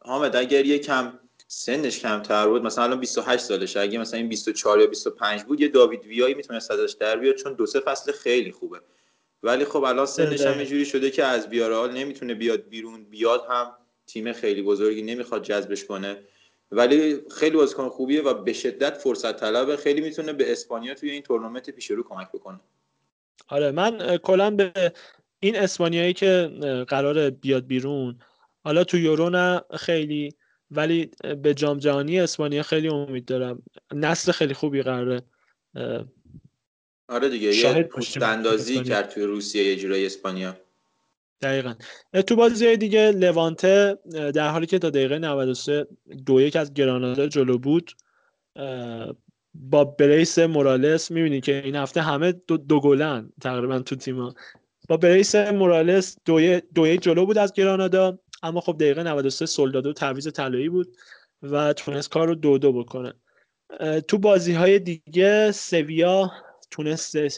حامد 0.01 0.37
اگر 0.37 0.67
یکم 0.67 1.13
سنش 1.53 1.99
کمتر 2.01 2.49
بود. 2.49 2.63
مثلا 2.63 2.85
الان 2.85 3.01
28 3.01 3.45
سالشه. 3.45 3.81
اگه 3.81 3.99
مثلا 3.99 4.19
این 4.19 4.29
24 4.29 4.81
یا 4.81 4.87
25 4.87 5.43
بود 5.43 5.61
یه 5.61 5.69
داوید 5.69 6.05
ویایی 6.05 6.35
می‌تونست 6.35 6.71
ازش 6.71 6.93
در 7.01 7.17
بیاد 7.17 7.35
چون 7.35 7.55
دو 7.55 7.67
سه 7.67 7.81
فصل 7.81 8.13
خیلی 8.13 8.53
خوبه. 8.53 8.81
ولی 9.43 9.65
خب 9.65 9.85
الان 9.85 10.07
سنش 10.07 10.41
هم 10.41 10.65
جوری 10.65 10.87
شده 10.87 11.11
که 11.11 11.25
از 11.25 11.51
بیارال 11.51 11.93
نمی‌تونه 11.93 12.35
بیاد 12.35 12.69
بیرون. 12.69 13.05
بیاد 13.05 13.47
هم 13.51 13.73
تیم 14.07 14.33
خیلی 14.33 14.63
بزرگی 14.63 15.03
نمی‌خواد 15.03 15.43
جذبش 15.43 15.85
کنه. 15.85 16.17
ولی 16.73 17.21
خیلی 17.31 17.57
بازیکن 17.57 17.89
خوبیه 17.89 18.23
و 18.23 18.35
به 18.35 18.53
شدت 18.53 18.99
فرصت 18.99 19.37
طلبه. 19.41 19.77
خیلی 19.77 20.01
می‌تونه 20.01 20.33
به 20.33 20.53
اسپانیا 20.53 20.95
توی 20.95 21.11
این 21.11 21.23
تورنمنت 21.23 21.71
پیش 21.71 21.91
رو 21.91 22.03
کمک 22.03 22.29
بکنه. 22.29 22.61
آره 23.49 23.71
من 23.71 24.17
کلا 24.17 24.51
به 24.51 24.93
این 25.41 25.57
اسپانیایی 25.57 26.13
که 26.13 26.51
قرار 26.89 27.31
بیاد 27.31 27.67
بیرون 27.67 28.19
حالا 28.65 28.85
تو 28.85 28.99
یورو 28.99 29.31
نه 29.31 29.63
خیلی 29.77 30.35
ولی 30.71 31.11
به 31.43 31.55
جام 31.55 31.79
جهانی 31.79 32.21
اسپانیا 32.21 32.63
خیلی 32.63 32.89
امید 32.89 33.25
دارم. 33.25 33.63
نسل 33.95 34.33
خیلی 34.33 34.55
خوبی 34.55 34.83
قراره 34.83 35.23
آره 37.09 37.29
دیگه 37.29 37.57
یه 37.57 37.83
پشت 37.83 38.23
اندازی 38.23 38.85
کرد 38.85 39.09
توی 39.09 39.23
روسیه 39.23 39.65
یه 39.65 39.77
جورای 39.77 40.07
اسپانیا. 40.07 40.57
دقیقا. 41.43 41.75
تو 42.27 42.37
بازی 42.37 42.77
دیگه 42.77 43.11
لوانته 43.11 43.99
در 44.35 44.49
حالی 44.49 44.67
که 44.67 44.79
تا 44.79 44.91
دقیقه 44.91 45.19
93 45.19 45.87
دو 46.27 46.41
یک 46.41 46.57
از 46.57 46.75
گرانادا 46.75 47.27
جلو 47.27 47.59
بود 47.59 47.93
با 49.55 49.85
بریس 49.85 50.39
مورالس 50.39 51.11
می‌بینی 51.11 51.41
که 51.41 51.63
این 51.65 51.77
هفته 51.77 52.03
همه 52.03 52.33
دو, 52.33 52.57
دو 52.57 52.81
گلن 52.81 53.33
تقریبا 53.41 53.79
تو 53.79 53.97
تیما 53.97 54.35
با 54.89 54.97
بریس 54.97 55.35
مورالس 55.35 56.17
دو, 56.25 56.61
دو 56.61 56.97
جلو 56.97 57.27
بود 57.27 57.39
از 57.39 57.53
گرانادا. 57.53 58.19
اما 58.43 58.61
خب 58.61 58.77
دقیقه 58.81 59.03
93 59.03 59.47
سولدادو 59.47 59.93
تعویض 59.93 60.29
طلایی 60.29 60.69
بود 60.69 60.97
و 61.43 61.73
تونست 61.73 62.11
کار 62.11 62.29
رو 62.29 62.35
دو 62.35 62.59
دو 62.59 62.73
بکنه. 62.73 63.13
تو 64.09 64.19
بازی 64.19 64.53
های 64.53 64.79
دیگه 64.79 65.53
سویا 65.53 66.33
تونست 66.71 67.29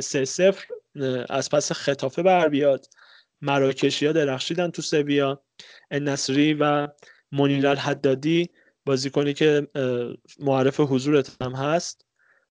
سه 0.00 0.24
سفر 0.24 0.64
از 1.30 1.50
پس 1.50 1.72
خطافه 1.72 2.22
بر 2.22 2.48
بیاد. 2.48 2.86
مراکشی 3.42 4.06
ها 4.06 4.12
درخشیدن 4.12 4.70
تو 4.70 4.82
سویا. 4.82 5.42
نصری 5.90 6.54
و 6.54 6.88
منیر 7.32 7.74
حدادی 7.74 8.50
بازیکنی 8.86 9.34
که 9.34 9.68
معرف 10.38 10.80
حضورت 10.80 11.36
هم 11.42 11.52
هست. 11.52 12.06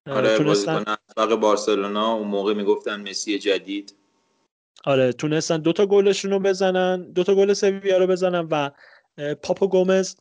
آره 0.06 0.38
تونستن 0.38 0.84
بارسلونا. 1.40 2.12
اون 2.12 2.28
موقع 2.28 2.54
می‌گفتن 2.54 3.10
مسی 3.10 3.38
جدید. 3.38 3.99
آره 4.84 5.12
تونستن 5.12 5.56
دوتا 5.56 5.86
گلشون 5.86 6.30
رو 6.30 6.38
بزنن 6.38 7.12
دوتا 7.12 7.34
گل 7.34 7.52
سویا 7.52 7.98
رو 7.98 8.06
بزنن 8.06 8.48
و 8.50 8.70
پاپو 9.34 9.66
گومز 9.66 10.16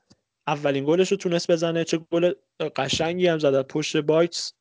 اولین 0.48 0.86
گلش 0.86 1.12
رو 1.12 1.18
تونست 1.18 1.52
بزنه. 1.52 1.84
چه 1.84 2.00
گل 2.12 2.34
قشنگی 2.76 3.28
هم 3.28 3.40
زد 3.40 3.68
پشت 3.68 3.98
box 3.98 4.54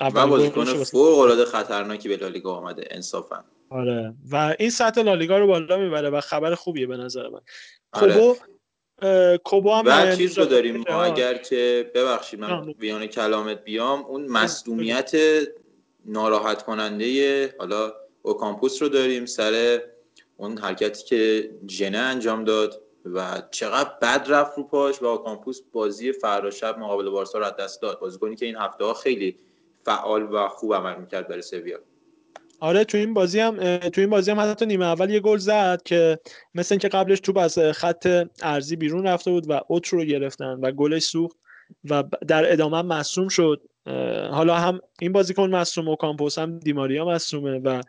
اول 0.00 0.24
بازیکن 0.24 0.64
فوق 0.64 1.18
العاده 1.18 1.44
خطرناکی 1.44 2.08
به 2.08 2.16
لالیگا 2.16 2.54
آمده 2.54 2.84
انصافا. 2.90 3.44
آره. 3.70 4.14
و 4.30 4.56
این 4.58 4.70
سطح 4.70 5.02
لالیگا 5.02 5.38
رو 5.38 5.46
بالا 5.46 5.76
می‌بره 5.76 6.10
و 6.10 6.20
خبر 6.20 6.54
خوبیه 6.54 6.86
به 6.86 6.96
نظر 6.96 7.28
من. 7.28 7.40
آره. 7.92 8.12
کوبو 8.12 8.36
کوبو 9.44 9.72
هم 9.72 9.84
و 9.86 10.16
چیز 10.16 10.38
رو 10.38 10.44
داریم 10.44 10.84
ما 10.88 11.04
اگر 11.04 11.34
که 11.34 11.90
ببخشید 11.94 12.40
من 12.40 12.72
میان 12.72 13.06
کلامت 13.06 13.64
بیام 13.64 14.04
اون 14.04 14.26
مصدومیت 14.26 15.12
ناراحت 16.04 16.62
کننده 16.62 17.54
حالا 17.58 17.92
اوکامپوس 18.22 18.82
رو 18.82 18.88
داریم 18.88 19.26
سر 19.26 19.82
اون 20.36 20.58
حرکتی 20.58 21.04
که 21.04 21.50
جنه 21.66 21.98
انجام 21.98 22.44
داد 22.44 22.82
و 23.04 23.42
چقدر 23.50 23.90
بد 24.02 24.24
رفت 24.28 24.58
رو 24.58 24.64
پاش 24.64 25.02
و 25.02 25.06
اوکامپوس 25.06 25.60
بازی 25.72 26.12
فردا 26.12 26.50
شب 26.50 26.78
مقابل 26.78 27.10
بارسا 27.10 27.38
رو 27.38 27.50
دست 27.58 27.82
داد. 27.82 28.00
بازیکنی 28.00 28.36
که 28.36 28.46
این 28.46 28.56
هفته 28.56 28.84
ها 28.84 28.94
خیلی 28.94 29.36
فعال 29.84 30.22
و 30.22 30.48
خوب 30.48 30.74
عمل 30.74 31.00
می‌کرد 31.00 31.28
برای 31.28 31.42
سویا. 31.42 31.78
آره 32.60 32.84
تو 32.84 32.98
این 32.98 33.14
بازی 33.14 33.40
هم 33.40 33.78
تو 33.78 34.00
این 34.00 34.10
بازی 34.10 34.30
هم 34.30 34.40
حتی 34.40 34.66
نیمه 34.66 34.84
اول 34.84 35.10
یه 35.10 35.20
گل 35.20 35.38
زد 35.38 35.82
که 35.84 36.18
مثل 36.54 36.74
اینکه 36.74 36.88
قبلش 36.88 37.20
توپ 37.20 37.36
از 37.36 37.58
خط 37.58 38.28
ارزی 38.42 38.76
بیرون 38.76 39.06
رفته 39.06 39.30
بود 39.30 39.50
و 39.50 39.60
اوت 39.68 39.88
رو 39.88 40.04
گرفتن 40.04 40.58
و 40.62 40.70
گلش 40.70 41.02
سوخت 41.02 41.36
و 41.90 42.04
در 42.28 42.52
ادامه 42.52 42.82
مصوم 42.82 43.28
شد. 43.28 43.62
حالا 44.30 44.54
هم 44.54 44.80
این 45.00 45.12
بازیکن 45.12 45.50
مصوم 45.50 45.88
و 45.88 45.96
کامپوس 45.96 46.38
هم 46.38 46.58
دیماریا 46.58 47.04
مصومه 47.04 47.58
و 47.58 47.82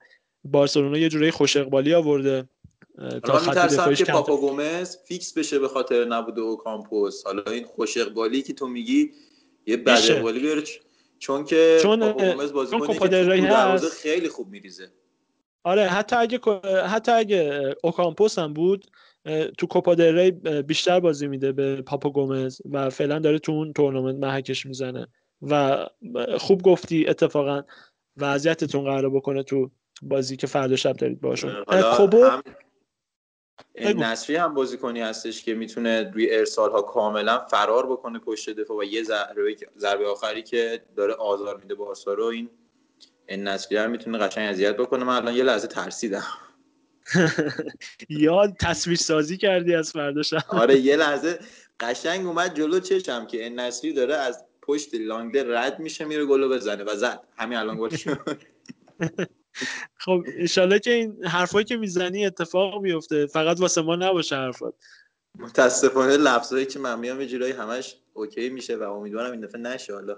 بارسلونا 0.44 0.98
یه 0.98 1.10
جوری 1.10 1.32
خوش 1.32 1.58
اقبالی 1.58 1.94
آورده 1.94 2.50
تا 3.24 3.38
خط 3.38 3.94
که 3.94 4.06
پاپا 4.06 4.38
گومز 4.38 4.98
فیکس 5.08 5.34
بشه 5.38 5.60
به 5.60 5.68
خاطر 5.68 6.06
نبود 6.06 6.40
او 6.40 6.58
کامپوس 6.58 7.26
حالا 7.26 7.44
این 7.44 7.64
خوش 7.64 7.98
اقبالی 7.98 8.42
که 8.42 8.54
تو 8.54 8.68
میگی 8.68 9.12
یه 9.66 9.78
بد 9.78 10.00
اقبالی 10.10 10.40
بیاره 10.40 10.64
چون 11.20 11.46
که 11.46 11.80
چون 11.82 12.12
گومز 12.12 12.54
بازیکنی 12.54 13.00
که 13.00 13.88
خیلی 14.02 14.30
خوب 14.30 14.50
میریزه. 14.50 14.92
آره 15.64 15.88
حتی 15.88 16.16
اگه 16.16 16.40
حتی 16.88 17.12
اگه 17.12 17.76
اوکامپوس 17.84 18.40
هم 18.40 18.54
بود 18.54 18.86
تو 19.58 19.68
کوپا 19.68 19.94
ری 19.94 20.32
بیشتر 20.62 21.00
بازی 21.00 21.28
میده 21.28 21.52
به 21.52 21.82
پاپا 21.82 22.10
گومز 22.10 22.62
و 22.72 22.90
فعلا 22.90 23.20
داره 23.20 23.40
تو 23.40 23.52
اون 23.52 23.74
تورنمنت 23.74 24.16
محکش 24.16 24.66
می‌زنه. 24.66 25.08
و 25.42 25.86
خوب 26.38 26.62
گفتی 26.62 27.08
اتفاقا 27.08 27.64
وضعیتتون 28.18 28.84
قرار 28.84 29.10
بکنه 29.10 29.44
تو 29.44 29.72
بازی 30.02 30.38
که 30.38 30.48
فردا 30.48 30.76
شب 30.76 30.94
دارید 30.98 31.22
باشون 31.22 31.66
کوبو 31.98 32.30
این 33.76 34.04
نصری 34.04 34.36
هم 34.36 34.54
بازیکنی 34.54 35.02
هستش 35.02 35.44
که 35.44 35.54
می‌تونه 35.54 36.12
روی 36.14 36.36
ارسال 36.36 36.72
ها 36.72 36.82
کاملا 36.82 37.40
فرار 37.40 37.92
بکنه 37.92 38.20
پشت 38.20 38.50
دفاع 38.50 38.78
و 38.78 38.84
یه 38.84 39.04
ضربه 39.78 40.08
آخری 40.08 40.44
که 40.44 40.84
داره 40.96 41.14
آزار 41.14 41.58
میده 41.58 41.76
بارسا 41.76 42.14
رو 42.14 42.24
این 42.24 42.50
نصری 43.30 43.78
هم 43.78 43.92
می‌تونه 43.92 44.18
قشنگ 44.18 44.50
اذیت 44.50 44.78
بکنه. 44.78 45.04
من 45.04 45.16
الان 45.16 45.36
یه 45.36 45.44
لحظه 45.44 45.68
ترسیدم. 45.68 46.24
یا 48.10 48.54
تصویر 48.60 48.98
سازی 48.98 49.38
کردی 49.38 49.76
از 49.76 49.92
فرداشم 49.92 50.44
آره 50.62 50.80
یه 50.80 50.96
لحظه 50.96 51.40
قشنگ 51.80 52.28
اومد 52.28 52.56
جلو 52.56 52.80
چشم 52.80 53.28
که 53.28 53.44
این 53.44 53.60
نصری 53.60 53.94
داره 53.94 54.16
از 54.16 54.46
پشت 54.62 54.90
لانگده 54.94 55.58
رد 55.58 55.80
میشه 55.80 56.06
میره 56.06 56.26
گلو 56.26 56.50
بزنه 56.50 56.84
و 56.84 56.96
زد. 56.96 57.24
همین 57.38 57.58
الان 57.58 57.78
گل 57.78 57.90
خب 59.98 60.24
انشالله 60.38 60.80
که 60.80 60.92
این 60.92 61.26
حرفایی 61.26 61.66
که 61.66 61.78
می‌زنی 61.78 62.26
اتفاق 62.26 62.82
بیفته 62.82 63.26
فقط 63.26 63.60
واسه 63.60 63.82
ما 63.82 63.96
نباشه 63.96 64.36
حرفات. 64.36 64.74
متاسفانه 65.40 66.18
لفظایی 66.18 66.66
که 66.66 66.80
من 66.80 67.00
میام 67.00 67.22
یه 67.22 67.56
همش 67.56 67.96
اوکی 68.14 68.50
میشه 68.50 68.76
و 68.76 68.84
امیدوارم 68.84 69.32
این 69.32 69.42
دفعه 69.42 69.62
نشه 69.62 69.94
حالا. 69.94 70.18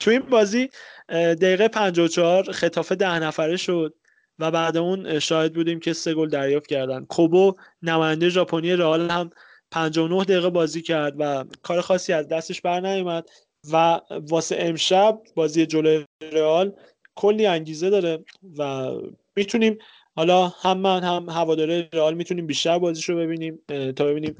تو 0.00 0.10
این 0.10 0.20
بازی 0.20 0.70
دقیقه 1.08 1.68
54 1.68 2.52
خطافه 2.52 2.94
ده 2.94 3.18
نفره 3.18 3.56
شد 3.56 3.94
و 4.38 4.50
بعد 4.50 4.76
اون 4.76 5.18
شاهد 5.18 5.54
بودیم 5.54 5.80
که 5.80 5.92
سه 5.92 6.14
گل 6.14 6.28
دریافت 6.28 6.66
کردن. 6.66 7.04
کوبو 7.04 7.54
نماینده 7.82 8.28
ژاپنی 8.28 8.72
رئال 8.72 9.10
هم 9.10 9.30
59 9.70 10.24
دقیقه 10.24 10.50
بازی 10.50 10.82
کرد 10.82 11.14
و 11.18 11.44
کار 11.62 11.80
خاصی 11.80 12.12
از 12.12 12.28
دستش 12.28 12.60
بر 12.60 12.80
نیومد 12.80 13.28
و 13.72 14.00
واسه 14.10 14.56
امشب 14.58 15.22
بازی 15.34 15.66
جلوی 15.66 16.04
رئال 16.32 16.76
کلی 17.14 17.46
انگیزه 17.46 17.90
داره 17.90 18.24
و 18.58 18.90
می‌تونیم 19.36 19.78
حالا 20.16 20.48
هم 20.48 20.78
من 20.78 21.02
هم 21.02 21.28
هواداره 21.28 21.88
رئال 21.92 22.14
می‌تونیم 22.14 22.46
بیشتر 22.46 22.78
بازیش 22.78 23.08
رو 23.08 23.16
ببینیم 23.16 23.62
تا 23.96 24.04
ببینیم 24.04 24.36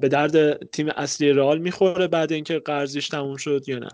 به 0.00 0.08
درد 0.08 0.66
تیم 0.70 0.88
اصلی 0.88 1.32
رئال 1.32 1.58
می‌خوره 1.58 2.06
بعد 2.06 2.32
اینکه 2.32 2.58
قرضیش 2.58 3.08
تموم 3.08 3.36
شد 3.36 3.68
یا 3.68 3.78
نه. 3.78 3.88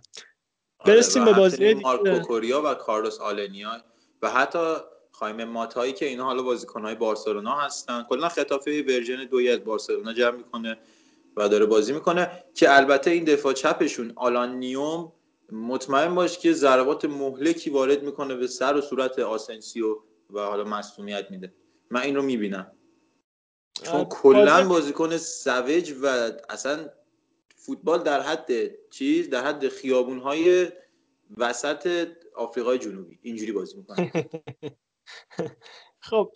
آره، 0.79 0.95
برسیم 0.95 1.25
به 1.25 1.33
بازی 1.33 1.75
مارکو 1.75 2.19
کوریا 2.19 2.63
و 2.63 2.75
کارلوس 2.75 3.21
آلنیا 3.21 3.83
و 4.23 4.31
حتی 4.31 4.75
خایم 5.13 5.45
ماتایی 5.45 5.93
که 5.93 6.07
اینا 6.07 6.25
حالا 6.25 6.43
بازیکنهای 6.43 6.95
بارسلونا 6.95 7.55
هستن. 7.57 8.07
کلا 8.09 8.29
خطافه 8.29 8.85
ورژن 8.89 9.25
دوی 9.25 9.51
از 9.51 9.65
بارسلونا 9.65 10.13
جمع 10.13 10.37
می‌کنه 10.37 10.79
و 11.37 11.49
داره 11.49 11.67
بازی 11.67 11.93
می‌کنه 11.93 12.45
که 12.55 12.77
البته 12.77 13.11
این 13.11 13.25
دفاع 13.25 13.53
چپشون 13.53 14.13
آلان 14.17 14.57
نیوم 14.57 15.13
مطمئن 15.53 16.15
باش 16.15 16.39
که 16.39 16.53
ضربات 16.53 17.05
مهلکی 17.05 17.71
وارد 17.71 18.03
می‌کنه 18.03 18.35
به 18.35 18.47
سر 18.47 18.77
و 18.77 18.81
صورت 18.81 19.19
آسنسیو 19.19 19.97
و 20.31 20.41
حالا 20.41 20.65
مصومیت 20.65 21.31
میده. 21.31 21.53
من 21.91 22.01
این 22.01 22.17
رو 22.17 22.23
می‌بینم. 22.23 22.73
چون 23.83 24.05
کلا 24.05 24.69
بازیکن 24.69 25.17
سوج 25.17 25.95
و 26.03 26.33
اصلا 26.49 26.91
فوتبال 27.57 28.03
در 28.03 28.21
حد 28.21 28.51
چیز 28.91 29.31
در 29.31 29.45
حد 29.45 29.69
خیابون 29.69 30.19
های 30.19 30.69
وسط 31.37 32.09
آفریقای 32.35 32.79
جنوبی. 32.79 33.19
اینجوری 33.23 33.53
بازی 33.53 33.77
می‌کنه. 33.77 34.13
خب 36.09 36.33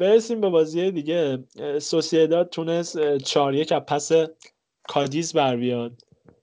برسیم 0.00 0.40
به 0.40 0.48
بازی 0.48 0.90
دیگه. 0.90 1.44
سوسیداد 1.80 2.48
تونست 2.48 3.16
چهار 3.16 3.54
یک 3.54 3.72
پس 3.72 4.10
کادیز 4.88 5.32
بر 5.32 5.56
بیاد. 5.56 5.92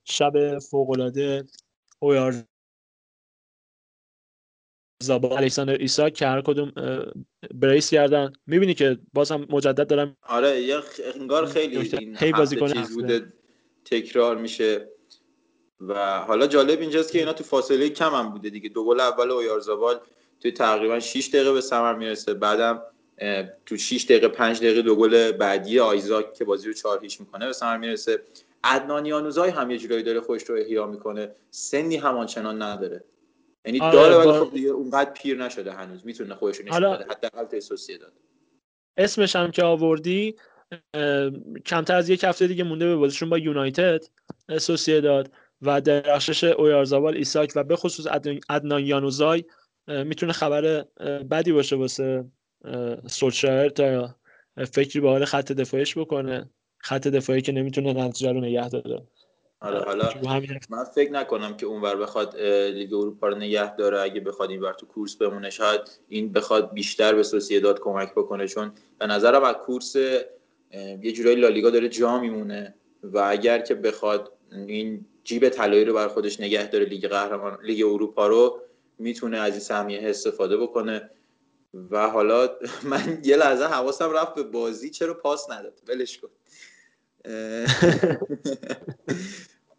شب 0.04 0.58
فوقالعاده 0.58 1.44
اویار 2.02 2.34
زابا 5.02 5.36
الکساندر 5.38 5.74
ایسا 5.74 6.10
که 6.10 6.26
هر 6.26 6.40
کدوم 6.40 6.72
بریس 7.54 7.90
کردن. 7.90 8.32
می‌بینی 8.46 8.74
که 8.74 8.98
بازم 9.12 9.46
مجدد 9.50 9.86
دارم 9.86 10.16
آره 10.22 10.60
یه 10.62 10.82
انگار 11.14 11.46
خیلی 11.46 11.76
این 11.76 12.16
هی 12.16 12.32
بازی 12.32 12.56
چیز 12.72 12.94
بوده 12.94 13.32
تکرار 13.84 14.36
میشه. 14.36 14.88
و 15.80 16.18
حالا 16.18 16.46
جالب 16.46 16.80
اینجاست 16.80 17.12
که 17.12 17.18
اینا 17.18 17.32
تو 17.32 17.44
فاصله 17.44 17.88
کم 17.88 18.14
هم 18.14 18.30
بوده 18.32 18.50
دیگه. 18.50 18.68
دو 18.68 18.84
گل 18.84 19.00
اول 19.00 19.30
اویارزابال 19.30 20.00
توی 20.40 20.52
تقریبا 20.52 21.00
6 21.00 21.28
دقیقه 21.28 21.52
به 21.52 21.60
ثمر 21.60 21.94
می‌رسه. 21.94 22.34
بعدم 22.34 22.82
تو 23.66 23.76
6 23.76 24.04
دقیقه 24.04 24.28
5 24.28 24.58
دقیقه 24.58 24.82
دو 24.82 24.96
گل 24.96 25.32
بعدی 25.32 25.80
آیزاک 25.80 26.34
که 26.34 26.44
بازی 26.44 26.68
رو 26.68 26.74
4 26.74 27.00
هیچ 27.02 27.20
می‌کنه 27.20 27.46
به 27.46 27.52
ثمر 27.52 27.76
می‌رسه. 27.76 28.22
عدنان 28.66 29.06
یانوزای 29.06 29.50
هم 29.50 29.70
یه 29.70 29.78
جورایی 29.78 30.02
داره 30.02 30.20
خودش 30.20 30.42
رو 30.42 30.56
احیا 30.56 30.86
می‌کنه. 30.86 31.34
سنی 31.50 31.96
همانچنان 31.96 32.62
نداره. 32.62 33.04
یعنی 33.64 33.80
آره 33.80 33.92
داره 33.92 34.16
ولی 34.16 34.44
خب 34.44 34.52
دیگه 34.52 34.68
اونقدر 34.68 35.10
پیر 35.10 35.44
نشده 35.44 35.72
هنوز. 35.72 36.06
می‌تونه 36.06 36.34
خودش 36.34 36.56
رو 36.56 36.64
نشون 36.64 36.94
بده. 36.94 37.04
حداقل 37.10 37.44
توی 37.44 37.98
داد 37.98 38.12
اسمش 38.96 39.36
هم 39.36 39.50
که 39.50 39.62
آوردی 39.62 40.36
کمتر 41.66 41.94
از 41.94 42.08
یک 42.08 42.24
هفته 42.24 42.46
دیگه 42.46 42.64
مونده 42.64 42.86
به 42.86 42.96
بازیشون 42.96 43.30
با 43.30 43.38
یونایتد. 43.38 44.04
داد 44.86 45.30
و 45.62 45.80
درخشش 45.80 46.44
اویارزاوال 46.44 47.16
ایساک 47.16 47.52
و 47.56 47.64
به 47.64 47.76
خصوص 47.76 48.06
ادنان 48.50 48.84
یانوزای 48.84 49.44
می‌تونه 49.88 50.32
خبر 50.32 50.84
بدی 51.30 51.52
باشه 51.52 51.76
واسه 51.76 52.24
سولشایر 53.06 53.68
تا 53.68 54.16
فکری 54.72 55.00
به 55.00 55.08
حال 55.08 55.24
خط 55.24 55.52
دفاعش 55.52 55.98
بکنه. 55.98 56.50
خط 56.86 57.08
دفاعی 57.08 57.42
که 57.42 57.52
نمی‌تونه 57.52 57.92
نتیجه 57.92 58.32
رو 58.32 58.40
نگه 58.40 58.68
داره. 58.68 59.02
حالا 59.60 59.84
حالا 59.84 60.10
من 60.70 60.84
فکر 60.84 61.12
نکنم 61.12 61.56
که 61.56 61.66
اونور 61.66 61.96
بخواد 61.96 62.36
لیگ 62.74 62.94
اروپا 62.94 63.28
رو 63.28 63.36
نگه 63.36 63.76
داره. 63.76 64.00
اگه 64.00 64.20
بخواد 64.20 64.50
اینور 64.50 64.72
تو 64.72 64.86
کورس 64.86 65.16
بمونه 65.16 65.50
شاید 65.50 65.80
این 66.08 66.32
بخواد 66.32 66.72
بیشتر 66.72 67.14
به 67.14 67.22
سوسیداد 67.22 67.80
کمک 67.80 68.12
بکنه. 68.12 68.48
چون 68.48 68.72
به 68.98 69.06
نظرم 69.06 69.44
از 69.44 69.54
کورس 69.54 69.96
یه 69.96 71.12
جورایی 71.12 71.36
لالیگا 71.36 71.70
داره 71.70 71.88
جا 71.88 72.18
میمونه 72.18 72.74
و 73.02 73.18
اگر 73.18 73.58
که 73.58 73.74
بخواد 73.74 74.32
این 74.52 75.06
جیب 75.24 75.48
طلایی 75.48 75.84
رو 75.84 75.94
بر 75.94 76.08
خودش 76.08 76.40
نگه 76.40 76.66
داره 76.66 76.84
لیگ 76.84 77.06
قهرمان 77.06 77.58
لیگ 77.62 77.86
اروپا 77.86 78.26
رو 78.26 78.60
می‌تونه 78.98 79.38
از 79.38 79.52
این 79.52 79.60
سهمیه 79.60 80.00
استفاده 80.02 80.56
بکنه. 80.56 81.10
و 81.90 82.08
حالا 82.08 82.48
من 82.90 83.20
یه 83.24 83.36
لحظه 83.36 83.64
حواسم 83.64 84.12
رفت 84.12 84.34
به 84.34 84.42
بازی 84.42 84.90
چرا 84.90 85.14
پاس 85.14 85.50
نداد؟ 85.50 85.80
ولش 85.88 86.18
کن. 86.18 86.28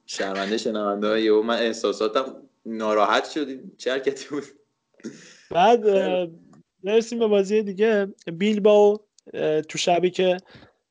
شرمنده 0.06 0.58
شنونده 0.58 1.08
های 1.08 1.30
من 1.30 1.58
احساساتم 1.58 2.36
ناراحت 2.66 3.30
شدیم. 3.30 3.72
چه 3.78 3.92
حرکتی 3.92 4.26
بود؟ 4.30 4.44
بعد 5.52 5.82
برسیم 6.84 7.20
به 7.20 7.28
بازی 7.28 7.64
دیگه. 7.64 8.08
بیلباو 8.34 9.00
تو 9.70 9.78
شبی 9.78 10.10
که 10.10 10.38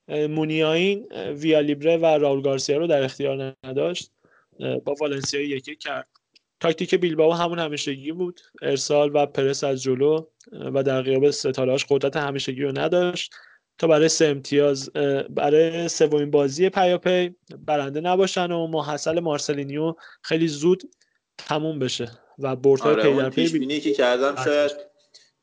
مونیاین 0.09 1.09
ویالیبره 1.33 1.97
و 1.97 2.05
راول 2.05 2.43
گارسیا 2.43 2.79
رو 2.79 2.87
در 2.87 3.03
اختیار 3.03 3.55
نداشت 3.65 4.13
با 4.59 4.95
والنسیا 5.01 5.41
یکی 5.41 5.77
کرد. 5.77 6.09
تاکتیک 6.61 6.95
بیلباو 6.95 7.33
همون 7.33 7.59
همیشگی 7.59 8.13
بود. 8.13 8.41
ارسال 8.63 9.11
و 9.15 9.27
پرس 9.27 9.65
از 9.65 9.83
جلو 9.83 10.27
و 10.53 10.83
در 10.83 11.03
قیاب 11.03 11.31
ستارهاش 11.31 11.87
قدرت 11.89 12.17
همیشگی 12.17 12.63
رو 12.63 12.79
نداشت. 12.79 13.35
تا 13.79 13.87
برای 13.87 14.09
سه 14.09 14.27
امتیاز 14.27 14.91
برای 15.31 15.89
سومین 15.89 16.31
بازی 16.31 16.71
پیاپی 16.71 17.35
برنده 17.59 18.01
نباشن 18.01 18.53
و 18.53 18.67
محصل 18.67 19.21
مارسلینیو 19.21 19.95
خیلی 20.23 20.49
زود 20.49 20.83
تموم 21.39 21.79
بشه 21.79 22.11
و 22.39 22.57
برتای 22.57 22.93
آره 22.93 23.03
پی 23.03 23.17
در 23.17 23.31
پی 23.31 23.81
که 23.81 23.93
کردم 23.93 24.45
شاید 24.45 24.73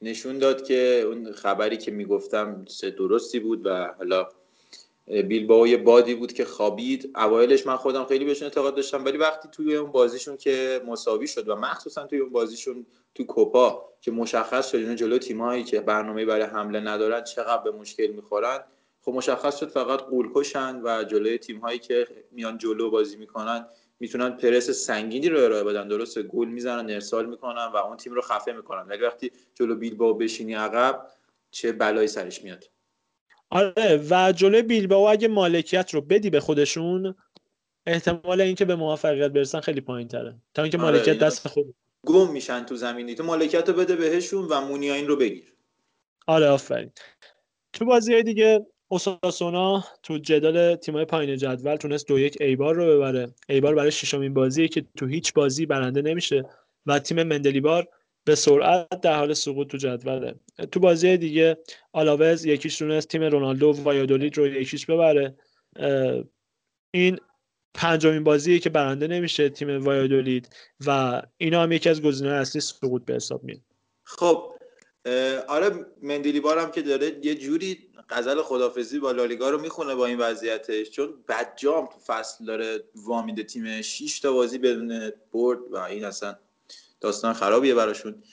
نشون 0.02 0.38
داد 0.38 0.68
که 0.68 1.04
اون 1.08 1.32
خبری 1.32 1.78
که 1.78 1.92
می‌گفتم 1.92 2.66
درستی 2.98 3.40
بود 3.40 3.66
و 3.66 3.94
حالا 3.98 4.30
بیلباو 5.08 5.68
یه 5.68 5.78
بادی 5.78 6.16
بود 6.16 6.34
که 6.34 6.46
خوابید. 6.46 7.12
اوایلش 7.16 7.68
من 7.68 7.76
خودم 7.76 8.06
خیلی 8.06 8.26
بهشون 8.26 8.44
اعتقاد 8.44 8.76
داشتم 8.76 9.06
ولی 9.06 9.18
وقتی 9.18 9.50
توی 9.52 9.76
اون 9.76 9.92
بازیشون 9.92 10.38
که 10.38 10.82
مساوی 10.88 11.28
شد 11.28 11.50
و 11.50 11.56
مخصوصا 11.56 12.08
توی 12.08 12.20
اون 12.20 12.30
بازیشون 12.30 12.86
تو 13.16 13.24
کوپا 13.24 13.90
که 14.02 14.12
مشخص 14.12 14.72
شد 14.72 14.78
اینا 14.78 14.96
جلو 14.96 15.18
تیمایی 15.18 15.64
که 15.64 15.82
برنامه 15.82 16.26
برای 16.26 16.46
حمله 16.46 16.80
ندارن 16.80 17.24
چقدر 17.24 17.64
به 17.64 17.72
مشکل 17.72 18.08
می‌خورن. 18.08 18.60
خب 19.02 19.12
مشخص 19.12 19.60
شد 19.60 19.70
فقط 19.70 20.02
غول‌کشن 20.02 20.82
و 20.84 21.04
جلوی 21.04 21.38
تیمهایی 21.38 21.80
که 21.80 22.08
میان 22.32 22.58
جلو 22.58 22.90
بازی 22.90 23.18
می‌کنن 23.18 23.66
می‌تونن 24.00 24.30
پرس 24.30 24.70
سنگینی 24.70 25.30
رو 25.30 25.44
ارائه 25.44 25.64
بدن. 25.64 25.88
درست 25.88 26.20
گل 26.20 26.48
می‌زنن 26.48 26.90
ارسال 26.90 27.26
می‌کنن 27.26 27.66
و 27.74 27.78
اون 27.78 27.98
تیم 27.98 28.14
رو 28.14 28.22
خفه 28.22 28.52
می‌کنن. 28.52 28.88
ولی 28.88 29.04
وقتی 29.04 29.32
جلو 29.56 29.76
بیلباو 29.76 30.14
بشینی 30.14 30.54
عقب 30.54 31.08
چه 31.52 31.72
بلایی 31.72 32.08
سرش 32.08 32.44
میاد. 32.44 32.73
آره 33.54 34.08
و 34.10 34.32
جلوی 34.36 34.62
بیلباو 34.62 35.10
اگه 35.10 35.28
مالکیت 35.28 35.94
رو 35.94 36.02
بدی 36.02 36.30
به 36.30 36.40
خودشون 36.40 37.16
احتمال 37.86 38.42
اینکه 38.42 38.66
به 38.66 38.76
موفقیت 38.76 39.32
برسن 39.32 39.60
خیلی 39.60 39.82
پایین 39.82 40.08
تره 40.08 40.36
تا 40.54 40.62
اینکه 40.62 40.78
آره، 40.78 40.86
مالکیت 40.86 41.08
یعنی 41.08 41.20
دست 41.20 41.48
خود 41.48 41.76
گم 42.06 42.32
میشن 42.32 42.64
تو 42.64 42.76
زمینی. 42.76 43.16
تو 43.16 43.24
مالکیت 43.24 43.70
رو 43.70 43.76
بده 43.76 43.96
بهشون 43.96 44.46
و 44.46 44.62
مونیاین 44.62 45.08
رو 45.08 45.16
بگیر. 45.16 45.54
آره 46.28 46.48
آفرین. 46.48 46.92
تو 47.74 47.86
بازی 47.86 48.14
های 48.14 48.24
دیگه 48.24 48.66
اوساسونا 48.88 49.84
تو 50.04 50.18
جدال 50.18 50.76
تیمای 50.76 51.06
پایین 51.06 51.38
جدول 51.38 51.76
تونست 51.76 52.08
دو 52.08 52.20
یک 52.20 52.38
ایبار 52.40 52.76
رو 52.76 52.86
ببره. 52.86 53.34
ایبار 53.50 53.76
برای 53.76 53.92
ششمین 53.92 54.34
بازی 54.34 54.68
که 54.68 54.86
تو 54.98 55.08
هیچ 55.08 55.34
بازی 55.34 55.66
برنده 55.66 56.02
نمیشه 56.02 56.44
و 56.86 57.00
تیم 57.00 57.24
مندلیبار 57.24 57.88
به 58.26 58.36
سرعت 58.36 59.02
در 59.02 59.16
حال 59.16 59.34
سقوط 59.34 59.68
تو 59.68 59.78
جدوله. 59.78 60.36
تو 60.72 60.80
بازی 60.80 61.18
دیگه 61.18 61.58
آلاوز 61.94 62.46
یکیش 62.46 62.78
تونست 62.78 63.08
تیم 63.08 63.24
رونالدو 63.24 63.68
و 63.68 63.84
وایادولید 63.84 64.38
رو 64.38 64.48
یکیش 64.48 64.86
ببره. 64.86 65.36
این 66.94 67.20
پنجمین 67.74 68.24
بازیه 68.24 68.60
که 68.60 68.70
برنده 68.70 69.08
نمیشه 69.08 69.50
تیم 69.50 69.86
وایادولید 69.86 70.56
و 70.86 71.22
اینا 71.38 71.64
هم 71.64 71.72
یکی 71.72 71.90
از 71.90 72.02
گزینه‌های 72.02 72.40
اصلی 72.40 72.62
سقوط 72.62 73.06
به 73.06 73.14
حساب 73.14 73.44
میاد. 73.44 73.62
خب 74.04 74.54
آره 75.48 75.86
مندیلی 76.02 76.40
بارم 76.40 76.72
که 76.72 76.82
داره 76.82 77.26
یه 77.26 77.36
جوری 77.36 77.90
غزل 78.10 78.42
خدافزی 78.42 79.00
با 79.00 79.12
لالیگا 79.12 79.50
رو 79.50 79.62
می‌خونه 79.62 79.96
با 79.96 80.06
این 80.06 80.18
وضعیتش. 80.18 80.90
چون 80.90 81.24
بدجام 81.28 81.86
تو 81.86 82.00
فصل 82.00 82.46
داره 82.46 82.84
وامیده 82.96 83.44
تیم. 83.44 83.82
6 83.82 84.20
تا 84.20 84.32
بازی 84.32 84.58
بدون 84.58 85.12
برد 85.34 85.60
و 85.72 85.78
این 85.78 86.06
اصلا 86.06 86.36
داستان 87.04 87.34
خرابیه 87.34 87.76
براشون. 87.76 88.24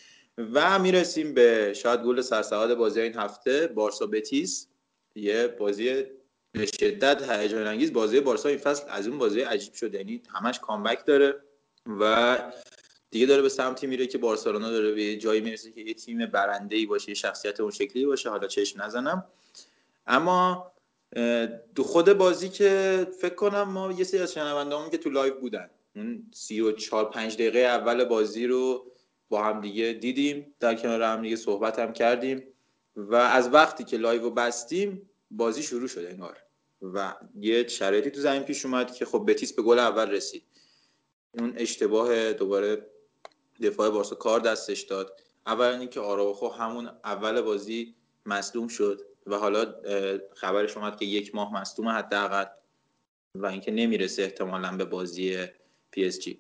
و 0.54 0.78
می‌رسیم 0.78 1.34
به 1.34 1.74
شاید 1.76 2.00
گل 2.00 2.20
سرسبد 2.20 2.74
بازی 2.74 3.00
این 3.00 3.16
هفته 3.16 3.66
بارسا 3.66 4.06
بتیس. 4.06 4.66
یه 5.14 5.46
بازی 5.46 6.04
به 6.52 6.66
شدت 6.66 7.30
هیجان 7.30 7.66
انگیز 7.66 7.92
بازی 7.92 8.20
بارسا 8.20 8.48
این 8.48 8.58
فصل 8.58 8.84
از 8.88 9.08
اون 9.08 9.18
بازی 9.18 9.40
عجیب 9.40 9.74
شده 9.74 9.98
یعنی 9.98 10.22
همش 10.34 10.58
comeback 10.58 11.06
داره 11.06 11.42
و 12.00 12.38
دیگه 13.10 13.26
داره 13.26 13.42
به 13.42 13.48
سمتی 13.48 13.86
میره 13.86 14.06
که 14.06 14.18
بارسلونا 14.18 14.70
داره 14.70 14.92
به 14.92 15.16
جایی 15.16 15.40
می‌رسه 15.40 15.72
که 15.72 15.80
یه 15.80 15.94
تیم 15.94 16.26
برنده 16.26 16.76
ای 16.76 16.86
باشه 16.86 17.08
یه 17.08 17.14
شخصیت 17.14 17.60
اون 17.60 17.70
شکلی 17.70 18.06
باشه. 18.06 18.30
حالا 18.30 18.46
چشم 18.46 18.82
نزنم. 18.82 19.24
اما 20.06 20.72
دو 21.74 21.82
خود 21.82 22.12
بازی 22.12 22.48
که 22.48 23.06
فکر 23.20 23.34
کنم 23.34 23.62
ما 23.62 23.92
یه 23.92 24.04
سری 24.04 24.20
از 24.20 24.32
شنوندهامون 24.32 24.90
که 24.90 24.98
تو 24.98 25.10
live 25.10 25.34
بودن. 25.40 25.70
اون 25.96 26.30
سی 26.34 26.60
و 26.60 26.72
چهار 26.72 27.10
پنج 27.10 27.34
دقیقه 27.34 27.58
اول 27.58 28.04
بازی 28.04 28.46
رو 28.46 28.92
با 29.28 29.44
هم 29.44 29.60
دیگه 29.60 29.92
دیدیم. 29.92 30.54
در 30.60 30.74
کنار 30.74 31.02
هم 31.02 31.22
دیگه 31.22 31.36
صحبت 31.36 31.78
هم 31.78 31.92
کردیم. 31.92 32.42
و 32.96 33.14
از 33.14 33.48
وقتی 33.48 33.84
که 33.84 33.96
live 33.96 34.22
رو 34.22 34.30
بستیم 34.30 35.10
بازی 35.30 35.62
شروع 35.62 35.88
شد 35.88 36.04
انگار. 36.04 36.36
و 36.82 37.14
یه 37.40 37.68
شرایطی 37.68 38.10
تو 38.10 38.20
زمین 38.20 38.42
پیش 38.42 38.64
اومد 38.64 38.94
که 38.94 39.04
خب 39.04 39.24
بتیس 39.28 39.52
به 39.52 39.62
گل 39.62 39.78
اول 39.78 40.10
رسید. 40.10 40.42
اون 41.38 41.54
اشتباه 41.56 42.32
دوباره 42.32 42.86
دفاع 43.62 43.90
بارسا 43.90 44.14
کار 44.14 44.40
دستش 44.40 44.80
داد. 44.80 45.20
اول 45.46 45.66
اینکه 45.66 46.00
آراوخو 46.00 46.48
همون 46.48 46.90
اول 47.04 47.40
بازی 47.40 47.94
مصدوم 48.26 48.68
شد 48.68 49.00
و 49.26 49.36
حالا 49.38 49.74
خبرش 50.34 50.76
اومد 50.76 50.96
که 50.96 51.04
یک 51.04 51.34
ماه 51.34 51.54
مصدوم 51.54 51.88
حداقل 51.88 52.44
و 53.34 53.46
اینکه 53.46 53.70
نمی‌رسه 53.70 54.22
احتمالا 54.22 54.76
به 54.76 54.84
بازی 54.84 55.46
پی 55.90 56.04
اس 56.04 56.18
جی. 56.18 56.38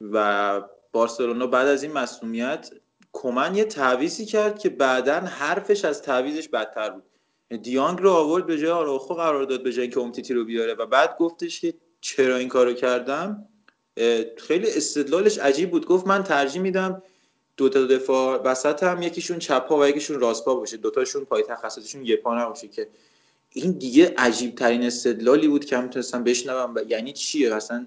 و 0.00 0.62
بارسلونا 0.92 1.46
بعد 1.46 1.68
از 1.68 1.82
این 1.82 1.92
مصدومیت 1.92 2.70
کمن 3.12 3.54
یه 3.54 3.64
تعویضی 3.64 4.26
کرد 4.26 4.58
که 4.58 4.68
بعدا 4.68 5.14
حرفش 5.14 5.84
از 5.84 6.02
تعویضش 6.02 6.48
بدتر 6.48 6.90
بود. 6.90 7.02
دیانگ 7.62 7.98
رو 7.98 8.10
آورد 8.10 8.46
به 8.46 8.58
جای 8.58 8.70
آراخو 8.70 9.14
قرار 9.14 9.44
داد 9.44 9.62
به 9.62 9.72
جای 9.72 9.82
اینکه 9.82 10.00
امتیتی 10.00 10.34
رو 10.34 10.44
بیاره 10.44 10.74
و 10.74 10.86
بعد 10.86 11.16
گفتش 11.18 11.60
که 11.60 11.74
چرا 12.00 12.36
این 12.36 12.48
کارو 12.48 12.72
کردم؟ 12.72 13.48
خیلی 14.36 14.66
استدلالش 14.70 15.38
عجیب 15.38 15.70
بود. 15.70 15.86
گفت 15.86 16.06
من 16.06 16.24
ترجیح 16.24 16.62
میدم 16.62 17.02
دو 17.56 17.68
تا 17.68 17.86
دفاع 17.86 18.42
وسط 18.42 18.82
هم 18.82 19.02
یکیشون 19.02 19.38
چپ 19.38 19.72
و 19.72 19.88
یکیشون 19.88 20.20
راست 20.20 20.44
پا 20.44 20.54
باشه. 20.54 20.76
دوتاشون 20.76 21.24
پای 21.24 21.42
تخصصشون 21.42 22.06
یه 22.06 22.16
پا 22.16 22.42
نباشه 22.42 22.68
که 22.68 22.88
این 23.50 23.72
دیگه 23.72 24.14
عجیب 24.18 24.54
ترین 24.54 24.82
استدلالی 24.82 25.48
بود 25.48 25.64
که 25.64 25.76
می‌تونستم 25.76 26.24
بشنوم. 26.24 26.74
و 26.74 26.80
یعنی 26.88 27.12
چیه؟ 27.12 27.54
اصلا 27.54 27.86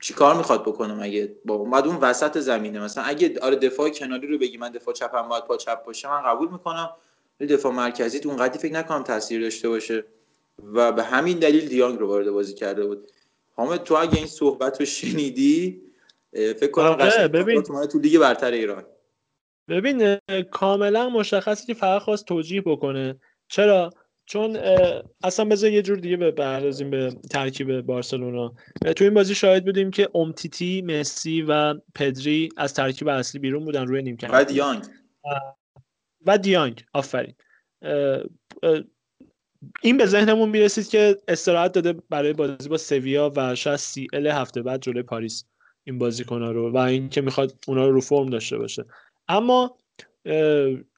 چی 0.00 0.14
کار 0.14 0.36
می‌خواد 0.36 0.62
بکنم 0.62 0.98
اگه 1.02 1.36
با 1.44 1.58
بعد 1.58 1.86
اون 1.86 1.96
وسط 1.96 2.38
زمینه؟ 2.38 2.80
مثلا 2.80 3.04
اگه 3.04 3.34
آره 3.42 3.56
دفاع 3.56 3.88
کناری 3.88 4.26
رو 4.26 4.38
بگی 4.38 4.56
من 4.56 4.72
دفاع 4.72 4.94
چپم 4.94 5.28
باید 5.28 5.44
پا 5.44 5.56
چپ 5.56 5.84
باشه 5.84 6.08
من 6.08 6.22
قبول 6.22 6.48
می‌کنم. 6.48 6.90
دفاع 7.40 7.72
مرکزی 7.72 8.20
تو 8.20 8.28
اونقدی 8.28 8.58
فکر 8.58 8.72
نکنم 8.72 9.02
تاثیر 9.02 9.40
داشته 9.40 9.68
باشه. 9.68 10.04
و 10.72 10.92
به 10.92 11.02
همین 11.02 11.38
دلیل 11.38 11.68
دیانگ 11.68 11.98
رو 11.98 12.08
وارد 12.08 12.30
بازی 12.30 12.54
کرده 12.54 12.86
بود. 12.86 13.10
حامد 13.54 13.82
تو 13.82 13.94
اگه 13.94 14.16
این 14.16 14.26
صحبت 14.26 14.80
رو 14.80 14.86
شنیدی 14.86 15.82
فکر 16.32 16.70
کنم 16.70 16.86
آره 16.86 17.28
ببین. 17.28 17.62
تو 17.62 17.98
لیگ 17.98 18.18
برتر 18.18 18.50
ایران. 18.50 18.84
ببین 19.68 20.18
کاملا 20.50 21.08
مشخصی 21.08 21.66
که 21.66 21.74
فقط 21.74 22.02
خواست 22.02 22.24
توجیه 22.24 22.60
بکنه. 22.60 23.20
چرا؟ 23.48 23.90
چون 24.26 24.56
اصلا 25.22 25.44
بذار 25.44 25.70
یه 25.70 25.82
جور 25.82 25.98
دیگه 25.98 26.16
بپردازیم 26.16 26.90
به 26.90 27.16
ترکیب 27.30 27.80
بارسلونا. 27.80 28.54
تو 28.96 29.04
این 29.04 29.14
بازی 29.14 29.34
شاهد 29.34 29.64
بودیم 29.64 29.90
که 29.90 30.08
امتیتی 30.14 30.82
مسی 30.82 31.42
و 31.42 31.74
پدری 31.94 32.48
از 32.56 32.74
ترکیب 32.74 33.08
اصلی 33.08 33.40
بیرون 33.40 33.64
بودن 33.64 33.86
روی 33.86 34.02
نیمکت. 34.02 34.30
و 34.32 34.44
دیانگ. 34.44 34.82
و 36.26 36.38
دیانگ. 36.38 36.84
آفرین. 36.92 37.34
این 39.82 39.96
به 39.96 40.06
ذهنمون 40.06 40.48
می‌رسید 40.48 40.88
که 40.88 41.16
استراحت 41.28 41.72
داده 41.72 41.92
برای 42.10 42.32
بازی 42.32 42.68
با 42.68 42.76
سویا 42.76 43.32
و 43.36 43.54
شاید 43.54 43.76
سی 43.76 44.06
ال 44.12 44.26
هفته 44.26 44.62
بعد 44.62 44.82
جلوی 44.82 45.02
پاریس 45.02 45.44
این 45.84 45.98
بازیکن‌ها 45.98 46.50
رو 46.50 46.72
و 46.72 46.76
اینکه 46.76 47.20
می‌خواد 47.20 47.58
اونا 47.68 47.86
رو 47.86 47.92
رو 47.92 48.00
فرم 48.00 48.26
داشته 48.26 48.58
باشه. 48.58 48.84
اما 49.28 49.76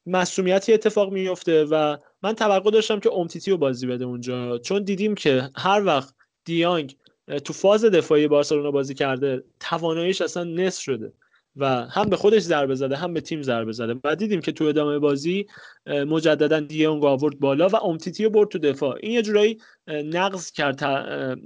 مسئولیتی 0.06 0.72
اتفاق 0.72 1.12
میفته 1.12 1.64
و 1.64 1.96
من 2.22 2.34
توقع 2.34 2.70
داشتم 2.70 3.00
که 3.00 3.12
امتیتی 3.12 3.50
رو 3.50 3.56
بازی 3.56 3.86
بده 3.86 4.04
اونجا. 4.04 4.58
چون 4.58 4.84
دیدیم 4.84 5.14
که 5.14 5.50
هر 5.56 5.84
وقت 5.84 6.14
دیانگ 6.44 6.96
تو 7.44 7.52
فاز 7.52 7.84
دفاعی 7.84 8.28
بارسلونا 8.28 8.70
بازی 8.70 8.94
کرده 8.94 9.44
تواناییش 9.60 10.22
اصلا 10.22 10.44
نصف 10.44 10.82
شده 10.82 11.12
و 11.56 11.66
هم 11.66 12.08
به 12.08 12.16
خودش 12.16 12.42
ضربه 12.42 12.74
زده 12.74 12.96
هم 12.96 13.14
به 13.14 13.20
تیم 13.20 13.42
ضربه 13.42 13.72
زده. 13.72 14.00
و 14.04 14.16
دیدیم 14.16 14.40
که 14.40 14.52
تو 14.52 14.64
ادامه 14.64 14.98
بازی 14.98 15.46
مجددا 15.86 16.60
دیونگ 16.60 17.04
آورد 17.04 17.38
بالا 17.38 17.68
و 17.68 17.76
امتیتی 17.76 18.24
رو 18.24 18.30
برد 18.30 18.48
تو 18.48 18.58
دفاع. 18.58 18.98
این 19.00 19.12
یه 19.12 19.22
جورایی 19.22 19.58
نقض 19.88 20.50
کرد 20.50 20.76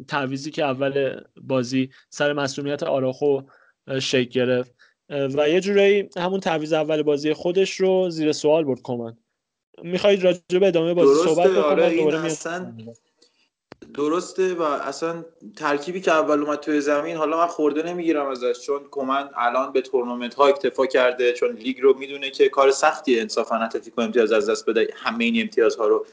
تعویزی 0.09 0.51
که 0.51 0.65
اول 0.65 1.21
بازی 1.43 1.91
سر 2.09 2.33
مسئولیت 2.33 2.83
آراخو 2.83 3.41
شک 4.01 4.29
گرفت. 4.29 4.75
و 5.09 5.49
یه 5.49 5.61
جورایی 5.61 6.09
همون 6.17 6.41
تعویض 6.41 6.73
اول 6.73 7.03
بازی 7.03 7.33
خودش 7.33 7.81
رو 7.81 8.11
زیر 8.11 8.33
سوال 8.33 8.65
برد 8.65 8.81
کمان 8.83 9.17
می‌خواید 9.83 10.25
راجع 10.25 10.59
به 10.61 10.67
ادامه 10.67 10.95
بازی 10.95 11.29
صحبت 11.29 11.51
بکنم 11.51 11.65
آره 11.65 12.27
درسته 13.95 14.55
و 14.55 14.63
اصلا 14.63 15.25
ترکیبی 15.57 16.01
که 16.01 16.13
اول 16.13 16.43
اومد 16.43 16.61
توی 16.61 16.81
زمین 16.81 17.17
حالا 17.17 17.39
من 17.39 17.47
خورده 17.47 17.83
نمی‌گیرم 17.83 18.27
ازش 18.27 18.61
چون 18.67 18.85
کومن 18.85 19.31
الان 19.37 19.73
به 19.73 19.81
تورنمنت 19.81 20.35
ها 20.35 20.47
اکتفا 20.47 20.87
کرده 20.87 21.33
چون 21.33 21.51
لیگ 21.51 21.81
رو 21.81 21.99
می‌دونه 21.99 22.31
که 22.31 22.49
کار 22.49 22.71
سختیه 22.71 23.21
انصافا 23.21 23.57
اتلتیکو 23.57 24.01
امتیاز 24.01 24.33
از 24.33 24.51
دست 24.51 24.67
بده 24.67 24.89
همه 24.97 25.25
این 25.25 25.41
امتیازها 25.41 25.87
رو. 25.87 26.07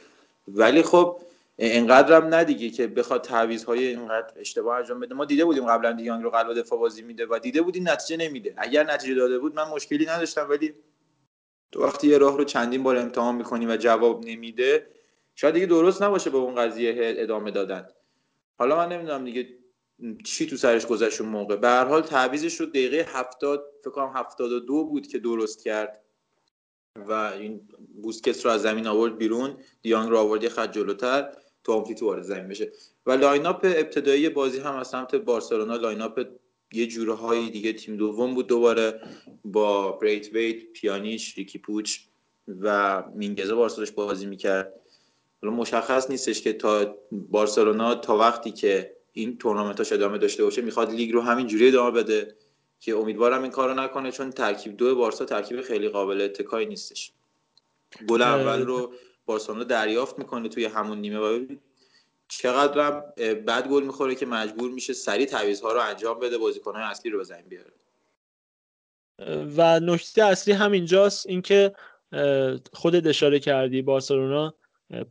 ولی 0.48 0.82
خب 0.82 1.18
اینقدرم 1.58 2.34
ندیگه 2.34 2.70
که 2.70 2.88
بخواد 2.88 3.22
تعویض 3.22 3.64
های 3.64 3.88
اینقدر 3.88 4.34
اشتباه 4.40 4.78
انجام 4.78 5.00
بده. 5.00 5.16
ما 5.16 5.26
دیده 5.26 5.46
بودیم 5.46 5.66
قبلا 5.66 5.92
دیانگ 5.92 6.24
رو 6.24 6.30
قلب 6.30 6.54
دفاع 6.54 6.80
بازی 6.80 7.02
میده 7.02 7.26
و 7.26 7.40
دیده 7.40 7.62
بودیم 7.62 7.90
نتیجه 7.90 8.18
نمیده. 8.18 8.54
اگر 8.58 8.84
نتیجه 8.94 9.16
داده 9.16 9.40
بود 9.40 9.56
من 9.56 9.70
مشکلی 9.70 10.06
نداشتم 10.06 10.48
ولی 10.50 10.74
تو 11.72 11.84
وقتی 11.84 12.08
یه 12.08 12.18
راه 12.18 12.38
رو 12.38 12.44
چندین 12.44 12.84
بار 12.84 12.98
امتحان 12.98 13.36
می‌کنی 13.36 13.66
و 13.66 13.78
جواب 13.78 14.26
نمیده 14.26 14.88
شاید 15.36 15.54
دیگه 15.54 15.66
درست 15.66 16.04
نباشه 16.04 16.30
به 16.30 16.38
اون 16.38 16.56
قضیه 16.56 16.96
ادامه 16.98 17.52
دادن. 17.52 17.88
حالا 18.58 18.76
من 18.76 18.90
نمی‌دونم 18.90 19.26
دیگه 19.26 19.48
چی 20.26 20.48
تو 20.48 20.58
سرش 20.58 20.86
گذشت 20.86 21.22
اون 21.22 21.30
موقع. 21.30 21.56
به 21.56 21.68
هر 21.68 21.86
حال 21.86 22.02
تعویزش 22.02 22.60
رو 22.60 22.66
دقیقه 22.66 23.06
70 23.10 23.66
فکر 23.82 23.90
کنم 23.90 24.12
72 24.16 24.86
بود 24.86 25.08
که 25.08 25.20
درست 25.20 25.64
کرد 25.64 26.02
و 26.96 27.12
این 27.14 27.70
بوسکت 28.02 28.46
رو 28.46 28.52
از 28.52 28.62
زمین 28.62 28.88
آورد 28.88 29.18
بیرون. 29.18 29.58
دیانگ 29.82 30.10
رو 30.10 30.18
آورد 30.18 30.44
یه 30.44 30.50
خط 30.50 30.72
جلوتر 30.72 31.34
تو 31.64 31.74
آمتیتو 31.74 32.06
وارد 32.06 32.24
زمین 32.24 32.48
بشه. 32.48 32.72
و 33.06 33.12
line 33.12 33.46
up 33.46 33.60
ابتدایی 33.64 34.30
بازی 34.30 34.60
هم 34.60 34.76
از 34.76 34.88
سمت 34.88 35.16
بارسلونا 35.16 35.76
line 35.76 36.02
up 36.02 36.28
یه 36.74 36.88
جوره 36.88 37.14
های 37.14 37.50
دیگه 37.50 37.74
تیم 37.74 37.96
دوم 37.96 38.34
بود 38.34 38.48
دوباره 38.48 39.02
با 39.46 39.92
بریت 39.92 40.34
ویت 40.34 40.64
پیانیش 40.74 41.38
ریکی 41.38 41.60
پوچ 41.60 42.00
و 42.62 43.04
مینگزه 43.16 43.56
بارسلوناش 43.56 43.92
بازی 43.92 44.26
می‌کرد. 44.26 44.74
حالا 45.42 45.54
مشخص 45.54 46.10
نیستش 46.10 46.42
که 46.42 46.54
تا 46.54 46.98
بارسلونا 47.12 47.96
تا 47.96 48.18
وقتی 48.18 48.52
که 48.52 48.96
این 49.14 49.38
تورنمنتاش 49.38 49.92
ادامه 49.94 50.18
داشته 50.18 50.44
باشه 50.44 50.62
می‌خواد 50.62 50.92
لیگ 50.92 51.12
رو 51.12 51.22
همین 51.22 51.48
جوری 51.48 51.68
ادامه 51.68 51.92
بده 51.92 52.36
که 52.80 52.96
امیدوارم 52.96 53.42
این 53.42 53.52
کارو 53.52 53.74
نکنه 53.74 54.12
چون 54.12 54.30
ترکیب 54.30 54.78
دو 54.78 54.96
بارسا 54.96 55.26
ترکیب 55.26 55.62
خیلی 55.62 55.90
قابل 55.90 56.22
اتکایی 56.22 56.68
نیستش. 56.68 57.12
گل 58.08 58.22
اول 58.22 58.62
رو 58.62 58.94
بارسلونا 59.26 59.64
دریافت 59.64 60.20
می‌کنه 60.20 60.50
توی 60.50 60.66
همون 60.66 60.98
نیمه. 60.98 61.20
و 61.20 61.46
چقدر 62.30 62.92
بد 63.34 63.68
گل 63.68 63.84
می‌خوره 63.84 64.16
که 64.16 64.26
مجبور 64.26 64.72
میشه 64.72 64.94
سریع 64.94 65.26
تعویض 65.26 65.64
رو 65.64 65.80
انجام 65.80 66.20
بده 66.20 66.38
بازیکنهای 66.38 66.84
اصلی 66.84 67.12
رو 67.12 67.18
به 67.18 67.24
زمین 67.24 67.46
بیاره. 67.50 67.72
و 69.58 69.80
نکته 69.80 70.24
اصلی 70.24 70.54
همینجاست 70.54 71.28
اینکه 71.28 71.74
خودت 72.74 73.08
اشاره 73.08 73.40
کردی 73.40 73.82
بارسلونا 73.82 74.54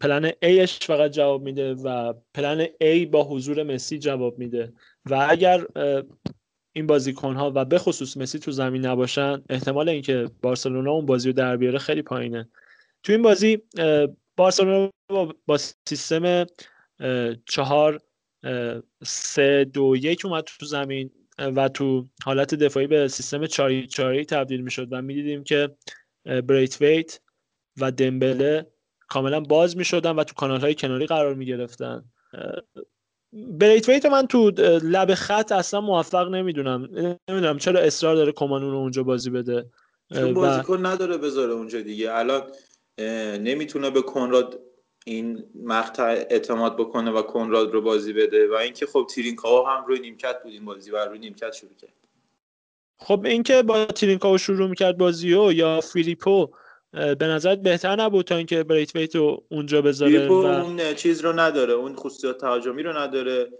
پلن 0.00 0.30
Aش 0.30 0.86
فقط 0.86 1.10
جواب 1.10 1.42
میده 1.42 1.74
و 1.74 2.14
پلن 2.34 2.64
A 2.66 3.06
با 3.10 3.24
حضور 3.24 3.62
مسی 3.62 3.98
جواب 3.98 4.38
میده. 4.38 4.72
و 5.06 5.26
اگر 5.30 5.66
این 6.72 6.86
بازیکن 6.86 7.34
ها 7.34 7.52
و 7.54 7.64
به 7.64 7.78
خصوص 7.78 8.16
مسی 8.16 8.38
تو 8.38 8.50
زمین 8.50 8.86
نباشن 8.86 9.42
احتمال 9.50 9.88
اینکه 9.88 10.30
بارسلونا 10.42 10.92
اون 10.92 11.06
بازی 11.06 11.28
رو 11.28 11.32
در 11.32 11.56
بیاره 11.56 11.78
خیلی 11.78 12.02
پایینه. 12.02 12.48
تو 13.02 13.12
این 13.12 13.22
بازی 13.22 13.62
بارسلونا 14.36 14.90
با 15.46 15.58
سیستم 15.88 16.46
چهار 17.46 18.00
سه 19.04 19.64
دو 19.64 19.96
یک 19.96 20.24
اومد 20.24 20.44
تو 20.44 20.66
زمین 20.66 21.10
و 21.38 21.68
تو 21.68 22.04
حالت 22.24 22.54
دفاعی 22.54 22.86
به 22.86 23.08
سیستم 23.08 23.46
چاری 23.46 23.86
چاری 23.86 24.24
تبدیل 24.24 24.60
می‌شد 24.60 24.88
و 24.90 25.02
می‌دیدیم 25.02 25.44
که 25.44 25.76
بریت 26.24 26.82
ویت 26.82 27.20
و 27.80 27.90
دمبله 27.90 28.66
کاملا 29.08 29.40
باز 29.40 29.76
می 29.76 29.84
شدن 29.84 30.10
و 30.10 30.24
تو 30.24 30.34
کانال 30.34 30.60
های 30.60 30.74
کناری 30.74 31.06
قرار 31.06 31.34
می 31.34 31.46
گرفتن 31.46 32.04
بریت 33.32 33.88
ویت 33.88 34.06
من 34.06 34.26
تو 34.26 34.50
لب 34.82 35.14
خط 35.14 35.52
اصلا 35.52 35.80
موفق 35.80 36.28
نمی‌دونم. 36.28 36.88
نمی‌دونم 37.28 37.58
چرا 37.58 37.80
اصرار 37.80 38.14
داره 38.14 38.32
کمانون 38.32 38.70
رو 38.70 38.76
اونجا 38.76 39.02
بازی 39.02 39.30
بده. 39.30 39.70
چون 40.14 40.34
بازیکن 40.34 40.86
نداره 40.86 41.18
بذاره 41.18 41.52
اونجا 41.52 41.80
دیگه. 41.80 42.14
الان 42.14 42.42
نمی‌تونه 43.38 43.90
به 43.90 44.02
کنراد 44.02 44.60
این 45.08 45.44
مقطع 45.54 46.26
اعتماد 46.30 46.76
بکنه 46.76 47.10
و 47.10 47.22
کنراد 47.22 47.72
رو 47.72 47.82
بازی 47.82 48.12
بده 48.12 48.48
و 48.48 48.54
اینکه 48.54 48.86
خب 48.86 49.06
تیرینکاو 49.10 49.66
هم 49.66 49.84
روی 49.86 50.00
نیمکت 50.00 50.42
بود 50.42 50.52
این 50.52 50.64
بازی 50.64 50.90
و 50.90 50.96
روی 50.96 51.18
نیمکت 51.18 51.52
شروع 51.52 51.74
کرد. 51.80 51.92
خب 53.00 53.24
اینکه 53.24 53.62
با 53.62 53.84
تیرینکاو 53.84 54.38
شروع 54.38 54.68
می‌کرد 54.68 54.98
بازیو 54.98 55.52
یا 55.52 55.80
فیلیپو 55.80 56.48
به 56.92 57.26
نظرت 57.26 57.58
بهتر 57.58 57.96
نبود 57.96 58.24
تا 58.24 58.36
اینکه 58.36 58.64
بریت 58.64 58.96
ویت 58.96 59.16
رو 59.16 59.44
اونجا 59.48 59.82
بذاره 59.82 60.28
و... 60.28 60.32
اون 60.32 60.94
چیز 60.94 61.20
رو 61.20 61.40
نداره 61.40 61.72
اون 61.72 61.96
خصوصیات 61.96 62.40
تهاجمی 62.40 62.82
رو 62.82 62.98
نداره 62.98 63.50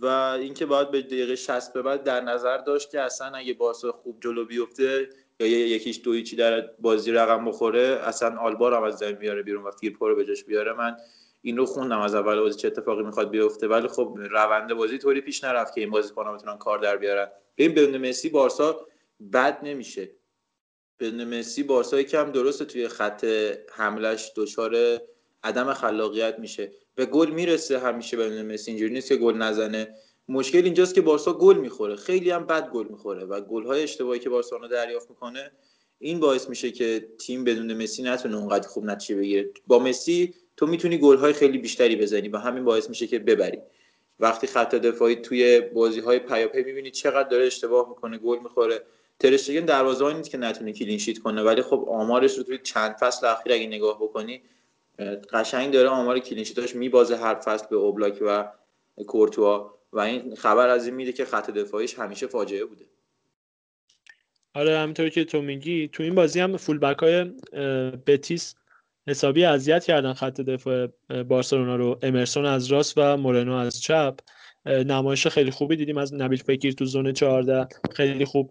و 0.00 0.06
اینکه 0.40 0.66
باید 0.66 0.90
به 0.90 1.02
دقیقه 1.02 1.36
60 1.36 1.72
به 1.72 1.82
بعد 1.82 2.02
در 2.02 2.20
نظر 2.20 2.58
داشت 2.58 2.90
که 2.90 3.00
اصلا 3.00 3.36
اگه 3.36 3.54
بارسا 3.54 3.92
خوب 3.92 4.18
جلو 4.20 4.44
بیفته 4.44 5.08
یا 5.40 5.66
یکیش 5.66 6.00
دو 6.04 6.20
چی 6.20 6.36
در 6.36 6.60
بازی 6.60 7.12
رقم 7.12 7.44
بخوره 7.44 8.00
اصلا 8.04 8.38
آلبا 8.38 8.76
هم 8.76 8.82
از 8.82 8.98
زمین 8.98 9.14
بیاره 9.14 9.42
بیرون 9.42 9.64
و 9.64 9.70
فیرپو 9.70 10.08
رو 10.08 10.16
به 10.16 10.24
جاش 10.24 10.44
بیاره. 10.44 10.72
من 10.72 10.96
این 11.42 11.56
رو 11.56 11.66
خوندم 11.66 12.00
از 12.00 12.14
اول 12.14 12.40
بازی 12.40 12.58
چه 12.58 12.68
اتفاقی 12.68 13.02
می‌خواد 13.02 13.30
بیفته. 13.30 13.68
ولی 13.68 13.88
خب 13.88 14.18
روند 14.30 14.74
بازی 14.74 14.98
طوری 14.98 15.20
پیش 15.20 15.44
نرفت 15.44 15.74
که 15.74 15.80
این 15.80 15.90
بازیکن‌ها 15.90 16.32
بتونن 16.32 16.58
کار 16.58 16.78
در 16.78 16.96
بیارن. 16.96 17.28
ببین 17.56 17.74
بدون 17.74 18.08
مسی 18.08 18.28
بارسا 18.28 18.86
بد 19.32 19.58
نمیشه. 19.62 20.10
بدون 21.00 21.38
مسی 21.38 21.62
بارسا 21.62 22.02
کم 22.02 22.32
درسته 22.32 22.64
توی 22.64 22.88
خط 22.88 23.26
حملش 23.72 24.32
دچار 24.36 25.00
عدم 25.44 25.72
خلاقیت 25.72 26.38
میشه. 26.38 26.72
به 26.94 27.06
گل 27.06 27.30
می‌رسه 27.30 27.78
همیشه 27.78 28.16
بدون 28.16 28.52
مسی 28.52 28.70
اینجوری 28.70 28.92
نیست 28.92 29.08
که 29.08 29.16
گل 29.16 29.34
نزنه. 29.34 29.94
مشکل 30.28 30.64
اینجاست 30.64 30.94
که 30.94 31.00
بارسا 31.00 31.32
گل 31.32 31.56
می‌خوره. 31.56 31.96
خیلی 31.96 32.30
هم 32.30 32.46
بد 32.46 32.70
گل 32.70 32.86
می‌خوره 32.88 33.24
و 33.24 33.40
گل 33.40 33.66
های 33.66 33.82
اشتباهی 33.82 34.20
که 34.20 34.28
بارسلونا 34.28 34.66
دریافت 34.66 35.10
می‌کنه 35.10 35.50
این 35.98 36.20
باعث 36.20 36.48
میشه 36.48 36.70
که 36.70 37.08
تیم 37.18 37.44
بدون 37.44 37.82
مسی 37.82 38.02
نتونه 38.02 38.36
اونقدر 38.36 38.68
خوب 38.68 38.84
نتیجه 38.84 39.20
بگیره. 39.20 39.50
با 39.66 39.78
مسی 39.78 40.34
تو 40.56 40.66
می‌تونی 40.66 40.98
گل 40.98 41.16
های 41.16 41.32
خیلی 41.32 41.58
بیشتری 41.58 41.96
بزنی 41.96 42.28
و 42.28 42.36
همین 42.38 42.64
باعث 42.64 42.88
میشه 42.88 43.06
که 43.06 43.18
ببری. 43.18 43.58
وقتی 44.20 44.46
خط 44.46 44.74
دفاعی 44.74 45.16
توی 45.16 45.60
بازی 45.60 46.00
های 46.00 46.18
پیاپی 46.18 46.62
می‌بینی 46.62 46.90
چقدر 46.90 47.28
داره 47.28 47.46
اشتباه 47.46 47.88
می‌کنه 47.88 48.18
گل 48.18 48.38
می‌خوره. 48.38 48.82
ترشتگن 49.18 49.64
دروازه‌بانی 49.64 50.18
نیست 50.18 50.30
که 50.30 50.38
نتونه 50.38 50.72
کلین 50.72 50.98
شیت 50.98 51.18
کنه 51.18 51.42
ولی 51.42 51.62
خب 51.62 51.86
آمارش 51.88 52.38
رو 52.38 52.42
توی 52.42 52.58
چند 52.58 52.96
فصل 53.00 53.26
اخیر 53.26 53.52
اگه 53.52 53.66
نگاه 53.66 54.02
بکنی 54.02 54.42
قشنگ 55.32 55.72
داره 55.72 55.88
آمار 55.88 56.18
کلین 56.18 56.44
شیتاش 56.44 56.76
میبازه 56.76 57.16
هر 57.16 57.34
فصل 57.34 57.66
به 57.70 57.76
اوبلاک 57.76 58.18
و 58.22 58.48
کورتوا. 59.06 59.78
و 59.92 60.00
این 60.00 60.34
خبر 60.34 60.68
از 60.68 60.86
این 60.86 60.94
میده 60.94 61.12
که 61.12 61.24
خط 61.24 61.50
دفاعیش 61.50 61.94
همیشه 61.98 62.26
فاجعه 62.26 62.64
بوده. 62.64 62.84
آره 64.54 64.78
همینطور 64.78 65.08
که 65.08 65.24
تو 65.24 65.42
میگی 65.42 65.88
تو 65.88 66.02
این 66.02 66.14
بازی 66.14 66.40
هم 66.40 66.56
فول 66.56 66.78
بک 66.78 66.98
های 66.98 67.24
بتیس 68.06 68.54
حسابی 69.06 69.44
اذیت 69.44 69.84
کردن 69.84 70.12
خط 70.12 70.40
دفاع 70.40 70.86
بارسلونا 71.28 71.76
رو. 71.76 71.98
امرسون 72.02 72.46
از 72.46 72.66
راست 72.66 72.94
و 72.96 73.16
مورنو 73.16 73.54
از 73.54 73.80
چپ. 73.80 74.18
نمایش 74.66 75.26
خیلی 75.26 75.50
خوبی 75.50 75.76
دیدیم 75.76 75.98
از 75.98 76.14
نبیل 76.14 76.42
فکیر 76.42 76.72
تو 76.72 76.84
زون 76.84 77.12
14 77.12 77.68
خیلی 77.92 78.24
خوب 78.24 78.50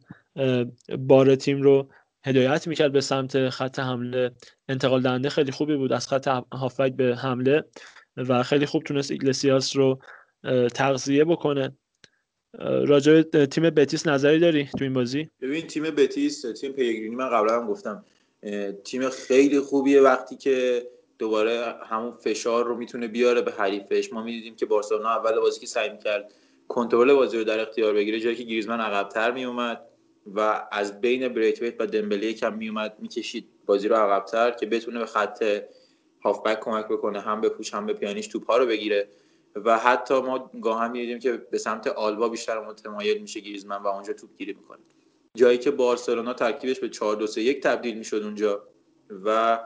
بار 1.00 1.36
تیم 1.36 1.62
رو 1.62 1.90
هدایت 2.26 2.68
می‌کرد 2.68 2.92
به 2.92 3.02
سمت 3.02 3.50
خط 3.50 3.80
حمله. 3.80 4.32
انتقال 4.70 5.02
دهنده 5.02 5.30
خیلی 5.30 5.52
خوبی 5.52 5.76
بود 5.76 5.94
از 5.94 6.08
خط 6.08 6.28
هافک 6.52 6.94
به 6.96 7.16
حمله 7.16 7.64
و 8.18 8.44
خیلی 8.44 8.66
خوب 8.66 8.84
تونست 8.84 9.12
ایگلسیاس 9.12 9.76
رو 9.76 10.00
تغذیه 10.74 11.26
بکنه. 11.26 11.78
راجع 12.88 13.22
تیم 13.22 13.70
بتیس 13.70 14.08
نظری 14.08 14.40
داری 14.40 14.70
تو 14.78 14.84
این 14.84 14.94
بازی؟ 14.94 15.30
ببین 15.42 15.68
تیم 15.68 15.84
بتیس 15.84 16.42
تیم 16.42 16.72
پیگرینی 16.72 17.16
من 17.16 17.30
قبلا 17.30 17.62
هم 17.62 17.68
گفتم. 17.68 18.06
تیم 18.84 19.10
خیلی 19.10 19.60
خوبیه 19.60 20.02
وقتی 20.02 20.36
که 20.36 20.88
دوباره 21.20 21.76
همون 21.86 22.12
فشار 22.12 22.66
رو 22.66 22.78
می‌تونه 22.78 23.08
بیاره 23.08 23.42
به 23.42 23.52
حریفش. 23.52 24.14
ما 24.14 24.24
می‌دیدیم 24.24 24.56
که 24.56 24.66
بارسلونا 24.66 25.10
اول 25.10 25.40
بازی 25.40 25.60
که 25.60 25.68
سعی 25.68 25.90
می‌کرد 25.90 26.34
کنترل 26.68 27.14
بازی 27.14 27.38
رو 27.38 27.44
در 27.44 27.60
اختیار 27.60 27.94
بگیره 27.94 28.20
جایی 28.20 28.36
که 28.36 28.44
گریزمن 28.44 28.80
عقبتر 28.80 29.32
میومد 29.32 29.82
و 30.26 30.68
از 30.72 31.02
بین 31.02 31.28
بریتویت 31.28 31.76
و 31.80 31.88
دمبله 31.88 32.34
کم 32.34 32.58
میومد 32.58 32.96
می‌کشید 33.00 33.48
بازی 33.66 33.88
رو 33.88 33.96
عقبتر 33.96 34.52
که 34.52 34.66
بتونه 34.66 35.00
به 35.00 35.06
خط 35.06 35.44
هافبک 36.24 36.60
کمک 36.60 36.86
بکنه 36.86 37.20
هم 37.20 37.42
به 37.42 37.50
پوش 37.50 37.74
هم 37.74 37.86
به 37.86 37.94
پیانیش 37.94 38.28
توپ 38.28 38.46
ها 38.46 38.58
رو 38.58 38.66
بگیره. 38.66 39.08
و 39.56 39.78
حتی 39.78 40.22
ما 40.22 40.52
گاه 40.62 40.82
هم 40.82 40.92
می‌دیدیم 40.92 41.20
که 41.20 41.32
به 41.32 41.58
سمت 41.58 41.88
آلبا 41.88 42.30
بیشتر 42.30 42.66
متمایل 42.66 43.22
میشه 43.22 43.40
گریزمن 43.40 43.84
و 43.84 43.88
اونجا 43.88 44.14
توپ 44.14 44.30
گیری 44.38 44.54
می‌کنه. 44.54 44.80
جایی 45.36 45.58
که 45.58 45.72
بارسلونا 45.72 46.34
ترکیبش 46.34 46.80
به 46.80 46.90
4 46.90 47.16
2 47.16 47.28
3 47.28 47.42
1 47.42 47.64
تبدیل 47.64 47.98
می‌شد 47.98 48.24
اونجا 48.24 48.64
و 49.26 49.60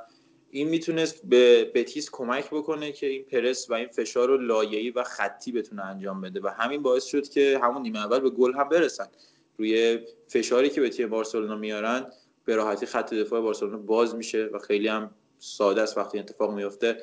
این 0.49 0.69
می‌تونست 0.69 1.25
به 1.25 1.71
بتیس 1.75 2.09
کمک 2.11 2.49
بکنه 2.51 2.91
که 2.91 3.07
این 3.07 3.23
پرس 3.23 3.69
و 3.69 3.73
این 3.73 3.87
فشار 3.87 4.27
رو 4.27 4.37
لایه‌ای 4.37 4.89
و 4.89 5.03
خطی 5.03 5.51
بتونه 5.51 5.85
انجام 5.85 6.21
بده 6.21 6.39
و 6.43 6.47
همین 6.47 6.81
باعث 6.81 7.05
شد 7.05 7.29
که 7.29 7.59
همون 7.63 7.81
نیمه 7.81 7.99
اول 7.99 8.19
به 8.19 8.29
گل 8.29 8.53
هم 8.53 8.69
برسن. 8.69 9.07
روی 9.57 9.99
فشاری 10.27 10.69
که 10.69 10.81
به 10.81 10.89
تیم 10.89 11.09
بارسلونا 11.09 11.55
میارن 11.55 12.11
به 12.45 12.55
راحتی 12.55 12.85
خط 12.85 13.13
دفاع 13.13 13.41
بارسلونا 13.41 13.77
باز 13.77 14.15
میشه 14.15 14.49
و 14.53 14.59
خیلی 14.59 14.87
هم 14.87 15.11
ساده 15.39 15.81
است 15.81 15.97
وقتی 15.97 16.19
اتفاق 16.19 16.53
میفته 16.53 16.97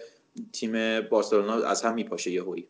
تیم 0.53 1.01
بارسلونا 1.01 1.55
از 1.55 1.83
هم 1.83 1.95
میپاشه 1.95 2.31
یهویی. 2.31 2.69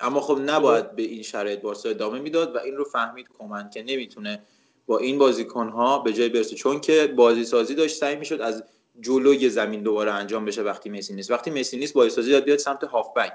اما 0.00 0.20
خب 0.20 0.38
نباید 0.46 0.96
به 0.96 1.02
این 1.02 1.22
شرایط 1.22 1.60
بارسا 1.60 1.88
ادامه 1.88 2.18
می‌داد 2.18 2.54
و 2.54 2.58
این 2.58 2.76
رو 2.76 2.84
فهمید 2.84 3.28
کومن 3.28 3.70
که 3.70 3.82
نمی‌تونه 3.82 4.42
با 4.86 4.98
این 4.98 5.18
بازیکن 5.18 5.68
ها 5.68 5.98
به 5.98 6.12
جای 6.12 6.28
برسه. 6.28 6.56
چون 6.56 6.80
که 6.80 7.06
بازی 7.06 7.44
سازی 7.44 7.74
داشت 7.74 7.96
سعی 7.96 8.16
می‌شد 8.16 8.40
از 8.40 8.64
جلوی 9.00 9.48
زمین 9.48 9.82
دوباره 9.82 10.12
انجام 10.12 10.44
بشه 10.44 10.62
وقتی 10.62 10.90
مسی 10.90 11.14
نیست. 11.14 11.30
وقتی 11.30 11.50
مسی 11.50 11.76
نیست 11.76 11.94
بازی 11.94 12.10
سازی 12.10 12.30
داد 12.30 12.44
بیاد 12.44 12.58
سمت 12.58 12.84
هافبک 12.84 13.32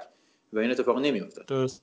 و 0.52 0.58
این 0.58 0.70
اتفاق 0.70 0.98
نمیافتاد. 0.98 1.46
درست. 1.46 1.82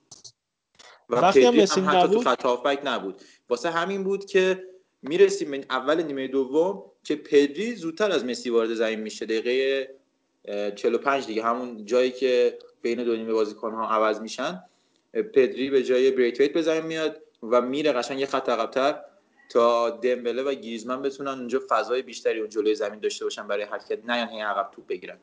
و 1.09 1.15
وقتی 1.15 1.43
هم 1.43 1.55
مسی 1.55 1.79
هم 1.79 1.89
حتی 1.89 2.01
تو 2.01 2.07
نبود- 2.07 2.23
خط 2.23 2.45
هافبک 2.45 2.81
نبود. 2.83 3.21
واسه 3.49 3.69
همین 3.69 4.03
بود 4.03 4.25
که 4.25 4.63
می‌رسیم 5.01 5.51
به 5.51 5.65
اول 5.69 6.03
نیمه 6.03 6.27
دوم 6.27 6.83
که 7.03 7.15
پدری 7.15 7.75
زودتر 7.75 8.11
از 8.11 8.25
مسی 8.25 8.49
وارد 8.49 8.73
زمین 8.73 8.99
میشه. 8.99 9.25
دقیقه 9.25 9.98
45 10.75 11.25
دیگه 11.25 11.43
همون 11.43 11.85
جایی 11.85 12.11
که 12.11 12.59
بین 12.81 13.03
دو 13.03 13.15
نیمه 13.15 13.33
بازیکن 13.33 13.71
ها 13.71 13.89
عوض 13.89 14.21
میشن 14.21 14.63
پدری 15.13 15.69
به 15.69 15.83
جای 15.83 16.11
بریتویت 16.11 16.53
به 16.53 16.61
زمین 16.61 16.85
میاد 16.85 17.21
و 17.43 17.61
میره 17.61 17.91
قشنگ 17.91 18.19
یه 18.19 18.25
خط 18.25 18.49
عقب‌تر 18.49 19.01
تا 19.49 19.89
دمبله 19.89 20.43
و 20.43 20.53
گریزمن 20.53 21.01
بتونن 21.01 21.31
اونجا 21.31 21.61
فضای 21.69 22.01
بیشتری 22.01 22.39
اون 22.39 22.49
جلوی 22.49 22.75
زمین 22.75 22.99
داشته 22.99 23.25
باشن 23.25 23.47
برای 23.47 23.63
حرکت 23.63 24.05
نه 24.05 24.17
یعنی 24.17 24.41
عقب 24.41 24.71
توپ 24.71 24.87
بگیرن. 24.87 25.19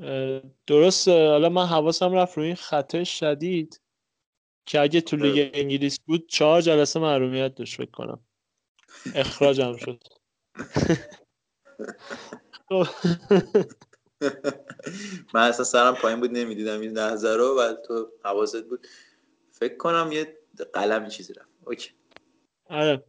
اه، 0.00 0.42
درسته 0.66 1.28
حالا 1.28 1.48
من 1.48 1.66
حواسم 1.66 2.12
رفت 2.12 2.38
روی 2.38 2.46
این 2.46 3.04
شدید 3.04 3.80
که 4.66 4.80
اگه 4.80 5.00
تو 5.00 5.16
لیگ 5.16 5.50
انگلیس 5.54 6.00
بود 6.06 6.28
چهار 6.28 6.60
جلسه 6.60 7.00
محرومیت 7.00 7.54
داشت 7.54 7.76
فکر 7.76 7.90
کنم. 7.90 8.20
اخراجم 9.14 9.76
شد. 9.76 10.04
من 15.34 15.48
اصلا 15.48 15.64
سرم 15.64 15.94
پایین 15.94 16.20
بود 16.20 16.30
نمی‌دیدم 16.30 16.80
این 16.80 16.92
لحظه 16.92 17.28
رو 17.28 17.60
و 17.60 17.72
تو 17.86 18.10
حواست 18.24 18.64
بود. 18.64 18.86
فکر 19.52 19.76
کنم 19.76 20.10
یه 20.12 20.38
قلمی 20.72 21.10
چیزی 21.10 21.32
رفت. 21.32 21.48
اوکی. 21.64 21.90
آره. 22.64 23.04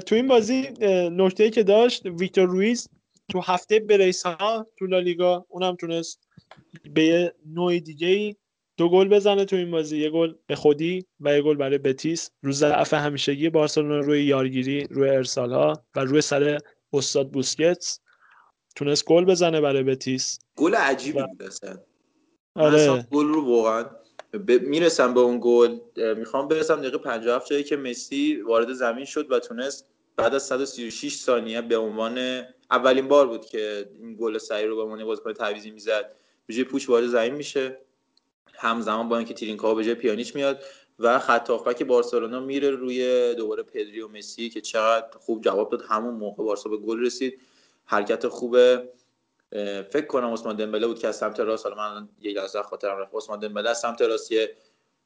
تو 0.00 0.14
این 0.14 0.28
بازی 0.28 0.62
نکته 1.10 1.44
ای 1.44 1.50
که 1.50 1.62
داشت 1.62 2.06
ویکتور 2.06 2.46
رویز 2.46 2.88
تو 3.28 3.40
هفته 3.40 3.80
brace 3.80 4.26
ها 4.26 4.66
تو 4.78 4.86
لالیگا 4.86 5.46
اونم 5.48 5.76
تونست 5.76 6.28
به 6.94 7.04
یه 7.04 7.34
نوع 7.46 7.78
دیگه 7.78 8.08
ای 8.08 8.36
دو 8.76 8.88
گل 8.88 9.08
بزنه 9.08 9.44
تو 9.44 9.56
این 9.56 9.70
بازی. 9.70 9.98
یه 9.98 10.10
گل 10.10 10.34
به 10.46 10.56
خودی 10.56 11.06
و 11.20 11.34
یه 11.36 11.42
گل 11.42 11.56
برای 11.56 11.78
بتیس. 11.78 12.30
رو 12.42 12.52
ضعف 12.52 12.94
همیشگی 12.94 13.50
بارسلونا 13.50 13.98
روی 13.98 14.24
یارگیری 14.24 14.86
روی 14.90 15.10
ارسال 15.10 15.52
ها 15.52 15.84
و 15.96 16.00
روی 16.00 16.20
سر 16.20 16.58
استاد 16.92 17.30
بوسکتس. 17.30 18.00
تونست 18.76 19.04
گل 19.04 19.24
بزنه 19.24 19.60
برای 19.60 19.82
بتیس. 19.82 20.38
گل 20.56 20.74
عجیبی 20.74 21.22
بود 21.22 21.42
اصلا. 21.42 21.76
آره. 22.54 23.06
گل 23.12 23.26
رو 23.26 23.44
واقعا 23.44 23.84
ب... 24.48 24.50
می‌رسم 24.50 25.14
به 25.14 25.20
اون 25.20 25.38
گل. 25.42 25.78
می‌خوام 26.16 26.48
برسم 26.48 26.76
دقیقه 26.76 26.98
57 26.98 27.50
جایی 27.50 27.64
که 27.64 27.76
مسی 27.76 28.36
وارد 28.36 28.72
زمین 28.72 29.04
شد 29.04 29.32
و 29.32 29.38
تونست 29.38 29.86
بعد 30.16 30.34
از 30.34 30.42
136 30.42 31.16
ثانیه 31.16 31.60
به 31.60 31.76
عنوان 31.76 32.42
اولین 32.70 33.08
بار 33.08 33.26
بود 33.26 33.46
که 33.46 33.88
این 34.00 34.16
گل 34.20 34.38
سعی 34.38 34.66
رو 34.66 34.76
به 34.76 34.82
عنوان 34.82 35.04
بازیکن 35.04 35.32
تعویضی 35.32 35.70
می‌زد. 35.70 36.12
به 36.46 36.54
جای 36.54 36.64
پوچ 36.64 36.88
وارد 36.88 37.06
زمین 37.06 37.34
میشه. 37.34 37.78
همزمان 38.54 39.08
با 39.08 39.18
اینکه 39.18 39.34
ترینکاو 39.34 39.74
به 39.74 39.84
جای 39.84 39.94
پیانیچ 39.94 40.36
میاد 40.36 40.62
و 40.98 41.18
خط 41.18 41.50
هافبک 41.50 41.82
بارسلونا 41.82 42.40
میره 42.40 42.70
روی 42.70 43.34
دوباره 43.34 43.62
پدری 43.62 44.00
و 44.00 44.08
مسی 44.08 44.48
که 44.48 44.60
چقدر 44.60 45.06
خوب 45.18 45.44
جواب 45.44 45.70
داد. 45.70 45.82
همون 45.88 46.14
موقع 46.14 46.44
بارسا 46.44 46.70
به 46.70 46.76
گل 46.76 47.00
رسید. 47.00 47.40
حرکت 47.86 48.28
خوب 48.28 48.54
اه، 48.54 49.82
فکر 49.82 50.06
کنم 50.06 50.32
عثمان 50.32 50.56
دمبله 50.56 50.86
بود 50.86 50.98
که 50.98 51.08
از 51.08 51.16
سمت 51.16 51.40
راست 51.40 51.66
حالا 51.66 51.76
من 51.76 52.08
یه 52.20 52.32
لحظه 52.32 52.62
خاطرم 52.62 52.98
رفت. 52.98 53.14
عثمان 53.14 53.38
دمبله 53.38 53.70
از 53.70 53.80
سمت 53.80 54.02
راست 54.02 54.32
یه 54.32 54.56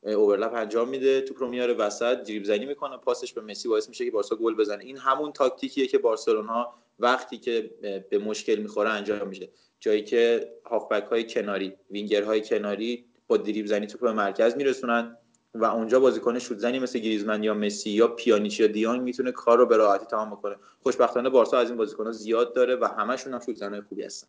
اوورلپ 0.02 0.54
انجام 0.54 0.88
میده 0.88 1.20
توپ 1.20 1.38
رو 1.38 1.48
میاره 1.48 1.74
وسط 1.74 2.22
دریبل 2.22 2.44
زنی 2.44 2.66
می‌کنه 2.66 2.96
پاسش 2.96 3.32
به 3.32 3.40
مسی 3.40 3.68
باعث 3.68 3.88
میشه 3.88 4.04
که 4.04 4.10
بارسا 4.10 4.36
گل 4.36 4.54
بزنه. 4.54 4.84
این 4.84 4.96
همون 4.96 5.32
تاکتیکیه 5.32 5.86
که 5.86 5.98
بارسلونا 5.98 6.74
وقتی 6.98 7.38
که 7.38 7.70
به 8.10 8.18
مشکل 8.18 8.56
می‌خوره 8.56 8.90
انجام 8.90 9.28
میشه. 9.28 9.48
جایی 9.80 10.04
که 10.04 10.52
هافبک 10.64 11.04
های 11.04 11.24
کناری 11.24 11.76
وینگر 11.90 12.22
های 12.22 12.40
کناری 12.40 13.04
با 13.26 13.36
دریبل 13.36 13.68
زنی 13.68 13.86
توپ 13.86 14.00
به 14.00 14.12
مرکز 14.12 14.56
میرسونن. 14.56 15.16
و 15.54 15.64
اونجا 15.64 16.00
بازیکن 16.00 16.38
شوت 16.38 16.58
زنی 16.58 16.78
مثل 16.78 16.98
گریزمن 16.98 17.42
یا 17.42 17.54
مسی 17.54 17.90
یا 17.90 18.08
پیانیچ 18.08 18.60
یا 18.60 18.66
دیانگ 18.66 19.02
می‌تونه 19.02 19.32
کار 19.32 19.58
رو 19.58 19.66
به 19.66 19.76
راحتی 19.76 20.06
تمام 20.06 20.30
بکنه. 20.30 20.56
خوشبختانه 20.82 21.28
بارسا 21.30 21.58
از 21.58 21.68
این 21.68 21.76
بازیکن‌ها 21.78 22.12
زیاد 22.12 22.54
داره 22.54 22.76
و 22.76 22.84
همشون 22.84 23.34
هم 23.34 23.40
شوت 23.40 23.56
زنای 23.56 23.80
خوبی 23.80 24.02
هستن. 24.02 24.28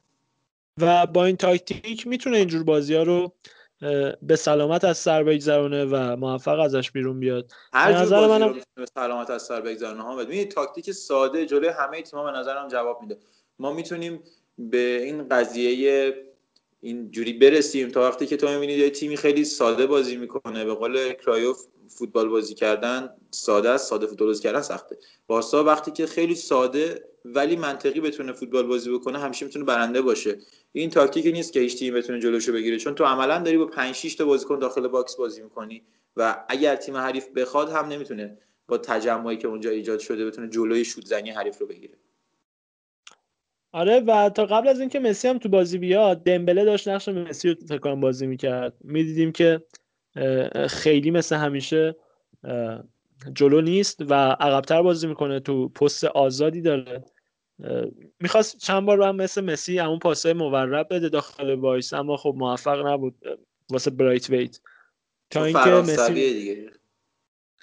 و 0.81 1.05
با 1.05 1.25
این 1.25 1.37
تاکتیک 1.37 2.07
می‌تونه 2.07 2.37
اینجور 2.37 2.63
بازی 2.63 2.95
ها 2.95 3.03
رو 3.03 3.33
به 4.21 4.35
سلامت 4.35 4.83
از 4.83 4.97
سر 4.97 5.23
بگذرونه 5.23 5.85
و 5.85 6.15
موفق 6.15 6.59
ازش 6.59 6.91
بیرون 6.91 7.19
بیاد. 7.19 7.51
هر 7.73 7.91
جور 7.93 8.01
نظر 8.01 8.27
بازی 8.27 8.43
منم- 8.43 8.61
به 8.75 8.85
سلامت 8.95 9.29
از 9.29 9.41
سر 9.41 9.61
بگذارونه 9.61 10.03
حامد 10.03 10.27
ببین 10.27 10.49
تاکتیک 10.49 10.91
ساده 10.91 11.45
جلوی 11.45 11.67
همه 11.67 12.01
تیم‌ها 12.01 12.31
به 12.31 12.37
نظرم 12.37 12.67
جواب 12.67 13.01
میده. 13.01 13.17
ما 13.59 13.73
می‌تونیم 13.73 14.23
به 14.57 15.03
این 15.03 15.27
قضیه 15.27 16.13
اینجوری 16.81 17.33
برسیم 17.33 17.89
تا 17.89 18.01
وقتی 18.01 18.25
که 18.25 18.37
تو 18.37 18.49
می‌بینید 18.49 18.79
یه 18.79 18.89
تیمی 18.89 19.17
خیلی 19.17 19.45
ساده 19.45 19.87
بازی 19.87 20.15
می‌کنه. 20.15 20.65
به 20.65 20.73
قول 20.73 21.13
کرایوف 21.13 21.65
فوتبال 21.87 22.29
بازی 22.29 22.53
کردن 22.53 23.09
ساده 23.31 23.69
است 23.69 23.89
ساده 23.89 24.07
فوتبال 24.07 24.27
بازی 24.27 24.43
کردن 24.43 24.61
سخته. 24.61 24.97
بارسا 25.27 25.63
وقتی 25.63 25.91
که 25.91 26.05
خیلی 26.05 26.35
ساده 26.35 27.05
ولی 27.25 27.55
منطقی 27.55 27.99
بتونه 27.99 28.33
فوتبال 28.33 28.67
بازی 28.67 28.91
بکنه 28.91 29.19
همیشه 29.19 29.45
می‌تونه 29.45 29.65
برنده 29.65 30.01
باشه. 30.01 30.37
این 30.71 30.89
تاکتیکی 30.89 31.31
نیست 31.31 31.53
که 31.53 31.59
هیچ 31.59 31.79
تیم 31.79 31.93
بتونه 31.93 32.19
جلوشو 32.19 32.53
بگیره 32.53 32.77
چون 32.77 32.95
تو 32.95 33.03
عملا 33.03 33.39
داری 33.39 33.57
با 33.57 33.65
5 33.65 33.95
6 33.95 34.15
تا 34.15 34.25
بازیکن 34.25 34.59
داخل 34.59 34.87
box 34.87 35.15
بازی 35.15 35.41
می‌کنی 35.41 35.83
و 36.17 36.45
اگر 36.49 36.75
تیم 36.75 36.97
حریف 36.97 37.27
بخواد 37.29 37.69
هم 37.69 37.85
نمی‌تونه 37.85 38.37
با 38.67 38.77
تجمعی 38.77 39.37
که 39.37 39.47
اونجا 39.47 39.69
ایجاد 39.69 39.99
شده 39.99 40.25
بتونه 40.25 40.49
جلوی 40.49 40.85
شوت 40.85 41.05
زنی 41.05 41.29
حریف 41.29 41.57
رو 41.57 41.67
بگیره. 41.67 41.93
آره 43.71 43.99
و 43.99 44.29
تا 44.29 44.45
قبل 44.45 44.67
از 44.67 44.79
اینکه 44.79 44.99
مسی 44.99 45.27
هم 45.27 45.37
تو 45.37 45.49
بازی 45.49 45.77
بیاد 45.77 46.23
دمبله 46.23 46.65
داشت 46.65 46.87
نقش 46.87 47.07
مسی 47.07 47.49
رو 47.49 47.55
فکر 47.67 47.77
کنم 47.77 48.01
بازی 48.01 48.27
می‌کرد. 48.27 48.73
می‌دیدیم 48.83 49.31
که 49.31 49.63
خیلی 50.69 51.11
مثل 51.11 51.35
همیشه 51.35 51.95
جلو 53.33 53.61
نیست 53.61 54.01
و 54.01 54.13
عقبتر 54.13 54.81
بازی 54.81 55.07
می‌کنه 55.07 55.39
تو 55.39 55.69
پست 55.69 56.03
آزادی 56.03 56.61
داره. 56.61 57.03
می‌خواست 58.19 58.57
چند 58.57 58.85
بار 58.85 59.01
هم 59.01 59.15
مثل 59.15 59.43
مسی 59.43 59.77
همون 59.77 59.99
پاسه 59.99 60.33
مورب 60.33 60.87
بده 60.91 61.09
داخل 61.09 61.53
box 61.53 61.93
اما 61.93 62.17
خب 62.17 62.33
موفق 62.37 62.87
نبود 62.87 63.15
واسه 63.69 63.91
برایت 63.91 64.29
ویت. 64.29 64.59
تا 65.29 65.45
اینکه 65.45 65.69
مسی 65.69 66.13
دیگه. 66.13 66.71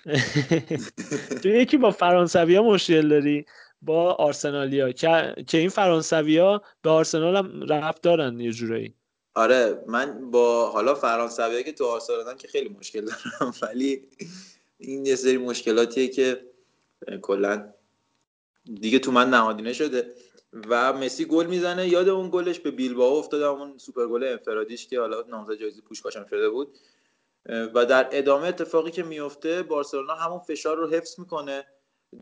تو 1.43 1.49
یکی 1.49 1.77
با 1.77 1.91
فرانسوی 1.91 2.57
ها 2.57 2.63
مشکل 2.63 3.09
داری. 3.09 3.45
با 3.83 4.13
آرسنالیا. 4.13 4.93
که 4.93 5.35
که 5.47 5.59
این 5.59 5.69
فرانسوی 5.69 6.39
ها 6.39 6.63
به 6.83 6.91
آرسنال 6.91 7.37
هم 7.37 7.63
رفت 7.63 8.03
دارن 8.03 8.41
یه 8.41 8.53
جورایی. 8.53 8.95
آره 9.35 9.85
من 9.87 10.31
با 10.31 10.71
حالا 10.71 10.95
فرانسوی 10.95 11.65
که 11.65 11.73
تو 11.73 11.85
آرسنالن 11.87 12.37
که 12.37 12.49
خیلی 12.49 12.69
مشکل 12.69 13.01
دارم 13.01 13.55
ولی 13.63 14.09
این 14.79 15.07
یه 15.07 15.17
سری 15.17 15.39
مشکلاتیه 15.39 16.09
که 16.09 16.41
کلا 17.23 17.75
دیگه 18.81 18.99
تو 18.99 19.13
من 19.13 19.31
نهادینه 19.31 19.73
شده. 19.73 20.15
و 20.69 20.93
مسی 20.93 21.25
گل 21.25 21.47
می‌زنه 21.47 21.89
یاد 21.89 22.09
اون 22.09 22.31
گلش 22.33 22.61
به 22.61 22.71
بیلبائو 22.71 23.13
افتادم 23.13 23.61
اون 23.61 23.79
سوپر 23.79 24.07
گل 24.07 24.25
انفرادیش 24.25 24.87
که 24.87 25.01
حالا 25.01 25.23
نامزد 25.23 25.55
جایزه 25.55 25.81
پوشکاشم 25.83 26.27
شده 26.31 26.51
بود. 26.51 26.79
و 27.75 27.87
در 27.87 28.09
ادامه 28.13 28.47
اتفاقی 28.47 28.91
که 28.91 29.03
میفته 29.03 29.63
بارسلونا 29.63 30.15
همون 30.15 30.39
فشار 30.39 30.77
رو 30.77 30.91
حفظ 30.91 31.21
می‌کنه. 31.21 31.67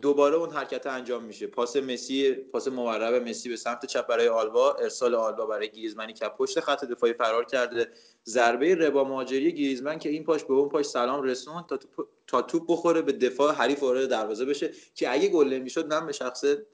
دوباره 0.03 0.37
اون 0.37 0.51
حرکت 0.51 0.87
انجام 0.87 1.25
میشه. 1.25 1.47
پاس 1.47 1.77
مسی 1.77 2.33
پاس 2.33 2.69
مورب 2.69 3.29
مسی 3.29 3.49
به 3.49 3.57
سمت 3.57 3.87
چپ 3.87 4.07
برای 4.07 4.29
آلبا. 4.29 4.73
ارسال 4.73 5.15
آلبا 5.15 5.47
برای 5.47 5.71
گریزمنی 5.71 6.13
که 6.13 6.29
پشت 6.29 6.61
خط 6.61 6.85
دفاعی 6.85 7.13
فرار 7.13 7.45
کرده. 7.45 7.89
ضربه 8.27 8.75
ربا 8.75 9.05
مهاجری 9.05 9.53
گریزمن 9.53 9.99
که 9.99 10.09
این 10.09 10.25
پاش 10.25 10.45
به 10.45 10.55
اون 10.55 10.69
پاش 10.69 10.87
سلام 10.87 11.23
رسون 11.23 11.65
تا 11.69 11.77
توپ, 11.77 12.09
تا 12.27 12.43
توپ 12.43 12.63
بخوره 12.69 13.03
به 13.03 13.13
دفاع 13.13 13.55
حریف 13.55 13.83
وارد 13.83 14.09
دروازه 14.09 14.45
بشه. 14.45 14.71
که 14.95 15.13
اگه 15.13 15.29
گل 15.29 15.49
نمی‌شد 15.49 15.87
من 15.87 16.07
به 16.07 16.13
شخصه 16.13 16.67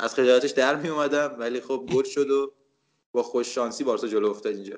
از 0.00 0.14
خجالتش 0.14 0.50
در 0.50 0.76
می 0.76 0.88
اومدم 0.88 1.36
ولی 1.38 1.60
خب 1.60 1.86
گل 1.94 2.04
شد 2.04 2.30
و 2.30 2.52
با 3.12 3.22
خوش 3.22 3.54
شانسی 3.54 3.84
بارسا 3.84 4.08
جلو 4.08 4.30
افتاد 4.30 4.54
اینجا. 4.54 4.76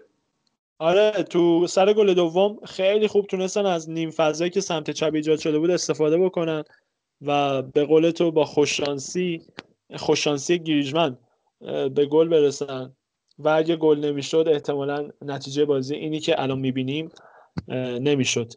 آره 0.79 1.11
تو 1.31 1.67
سر 1.67 1.93
گل 1.93 2.15
دوم 2.15 2.61
خیلی 2.65 3.09
خوب 3.09 3.27
تونستن 3.27 3.67
از 3.67 3.91
نیم 3.91 4.11
فضایی 4.11 4.51
که 4.51 4.61
سمت 4.61 4.91
چپ 4.91 5.11
ایجاد 5.15 5.39
شده 5.39 5.59
بود 5.59 5.71
استفاده 5.71 6.19
بکنن. 6.19 6.65
و 7.23 7.63
به 7.63 7.85
قول 7.85 8.11
تو 8.11 8.31
با 8.31 8.45
خوششانسی 8.45 9.47
خوششانسی 9.97 10.59
گریجمن 10.59 11.19
به 11.95 12.07
گل 12.11 12.29
برسن. 12.29 12.97
و 13.39 13.49
اگه 13.49 13.77
گل 13.77 13.99
نمی‌شد 13.99 14.45
احتمالا 14.49 15.11
نتیجه 15.23 15.65
بازی 15.65 15.95
اینی 15.95 16.21
که 16.21 16.43
الان 16.43 16.59
می‌بینیم 16.59 17.09
نمی‌شد. 18.01 18.53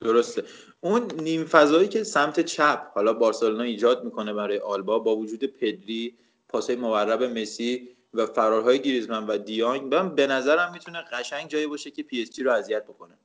درسته. 0.00 0.42
اون 0.80 1.02
نیم 1.22 1.44
فضایی 1.44 1.88
که 1.88 2.04
سمت 2.04 2.40
چپ 2.40 2.86
حالا 2.94 3.12
بارسلونا 3.12 3.62
ایجاد 3.62 4.04
می‌کنه 4.04 4.32
برای 4.32 4.58
آلبا 4.58 4.98
با 4.98 5.16
وجود 5.16 5.44
پدری 5.44 6.18
پاسای 6.48 6.76
مورب 6.76 7.22
مسی 7.22 7.88
و 8.14 8.26
فرارهای 8.26 8.78
گریزمن 8.78 9.26
و 9.26 9.38
دیانگ 9.38 9.94
من 9.94 10.14
به 10.14 10.26
نظرم 10.26 10.72
می‌تونه 10.72 11.04
قشنگ 11.12 11.48
جایی 11.48 11.66
باشه 11.66 11.90
که 11.90 12.02
پی 12.02 12.22
اس 12.22 12.30
جی 12.30 12.42
رو 12.42 12.52
اذیت 12.52 12.84
بکنه. 12.84 13.18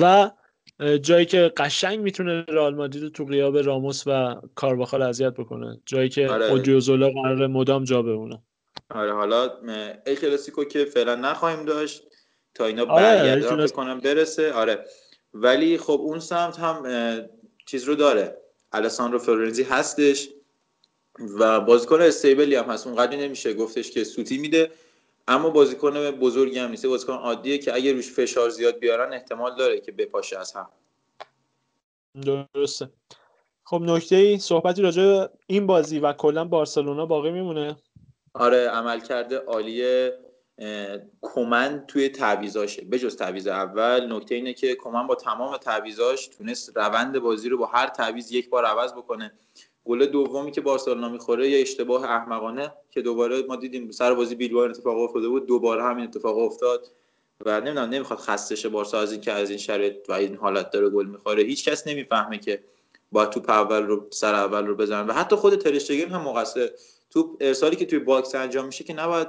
و 0.00 0.30
جایی 1.02 1.26
که 1.26 1.52
قشنگ 1.56 2.00
می‌تونه 2.00 2.44
رئال 2.48 2.74
مادرید 2.74 3.12
تو 3.12 3.24
غیاب 3.24 3.58
راموس 3.58 4.02
و 4.06 4.34
کارواخال 4.54 5.02
اذیت 5.02 5.34
بکنه. 5.34 5.80
جایی 5.86 6.08
که 6.08 6.28
آره. 6.28 6.50
اودیوزولا 6.50 7.10
قرار 7.10 7.46
مدام 7.46 7.84
جا 7.84 8.02
بمونه. 8.02 8.42
آره 8.90 9.12
حالا 9.12 9.50
ای 10.06 10.16
کلاسیکو 10.16 10.64
که 10.64 10.84
فعلا 10.84 11.14
نخواهیم 11.14 11.64
داشت. 11.64 12.02
تا 12.54 12.66
اینا 12.66 12.82
آره 12.82 13.04
برگردن 13.04 13.66
بکنم 13.66 14.00
برسه. 14.00 14.52
آره. 14.52 14.84
ولی 15.34 15.78
خب 15.78 16.00
اون 16.00 16.18
سمت 16.18 16.58
هم 16.58 16.84
چیز 17.66 17.84
رو 17.84 17.94
داره. 17.94 18.36
الساندرو 18.72 19.18
فلورنزی 19.18 19.62
هستش 19.62 20.28
و 21.38 21.60
بازیکن 21.60 22.02
استیبلی 22.02 22.54
هم 22.54 22.64
هست. 22.64 22.86
اونقدری 22.86 23.16
نمیشه 23.16 23.54
گفتش 23.54 23.90
که 23.90 24.04
سوتی 24.04 24.38
میده. 24.38 24.70
اما 25.28 25.50
بازیکن 25.50 26.10
بزرگی 26.10 26.58
هم 26.58 26.70
نیست. 26.70 26.86
بازیکن 26.86 27.12
عادیه 27.12 27.58
که 27.58 27.74
اگه 27.74 27.92
روش 27.92 28.12
فشار 28.12 28.50
زیاد 28.50 28.78
بیارن 28.78 29.12
احتمال 29.12 29.56
داره 29.56 29.80
که 29.80 29.92
بپاشه 29.92 30.38
از 30.38 30.52
هم. 30.52 30.68
درسته. 32.54 32.90
خب 33.64 33.82
نکته 33.82 34.16
ای 34.16 34.38
صحبتی 34.38 34.82
راجع 34.82 35.26
این 35.46 35.66
بازی 35.66 35.98
و 35.98 36.12
کلا 36.12 36.44
بارسلونا 36.44 37.06
باقی 37.06 37.30
میمونه؟ 37.30 37.76
آره 38.34 38.68
عمل 38.68 39.00
کرده 39.00 39.38
عالیه 39.38 40.18
کومن 41.20 41.84
توی 41.88 42.08
تعویزاشه 42.08 42.84
به 42.84 42.98
جز 42.98 43.16
تعویز 43.16 43.46
اول 43.46 44.12
نکته 44.12 44.34
اینه 44.34 44.52
که 44.52 44.74
کومن 44.74 45.06
با 45.06 45.14
تمام 45.14 45.56
تعویزاش 45.56 46.26
تونست 46.26 46.76
روند 46.76 47.18
بازی 47.18 47.48
رو 47.48 47.58
با 47.58 47.66
هر 47.66 47.86
تعویز 47.86 48.32
یک 48.32 48.50
بار 48.50 48.64
عوض 48.64 48.92
بکنه. 48.92 49.32
گل 49.84 50.06
دومی 50.06 50.50
که 50.50 50.60
بارسلونا 50.60 51.08
می‌خوره 51.08 51.50
یه 51.50 51.60
اشتباه 51.60 52.04
احمقانه 52.04 52.72
که 52.90 53.02
دوباره 53.02 53.42
ما 53.42 53.56
دیدیم 53.56 53.90
سر 53.90 54.14
بازی 54.14 54.34
بیلبائو 54.34 54.70
اتفاق 54.70 54.98
افتاده 54.98 55.28
بود. 55.28 55.46
دوباره 55.46 55.82
همین 55.84 56.04
اتفاق 56.04 56.38
افتاد 56.38 56.90
و 57.44 57.60
نمی‌دونم 57.60 57.88
نمی‌خواد 57.88 58.18
خستشه 58.18 58.68
بارسا 58.68 59.00
از 59.00 59.12
این 59.12 59.20
که 59.20 59.32
از 59.32 59.50
این 59.50 59.58
شرایط 59.58 59.96
و 60.08 60.12
این 60.12 60.36
حالت 60.36 60.70
داره 60.70 60.88
گل 60.88 61.06
می‌خوره. 61.06 61.42
هیچ 61.42 61.68
کس 61.68 61.86
نمی‌فهمه 61.86 62.38
که 62.38 62.64
با 63.12 63.26
توپ 63.26 63.50
اول 63.50 63.82
رو 63.82 64.06
سر 64.10 64.34
اول 64.34 64.66
رو 64.66 64.74
بزنن 64.74 65.06
و 65.06 65.12
حتی 65.12 65.36
خود 65.36 65.54
ترشتگن 65.54 66.08
هم 66.08 66.20
مقصر 66.20 66.70
توپ 67.10 67.36
ارسالی 67.40 67.76
که 67.76 67.86
توی 67.86 67.98
box 67.98 68.34
انجام 68.34 68.66
میشه 68.66 68.84
که 68.84 68.94
نباید 68.94 69.28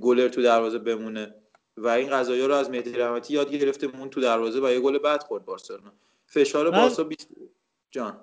گلر 0.00 0.28
تو 0.28 0.42
دروازه 0.42 0.78
بمونه 0.78 1.34
و 1.76 1.88
این 1.88 2.10
قضايا 2.10 2.46
رو 2.46 2.54
از 2.54 2.70
مهدی 2.70 2.92
رحمتی 2.92 3.34
یاد 3.34 3.50
گرفته 3.50 3.86
مون 3.86 4.10
تو 4.10 4.20
دروازه 4.20 4.60
و 4.60 4.70
یه 4.70 4.80
گل 4.80 4.98
بد 4.98 5.22
خورد 5.22 5.44
بارسلونا. 5.44 5.92
فشار 6.26 6.70
بارسا 6.70 7.04
بیت... 7.04 7.26
جان. 7.90 8.20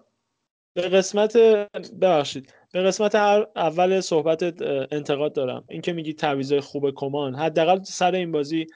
به 0.78 0.84
قسمت 0.84 1.38
ببخشید 2.02 2.54
به 2.72 2.82
قسمت 2.82 3.16
اول 3.56 4.00
صحبت 4.00 4.62
انتقاد 4.92 5.34
دارم. 5.34 5.66
اینکه 5.70 5.94
میگی 5.94 6.14
تعویض 6.14 6.54
خوب 6.54 6.92
کمان. 6.96 7.36
حداقل 7.36 7.84
سر 7.84 8.16
این 8.16 8.32
بازی 8.32 8.68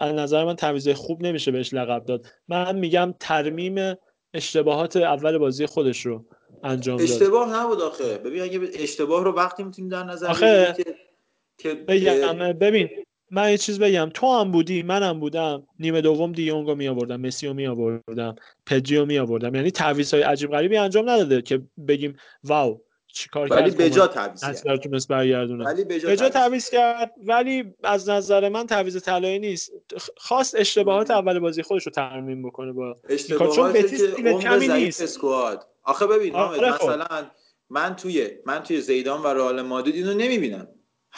از 0.00 0.14
نظر 0.14 0.44
من 0.44 0.56
تعویض 0.56 0.88
خوب 0.88 1.22
نمیشه 1.22 1.50
بهش 1.50 1.74
لقب 1.74 2.04
داد. 2.04 2.26
من 2.48 2.78
میگم 2.78 3.14
ترمیم 3.20 3.94
اشتباهات 4.34 4.96
اول 4.96 5.38
بازی 5.38 5.66
خودش 5.66 6.06
رو 6.06 6.24
انجام 6.64 6.96
داد. 6.96 7.10
اشتباه 7.10 7.56
نبود 7.56 7.80
آخه. 7.80 8.18
ببین 8.18 8.42
اگه 8.42 8.60
اشتباه 8.74 9.24
رو 9.24 9.32
وقتی 9.32 9.62
می‌تونیم 9.62 9.90
در 9.90 10.02
نظر 10.02 10.26
آخه 10.26 10.76
که 11.58 11.74
بگم 11.74 12.52
ببین 12.52 12.88
من 13.30 13.50
یه 13.50 13.58
چیز 13.58 13.78
بگم. 13.78 14.10
تو 14.14 14.40
هم 14.40 14.52
بودی 14.52 14.82
منم 14.82 15.20
بودم. 15.20 15.66
نیمه 15.80 16.00
دوم 16.00 16.32
دیونگو 16.32 16.74
می 16.74 16.88
آوردم 16.88 17.20
مسی 17.20 17.46
رو 17.46 17.54
می 17.54 17.66
آوردم 17.66 18.36
پدریو 18.66 19.04
می 19.04 19.18
آوردم 19.18 19.54
یعنی 19.54 19.70
تعویض 19.70 20.14
های 20.14 20.22
عجیب 20.22 20.50
غریبی 20.50 20.76
انجام 20.76 21.10
نداده 21.10 21.42
که 21.42 21.62
بگیم 21.88 22.16
واو 22.44 22.80
چیکار 23.06 23.48
کرد 23.48 23.62
ولی 23.62 23.70
بجا 23.70 24.06
تعویض 24.06 24.62
کرد. 24.62 24.80
تونست 24.80 25.08
برگردونه. 25.08 25.64
ولی 25.64 25.84
بجا 25.84 26.28
تعویض 26.28 26.70
کرد 26.70 27.12
ولی 27.26 27.64
از 27.82 28.08
نظر 28.08 28.48
من 28.48 28.66
تعویض 28.66 29.02
طلایی 29.02 29.38
نیست. 29.38 29.72
خواست 30.16 30.54
اشتباهات 30.54 31.10
اول 31.10 31.38
بازی 31.38 31.62
خودش 31.62 31.86
رو 31.86 31.92
ترمیم 31.92 32.42
بکنه 32.48 32.72
با 32.72 32.96
چون 33.54 33.72
بتیس 33.72 34.02
تیم 34.16 34.38
کمی 34.38 34.68
نیست. 34.68 35.02
اسکواد. 35.02 35.66
آخه 35.82 36.06
ببین 36.06 36.34
آره 36.34 36.72
خب. 36.72 36.88
مثلا 36.88 37.26
من 37.70 37.96
توی 37.96 38.30
من 38.46 38.62
توی 38.62 38.80
زیدان 38.80 39.22
و 39.22 39.26
رئال 39.26 39.62
مادرید 39.62 39.94
اینو 39.94 40.14
نمی‌بینم. 40.14 40.68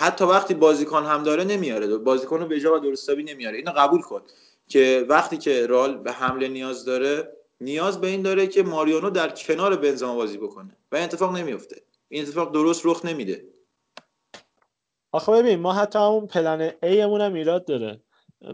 حتی 0.00 0.24
وقتی 0.24 0.54
بازیکن 0.54 1.04
هم 1.04 1.22
داره 1.22 1.44
نمیاره. 1.44 1.98
بازیکن 1.98 2.40
رو 2.40 2.46
به 2.46 2.60
جا 2.60 2.76
و 2.76 2.78
درستابی 2.78 3.22
نمیاره. 3.22 3.56
اینو 3.56 3.70
قبول 3.76 4.00
کن 4.00 4.22
که 4.68 5.06
وقتی 5.08 5.36
که 5.36 5.66
رال 5.66 5.98
به 5.98 6.12
حمله 6.12 6.48
نیاز 6.48 6.84
داره 6.84 7.32
نیاز 7.60 8.00
به 8.00 8.06
این 8.06 8.22
داره 8.22 8.46
که 8.46 8.62
ماریانو 8.62 9.10
در 9.10 9.28
کنار 9.28 9.76
بنزما 9.76 10.14
بازی 10.14 10.38
بکنه. 10.38 10.76
و 10.92 10.96
این 10.96 11.04
اتفاق 11.04 11.36
نمیفته. 11.36 11.82
این 12.08 12.22
اتفاق 12.22 12.52
درست 12.52 12.86
رخ 12.86 13.04
نمیده. 13.04 13.44
آخه 15.12 15.32
ببین 15.32 15.60
ما 15.60 15.72
حتی 15.72 15.98
همون 15.98 16.26
پلن 16.26 16.72
ای 16.82 17.00
هم 17.00 17.34
ایراد 17.34 17.64
داره. 17.64 18.00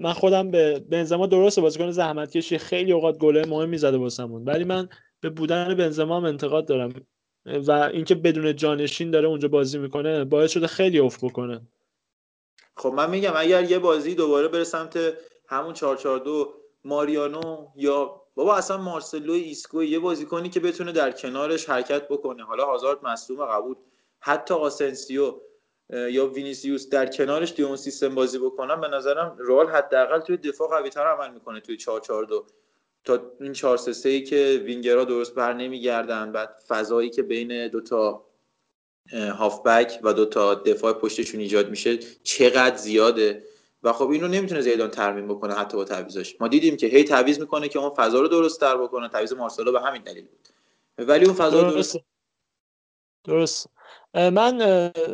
من 0.00 0.12
خودم 0.12 0.50
به 0.50 0.80
بنزما 0.80 1.26
درسته 1.26 1.60
بازیکن 1.60 1.90
زحمت 1.90 2.30
کشی 2.30 2.58
خیلی 2.58 2.92
اوقات 2.92 3.18
گله 3.18 3.46
مهم 3.46 3.68
می‌زده 3.68 3.96
واسمون. 3.96 4.44
ولی 4.44 4.64
من 4.64 4.88
به 5.20 5.30
بودن 5.30 5.74
بنزما 5.74 6.16
هم 6.16 6.24
انتقاد 6.24 6.66
دارم. 6.66 6.92
و 7.46 7.70
اینکه 7.70 8.14
بدون 8.14 8.56
جانشین 8.56 9.10
داره 9.10 9.28
اونجا 9.28 9.48
بازی 9.48 9.78
می‌کنه 9.78 10.24
باعث 10.24 10.50
شده 10.50 10.66
خیلی 10.66 10.98
افت 10.98 11.24
بکنه. 11.24 11.60
خب 12.76 12.88
من 12.88 13.10
میگم 13.10 13.32
اگر 13.36 13.70
یه 13.70 13.78
بازی 13.78 14.14
دوباره 14.14 14.48
بره 14.48 14.64
سمت 14.64 14.98
همون 15.48 15.74
442 15.74 16.54
ماریانو 16.84 17.66
یا 17.76 18.20
بابا 18.34 18.56
اصلا 18.56 18.76
مارسلو 18.76 19.32
ایسکو 19.32 19.82
یه 19.82 19.98
بازیکنی 19.98 20.48
که 20.48 20.60
بتونه 20.60 20.92
در 20.92 21.10
کنارش 21.10 21.70
حرکت 21.70 22.08
بکنه. 22.08 22.44
حالا 22.44 22.64
هازارد 22.64 22.98
مصدوم 23.04 23.46
قبول. 23.46 23.76
حتی 24.20 24.54
آسنسیو 24.54 25.34
یا 25.90 26.26
وینیسیوس 26.26 26.88
در 26.88 27.06
کنارش 27.06 27.52
توی 27.52 27.67
اون 27.67 27.76
سیستم 27.76 28.14
بازی 28.14 28.38
بکنن 28.38 28.80
به 28.80 28.88
نظرم 28.88 29.36
رئال 29.38 29.66
حداقل 29.66 30.20
توی 30.20 30.36
دفاع 30.36 30.68
قوی‌تر 30.68 31.06
عمل 31.06 31.34
می‌کنه 31.34 31.60
توی 31.60 31.76
442 31.76 32.46
تا 33.04 33.32
این 33.40 33.52
4 33.52 33.76
3 33.76 34.08
ای 34.08 34.22
که 34.22 34.62
وینگرها 34.64 35.04
درست 35.04 35.34
بر 35.34 35.52
نمیگردن 35.52 36.32
بعد 36.32 36.62
فضایی 36.68 37.10
که 37.10 37.22
بین 37.22 37.68
دو 37.68 37.80
تا 37.80 38.24
هافبک 39.12 40.00
و 40.02 40.12
دو 40.12 40.26
تا 40.26 40.54
دفاع 40.54 40.92
پشتشون 40.92 41.40
ایجاد 41.40 41.70
میشه 41.70 41.98
چقدر 42.22 42.76
زیاده. 42.76 43.44
و 43.82 43.92
خب 43.92 44.08
اینو 44.08 44.28
نمی‌تونه 44.28 44.60
زیدان 44.60 44.90
ترمیم 44.90 45.28
بکنه 45.28 45.54
حتی 45.54 45.76
با 45.76 45.84
تعویضش 45.84 46.36
ما 46.40 46.48
دیدیم 46.48 46.76
که 46.76 46.86
هی 46.86 47.04
تعویض 47.04 47.38
می‌کنه 47.40 47.68
که 47.68 47.78
اون 47.78 47.94
فضا 47.94 48.20
رو 48.20 48.28
درست 48.28 48.60
تر 48.60 48.76
بکنه. 48.76 49.08
تعویض 49.08 49.32
مارسلو 49.32 49.72
به 49.72 49.80
همین 49.80 50.02
دلیل 50.02 50.24
بود. 50.24 50.48
ولی 50.98 51.24
اون 51.24 51.34
فضا 51.34 51.70
درست 51.70 51.96
درست. 53.24 53.66
من 54.14 54.62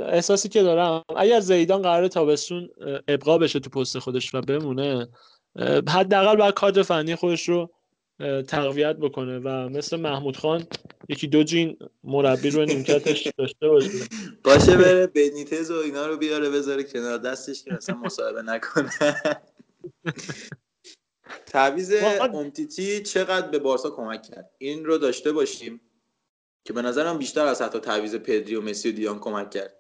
احساسی 0.07 0.49
که 0.49 0.63
دارم 0.63 1.05
اگر 1.17 1.41
زیدان 1.41 1.83
قرار 1.83 2.09
تابستون 2.09 2.69
ابقا 3.09 3.39
بشه 3.39 3.61
تو 3.61 3.71
پست 3.71 3.99
خودش 3.99 4.35
و 4.35 4.41
بمونه 4.41 5.09
حداقل 5.89 6.37
باید 6.37 6.55
کادر 6.55 6.83
فنی 6.83 7.15
خودش 7.15 7.49
رو 7.49 7.71
تقویت 8.49 8.97
بکنه 8.97 9.39
و 9.39 9.69
مثل 9.69 10.01
محمود 10.01 10.37
خان 10.37 10.67
یکی 11.09 11.27
دو 11.27 11.43
جین 11.43 11.79
مربی 12.05 12.51
رو 12.51 12.65
نیمکتش 12.65 13.29
داشته 13.39 13.69
باشه. 13.69 13.89
باشه 14.45 14.77
بره 14.77 15.07
بنیتز 15.07 15.71
و 15.71 15.75
اینا 15.75 16.07
رو 16.07 16.17
بیاره 16.17 16.51
بذاره 16.51 16.85
کنار. 16.85 17.19
دستش 17.19 17.65
که 17.65 17.75
اصلا 17.75 17.97
مصاحبه 17.97 18.43
نکنه. 18.43 18.91
تعویز 21.47 21.93
امتیتی 22.35 23.03
چقدر 23.03 23.49
به 23.49 23.59
بارسا 23.59 23.91
کمک 23.91 24.23
کرد؟ 24.23 24.51
این 24.59 24.85
رو 24.85 24.99
داشته 24.99 25.33
باشیم 25.33 25.81
که 26.65 26.73
به 26.73 26.83
نظرم 26.83 27.19
بیشتر 27.19 27.47
از 27.47 27.63
حتی 27.63 27.79
تعویز 27.79 28.17
پدری 28.17 28.55
و 28.55 28.61
مسی 28.61 28.89
و 28.89 28.93
دیان 28.93 29.19
کمک 29.19 29.51
کرد. 29.51 29.77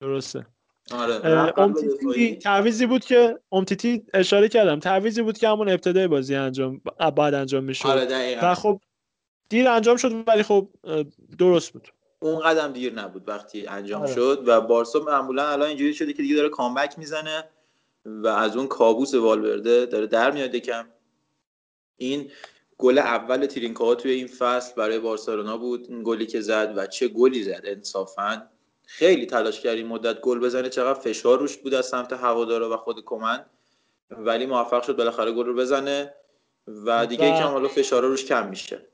درسته. 0.00 0.46
آره 0.92 2.36
تعویزی 2.42 2.86
بود 2.86 3.04
که 3.04 3.38
امتیتی 3.52 4.06
اشاره 4.14 4.48
کردم 4.48 4.80
تعویزی 4.80 5.22
بود 5.22 5.38
که 5.38 5.48
همون 5.48 5.68
ابتدای 5.68 6.08
بازی 6.08 6.34
انجام 6.34 6.80
بعد 7.16 7.34
انجام 7.34 7.64
می‌شد. 7.64 7.88
آره 7.88 8.38
و 8.42 8.54
خب 8.54 8.80
دیر 9.48 9.68
انجام 9.68 9.96
شد 9.96 10.28
ولی 10.28 10.42
خب 10.42 10.68
درست 11.38 11.72
بود. 11.72 11.88
اون 12.20 12.40
قدم 12.40 12.72
دیر 12.72 12.92
نبود 12.92 13.28
وقتی 13.28 13.66
انجام 13.66 14.02
آره. 14.02 14.14
شد 14.14 14.42
و 14.46 14.60
بارسا 14.60 15.00
معمولا 15.00 15.48
الان 15.48 15.68
اینجوری 15.68 15.94
شده 15.94 16.12
که 16.12 16.22
دیگه 16.22 16.36
داره 16.36 16.48
کامبک 16.48 16.98
می‌زنه 16.98 17.44
و 18.04 18.26
از 18.26 18.56
اون 18.56 18.66
کابوس 18.66 19.14
والورده 19.14 19.86
داره 19.86 20.06
در 20.06 20.30
میاد 20.30 20.54
یکم. 20.54 20.88
این 21.96 22.30
گل 22.78 22.98
اول 22.98 23.46
ترینکاها 23.46 23.94
توی 23.94 24.10
این 24.10 24.26
فصل 24.26 24.74
برای 24.74 24.98
بارسلونا 24.98 25.56
بود 25.56 25.86
این 25.88 26.02
گلی 26.04 26.26
که 26.26 26.40
زد 26.40 26.72
و 26.76 26.86
چه 26.86 27.08
گلی 27.08 27.42
زد 27.42 27.62
انصافا. 27.64 28.48
خیلی 28.90 29.26
تلاش 29.26 29.60
کرد 29.60 29.76
این 29.76 29.86
مدت 29.86 30.20
گل 30.20 30.38
بزنه 30.38 30.68
چقدر 30.68 31.00
فشار 31.00 31.38
روش 31.38 31.56
بود 31.56 31.74
از 31.74 31.86
سمت 31.86 32.12
هوادارا 32.12 32.70
و 32.70 32.76
خود 32.76 33.04
کمن 33.04 33.44
ولی 34.10 34.46
موفق 34.46 34.82
شد 34.82 34.96
بالاخره 34.96 35.32
گل 35.32 35.46
رو 35.46 35.54
بزنه 35.54 36.14
و 36.66 37.06
دیگه 37.06 37.24
و... 37.24 37.34
یکم 37.34 37.46
حالا 37.46 37.68
فشار 37.68 38.02
روش 38.02 38.24
کم 38.24 38.48
میشه. 38.48 38.86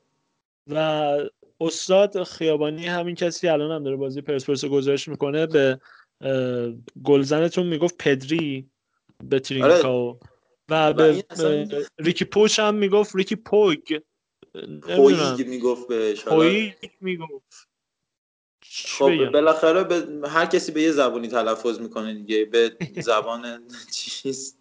و 0.70 1.18
استاد 1.60 2.22
خیابانی 2.22 2.86
همین 2.86 3.14
کسی 3.14 3.48
الان 3.48 3.70
هم 3.70 3.84
داره 3.84 3.96
بازی 3.96 4.20
پرسپولیس 4.20 4.64
گزارش 4.64 5.08
می‌کنه. 5.08 5.46
به 5.46 5.80
گلزنتون 7.04 7.66
می‌گفت 7.66 7.96
پدری 7.98 8.70
به 9.24 9.40
ترینکاو 9.40 10.08
آره. 10.08 10.18
و 10.68 10.92
به 10.92 11.24
ریکی 11.98 12.24
پوش 12.24 12.58
هم 12.58 12.74
می‌گفت 12.74 13.16
ریکی 13.16 13.36
پوگ. 13.36 14.00
پویگ 14.82 15.46
می‌گفت 15.46 15.88
بهش 15.88 16.24
پویگ 16.24 16.72
می‌گفت. 17.00 17.68
خب 18.82 19.30
بالاخره 19.30 19.84
به 19.84 20.28
هر 20.28 20.46
کسی 20.46 20.72
به 20.72 20.82
یه 20.82 20.92
زبانی 20.92 21.28
تلفظ 21.28 21.80
می‌کنه 21.80 22.14
دیگه 22.14 22.44
به 22.44 22.76
زبان 23.10 23.68
چیز 23.92 24.56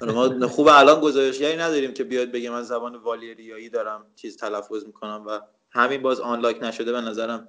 ما 0.00 0.48
خوب 0.48 0.68
الان 0.68 1.00
گزارشگری 1.00 1.56
نداریم 1.56 1.94
که 1.94 2.04
بیاد 2.04 2.32
بگه 2.32 2.50
من 2.50 2.62
زبان 2.62 2.96
والیریایی 2.96 3.68
دارم 3.68 4.06
چیز 4.16 4.36
تلفظ 4.36 4.84
می‌کنم 4.86 5.24
و 5.26 5.40
همین 5.70 6.02
باز 6.02 6.20
unlock 6.20 6.62
نشده 6.62 6.92
به 6.92 7.00
نظرم 7.00 7.48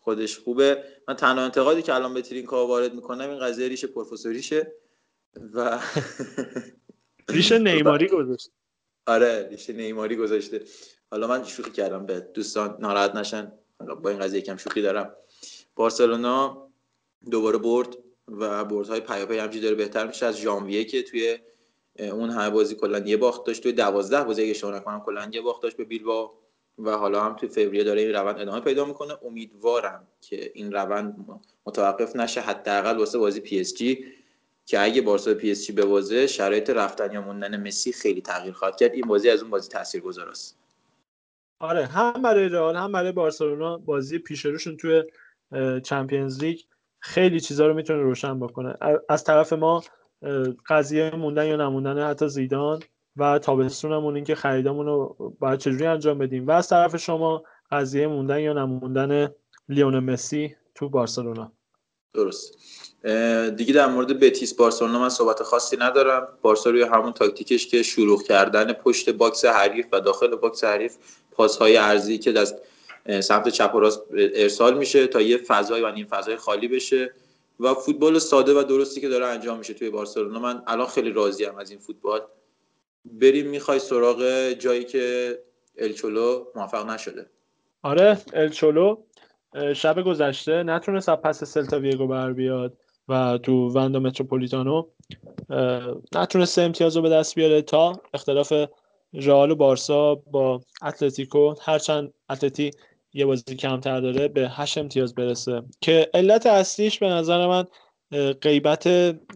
خودش 0.00 0.38
خوبه. 0.38 0.84
من 1.08 1.14
تنها 1.16 1.44
انتقادی 1.44 1.82
که 1.82 1.94
الان 1.94 2.14
به 2.14 2.22
ترینکا 2.22 2.66
وارد 2.66 2.94
می‌کنم 2.94 3.30
این 3.30 3.38
قضیه 3.38 3.68
ریش 3.68 3.84
پروفسوریشه 3.84 4.72
و 5.54 5.80
ریش 7.28 7.52
نیماری 7.52 8.08
گذاشته. 8.08 8.52
آره 9.06 9.48
ریش 9.50 9.70
نیماری 9.70 10.16
گذاشته. 10.16 10.64
حالا 11.10 11.26
من 11.26 11.44
شوخی 11.44 11.70
کردم 11.70 12.06
به 12.06 12.20
دوستان 12.20 12.76
ناراحت 12.80 13.14
نشن. 13.14 13.52
با 14.02 14.10
این 14.10 14.18
قضیه 14.18 14.40
کم 14.40 14.56
شوخی 14.56 14.82
دارم. 14.82 15.16
بارسلونا 15.76 16.68
دوباره 17.30 17.58
برد 17.58 17.96
و 18.28 18.64
بردهای 18.64 19.00
پیاپی 19.00 19.38
همچی 19.38 19.60
داره 19.60 19.74
بهتر 19.74 20.06
میشه. 20.06 20.26
از 20.26 20.36
ژانویه 20.36 20.84
که 20.84 21.02
توی 21.02 21.38
اون 21.98 22.30
همه 22.30 22.50
بازی 22.50 22.74
کلا 22.74 22.98
یه 22.98 23.16
باخت 23.16 23.46
داشت. 23.46 23.62
توی 23.62 23.72
دوازده 23.72 24.24
بازی 24.24 24.42
اگه 24.42 24.50
اشتباه 24.50 24.76
نکنم 24.76 25.00
کلا 25.00 25.30
یه 25.32 25.40
باخت 25.40 25.62
داشت 25.62 25.76
به 25.76 25.84
بیلبا 25.84 26.32
و 26.78 26.90
حالا 26.90 27.24
هم 27.24 27.36
توی 27.36 27.48
فوریه 27.48 27.84
داره 27.84 28.00
این 28.00 28.12
روند 28.12 28.40
ادامه 28.40 28.60
پیدا 28.60 28.84
می‌کنه. 28.84 29.18
امیدوارم 29.24 30.06
که 30.20 30.50
این 30.54 30.72
روند 30.72 31.40
متوقف 31.66 32.16
نشه. 32.16 32.40
حداقل 32.40 32.98
واسه 32.98 33.18
بازی 33.18 33.40
پی 33.40 33.60
اس 33.60 33.74
جی. 33.74 34.04
که 34.66 34.80
اگه 34.80 35.02
بارسا 35.02 35.34
پی 35.34 35.50
اس 35.50 35.66
جی 35.66 35.72
ببازه 35.72 36.26
شرایط 36.26 36.70
رفتن 36.70 37.12
یا 37.12 37.20
موندن 37.20 37.66
مسی 37.66 37.92
خیلی 37.92 38.20
تغییر 38.20 38.52
خواهد 38.52 38.76
کرد. 38.76 38.92
این 38.92 39.06
بازی 39.06 39.30
از 39.30 39.42
اون 39.42 39.50
بازی 39.50 39.68
تاثیرگذار 39.68 40.28
است. 40.28 40.58
آره 41.60 41.86
هم 41.86 42.22
برای 42.22 42.48
رئال 42.48 42.76
هم 42.76 42.92
برای 42.92 43.12
بارسلونا 43.12 43.78
بازی 43.78 44.18
پیش 44.18 44.46
روشون 44.46 44.76
توی 44.76 45.02
چمپیونز 45.84 46.44
لیگ 46.44 46.60
خیلی 46.98 47.40
چیزا 47.40 47.66
رو 47.66 47.74
می‌تونه 47.74 48.02
روشن 48.02 48.40
بکنه. 48.40 48.74
از 49.08 49.24
طرف 49.24 49.52
ما 49.52 49.82
قضیه 50.68 51.10
موندن 51.16 51.46
یا 51.46 51.56
نموندن 51.56 52.10
حتی 52.10 52.28
زیدان 52.28 52.82
و 53.16 53.38
تابستونمون 53.38 54.24
که 54.24 54.34
خریدامون 54.34 54.86
رو 54.86 55.16
باید 55.38 55.58
چجوری 55.58 55.86
انجام 55.86 56.18
بدیم. 56.18 56.46
و 56.46 56.50
از 56.50 56.68
طرف 56.68 56.96
شما 56.96 57.42
قضیه 57.70 58.06
موندن 58.06 58.40
یا 58.40 58.52
نموندن 58.52 59.30
لیونل 59.68 59.98
مسی 59.98 60.56
تو 60.74 60.88
بارسلونا. 60.88 61.52
درست. 62.14 62.58
دیگه 63.56 63.74
در 63.74 63.86
مورد 63.86 64.20
بتیس 64.20 64.54
بارسلونا 64.54 64.98
من 64.98 65.08
صحبت 65.08 65.42
خاصی 65.42 65.76
ندارم. 65.76 66.28
بارسا 66.42 66.70
روی 66.70 66.82
همون 66.82 67.12
تاکتیکش 67.12 67.66
که 67.66 67.82
شروع 67.82 68.22
کردن 68.22 68.72
پشت 68.72 69.10
box 69.10 69.44
حریف 69.44 69.86
و 69.92 70.00
داخل 70.00 70.36
box 70.36 70.64
حریف 70.64 70.96
پاسهای 71.36 71.76
عرضی 71.76 72.18
که 72.18 72.38
از 72.38 72.60
سمت 73.20 73.48
چپ 73.48 73.74
و 73.74 73.80
راست 73.80 74.02
ارسال 74.34 74.78
میشه 74.78 75.06
تا 75.06 75.20
یه 75.20 75.36
فضای 75.36 75.82
و 75.82 75.92
نیم 75.92 76.06
فضای 76.06 76.36
خالی 76.36 76.68
بشه. 76.68 77.10
و 77.60 77.74
فوتبال 77.74 78.18
ساده 78.18 78.60
و 78.60 78.62
درستی 78.62 79.00
که 79.00 79.08
داره 79.08 79.26
انجام 79.26 79.58
میشه 79.58 79.74
توی 79.74 79.90
بارسلونا. 79.90 80.38
من 80.38 80.62
الان 80.66 80.86
خیلی 80.86 81.12
راضیم 81.12 81.56
از 81.58 81.70
این 81.70 81.78
فوتبال. 81.78 82.20
بریم 83.04 83.46
می‌خوای 83.46 83.78
سراغ 83.78 84.50
جایی 84.52 84.84
که 84.84 85.38
الچولو 85.78 86.44
موفق 86.54 86.90
نشده. 86.90 87.26
آره 87.82 88.18
الچولو 88.32 88.96
شب 89.74 90.02
گذشته. 90.02 90.62
نتونست 90.62 91.08
از 91.08 91.16
پس 91.16 91.44
سلتا 91.44 91.78
ویگو 91.78 92.06
بر 92.06 92.32
بیاد 92.32 92.76
و 93.08 93.38
تو 93.42 93.68
وندا 93.68 93.98
متروپولیتانو 93.98 94.86
نتونست 96.14 96.58
امتیاز 96.58 96.96
رو 96.96 97.02
به 97.02 97.08
دست 97.08 97.34
بیاره 97.34 97.62
تا 97.62 98.00
اختلاف 98.14 98.52
رئال 99.16 99.50
و 99.50 99.54
بارسا 99.54 100.14
با 100.14 100.60
اتلتیکو 100.82 101.54
هرچند 101.60 102.14
اتلتی 102.30 102.70
یه 103.12 103.26
بازی 103.26 103.56
کمتر 103.56 104.00
داره 104.00 104.28
به 104.28 104.48
هشت 104.48 104.78
امتیاز 104.78 105.14
برسه. 105.14 105.62
که 105.80 106.10
علت 106.14 106.46
اصلیش 106.46 106.98
به 106.98 107.06
نظر 107.06 107.46
من 107.46 107.64
غیبت 108.42 108.88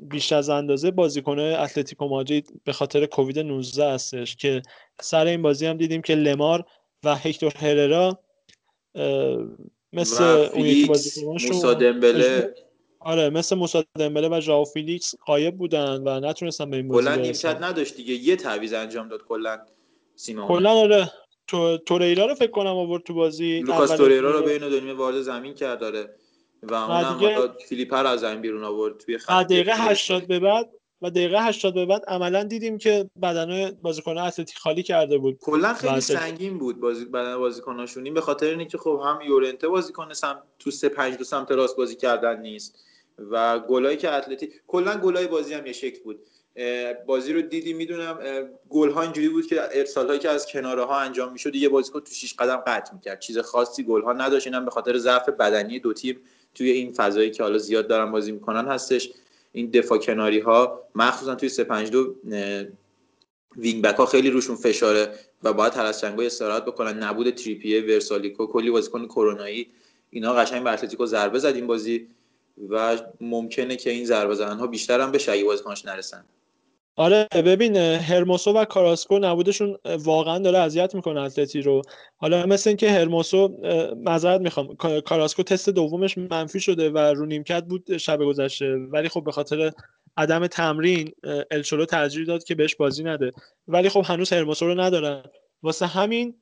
بیش 0.02 0.32
از 0.32 0.48
اندازه 0.48 0.90
بازیکنای 0.90 1.56
اتلتیکو 1.60 2.08
مادرید 2.08 2.60
به 2.64 2.72
خاطر 2.72 3.06
کووید 3.06 3.38
19 3.38 3.92
هستش 3.92 4.36
که 4.36 4.62
سر 5.00 5.26
این 5.26 5.42
بازی 5.42 5.66
هم 5.66 5.76
دیدیم 5.76 6.02
که 6.02 6.14
لمار 6.14 6.64
و 7.04 7.14
هکتور 7.14 7.52
هررا 7.56 8.18
مثل 9.92 10.24
اون 10.24 10.66
یکی 10.66 10.86
آره 13.00 13.30
مثل 13.30 13.56
موسا 13.56 13.84
دمبله 13.98 14.28
و 14.28 14.40
ژائو 14.40 14.64
فیلیکس 14.64 15.14
غایب 15.26 15.56
بودن 15.58 16.02
و 16.06 16.20
نتونستن 16.20 16.70
به 16.70 16.76
این 16.76 16.88
بازی 16.88 17.06
کلا 17.06 17.14
نیمکت 17.14 17.62
نداشت 17.62 17.96
دیگه. 17.96 18.14
یه 18.14 18.36
تعویض 18.36 18.72
انجام 18.72 19.08
داد 19.08 19.22
کلا 19.28 19.58
سیمون 20.16 20.48
کلا 20.48 20.70
آره. 20.70 21.12
تو 21.46 21.78
توریرا 21.78 22.26
رو 22.26 22.34
فکر 22.34 22.50
کنم 22.50 22.76
آورد 22.76 23.02
تو 23.02 23.14
بازی. 23.14 23.60
لوکاس 23.60 23.90
توریرا 23.90 24.30
رو 24.30 24.46
بین 24.46 24.58
دو 24.58 24.80
نیمه 24.80 24.92
وارد 24.92 25.20
زمین 25.20 25.54
کرد 25.54 25.78
داره 25.80 26.14
و 26.62 26.74
اونم 26.74 27.18
دیگه... 27.18 27.48
فیلیپر 27.68 28.06
از 28.06 28.20
زمین 28.20 28.40
بیرون 28.40 28.64
آورد 28.64 28.96
توی 28.96 29.18
خط 29.18 29.46
دقیقه 29.46 29.72
80 29.74 30.26
به 30.26 30.40
بعد 30.40 30.70
و 31.02 31.10
دقیقه 31.10 31.44
80 31.44 31.74
به 31.74 31.86
بعد 31.86 32.04
عملا 32.08 32.42
دیدیم 32.42 32.78
که 32.78 33.10
بدنه 33.22 33.70
بازیکن 33.70 34.18
اتلتیک 34.18 34.58
خالی 34.58 34.82
کرده 34.82 35.18
بود. 35.18 35.38
کلا 35.40 35.74
خیلی 35.74 36.00
سنگین 36.00 36.58
بود 36.58 36.80
بازی 36.80 37.04
بدن 37.04 37.38
بازیکناشون. 37.38 38.04
این 38.04 38.14
به 38.14 38.20
خاطر 38.20 38.46
اینکه 38.46 38.78
خب 38.78 39.00
هم 39.04 39.20
یورنته 39.26 39.68
بازیکن 39.68 40.12
سم 40.12 40.42
تو 40.58 40.70
3 40.70 40.88
5 40.88 41.16
2 41.16 41.24
سمت 41.24 41.52
راست 41.52 41.76
بازی 41.76 41.96
کردن 41.96 42.40
نیست. 42.40 42.89
و 43.30 43.58
گلایی 43.58 43.96
که 43.96 44.10
اتلتیک 44.10 44.52
کلا 44.66 44.96
گلای 44.96 45.26
بازی 45.26 45.54
هم 45.54 45.66
یه 45.66 45.72
شکل 45.72 46.02
بود. 46.02 46.20
بازی 47.06 47.32
رو 47.32 47.42
دیدی 47.42 47.72
می‌دونم 47.72 48.18
گل 48.68 48.90
ها 48.90 49.02
اینجوری 49.02 49.28
بود 49.28 49.46
که 49.46 49.62
ارسال 49.72 50.06
هایی 50.06 50.18
که 50.18 50.28
از 50.28 50.46
کناره 50.46 50.84
ها 50.84 51.00
انجام 51.00 51.32
می‌شد 51.32 51.54
یه 51.54 51.68
بازیکن 51.68 52.00
تو 52.00 52.14
6 52.14 52.34
قدم 52.34 52.56
قطع 52.56 52.94
می‌کرد. 52.94 53.20
چیز 53.20 53.38
خاصی 53.38 53.82
گل 53.82 54.02
ها 54.02 54.12
نداشت. 54.12 54.46
اینم 54.46 54.64
به 54.64 54.70
خاطر 54.70 54.98
ضعف 54.98 55.28
بدنی 55.28 55.78
دو 55.78 55.92
تیم 55.92 56.20
توی 56.54 56.70
این 56.70 56.92
فضایی 56.92 57.30
که 57.30 57.42
حالا 57.42 57.58
زیاد 57.58 57.88
دارن 57.88 58.12
بازی 58.12 58.32
می‌کنن 58.32 58.68
هستش. 58.68 59.10
این 59.52 59.70
دفاع 59.70 59.98
کناری 59.98 60.38
ها 60.38 60.88
مخصوصا 60.94 61.34
توی 61.34 61.48
352 61.48 62.14
wing 63.56 63.82
back 63.82 63.96
ها 63.96 64.06
خیلی 64.06 64.30
روشون 64.30 64.56
فشاره 64.56 65.14
و 65.42 65.52
باید 65.52 65.74
هر 65.74 65.84
از 65.84 66.00
چندگاهی 66.00 66.26
استراحت 66.26 66.64
بکنن. 66.64 67.02
نبود 67.02 67.30
تریپیه 67.30 67.82
ورسالیکو 67.82 68.46
کلی 68.46 68.70
بازیکن 68.70 69.06
کرونایی. 69.06 69.70
اینا 70.10 70.34
قشنگ 70.34 70.62
بر 70.62 70.72
اتلتیکو 70.72 71.06
ضربه 71.06 71.38
زد 71.38 71.54
این 71.54 71.66
بازی. 71.66 72.08
و 72.68 72.98
ممکنه 73.20 73.76
که 73.76 73.90
این 73.90 74.04
ضربه 74.04 74.44
ها 74.44 74.66
بیشتر 74.66 75.00
هم 75.00 75.12
بشه 75.12 75.32
اگه 75.32 75.44
بازیکناش 75.44 75.84
نرسن. 75.84 76.24
آره 76.96 77.28
ببین 77.32 77.76
هرموسو 77.76 78.52
و 78.52 78.64
کاراسکو 78.64 79.18
نبودشون 79.18 79.78
واقعا 79.84 80.38
داره 80.38 80.58
اذیت 80.58 80.94
می‌کنه 80.94 81.20
اتلتی 81.20 81.62
رو 81.62 81.82
حالا 82.16 82.46
مثل 82.46 82.70
اینکه 82.70 82.90
هرموسو 82.90 83.48
معذرت 83.96 84.40
می‌خوام 84.40 84.76
کاراسکو 85.06 85.42
تست 85.42 85.68
دومش 85.68 86.18
منفی 86.18 86.60
شده 86.60 86.90
و 86.90 86.98
رو 86.98 87.26
نیمکت 87.26 87.64
بود 87.64 87.96
شب 87.96 88.18
گذشته. 88.18 88.76
ولی 88.76 89.08
خب 89.08 89.24
به 89.24 89.32
خاطر 89.32 89.72
عدم 90.16 90.46
تمرین 90.46 91.12
الچولو 91.50 91.84
ترجیح 91.84 92.26
داد 92.26 92.44
که 92.44 92.54
بهش 92.54 92.74
بازی 92.76 93.04
نده. 93.04 93.32
ولی 93.68 93.88
خب 93.88 94.04
هنوز 94.06 94.32
هرموسو 94.32 94.66
رو 94.66 94.80
ندارن. 94.80 95.22
واسه 95.62 95.86
همین 95.86 96.34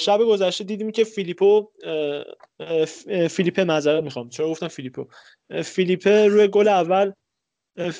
شب 0.00 0.18
گذشته 0.18 0.64
دیدیم 0.64 0.90
که 0.90 1.04
فیلیپو 1.04 1.70
فیلیپه 3.30 3.64
معذرت 3.64 4.04
می‌خوام. 4.04 4.28
چرا 4.28 4.48
گفتم 4.48 4.68
فیلیپو؟ 4.68 5.06
فیلیپه 5.64 6.28
روی 6.28 6.48
گل 6.48 6.68
اول 6.68 7.12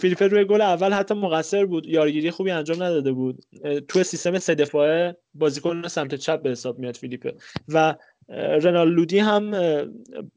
فیلیپ 0.00 0.22
روی 0.22 0.44
گل 0.44 0.60
اول 0.60 0.92
حتی 0.92 1.14
مقصر 1.14 1.66
بود. 1.66 1.86
یارگیری 1.86 2.30
خوبی 2.30 2.50
انجام 2.50 2.82
نداده 2.82 3.12
بود. 3.12 3.44
تو 3.88 4.02
سیستم 4.02 4.38
سه 4.38 4.54
دفاعه 4.54 5.16
بازیکن 5.34 5.88
سمت 5.88 6.14
چپ 6.14 6.42
به 6.42 6.50
حساب 6.50 6.78
میاد 6.78 6.96
فیلیپ 6.96 7.34
و 7.68 7.94
رنال 8.62 8.90
لودی 8.90 9.18
هم 9.18 9.54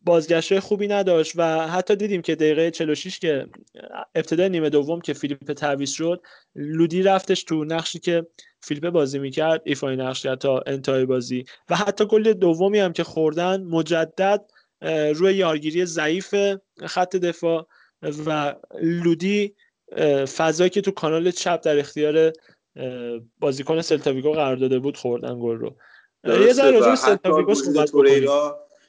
بازگشت 0.03 0.59
خوبی 0.59 0.87
نداشت 0.87 1.33
و 1.35 1.67
حتی 1.67 1.95
دیدیم 1.95 2.21
که 2.21 2.35
دقیقه 2.35 2.71
46 2.71 3.19
که 3.19 3.47
ابتدای 4.15 4.49
نیمه 4.49 4.69
دوم 4.69 5.01
که 5.01 5.13
فیلیپ 5.13 5.53
تعویض 5.53 5.91
شد 5.91 6.21
لودی 6.55 7.03
رفتش 7.03 7.43
تو 7.43 7.63
نقشی 7.63 7.99
که 7.99 8.27
فیلیپ 8.61 8.89
بازی 8.89 9.19
می‌کرد 9.19 9.61
ایفای 9.65 9.95
نقش 9.95 10.23
کرد 10.23 10.39
تا 10.39 10.63
انتهای 10.65 11.05
بازی. 11.05 11.45
و 11.69 11.75
حتی 11.75 12.05
گل 12.05 12.33
دومی 12.33 12.79
هم 12.79 12.93
که 12.93 13.03
خوردن 13.03 13.63
مجدد 13.63 14.45
روی 15.15 15.33
یارگیری 15.33 15.85
ضعیف 15.85 16.35
خط 16.85 17.15
دفاع 17.15 17.67
و 18.25 18.55
لودی 18.81 19.55
فضایی 20.37 20.69
که 20.69 20.81
تو 20.81 20.91
کانال 20.91 21.31
چپ 21.31 21.61
در 21.63 21.79
اختیار 21.79 22.33
بازیکن 23.39 23.81
سلتاویگو 23.81 24.31
قرار 24.31 24.55
داده 24.55 24.79
بود 24.79 24.97
خوردن 24.97 25.39
گل 25.39 25.57
رو. 25.57 25.75
یه 26.23 26.53
ذره 26.53 26.95
سلتاویگو 26.95 27.55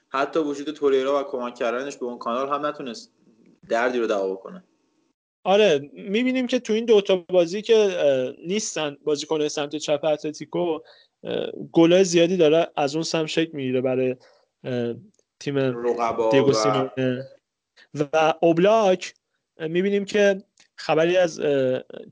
حتی 0.09 0.39
وجود 0.39 0.71
توریرا 0.71 1.21
و 1.21 1.23
کمک 1.23 1.55
کردنش 1.55 1.97
به 1.97 2.07
اون 2.07 2.19
کانال 2.19 2.49
هم 2.49 2.67
نتونست 2.67 3.13
دردی 3.69 3.99
رو 3.99 4.07
دوا 4.07 4.37
کنه 4.37 4.65
آره 5.45 5.91
می‌بینیم 5.93 6.47
که 6.47 6.59
تو 6.59 6.73
این 6.73 6.85
دوتا 6.85 7.17
بازی 7.17 7.63
که 7.63 7.97
نیستن 8.47 8.97
بازیکن 9.05 9.49
سمت 9.49 9.77
چپ 9.77 10.05
اتلتیکو 10.05 10.79
گل 11.73 12.03
زیادی 12.03 12.37
داره 12.37 12.71
از 12.77 12.95
اون 12.95 13.05
سمت 13.05 13.27
شکل 13.27 13.51
می‌گیره 13.53 13.81
برای 13.81 14.17
تیم 15.41 15.83
دیگو 16.31 16.53
و 17.95 18.35
اوبلاک 18.41 19.15
می‌بینیم 19.61 20.05
که 20.05 20.43
خبری 20.77 21.17
از 21.17 21.41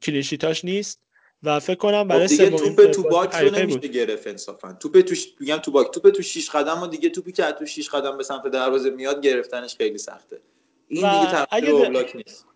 clean 0.03 0.29
sheet 0.29 0.55
اش 0.55 0.65
نیست 0.65 1.03
و 1.43 1.61
فکر 1.61 1.79
کنم 1.79 2.09
برای 2.09 2.29
خب 2.29 2.45
دیگه 2.45 2.51
توپ 2.51 2.91
تو 2.91 3.03
box 3.03 3.43
رو 3.43 3.51
نمیشه 3.51 3.79
گرفت 3.79 4.27
انصافا. 4.27 4.73
توپ 4.73 5.01
تو 5.01 5.15
میگم 5.41 5.57
تو 5.57 5.71
box. 5.71 5.91
توپ 5.91 6.11
تو 6.11 6.23
6 6.23 6.51
قدم 6.51 6.83
و 6.83 6.87
دیگه 6.87 7.09
توپی 7.09 7.33
که 7.33 7.43
تو 7.43 7.67
6 7.67 7.89
قدم 7.89 8.17
به 8.17 8.23
سمت 8.23 8.47
دروازه 8.47 8.91
میاد 8.91 9.23
گرفتنش 9.23 9.77
خیلی 9.77 9.99
سخته. 9.99 10.41
این 10.89 11.21
دیگه 11.21 11.33
تقصیر 11.33 11.71
اوبلاک 11.71 12.17
نیست. 12.17 12.47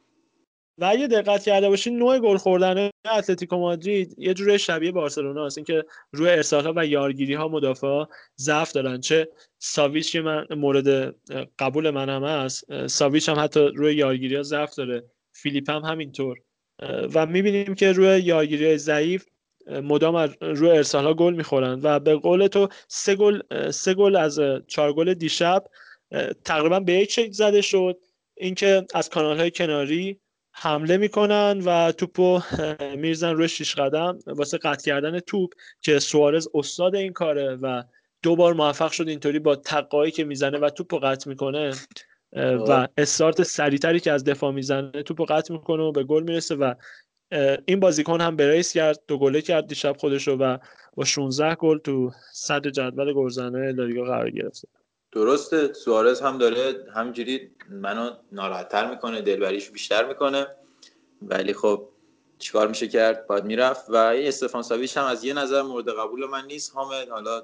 و 0.78 0.84
اگه 0.84 1.06
دقت 1.06 1.44
کرده 1.44 1.68
باشین 1.68 1.98
نوع 1.98 2.18
گل 2.18 2.36
خوردن 2.36 2.90
اتلتیکو 3.12 3.56
مادرید 3.56 4.14
یه 4.18 4.34
جوره 4.34 4.59
شبیه 4.59 4.92
بارسلونا 4.92 5.46
است. 5.46 5.59
اینکه 5.59 5.84
روی 6.12 6.30
ارسال 6.30 6.64
ها 6.66 6.72
و 6.76 6.86
یارگیری 6.86 7.34
ها 7.34 7.48
مدافع 7.48 8.05
ضعف 8.40 8.72
دارن. 8.72 9.01
چه 9.01 9.28
ساویچ 9.59 10.12
که 10.12 10.20
من 10.20 10.46
مورد 10.51 11.14
قبول 11.59 11.90
من 11.90 12.09
هم 12.09 12.24
هست 12.24 12.86
ساویچ 12.86 13.28
هم 13.28 13.40
حتی 13.40 13.60
روی 13.60 13.94
یارگیری 13.94 14.36
ها 14.36 14.42
ضعف 14.42 14.74
داره. 14.74 15.05
فیلیپ 15.32 15.70
هم 15.70 15.82
همینطور. 15.82 16.38
و 17.14 17.26
می‌بینیم 17.26 17.74
که 17.74 17.92
روی 17.92 18.20
یارگیری 18.20 18.76
ضعیف 18.76 19.26
مدام 19.66 20.16
روی 20.40 20.70
ارسال 20.70 21.05
ها 21.05 21.14
گل 21.14 21.34
می‌خورن 21.34 21.80
و 21.82 21.98
به 21.98 22.14
قول 22.14 22.46
تو 22.46 22.68
سه 22.88 23.14
گل 23.14 23.40
سه 23.70 23.94
گل 23.94 24.16
از 24.16 24.40
چهار 24.66 24.92
گل 24.92 25.14
دیشب 25.14 25.64
تقریبا 26.44 26.80
به 26.80 26.92
یک 26.92 27.34
زده 27.34 27.60
شد. 27.60 27.98
اینکه 28.36 28.86
از 28.94 29.10
کانال 29.10 29.38
های 29.38 29.51
کناری 29.51 30.20
حمله 30.56 30.97
می‌کنن 30.97 31.62
و 31.64 31.93
توپو 31.93 32.40
میرزن 32.97 33.31
روی 33.35 33.48
شیش 33.48 33.74
قدم 33.74 34.18
واسه 34.26 34.59
قطع 34.59 34.85
کردن 34.85 35.20
توپ 35.20 35.51
که 35.81 35.98
سوارز 35.98 36.48
استاد 36.55 36.94
این 36.94 37.12
کاره 37.12 37.55
و 37.62 37.82
دو 38.22 38.36
بار 38.36 38.55
موفق 38.55 38.93
شد 38.93 39.09
اینطوری 39.09 39.39
با 39.39 39.56
تقایی 39.56 40.12
که 40.12 40.24
می‌زنه 40.24 40.59
و 40.59 40.70
توپو 40.70 40.98
قطع 40.98 41.28
می‌کنه. 41.28 41.72
و 42.68 42.89
استارت 42.98 43.43
سریعتری 43.43 44.01
که 44.01 44.12
از 44.12 44.24
دفاع 44.24 44.52
می‌زنه 44.52 45.02
توپو 45.02 45.24
قطع 45.24 45.52
می‌کنه 45.52 45.82
و 45.82 45.93
به 45.93 46.05
گل 46.05 46.22
می‌رسه 46.22 46.55
و 46.55 46.74
این 47.66 47.81
بازیکن 47.81 48.20
هم 48.20 48.36
بریس 48.36 48.72
کرد 48.72 49.01
دو 49.09 49.18
گله 49.18 49.40
کرد 49.40 49.66
دیشب 49.66 49.97
خودشو 49.97 50.32
و 50.32 50.59
با 50.94 51.05
16 51.05 51.55
گل 51.55 51.78
تو 51.78 52.10
صدر 52.32 52.70
جدول 52.70 53.12
گلزنه 53.12 53.72
لالیگا 53.72 54.05
قرار 54.05 54.31
گرفته. 54.31 54.68
درسته 55.14 55.72
سوارز 55.72 56.20
هم 56.20 56.38
داره 56.38 56.86
همجوری 56.94 57.50
منو 57.70 58.10
ناراحتتر 58.32 58.90
می‌کنه 58.90 59.22
دلبریش 59.22 59.70
بیشتر 59.70 60.08
می‌کنه. 60.08 60.46
ولی 61.22 61.52
خب 61.52 61.88
چیکار 62.38 62.68
میشه 62.68 62.88
کرد؟ 62.88 63.26
باید 63.26 63.44
می‌رفت. 63.44 63.90
و 63.90 63.96
این 63.96 64.28
استفان 64.28 64.62
ساویچ 64.62 64.96
هم 64.96 65.04
از 65.04 65.24
یه 65.24 65.34
نظر 65.34 65.62
مورد 65.62 65.88
قبول 65.88 66.26
من 66.26 66.46
نیست. 66.46 66.74
حامد 66.74 67.08
حالا 67.08 67.42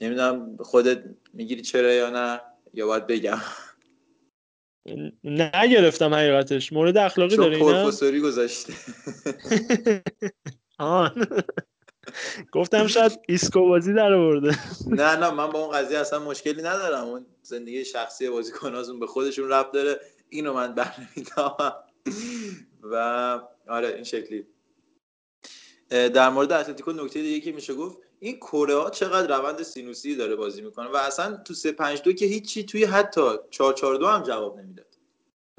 نمی‌دونم 0.00 0.56
خودت 0.60 1.04
می‌گیری 1.32 1.62
چرا 1.62 1.92
یا 1.92 2.10
نه؟ 2.10 2.40
یا 2.74 2.86
باید 2.86 3.06
بگم؟ 3.06 3.38
نگرفتم 5.24 6.14
حقیقتش. 6.14 6.72
مورد 6.72 6.96
اخلاقی 6.96 7.36
داره 7.36 7.58
چون 7.58 8.20
گذاشته. 8.20 8.72
آن 10.78 11.26
گفتم 12.52 12.86
شاید 12.86 13.20
ایسکو 13.28 13.68
بازی 13.68 13.94
در 13.94 14.12
آورده. 14.12 14.58
نه 14.86 15.16
نه 15.16 15.30
من 15.30 15.50
با 15.50 15.64
اون 15.64 15.78
قضیه 15.78 15.98
اصلا 15.98 16.18
مشکلی 16.18 16.62
ندارم. 16.62 17.04
اون 17.04 17.26
زندگی 17.42 17.84
شخصی 17.84 18.30
بازیکناشون 18.30 19.00
به 19.00 19.06
خودشون 19.06 19.48
ربط 19.48 19.72
داره. 19.72 20.00
اینو 20.28 20.52
من 20.52 20.74
برنمیدارم 20.74 21.74
و 22.82 22.94
آره 23.68 23.88
این 23.88 24.04
شکلی. 24.04 24.46
در 25.88 26.28
مورد 26.28 26.52
اتلتیکو 26.52 26.92
نکته 26.92 27.22
دیگه 27.22 27.40
که 27.40 27.52
میشه 27.52 27.74
گفت 27.74 27.98
این 28.18 28.36
کوره‌آ 28.36 28.90
چقدر 28.90 29.38
روند 29.38 29.62
سینوسی 29.62 30.16
داره 30.16 30.36
بازی 30.36 30.62
می‌کنه؟ 30.62 30.88
و 30.88 30.96
اصلا 30.96 31.36
تو 31.36 31.54
3 31.54 31.72
5 31.72 32.02
2 32.02 32.12
که 32.12 32.26
هیچی 32.26 32.64
توی 32.64 32.84
حتی 32.84 33.20
4 33.50 33.72
4 33.72 33.96
2 33.96 34.06
هم 34.06 34.22
جواب 34.22 34.58
نمی‌داد. 34.58 34.86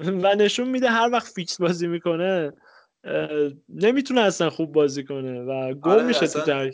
و 0.00 0.34
نشون 0.34 0.68
میده 0.68 0.90
هر 0.90 1.10
وقت 1.12 1.32
فیکس 1.32 1.60
بازی 1.60 1.86
می‌کنه. 1.86 2.52
نمی‌تونه 3.68 4.20
اصلا 4.20 4.50
خوب 4.50 4.72
بازی 4.72 5.04
کنه 5.04 5.40
و 5.40 5.74
گل 5.74 5.90
آره 5.90 6.02
میشه 6.02 6.26
تو 6.26 6.40
در 6.40 6.72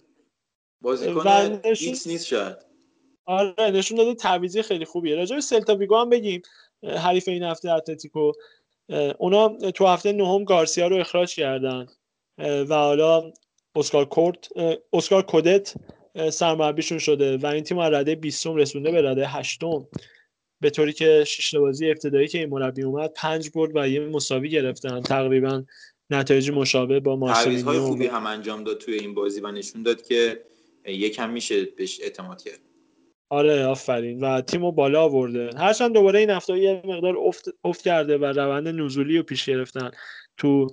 بازی 0.80 1.12
کنه 1.12 1.60
نشون... 1.64 1.88
نیست 1.88 2.26
شاید. 2.26 2.56
آره 3.26 3.70
نشون 3.70 3.98
داده 3.98 4.14
تعویضی 4.14 4.62
خیلی 4.62 4.84
خوبیه. 4.84 5.16
راجع 5.16 5.34
به 5.34 5.40
سلتا 5.40 5.76
ویگو 5.76 5.96
هم 5.96 6.10
بگیم. 6.10 6.42
حریف 6.82 7.28
این 7.28 7.42
هفته 7.42 7.70
اتلتیکو. 7.70 8.32
اونا 9.18 9.48
تو 9.48 9.86
هفته 9.86 10.12
نهم 10.12 10.44
گارسیا 10.44 10.86
رو 10.86 10.96
اخراج 10.96 11.34
کردن. 11.34 11.86
و 12.38 12.74
حالا 12.74 13.32
اسکار 13.76 14.04
کورت 14.04 14.48
اسکار 14.92 15.22
کودت 15.22 15.74
سرمربیشون 16.30 16.98
شده 16.98 17.36
و 17.36 17.46
این 17.46 17.64
تیم 17.64 17.78
از 17.78 17.92
رده 17.92 18.14
20 18.14 18.46
رسونده 18.46 18.90
به 18.90 19.02
رده 19.02 19.28
8 19.28 19.60
به 20.60 20.70
طوری 20.70 20.92
که 20.92 21.24
شش 21.26 21.54
بازی 21.54 21.90
ابتدایی 21.90 22.28
که 22.28 22.38
این 22.38 22.48
مربی 22.48 22.82
اومد 22.82 23.12
پنج 23.16 23.50
برد 23.54 23.70
و 23.74 23.88
یه 23.88 24.00
مساوی 24.00 24.48
گرفتن. 24.48 25.00
تقریبا 25.00 25.64
نتایج 26.10 26.50
مشابه 26.50 27.00
با 27.00 27.16
مارسلینیو 27.16 27.80
خوبی 27.80 28.06
هم 28.06 28.26
انجام 28.26 28.64
داد 28.64 28.78
توی 28.78 28.94
این 28.94 29.14
بازی 29.14 29.40
و 29.40 29.52
نشون 29.52 29.82
داد 29.82 30.02
که 30.02 30.44
یکم 30.86 31.30
میشه 31.30 31.64
بهش 31.64 32.00
اعتماد 32.00 32.42
کرد. 32.42 32.60
آره 33.28 33.64
آفرین. 33.64 34.20
و 34.20 34.40
تیمو 34.40 34.72
بالا 34.72 35.02
آورده. 35.02 35.50
هرچند 35.56 35.94
دوباره 35.94 36.18
این 36.18 36.30
هفته 36.30 36.58
یه 36.58 36.82
مقدار 36.84 37.16
افت, 37.18 37.48
افت 37.64 37.82
کرده 37.82 38.18
و 38.18 38.24
روند 38.24 38.68
نزولی 38.68 39.16
رو 39.16 39.22
پیش 39.22 39.44
گرفتن. 39.44 39.90
تو 40.36 40.68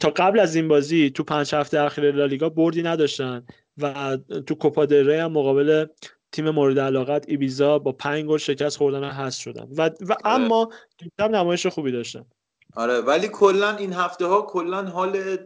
تا 0.00 0.10
قبل 0.10 0.40
از 0.40 0.56
این 0.56 0.68
بازی 0.68 1.10
تو 1.10 1.24
پنج 1.24 1.54
هفته 1.54 1.80
اخیر 1.80 2.12
لالیگا 2.12 2.48
بردی 2.48 2.82
نداشتن 2.82 3.46
و 3.78 4.18
تو 4.46 4.54
کوپا 4.54 4.86
هم 4.92 5.32
مقابل 5.32 5.86
تیم 6.32 6.50
مورد 6.50 6.78
علاقت 6.78 7.24
ایبیزا 7.28 7.78
با 7.78 7.92
پنج 7.92 8.24
گل 8.24 8.38
شکست 8.38 8.76
خوردن 8.76 9.04
و 9.04 9.08
هست 9.08 9.40
شدن. 9.40 9.68
و, 9.76 9.90
و 10.00 10.12
آره. 10.24 10.34
اما 10.34 10.68
هم 11.18 11.36
نمایش 11.36 11.66
خوبی 11.66 11.92
داشتن. 11.92 12.24
آره 12.76 13.00
ولی 13.00 13.28
کلا 13.28 13.76
این 13.76 13.92
هفته 13.92 14.26
ها 14.26 14.42
کلا 14.42 14.82
حال 14.82 15.38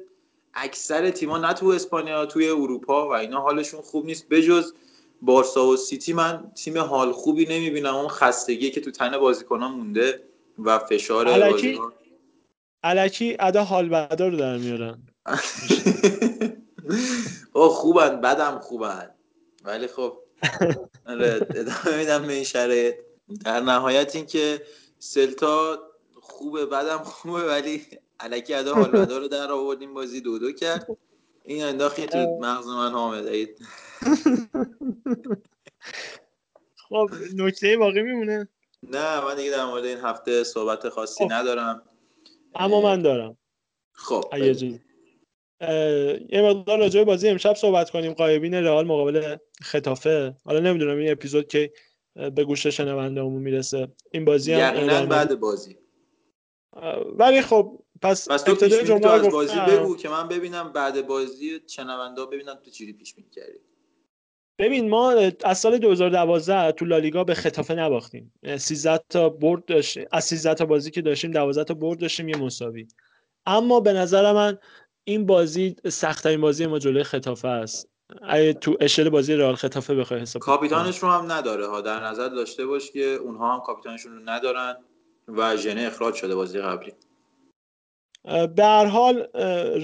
اکثر 0.55 1.10
تیم‌ها 1.10 1.38
نه 1.38 1.52
تو 1.52 1.66
اسپانیا 1.66 2.26
توی 2.26 2.48
اروپا 2.48 3.09
و 3.09 3.12
اینا 3.12 3.40
حالشون 3.40 3.80
خوب 3.80 4.06
نیست. 4.06 4.28
بجز 4.28 4.72
بارسا 5.22 5.66
و 5.66 5.76
سیتی 5.76 6.12
من 6.12 6.52
تیم 6.55 6.78
حال 6.78 7.12
خوبی 7.12 7.46
نمی‌بینم. 7.46 7.94
اون 7.94 8.09
خستگی 8.09 8.70
که 8.70 8.80
تو 8.80 8.90
تن 8.90 9.18
بازیکنان 9.18 9.70
مونده 9.70 10.22
و 10.59 10.78
فشار 10.78 11.28
علکی 11.28 11.80
علکی 12.84 13.36
ادا 13.40 13.64
حال 13.64 13.88
بدا 13.88 14.28
رو 14.28 14.36
در 14.36 14.56
میارن. 14.56 15.02
او 17.52 17.68
خوبن. 17.78 18.20
بدم 18.20 18.59
خوبن. 18.59 19.10
ولی 19.64 19.86
خب 19.86 20.18
آره 21.06 21.46
ادامه 21.50 21.98
میدم 21.98 22.26
به 22.26 22.32
این 22.32 22.44
شرایط. 22.44 22.94
در 23.44 23.60
نهایت 23.60 24.16
اینکه 24.16 24.62
سلتا 24.98 25.88
خوبه 26.39 26.66
بعدم 26.66 26.98
خوبه 26.98 27.47
ولی 27.47 27.82
علکی 28.20 28.55
ادا 28.55 28.74
حال 28.74 28.90
بدا 28.90 29.19
رو 29.19 29.28
در 29.28 29.52
آوردیم 29.52 29.94
بازی 29.94 30.20
دو 30.20 30.39
دو 30.39 30.52
کرد. 30.52 30.86
این 31.44 31.65
انداخی 31.65 32.06
تو 32.06 32.39
مغز 32.43 32.66
من 32.66 32.90
حامد 32.90 33.48
خب 36.89 37.10
نکته 37.35 37.77
باقی 37.77 38.02
میمونه؟ 38.02 38.48
نه 38.82 39.24
من 39.24 39.36
دیگه 39.36 39.51
در 39.51 39.65
مورد 39.65 39.85
این 39.85 39.98
هفته 39.98 40.44
صحبت 40.44 40.89
خاصی 40.89 41.24
خب. 41.24 41.32
ندارم. 41.32 41.82
اما 42.55 42.81
من 42.81 43.02
دارم. 43.02 43.36
خب 43.93 44.24
یه 46.31 46.43
مقدار 46.43 46.78
راجع 46.78 47.05
بازی 47.05 47.28
امشب 47.28 47.55
صحبت 47.55 47.90
کنیم. 47.90 48.12
قایبین 48.12 48.55
رئال 48.55 48.86
مقابل 48.86 49.36
خطافه 49.62 50.36
حالا 50.44 50.60
نمی‌دونم 50.60 50.98
این 50.98 51.12
اپیزود 51.12 51.48
که 51.48 51.73
به 52.15 52.44
گوش 52.44 52.66
شنونده 52.66 53.20
همون 53.20 53.43
می‌رسه. 53.43 53.89
این 54.12 54.24
بازی 54.24 54.52
هم 54.52 55.06
بعد 55.06 55.40
بازی. 55.40 55.78
ولی 57.19 57.43
خب 57.43 57.82
پس 58.03 58.31
پس 58.31 58.43
تو 58.43 58.55
پیش 58.55 58.77
تو 58.77 59.09
از 59.09 59.28
بازی 59.28 59.61
بگو 59.61 59.97
که 59.97 60.09
من 60.09 60.28
ببینم 60.28 60.73
بعد 60.73 61.07
بازی 61.07 61.61
شنونده 61.66 62.27
ببینم 62.27 62.55
تو 62.65 62.70
چیزی 62.70 62.93
پیش 62.93 63.15
بینی 63.15 63.31
کردی. 63.31 63.59
ببین 64.59 64.89
ما 64.89 65.12
از 65.45 65.59
سال 65.59 65.78
2012 65.78 66.73
تو 66.73 66.85
لالیگا 66.85 67.24
به 67.24 67.35
خطافه 67.35 67.74
نباختیم. 67.74 68.32
13 68.59 69.01
تا 69.09 69.28
برد 69.28 69.65
داشتیم 69.65 70.07
از 70.12 70.24
13 70.24 70.55
تا 70.55 70.66
بازی 70.66 70.90
که 70.90 71.03
داشتیم 71.03 71.31
12 71.31 71.65
تا 71.65 71.74
برد 71.74 71.99
داشتیم 71.99 72.28
یه 72.28 72.36
مساوی. 72.36 72.89
اما 73.47 73.81
به 73.81 73.93
نظر 73.93 74.32
من 74.32 74.59
این 75.05 75.27
بازی 75.27 75.77
سختترین 75.89 76.40
بازی 76.40 76.66
ما 76.66 76.78
جلوی 76.78 77.03
خطافه 77.03 77.49
است. 77.49 77.90
تو 78.61 78.77
اشل 78.81 79.09
بازی 79.09 79.35
رئال 79.35 79.55
خطافه 79.55 79.95
بخوای 79.95 80.20
حساب 80.20 80.43
کاپیتانش 80.43 80.99
رو 80.99 81.09
هم 81.09 81.32
نداره. 81.32 81.66
ها 81.66 81.81
در 81.81 82.05
نظر 82.05 82.28
داشته 82.28 82.66
باش 82.66 82.90
که 82.90 83.05
اونها 83.05 83.55
هم 83.55 83.61
کاپیتانشون 83.61 84.12
رو 84.12 84.31
ندارن. 84.31 84.77
و 85.28 85.56
ژنه 85.56 85.80
اخراج 85.86 86.14
شده 86.14 86.34
بازی 86.34 86.59
قبلی. 86.59 86.92
به 88.24 88.64
هر 88.64 88.84
حال 88.84 89.26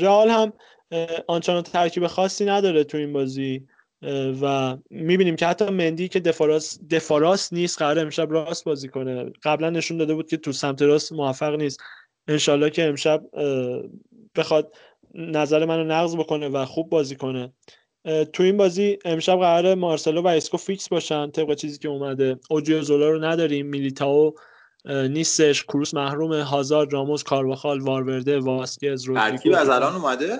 رئال 0.01 0.29
هم 0.29 0.53
آنچنان 1.29 1.63
ترکیب 1.63 2.07
خاصی 2.07 2.45
نداره 2.45 2.85
تو 2.85 2.99
این 2.99 3.13
بازی 3.13 3.67
و 4.43 4.77
می‌بینیم 4.91 5.37
که 5.37 5.47
حتی 5.47 5.65
مندی 5.65 6.09
که 6.09 6.21
دفاراس 6.21 6.79
دفاراس 6.91 7.53
نیست 7.53 7.79
قرار 7.79 7.99
امشب 7.99 8.33
راست 8.33 8.65
بازی 8.65 8.89
کنه. 8.89 9.33
قبلا 9.43 9.71
نشون 9.71 9.97
داده 9.97 10.15
بود 10.15 10.31
که 10.31 10.37
تو 10.37 10.53
سمت 10.53 10.83
راست 10.83 11.13
موفق 11.13 11.55
نیست. 11.55 11.81
انشالله 12.29 12.71
که 12.71 12.85
امشب 12.85 13.25
بخواد 14.37 14.75
نظر 15.15 15.65
منو 15.65 15.85
نقض 15.85 16.17
بکنه 16.17 16.49
و 16.49 16.65
خوب 16.65 16.91
بازی 16.91 17.17
کنه. 17.17 17.53
تو 18.33 18.43
این 18.43 18.57
بازی 18.57 18.99
امشب 19.05 19.39
قرار 19.39 19.75
مارسلو 19.75 20.23
و 20.23 20.27
ایسکو 20.27 20.57
فیکس 20.57 20.89
باشن 20.89 21.31
طبق 21.31 21.55
چیزی 21.55 21.79
که 21.79 21.89
اومده. 21.89 22.39
زولا 22.83 23.11
رو 23.11 23.25
نداریم 23.25 23.67
میلیتاو 23.67 24.35
نیستش. 24.85 25.65
کروس 25.65 25.95
محروم. 25.95 26.33
هازارد 26.33 26.93
راموس 26.93 27.23
کارواخال 27.23 27.81
والورده 27.81 28.39
واسکز 28.39 29.11
ترکیب 29.11 29.53
از 29.53 29.69
الان 29.69 29.95
اومده؟ 29.95 30.39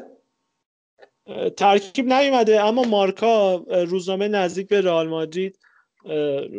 ترکیب 1.57 2.13
نیومده 2.13 2.65
اما 2.65 2.83
مارکا 2.83 3.57
روزنامه 3.89 4.29
نزدیک 4.29 4.69
به 4.69 4.81
رئال 4.81 5.09
مادرید 5.09 5.59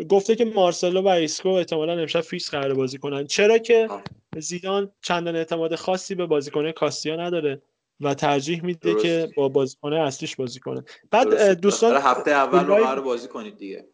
گفته 0.09 0.35
که 0.35 0.45
مارسلو 0.45 1.01
و 1.01 1.07
ایسکو 1.07 1.49
احتمالا 1.49 1.93
امشب 1.93 2.21
فیکس 2.21 2.51
قرار 2.51 2.73
بازی 2.73 2.97
کنن. 2.97 3.27
چرا 3.27 3.57
که 3.57 3.89
زیدان 4.37 4.91
چندان 5.01 5.35
اعتماد 5.35 5.75
خاصی 5.75 6.15
به 6.15 6.25
بازیکن 6.25 6.71
کاستیا 6.71 7.15
نداره 7.15 7.61
و 8.01 8.13
ترجیح 8.13 8.65
میده 8.65 8.91
درست. 8.91 9.03
که 9.03 9.29
با 9.35 9.49
بازیکن 9.49 9.93
اصلیش 9.93 10.35
بازی 10.35 10.59
کنه. 10.59 10.83
بعد 11.11 11.59
دوستان 11.61 11.95
هفته 11.95 12.31
اول 12.31 12.95
رو 12.95 13.01
بازی 13.01 13.27
کنید 13.27 13.57
دیگه. 13.57 13.87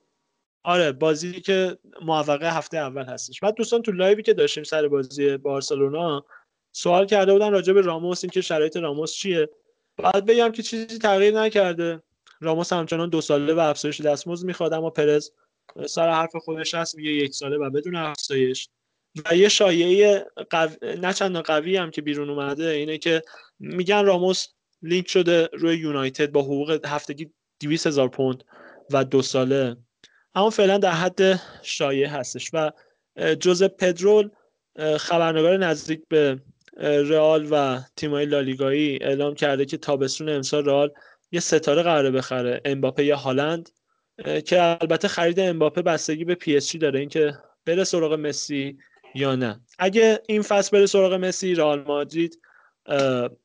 آره 0.64 0.92
بازی 0.92 1.42
که 1.42 1.78
موفقه 2.02 2.50
هفته 2.58 2.78
اول 2.78 3.04
هستش. 3.04 3.40
بعد 3.40 3.56
دوستان 3.56 3.82
تو 3.82 3.92
لایوی 3.92 4.24
که 4.24 4.34
داشتیم 4.34 4.64
سر 4.64 4.88
بازی 4.88 5.38
بارسلونا 5.38 6.26
سوال 6.72 7.06
کرده 7.06 7.34
بودن 7.34 7.52
راجع 7.52 7.74
به 7.74 7.82
راموس 7.82 8.24
اینکه 8.24 8.42
شرایط 8.42 8.78
راموس 8.78 9.14
چیه؟ 9.14 9.50
بعد 9.98 10.26
بگم 10.26 10.52
که 10.52 10.64
چیزی 10.64 10.98
تغییر 10.98 11.42
نکرده. 11.42 12.04
راموس 12.40 12.74
همچنان 12.74 13.10
دو 13.10 13.22
ساله 13.22 13.54
و 13.54 13.60
افزایش 13.60 14.02
دستمزد 14.02 14.46
می‌خواد 14.46 14.74
اما 14.74 14.90
پرز 14.90 15.32
سر 15.88 16.10
حرف 16.10 16.36
خودش 16.36 16.74
هست 16.74 16.96
میگه 16.96 17.12
یک 17.12 17.34
ساله 17.34 17.58
و 17.58 17.70
بدون 17.70 17.96
افزایش. 17.96 18.70
و 19.26 19.36
یه 19.36 19.50
شایعه 19.50 20.26
قو... 20.50 20.68
نه 20.82 21.14
چندان 21.14 21.42
قوی 21.42 21.78
هم 21.78 21.92
که 21.92 22.02
بیرون 22.02 22.30
اومده 22.30 22.70
اینه 22.70 22.98
که 22.98 23.22
میگن 23.60 24.06
راموس 24.06 24.48
لینک 24.82 25.10
شده 25.10 25.50
روی 25.54 25.78
یونایتد 25.78 26.32
با 26.32 26.42
حقوق 26.42 26.80
هفتگی 26.86 27.32
200 27.60 27.88
هزار 27.88 28.08
پوند 28.08 28.44
و 28.92 29.04
دو 29.04 29.22
ساله. 29.22 29.78
اما 30.36 30.49
فعلا 30.49 30.78
در 30.78 30.91
حد 30.91 31.40
شایعه 31.62 32.10
هستش 32.10 32.49
و 32.53 32.72
جوز 33.40 33.64
پدرول 33.64 34.30
خبرنگار 34.98 35.58
نزدیک 35.58 36.02
به 36.10 36.40
رئال 36.82 37.48
و 37.52 37.80
تیمای 37.95 38.26
لالیگایی 38.26 38.98
اعلام 39.02 39.34
کرده 39.34 39.66
که 39.66 39.78
تابستون 39.78 40.30
امسال 40.30 40.66
رئال 40.66 40.91
یه 41.32 41.40
ستاره 41.40 41.84
قراره 41.84 42.12
بخره 42.12 42.62
امباپه 42.66 43.06
یا 43.06 43.18
هالند 43.18 43.70
که 44.45 44.62
البته 44.82 45.08
خرید 45.08 45.40
امباپه 45.40 45.82
بستگی 45.82 46.26
به 46.26 46.36
پی 46.36 46.58
اس 46.58 46.72
جی 46.72 46.78
داره 46.78 46.99
اینکه 46.99 47.38
بره 47.66 47.84
سراغ 47.84 48.14
مسی 48.14 48.78
یا 49.16 49.36
نه. 49.36 49.62
اگه 49.80 50.22
این 50.28 50.41
فصل 50.41 50.78
بره 50.78 50.86
سراغ 50.86 51.14
مسی 51.14 51.56
رئال 51.56 51.84
مادرید 51.84 52.40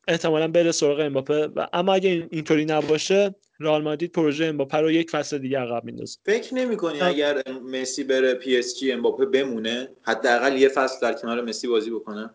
احتمالا 0.09 0.49
بره 0.49 0.73
سراغ 0.73 1.01
امباپه 1.01 1.47
و 1.47 1.67
اما 1.73 1.95
اگه 1.95 2.29
اینطوری 2.31 2.65
نباشه 2.65 3.35
رئال 3.61 3.83
مادرید 3.83 4.13
پروژه 4.13 4.45
امباپه 4.45 4.79
رو 4.79 4.91
یک 4.91 5.11
فصل 5.11 5.39
دیگه 5.39 5.59
عقب 5.59 5.85
میندازه. 5.85 6.19
فکر 6.25 6.55
نمی‌کنی 6.55 7.01
اگر 7.01 7.43
مسی 7.49 8.05
بره 8.05 8.35
پی 8.35 8.57
اس 8.57 8.79
جی 8.79 8.93
امباپه 8.93 9.27
بمونه 9.27 9.89
حداقل 10.03 10.57
یه 10.57 10.69
فصل 10.69 11.01
در 11.01 11.13
کنار 11.13 11.41
مسی 11.41 11.69
بازی 11.69 11.91
بکنه؟ 11.91 12.31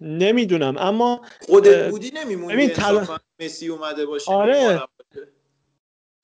نمی‌دونم 0.00 0.78
اما 0.78 1.20
خودت 1.40 1.90
بودی 1.90 2.10
نمیمونی 2.14 2.68
تل... 2.68 3.04
مسی 3.40 3.68
اومده 3.68 4.06
باشه 4.06 4.32
آره. 4.32 4.80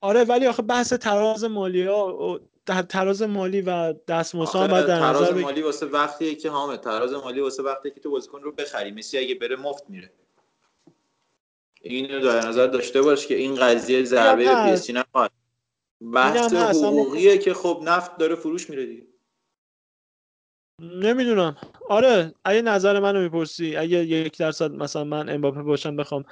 آره 0.00 0.24
ولی 0.24 0.46
آخه 0.46 0.62
بحث 0.62 0.92
تراز 0.92 1.44
مالی 1.44 1.82
ها 1.82 2.40
در 2.66 2.82
تراز 2.82 3.22
مالی 3.22 3.60
و 3.60 3.92
دستمزد 3.92 4.70
بعد 4.70 4.86
در 4.86 5.00
نظر 5.00 5.12
تراز 5.12 5.36
مالی 5.36 5.62
واسه 5.62 5.86
وقتیه 5.86 6.34
که 6.34 6.50
هامه 6.50 6.76
تراز 6.76 7.12
مالی 7.12 7.40
واسه 7.40 7.62
وقتی 7.62 7.90
که 7.90 8.00
تو 8.00 8.10
بازیکن 8.10 8.42
رو 8.42 8.52
بخری. 8.52 8.90
مسی 8.90 9.18
اگه 9.18 9.34
بره 9.34 9.56
مفت 9.56 9.90
میره. 9.90 10.12
اینو 11.82 12.20
در 12.20 12.48
نظر 12.48 12.66
داشته 12.66 13.02
باش 13.02 13.26
که 13.26 13.34
این 13.34 13.54
قضیه 13.54 14.04
ضربه 14.04 14.44
به 14.44 14.64
پی 14.64 14.70
اس 14.70 14.86
جی 14.86 14.92
نخواهد. 14.92 15.30
بحث 16.14 16.54
حقوقیه 16.54 17.38
که 17.38 17.54
خب 17.54 17.80
نفت 17.84 18.16
داره 18.16 18.34
فروش 18.34 18.70
میره 18.70 18.86
دیگه. 18.86 19.06
نمی‌دونم. 20.80 21.56
آره 21.88 22.34
اگه 22.44 22.62
نظر 22.62 23.00
منو 23.00 23.20
می‌پرسی 23.20 23.76
اگه 23.76 23.98
یک 24.04 24.38
درصد 24.38 24.70
مثلا 24.70 25.04
من 25.04 25.28
امباپه 25.28 25.62
باشم 25.62 25.96
بخوام 25.96 26.24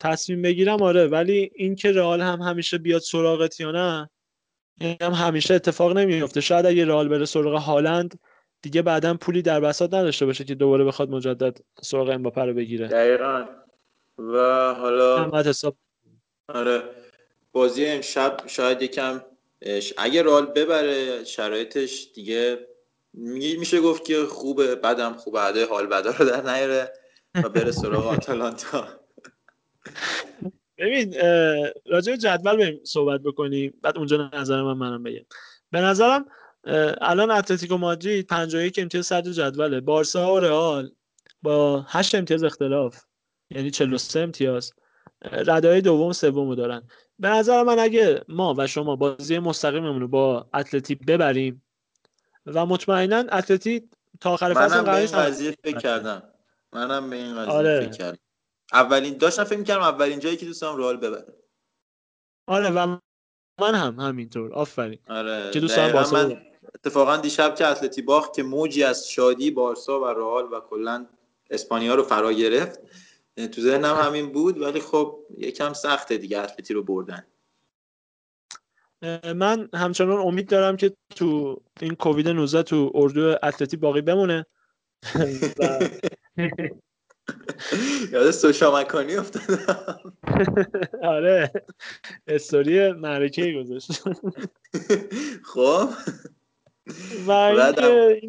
تصمیم 0.00 0.42
بگیرم 0.42 0.82
آره. 0.82 1.06
ولی 1.06 1.50
اینکه 1.54 1.92
رئال 1.92 2.20
هم 2.20 2.42
همیشه 2.42 2.78
بیاد 2.78 3.00
سراغت 3.00 3.60
یا 3.60 3.70
نه 3.70 4.10
این 4.80 4.96
هم 5.00 5.12
همیشه 5.12 5.54
اتفاق 5.54 5.96
نمیفته 5.96 6.40
شاید 6.40 6.66
اگه 6.66 6.84
رئال 6.84 7.08
بره 7.08 7.24
سراغ 7.24 7.62
هالند 7.62 8.18
دیگه 8.62 8.82
بعدا 8.82 9.14
پولی 9.14 9.42
در 9.42 9.60
بساط 9.60 9.94
نداشته 9.94 10.26
باشه 10.26 10.44
که 10.44 10.54
دوباره 10.54 10.84
بخواد 10.84 11.10
مجدد 11.10 11.58
سراغ 11.82 12.08
امباپه 12.08 12.44
رو 12.44 12.54
بگیره. 12.54 12.88
دقیقا. 12.88 13.44
و 14.18 14.36
حالا 14.74 15.42
حساب 15.42 15.76
آره. 16.48 16.82
بازی 17.52 17.86
امشب 17.86 18.36
شاید 18.46 18.82
یکم 18.82 19.20
اگه 19.96 20.22
رئال 20.22 20.46
ببره 20.46 21.24
شرایطش 21.24 22.08
دیگه 22.14 22.66
میشه 23.58 23.80
گفت 23.80 24.04
که 24.04 24.24
خوبه 24.26 24.74
بعدم 24.74 25.12
خوبه 25.12 25.40
عده 25.40 25.66
حال 25.66 25.86
بدا 25.86 26.10
رو 26.10 26.24
در 26.24 26.42
نیاره 26.42 26.92
و 27.34 27.48
بره 27.48 27.70
سراغ 27.70 28.06
آتالانتا. 28.16 28.88
ببین 30.78 31.14
راجع 31.86 32.16
جدول 32.16 32.56
بریم 32.56 32.80
صحبت 32.84 33.20
بکنیم. 33.20 33.74
بعد 33.82 33.98
اونجا 33.98 34.30
نظر 34.32 34.62
من 34.62 34.72
منم 34.72 35.02
بگم. 35.02 35.24
به 35.70 35.80
نظرم 35.80 36.26
الان 37.00 37.30
اتلتیکو 37.30 37.76
مادرید 37.76 38.26
51 38.26 38.78
امتیاز 38.78 39.06
صدر 39.06 39.32
جدوله. 39.32 39.80
بارسا 39.80 40.34
و 40.34 40.40
رئال 40.40 40.90
با 41.42 41.84
8 41.88 42.14
امتیاز 42.14 42.44
اختلاف. 42.44 43.05
یعنی 43.50 43.70
43 43.70 44.20
امتیاز. 44.20 44.72
ردای 45.22 45.80
دوم 45.80 46.12
سومو 46.12 46.54
دارن. 46.54 46.82
به 47.18 47.28
نظر 47.28 47.62
من 47.62 47.78
اگه 47.78 48.24
ما 48.28 48.54
و 48.58 48.66
شما 48.66 48.96
بازی 48.96 49.38
مستقیممون 49.38 50.00
رو 50.00 50.08
با 50.08 50.48
اتلتی 50.54 50.94
ببریم 50.94 51.62
و 52.46 52.66
مطمئنا 52.66 53.16
اتلتی 53.16 53.90
تا 54.20 54.32
آخر 54.32 54.54
فصل 54.54 54.88
این 54.88 55.06
قضیه 55.06 55.56
فکر 55.64 55.78
کردم. 55.78 56.22
منم 56.72 57.10
به 57.10 57.16
این 57.16 57.36
قضیه 57.36 57.52
آره. 57.52 57.80
فکر 57.80 57.90
کردم. 57.90 58.18
اولین 58.72 59.16
داشتم 59.16 59.44
فکر 59.44 59.58
می‌کردم 59.58 59.82
اولین 59.82 60.18
جایی 60.18 60.36
که 60.36 60.46
دوستم 60.46 60.76
رئال 60.76 60.96
ببره. 60.96 61.26
آره 62.46 62.70
و 62.70 62.98
من 63.60 63.74
هم 63.74 64.00
همینطور. 64.00 64.52
آفرین. 64.52 64.98
آره. 65.08 65.50
که 65.50 65.60
دوستم 65.60 65.92
من 66.12 66.42
اتفاقا 66.74 67.16
دیشب 67.16 67.54
که 67.54 67.66
اتلتی 67.66 68.02
باخت 68.02 68.34
که 68.34 68.42
موجی 68.42 68.82
از 68.84 69.08
شادی 69.08 69.50
بارسا 69.50 70.00
و 70.00 70.04
رئال 70.04 70.44
و 70.52 70.60
کلا 70.60 71.06
اسپانیا 71.50 71.94
رو 71.94 72.02
فرا 72.02 72.32
گرفت. 72.32 72.80
تو 73.36 73.60
ذهنم 73.60 73.94
همین 73.94 74.32
بود 74.32 74.60
ولی 74.60 74.80
خب 74.80 75.18
یکم 75.38 75.72
سخته 75.72 76.18
دیگه 76.18 76.38
اتلتی 76.38 76.74
رو 76.74 76.82
بردن. 76.82 77.26
من 79.34 79.68
همچنان 79.74 80.18
امید 80.18 80.48
دارم 80.48 80.76
که 80.76 80.96
تو 81.16 81.60
این 81.80 81.94
کووید 81.94 82.28
19 82.28 82.62
تو 82.62 82.92
اردو 82.94 83.36
اتلتی 83.42 83.76
باقی 83.76 84.00
بمونه. 84.00 84.46
یاد 88.12 88.30
سوشا 88.30 88.80
مکانی 88.80 89.16
افتادم. 89.16 90.12
آره 91.02 91.52
استوری 92.26 92.92
معرکه 92.92 93.52
گذاشت. 93.52 93.92
خب. 95.44 95.88
و 97.26 97.30
اینکه 97.30 98.20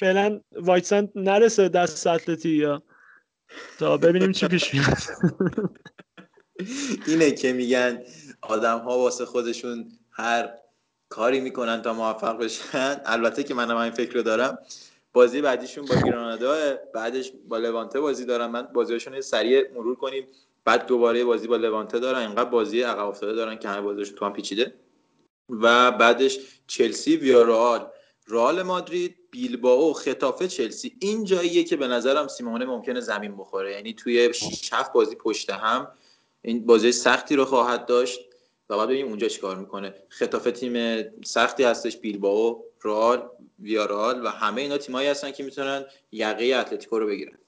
فعلا 0.00 0.40
وایتسن 0.52 1.08
نرسه 1.14 1.68
دست 1.68 2.06
اتلتی 2.06 2.50
یا 2.50 2.82
تا 3.78 3.96
ببینیم 3.96 4.32
چی 4.32 4.48
پیش 4.48 4.74
میاد. 4.74 4.96
اینه 7.06 7.30
که 7.30 7.52
میگن 7.52 8.02
آدم 8.42 8.78
ها 8.78 8.98
واسه 8.98 9.24
خودشون 9.24 9.92
هر 10.10 10.50
کاری 11.08 11.40
می‌کنن 11.40 11.82
تا 11.82 11.92
موفق 11.92 12.38
بشن. 12.38 13.00
البته 13.04 13.42
که 13.42 13.54
منم 13.54 13.76
این 13.76 13.92
فکر 13.92 14.14
رو 14.14 14.22
دارم. 14.22 14.58
بازی 15.12 15.40
بعدیشون 15.40 15.84
با 15.84 15.94
گرانادا 15.94 16.76
بعدش 16.94 17.32
با 17.48 17.58
لوانته 17.58 18.00
بازی 18.00 18.24
دارن 18.24 18.46
من 18.46 18.62
بازیشون 18.62 19.20
سریع 19.20 19.72
مرور 19.74 19.96
کنیم. 19.96 20.26
بعد 20.64 20.86
دوباره 20.86 21.24
بازی 21.24 21.46
با 21.46 21.56
لوانته 21.56 21.98
دارن 21.98 22.18
اینقدر 22.18 22.50
بازی 22.50 22.82
عقب 22.82 23.06
افتاده 23.06 23.32
دارن 23.32 23.58
که 23.58 23.68
همه 23.68 23.80
بازیشون 23.80 24.16
تو 24.16 24.24
هم 24.24 24.32
پیچیده. 24.32 24.74
و 25.50 25.92
بعدش 25.92 26.38
چلسی 26.66 27.16
ویارال 27.16 27.90
رئال 28.28 28.62
مادرید 28.62 29.16
بیلبائو 29.30 29.92
خطافه 29.92 30.48
چلسی 30.48 30.96
این 31.00 31.24
جاییه 31.24 31.64
که 31.64 31.76
به 31.76 31.86
نظرم 31.86 32.28
سیمونه 32.28 32.64
ممکنه 32.64 33.00
زمین 33.00 33.36
بخوره. 33.36 33.72
یعنی 33.72 33.92
توی 33.94 34.34
6 34.34 34.72
بازی 34.94 35.14
پشت 35.14 35.50
هم 35.50 35.88
این 36.42 36.66
بازی 36.66 36.92
سختی 36.92 37.36
رو 37.36 37.44
خواهد 37.44 37.86
داشت 37.86 38.20
و 38.70 38.76
بعد 38.76 38.88
ببینیم 38.88 39.08
اونجا 39.08 39.28
چیکار 39.28 39.56
می‌کنه. 39.56 39.94
خطافه 40.08 40.50
تیم 40.50 41.04
سختی 41.24 41.64
هستش 41.64 41.96
بیلبائو 41.96 42.62
رئال 42.84 43.28
ویارال 43.58 44.26
و 44.26 44.28
همه 44.28 44.60
اینا 44.60 44.78
تیمایی 44.78 45.08
هستن 45.08 45.30
که 45.30 45.42
می‌تونن 45.42 45.84
یقه 46.12 46.54
اتلتیکو 46.54 46.98
رو 46.98 47.06
بگیرن. 47.06 47.38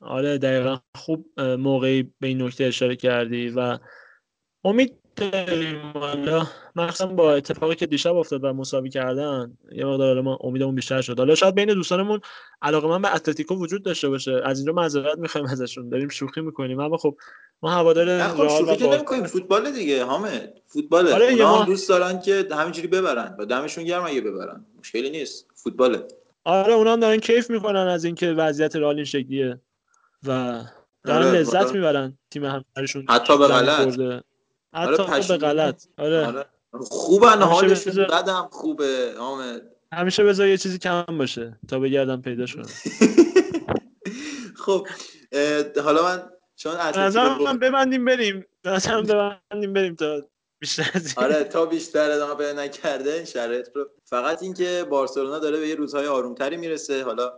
آره 0.00 0.38
دقیقا. 0.38 0.78
خوب 0.96 1.40
موقعی 1.40 2.02
به 2.20 2.26
این 2.26 2.42
نکته 2.42 2.64
اشاره 2.64 2.96
کردی 2.96 3.48
و 3.48 3.78
امید 4.64 4.94
داریم 5.16 5.92
حالا 5.94 6.46
مخصوصا 6.76 7.06
با 7.06 7.34
اتفاقی 7.34 7.74
که 7.74 7.86
دیشب 7.86 8.16
افتاد 8.16 8.44
و 8.44 8.52
مساوی 8.52 8.90
کردن 8.90 9.58
یه 9.72 9.84
مقدار 9.84 10.20
ما 10.20 10.38
امیدمون 10.40 10.74
بیشتر 10.74 11.00
شد. 11.00 11.18
حالا 11.18 11.34
شاید 11.34 11.54
بین 11.54 11.74
دوستانمون 11.74 12.20
علاقه 12.62 12.88
من 12.88 13.02
به 13.02 13.14
اتلتیکو 13.14 13.54
وجود 13.54 13.82
داشته 13.82 14.08
باشه. 14.08 14.40
از 14.44 14.58
اینجا 14.58 14.72
معذرت 14.72 15.18
می‌خوایم 15.18 15.46
ازشون. 15.46 15.88
داریم 15.88 16.08
شوخی 16.08 16.40
می‌کنیم. 16.40 16.80
اما 16.80 16.96
خب 16.96 17.16
ما 17.62 17.70
هوادار 17.70 18.28
خب 18.28 18.48
شوخی 18.48 18.76
که 18.76 18.86
نمی‌کنیم. 18.86 19.24
فوتبال 19.24 19.70
دیگه 19.70 20.04
حامد. 20.04 20.52
فوتباله 20.66 21.14
آره 21.14 21.26
اونا 21.26 21.58
ما... 21.58 21.64
دوست 21.64 21.88
دارن 21.88 22.20
که 22.20 22.48
همینجوری 22.52 22.88
ببرن 22.88 23.36
و 23.38 23.46
دمشون 23.46 23.84
گرم 23.84 24.04
اگه 24.04 24.20
ببرن. 24.20 24.66
مشکلی 24.78 25.10
نیست. 25.10 25.46
فوتباله 25.54 26.08
آره 26.44 26.72
اونا 26.72 26.92
هم 26.92 27.00
دارن 27.00 27.16
کیف 27.16 27.50
می‌کنن 27.50 27.88
از 27.88 28.04
اینکه 28.04 28.26
وضعیت 28.26 28.76
رئال 28.76 28.96
این 28.96 29.04
شکلیه 29.04 29.60
و 30.26 30.62
دارن 31.04 31.26
آره، 31.26 31.38
لذت 31.38 31.54
آره. 31.54 31.72
می‌برن 31.72 32.18
تیم 32.30 32.44
همسرشون 32.44 33.06
حتی 33.08 33.38
به 33.38 33.46
غلط. 33.46 34.20
خورده. 34.72 35.02
آره، 35.02 35.12
حتی 35.12 35.28
به. 35.28 35.38
غلط 35.38 35.84
آره. 35.98 36.26
آره. 36.26 36.46
خوبن 36.72 37.28
همیشه 37.28 37.44
حالشون 37.46 38.04
بدم 38.04 38.48
خوبه 38.52 39.14
حامد 39.18 39.62
همیشه 39.92 40.24
بذار 40.24 40.48
یه 40.48 40.56
چیزی 40.56 40.78
کم 40.78 41.04
باشه 41.18 41.58
تا 41.68 41.78
بگردم 41.78 42.22
پیداش 42.22 42.54
کنم 42.54 42.66
خب 44.64 44.88
حالا 45.84 46.02
من 46.02 46.30
چون 46.56 46.76
نظرم 46.76 47.42
من 47.42 47.58
ببندیم 47.58 48.04
بریم 48.04 48.46
نظرم 48.64 49.02
ببندیم 49.02 49.72
بریم 49.72 49.94
تا 49.94 50.22
بیشتر 50.58 50.90
از. 50.94 51.14
آره 51.16 51.44
تا 51.44 51.66
بیشتر 51.66 52.10
ادامه 52.10 52.34
پیدا 52.34 52.62
نکرده 52.62 53.12
این 53.12 53.24
شرایط 53.24 53.68
رو 53.74 53.90
فقط 54.04 54.42
اینکه 54.42 54.86
بارسلونا 54.90 55.38
داره 55.38 55.60
به 55.60 55.68
یه 55.68 55.74
روزهای 55.74 56.06
آرومتری 56.06 56.56
می‌رسه 56.56 57.04
حالا 57.04 57.32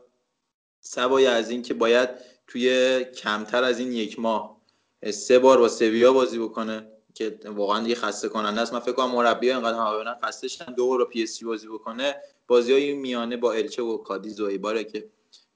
سوای 0.81 1.27
از 1.27 1.51
این 1.51 1.62
که 1.62 1.75
باید 1.75 2.09
توی 2.47 3.05
کمتر 3.05 3.65
از 3.65 3.78
این 3.78 3.93
یک 3.93 4.19
ماه 4.19 4.62
سه 5.11 5.39
بار 5.39 5.59
با 5.59 5.69
سویا 5.69 6.12
بازی 6.12 6.39
بکنه 6.39 6.92
که 7.15 7.39
واقعا 7.44 7.82
دیگه 7.82 7.94
خسته 7.94 8.28
کننده 8.28 8.60
است. 8.60 8.73
من 8.73 8.81
فکر 8.81 8.92
کنم 8.92 9.10
مربی 9.10 9.50
اینقدر 9.50 9.78
همه 9.78 10.16
خسته 10.24 10.49
شدن 10.49 10.74
دو 10.74 10.86
با 10.86 11.05
پی 11.05 11.23
اس 11.23 11.39
جی 11.39 11.44
بازی 11.44 11.68
بکنه. 11.68 12.16
بازی 12.47 12.73
های 12.73 12.94
میانه 12.94 13.36
با 13.36 13.52
الچه 13.52 13.82
و 13.82 13.97
کادیز 13.97 14.41
و 14.41 14.44
ایباره 14.44 14.84
که 14.84 15.08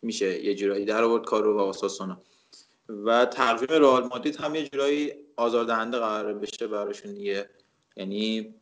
میشه 0.03 0.45
یه 0.45 0.55
جورایی 0.55 0.85
در 0.85 1.03
آورد 1.03 1.25
کارو 1.25 1.57
و 1.59 1.61
آساسونا 1.61 2.21
و 2.89 3.25
تقویم 3.25 3.83
رئال 3.83 4.05
مادرید 4.05 4.37
هم 4.37 4.55
یه 4.55 4.69
جورایی 4.69 5.13
آزاردهنده 5.37 5.99
قرار 5.99 6.35
بشه 6.35 6.67
براشون 6.67 7.15
دیگه. 7.15 7.51
یعنی 7.97 8.55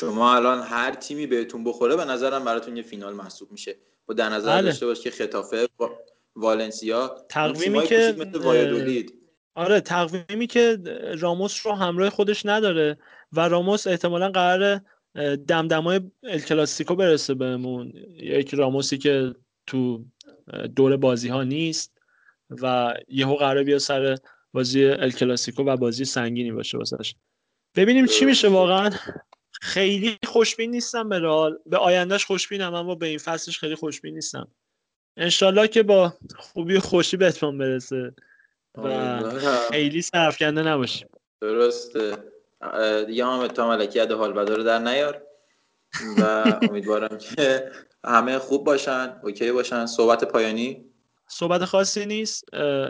شما 0.00 0.34
الان 0.34 0.62
هر 0.62 0.94
تیمی 0.94 1.26
بهتون 1.26 1.64
بخوره 1.64 1.96
به 1.96 2.04
نظرم 2.04 2.44
براتون 2.44 2.76
یه 2.76 2.82
فینال 2.82 3.14
محسوب 3.14 3.52
میشه. 3.52 3.76
با 4.06 4.14
در 4.14 4.28
نظر 4.28 4.52
بله. 4.52 4.62
داشته 4.62 4.86
باش 4.86 5.00
که 5.00 5.10
خطافه 5.10 5.68
وا- 5.78 5.90
والنسیا 6.36 7.16
تقویمی 7.28 7.86
که، 7.86 8.12
کوچیک 8.12 8.28
مثل 8.28 8.38
وایادولید. 8.38 9.23
آره 9.54 9.80
تقویمی 9.80 10.46
که 10.46 10.78
راموس 11.18 11.66
رو 11.66 11.72
همراه 11.72 12.10
خودش 12.10 12.46
نداره 12.46 12.98
و 13.32 13.48
راموس 13.48 13.86
احتمالا 13.86 14.30
قرار 14.30 14.80
دمدمای 15.48 16.00
الکلاسیکو 16.22 16.94
برسه 16.94 17.34
بهمون. 17.34 17.92
یک 18.16 18.54
راموسی 18.54 18.98
که 18.98 19.34
تو 19.66 20.04
دور 20.76 20.96
بازی 20.96 21.28
ها 21.28 21.42
نیست 21.42 21.98
و 22.50 22.94
یهو 23.08 23.36
قراره 23.36 23.64
بیا 23.64 23.78
سر 23.78 24.16
بازی 24.52 24.84
الکلاسیکو 24.84 25.62
و 25.62 25.76
بازی 25.76 26.04
سنگینی 26.04 26.52
باشه 26.52 26.78
واسش. 26.78 27.14
ببینیم 27.76 28.06
چی 28.06 28.24
میشه 28.24 28.48
واقعا. 28.48 28.90
خیلی 29.52 30.18
خوشبین 30.24 30.70
نیستم 30.70 31.08
به 31.08 31.18
رئال. 31.18 31.58
به 31.66 31.76
آیندهش 31.76 32.24
خوشبینم 32.24 32.74
اما 32.74 32.94
به 32.94 33.06
این 33.06 33.18
فصلش 33.18 33.58
خیلی 33.58 33.74
خوشبین 33.74 34.14
نیستم. 34.14 34.48
انشالله 35.16 35.68
که 35.68 35.82
با 35.82 36.14
خوبی 36.36 36.76
و 36.76 36.80
خوشی 36.80 37.16
به 37.16 37.26
اتمام 37.26 37.58
برسه. 37.58 38.14
و 38.74 38.86
امیدوارم. 38.86 39.58
خیلی 39.70 40.02
سرفکنده 40.02 40.62
نباشیم 40.62 41.08
درسته. 41.40 42.18
اه، 42.60 43.04
دیگه 43.04 43.24
حامد 43.24 43.50
تا 43.50 43.68
ملکی 43.68 44.02
ید 44.02 44.12
حال 44.12 44.32
بدا 44.32 44.56
رو 44.56 44.62
در 44.62 44.78
نیار. 44.78 45.22
و 46.18 46.44
امیدوارم 46.70 47.18
که 47.18 47.70
همه 48.04 48.38
خوب 48.38 48.64
باشن 48.64 49.20
اوکی 49.22 49.52
باشن. 49.52 49.86
صحبت 49.86 50.24
پایانی؟ 50.24 50.84
صحبت 51.28 51.64
خاصی 51.64 52.06
نیست. 52.06 52.44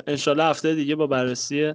انشالله 0.07 0.45
هفته 0.45 0.75
دیگه 0.75 0.95
با 0.95 1.07
بررسی 1.07 1.75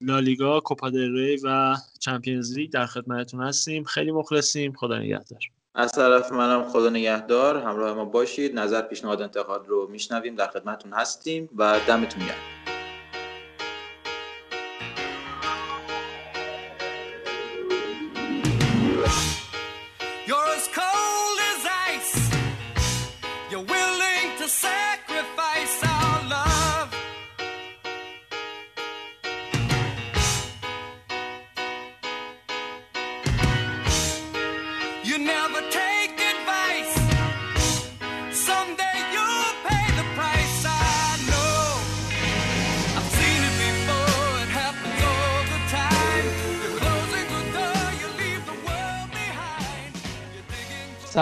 لالیگا 0.00 0.60
کوپا 0.60 0.88
ری 0.88 1.40
و 1.44 1.76
چمپیونز 2.00 2.58
لیگ 2.58 2.72
در 2.72 2.86
خدمتتون 2.86 3.42
هستیم. 3.42 3.84
خیلی 3.84 4.12
مخلصیم. 4.12 4.72
خدا 4.72 4.98
نگهدار. 4.98 5.40
از 5.74 5.92
طرف 5.92 6.32
منم 6.32 6.64
خدا 6.64 6.90
نگهدار. 6.90 7.56
همراه 7.56 7.94
ما 7.94 8.04
باشید. 8.04 8.58
نظر 8.58 8.82
پیشنهاد 8.82 9.22
انتقاد 9.22 9.66
رو 9.68 9.88
میشنویم. 9.90 10.34
در 10.34 10.48
خدمتتون 10.48 10.92
هستیم 10.92 11.48
و 11.56 11.80
دمتون 11.88 12.26
گرم. 12.26 12.55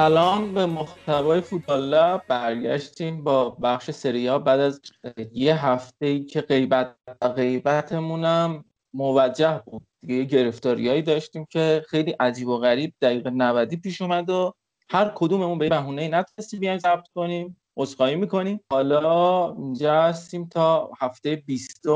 سلام 0.04 0.54
به 0.54 0.66
محتوای 0.66 1.40
فوتبال 1.40 1.84
لب 1.84 2.22
برگشتیم 2.28 3.24
با 3.24 3.50
بخش 3.50 3.90
سریا 3.90 4.38
بعد 4.38 4.60
از 4.60 4.80
یه 5.32 5.66
هفته 5.66 6.06
ای 6.06 6.24
که 6.24 6.40
غیبت 6.40 6.96
غیبتمونم 7.36 8.64
موجه 8.94 9.62
بود. 9.66 9.82
یه 10.02 10.24
گرفتاریایی 10.24 11.02
داشتیم 11.02 11.46
که 11.50 11.84
خیلی 11.88 12.10
عجیب 12.10 12.48
و 12.48 12.58
غریب 12.58 12.94
دقیقه 13.02 13.30
90 13.30 13.74
پیش 13.74 14.02
اومد 14.02 14.30
و 14.30 14.52
هر 14.90 15.12
کدوممون 15.14 15.58
به 15.58 15.68
بهونه 15.68 16.08
نتونستیم 16.08 16.60
بیایم 16.60 16.78
ضبط 16.78 17.08
کنیم 17.14 17.56
عذرخواهی 17.76 18.16
می‌کنیم. 18.16 18.60
حالا 18.72 19.52
اینجا 19.54 20.02
هستیم 20.02 20.48
تا 20.48 20.90
هفته 21.00 21.36
20 21.36 21.86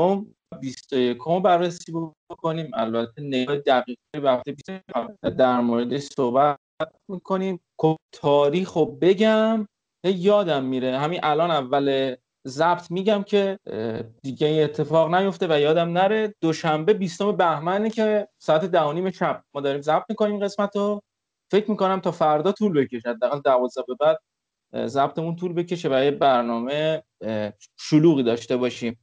21 0.61 1.17
بررسی 1.43 1.93
بکنیم. 2.31 2.71
البته 2.73 3.21
نگاه 3.21 3.57
دقیقی 3.57 4.19
به 4.21 4.31
هفته 4.31 4.51
20 4.51 4.69
در 5.37 5.59
موردش 5.59 6.01
صحبت 6.01 6.58
می‌کنیم. 7.07 7.59
تاریخ 8.11 8.73
رو 8.73 8.85
بگم 8.85 9.67
یادم 10.03 10.63
میره. 10.63 10.97
همین 10.97 11.19
الان 11.23 11.51
اول 11.51 12.15
ضبط 12.47 12.91
میگم 12.91 13.23
که 13.23 13.59
دیگه 14.23 14.47
اتفاق 14.63 15.15
نیفته 15.15 15.47
و 15.49 15.59
یادم 15.59 15.89
نره 15.89 16.33
دوشنبه 16.41 16.93
20 16.93 17.23
بهمنه 17.23 17.89
که 17.89 18.27
ساعت 18.41 18.65
ده 18.65 18.81
و 18.81 18.93
نیم 18.93 19.11
شب 19.11 19.43
ما 19.53 19.61
داریم 19.61 19.81
ضبط 19.81 20.03
می‌کنیم 20.09 20.39
قسمت 20.39 20.75
رو. 20.75 21.01
فکر 21.51 21.71
می‌کنم 21.71 21.99
تا 21.99 22.11
فردا 22.11 22.51
طول 22.51 22.73
بکشه. 22.73 23.09
حداقل 23.09 23.39
12 23.39 23.81
به 23.87 23.95
بعد 23.99 24.19
ضبطمون 24.87 25.35
طول 25.35 25.53
بکشه 25.53 25.89
و 25.89 26.03
یه 26.03 26.11
برنامه 26.11 27.03
شلوغی 27.79 28.23
داشته 28.23 28.57
باشیم. 28.57 28.99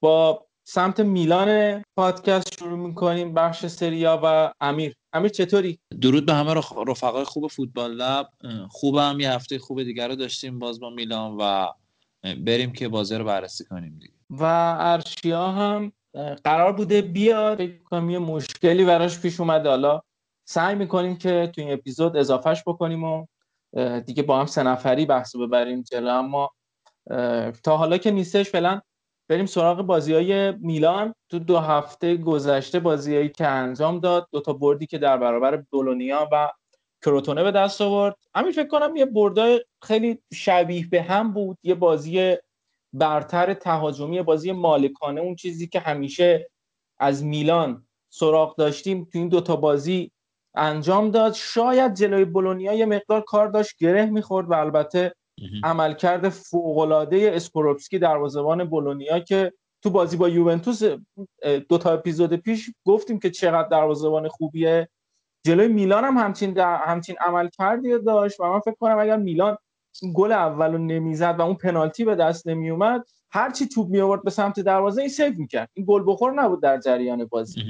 با 0.00 0.45
سمت 0.68 1.00
میلان 1.00 1.82
پادکست 1.96 2.58
شروع 2.58 2.78
می‌کنیم 2.78 3.34
بخش 3.34 3.66
سریا 3.66 4.20
و 4.22 4.52
امیر. 4.60 4.94
امیر 5.12 5.28
چطوری؟ 5.28 5.78
درود 6.00 6.26
به 6.26 6.34
همه 6.34 6.54
رفقای 6.88 7.24
خوب 7.24 7.46
فوتبال 7.46 7.94
لب. 7.94 8.28
خوبم 8.70 9.16
یه 9.20 9.32
هفته 9.32 9.58
خوب 9.58 9.82
دیگر 9.82 10.08
رو 10.08 10.14
داشتیم 10.14 10.58
باز 10.58 10.80
با 10.80 10.90
میلان 10.90 11.36
و 11.40 11.66
بریم 12.22 12.72
که 12.72 12.88
بازی 12.88 13.14
رو 13.14 13.24
بررسی 13.24 13.64
کنیم 13.64 13.98
دیگه. 13.98 14.14
و 14.30 14.44
ارشیا 14.80 15.48
هم 15.48 15.92
قرار 16.44 16.72
بوده 16.72 17.02
بیاد. 17.02 17.58
فکر 17.58 17.82
کنم 17.82 18.10
یه 18.10 18.18
مشکلی 18.18 18.84
براش 18.84 19.20
پیش 19.20 19.40
اومده. 19.40 19.68
حالا 19.68 20.02
سعی 20.48 20.74
می‌کنیم 20.74 21.16
که 21.16 21.50
تو 21.54 21.60
این 21.60 21.72
اپیزود 21.72 22.16
اضافهش 22.16 22.62
بکنیم 22.66 23.04
و 23.04 23.26
دیگه 24.06 24.22
با 24.22 24.40
هم 24.40 24.46
سه 24.46 24.62
نفری 24.62 25.06
بحث 25.06 25.36
رو 25.36 25.46
ببریم 25.46 25.82
جلو. 25.82 26.08
اما 26.08 26.50
تا 27.62 27.76
حالا 27.76 27.98
که 27.98 28.10
نیستش 28.10 28.50
فعلا 28.50 28.80
بریم 29.28 29.46
سراغ 29.46 29.82
بازی 29.82 30.14
های 30.14 30.52
میلان. 30.52 31.14
تو 31.28 31.38
دو 31.38 31.58
هفته 31.58 32.16
گذشته 32.16 32.80
بازیهایی 32.80 33.28
که 33.28 33.46
انجام 33.46 34.00
داد 34.00 34.28
دو 34.32 34.40
تا 34.40 34.52
بردی 34.52 34.86
که 34.86 34.98
در 34.98 35.16
برابر 35.16 35.56
بولونیا 35.70 36.28
و 36.32 36.50
کروتونه 37.02 37.42
به 37.42 37.50
دست 37.50 37.80
آورد. 37.80 38.16
همین 38.34 38.52
فکر 38.52 38.68
کنم 38.68 38.96
یه 38.96 39.06
بردای 39.06 39.64
خیلی 39.82 40.18
شبیه 40.32 40.86
به 40.88 41.02
هم 41.02 41.32
بود 41.32 41.58
یه 41.62 41.74
بازی 41.74 42.36
برتر 42.92 43.54
تهاجمی 43.54 44.22
بازی 44.22 44.52
مالکانه 44.52 45.20
اون 45.20 45.34
چیزی 45.34 45.66
که 45.66 45.80
همیشه 45.80 46.50
از 46.98 47.24
میلان 47.24 47.86
سراغ 48.08 48.56
داشتیم. 48.56 49.04
تو 49.04 49.18
این 49.18 49.28
دوتا 49.28 49.56
بازی 49.56 50.10
انجام 50.54 51.10
داد. 51.10 51.34
شاید 51.34 51.94
جلوی 51.94 52.24
بولونیا 52.24 52.72
یه 52.72 52.86
مقدار 52.86 53.20
کار 53.20 53.48
داشت 53.48 53.76
گره 53.78 54.06
می‌خورد 54.06 54.50
و 54.50 54.54
البته 54.54 55.14
عملکرد 55.64 56.28
فوق‌العاده 56.28 57.30
اسکوروپسکی 57.34 57.98
دروازه‌بان 57.98 58.64
بولونیا 58.64 59.18
که 59.20 59.52
تو 59.82 59.90
بازی 59.90 60.16
با 60.16 60.28
یوونتوس 60.28 60.82
دو 61.68 61.78
تا 61.78 61.92
اپیزود 61.92 62.36
پیش 62.36 62.70
گفتیم 62.86 63.18
که 63.18 63.30
چقدر 63.30 63.68
دروازه‌بان 63.68 64.28
خوبیه. 64.28 64.88
جلوی 65.46 65.68
میلان 65.68 66.04
هم 66.04 66.16
همچین 66.16 66.52
در 66.52 66.76
همچین 66.76 67.16
عمل 67.20 67.48
کردی 67.48 67.98
داشت 67.98 68.40
و 68.40 68.44
من 68.44 68.60
فکر 68.60 68.76
کنم 68.80 68.98
اگر 68.98 69.16
میلان 69.16 69.56
گل 70.14 70.32
اول 70.32 70.72
رو 70.72 70.78
نمی‌زد 70.78 71.36
و 71.38 71.42
اون 71.42 71.54
پنالتی 71.54 72.04
به 72.04 72.14
دست 72.14 72.46
نمیومد 72.46 73.04
هر 73.30 73.50
چی 73.50 73.68
توپ 73.68 73.88
می 73.88 74.00
آورد 74.00 74.22
به 74.22 74.30
سمت 74.30 74.60
دروازه 74.60 75.00
این 75.00 75.10
سیو 75.10 75.34
می‌کرد. 75.36 75.70
این 75.74 75.86
گل 75.88 76.02
بخور 76.06 76.32
نبود 76.32 76.62
در 76.62 76.78
جریان 76.78 77.24
بازی. 77.24 77.62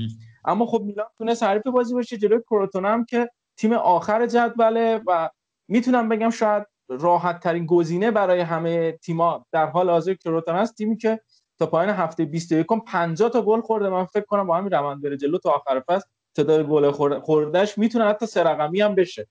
اما 0.44 0.66
خب 0.66 0.82
میلان 0.82 1.06
تونست 1.18 1.42
حریف 1.42 1.66
بازی 1.66 1.94
باشه 1.94 2.16
جلوی 2.16 2.40
کروتونه 2.50 2.88
هم 2.88 3.04
که 3.04 3.30
تیم 3.56 3.72
آخر 3.72 4.26
جدوله 4.26 5.00
و 5.06 5.30
می‌تونم 5.68 6.08
بگم 6.08 6.30
شاید 6.30 6.66
راحت 6.88 7.40
ترین 7.40 7.66
گزینه 7.66 8.10
برای 8.10 8.40
همه 8.40 8.92
تیما 8.92 9.46
در 9.52 9.66
حال 9.66 9.90
حاضر 9.90 10.14
کروتونه 10.14 10.58
است 10.58 10.74
تیمی 10.74 10.96
که 10.96 11.20
تا 11.58 11.66
پایان 11.66 11.90
هفته 11.90 12.24
21 12.24 12.66
50 12.86 13.30
تا 13.30 13.42
گل 13.42 13.60
خورده. 13.60 13.88
من 13.88 14.04
فکر 14.04 14.24
کنم 14.24 14.46
با 14.46 14.56
همین 14.56 14.70
روند 14.70 15.02
بره 15.02 15.16
جلو 15.16 15.38
تا 15.38 15.50
آخر 15.50 15.82
فصل 15.88 16.06
تعداد 16.34 16.66
گل 16.66 16.90
خور- 16.90 17.20
خوردهش 17.20 17.78
می‌تونه 17.78 18.04
حتی 18.04 18.26
سه 18.26 18.42
رقمی 18.42 18.80
هم 18.80 18.94
بشه. 18.94 19.26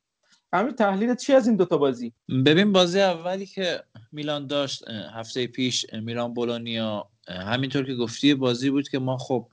همین 0.54 0.76
تحلیل 0.76 1.16
چی 1.16 1.34
از 1.34 1.48
این 1.48 1.56
دوتا 1.56 1.78
بازی؟ 1.78 2.14
ببین 2.46 2.72
بازی 2.72 3.02
اولی 3.02 3.46
که 3.46 3.84
میلان 4.12 4.48
داشت 4.48 4.88
هفته 4.90 5.48
پیش 5.48 5.86
میلان 5.94 6.34
بولونیا 6.34 7.10
همینطور 7.28 7.86
که 7.86 7.96
گفتی 7.96 8.34
بازی 8.34 8.70
بود 8.70 8.90
که 8.90 9.00
ما 9.00 9.18
خب 9.18 9.48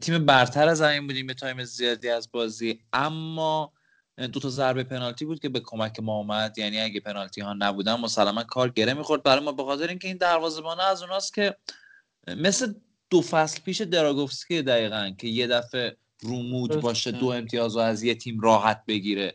تیم 0.00 0.26
برتر 0.26 0.68
از 0.68 0.78
زمین 0.78 1.06
بودیم 1.06 1.26
به 1.26 1.34
تایم 1.34 1.64
زیادی 1.64 2.08
از 2.08 2.28
بازی. 2.32 2.80
اما 2.92 3.72
دو 4.26 4.40
تا 4.40 4.48
ضربه 4.48 4.84
پنالتی 4.84 5.24
بود 5.24 5.40
که 5.40 5.48
به 5.48 5.60
کمک 5.60 6.00
ما 6.00 6.16
اومد. 6.16 6.58
یعنی 6.58 6.80
اگه 6.80 7.00
پنالتی 7.00 7.40
ها 7.40 7.54
نبودن 7.58 7.94
مسلما 7.94 8.44
کار 8.44 8.68
گره 8.68 8.94
می‌خورد. 8.94 9.22
برای 9.22 9.44
ما 9.44 9.52
به 9.52 9.64
خاطر 9.64 9.88
اینکه 9.88 10.08
این 10.08 10.16
دروازه‌بان 10.16 10.80
از 10.80 11.02
اوناست 11.02 11.34
که 11.34 11.56
مثل 12.26 12.74
دو 13.10 13.22
فصل 13.22 13.60
پیش 13.62 13.80
دراگوفسکی 13.80 14.62
دقیقا 14.62 15.10
که 15.18 15.28
یه 15.28 15.46
دفعه 15.46 15.96
رومود. 16.20 16.80
باشه 16.80 17.10
دو 17.10 17.26
امتیاز 17.26 17.76
رو 17.76 17.82
از 17.82 18.02
یه 18.02 18.14
تیم 18.14 18.40
راحت 18.40 18.84
بگیره. 18.88 19.34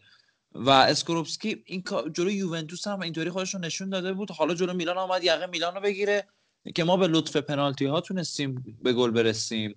و 0.56 0.70
اسکروپسکی 0.70 1.64
این 1.66 1.84
جلو 2.14 2.32
یوونتوس 2.32 2.88
هم 2.88 3.02
اینطوری 3.02 3.30
خودش 3.30 3.54
رو 3.54 3.60
نشون 3.60 3.90
داده 3.90 4.14
بود. 4.14 4.32
حالا 4.32 4.54
جلو 4.54 4.74
میلان 4.74 4.98
آمد 4.98 5.24
یقه 5.24 5.46
میلان 5.46 5.76
رو 5.76 5.82
بگیره 5.82 6.28
که 6.76 6.84
ما 6.84 6.98
به 6.98 7.08
لطف 7.08 7.36
پنالتی 7.36 7.86
ها 7.86 8.02
تونستیم 8.02 8.78
به 8.84 8.94
گل 8.94 9.12
برسیم. 9.12 9.76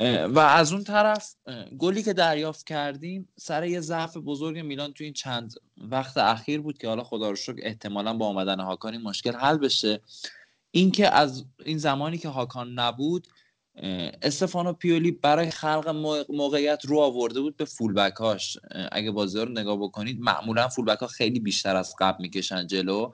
و 0.00 0.38
از 0.38 0.72
اون 0.72 0.84
طرف 0.84 1.34
گلی 1.78 2.02
که 2.02 2.12
دریافت 2.12 2.66
کردیم 2.66 3.28
سر 3.36 3.64
یه 3.64 3.80
ضعف 3.80 4.16
بزرگ 4.16 4.58
میلان 4.58 4.92
تو 4.92 5.04
این 5.04 5.12
چند 5.12 5.54
وقت 5.76 6.16
اخیر 6.16 6.60
بود 6.60 6.78
که 6.78 6.88
حالا 6.88 7.04
خدا 7.04 7.30
رو 7.30 7.36
شکر 7.36 7.60
احتمالا 7.62 8.14
با 8.14 8.26
آمدن 8.26 8.60
هاکان 8.60 8.92
این 8.92 9.02
مشکل 9.02 9.32
حل 9.32 9.58
بشه. 9.58 10.00
اینکه 10.70 11.14
از 11.14 11.44
این 11.64 11.78
زمانی 11.78 12.18
که 12.18 12.28
هاکان 12.28 12.72
نبود 12.72 13.28
استفانو 14.22 14.72
پیولی 14.72 15.10
برای 15.10 15.50
خلق 15.50 15.88
مو- 15.88 16.24
موقعیت 16.28 16.84
رو 16.84 16.98
آورده 16.98 17.40
بود 17.40 17.56
به 17.56 17.64
فولبک 17.64 18.16
هاش 18.16 18.58
اه، 18.70 18.88
اگه 18.92 19.10
بازی 19.10 19.38
رو 19.38 19.48
نگاه 19.48 19.76
بکنید 19.76 20.20
معمولا 20.20 20.68
فولبک 20.68 20.98
ها 20.98 21.06
خیلی 21.06 21.40
بیشتر 21.40 21.76
از 21.76 21.94
قبل 22.00 22.22
می‌کشن 22.22 22.66
جلو 22.66 23.12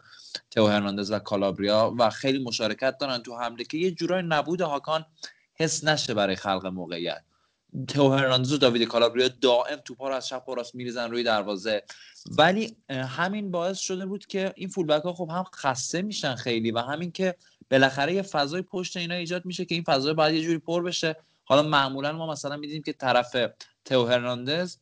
تئو 0.50 0.66
هرناندز 0.66 1.10
و 1.10 1.18
کالابریا 1.18 1.94
و 1.98 2.10
خیلی 2.10 2.44
مشارکت 2.44 2.98
دارن 2.98 3.18
تو 3.18 3.36
حمله 3.36 3.64
که 3.64 3.78
یه 3.78 3.90
جورای 3.90 4.22
نبود 4.22 4.60
هاکان 4.60 5.06
حس 5.62 5.84
نشه 5.84 6.14
برای 6.14 6.36
خلق 6.36 6.66
موقعیت. 6.66 7.22
تئو 7.88 8.08
هرناندز 8.08 8.52
و 8.52 8.58
داوید 8.58 8.82
کالابریا 8.82 9.28
دائم 9.28 9.76
توپا 9.84 10.08
رو 10.08 10.14
از 10.14 10.26
چپ 10.26 10.48
و 10.48 10.54
راست 10.54 10.74
میریزن 10.74 11.10
روی 11.10 11.22
دروازه. 11.22 11.82
ولی 12.38 12.76
همین 12.90 13.50
باعث 13.50 13.78
شده 13.78 14.06
بود 14.06 14.26
که 14.26 14.52
این 14.56 14.68
فولبک 14.68 15.02
ها 15.02 15.12
خب 15.12 15.28
هم 15.30 15.44
خسته 15.54 16.02
میشن 16.02 16.34
خیلی 16.34 16.70
و 16.70 16.78
همین 16.78 17.12
که 17.12 17.34
بالاخره 17.70 18.14
یه 18.14 18.22
فضای 18.22 18.62
پشت 18.62 18.96
اینا 18.96 19.14
ایجاد 19.14 19.44
میشه 19.44 19.64
که 19.64 19.74
این 19.74 19.84
فضای 19.84 20.14
باید 20.14 20.34
یه 20.34 20.42
جوری 20.42 20.58
پر 20.58 20.82
بشه. 20.82 21.16
حالا 21.44 21.62
معمولا 21.62 22.12
ما 22.12 22.26
مثلا 22.26 22.56
می‌دیدیم 22.56 22.82
که 22.82 22.92
طرف 22.92 23.36
تئو 23.84 24.06
هرناندز 24.06 24.76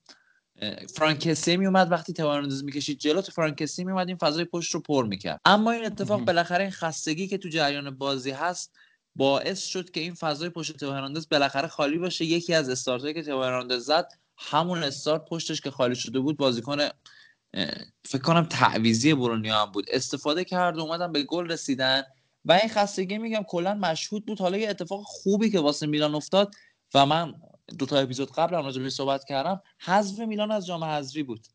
فرانکسی 0.96 1.56
میومد 1.56 1.92
وقتی 1.92 2.12
تئو 2.12 2.30
هرناندز 2.30 2.64
می‌کشید 2.64 2.98
جلو 2.98 3.20
تو 3.20 3.32
فرانکسی 3.32 3.84
میومد 3.84 4.08
این 4.08 4.16
فضای 4.16 4.44
پشت 4.44 4.74
رو 4.74 4.80
پر 4.80 5.06
می‌کرد. 5.06 5.40
اما 5.44 5.70
این 5.70 5.84
اتفاق 5.84 6.20
بالاخره 6.24 6.62
این 6.62 6.72
خستگی 6.72 7.28
که 7.28 7.38
تو 7.38 7.48
جریان 7.48 7.90
بازی 7.90 8.30
هست 8.30 8.76
باعث 9.16 9.64
شد 9.66 9.90
که 9.90 10.00
این 10.00 10.14
فضای 10.14 10.48
پشت 10.48 10.76
تئو 10.76 10.90
هرناندز 10.90 11.28
بالاخره 11.28 11.68
خالی 11.68 11.98
باشه. 11.98 12.24
یکی 12.24 12.54
از 12.54 12.68
استارتایی 12.68 13.14
که 13.14 13.22
تئو 13.22 13.42
هرناندز 13.42 13.84
زد 13.84 14.08
همون 14.38 14.82
استارت 14.82 15.24
پشتش 15.24 15.60
که 15.60 15.70
خالی 15.70 15.94
شده 15.94 16.20
بود 16.20 16.36
بازیکن 16.36 16.78
فکر 18.04 18.22
کنم 18.22 18.44
تعویزی 18.44 19.14
برونیا 19.14 19.62
هم 19.62 19.72
بود. 19.72 19.84
استفاده 19.88 20.44
کرد 20.44 20.78
و 20.78 20.80
اومدن 20.80 21.12
به 21.12 21.22
گل 21.22 21.50
رسیدن. 21.50 22.02
و 22.44 22.52
این 22.52 22.68
خستگی 22.68 23.18
میگم 23.18 23.42
کلا 23.48 23.74
مشهود 23.74 24.26
بود. 24.26 24.40
حالا 24.40 24.58
یه 24.58 24.70
اتفاق 24.70 25.02
خوبی 25.04 25.50
که 25.50 25.60
واسه 25.60 25.86
میلان 25.86 26.14
افتاد 26.14 26.54
و 26.94 27.06
من 27.06 27.34
دو 27.78 27.86
تا 27.86 27.98
اپیزود 27.98 28.32
قبل 28.32 28.56
هم 28.56 28.64
راجع 28.64 28.88
صحبت 28.88 29.24
کردم 29.24 29.62
حذف 29.78 30.18
میلان 30.18 30.50
از 30.50 30.66
جام 30.66 30.84
حذفی 30.84 31.22
بود. 31.22 31.46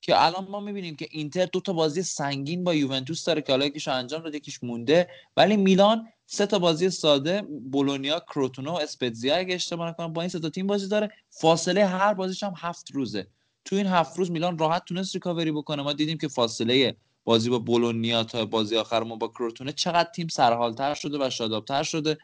که 0.00 0.22
الان 0.24 0.48
ما 0.48 0.60
می‌بینیم 0.60 0.96
که 0.96 1.08
اینتر 1.10 1.46
دو 1.46 1.60
تا 1.60 1.72
بازی 1.72 2.02
سنگین 2.02 2.64
با 2.64 2.74
یوونتوس 2.74 3.24
داره 3.24 3.42
که 3.42 3.52
حالا 3.52 3.66
یکیشو 3.66 3.92
انجام 3.92 4.22
داده 4.22 4.36
یکیش 4.36 4.62
مونده. 4.62 5.08
ولی 5.36 5.56
میلان 5.56 6.08
سه 6.26 6.46
تا 6.46 6.58
بازی 6.58 6.90
ساده 6.90 7.42
بولونیا 7.42 8.20
کروتونو 8.20 8.70
و 8.70 8.76
اسپتزیا 8.76 9.36
اگه 9.36 9.54
اشتباه 9.54 9.88
نکنم 9.88 10.12
با 10.12 10.22
این 10.22 10.28
سه 10.28 10.38
تا 10.38 10.50
تیم 10.50 10.66
بازی 10.66 10.88
داره. 10.88 11.10
فاصله 11.30 11.86
هر 11.86 12.14
بازیش 12.14 12.42
هم 12.42 12.54
هفت 12.56 12.90
روزه. 12.90 13.26
تو 13.64 13.76
این 13.76 13.86
هفت 13.86 14.18
روز 14.18 14.30
میلان 14.30 14.58
راحت 14.58 14.84
تونست 14.84 15.14
ریکاوری 15.14 15.52
بکنه. 15.52 15.82
ما 15.82 15.92
دیدیم 15.92 16.18
که 16.18 16.28
فاصله 16.28 16.96
بازی 17.24 17.50
با 17.50 17.58
بولونیا 17.58 18.24
تا 18.24 18.44
بازی 18.44 18.76
آخر 18.76 19.02
ما 19.02 19.16
با 19.16 19.28
کروتونه 19.28 19.72
چقدر 19.72 20.10
تیم 20.16 20.28
سرحالتر 20.28 20.94
شده 20.94 21.26
و 21.26 21.30
شادابتر 21.30 21.82
شده. 21.82 22.18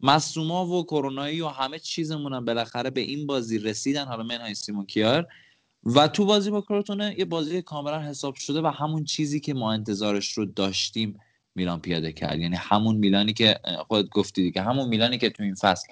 مصوما 0.00 0.66
و 0.66 0.84
کرونایی 0.84 1.40
و 1.40 1.48
همه 1.48 1.78
چیزمون 1.78 2.32
هم 2.32 2.44
بالاخره 2.44 2.90
به 2.90 3.00
این 3.00 3.26
بازی 3.26 3.58
رسیدن. 3.58 4.04
حالا 4.04 4.22
منهای 4.22 4.54
سیمون 4.54 4.86
کیار. 4.86 5.26
و 5.84 6.08
تو 6.08 6.24
بازی 6.24 6.50
با 6.50 6.60
کروتونه 6.60 7.14
یه 7.18 7.24
بازی 7.24 7.62
کاملا 7.62 8.02
حساب 8.02 8.34
شده 8.34 8.60
و 8.60 8.66
همون 8.66 9.04
چیزی 9.04 9.40
که 9.40 9.54
ما 9.54 9.72
انتظارش 9.72 10.32
رو 10.32 10.44
داشتیم. 10.44 11.18
میلان 11.54 11.80
پیاده 11.80 12.12
کرد. 12.12 12.40
یعنی 12.40 12.56
همون 12.56 12.96
میلانی 12.96 13.32
که 13.32 13.60
خودت 13.88 14.08
گفتی 14.08 14.42
دیگه 14.42 14.62
همون 14.62 14.88
میلانی 14.88 15.18
که 15.18 15.30
تو 15.30 15.42
این 15.42 15.54
فصل 15.54 15.88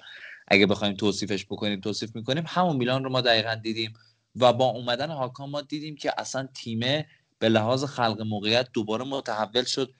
اگه 0.47 0.65
بخوایم 0.65 0.93
توصیفش 0.95 1.45
بکنیم 1.45 1.81
توصیف 1.81 2.15
می‌کنیم 2.15 2.43
همون 2.47 2.75
میلان 2.75 3.03
رو 3.03 3.09
ما 3.09 3.21
دقیقا 3.21 3.55
دیدیم 3.55 3.93
و 4.35 4.53
با 4.53 4.65
اومدن 4.65 5.09
هاکان 5.09 5.49
ما 5.49 5.61
دیدیم 5.61 5.95
که 5.95 6.13
اصلا 6.17 6.47
تیمه 6.53 7.07
به 7.39 7.49
لحاظ 7.49 7.83
خلق 7.83 8.21
موقعیت 8.21 8.67
دوباره 8.73 9.05
متحول 9.05 9.63
شد. 9.63 9.93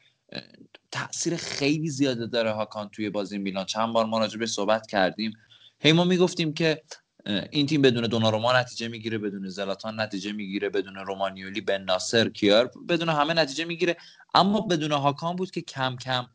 تاثیر 0.91 1.35
خیلی 1.35 1.89
زیاده 1.89 2.27
داره 2.27 2.51
هاکان 2.51 2.89
توی 2.89 3.09
بازی 3.09 3.37
میلان. 3.37 3.65
چند 3.65 3.93
بار 3.93 4.05
ما 4.05 4.19
راجع 4.19 4.39
بهش 4.39 4.49
صحبت 4.49 4.87
کردیم. 4.87 5.33
هی 5.79 5.91
ما 5.91 6.03
می‌گفتیم 6.03 6.53
که 6.53 6.83
این 7.25 7.65
تیم 7.65 7.81
بدون 7.81 8.03
دوناروما 8.03 8.59
نتیجه 8.59 8.87
می‌گیره 8.87 9.17
بدون 9.17 9.49
زلاتان 9.49 9.99
نتیجه 9.99 10.31
می‌گیره 10.31 10.69
بدون 10.69 10.95
رومانیولی 10.95 11.61
بن 11.61 11.81
ناصر 11.81 12.29
کیار 12.29 12.71
بدون 12.89 13.09
همه 13.09 13.33
نتیجه 13.33 13.65
می‌گیره. 13.65 13.97
اما 14.33 14.61
بدون 14.61 14.91
هاکان 14.91 15.35
بود 15.35 15.51
که 15.51 15.61
کم 15.61 15.95
کم 15.95 16.27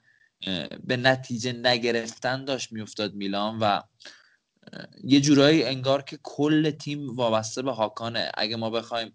به 0.84 0.96
نتیجه 0.96 1.52
نگرفتن 1.52 2.44
داشت 2.44 2.72
میافتاد 2.72 3.14
میلان 3.14 3.58
و 3.58 3.80
یه 5.04 5.20
جورایی 5.20 5.64
انگار 5.64 6.02
که 6.02 6.18
کل 6.22 6.70
تیم 6.70 7.16
وابسته 7.16 7.62
به 7.62 7.72
هاکانه. 7.72 8.30
اگه 8.34 8.56
ما 8.56 8.70
بخوایم 8.70 9.12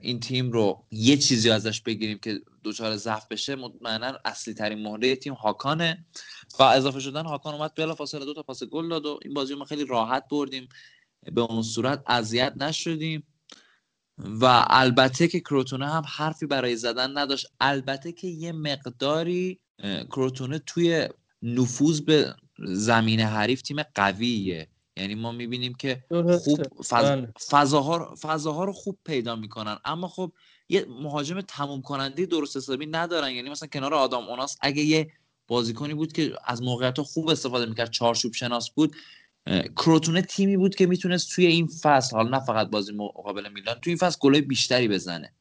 این 0.00 0.20
تیم 0.20 0.52
رو 0.52 0.84
یه 0.90 1.16
چیزی 1.16 1.50
ازش 1.50 1.80
بگیریم 1.80 2.18
که 2.18 2.40
دچار 2.64 2.96
ضعف 2.96 3.26
بشه 3.26 3.56
مطمئنا 3.56 4.18
اصلی 4.24 4.54
ترین 4.54 4.82
مهره 4.82 5.16
تیم 5.16 5.32
هاکانه. 5.32 6.06
و 6.58 6.62
اضافه 6.62 7.00
شدن 7.00 7.24
هاکان 7.24 7.54
اومد 7.54 7.74
بلا 7.74 7.94
فاصله 7.94 8.24
دو 8.24 8.34
تا 8.34 8.42
پاس 8.42 8.64
گل 8.64 8.88
داد 8.88 9.06
و 9.06 9.20
این 9.22 9.34
بازی 9.34 9.54
ما 9.54 9.64
خیلی 9.64 9.84
راحت 9.84 10.24
بردیم. 10.30 10.68
به 11.32 11.40
اون 11.40 11.62
صورت 11.62 12.02
اذیت 12.06 12.52
نشدیم. 12.56 13.26
و 14.18 14.64
البته 14.66 15.28
که 15.28 15.40
کروتونه 15.40 15.86
هم 15.86 16.02
حرفی 16.06 16.46
برای 16.46 16.76
زدن 16.76 17.18
نداشت. 17.18 17.46
البته 17.60 18.12
که 18.12 18.28
یه 18.28 18.52
مقداری 18.52 19.60
کروتونه 20.10 20.58
توی 20.58 21.08
نفوذ 21.42 22.00
به 22.00 22.34
زمین 22.58 23.20
حریف 23.20 23.62
تیم 23.62 23.82
قویه. 23.82 24.68
یعنی 24.98 25.14
ما 25.14 25.32
می‌بینیم 25.32 25.74
که 25.74 26.04
خوب 26.44 26.82
فض... 26.82 27.04
بله. 27.04 27.32
فضاها 27.48 28.14
فضاها 28.20 28.64
رو 28.64 28.72
خوب 28.72 28.98
پیدا 29.04 29.36
می‌کنن 29.36 29.78
اما 29.84 30.08
خب 30.08 30.32
یه 30.68 30.86
مهاجم 30.88 31.40
تموم 31.40 31.82
کننده 31.82 32.26
درست 32.26 32.56
حسابی 32.56 32.86
ندارن. 32.86 33.30
یعنی 33.30 33.50
مثلا 33.50 33.68
کنار 33.68 33.94
آدم 33.94 34.28
اوناس 34.28 34.56
اگه 34.60 34.82
یه 34.82 35.12
بازیکنی 35.48 35.94
بود 35.94 36.12
که 36.12 36.32
از 36.44 36.62
موقعیت 36.62 37.00
خوب 37.00 37.28
استفاده 37.28 37.66
می‌کرد 37.66 37.90
چارچوب 37.90 38.32
شناس 38.32 38.70
بود 38.70 38.96
کروتونه 39.76 40.22
تیمی 40.22 40.56
بود 40.56 40.74
که 40.74 40.86
می‌تونست 40.86 41.30
توی 41.34 41.46
این 41.46 41.66
فصل 41.66 42.16
حالا 42.16 42.38
نه 42.38 42.44
فقط 42.44 42.70
بازی 42.70 42.92
مقابل 42.92 43.52
میلان 43.52 43.80
توی 43.80 43.90
این 43.90 43.98
فصل 43.98 44.18
گلای 44.20 44.40
بیشتری 44.40 44.88
بزنه. 44.88 45.32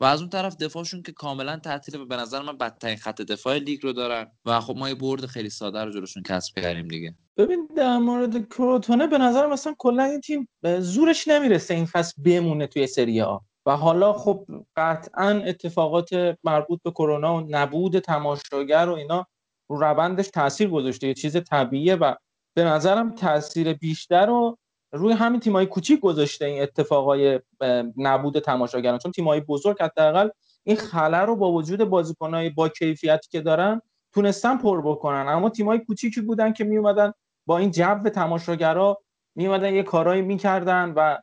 و 0.00 0.04
از 0.04 0.20
اون 0.20 0.30
طرف 0.30 0.56
دفاعشون 0.56 1.02
که 1.02 1.12
کاملا 1.12 1.56
تعطیله 1.56 1.98
و 1.98 2.04
به 2.04 2.16
نظر 2.16 2.42
من 2.42 2.58
بدترین 2.58 2.96
خط 2.96 3.22
دفاع 3.22 3.58
لیگ 3.58 3.80
رو 3.82 3.92
دارن. 3.92 4.32
و 4.44 4.60
خب 4.60 4.76
ما 4.76 4.88
یه 4.88 4.94
برد 4.94 5.26
خیلی 5.26 5.50
ساده 5.50 5.84
رو 5.84 5.92
جلوشون 5.92 6.22
کسب 6.22 6.60
کردیم 6.60 6.88
دیگه. 6.88 7.14
ببین 7.36 7.68
در 7.76 7.98
مورد 7.98 8.48
کروتونه 8.48 9.06
به 9.06 9.18
نظر 9.18 9.46
مثلا 9.46 9.74
کلا 9.78 10.02
این 10.04 10.20
تیم 10.20 10.48
زورش 10.80 11.28
نمی‌رسه 11.28 11.74
این 11.74 11.86
فصل 11.86 12.22
بمونه 12.22 12.66
توی 12.66 12.86
سری 12.86 13.20
آ. 13.20 13.38
و 13.66 13.76
حالا 13.76 14.12
خب 14.12 14.46
قطعا 14.76 15.28
اتفاقات 15.28 16.08
مربوط 16.44 16.80
به 16.84 16.90
کرونا 16.90 17.36
و 17.36 17.46
نبود 17.48 17.98
تماشاگر 17.98 18.88
و 18.88 18.92
اینا 18.92 19.26
رو 19.70 19.80
روندش 19.80 20.28
تاثیر 20.28 20.68
گذاشته. 20.68 21.06
یه 21.06 21.14
چیز 21.14 21.36
طبیعیه 21.36 21.94
و 21.94 22.14
به 22.56 22.64
نظرم 22.64 23.14
تاثیر 23.14 23.72
بیشتر 23.72 24.26
رو 24.26 24.58
روی 24.92 25.12
همین 25.12 25.40
تیمای 25.40 25.66
کوچیک 25.66 26.00
گذاشته 26.00 26.44
این 26.44 26.62
اتفاقای 26.62 27.40
نبود 27.96 28.38
تماشاگران. 28.38 28.98
چون 28.98 29.12
تیمای 29.12 29.40
بزرگ 29.40 29.82
حداقل 29.82 30.28
این 30.64 30.76
خلا 30.76 31.24
رو 31.24 31.36
با 31.36 31.52
وجود 31.52 31.84
بازیکنای 31.84 32.50
با 32.50 32.68
کیفیتی 32.68 33.28
که 33.30 33.40
دارن 33.40 33.82
تونستن 34.12 34.56
پر 34.56 34.82
بکنن. 34.82 35.26
اما 35.28 35.50
تیمای 35.50 35.78
کوچیکی 35.78 36.20
بودن 36.20 36.52
که 36.52 36.64
می 36.64 36.76
اومدن 36.76 37.12
با 37.46 37.58
این 37.58 37.70
جو 37.70 38.08
تماشاگرا 38.14 38.98
می 39.34 39.46
اومدن 39.46 39.74
یه 39.74 39.82
کارایی 39.82 40.22
می‌کردن 40.22 40.92
و 40.96 41.18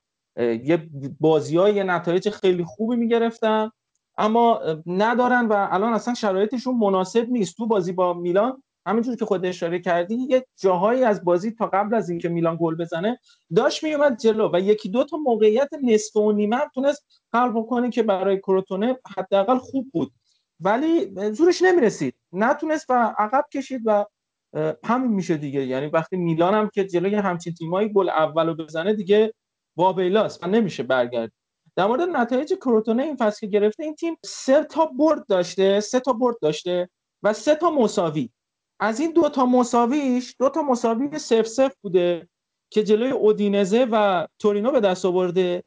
یه 0.63 0.89
بازی 1.19 1.55
یه 1.55 1.83
نتایج 1.83 2.29
خیلی 2.29 2.63
خوبی 2.63 2.95
می‌گرفتن. 2.95 3.69
اما 4.17 4.61
ندارن 4.85 5.47
و 5.47 5.67
الان 5.71 5.93
اصلا 5.93 6.13
شرایطشون 6.13 6.77
مناسب 6.77 7.29
نیست. 7.29 7.57
تو 7.57 7.67
بازی 7.67 7.91
با 7.91 8.13
میلان 8.13 8.63
همینجور 8.87 9.15
که 9.15 9.25
خود 9.25 9.45
اشاره 9.45 9.79
کردی 9.79 10.15
یه 10.15 10.45
جاهایی 10.59 11.03
از 11.03 11.23
بازی 11.23 11.51
تا 11.51 11.67
قبل 11.67 11.95
از 11.95 12.09
اینکه 12.09 12.29
میلان 12.29 12.57
گل 12.61 12.75
بزنه 12.75 13.19
داشت 13.55 13.83
میومد 13.83 14.17
جلو 14.19 14.49
و 14.53 14.59
یکی 14.59 14.89
دو 14.89 15.03
تا 15.03 15.17
موقعیت 15.17 15.69
نصف 15.83 16.15
و 16.15 16.31
نیمه 16.31 16.55
هم 16.55 16.69
تونست 16.73 17.05
خلق 17.31 17.51
بکنه 17.55 17.89
که 17.89 18.03
برای 18.03 18.37
کروتونه 18.37 18.97
حداقل 19.17 19.57
خوب 19.57 19.91
بود. 19.93 20.11
ولی 20.59 21.11
زورش 21.31 21.61
نمی‌رسید. 21.61 22.15
نتونست 22.33 22.89
و 22.89 23.15
عقب 23.17 23.45
کشید 23.53 23.81
و 23.85 24.05
همین 24.83 25.11
میشه 25.11 25.37
دیگه. 25.37 25.65
یعنی 25.65 25.87
وقتی 25.87 26.17
میلان 26.17 26.53
هم 26.53 26.69
که 26.73 26.85
جلوی 26.85 27.15
همچین 27.15 27.53
تیمایی 27.53 27.89
گل 27.89 28.09
اولو 28.09 28.55
بزنه 28.55 28.93
دیگه 28.93 29.33
وابیلاست 29.77 30.43
و 30.43 30.47
نمیشه 30.47 30.83
برگرد. 30.83 31.31
در 31.75 31.87
مورد 31.87 32.01
نتایج 32.01 32.53
کروتونه 32.53 33.03
این 33.03 33.15
فصل 33.15 33.39
که 33.39 33.47
گرفته 33.47 33.83
این 33.83 33.95
تیم 33.95 34.17
سه 34.25 34.63
تا 34.63 34.85
برد 34.85 35.27
داشته 35.27 35.79
سه 35.79 35.99
تا 35.99 36.13
برد 36.13 36.35
داشته 36.41 36.89
و 37.23 37.33
سه 37.33 37.55
تا 37.55 37.69
مساوی. 37.69 38.29
از 38.79 38.99
این 38.99 39.11
دو 39.11 39.29
تا 39.29 39.45
مساویش 39.45 40.35
دو 40.39 40.49
تا 40.49 40.61
مساوی 40.61 41.19
سف 41.19 41.47
سف 41.47 41.73
بوده 41.81 42.29
که 42.69 42.83
جلوی 42.83 43.11
اودینزه 43.11 43.87
و 43.91 44.27
تورینو 44.39 44.71
به 44.71 44.79
دست 44.79 45.05
آورده. 45.05 45.63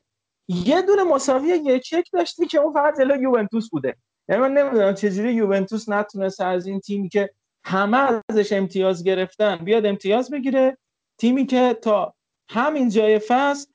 یه 0.49 0.83
دونه 0.83 1.03
مساوی 1.03 1.49
یک 1.49 1.93
یک 1.93 2.11
داشتی 2.13 2.47
که 2.47 2.59
اون 2.59 2.73
فقط 2.73 2.99
جلوی 2.99 3.23
یوونتوس 3.23 3.71
بوده. 3.71 3.97
یعنی 4.29 4.43
من 4.43 4.53
نمی‌دونم 4.53 4.95
چجوری 4.95 5.35
یوونتوس 5.35 5.89
نتونسته 5.89 6.45
از 6.45 6.67
این 6.67 6.81
تیمی 6.81 7.09
که 7.09 7.31
همه 7.65 8.23
ازش 8.29 8.53
امتیاز 8.53 9.05
گرفتن 9.05 9.57
بیاد 9.57 9.87
امتیاز 9.87 10.31
بگیره. 10.31 10.79
تیمی 11.19 11.47
که 11.47 11.79
تا 11.83 12.15
همین 12.51 12.89
جای 12.89 13.19
فصل 13.19 13.67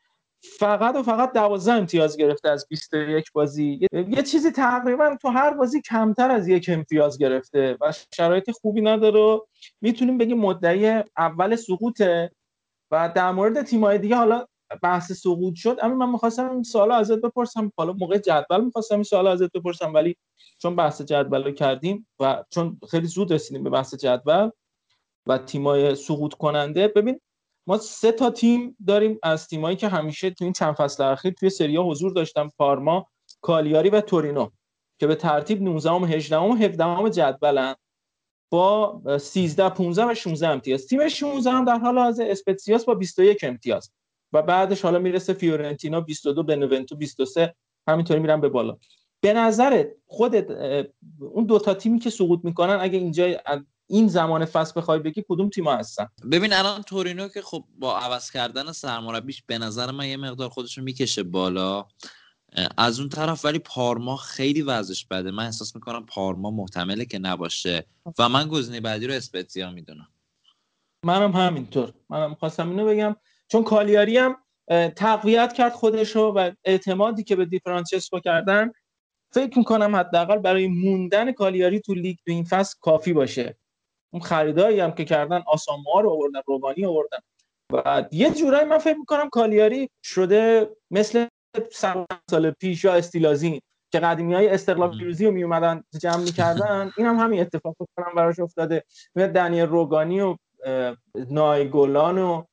فقط 0.59 0.95
و 0.95 1.03
فقط 1.03 1.33
12 1.33 1.73
امتیاز 1.73 2.17
گرفته 2.17 2.49
از 2.49 2.67
21 2.69 3.31
بازی. 3.33 3.87
یه- 3.91 4.23
چیزی 4.23 4.51
تقریبا 4.51 5.17
تو 5.21 5.27
هر 5.27 5.53
بازی 5.53 5.81
کمتر 5.81 6.31
از 6.31 6.47
یک 6.47 6.69
امتیاز 6.73 7.17
گرفته 7.17 7.77
و 7.81 7.93
شرایط 8.15 8.51
خوبی 8.51 8.81
نداره 8.81 9.41
می‌تونیم 9.81 10.17
بگیم 10.17 10.37
مدعی 10.39 11.03
اول 11.17 11.55
سقوطه 11.55 12.31
و 12.91 13.11
در 13.15 13.31
مورد 13.31 13.61
تیم‌های 13.61 13.97
دیگه 13.97 14.15
حالا 14.15 14.45
بحث 14.83 15.11
سقوط 15.11 15.55
شد. 15.55 15.77
اما 15.81 16.05
من 16.05 16.11
می‌خواستم 16.11 16.49
این 16.49 16.63
سوال 16.63 16.91
ازت 16.91 17.21
بپرسم. 17.21 17.71
حالا 17.77 17.93
موقع 17.93 18.17
جدول 18.17 18.63
می‌خواستم 18.65 18.95
این 18.95 19.03
سوال 19.03 19.27
ازت 19.27 19.51
بپرسم 19.51 19.93
ولی 19.93 20.17
چون 20.57 20.75
بحث 20.75 21.01
جدول 21.01 21.43
رو 21.43 21.51
کردیم 21.51 22.07
و 22.19 22.43
چون 22.49 22.79
خیلی 22.91 23.07
زود 23.07 23.33
رسیدیم 23.33 23.63
به 23.63 23.69
بحث 23.69 23.95
جدول 23.95 24.49
و 25.27 25.37
تیمای 25.37 25.95
سقوط 25.95 26.33
کننده 26.33 26.87
ببین 26.87 27.19
ما 27.67 27.77
سه 27.77 28.11
تا 28.11 28.29
تیم 28.29 28.77
داریم 28.87 29.19
از 29.23 29.47
تیمایی 29.47 29.77
که 29.77 29.87
همیشه 29.87 30.29
تو 30.29 30.43
این 30.43 30.53
چند 30.53 30.73
فصل 30.73 31.03
اخیر 31.03 31.33
توی 31.33 31.49
سری 31.49 31.77
حضور 31.77 32.13
داشتن 32.13 32.49
پارما 32.57 33.07
کالیاری 33.41 33.89
و 33.89 34.01
تورینو 34.01 34.49
که 34.99 35.07
به 35.07 35.15
ترتیب 35.15 35.63
19 35.63 35.91
و 35.91 36.05
18 36.05 36.37
و 36.37 36.55
17 36.55 37.09
جدولن 37.09 37.75
با 38.51 39.01
13 39.19 39.69
15 39.69 40.05
و 40.05 40.13
16 40.15 40.47
امتیاز. 40.47 40.87
تیم 40.87 41.07
16 41.07 41.51
هم 41.51 41.65
در 41.65 41.79
حال 41.79 41.99
حاضر 41.99 42.31
اسپتسیاس 42.31 42.85
با 42.85 42.95
21 42.95 43.43
امتیاز 43.43 43.91
و 44.33 44.41
بعدش 44.41 44.81
حالا 44.81 44.99
می‌رسه 44.99 45.33
فیورنتینا 45.33 46.01
22 46.01 46.43
بنونتو 46.43 46.95
23 46.95 47.55
همینطوری 47.87 48.19
میرن 48.19 48.41
به 48.41 48.49
بالا. 48.49 48.77
به 49.21 49.33
نظرت 49.33 49.87
خودت 50.05 50.51
اون 51.19 51.45
دو 51.45 51.59
تا 51.59 51.73
تیمی 51.73 51.99
که 51.99 52.09
سقوط 52.09 52.39
می‌کنن 52.43 52.77
اگه 52.81 52.97
اینجا 52.97 53.27
این 53.87 54.07
زمان 54.07 54.45
فصل 54.45 54.73
بخوای 54.75 54.99
بگی 54.99 55.23
کدوم 55.29 55.49
تیم‌ها 55.49 55.75
هستن؟ 55.75 56.07
ببین 56.31 56.53
الان 56.53 56.81
تورینو 56.81 57.27
که 57.27 57.41
خب 57.41 57.63
با 57.79 57.99
عوض 57.99 58.31
کردن 58.31 58.71
سرمربیش 58.71 59.43
به 59.47 59.57
نظر 59.57 59.91
من 59.91 60.07
یه 60.07 60.17
مقدار 60.17 60.49
خودشو 60.49 60.81
می‌کشه 60.81 61.23
بالا. 61.23 61.85
از 62.77 62.99
اون 62.99 63.09
طرف 63.09 63.45
ولی 63.45 63.59
پارما 63.59 64.17
خیلی 64.17 64.61
وضعش 64.61 65.05
بده. 65.05 65.31
من 65.31 65.45
احساس 65.45 65.75
می‌کنم 65.75 66.05
پارما 66.05 66.51
محتمله 66.51 67.05
که 67.05 67.19
نباشه 67.19 67.85
و 68.19 68.29
من 68.29 68.47
گزینه 68.47 68.79
بعدی 68.79 69.07
رو 69.07 69.13
اسپتزیا 69.13 69.71
می‌دونم. 69.71 70.07
منم 71.05 71.31
همینطور. 71.31 71.93
منم 72.09 72.35
خواستم 72.35 72.69
اینو 72.69 72.85
بگم. 72.85 73.15
چون 73.47 73.63
کالیاری 73.63 74.17
هم 74.17 74.37
تقویت 74.95 75.53
کرد 75.53 75.73
خودشو 75.73 76.21
و 76.21 76.51
اعتمادی 76.63 77.23
که 77.23 77.35
به 77.35 77.45
دیفرانچسکو 77.45 78.19
کردن 78.19 78.71
فکر 79.33 79.57
می‌کنم 79.57 79.95
حداقل 79.95 80.37
برای 80.37 80.67
موندن 80.67 81.31
کالیاری 81.31 81.79
تو 81.79 81.93
لیگ 81.93 82.17
تو 82.25 82.31
این 82.31 82.43
فصل 82.43 82.75
کافی 82.81 83.13
باشه. 83.13 83.57
اون 84.15 84.23
خریدایی 84.23 84.79
هم 84.79 84.91
که 84.91 85.05
کردن 85.05 85.43
آساموا 85.47 85.99
رو 85.99 86.09
آوردن 86.09 86.41
روگانی 86.47 86.85
آوردن. 86.85 87.17
و 87.73 88.05
یه 88.11 88.31
جورایی 88.31 88.65
من 88.65 88.77
فکر 88.77 88.97
می‌کنم 88.97 89.29
کالیاری 89.29 89.89
شده 90.03 90.69
مثل 90.91 91.25
سال 92.29 92.51
پیش 92.51 92.83
یا 92.83 92.93
استیلازین 92.93 93.59
که 93.91 93.99
قدیمی 93.99 94.33
های 94.33 94.47
استقلال 94.47 94.97
پیروزی 94.97 95.25
رو 95.25 95.31
میومدن 95.31 95.83
جمع 96.01 96.17
می‌کردن. 96.17 96.91
این 96.97 97.07
هم 97.07 97.15
همین 97.15 97.41
اتفاق 97.41 97.75
کنم 97.97 98.15
براش 98.15 98.39
افتاده. 98.39 98.83
میاد 99.15 99.29
دنیل 99.29 99.65
روگانی 99.65 100.21
و 100.21 100.35
نایگولان 101.29 102.19
و 102.19 102.43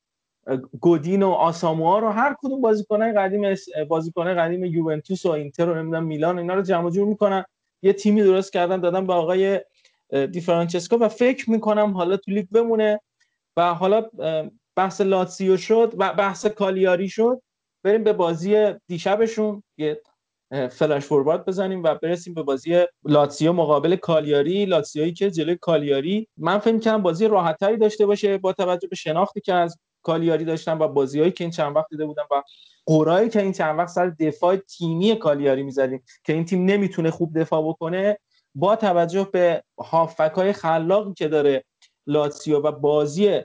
گودین 0.80 1.22
و 1.22 1.30
آساموا 1.30 1.98
رو 1.98 2.08
هر 2.08 2.36
کدوم 2.38 2.60
بازیکنای 2.60 3.12
قدیم 3.12 3.54
بازیکنای 3.88 4.34
قدیم 4.34 4.64
یوونتوس 4.64 5.26
و 5.26 5.30
اینتر 5.30 5.68
و 5.68 5.74
نمی‌دونم 5.74 6.04
میلان 6.04 6.38
اینا 6.38 6.54
رو 6.54 6.62
جمع 6.62 6.90
جور 6.90 7.08
می‌کنن. 7.08 7.44
یه 7.82 7.92
تیمی 7.92 8.22
درست 8.22 8.52
کردن 8.52 8.80
دادن 8.80 9.06
به 9.06 9.12
آقای 9.12 9.60
دی 10.12 10.40
فرانچسکو 10.40 10.96
و 10.96 11.08
فکر 11.08 11.50
می‌کنم 11.50 11.92
حالا 11.92 12.16
تو 12.16 12.30
لیگ 12.30 12.46
بمونه 12.50 13.00
و 13.56 13.74
حالا 13.74 14.02
بحث 14.76 15.00
لاتسیو 15.00 15.56
شد 15.56 15.94
و 15.98 16.12
بحث 16.14 16.46
کالیاری 16.46 17.08
شد. 17.08 17.42
بریم 17.84 18.04
به 18.04 18.12
بازی 18.12 18.72
دیشبشون 18.86 19.62
یه 19.78 20.02
فلش 20.70 21.04
فوروارد 21.04 21.44
بزنیم 21.44 21.82
و 21.82 21.94
برسیم 21.94 22.34
به 22.34 22.42
بازی 22.42 22.84
لاتسیو 23.04 23.52
مقابل 23.52 23.96
کالیاری. 23.96 24.66
لاتسیویی 24.66 25.12
که 25.12 25.30
جلوی 25.30 25.56
کالیاری 25.60 26.28
من 26.36 26.58
فکر 26.58 26.78
کنم 26.78 27.02
بازی 27.02 27.28
راحتتری 27.28 27.76
داشته 27.76 28.06
باشه 28.06 28.38
با 28.38 28.52
توجه 28.52 28.88
به 28.88 28.96
شناختی 28.96 29.40
که 29.40 29.54
از 29.54 29.78
کالیاری 30.02 30.44
داشتن 30.44 30.78
و 30.78 30.88
بازیهایی 30.88 31.32
که 31.32 31.44
این 31.44 31.50
چند 31.50 31.76
وقت 31.76 31.86
دیده 31.90 32.06
بودن 32.06 32.22
و 32.30 32.42
قرایی 32.86 33.28
که 33.28 33.42
این 33.42 33.52
چند 33.52 33.78
وقت 33.78 33.88
سر 33.88 34.08
دفاع 34.08 34.56
تیمی 34.56 35.16
کالیاری 35.16 35.62
می‌زدیم 35.62 36.02
که 36.24 36.32
این 36.32 36.44
تیم 36.44 36.64
نمی‌تونه 36.64 37.10
خوب 37.10 37.38
دفاع 37.40 37.68
بکنه. 37.68 38.18
با 38.54 38.76
توجه 38.76 39.28
به 39.32 39.62
هافک 39.78 40.32
های 40.36 40.52
خلاقی 40.52 41.14
که 41.14 41.28
داره 41.28 41.64
لاتسیو 42.06 42.58
و 42.58 42.72
بازی 42.72 43.40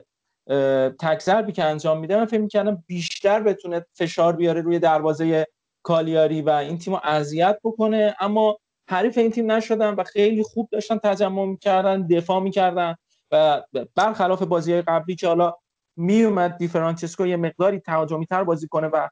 تک 1.00 1.20
ضربی 1.20 1.52
که 1.52 1.64
انجام 1.64 2.00
میده 2.00 2.16
من 2.16 2.26
فکر 2.26 2.40
می‌کردم 2.40 2.84
بیشتر 2.86 3.40
بتونه 3.40 3.86
فشار 3.94 4.36
بیاره 4.36 4.60
روی 4.60 4.78
دروازه 4.78 5.46
کالیاری 5.82 6.42
و 6.42 6.50
این 6.50 6.78
تیم 6.78 6.94
رو 6.94 7.00
اذیت 7.04 7.58
بکنه. 7.64 8.16
اما 8.20 8.58
حریف 8.88 9.18
این 9.18 9.30
تیم 9.30 9.52
نشدن 9.52 9.94
و 9.94 10.04
خیلی 10.04 10.42
خوب 10.42 10.68
داشتن 10.72 10.98
تجمع 10.98 11.44
می‌کردن 11.44 12.06
دفاع 12.06 12.40
می‌کردن 12.40 12.94
و 13.32 13.62
برخلاف 13.94 14.42
بازی 14.42 14.82
قبلی 14.82 15.16
که 15.16 15.26
حالا 15.26 15.54
میومد 15.96 16.56
دی 16.56 16.68
فرانچسکو 16.68 17.26
یه 17.26 17.36
مقداری 17.36 17.80
تهاجمی 17.80 18.26
تر 18.26 18.44
بازی 18.44 18.68
کنه 18.68 18.86
و 18.86 19.08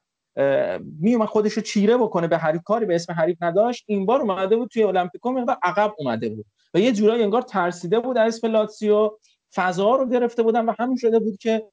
میومد 1.01 1.29
خودش 1.29 1.53
رو 1.53 1.63
چیره 1.63 1.97
بکنه 1.97 2.29
به 2.29 2.39
حریف 2.39 2.63
کاری 2.63 2.87
به 2.87 2.95
اسم 2.95 3.13
حریف 3.13 3.43
نداشت. 3.43 3.85
این 3.87 4.07
بار 4.07 4.21
اومده 4.21 4.57
بود 4.57 4.69
توی 4.69 4.83
المپیکو 4.83 5.31
مقدار 5.31 5.59
عقب 5.63 5.95
اومده 5.99 6.29
بود 6.29 6.47
و 6.75 6.79
یه 6.79 6.93
جورایی 6.93 7.23
انگار 7.23 7.43
ترسیده 7.43 8.01
بود 8.01 8.19
از 8.19 8.35
اسم 8.35 8.47
لاتسیو 8.47 9.11
فضا 9.55 9.97
رو 9.97 10.09
گرفته 10.09 10.43
بودن 10.43 10.65
و 10.65 10.75
همین 10.79 10.97
شده 10.97 11.19
بود 11.19 11.39
که 11.39 11.67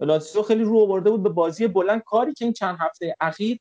لاتسیو 0.00 0.42
خیلی 0.42 0.64
رو 0.64 0.78
آورده 0.78 1.10
بود 1.10 1.22
به 1.22 1.28
بازی 1.28 1.66
بلند. 1.66 2.02
کاری 2.02 2.34
که 2.34 2.44
این 2.44 2.54
چند 2.54 2.78
هفته 2.80 3.14
اخیر 3.20 3.58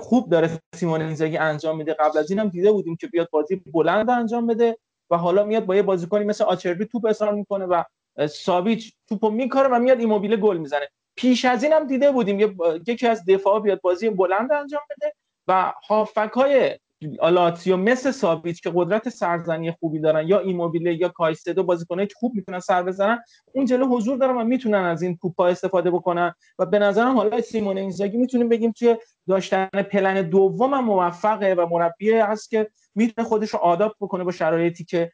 خوب 0.00 0.30
داره 0.30 0.60
سیمون 0.74 1.02
اینزاگی 1.02 1.36
انجام 1.36 1.76
میده. 1.76 1.94
قبل 1.94 2.18
از 2.18 2.30
اینم 2.30 2.48
دیده 2.48 2.72
بودیم 2.72 2.96
که 2.96 3.06
بیاد 3.06 3.28
بازی 3.30 3.56
بلند 3.56 4.10
انجام 4.10 4.46
بده 4.46 4.78
و 5.10 5.16
حالا 5.16 5.44
میاد 5.44 5.66
با 5.66 5.76
یه 5.76 5.82
بازیکنی 5.82 6.24
مثل 6.24 6.44
آچربی 6.44 6.84
توپ 6.84 7.06
اصرار 7.06 7.34
می‌کنه 7.34 7.64
و 7.64 7.82
ساویچ 8.26 8.94
توپو 9.08 9.30
میکاره 9.30 9.68
و 9.68 9.78
میاد 9.78 10.00
ایموبیله 10.00 10.36
گل 10.36 10.56
می‌زنه. 10.56 10.88
پیش 11.16 11.44
از 11.44 11.64
اینم 11.64 11.86
دیده 11.86 12.12
بودیم 12.12 12.56
یکی 12.86 13.06
از 13.06 13.24
دفاع 13.24 13.60
بیاد 13.60 13.80
بازی 13.80 14.10
بلند 14.10 14.52
انجام 14.52 14.82
بده 14.90 15.12
و 15.48 15.72
هافک 15.88 16.30
های 16.34 16.78
لاتسیو 17.22 17.76
مثل 17.76 18.10
سابیچ 18.10 18.62
که 18.62 18.72
قدرت 18.74 19.08
سرزنی 19.08 19.72
خوبی 19.72 20.00
دارن 20.00 20.28
یا 20.28 20.38
ایموبیله 20.38 20.94
یا 20.94 21.08
کایسدو 21.08 21.62
بازیکنایی 21.62 22.08
که 22.08 22.14
خوب 22.16 22.34
می‌تونن 22.34 22.60
سر 22.60 22.82
بزنن 22.82 23.22
اون 23.54 23.66
جلو 23.66 23.86
حضور 23.86 24.18
دارن 24.18 24.36
و 24.36 24.44
می‌تونن 24.44 24.84
از 24.84 25.02
این 25.02 25.16
توپا 25.16 25.46
استفاده 25.46 25.90
بکنن. 25.90 26.34
و 26.58 26.66
به 26.66 26.78
نظرم 26.78 27.16
حالا 27.16 27.40
سیمون 27.40 27.78
اینزاگی 27.78 28.16
می‌تونیم 28.16 28.48
بگیم 28.48 28.72
توی 28.72 28.96
داشتن 29.28 29.66
پلن 29.66 30.22
دوم 30.22 30.74
هم 30.74 30.84
موفقه 30.84 31.54
و 31.54 31.66
مربی 31.70 32.10
هست 32.12 32.50
که 32.50 32.70
می‌تونه 32.94 33.28
خودش 33.28 33.50
رو 33.50 33.58
آداپت 33.58 33.96
بکنه 34.00 34.24
با 34.24 34.32
شرایطی 34.32 34.84
که 34.84 35.12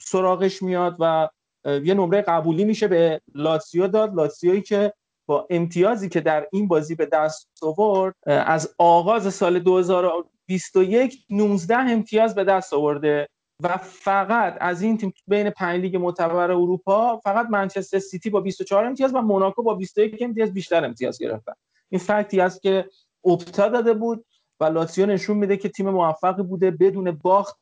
سراغش 0.00 0.62
میاد 0.62 0.96
و 1.00 1.28
یه 1.64 1.94
نمره 1.94 2.22
قبولی 2.22 2.64
میشه 2.64 2.88
به 2.88 3.20
لاتسیو 3.34 3.88
داد. 3.88 4.14
لاتسیویی 4.14 4.62
که 4.62 4.92
با 5.26 5.46
امتیازی 5.50 6.08
که 6.08 6.20
در 6.20 6.46
این 6.52 6.68
بازی 6.68 6.94
به 6.94 7.06
دست 7.06 7.50
آورد 7.62 8.14
از 8.26 8.74
آغاز 8.78 9.34
سال 9.34 9.58
2021 9.58 11.24
19 11.30 11.76
امتیاز 11.76 12.34
به 12.34 12.44
دست 12.44 12.72
آورده 12.72 13.28
و 13.62 13.76
فقط 13.76 14.56
از 14.60 14.82
این 14.82 14.98
تیم 14.98 15.12
بین 15.26 15.50
پنج 15.50 15.80
لیگ 15.80 15.96
معتبر 15.96 16.50
اروپا 16.50 17.16
فقط 17.16 17.46
منچستر 17.50 17.98
سیتی 17.98 18.30
با 18.30 18.40
24 18.40 18.84
امتیاز 18.84 19.14
و 19.14 19.20
موناکو 19.20 19.62
با 19.62 19.74
21 19.74 20.22
امتیاز 20.22 20.52
بیشتر 20.52 20.84
امتیاز 20.84 21.18
گرفتن. 21.18 21.52
این 21.88 21.98
فکتی 21.98 22.40
است 22.40 22.62
که 22.62 22.88
اپتا 23.24 23.68
داده 23.68 23.94
بود 23.94 24.24
و 24.60 24.64
لاتسیو 24.64 25.06
نشون 25.06 25.36
میده 25.36 25.56
که 25.56 25.68
تیم 25.68 25.90
موفقی 25.90 26.42
بوده 26.42 26.70
بدون 26.70 27.10
باخت 27.10 27.56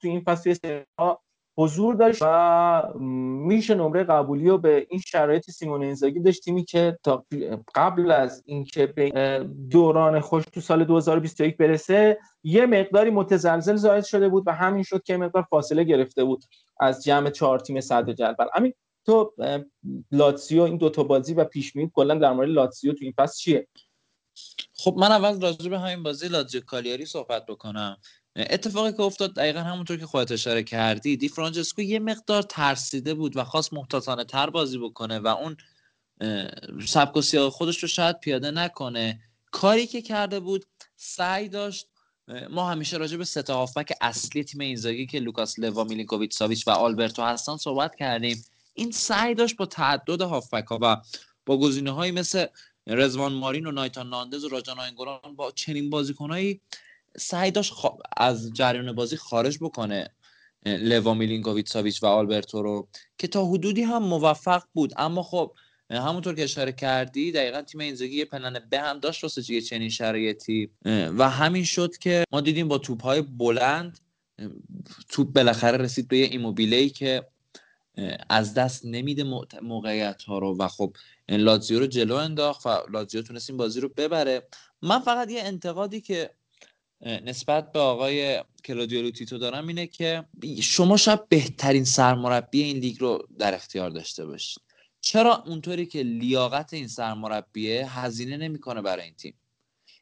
تو 0.00 0.08
این 0.08 0.20
فصل 0.20 0.54
آ 0.96 1.14
حضور 1.58 1.94
داشت 1.94 2.22
و 2.22 2.82
میشه 2.98 3.74
نمره 3.74 4.04
قبولی 4.04 4.48
رو 4.48 4.58
به 4.58 4.86
این 4.90 5.00
شرایط 5.00 5.50
سیمون 5.50 5.82
اینزاگی 5.82 6.20
داشت 6.20 6.42
تیمی 6.44 6.64
که 6.64 6.98
تا 7.02 7.24
قبل 7.74 8.10
از 8.10 8.42
اینکه 8.46 8.86
به 8.86 9.10
دوران 9.70 10.20
خوش 10.20 10.44
تو 10.52 10.60
سال 10.60 10.84
2021 10.84 11.56
برسه 11.56 12.18
یه 12.42 12.66
مقداری 12.66 13.10
متزلزل 13.10 13.76
زاید 13.76 14.04
شده 14.04 14.28
بود 14.28 14.44
و 14.46 14.52
همین 14.52 14.82
شد 14.82 15.02
که 15.02 15.16
مقدار 15.16 15.42
فاصله 15.42 15.84
گرفته 15.84 16.24
بود 16.24 16.44
از 16.80 17.04
جمع 17.04 17.30
چهار 17.30 17.58
تیم 17.58 17.80
صدر 17.80 18.12
جدول. 18.12 18.46
همین 18.54 18.74
تو 19.06 19.32
لاتسیو 20.12 20.62
این 20.62 20.76
دوتا 20.76 21.02
بازی 21.02 21.34
و 21.34 21.44
پیش 21.44 21.72
بینی 21.72 21.90
کلا 21.94 22.14
در 22.14 22.32
مورد 22.32 22.48
لاتسیو 22.48 22.92
تو 22.92 22.98
این 23.02 23.14
فصل 23.16 23.38
چیه؟ 23.38 23.68
خب 24.72 24.94
من 24.98 25.12
اول 25.12 25.40
راجع 25.40 25.70
به 25.70 25.78
همین 25.78 26.02
بازی 26.02 26.28
لاتزیو 26.28 26.60
کالیاری 26.60 27.06
صحبت 27.06 27.46
بکنم. 27.46 27.96
اتفاقی 28.36 28.92
که 28.92 29.02
افتاد 29.02 29.34
دقیقا 29.34 29.60
همونطور 29.60 29.96
که 29.96 30.06
خودت 30.06 30.32
اشاره 30.32 30.62
کردی 30.62 31.16
دی 31.16 31.28
فرانچسکو 31.28 31.82
یه 31.82 31.98
مقدار 31.98 32.42
ترسیده 32.42 33.14
بود 33.14 33.36
و 33.36 33.44
خواست 33.44 33.72
محتاطانه 33.72 34.24
تر 34.24 34.50
بازی 34.50 34.78
بکنه 34.78 35.18
و 35.18 35.26
اون 35.26 35.56
سبک 36.86 37.16
و 37.16 37.22
سیاق 37.22 37.52
خودش 37.52 37.78
رو 37.82 37.88
شاید 37.88 38.20
پیاده 38.20 38.50
نکنه. 38.50 39.20
کاری 39.50 39.86
که 39.86 40.02
کرده 40.02 40.40
بود 40.40 40.66
سعی 40.96 41.48
داشت 41.48 41.86
ما 42.50 42.70
همیشه 42.70 42.96
راجع 42.96 43.16
به 43.16 43.24
سه 43.24 43.44
هافبک 43.48 43.92
اصلی 44.00 44.44
تیم 44.44 44.60
اینزاگی 44.60 45.06
که 45.06 45.20
لوکاس 45.20 45.58
لوا 45.58 45.84
میلینکوویچ 45.84 46.34
ساویچ 46.34 46.68
و 46.68 46.70
آلبرتو 46.70 47.22
هستن 47.22 47.56
صحبت 47.56 47.96
کردیم. 47.96 48.44
این 48.74 48.90
سعی 48.90 49.34
داشت 49.34 49.56
با 49.56 49.66
تعدد 49.66 50.22
هافبک 50.22 50.66
ها 50.66 50.78
و 50.82 50.96
با 51.46 51.58
گزینه 51.58 52.10
مثل 52.10 52.46
رازوان 52.86 53.32
مارین 53.32 53.66
و 53.66 53.70
نایتان 53.70 54.08
ناندز 54.08 54.44
و 54.44 54.48
راجا 54.48 54.80
ناینگولان 54.80 55.36
با 55.36 55.52
چنین 55.52 55.90
بازیکنهایی 55.90 56.60
سعی 57.16 57.50
داشت 57.50 57.72
خا- 57.72 57.98
از 58.16 58.52
جریان 58.52 58.92
بازی 58.92 59.16
خارج 59.16 59.58
بکنه 59.60 60.10
لوا 60.66 61.14
میلینکوویچ 61.14 61.76
و 62.02 62.06
آلبرتو 62.06 62.62
رو 62.62 62.88
که 63.18 63.26
تا 63.26 63.46
حدودی 63.46 63.82
هم 63.82 64.02
موفق 64.02 64.62
بود. 64.72 64.92
اما 64.96 65.22
خب 65.22 65.54
همونطور 65.90 66.34
که 66.34 66.44
اشاره 66.44 66.72
کردی 66.72 67.32
دقیقا 67.32 67.62
تیم 67.62 67.80
اینزاگی 67.80 68.16
یه 68.16 68.24
plan 68.24 68.60
B 68.70 68.80
هم 68.80 68.98
داشت 68.98 69.50
یه 69.50 69.60
چنین 69.60 69.88
شرایطی. 69.88 70.70
و 71.18 71.30
همین 71.30 71.64
شد 71.64 71.96
که 71.96 72.24
ما 72.32 72.40
دیدیم 72.40 72.68
با 72.68 72.78
توپ‌های 72.78 73.22
بلند 73.22 73.98
توپ 75.08 75.32
بالاخره 75.32 75.78
رسید 75.78 76.08
به 76.08 76.18
یه 76.18 76.26
ایموبیلی 76.26 76.90
که 76.90 77.26
از 78.28 78.54
دست 78.54 78.86
نمیده 78.86 79.24
موقعیت 79.62 80.22
ها 80.22 80.38
رو. 80.38 80.56
و 80.58 80.68
خب 80.68 80.96
لاتزیو 81.28 81.78
رو 81.78 81.86
جلو 81.86 82.14
انداخت 82.14 82.66
و 82.66 82.78
لاتزیو 82.92 83.22
تونست 83.22 83.50
این 83.50 83.56
بازی 83.56 83.80
رو 83.80 83.88
ببره. 83.88 84.46
من 84.82 85.00
فقط 85.00 85.30
یه 85.30 85.42
انتقادی 85.42 86.00
که 86.00 86.30
نسبت 87.02 87.72
به 87.72 87.78
آقای 87.78 88.44
کلودیو 88.64 89.02
لوتیتو 89.02 89.38
دارم 89.38 89.68
اینه 89.68 89.86
که 89.86 90.24
شما 90.62 90.96
شاید 90.96 91.28
بهترین 91.28 91.84
سرمربی 91.84 92.62
این 92.62 92.76
لیگ 92.76 93.00
رو 93.00 93.26
در 93.38 93.54
اختیار 93.54 93.90
داشته 93.90 94.26
باشید. 94.26 94.62
چرا 95.00 95.42
اونطوری 95.46 95.86
که 95.86 96.02
لیاقت 96.02 96.74
این 96.74 96.88
سرمربیه 96.88 97.98
هزینه 97.98 98.36
نمی‌کنه 98.36 98.82
برای 98.82 99.04
این 99.04 99.14
تیم؟ 99.14 99.34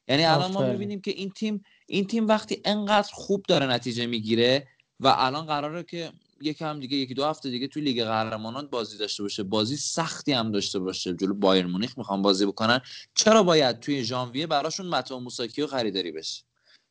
یعنی 0.09 0.25
الان 0.25 0.53
ما. 0.53 0.73
می‌بینیم 0.73 1.01
که 1.01 1.11
این 1.11 1.31
تیم 1.31 1.65
این 1.87 2.07
تیم 2.07 2.27
وقتی 2.27 2.61
انقدر 2.65 3.09
خوب 3.13 3.45
داره 3.49 3.67
نتیجه 3.67 4.07
می‌گیره 4.07 4.69
و 5.01 5.15
الان 5.17 5.47
قراره 5.47 5.83
که 5.83 6.13
یکم 6.41 6.81
دیگه 6.81 6.97
یکی 6.97 7.15
دو 7.15 7.25
هفته 7.25 7.51
دیگه 7.51 7.69
توی 7.69 7.83
لیگ 7.83 8.05
قهرمانان 8.05 8.67
بازی 8.67 8.99
داشته 8.99 9.23
باشه 9.23 9.43
بازی 9.43 9.77
سختی 9.77 10.33
هم 10.33 10.53
داشته 10.53 10.79
باشه 10.79 11.15
جلو 11.15 11.35
بایر 11.35 11.67
مونیخ 11.67 11.99
می‌خوان 11.99 12.23
بازی 12.23 12.47
بکنن 12.47 12.81
چرا 13.15 13.43
باید 13.43 13.81
توی 13.81 14.05
ژانویه 14.05 14.47
براشون 14.47 14.87
متا 14.87 15.19
موساکیو 15.19 15.67
خریداری 15.67 16.13
بشه؟ 16.13 16.48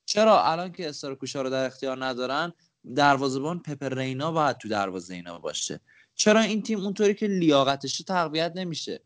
چرا 0.08 0.44
الان 0.44 0.72
که 0.72 0.90
استراکوشا 0.90 1.42
رو 1.42 1.50
در 1.50 1.66
اختیار 1.66 2.06
ندارن 2.06 2.54
دروازه‌بان 2.96 3.60
پپر 3.60 3.90
رینا 3.90 4.32
باید 4.32 4.58
تو 4.58 4.68
دروازه 4.68 5.14
اینا 5.14 5.40
باشه. 5.40 5.80
چرا 6.16 6.40
این 6.40 6.62
تیم 6.62 6.80
اونطوری 6.80 7.14
که 7.14 7.28
لیاقتش 7.28 7.98
تقویت 7.98 8.52
نمیشه؟ 8.56 9.02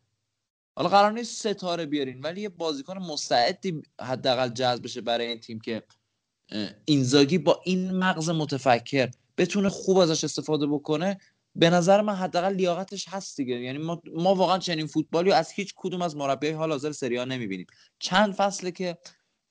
حالا 0.76 0.90
قرار 0.90 1.12
نیست 1.12 1.48
ستاره 1.48 1.86
بیارین 1.86 2.22
ولی 2.22 2.42
یه 2.42 2.50
بازیکن 2.50 2.98
مستعدی 2.98 3.82
حداقل 4.02 4.50
جذب 4.50 4.84
بشه 4.84 5.02
برای 5.02 5.28
این 5.28 5.40
تیم 5.40 5.60
که 5.60 5.84
اینزاگی 6.86 7.38
با 7.38 7.62
این 7.66 7.92
مغز 7.92 8.30
متفکر 8.30 9.12
بتونه 9.38 9.70
خوب 9.70 9.98
ازش 9.98 10.24
استفاده 10.24 10.68
بکنه 10.68 11.18
به 11.56 11.70
نظر 11.70 12.02
من 12.02 12.16
حداقل 12.16 12.54
لیاقتش 12.54 13.08
هست 13.10 13.38
دیگه. 13.38 13.56
یعنی 13.56 13.78
ما, 13.78 14.02
ما 14.16 14.36
واقعا 14.36 14.58
چنین 14.58 14.88
فوتبالی 14.88 15.32
از 15.32 15.52
هیچ 15.52 15.74
کدوم 15.76 16.02
از 16.02 16.16
مربیای 16.16 16.54
حال 16.54 16.72
حاضر 16.72 16.92
سری 16.92 17.20
آ 17.20 17.26
نمی‌بینیم. 17.26 17.68
چند 18.00 18.34
فصله 18.34 18.72
که 18.72 18.98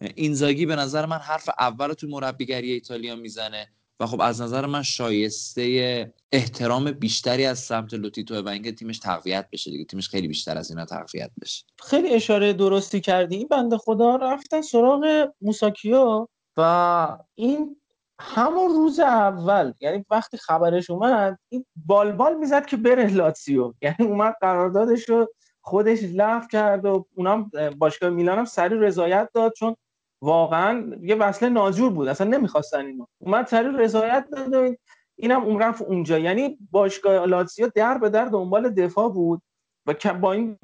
اینزاگی 0.00 0.66
به 0.66 0.76
نظر 0.76 1.06
من 1.06 1.18
حرف 1.18 1.48
اول 1.58 1.92
تو 1.92 2.08
مربیگری 2.08 2.72
ایتالیا 2.72 3.16
می‌زنه 3.16 3.68
و 4.00 4.06
خب 4.06 4.20
از 4.20 4.40
نظر 4.42 4.66
من 4.66 4.82
شایسته 4.82 6.12
احترام 6.32 6.92
بیشتری 6.92 7.46
از 7.46 7.58
سمت 7.58 7.94
لوتیتو 7.94 8.42
و 8.42 8.48
اینکه 8.48 8.72
تیمش 8.72 8.98
تقویت 8.98 9.48
بشه 9.52 9.70
دیگه. 9.70 9.84
تیمش 9.84 10.08
خیلی 10.08 10.28
بیشتر 10.28 10.58
از 10.58 10.70
اینا 10.70 10.84
تقویت 10.84 11.30
بشه. 11.40 11.64
خیلی 11.78 12.08
اشاره 12.14 12.52
درستی 12.52 13.00
کردی. 13.00 13.36
این 13.36 13.48
بنده 13.48 13.78
خدا 13.78 14.16
رفتن 14.16 14.60
سراغ 14.62 15.28
موساکیو 15.40 16.26
و 16.56 17.18
این 17.34 17.76
همون 18.20 18.70
روز 18.70 19.00
اول 19.00 19.72
یعنی 19.80 20.04
وقتی 20.10 20.36
خبرش 20.36 20.90
اومد 20.90 21.38
این 21.48 21.64
بالبال 21.86 22.36
می‌زد 22.36 22.66
که 22.66 22.76
بره 22.76 23.06
لاتسیو 23.06 23.74
یعنی 23.82 23.96
اومد 24.00 24.34
قراردادش 24.40 25.08
رو 25.08 25.34
خودش 25.60 25.98
لغو 26.02 26.46
کرد 26.46 26.84
و 26.84 27.06
اونم 27.14 27.50
باشگاه 27.78 28.10
میلان 28.10 28.38
هم 28.38 28.44
سریع 28.44 28.78
رضایت 28.78 29.28
داد 29.34 29.52
چون 29.52 29.76
واقعا 30.23 30.97
یه 31.02 31.15
وصله 31.15 31.49
ناجور 31.49 31.92
بود 31.92 32.08
اصلا 32.08 32.26
نمی‌خواستن 32.26 32.86
اینو. 32.86 33.07
اومد 33.18 33.47
سریع 33.47 33.70
رضایت 33.70 34.26
داد 34.32 34.55
و 34.55 34.74
اینم 35.16 35.42
اون 35.42 35.62
رفت 35.62 35.82
اونجا. 35.82 36.18
یعنی 36.18 36.58
باشگاه 36.70 37.26
لاتسیو 37.26 37.70
در 37.74 37.99
به 37.99 38.10
در 38.10 38.24
دنبال 38.24 38.70
دفاع 38.70 39.08
بود 39.08 39.42
و 39.86 40.15
با 40.20 40.32
این 40.32 40.58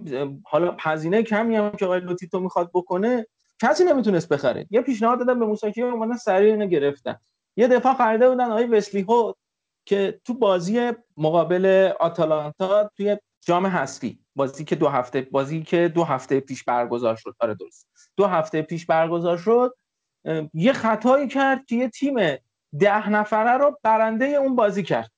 حالا 0.46 0.76
هزینه 0.80 1.22
کمی 1.22 1.56
هم 1.56 1.70
که 1.70 1.84
آقای 1.84 2.00
لوتیتو 2.00 2.40
می‌خواد 2.40 2.70
بکنه 2.74 3.26
کسی 3.62 3.84
نمی‌تونست 3.84 4.28
بخره. 4.28 4.66
یه 4.70 4.80
پیشنهاد 4.80 5.18
دادن 5.18 5.38
به 5.38 5.46
موساکیو 5.46 5.86
اومدن 5.86 6.16
سریع 6.16 6.52
اینو 6.52 6.66
گرفتن. 6.66 7.16
یه 7.56 7.68
دفاع 7.68 7.94
خریده 7.94 8.28
بودن 8.28 8.50
آقای 8.50 8.66
وسلی 8.66 9.00
هود 9.00 9.36
که 9.84 10.20
تو 10.24 10.34
بازی 10.34 10.92
مقابل 11.16 11.92
آتالانتا 12.00 12.90
توی 12.96 13.16
جام 13.40 13.66
حذفی 13.66 14.20
بازی 14.36 14.64
که 14.64 14.76
دو 14.76 14.88
هفته 14.88 15.20
بازی 15.20 15.62
که 15.62 15.92
دو 15.94 16.04
هفته 16.04 16.40
پیش 16.40 16.64
برگزار 16.64 17.16
شد. 17.16 17.34
آره 17.40 17.54
درست. 17.54 17.86
دو 18.16 18.26
هفته 18.26 18.62
پیش 18.62 18.86
برگزار 18.86 19.36
شد 19.36 19.74
یه 20.54 20.72
خطایی 20.72 21.28
کرد 21.28 21.64
که 21.64 21.76
یه 21.76 21.88
تیم 21.88 22.16
ده 22.78 23.10
نفره 23.10 23.52
رو 23.52 23.78
برنده 23.82 24.26
اون 24.26 24.56
بازی 24.56 24.82
کرد. 24.82 25.10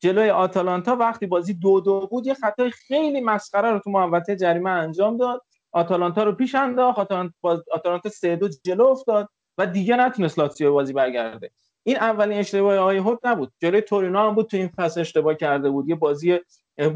جلوی 0.00 0.30
آتالانتا 0.30 0.96
وقتی 0.96 1.26
بازی 1.26 1.54
دو 1.54 1.80
دو 1.80 2.06
بود 2.06 2.26
یه 2.26 2.34
خطای 2.34 2.70
خیلی 2.70 3.20
مسخره 3.20 3.70
رو 3.70 3.78
تو 3.78 3.90
محوطه 3.90 4.36
جریمه 4.36 4.70
انجام 4.70 5.16
داد. 5.16 5.42
آتالانتا 5.72 6.22
رو 6.22 6.32
پیش 6.32 6.54
انداخت 6.54 6.98
آتالانتا, 6.98 8.08
سه 8.12 8.36
دو 8.36 8.48
جلو 8.64 8.86
افتاد 8.86 9.28
و 9.58 9.66
دیگه 9.66 9.96
نتونست 9.96 10.38
لاتزیو 10.38 10.72
بازی 10.72 10.92
برگرده. 10.92 11.50
این 11.82 11.96
اولین 11.96 12.38
اشتباه 12.38 12.76
آقای 12.76 12.96
هوت 12.96 13.18
نبود. 13.24 13.52
جلوی 13.60 13.80
تورینو 13.80 14.18
هم 14.18 14.34
بود 14.34 14.46
تو 14.46 14.56
این 14.56 14.68
فصل 14.68 15.00
اشتباه 15.00 15.34
کرده 15.34 15.70
بود. 15.70 15.88
یه 15.88 15.94
بازی 15.94 16.40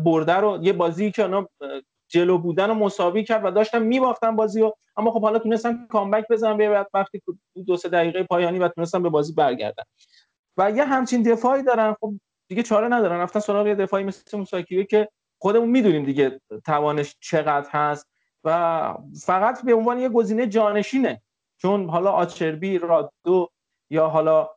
برده 0.05 0.35
رو 0.35 0.59
یه 0.63 0.73
بازی 0.73 1.11
که 1.11 1.23
اونا 1.23 1.49
جلو 2.09 2.39
بودن 2.39 2.71
و 2.71 2.75
مساوی 2.75 3.25
کرد 3.25 3.45
و 3.45 3.51
داشتن 3.51 3.83
میباختن 3.83 4.37
بازی 4.37 4.61
رو. 4.61 4.77
اما 4.97 5.11
خب 5.11 5.23
حالا 5.23 5.39
تونستن 5.39 5.87
کامبک 5.87 6.25
بزنن 6.31 6.57
به 6.57 6.87
وقتی 6.95 7.23
دو 7.67 7.77
سه 7.77 7.89
دقیقه 7.89 8.23
پایانی 8.23 8.59
و 8.59 8.69
تونستن 8.69 9.03
به 9.03 9.09
بازی 9.09 9.33
برگردن. 9.33 9.85
و 10.57 10.71
یه 10.71 10.85
همچین 10.85 11.23
دفاعی 11.23 11.63
دارن. 11.63 11.97
خب 12.01 12.13
دیگه 12.49 12.63
چاره 12.63 12.89
ندارن. 12.89 13.21
رفتن 13.21 13.41
سراغ 13.41 13.67
یه 13.67 13.75
دفاعی 13.75 14.05
مثل 14.05 14.39
موساکیو 14.39 14.83
که 14.83 15.09
خودمون 15.39 15.69
می‌دونیم 15.69 16.05
دیگه 16.05 16.41
توانش 16.67 17.17
چقدر 17.21 17.69
هست. 17.71 18.07
و 18.45 18.95
فقط 19.25 19.65
به 19.65 19.75
عنوان 19.75 19.99
یه 19.99 20.09
گزینه 20.09 20.47
جانشینه. 20.47 21.23
چون 21.57 21.89
حالا 21.89 22.11
آچربی 22.11 22.79
رادو 22.79 23.49
یا 23.91 24.09
حالا 24.09 24.49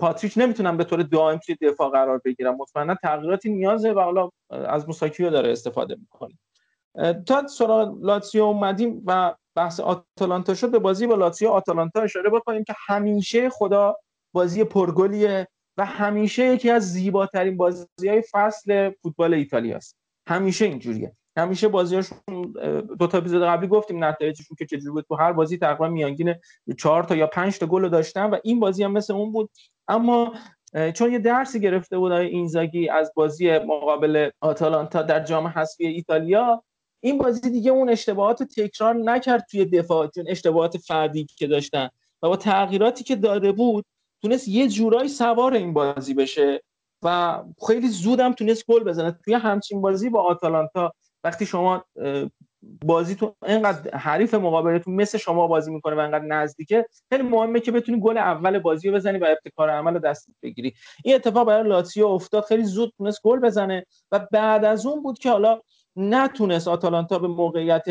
پاتریچ 0.00 0.38
نمی‌تونن 0.38 0.76
به 0.76 0.84
طور 0.84 1.02
دائم 1.02 1.38
توی 1.38 1.56
دفاع 1.62 1.90
قرار 1.90 2.20
بگیرن. 2.24 2.50
مطمئنا 2.50 2.94
تغییراتی 2.94 3.50
نیازه 3.50 3.92
و 3.92 4.00
حالا 4.00 4.30
از 4.50 4.86
موساکیو 4.86 5.30
داره 5.30 5.52
استفاده 5.52 5.96
می‌کنه. 5.96 6.34
تا 7.26 7.46
سراغ 7.46 7.98
لاتسیو 8.00 8.42
اومدیم 8.42 9.02
و 9.06 9.34
بحث 9.54 9.80
آتالانتا 9.80 10.54
شد 10.54 10.70
به 10.70 10.78
بازی 10.78 11.06
با 11.06 11.14
لاتسیو 11.14 11.48
آتالانتا 11.48 12.00
اشاره 12.02 12.30
بکنیم 12.30 12.64
که 12.64 12.74
همیشه 12.86 13.50
خدا 13.50 13.96
بازی 14.32 14.64
پرگلیه 14.64 15.48
و 15.76 15.84
همیشه 15.86 16.44
یکی 16.44 16.70
از 16.70 16.92
زیباترین 16.92 17.56
بازی 17.56 18.08
های 18.08 18.22
فصل 18.32 18.90
فوتبال 19.02 19.34
ایتالیا 19.34 19.76
است 19.76 19.96
همیشه 20.28 20.64
اینجوریه. 20.64 21.16
همیشه 21.36 21.68
بازیاشون 21.68 22.52
دو 22.98 23.06
تا 23.06 23.18
اپیزود 23.18 23.42
قبلی 23.42 23.68
گفتیم 23.68 24.04
نتایجشون 24.04 24.56
که 24.58 24.66
چجوری 24.66 24.90
بود. 24.90 25.04
تو 25.08 25.14
هر 25.14 25.32
بازی 25.32 25.58
تقریبا 25.58 25.88
میانگین 25.88 26.34
چهار 26.78 27.04
تا 27.04 27.16
یا 27.16 27.26
پنج 27.26 27.58
تا 27.58 27.66
گل 27.66 27.88
داشتن 27.88 28.30
و 28.30 28.38
این 28.44 28.60
بازی 28.60 28.84
هم 28.84 28.92
مثل 28.92 29.12
اون 29.12 29.32
بود. 29.32 29.50
اما 29.88 30.34
چون 30.94 31.12
یه 31.12 31.18
درسی 31.18 31.60
گرفته 31.60 31.98
بود 31.98 32.12
آقای 32.12 32.26
اینزاگی 32.26 32.88
از 32.88 33.12
بازی 33.16 33.58
مقابل 33.58 34.30
آتالانتا 34.40 35.02
در 35.02 35.24
جام 35.24 35.46
حذفی 35.46 35.86
ایتالیا 35.86 36.62
این 37.04 37.18
بازی 37.18 37.50
دیگه 37.50 37.70
اون 37.70 37.90
اشتباهات 37.90 38.40
رو 38.40 38.46
تکرار 38.46 38.94
نکرد 38.94 39.46
توی 39.50 39.64
دفاع 39.64 40.06
چون 40.06 40.24
اشتباهات 40.28 40.76
فردی 40.76 41.26
که 41.36 41.46
داشتن. 41.46 41.88
و 42.22 42.28
با 42.28 42.36
تغییراتی 42.36 43.04
که 43.04 43.16
داده 43.16 43.52
بود 43.52 43.84
تونست 44.22 44.48
یه 44.48 44.68
جورایی 44.68 45.08
سوار 45.08 45.54
این 45.54 45.72
بازی 45.72 46.14
بشه 46.14 46.62
و 47.02 47.42
خیلی 47.66 47.88
زودم 47.88 48.32
تونست 48.32 48.66
گل 48.66 48.84
بزنه. 48.84 49.18
توی 49.24 49.34
همچین 49.34 49.80
بازی 49.80 50.10
با 50.10 50.22
آتالانتا 50.22 50.92
وقتی 51.24 51.46
شما 51.46 51.84
بازی 52.84 53.14
تو 53.14 53.34
اینقدر 53.46 53.96
حریف 53.96 54.34
مقابلتون 54.34 54.94
مثل 54.94 55.18
شما 55.18 55.46
بازی 55.46 55.72
می‌کنه 55.72 55.94
و 55.94 55.98
اینقدر 55.98 56.24
نزدیکه 56.24 56.86
خیلی 57.10 57.22
مهمه 57.22 57.60
که 57.60 57.72
بتونی 57.72 58.00
گل 58.00 58.18
اول 58.18 58.58
بازی 58.58 58.88
رو 58.88 58.94
بزنی 58.94 59.18
و 59.18 59.24
ابتکار 59.24 59.70
عمل 59.70 59.94
رو 59.94 59.98
دست 60.00 60.28
بگیری. 60.42 60.74
این 61.04 61.14
اتفاق 61.14 61.46
برای 61.46 61.68
لاتسیو 61.68 62.06
افتاد 62.06 62.44
خیلی 62.44 62.64
زود 62.64 62.92
تونست 62.98 63.20
گل 63.22 63.38
بزنه 63.38 63.86
و 64.12 64.26
بعد 64.32 64.64
از 64.64 64.86
اون 64.86 65.02
بود 65.02 65.18
که 65.18 65.30
حالا 65.30 65.60
نتونست 65.96 66.68
آتالانتا 66.68 67.18
به 67.18 67.28
موقعیت 67.28 67.84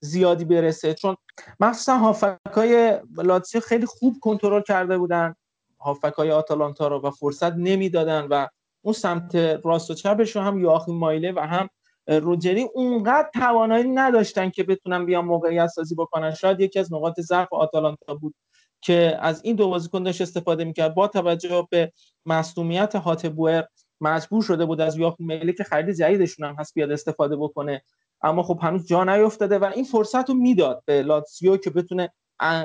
زیادی 0.00 0.44
برسه. 0.44 0.94
چون 0.94 1.16
مخصوصا 1.60 1.98
هافکای 1.98 3.00
لاتسیو 3.16 3.60
خیلی 3.60 3.86
خوب 3.86 4.16
کنترل 4.20 4.62
کرده 4.62 4.98
بودن. 4.98 5.34
هافکای 5.80 6.30
آتالانتا 6.30 6.88
رو 6.88 7.00
و 7.00 7.10
فرصت 7.10 7.52
نمی‌دادن 7.52 8.26
و 8.30 8.46
اون 8.82 8.94
سمت 8.94 9.34
راست 9.64 9.90
و 9.90 9.94
چپش 9.94 10.36
هم 10.36 10.58
یواخیم 10.58 10.94
مایله 10.94 11.32
و 11.32 11.40
هم 11.40 11.68
روجری 12.06 12.62
اونقدر 12.74 13.30
توانایی 13.34 13.88
نداشتن 13.88 14.50
که 14.50 14.62
بتونن 14.62 15.06
بیان 15.06 15.24
موقعیت 15.24 15.66
سازی 15.66 15.94
بکنن. 15.94 16.34
شاید 16.34 16.60
یکی 16.60 16.78
از 16.78 16.92
نقاط 16.92 17.20
ضعف 17.20 17.52
آتالانتا 17.52 18.14
بود 18.14 18.34
که 18.80 19.18
از 19.20 19.44
این 19.44 19.56
دو 19.56 19.68
بازیکن 19.68 20.06
استفاده 20.06 20.64
می‌کرد. 20.64 20.94
با 20.94 21.08
توجه 21.08 21.66
به 21.70 21.92
مصدومیت 22.26 22.96
هاتبوئر 22.96 23.64
مجبور 24.00 24.42
شده 24.42 24.64
بود 24.64 24.80
از 24.80 24.96
یاخیم 24.96 25.26
میله 25.26 25.52
که 25.52 25.64
خرید 25.64 25.94
جدیدشون 25.96 26.48
هم 26.48 26.54
هست 26.58 26.74
بیاد 26.74 26.90
استفاده 26.90 27.36
بکنه. 27.36 27.82
اما 28.22 28.42
خب 28.42 28.58
هنوز 28.62 28.86
جا 28.86 29.04
نیفتاده 29.04 29.58
و 29.58 29.64
این 29.64 29.84
فرصت 29.84 30.28
رو 30.28 30.34
می‌داد 30.34 30.82
به 30.84 31.02
لاتسیو 31.02 31.56
که 31.56 31.70
بتونه 31.70 32.10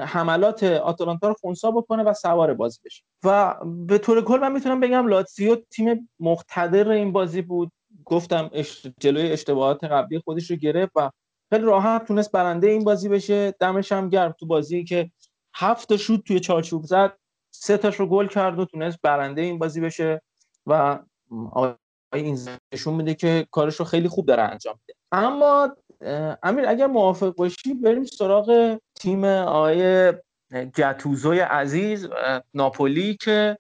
حملات 0.06 0.64
آتالانتا 0.64 1.28
رو 1.28 1.34
خونسا 1.34 1.72
بکنه 1.72 2.04
و 2.04 2.14
سوار 2.14 2.54
بازی 2.54 2.80
بشه. 2.86 3.04
و 3.24 3.56
به 3.88 3.98
طور 3.98 4.22
کل 4.22 4.40
من 4.40 4.52
می‌تونم 4.52 4.80
بگم 4.80 5.08
لاتسیو 5.08 5.56
تیم 5.56 6.10
مقتدر 6.20 6.90
این 6.90 7.12
بازی 7.12 7.42
بود. 7.42 7.72
گفتم. 8.06 8.52
جلوی 9.00 9.32
اشتباهات 9.32 9.84
قبلی 9.84 10.20
خودش 10.20 10.52
رو 10.52 10.58
گرفت 10.58 10.92
و 10.96 11.12
خیلی 11.50 11.64
راحت 11.64 12.06
تونست 12.06 12.32
برنده 12.32 12.68
این 12.68 12.84
بازی 12.84 13.10
بشه. 13.10 13.56
دمش 13.60 13.92
هم 13.92 14.10
گرم 14.10 14.36
تو 14.40 14.46
بازی 14.46 14.84
که 14.84 15.12
هفت 15.56 15.96
شوت 15.96 16.24
توی 16.24 16.40
چارچوب 16.40 16.84
زد 16.84 17.18
سه 17.52 17.78
تاش 17.78 17.96
رو 17.96 18.08
گل 18.08 18.28
کرد 18.28 18.60
و 18.60 18.66
تونست 18.66 18.98
برنده 19.04 19.42
این 19.42 19.60
بازی 19.60 19.82
بشه 19.82 20.22
و 20.66 21.00
آقای 21.32 21.74
این 22.14 22.40
نشون 22.74 22.94
میده 22.94 23.14
که 23.14 23.48
کارش 23.52 23.76
رو 23.76 23.86
خیلی 23.86 24.08
خوب 24.08 24.26
داره 24.26 24.44
انجام 24.44 24.80
میده. 24.82 25.00
اما 25.12 25.76
امیر 26.44 26.68
اگر 26.68 26.88
موافق 26.88 27.36
باشی 27.36 27.74
بریم 27.74 28.04
سراغ 28.04 28.80
تیم 28.96 29.24
آقای 29.24 30.14
گتوزوی 30.78 31.40
عزیز 31.40 32.08
ناپولی 32.54 33.18
که 33.22 33.58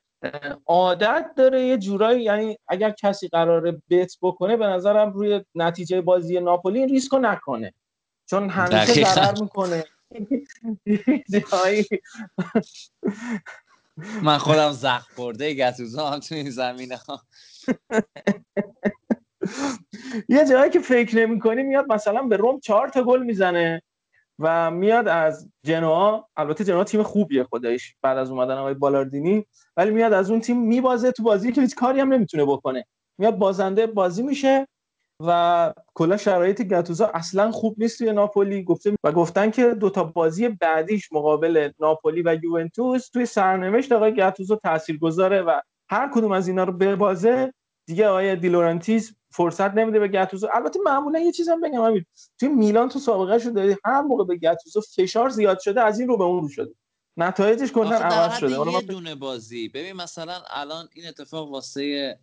عادت 0.65 1.31
داره 1.37 1.61
یه 1.61 1.77
جورایی 1.77 2.23
یعنی 2.23 2.57
اگر 2.67 2.91
کسی 2.91 3.27
قراره 3.27 3.81
بت 3.89 4.17
بکنه 4.21 4.57
به 4.57 4.65
نظرم 4.65 5.11
روی 5.11 5.41
نتیجه 5.55 6.01
بازی 6.01 6.39
ناپولی 6.39 6.79
این 6.79 6.89
ریسکو 6.89 7.19
نکنه. 7.19 7.73
چون 8.25 8.49
همیشه 8.49 9.13
ضرر 9.13 9.41
می‌کنه. 9.41 9.83
من 14.23 14.37
خودم 14.37 14.71
زخم 14.71 15.15
خورده 15.15 15.53
گتوزو 15.53 16.05
هم 16.05 16.19
تو 16.19 16.35
این 16.35 16.49
زمینه. 16.49 16.95
ها 16.95 17.21
یه 20.29 20.45
جایی 20.49 20.71
که 20.71 20.79
فکر 20.79 21.15
نمی 21.15 21.39
کنی 21.39 21.63
میاد 21.63 21.91
مثلا 21.91 22.21
به 22.21 22.37
روم 22.37 22.59
چهار 22.59 22.89
تا 22.89 23.03
گل 23.03 23.23
می‌زنه 23.23 23.81
و 24.39 24.71
میاد 24.71 25.07
از 25.07 25.49
جنوا 25.63 26.27
البته 26.37 26.63
جنوا 26.63 26.83
تیم 26.83 27.03
خوبیه 27.03 27.43
خودش 27.43 27.95
بعد 28.01 28.17
از 28.17 28.31
اومدن 28.31 28.57
آقای 28.57 28.73
بالاردینی 28.73 29.45
ولی 29.77 29.91
میاد 29.91 30.13
از 30.13 30.31
اون 30.31 30.41
تیم 30.41 30.57
میبازه 30.61 31.11
تو 31.11 31.23
بازی 31.23 31.51
که 31.51 31.61
هیچ 31.61 31.75
کاری 31.75 31.99
هم 31.99 32.13
نمی‌تونه 32.13 32.45
بکنه. 32.45 32.85
میاد 33.17 33.37
بازنده 33.37 33.87
بازی 33.87 34.23
میشه 34.23 34.67
و 35.19 35.73
کلا 35.93 36.17
شرایط 36.17 36.67
گاتوزو 36.67 37.07
اصلا 37.13 37.51
خوب 37.51 37.75
نیست 37.77 37.97
توی 37.97 38.11
ناپولی. 38.11 38.63
گفته 38.63 38.95
و 39.03 39.11
گفتن 39.11 39.51
که 39.51 39.73
دوتا 39.73 40.03
بازی 40.03 40.49
بعدیش 40.49 41.11
مقابل 41.11 41.69
ناپولی 41.79 42.21
و 42.21 42.37
یوونتوس 42.43 43.09
توی 43.09 43.25
سرنوشت 43.25 43.91
آقای 43.91 44.15
گاتوزو 44.15 44.55
تاثیرگذاره 44.55 45.41
و 45.41 45.59
هر 45.89 46.11
کدوم 46.13 46.31
از 46.31 46.47
اینا 46.47 46.63
رو 46.63 46.73
ببازه 46.73 47.53
دیگه 47.87 48.07
آقای 48.07 48.35
دیلورنتیس 48.35 49.13
فرصت 49.31 49.73
نمیده 49.73 49.99
به 49.99 50.07
گاتوزو 50.07 50.47
البته 50.53 50.79
معمولا 50.85 51.19
یه 51.19 51.31
چیزم 51.31 51.61
بگم 51.61 51.81
امیر 51.81 52.05
توی 52.39 52.49
میلان 52.49 52.89
تو 52.89 52.99
سابقه 52.99 53.39
شو 53.39 53.49
داری 53.49 53.75
هر 53.85 54.01
موقع 54.01 54.23
به 54.23 54.37
گاتوزو 54.37 54.81
فشار 54.81 55.29
زیاد 55.29 55.59
شده 55.59 55.81
از 55.81 55.99
این 55.99 56.07
رو 56.07 56.17
به 56.17 56.23
اون 56.23 56.41
رو 56.41 56.49
شده. 56.49 56.75
نتایجش 57.17 57.71
کلا 57.71 57.97
عوض 57.97 58.37
شده. 58.37 58.71
یه 58.71 58.81
دونه 58.81 59.15
بازی. 59.15 59.69
ببین 59.69 59.93
مثلا 59.93 60.33
الان 60.49 60.87
این 60.93 61.07
اتفاق 61.07 61.51
واسه 61.51 62.17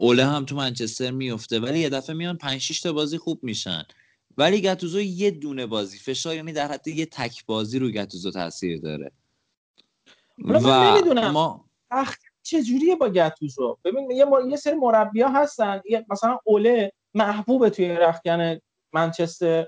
اوله 0.00 0.24
هم 0.24 0.44
تو 0.44 0.56
منچستر 0.56 1.10
میفته 1.10 1.60
ولی 1.60 1.78
یه 1.78 1.88
دفعه 1.88 2.16
میان 2.16 2.36
5 2.36 2.60
6 2.60 2.80
تا 2.80 2.92
بازی 2.92 3.18
خوب 3.18 3.44
میشن. 3.44 3.82
ولی 4.38 4.60
گاتوزو 4.60 5.00
یه 5.00 5.30
دونه 5.30 5.66
بازی 5.66 5.98
فشار 5.98 6.34
یعنی 6.34 6.52
در 6.52 6.72
حد 6.72 6.88
یه 6.88 7.06
تک 7.06 7.46
بازی 7.46 7.78
رو 7.78 7.90
گاتوزو 7.90 8.30
تاثیر 8.30 8.80
داره. 8.80 9.12
و 10.44 10.60
من 10.60 10.90
نمی‌دونم 10.90 11.30
ما 11.30 11.64
چه 12.42 12.62
جوریه 12.62 12.96
با 12.96 13.08
گاتوزو؟ 13.08 13.78
ببین 13.84 14.10
یه, 14.10 14.24
مر... 14.24 14.48
یه 14.48 14.56
سری 14.56 14.74
مربیا 14.74 15.28
هستن 15.28 15.80
مثلا 16.10 16.38
اوله 16.44 16.92
محبوبه 17.14 17.70
توی 17.70 17.88
رخکن 17.88 18.58
منچستر. 18.92 19.66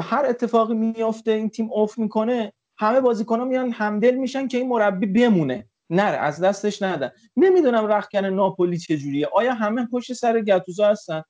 هر 0.00 0.24
اتفاقی 0.26 0.74
میفته 0.74 1.30
این 1.30 1.50
تیم 1.50 1.72
اوف 1.72 1.98
می‌کنه 1.98 2.52
همه 2.76 3.00
بازیکن‌ها 3.00 3.44
میان 3.44 3.70
همدل 3.70 4.14
میشن 4.14 4.48
که 4.48 4.58
این 4.58 4.68
مربی 4.68 5.06
بمونه. 5.06 5.68
نره 5.90 6.16
از 6.16 6.40
دستش 6.40 6.82
ندن. 6.82 7.10
نمی‌دونم 7.36 7.86
رخکن 7.86 8.24
ناپولی 8.24 8.78
چجوریه. 8.78 9.28
آیا 9.34 9.54
همه 9.54 9.86
پشت 9.86 10.12
سر 10.12 10.40
گاتوزو 10.40 10.84
هستن؟ 10.84 11.22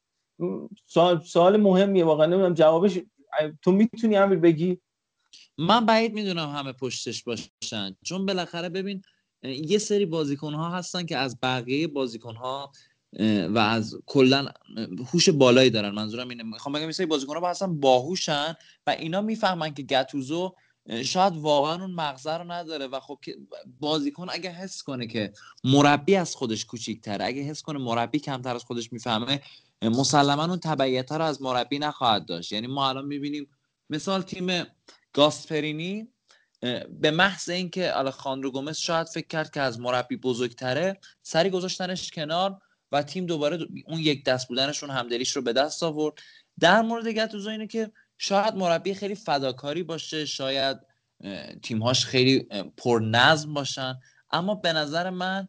سوال, 1.24 1.57
مهمیه 1.57 2.05
واقعا 2.05 2.26
نمی‌دونم 2.26 2.55
جوابش. 2.55 2.99
تو 3.62 3.73
می‌تونی 3.73 4.16
امیر 4.16 4.39
بگی؟ 4.39 4.81
من 5.58 5.86
بعید 5.86 6.15
می‌دونم 6.15 6.50
همه 6.50 6.73
پشتش 6.73 7.23
باشن. 7.23 7.97
چون 8.05 8.26
بالاخره 8.26 8.68
ببین 8.68 9.02
یه 9.42 9.78
سری 9.78 10.07
بازیکن 10.07 10.55
ها 10.55 10.70
هستن 10.70 11.07
که 11.07 11.16
از 11.16 11.39
بقیه 11.42 11.89
بازیکن 11.89 12.34
ها 12.34 12.73
و 13.49 13.58
از 13.58 13.99
کلا 14.07 14.49
هوش 15.12 15.28
بالایی 15.28 15.70
دارن. 15.70 15.91
منظورم 15.91 16.28
اینه. 16.28 16.42
می‌خوام 16.42 16.74
بگم 16.74 16.91
سری 16.91 17.07
بازیکن 17.07 17.36
ها 17.36 17.50
هستن 17.50 17.81
باهوشن 17.81 18.57
و 18.86 18.91
اینا 18.91 19.20
می‌فهمن 19.20 19.74
که 19.74 19.83
گاتوزو 19.83 20.55
شاید 21.05 21.37
واقعا 21.37 21.75
اون 21.75 21.91
مغزه 21.91 22.33
رو 22.33 22.53
نداره 22.53 22.87
و 22.87 23.01
خب 23.01 23.19
بازیکن 23.81 24.27
اگه 24.31 24.51
حس 24.51 24.83
کنه 24.83 25.07
که 25.07 25.33
مربی 25.65 26.17
از 26.17 26.37
خودش 26.37 26.65
کوچیک‌تره 26.65 27.25
اگه 27.25 27.43
حس 27.43 27.63
کنه 27.63 27.79
مربی 27.79 28.19
کمتر 28.19 28.55
از 28.55 28.65
خودش 28.65 28.93
می‌فهمه 28.93 29.41
مسلما 29.83 30.45
اون 30.45 30.59
تبعیت 30.59 31.13
رو 31.13 31.25
از 31.25 31.43
مربی 31.43 31.79
نخواهد 31.79 32.27
داشت. 32.27 32.53
یعنی 32.53 32.67
ما 32.67 32.89
الان 32.89 33.05
می‌بینیم 33.05 33.49
مثال 33.91 34.23
تیم 34.23 34.67
گاسپرینی 35.13 36.09
به 37.01 37.11
محض 37.11 37.49
اینکه 37.49 37.93
آلخاندرو 37.93 38.51
گومز 38.51 38.77
شاید 38.77 39.07
فکر 39.07 39.27
کرد 39.27 39.51
که 39.51 39.61
از 39.61 39.81
مربی 39.81 40.17
بزرگتره 40.17 41.01
سری 41.23 41.51
گذاشتنش 41.51 42.11
کنار 42.11 42.59
و 42.93 43.03
تیم 43.03 43.27
دوباره 43.27 43.59
اون 43.87 44.01
یک 44.01 44.25
دست 44.25 44.49
بودنشون 44.49 44.91
همدلیش 44.91 45.37
رو 45.37 45.43
به 45.43 45.53
دست 45.53 45.83
آورد. 45.83 46.19
در 46.61 46.83
مورد 46.83 47.15
گاتوزو 47.15 47.51
اینه 47.51 47.67
که 47.67 47.93
شاید 48.18 48.55
مربی 48.55 48.94
خیلی 48.94 49.15
فداکاری 49.15 49.83
باشه 49.83 50.26
شاید 50.26 50.78
تیمهاش 51.62 52.07
خیلی 52.07 52.47
پر 52.76 53.01
نظم 53.05 53.55
باشن. 53.55 53.94
اما 54.31 54.55
به 54.55 54.73
نظر 54.73 55.10
من 55.10 55.49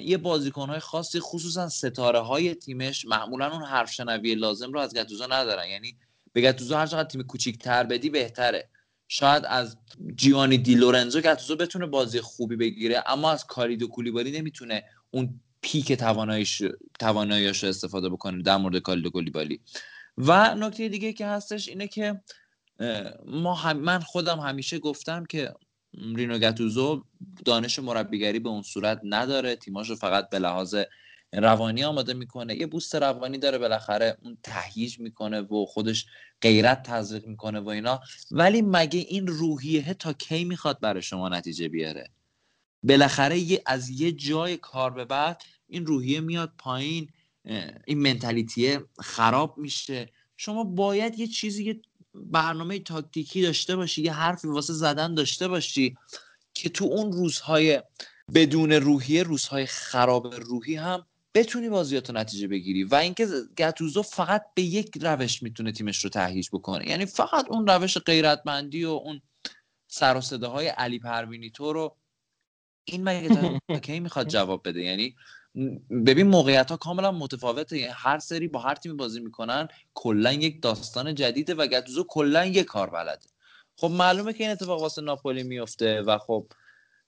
یه 0.00 0.16
بازیکنهای 0.16 0.80
خاصی 0.80 1.20
خصوصا 1.20 1.68
ستاره 1.68 2.18
های 2.18 2.54
تیمش 2.54 3.04
معمولا 3.04 3.52
اون 3.52 3.64
حرف 3.64 3.92
شنوی 3.92 4.34
لازم 4.34 4.72
رو 4.72 4.80
از 4.80 4.94
گاتوزو 4.94 5.24
ندارن. 5.30 5.68
یعنی 5.68 5.96
به 6.32 6.40
گاتوزو 6.40 6.76
هر 6.76 6.86
چقدر 6.86 7.08
تیم 7.08 7.22
کوچیک‌تر 7.22 7.84
بدی 7.84 8.10
بهتره. 8.10 8.68
شاید 9.08 9.44
از 9.46 9.76
جیوانی 10.16 10.58
دی 10.58 10.74
لورنزو 10.74 11.20
گاتوزو 11.20 11.56
بتونه 11.56 11.86
بازی 11.86 12.20
خوبی 12.20 12.56
بگیره 12.56 13.02
اما 13.06 13.30
از 13.30 13.46
کاریدو 13.46 13.86
کولیبالی 13.86 14.30
نمی‌تونه 14.30 14.84
اون 15.10 15.40
پیک 15.60 15.92
تواناییش 15.92 16.62
تواناییش 16.98 17.62
رو 17.62 17.68
استفاده 17.68 18.08
بکنه 18.08 18.42
در 18.42 18.56
مورد 18.56 18.78
کاریدو 18.78 19.10
کولیبالی. 19.10 19.60
و 20.18 20.54
نکته 20.54 20.88
دیگه 20.88 21.12
که 21.12 21.26
هستش 21.26 21.68
اینه 21.68 21.88
که 21.88 22.20
ما 23.26 23.54
هم 23.54 23.76
من 23.76 24.00
خودم 24.00 24.40
همیشه 24.40 24.78
گفتم 24.78 25.24
که 25.24 25.54
رینو 25.94 26.38
گتوزو 26.38 27.04
دانش 27.44 27.78
مربیگری 27.78 28.38
به 28.38 28.48
اون 28.48 28.62
صورت 28.62 29.00
نداره. 29.04 29.56
تیماشو 29.56 29.94
فقط 29.94 30.30
به 30.30 30.38
لحاظ 30.38 30.76
روانی 31.32 31.84
آماده 31.84 32.14
می‌کنه. 32.14 32.56
یه 32.56 32.66
بوست 32.66 32.94
روانی 32.94 33.38
داره 33.38 33.58
بالاخره 33.58 34.16
اون 34.22 34.38
تهییج 34.42 35.00
می‌کنه 35.00 35.40
و 35.40 35.66
خودش 35.66 36.06
غیرت 36.40 36.82
تزریق 36.82 37.26
می‌کنه 37.26 37.60
و 37.60 37.68
اینا. 37.68 38.00
ولی 38.30 38.62
مگه 38.62 39.00
این 39.00 39.26
روحیه 39.26 39.94
تا 39.94 40.12
کی 40.12 40.44
می‌خواد 40.44 40.80
برای 40.80 41.02
شما 41.02 41.28
نتیجه 41.28 41.68
بیاره؟ 41.68 42.10
بالاخره 42.82 43.38
یه 43.38 43.62
از 43.66 43.90
یه 43.90 44.12
جای 44.12 44.56
کار 44.56 44.90
به 44.90 45.04
بعد 45.04 45.42
این 45.68 45.86
روحیه 45.86 46.20
میاد 46.20 46.52
پایین. 46.58 47.08
این 47.86 47.98
منتالیتیه 47.98 48.80
خراب 49.00 49.58
میشه. 49.58 50.12
شما 50.36 50.64
باید 50.64 51.18
یه 51.18 51.26
چیزی 51.26 51.64
یه 51.64 51.80
برنامه 52.14 52.78
تاکتیکی 52.78 53.42
داشته 53.42 53.76
باشی 53.76 54.02
یه 54.02 54.12
حرفی 54.12 54.48
واسه 54.48 54.72
زدن 54.72 55.14
داشته 55.14 55.48
باشی 55.48 55.96
که 56.54 56.68
تو 56.68 56.84
اون 56.84 57.12
روزهای 57.12 57.82
بدون 58.34 58.72
روحیه 58.72 59.22
روزهای 59.22 59.66
خراب 59.66 60.34
روحی 60.34 60.76
هم 60.76 61.06
بتونی 61.34 61.68
بازیاتو 61.68 62.12
نتیجه 62.12 62.48
بگیری. 62.48 62.84
و 62.84 62.94
اینکه 62.94 63.26
گتوزو 63.58 64.02
فقط 64.02 64.42
به 64.54 64.62
یک 64.62 64.98
روش 65.02 65.42
می‌تونه 65.42 65.72
تیمش 65.72 66.04
رو 66.04 66.10
تهییج 66.10 66.48
بکنه. 66.52 66.88
یعنی 66.88 67.06
فقط 67.06 67.46
اون 67.50 67.66
روش 67.66 67.98
غیرتمندی 67.98 68.84
و 68.84 68.90
اون 68.90 69.22
سر 69.88 70.16
و 70.16 70.20
صداهای 70.20 70.68
علی 70.68 70.98
پروینی 70.98 71.50
تو 71.50 71.72
رو 71.72 71.96
این 72.84 73.04
مگه 73.04 73.58
تا 73.68 73.78
کی 73.78 74.00
می‌خواد 74.00 74.28
جواب 74.28 74.68
بده؟ 74.68 74.82
یعنی 74.82 75.16
ببین 76.06 76.26
موقعیت 76.26 76.70
ها 76.70 76.76
کاملا 76.76 77.12
متفاوته. 77.12 77.78
یعنی 77.78 77.92
هر 77.96 78.18
سری 78.18 78.48
با 78.48 78.60
هر 78.60 78.74
تیمی 78.74 78.94
بازی 78.94 79.20
می‌کنن 79.20 79.68
کلا 79.94 80.32
یک 80.32 80.62
داستان 80.62 81.14
جدیده 81.14 81.54
و 81.54 81.66
گتوزو 81.66 82.04
کلا 82.08 82.44
یک 82.44 82.66
کار 82.66 82.90
بلده. 82.90 83.26
خب 83.76 83.90
معلومه 83.90 84.32
که 84.32 84.44
این 84.44 84.52
اتفاق 84.52 84.80
واسه 84.80 85.02
ناپولی 85.02 85.42
میفته 85.42 86.02
و 86.02 86.18
خب 86.18 86.46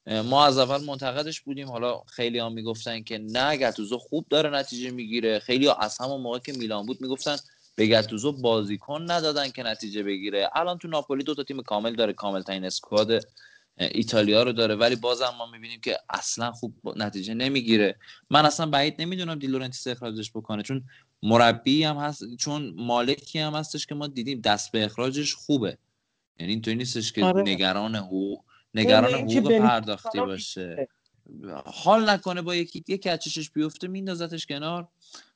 ما 0.06 0.46
از 0.46 0.58
اول 0.58 0.84
منتقدش 0.84 1.40
بودیم. 1.40 1.68
حالا 1.68 2.00
خیلی 2.00 2.38
ها 2.38 2.48
می‌گفتن 2.48 3.02
که 3.02 3.18
نه 3.18 3.56
گتوزو 3.56 3.98
خوب 3.98 4.26
داره 4.30 4.50
نتیجه 4.50 4.90
می‌گیره. 4.90 5.38
خیلی 5.38 5.66
ها 5.66 5.74
از 5.74 5.98
همون 6.00 6.20
موقع 6.20 6.38
که 6.38 6.52
میلان 6.52 6.86
بود 6.86 7.00
می‌گفتن 7.00 7.36
به 7.74 7.86
گتوزو 7.86 8.32
بازیکن 8.32 9.10
ندادن 9.10 9.48
که 9.50 9.62
نتیجه 9.62 10.02
بگیره. 10.02 10.50
الان 10.54 10.78
تو 10.78 10.88
ناپولی 10.88 11.24
دو 11.24 11.34
تا 11.34 11.42
تیم 11.42 11.62
کامل 11.62 11.94
داره 11.94 12.12
کامل 12.12 12.42
ترین 12.42 12.64
squad 12.64 13.24
ایتالیا 13.76 14.42
رو 14.42 14.52
داره 14.52 14.74
ولی 14.74 14.96
بازم 14.96 15.34
ما 15.38 15.46
می‌بینیم 15.46 15.80
که 15.80 15.98
اصلا 16.10 16.52
خوب 16.52 16.74
نتیجه 16.96 17.34
نمی‌گیره. 17.34 17.98
من 18.30 18.46
اصلا 18.46 18.66
بعید 18.66 19.02
نمی‌دونم 19.02 19.38
دی 19.38 19.46
لورنتیس 19.46 19.86
اخراجش 19.86 20.30
بکنه 20.30 20.62
چون 20.62 20.84
مربی 21.22 21.84
هم 21.84 21.96
هست 21.96 22.36
چون 22.36 22.74
مالکی 22.76 23.38
هم 23.38 23.54
هستش 23.54 23.86
که 23.86 23.94
ما 23.94 24.06
دیدیم 24.06 24.40
دست 24.40 24.72
به 24.72 24.84
اخراجش 24.84 25.34
خوبه. 25.34 25.78
یعنی 26.38 26.52
اینطوری 26.52 26.76
نیستش 26.76 27.12
که 27.12 27.24
آره. 27.24 27.42
نگران 27.42 27.96
حقوق 27.96 28.44
نگران 28.74 29.14
حقوق 29.14 29.58
پرداختی 29.58 30.20
باشه. 30.20 30.88
حال 31.64 32.10
نکنه 32.10 32.42
با 32.42 32.54
یکی 32.54 32.84
یکی 32.88 33.08
از 33.08 33.18
چشش 33.18 33.50
بیفته 33.50 33.88
میندازتش 33.88 34.46
کنار. 34.46 34.88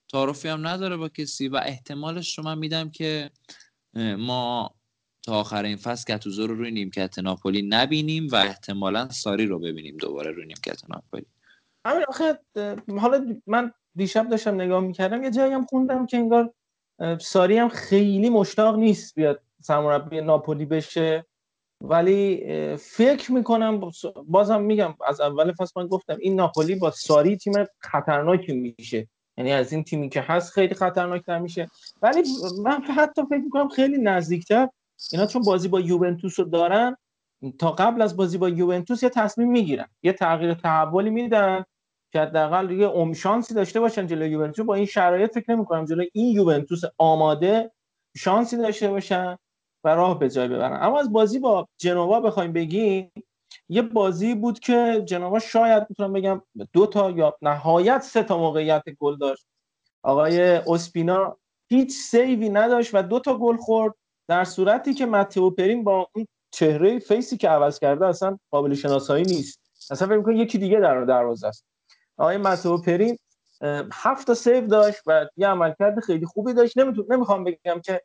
تعارفی 0.08 0.48
هم 0.48 0.66
نداره 0.66 0.96
با 0.96 1.08
کسی 1.08 1.48
و 1.48 1.56
احتمالش 1.56 2.38
رو 2.38 2.44
من 2.44 2.58
میدم 2.58 2.90
که 2.90 3.30
ما 4.18 4.74
تا 5.26 5.40
آخر 5.40 5.62
این 5.62 5.76
فصل 5.76 6.14
گتوزو 6.14 6.46
رو 6.46 6.54
روی 6.54 6.70
نیمکت 6.70 7.18
ناپولی 7.18 7.62
نبینیم 7.68 8.28
و 8.32 8.36
احتمالا 8.36 9.08
ساری 9.08 9.46
رو 9.46 9.58
ببینیم 9.58 9.96
دوباره 9.96 10.30
روی 10.30 10.46
نیمکت 10.46 10.90
ناپولی. 10.90 11.26
همین 11.86 12.04
آخه 12.08 12.38
حالا 12.98 13.40
من 13.46 13.72
دیشب 13.94 14.28
داشتم 14.28 14.54
نگاه 14.54 14.80
می‌کردم 14.80 15.22
یه 15.22 15.30
جایی 15.30 15.52
هم 15.52 15.66
خوندم 15.66 16.06
که 16.06 16.16
انگار 16.16 16.52
ساری 17.20 17.58
هم 17.58 17.68
خیلی 17.68 18.30
مشتاق 18.30 18.76
نیست 18.76 19.14
بیاد 19.14 19.42
سرمربی 19.62 20.20
ناپولی 20.20 20.64
بشه. 20.64 21.26
ولی 21.80 22.44
فکر 22.76 23.32
می‌کنم 23.32 23.90
بازم 24.26 24.62
میگم 24.62 24.94
از 25.06 25.20
اول 25.20 25.52
فصل 25.52 25.80
من 25.80 25.86
گفتم 25.86 26.16
این 26.20 26.34
ناپولی 26.34 26.74
با 26.74 26.90
ساری 26.90 27.36
تیم 27.36 27.52
خطرناکی 27.78 28.52
میشه. 28.52 29.08
یعنی 29.38 29.52
از 29.52 29.72
این 29.72 29.84
تیمی 29.84 30.08
که 30.08 30.20
هست 30.20 30.52
خیلی 30.52 30.74
خطرناکتر 30.74 31.38
میشه. 31.38 31.70
ولی 32.02 32.22
من 32.62 32.82
حتی 32.82 33.22
فکر 33.22 33.42
می‌کنم 33.44 33.68
خیلی 33.68 33.98
نزدیکتر 33.98 34.68
اینا 35.12 35.26
چون 35.26 35.42
بازی 35.42 35.68
با 35.68 35.80
یوونتوس 35.80 36.40
رو 36.40 36.44
دارن 36.46 36.96
تا 37.58 37.72
قبل 37.72 38.02
از 38.02 38.16
بازی 38.16 38.38
با 38.38 38.48
یوونتوس 38.48 39.02
یه 39.02 39.08
تصمیم 39.08 39.50
می‌گیرن 39.50 39.86
یه 40.02 40.12
تغییر 40.12 40.54
تحولی 40.54 41.10
میدن 41.10 41.64
که 42.12 42.20
حداقل 42.20 42.70
یه 42.70 42.88
ام 42.90 43.12
شانسی 43.12 43.54
داشته 43.54 43.80
باشن 43.80 44.06
جلوی 44.06 44.30
یوونتوس. 44.30 44.66
با 44.66 44.74
این 44.74 44.86
شرایط 44.86 45.34
فکر 45.34 45.50
نمی‌کنم 45.52 45.84
جلوی 45.84 46.10
این 46.12 46.26
یوونتوس 46.36 46.80
آماده 46.98 47.72
شانسی 48.16 48.56
داشته 48.56 48.88
باشن 48.90 49.36
و 49.84 49.88
راه 49.88 50.18
به 50.18 50.30
جای 50.30 50.48
ببرن. 50.48 50.82
اما 50.82 51.00
از 51.00 51.12
بازی 51.12 51.38
با 51.38 51.68
جنوا 51.80 52.20
بخوایم 52.20 52.52
بگیم 52.52 53.12
یه 53.68 53.82
بازی 53.82 54.34
بود 54.34 54.58
که 54.58 55.02
جنوا 55.06 55.38
شاید 55.38 55.86
می‌تونم 55.90 56.12
بگم 56.12 56.42
دو 56.72 56.86
تا 56.86 57.10
یا 57.10 57.36
نهایت 57.42 58.02
سه 58.02 58.22
تا 58.22 58.38
موقعیت 58.38 58.82
گل 59.00 59.16
داشت. 59.18 59.46
آقای 60.02 60.42
اوسپینا 60.42 61.36
هیچ 61.70 61.92
save 61.92 62.37
ی 62.37 62.48
نداشت 62.48 62.90
و 62.94 63.02
دو 63.02 63.20
تا 63.20 63.38
گل 63.38 63.56
خورد. 63.56 63.94
در 64.28 64.44
صورتی 64.44 64.94
که 64.94 65.06
متئو 65.06 65.50
پرین 65.50 65.84
با 65.84 66.08
اون 66.14 66.26
چهره 66.50 66.98
face 66.98 67.29
ی 67.29 67.36
که 67.36 67.48
عوض 67.48 67.78
کرده 67.78 68.06
اصلا 68.06 68.38
قابل 68.50 68.74
شناسایی 68.74 69.24
نیست. 69.24 69.60
اصلا 69.90 70.08
فکر 70.08 70.16
می‌کنم 70.16 70.36
یکی 70.36 70.58
دیگه 70.58 70.80
در 70.80 71.04
دروازه 71.04 71.46
است. 71.46 71.64
آقای 72.16 72.36
متئو 72.36 72.78
پرین 72.78 73.18
هفت 73.92 74.26
تا 74.26 74.34
save 74.34 74.66
داشت 74.66 75.00
و 75.06 75.26
یه 75.36 75.48
عملکرد 75.48 76.00
خیلی 76.00 76.26
خوبی 76.26 76.52
داشت. 76.54 76.78
نمی‌تونم 76.78 77.12
نمی‌خوام 77.12 77.44
بگم 77.44 77.80
که 77.84 78.02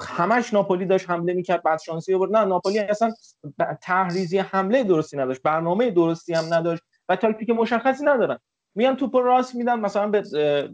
همش 0.00 0.52
ناپولی 0.52 0.86
داشت 0.86 1.10
حمله 1.10 1.32
می‌کرد 1.32 1.62
بعد 1.62 1.80
شانسی 1.80 2.14
آورد. 2.14 2.36
نه 2.36 2.44
ناپولی 2.44 2.78
اصلا 2.78 3.12
تحریزی 3.82 4.38
حمله 4.38 4.84
درستی 4.84 5.16
نداشت 5.16 5.42
برنامه 5.42 5.90
درستی 5.90 6.34
هم 6.34 6.54
نداشت 6.54 6.82
و 7.08 7.16
تاکتیک 7.16 7.50
مشخصی 7.50 8.04
ندارن. 8.04 8.38
میان 8.74 8.96
توپ 8.96 9.16
راست 9.16 9.54
میدن 9.54 9.80
مثلا 9.80 10.08
به 10.08 10.22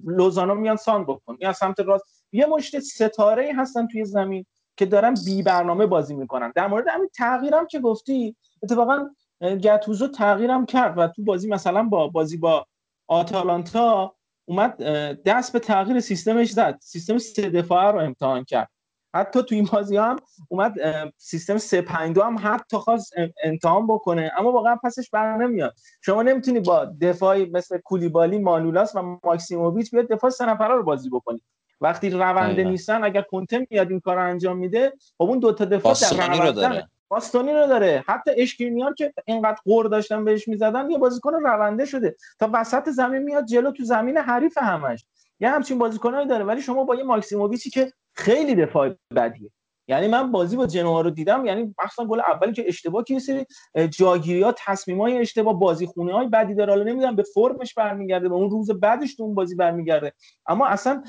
لوزانو 0.04 0.54
میان 0.54 0.76
سان 0.76 1.04
بکن. 1.04 1.36
یا 1.40 1.52
سمت 1.52 1.80
راست. 1.80 2.24
یه 2.32 2.46
مشت 2.46 2.78
ستاره 2.78 3.52
هستن 3.56 3.86
توی 3.86 4.04
زمین. 4.04 4.46
که 4.78 4.86
دارن 4.86 5.14
بی 5.24 5.42
برنامه 5.42 5.86
بازی 5.86 6.14
می‌کنن. 6.14 6.52
در 6.56 6.66
مورد 6.66 6.84
همین 6.88 7.08
تغییرم 7.16 7.66
که 7.66 7.80
گفتی 7.80 8.36
اتفاقا 8.62 9.08
گتوزو 9.40 10.08
تغییرم 10.08 10.66
کرد 10.66 10.98
و 10.98 11.08
تو 11.08 11.24
بازی 11.24 11.48
مثلا 11.48 11.82
با 11.82 12.08
بازی 12.08 12.36
با 12.36 12.66
آتالانتا 13.06 14.14
اومد 14.44 14.76
دست 15.22 15.52
به 15.52 15.58
تغییر 15.58 16.00
سیستمش 16.00 16.50
زد. 16.50 16.78
سیستم 16.82 17.18
سه 17.18 17.50
دفاعه 17.50 17.92
رو 17.92 17.98
امتحان 17.98 18.44
کرد. 18.44 18.68
حتی 19.14 19.42
تو 19.42 19.54
این 19.54 19.68
بازی 19.72 19.96
هم 19.96 20.16
اومد 20.48 20.74
سیستم 21.16 21.58
352 21.58 22.22
هم 22.24 22.36
حتی 22.42 22.76
خواست 22.76 23.12
ام- 23.16 23.32
امتحان 23.44 23.86
بکنه. 23.86 24.32
اما 24.38 24.52
واقعا 24.52 24.76
پسش 24.76 25.10
بر 25.10 25.36
نمیاد. 25.36 25.74
شما 26.00 26.22
نمی‌تونی 26.22 26.60
با 26.60 26.84
دفاعی 27.00 27.50
مثل 27.50 27.78
کولیبالی 27.78 28.38
مانولاس 28.38 28.96
و 28.96 29.18
ماکسیموویچ 29.24 29.90
بیاد 29.90 30.08
دفاع 30.08 30.30
سه 30.30 30.46
نفره 30.46 30.74
رو 30.74 30.82
بازی 30.82 31.10
بکنی. 31.10 31.42
وقتی 31.80 32.10
رونده. 32.10 32.64
نیستن 32.64 33.04
اگر 33.04 33.22
کنته 33.22 33.66
میاد 33.70 33.90
این 33.90 34.00
کار 34.00 34.18
انجام 34.18 34.56
میده 34.56 34.92
خب 35.18 35.24
اون 35.24 35.38
دوتا 35.38 35.64
دفاع 35.64 35.94
در 35.94 36.16
باستانی 36.16 36.38
رو. 36.38 36.52
داره. 36.52 36.88
باستانی 37.08 37.52
رو 37.52 37.66
داره. 37.66 38.04
حتی 38.08 38.30
اشکرینیار 38.36 38.94
که 38.94 39.12
اینقدر 39.26 39.58
قور 39.64 39.86
داشتن 39.86 40.24
بهش 40.24 40.48
می‌زدن 40.48 40.90
یه 40.90 40.98
بازیکن 40.98 41.32
رونده 41.32 41.84
شده. 41.84 42.16
تا 42.38 42.50
وسط 42.52 42.88
زمین 42.88 43.22
میاد 43.22 43.44
جلو 43.44 43.70
تو 43.70 43.84
زمین 43.84 44.16
حریف 44.16 44.58
همش. 44.58 45.04
یه 45.40 45.50
همچین 45.50 45.78
بازیکنایی 45.78 46.26
داره. 46.26 46.44
ولی 46.44 46.62
شما 46.62 46.84
با 46.84 46.94
یه 46.94 47.02
ماکسیموویچی 47.04 47.70
که 47.70 47.92
خیلی 48.14 48.54
دفاع 48.54 48.94
بدیه. 49.16 49.50
یعنی 49.88 50.08
من 50.08 50.32
بازی 50.32 50.56
با 50.56 50.66
جنوا 50.66 51.00
رو 51.00 51.10
دیدم 51.10 51.46
یعنی 51.46 51.74
مخصوصا 51.84 52.08
گل 52.08 52.20
اولی 52.20 52.52
که 52.52 52.64
اشتباه 52.68 53.04
که 53.04 53.18
سری 53.18 53.46
جاگیری 53.90 54.42
ها 54.42 54.54
تصمیم 54.58 55.00
های 55.00 55.18
اشتباه 55.18 55.58
بازی 55.58 55.86
خونه 55.86 56.12
های 56.12 56.28
بدی 56.28 56.54
داره. 56.54 56.72
حالا 56.72 56.84
نمی‌دونم 56.84 57.16
به 57.16 57.22
فرمش 57.22 57.74
برمیگرده 57.74 58.28
به 58.28 58.34
اون 58.34 58.50
روز 58.50 58.70
بعدش 58.70 59.14
تو 59.14 59.22
اون 59.22 59.34
بازی 59.34 59.54
برمیگرده. 59.54 60.12
اما 60.46 60.66
اصلا 60.66 61.02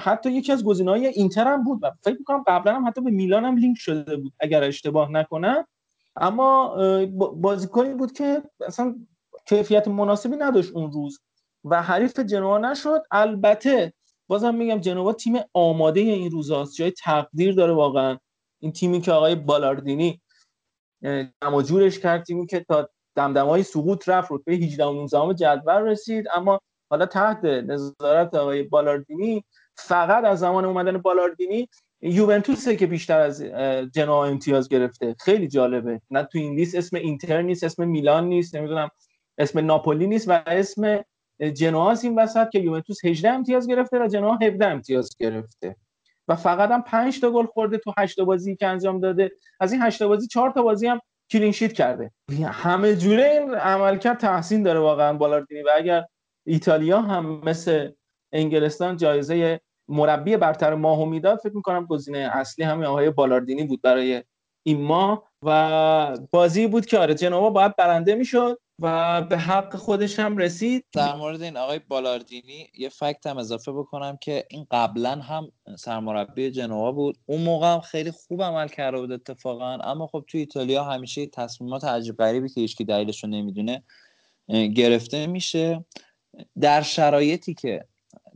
حتی 0.00 0.30
یکی 0.30 0.52
از 0.52 0.64
گزینه‌های 0.64 1.06
اینتر 1.06 1.46
هم 1.46 1.64
بود 1.64 1.78
و 1.82 1.90
فکر 2.04 2.16
می‌کنم 2.18 2.44
قبلا 2.46 2.74
هم 2.74 2.86
حتی 2.86 3.00
به 3.00 3.10
میلان 3.10 3.44
هم 3.44 3.56
لینک 3.56 3.76
شده 3.78 4.16
بود 4.16 4.32
اگر 4.40 4.64
اشتباه 4.64 5.12
نکنم. 5.12 5.66
اما 6.16 6.76
بازیکنی 7.36 7.94
بود 7.94 8.12
که 8.12 8.42
اصلا 8.66 8.94
کیفیت 9.46 9.88
مناسبی 9.88 10.36
نداشت 10.36 10.72
اون 10.74 10.92
روز 10.92 11.20
و 11.64 11.82
حریف 11.82 12.20
جنوا 12.20 12.58
نشد. 12.58 13.02
البته 13.10 13.92
بازم 14.28 14.54
میگم 14.54 14.78
جنوا 14.78 15.12
تیم 15.12 15.36
آماده 15.54 16.00
این 16.00 16.30
روزاست 16.30 16.74
جای 16.74 16.90
تقدیر 16.90 17.54
داره 17.54 17.72
واقعا. 17.72 18.18
این 18.60 18.72
تیمی 18.72 19.00
که 19.00 19.12
آقای 19.12 19.34
بالاردینی 19.34 20.20
جمع 21.02 21.90
کرد 21.90 22.24
تیمی 22.24 22.46
که 22.46 22.60
تا 22.60 22.88
دمدمای 23.16 23.62
سقوط 23.62 24.08
رفت 24.08 24.32
رتبه 24.32 24.52
18 24.52 24.84
و 24.84 24.92
19 24.92 25.34
جدول 25.34 25.82
رسید. 25.82 26.26
اما 26.34 26.60
حالا 26.90 27.06
تحت 27.06 27.44
نظارت 27.44 28.34
آقای 28.34 28.62
بالاردینی 28.62 29.44
فقط 29.76 30.24
از 30.24 30.38
زمان 30.38 30.64
اومدن 30.64 30.98
بالاردینی 30.98 31.68
یوونتوسه 32.00 32.76
که 32.76 32.86
بیشتر 32.86 33.20
از 33.20 33.42
جنوا 33.94 34.26
امتیاز 34.26 34.68
گرفته. 34.68 35.16
خیلی 35.20 35.48
جالبه. 35.48 36.00
نه 36.10 36.22
تو 36.22 36.38
این 36.38 36.54
لیست 36.54 36.74
اسم 36.74 36.96
اینتر 36.96 37.42
نیست 37.42 37.64
اسم 37.64 37.88
میلان 37.88 38.24
نیست 38.28 38.56
نمی‌دونم 38.56 38.90
اسم 39.38 39.58
ناپولی 39.66 40.06
نیست 40.06 40.28
و 40.28 40.42
اسم 40.46 41.04
جنوا 41.42 41.90
است 41.90 42.04
این 42.04 42.18
وسط 42.18 42.48
که 42.50 42.58
یوونتوس 42.58 43.04
18 43.04 43.30
امتیاز 43.30 43.68
گرفته 43.68 43.98
و 44.04 44.08
جنوا 44.08 44.38
17 44.42 44.66
امتیاز 44.66 45.10
گرفته. 45.18 45.76
و 46.28 46.36
فقط 46.36 46.70
هم 46.70 46.82
5 46.82 47.20
تا 47.20 47.30
گل 47.30 47.46
خورده 47.46 47.78
تو 47.78 47.92
8 47.98 48.16
تا 48.16 48.24
بازی 48.24 48.56
که 48.56 48.66
انجام 48.66 49.00
داده. 49.00 49.30
از 49.60 49.72
این 49.72 49.82
8 49.82 49.98
تا 49.98 50.08
بازی 50.08 50.26
4 50.26 50.50
تا 50.50 50.62
بازی 50.62 50.86
هم 50.86 51.00
کلینشیت 51.30 51.72
کرده. 51.72 52.10
همه 52.46 52.96
جوره 52.96 53.24
این 53.24 53.54
عملکرد 53.54 54.18
تحسین 54.18 54.62
داره 54.62 54.80
واقعا 54.80 55.12
بالاردینی. 55.12 55.62
و 55.62 55.68
اگر 55.76 56.04
ایتالیا 56.46 57.00
هم 57.00 57.40
مثل 57.44 57.90
انگلستان 58.32 58.96
جایزه 58.96 59.60
مربی 59.88 60.36
برتر 60.36 60.74
ماهو 60.74 61.04
می‌داد 61.04 61.38
فکر 61.38 61.56
می‌کنم 61.56 61.86
گزینه 61.86 62.18
اصلی 62.18 62.64
همین 62.64 62.84
آقای 62.84 63.10
بالاردینی 63.10 63.64
بود 63.64 63.82
برای 63.82 64.22
این 64.62 64.82
ماه. 64.82 65.30
و 65.42 66.18
بازی 66.30 66.66
بود 66.66 66.86
که 66.86 66.98
آره 66.98 67.14
جنوا 67.14 67.50
باید 67.50 67.76
برنده 67.76 68.14
می‌شد. 68.14 68.58
و 68.78 69.22
به 69.22 69.38
حق 69.38 69.76
خودش 69.76 70.18
هم 70.18 70.36
رسید. 70.36 70.84
در 70.92 71.16
مورد 71.16 71.42
این 71.42 71.56
آقای 71.56 71.78
بالاردینی 71.78 72.70
یه 72.78 72.88
فکت 72.88 73.26
هم 73.26 73.38
اضافه 73.38 73.72
بکنم 73.72 74.16
که 74.20 74.46
این 74.50 74.66
قبلا 74.70 75.10
هم 75.10 75.52
سرمربی 75.78 76.50
جنوا 76.50 76.92
بود. 76.92 77.18
اون 77.26 77.42
موقع 77.42 77.72
هم 77.72 77.80
خیلی 77.80 78.10
خوب 78.10 78.42
عمل 78.42 78.68
کرده 78.68 78.98
بود 78.98 79.12
اتفاقا. 79.12 79.74
اما 79.74 80.06
خب 80.06 80.24
توی 80.28 80.40
ایتالیا 80.40 80.84
همیشه 80.84 81.26
تصمیمات 81.26 81.84
عجیب 81.84 82.16
غریبی 82.16 82.48
که 82.48 82.60
هیچکی 82.60 82.84
دلیلش 82.84 83.24
رو 83.24 83.30
نمی‌دونه 83.30 83.82
گرفته 84.74 85.26
میشه. 85.26 85.84
در 86.60 86.82
شرایطی 86.82 87.54
که 87.54 87.84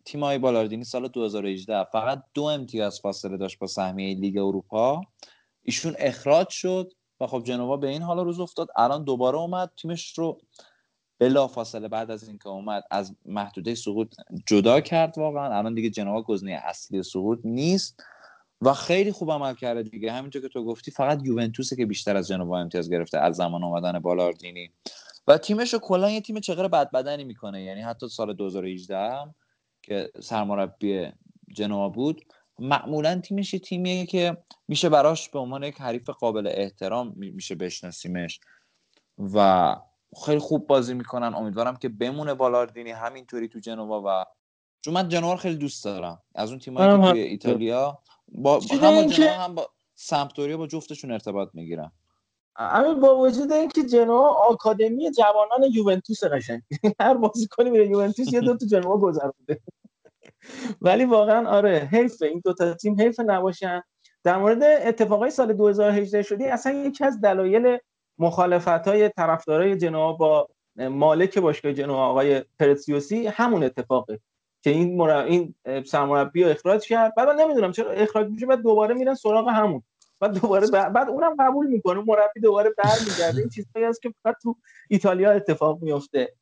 تیم 0.05 0.25
های 0.25 0.39
بالاردینی 0.39 0.85
سال 0.85 1.09
2018 1.09 1.85
فقط 1.85 2.23
دو 2.35 2.43
امتیاز 2.43 3.01
فاصله 3.01 3.37
داشت 3.37 3.59
با 3.59 3.67
سهمیه 3.67 4.15
لیگ 4.15 4.39
اروپا 4.39 5.01
ایشون 5.63 5.95
اخراج 5.99 6.49
شد. 6.49 6.93
و 7.21 7.27
خب 7.27 7.43
جنوا 7.45 7.77
به 7.77 7.89
این 7.89 8.03
حالا 8.03 8.23
روز 8.23 8.41
افتاد. 8.41 8.69
الان 8.77 9.05
دوباره 9.05 9.39
اومد. 9.39 9.71
تیمش 9.77 10.19
رو 10.19 10.41
بلا 11.19 11.47
فاصله 11.47 11.89
بعد 11.89 12.11
از 12.11 12.29
اینکه 12.29 12.49
اومد 12.49 12.85
از 12.91 13.17
محدوده 13.27 13.75
سقوط 13.75 14.15
جدا 14.47 14.81
کرد 14.81 15.19
واقعا. 15.19 15.59
الان 15.59 15.75
دیگه 15.75 15.91
جنوا 15.91 16.23
گزینه 16.23 16.53
اصلی 16.65 17.03
سقوط 17.03 17.39
نیست 17.45 18.03
و 18.61 18.75
خیلی 18.75 19.13
خوب 19.13 19.31
عمل 19.31 19.55
کرده 19.55 19.83
دیگه. 19.83 20.13
همینطور 20.13 20.43
که 20.43 20.49
تو 20.49 20.65
گفتی 20.65 20.91
فقط 20.91 21.21
یوونتوسه 21.25 21.77
که 21.77 21.87
بیشتر 21.87 22.17
از 22.17 22.29
جنوا 22.29 22.61
امتیاز 22.61 22.91
گرفته 22.91 23.19
از 23.19 23.37
زمان 23.37 23.65
اومدن 23.65 23.99
بالاردینی. 23.99 24.71
و 25.29 25.39
تیمش 25.39 25.73
رو 25.75 25.79
کلا 25.79 26.11
یه 26.11 26.21
تیم 26.21 26.41
چقدر 26.41 26.69
بد 26.69 26.91
بدنی 26.91 27.25
می‌کنه. 27.25 27.63
یعنی 27.63 27.81
حتی 27.81 28.09
سال 28.09 28.35
2018 28.35 28.99
هم 28.99 29.35
که 29.83 30.11
سرمربی 30.21 31.13
جنوا 31.53 31.89
بود 31.89 32.25
معمولا 32.61 33.21
تیمش 33.21 33.55
یه 33.55 33.61
تیمیه 33.61 34.07
که 34.07 34.37
میشه 34.69 34.89
براش 34.89 35.29
به 35.29 35.39
عنوان 35.39 35.63
یک 35.63 35.81
حریف 35.81 36.11
قابل 36.11 36.47
احترام 36.55 37.13
می- 37.17 37.31
میشه 37.31 37.55
بشناسیمش. 37.55 38.41
و 39.35 39.77
خیلی 40.25 40.39
خوب 40.39 40.67
بازی 40.67 40.95
می‌کنن. 40.95 41.35
امیدوارم 41.35 41.77
که 41.77 41.89
بمونه 41.89 42.35
بالاردینی 42.35 42.91
همینطوری 42.91 43.49
تو 43.49 43.59
جنوا 43.59 44.03
و 44.07 44.25
چون 44.81 44.95
من 44.95 45.09
جنوا 45.09 45.37
خیلی 45.37 45.57
دوست 45.57 45.85
دارم. 45.85 46.23
از 46.35 46.51
اون 46.51 46.59
تیمایی 46.59 46.89
که 46.91 46.99
توی 47.11 47.21
ایتالیا 47.21 47.99
با 48.29 48.61
هم 48.61 48.95
با 48.95 49.03
جنوا 49.03 49.33
هم 49.33 49.55
با 49.55 49.71
سمپدوریا 49.95 50.57
با 50.57 50.67
جفتشون 50.67 51.11
ارتباط 51.13 51.49
می‌گیرم 51.55 51.93
همین 52.57 53.01
با 53.01 53.19
وجود 53.19 53.53
اینکه 53.53 53.85
جنوا 53.85 54.29
آکادمی 54.29 55.11
جوانان 55.11 55.63
یوونتوس 55.73 56.25
قشنگ. 56.25 56.63
هر 57.01 57.15
بازیکنی 57.15 57.71
میره 57.71 57.87
یوونتوس 57.87 58.33
یه 58.33 58.41
دو 58.41 58.57
تا 58.57 58.67
جنوا 58.67 58.97
گذرونده. 58.97 59.61
ولی 60.81 61.05
واقعا 61.05 61.49
آره 61.49 61.89
حیف 61.93 62.23
این 62.23 62.41
دو 62.45 62.55
تا 62.55 62.75
تیم 62.75 63.01
حیف 63.01 63.21
نباشن. 63.21 63.83
در 64.25 64.37
مورد 64.39 64.63
اتفاقای 64.63 65.31
سال 65.31 65.53
2018 65.53 66.23
شدی 66.23 66.45
اصلا 66.47 66.73
یکی 66.73 67.05
از 67.05 67.21
دلایل 67.21 67.79
مخالفت 68.19 68.69
های 68.89 69.09
طرفدارای 69.09 69.77
جنوا 69.77 70.13
با 70.13 70.49
مالک 70.77 71.39
باشگاه 71.39 71.73
جنوا 71.73 72.07
آقای 72.07 72.45
پرتسیوسی 72.59 73.27
همون 73.27 73.65
اتفاقه 73.65 74.21
که 74.63 74.71
این 74.71 74.97
مرا... 74.97 75.23
این 75.23 75.55
سرمربی 75.87 76.45
رو 76.45 76.51
اخراج 76.51 76.87
کرد. 76.89 77.15
بعد 77.15 77.29
من 77.29 77.37
نمی‌دونم 77.37 77.73
چرا 77.73 77.91
اخراج 77.91 78.29
میشه 78.31 78.47
بعد 78.47 78.63
دوباره 78.63 78.95
میرن 78.95 79.15
سراغ 79.15 79.49
همون. 79.49 79.83
بعد 80.21 80.41
دوباره 80.41 80.67
ب- 80.67 80.89
بعد 80.89 81.09
اونم 81.09 81.37
قبول 81.39 81.67
می‌کنه 81.67 82.01
مربی 82.07 82.41
دوباره 82.41 82.71
برمیگرده. 82.79 83.41
این 83.41 83.49
چیزایی 83.49 83.85
هست 83.85 84.03
که 84.03 84.15
فقط 84.23 84.37
تو 84.43 84.57
ایتالیا 84.91 85.31
اتفاق 85.33 85.83
میفته 85.83 86.35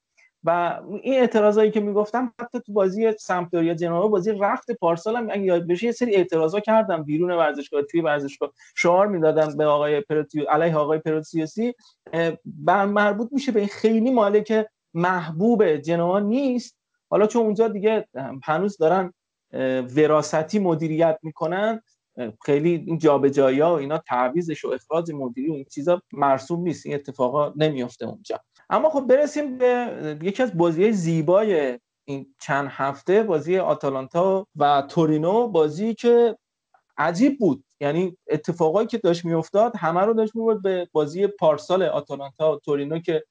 و 0.49 0.81
این 1.03 1.21
اعتراضایی 1.21 1.71
که 1.71 1.81
می‌گفتم 1.81 2.33
حتی 2.41 2.61
تو 2.61 2.73
بازی 2.73 3.13
سمپدوریا 3.13 3.75
جنوا 3.75 4.09
بازی 4.09 4.33
رفت 4.33 4.71
پارسال 4.71 5.17
هم 5.17 5.29
اگه 5.31 5.43
یاد 5.43 5.67
بشه 5.67 5.87
یه 5.87 5.93
سری 5.93 6.15
اعتراضا 6.15 6.61
کردم. 6.61 7.03
بیرون 7.03 7.31
ورزشگاه 7.31 7.83
توی 7.83 8.01
ورزشگاه 8.01 8.53
شعار 8.77 9.07
می‌دادم 9.07 9.57
به 9.57 9.65
آقای 9.65 10.01
پروتیو 10.01 10.45
علیه 10.45 10.77
آقای 10.77 11.01
بر 12.45 12.85
مربوط 12.87 13.29
میشه 13.33 13.53
به 13.53 13.67
خیلی 13.67 14.11
مالک 14.11 14.67
محبوب 14.95 15.77
جنوا 15.77 16.19
نیست. 16.19 16.79
حالا 17.11 17.27
چون 17.27 17.43
اونجا 17.43 17.69
دیگه 17.69 18.09
هنوز 18.45 18.77
دارن 18.77 19.13
اه، 19.53 19.81
وراثتی 19.81 20.59
مدیریت 20.59 21.19
می‌کنن 21.23 21.81
خیلی 22.45 22.85
این 22.87 22.99
جابجایی 22.99 23.61
ها 23.61 23.75
و 23.75 23.79
اینا 23.79 23.99
تعویضش 23.99 24.65
و 24.65 24.69
اخراج 24.69 25.13
مدیری 25.13 25.51
و 25.51 25.53
این 25.55 25.65
چیزا 25.71 26.03
مرسوم 26.13 26.61
نیست. 26.63 26.87
این 26.87 26.95
اتفاقا 26.95 27.53
نمیفته 27.57 28.07
اونجا. 28.07 28.41
اما 28.71 28.91
خب 28.91 29.01
برسیم 29.01 29.59
به 29.59 30.19
یکی 30.23 30.43
از 30.43 30.57
بازی 30.57 30.93
زیبای 30.93 31.79
این 32.05 32.35
چند 32.41 32.69
هفته 32.71 33.23
بازی 33.23 33.59
آتالانتا 33.59 34.47
و 34.57 34.83
تورینو 34.89 35.49
بازی 35.49 35.95
که 35.95 36.39
عجیب 36.99 37.39
بود. 37.39 37.65
یعنی 37.81 38.17
اتفاقایی 38.27 38.87
که 38.87 38.99
داشت 38.99 39.25
میافتاد 39.25 39.77
همه 39.77 40.01
رو 40.01 40.15
داشت 40.15 40.37
می‌برد 40.37 40.63
به 40.63 40.89
بازی 40.93 41.27
پارسال 41.27 41.83
آتالانتا 41.83 42.53
و 42.53 42.59
تورینو 42.59 42.99
که 42.99 43.25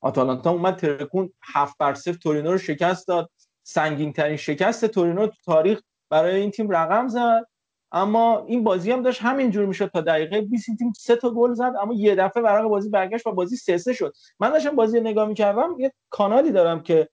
آتالانتا 0.00 0.50
اومد 0.50 0.76
ترکون 0.76 1.32
هفت 1.42 1.78
بر 1.78 1.94
صفر 1.94 2.18
تورینو 2.18 2.52
رو 2.52 2.58
شکست 2.58 3.08
داد. 3.08 3.30
سنگین 3.62 4.12
ترین 4.12 4.36
شکست 4.36 4.86
تورینو 4.86 5.26
تو 5.26 5.36
تاریخ 5.44 5.80
برای 6.10 6.40
این 6.40 6.50
تیم 6.50 6.70
رقم 6.70 7.08
زد. 7.08 7.46
اما 7.92 8.44
این 8.46 8.64
بازی 8.64 8.90
هم 8.90 9.02
داشت 9.02 9.22
همینجور 9.22 9.66
می‌شد 9.66 9.86
تا 9.86 10.00
دقیقه 10.00 10.40
20 10.40 10.68
این 10.68 10.76
تیم 10.76 10.92
سه 10.98 11.16
تا 11.16 11.30
گل 11.30 11.54
زد 11.54 11.72
اما 11.80 11.94
یه 11.94 12.14
دفعه 12.14 12.42
ورق 12.42 12.64
بازی 12.64 12.88
برگشت 12.88 13.26
و 13.26 13.32
بازی 13.32 13.56
سه 13.56 13.78
سه 13.78 13.92
شد. 13.92 14.12
من 14.40 14.50
داشتم 14.50 14.76
بازی 14.76 15.00
نگاه 15.00 15.28
می‌کردم 15.28 15.76
یه 15.78 15.92
کانالی 16.10 16.52
دارم 16.52 16.82
که 16.82 17.08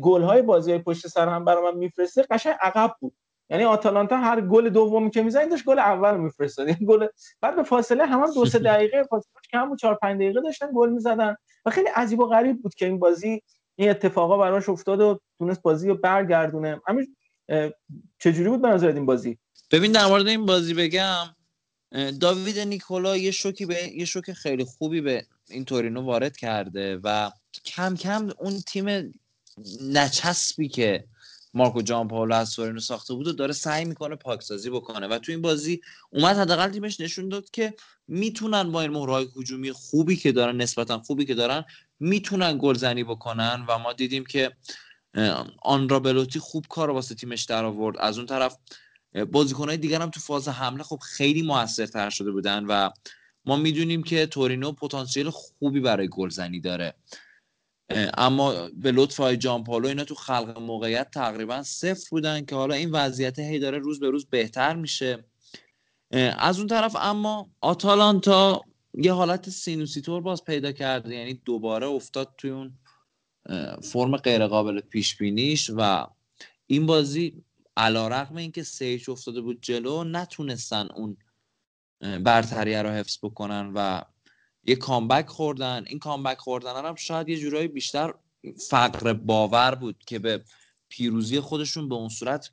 گل 0.00 0.22
های 0.22 0.42
بازی 0.42 0.70
های 0.70 0.80
پشت 0.80 1.06
سر 1.06 1.28
هم 1.28 1.44
برای 1.44 1.72
من 1.72 1.78
میفرسته 1.78 2.22
قشنگ 2.30 2.54
عقب 2.60 2.94
بود. 3.00 3.14
یعنی 3.50 3.64
آتالانتا 3.64 4.16
هر 4.16 4.40
گل 4.40 4.68
دومی 4.68 5.10
که 5.10 5.22
می‌زنید 5.22 5.50
داشت 5.50 5.64
گل 5.64 5.78
اول 5.78 6.16
میفرستاد. 6.16 6.68
یعنی 6.68 6.86
گل 6.86 7.06
بعد 7.40 7.56
به 7.56 7.62
فاصله 7.62 8.06
هم, 8.06 8.20
هم 8.20 8.34
دو 8.34 8.46
سه 8.46 8.58
دقیقه 8.58 9.02
فاصله 9.02 9.32
کم 9.52 9.68
بود 9.68 9.78
4 9.78 9.94
5 9.94 10.16
دقیقه 10.16 10.40
داشتن 10.40 10.68
گل 10.74 10.90
می‌زدن 10.90 11.36
و 11.64 11.70
خیلی 11.70 11.88
عجیب 11.88 12.20
و 12.20 12.26
غریب 12.26 12.62
بود 12.62 12.74
که 12.74 12.86
این 12.86 12.98
بازی 12.98 13.42
این 13.76 13.90
اتفاقا 13.90 14.38
براش 14.38 14.68
افتاد 14.68 15.00
و 15.00 15.20
تونست 15.38 15.62
بازی 15.62 15.88
رو 15.88 15.94
برگردونه. 15.94 16.80
همین 16.86 17.16
چجوری 18.18 18.48
بود 18.48 18.62
به 18.62 18.84
این 18.84 19.06
بازی؟ 19.06 19.38
ببین 19.70 19.92
در 19.92 20.06
مورد 20.06 20.26
این 20.26 20.46
بازی 20.46 20.74
بگم 20.74 21.26
داوید 22.20 22.58
نیکولا 22.58 23.16
یه 23.16 23.30
شوکی 23.30 23.66
به 23.66 23.92
یه 23.96 24.04
شوک 24.04 24.32
خیلی 24.32 24.64
خوبی 24.64 25.00
به 25.00 25.26
این 25.48 25.64
تورینو 25.64 26.02
وارد 26.02 26.36
کرده 26.36 27.00
و 27.04 27.30
کم 27.64 27.96
کم 27.96 28.30
اون 28.38 28.60
تیم 28.60 29.12
نچسبی 29.82 30.68
که 30.68 31.04
مارکو 31.54 31.82
جان 31.82 32.08
پاولو 32.08 32.34
از 32.34 32.54
تورینو 32.54 32.80
ساخته 32.80 33.14
بود 33.14 33.26
و 33.26 33.32
داره 33.32 33.52
سعی 33.52 33.84
می‌کنه 33.84 34.16
پاکسازی 34.16 34.70
بکنه 34.70 35.06
و 35.06 35.18
تو 35.18 35.32
این 35.32 35.42
بازی 35.42 35.80
اومد 36.10 36.36
حداقل 36.36 36.70
تیمش 36.70 37.00
نشون 37.00 37.28
داد 37.28 37.50
که 37.50 37.74
می‌تونن 38.08 38.72
با 38.72 38.80
این 38.80 38.90
مهرهای 38.90 39.28
هجومی 39.36 39.72
خوبی 39.72 40.16
که 40.16 40.32
دارن 40.32 40.56
نسبتا 40.56 40.98
خوبی 40.98 41.24
که 41.24 41.34
دارن 41.34 41.64
می‌تونن 42.00 42.58
گلزنی 42.58 43.04
بکنن 43.04 43.64
و 43.68 43.78
ما 43.78 43.92
دیدیم 43.92 44.24
که 44.24 44.52
اه، 45.14 45.46
آنرا 45.62 46.00
بلوتی 46.00 46.38
خوب 46.38 46.66
کار 46.68 46.90
واسه 46.90 47.14
تیمش 47.14 47.44
در 47.44 47.64
آورد. 47.64 47.96
از 47.98 48.18
اون 48.18 48.26
طرف 48.26 48.56
بازیکنهای 49.32 49.76
دیگر 49.76 50.02
هم 50.02 50.10
تو 50.10 50.20
فاز 50.20 50.48
حمله 50.48 50.82
خب 50.82 50.98
خیلی 50.98 51.42
موثرتر 51.42 52.10
شده 52.10 52.30
بودن 52.30 52.64
و 52.64 52.90
ما 53.44 53.56
می‌دونیم 53.56 54.02
که 54.02 54.26
تورینو 54.26 54.72
پتانسیل 54.72 55.30
خوبی 55.30 55.80
برای 55.80 56.08
گلزنی 56.08 56.60
داره. 56.60 56.94
اما 58.18 58.68
به 58.68 58.92
لطف 58.92 59.20
های 59.20 59.36
جامپائولو 59.36 59.88
اینا 59.88 60.04
تو 60.04 60.14
خلق 60.14 60.58
موقعیت 60.58 61.10
تقریبا 61.10 61.62
صفر 61.62 62.08
بودن 62.10 62.44
که 62.44 62.54
حالا 62.56 62.74
این 62.74 62.90
وضعیت 62.90 63.38
هی 63.38 63.58
داره 63.58 63.78
روز 63.78 64.00
به 64.00 64.10
روز 64.10 64.26
بهتر 64.26 64.76
میشه. 64.76 65.24
از 66.38 66.58
اون 66.58 66.66
طرف 66.66 66.96
اما 67.00 67.50
آتالانتا 67.60 68.62
یه 68.94 69.12
حالت 69.12 69.50
سینوسی‌طور 69.50 70.22
باز 70.22 70.44
پیدا 70.44 70.72
کرده 70.72 71.14
یعنی 71.14 71.34
دوباره 71.34 71.86
افتاد 71.86 72.34
توی 72.38 72.50
اون 72.50 72.78
فرم 73.82 74.16
غیرقابل 74.16 74.80
پیش 74.80 75.16
بینیش 75.16 75.70
و 75.76 76.06
این 76.66 76.86
بازی 76.86 77.42
علا 77.76 78.08
رقم 78.08 78.36
اینکه 78.36 78.62
سیج 78.62 79.10
افتاده 79.10 79.40
بود 79.40 79.58
جلو 79.62 80.04
نتونستن 80.04 80.88
اون 80.96 81.16
برتریه 82.00 82.82
رو 82.82 82.88
حفظ 82.88 83.18
بکنن 83.22 83.72
و 83.74 84.02
یه 84.64 84.76
کامبک 84.76 85.28
خوردن. 85.28 85.84
این 85.86 85.98
کامبک 85.98 86.38
خوردن 86.38 86.84
هم 86.84 86.94
شاید 86.94 87.28
یه 87.28 87.38
جورایی 87.38 87.68
بیشتر 87.68 88.14
فقر 88.70 89.12
باور 89.12 89.74
بود 89.74 90.04
که 90.06 90.18
به 90.18 90.44
پیروزی 90.88 91.40
خودشون 91.40 91.88
به 91.88 91.94
اون 91.94 92.08
صورت 92.08 92.50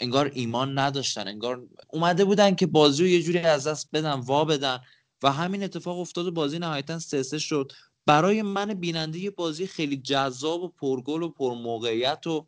انگار 0.00 0.30
ایمان 0.34 0.78
نداشتن. 0.78 1.28
انگار 1.28 1.68
اومده 1.88 2.24
بودن 2.24 2.54
که 2.54 2.66
بازی 2.66 3.02
رو 3.02 3.08
یه 3.08 3.22
جوری 3.22 3.38
از 3.38 3.66
دست 3.66 3.88
بدن 3.92 4.12
وا 4.12 4.44
بدن 4.44 4.80
و 5.22 5.32
همین 5.32 5.62
اتفاق 5.62 5.98
افتاد 5.98 6.26
و 6.26 6.30
بازی 6.30 6.58
نهایتا 6.58 6.98
سه 6.98 7.22
سه 7.22 7.38
شد. 7.38 7.72
برای 8.10 8.42
من 8.42 8.74
بیننده 8.74 9.18
یه 9.18 9.30
بازی 9.30 9.66
خیلی 9.66 9.96
جذاب 9.96 10.62
و 10.62 10.68
پرگل 10.68 11.22
و 11.22 11.28
پرموقعیت 11.28 12.26
و 12.26 12.46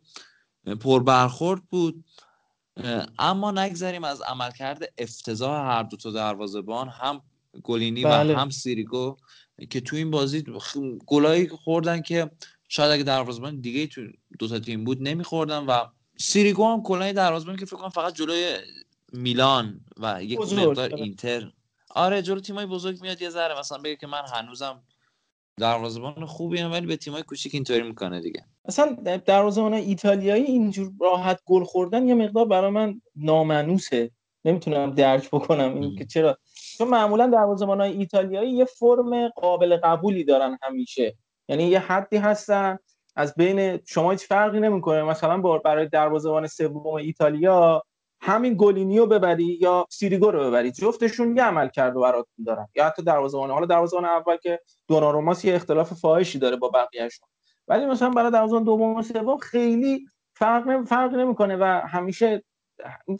پربرخورد 0.80 1.62
بود 1.70 2.04
اما 3.18 3.50
نگذریم 3.50 4.04
از 4.04 4.22
عملکرد 4.22 4.92
افتضاح 4.98 5.60
هر 5.60 5.82
دو 5.82 5.96
تا 5.96 6.10
دروازه‌بان 6.10 6.88
هم 6.88 7.22
گلینی 7.62 8.04
بله. 8.04 8.34
و 8.34 8.38
هم 8.38 8.50
سیریگو 8.50 9.16
که 9.70 9.80
تو 9.80 9.96
این 9.96 10.10
بازی 10.10 10.44
گلایی 11.06 11.48
خوردن 11.48 12.02
که 12.02 12.30
شاید 12.68 12.90
اگه 12.90 13.02
دروازه‌بان 13.02 13.60
دیگه 13.60 13.86
تو 13.86 14.00
دو 14.38 14.48
تا 14.48 14.58
تیم 14.58 14.84
بود 14.84 15.02
نمیخوردن 15.02 15.66
و 15.66 15.86
سیریگو 16.18 16.72
هم 16.72 16.82
کلا 16.82 17.12
دروازه‌بان 17.12 17.56
که 17.56 17.66
فکر 17.66 17.76
کنم 17.76 17.88
فقط 17.88 18.14
جلوی 18.14 18.56
میلان 19.12 19.80
و 19.96 20.24
یک 20.24 20.38
مقدار 20.38 20.92
آره. 20.92 21.02
اینتر 21.02 21.52
آره 21.90 22.22
جلو 22.22 22.40
تیمای 22.40 22.66
بزرگ 22.66 23.02
میاد 23.02 23.22
یه 23.22 23.30
ذره 23.30 23.58
مثلا 23.58 23.78
بگه 23.78 23.96
که 23.96 24.06
من 24.06 24.22
هنوزم 24.34 24.82
دروازه‌بان 25.60 26.26
خوبی 26.26 26.58
هم 26.58 26.72
ولی 26.72 26.86
به 26.86 26.96
تیمای 26.96 27.22
کوچیک 27.22 27.54
اینطوری 27.54 27.82
می‌کنه 27.82 28.20
دیگه. 28.20 28.44
اصلا 28.64 28.96
دروازه‌بان 29.26 29.74
ایتالیایی 29.74 30.44
اینجور 30.44 30.92
راحت 31.00 31.40
گل 31.46 31.64
خوردن 31.64 32.08
یه 32.08 32.14
مقدار 32.14 32.44
برای 32.44 32.70
من 32.70 33.00
نامأنوسه. 33.16 34.10
نمی‌تونم 34.44 34.90
درک 34.94 35.28
بکنم 35.30 35.74
این. 35.80 35.96
که 35.96 36.04
چرا. 36.04 36.38
چون 36.78 36.88
معمولا 36.88 37.26
دروازه‌بانای 37.26 37.92
ایتالیایی 37.92 38.52
یه 38.52 38.64
فرم 38.64 39.28
قابل 39.28 39.76
قبولی 39.76 40.24
دارن 40.24 40.58
همیشه. 40.62 41.14
یعنی 41.48 41.64
یه 41.64 41.78
حدی 41.78 42.16
هستن 42.16 42.78
از 43.16 43.34
بین 43.34 43.78
شما 43.86 44.10
هیچ 44.10 44.26
فرقی 44.26 44.60
نمی‌کنه. 44.60 45.02
مثلا 45.02 45.38
برای 45.38 45.88
دروازه‌بان 45.88 46.46
سوم 46.46 46.86
ایتالیا 46.86 47.82
همین 48.22 48.54
گولینیو 48.58 49.06
ببری 49.06 49.58
یا 49.60 49.86
سیریگو 49.90 50.30
رو 50.30 50.40
ببری 50.40 50.72
جفتشون 50.72 51.36
یه 51.36 51.42
عملکرده 51.44 52.00
براتون 52.00 52.44
دارن. 52.46 52.68
یا 52.74 52.86
حتی 52.86 53.02
دروازه‌بان. 53.02 53.50
حالا 53.50 53.66
دروازه‌بان 53.66 54.04
اول 54.04 54.36
که 54.36 54.60
دوناروماس 54.88 55.44
یه 55.44 55.54
اختلاف 55.54 55.92
فاحشی 55.94 56.38
داره 56.38 56.56
با 56.56 56.68
بقیه‌شون. 56.68 57.28
ولی 57.68 57.86
مثلا 57.86 58.10
برای 58.10 58.30
دروازه‌بان 58.30 58.64
دوم 58.64 58.94
و 58.96 59.02
سوم 59.02 59.38
خیلی 59.38 60.06
فرق 60.34 60.68
نمی- 60.68 60.86
فرق 60.86 61.14
نمی‌کنه 61.14 61.56
و 61.56 61.64
همیشه 61.88 62.44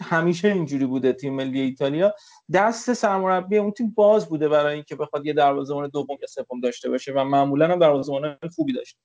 همیشه 0.02 0.49
اینجوری 0.49 0.86
بوده 0.86 1.12
تیم 1.12 1.34
ملی 1.34 1.60
ایتالیا. 1.60 2.15
دست 2.55 2.92
سرمربی 2.92 3.58
اون 3.58 3.70
تیم 3.70 3.92
باز 3.97 4.28
بوده 4.28 4.49
برای 4.49 4.74
اینکه 4.74 4.97
بخواد 4.97 5.26
یه 5.26 5.32
دروازه‌بان 5.32 5.89
دوم 5.89 6.16
یا 6.20 6.26
سوم 6.26 6.60
داشته 6.62 6.91
باشه 6.91 7.12
و 7.12 7.24
معمولا 7.24 7.68
هم 7.68 7.78
دروازه‌بان 7.78 8.39
خوبی 8.55 8.73
داشته 8.73 8.99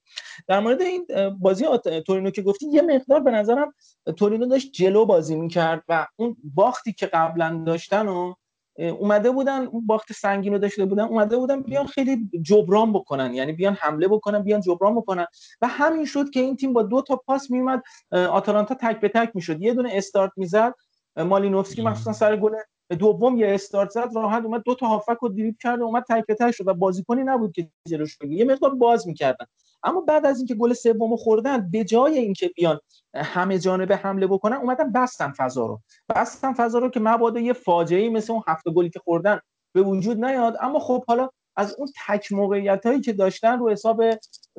در 0.47 0.59
مورد 0.59 0.81
این 0.81 1.07
بازی 1.39 1.65
آت- 1.65 2.03
تورینو 2.03 2.29
که 2.31 2.41
گفتی 2.41 2.67
یه 2.67 2.81
مقدار 2.81 3.19
به 3.19 3.31
نظرم 3.31 3.73
تورینو 4.17 4.45
داشت 4.45 4.71
جلو 4.71 5.05
بازی 5.05 5.35
می‌کرد 5.35 5.83
و 5.89 6.07
اون 6.15 6.37
باختی 6.55 6.93
که 6.93 7.05
قبلا 7.05 7.63
داشتن 7.65 8.07
و 8.07 8.33
اومده 8.77 9.31
بودن 9.31 9.65
اون 9.65 9.87
باخت 9.87 10.13
سنگین 10.13 10.53
رو 10.53 10.59
داشته 10.59 10.85
بودن 10.85 11.03
اومده 11.03 11.37
بودن 11.37 11.61
بیان 11.61 11.85
خیلی 11.85 12.29
جبران 12.41 12.93
بکنن 12.93 13.33
یعنی 13.33 13.51
بیان 13.51 13.73
حمله 13.73 14.07
بکنن 14.07 14.39
بیان 14.39 14.61
جبران 14.61 14.95
بکنن 14.95 15.25
و 15.61 15.67
همین 15.67 16.05
شد 16.05 16.29
که 16.29 16.39
این 16.39 16.55
تیم 16.55 16.73
با 16.73 16.83
دو 16.83 17.01
تا 17.01 17.15
پاس 17.15 17.51
میومد 17.51 17.83
آتالانتا 18.11 18.75
تک 18.75 18.99
به 18.99 19.09
تک 19.09 19.31
می‌شد 19.33 19.61
یه 19.61 19.73
دونه 19.73 19.89
استارت 19.93 20.31
می‌زد 20.37 20.73
مالینوفسکی. 21.17 21.81
مخصوصا 21.81 22.13
سر 22.13 22.35
گل 22.35 22.55
دوم 22.95 23.37
یه 23.37 23.53
استارت 23.53 23.89
زد 23.89 24.09
راحت 24.15 24.45
اومد 24.45 24.61
دو 24.65 24.75
تا 24.75 24.87
هافک 24.87 25.17
رو 25.21 25.29
دریبل 25.29 25.57
کرد 25.61 25.81
و 25.81 25.83
اومد 25.83 26.03
تک 26.03 26.51
شد 26.51 26.67
و 26.67 26.73
بازیکنی 26.73 27.23
نبود 27.23 27.51
که 27.51 27.69
جلوش 27.87 28.17
بگیره 28.17 28.39
یه 28.39 28.45
مقدار 28.45 28.75
باز 28.75 29.07
می‌کردن. 29.07 29.45
اما 29.83 30.01
بعد 30.01 30.25
از 30.25 30.37
اینکه 30.37 30.55
گل 30.55 30.73
سوم 30.73 31.11
رو 31.11 31.17
خوردن 31.17 31.71
به 31.71 31.83
جای 31.83 32.17
اینکه 32.17 32.51
بیان 32.55 32.79
همه 33.15 33.59
جانبه 33.59 33.95
حمله 33.95 34.27
بکنن 34.27 34.57
اومدن 34.57 34.91
بستن 34.91 35.31
فضا 35.31 35.65
رو. 35.65 35.81
بستن 36.09 36.53
فضا 36.53 36.79
رو 36.79 36.89
که 36.89 36.99
مبادا 36.99 37.39
یه 37.39 37.53
فاجعه 37.53 38.09
مثل 38.09 38.33
اون 38.33 38.41
هفته 38.47 38.71
گلی 38.71 38.89
که 38.89 38.99
خوردن 38.99 39.39
به 39.73 39.81
وجود 39.81 40.25
نیاد. 40.25 40.57
اما 40.61 40.79
خب 40.79 41.05
حالا 41.07 41.29
از 41.55 41.75
اون 41.77 41.87
تک 42.07 42.31
موقعیت 42.31 42.85
هایی 42.85 43.01
که 43.01 43.13
داشتن 43.13 43.59
رو 43.59 43.69
حساب 43.69 44.03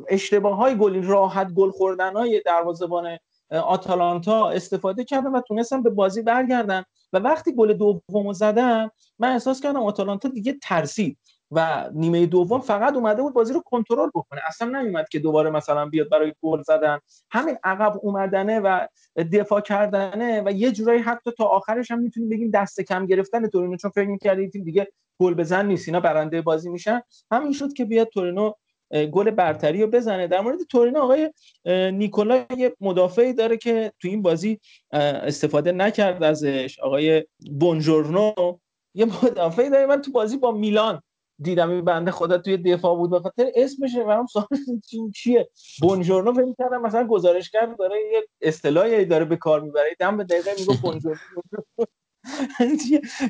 اشتباه 0.08 0.56
های 0.56 0.76
گلی 0.76 1.00
راحت 1.00 1.52
گل 1.52 1.70
خوردن 1.70 2.12
های 2.12 2.42
دروازه‌بان 2.46 3.18
آتالانتا 3.50 4.50
استفاده 4.50 5.04
کردن 5.04 5.30
و 5.30 5.40
تونستن 5.40 5.82
به 5.82 5.90
بازی 5.90 6.22
برگردن. 6.22 6.84
و 7.12 7.18
وقتی 7.18 7.54
گل 7.54 7.72
دوم 7.72 8.32
زدن 8.32 8.90
من 9.18 9.32
احساس 9.32 9.60
کردم 9.60 9.82
آتالانتا 9.82 10.28
دیگه 10.28 10.56
ترسید 10.62 11.18
و 11.50 11.90
نیمه 11.94 12.26
دوم 12.26 12.60
فقط 12.60 12.94
اومده 12.94 13.22
بود 13.22 13.34
بازی 13.34 13.52
رو 13.52 13.60
کنترل 13.60 14.10
بکنه. 14.14 14.40
اصلا 14.46 14.82
نیومد 14.82 15.08
که 15.08 15.18
دوباره 15.18 15.50
مثلا 15.50 15.86
بیاد 15.86 16.08
برای 16.08 16.34
گل 16.42 16.62
زدن. 16.62 16.98
همین 17.30 17.58
عقب 17.64 17.98
اومدنه 18.02 18.60
و 18.60 18.86
دفاع 19.32 19.60
کردنه 19.60 20.42
و 20.46 20.50
یه 20.50 20.72
جورایی 20.72 21.00
حتی 21.00 21.30
تا 21.38 21.44
آخرش 21.44 21.90
هم 21.90 21.98
می‌تونیم 21.98 22.28
بگیم 22.28 22.50
دست 22.50 22.80
کم 22.80 23.06
گرفتن 23.06 23.46
تورینو 23.46 23.76
چون 23.76 23.90
فکر 23.90 24.08
می‌کرد 24.08 24.38
این 24.38 24.50
تیم 24.50 24.64
دیگه 24.64 24.88
گل 25.20 25.34
بزن 25.34 25.66
نیست 25.66 25.88
اینا 25.88 26.00
برنده 26.00 26.42
بازی 26.42 26.70
میشن. 26.70 27.02
همین 27.30 27.52
شد 27.52 27.72
که 27.72 27.84
بیاد 27.84 28.08
تورینو 28.08 28.52
گل 28.92 29.30
برتری 29.30 29.82
رو 29.82 29.88
بزنه. 29.88 30.26
در 30.26 30.40
مورد 30.40 30.58
تورینو 30.70 30.98
آقای 30.98 31.32
نیکولا 31.92 32.46
یه 32.56 32.76
مدافعی 32.80 33.32
داره 33.32 33.56
که 33.56 33.92
تو 34.00 34.08
این 34.08 34.22
بازی 34.22 34.60
استفاده 34.92 35.72
نکرد 35.72 36.22
ازش. 36.22 36.78
آقای 36.82 37.24
بونجورنو 37.60 38.34
یه 38.94 39.04
مدافعی 39.04 39.70
داره. 39.70 39.86
من 39.86 40.02
تو 40.02 40.12
بازی 40.12 40.36
با 40.36 40.52
میلان 40.52 41.02
دیدم 41.42 41.70
این 41.70 41.84
بنده 41.84 42.10
خدا 42.10 42.38
توی 42.38 42.56
دفاع 42.56 42.96
بود. 42.96 43.10
به 43.10 43.20
خاطر 43.20 43.50
اسمش 43.54 43.96
برام 43.96 44.26
سوال 44.26 44.46
چیه؟ 45.14 45.48
بونجورنو 45.80 46.32
فکر 46.32 46.54
کردم 46.58 46.82
مثلا 46.82 47.06
گزارشگر 47.06 47.66
داره 47.78 47.96
یه 48.12 48.26
اصطلاحی 48.40 49.04
داره 49.04 49.24
به 49.24 49.36
کار 49.36 49.60
می‌بره. 49.60 49.96
دم 49.98 50.16
به 50.16 50.24
دقیقه 50.24 50.50
میگه 50.58 50.80
بونجورنو. 50.82 51.18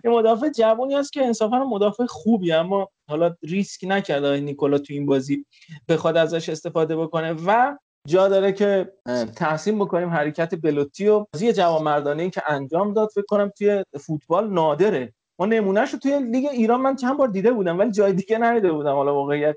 یه 0.05 0.11
مدافع 0.11 0.51
جوانی 0.51 0.95
هست 0.95 1.13
که 1.13 1.25
انصافا 1.25 1.65
مدافع 1.65 2.07
خوبی 2.07 2.53
اما 2.53 2.89
حالا 3.09 3.35
ریسک 3.43 3.85
نکرد 3.89 4.25
آقای 4.25 4.41
نیکولا 4.41 4.79
تو 4.79 4.93
این 4.93 5.07
بازی 5.07 5.47
بخواد 5.89 6.17
ازش 6.17 6.49
استفاده 6.49 6.97
بکنه 6.97 7.33
و 7.47 7.77
جا 8.07 8.29
داره 8.29 8.53
که 8.53 8.93
تحسین 9.37 9.79
بکنیم 9.79 10.09
حرکت 10.09 10.55
بلوتی 10.55 11.09
و 11.09 11.27
بازی 11.33 11.53
جوان 11.53 11.83
مردانه 11.83 12.31
که 12.31 12.43
انجام 12.47 12.93
داد 12.93 13.09
فکر 13.15 13.25
کنم 13.29 13.53
توی 13.59 13.85
فوتبال 14.01 14.53
نادره. 14.53 15.15
ما 15.39 15.47
نمونهش 15.47 15.91
رو 15.93 15.99
توی 15.99 16.23
لیگ 16.23 16.47
ایران 16.47 16.81
من 16.81 16.97
چند 16.97 17.17
بار 17.17 17.29
دیده 17.29 17.53
بودم 17.53 17.79
ولی 17.79 17.91
جای 17.91 18.13
دیگه 18.13 18.39
ندیده 18.39 18.73
بودم. 18.73 18.95
حالا 18.95 19.15
واقعیت 19.15 19.57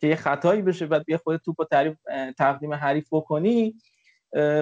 که 0.00 0.06
یه 0.06 0.16
خطایی 0.16 0.62
بشه 0.62 0.86
بعد 0.86 1.04
بیا 1.04 1.18
خودت 1.18 1.40
توپ 1.44 1.68
تعریف 1.70 1.96
تقدیم 2.38 2.74
حریف 2.74 3.06
بکنی. 3.12 3.74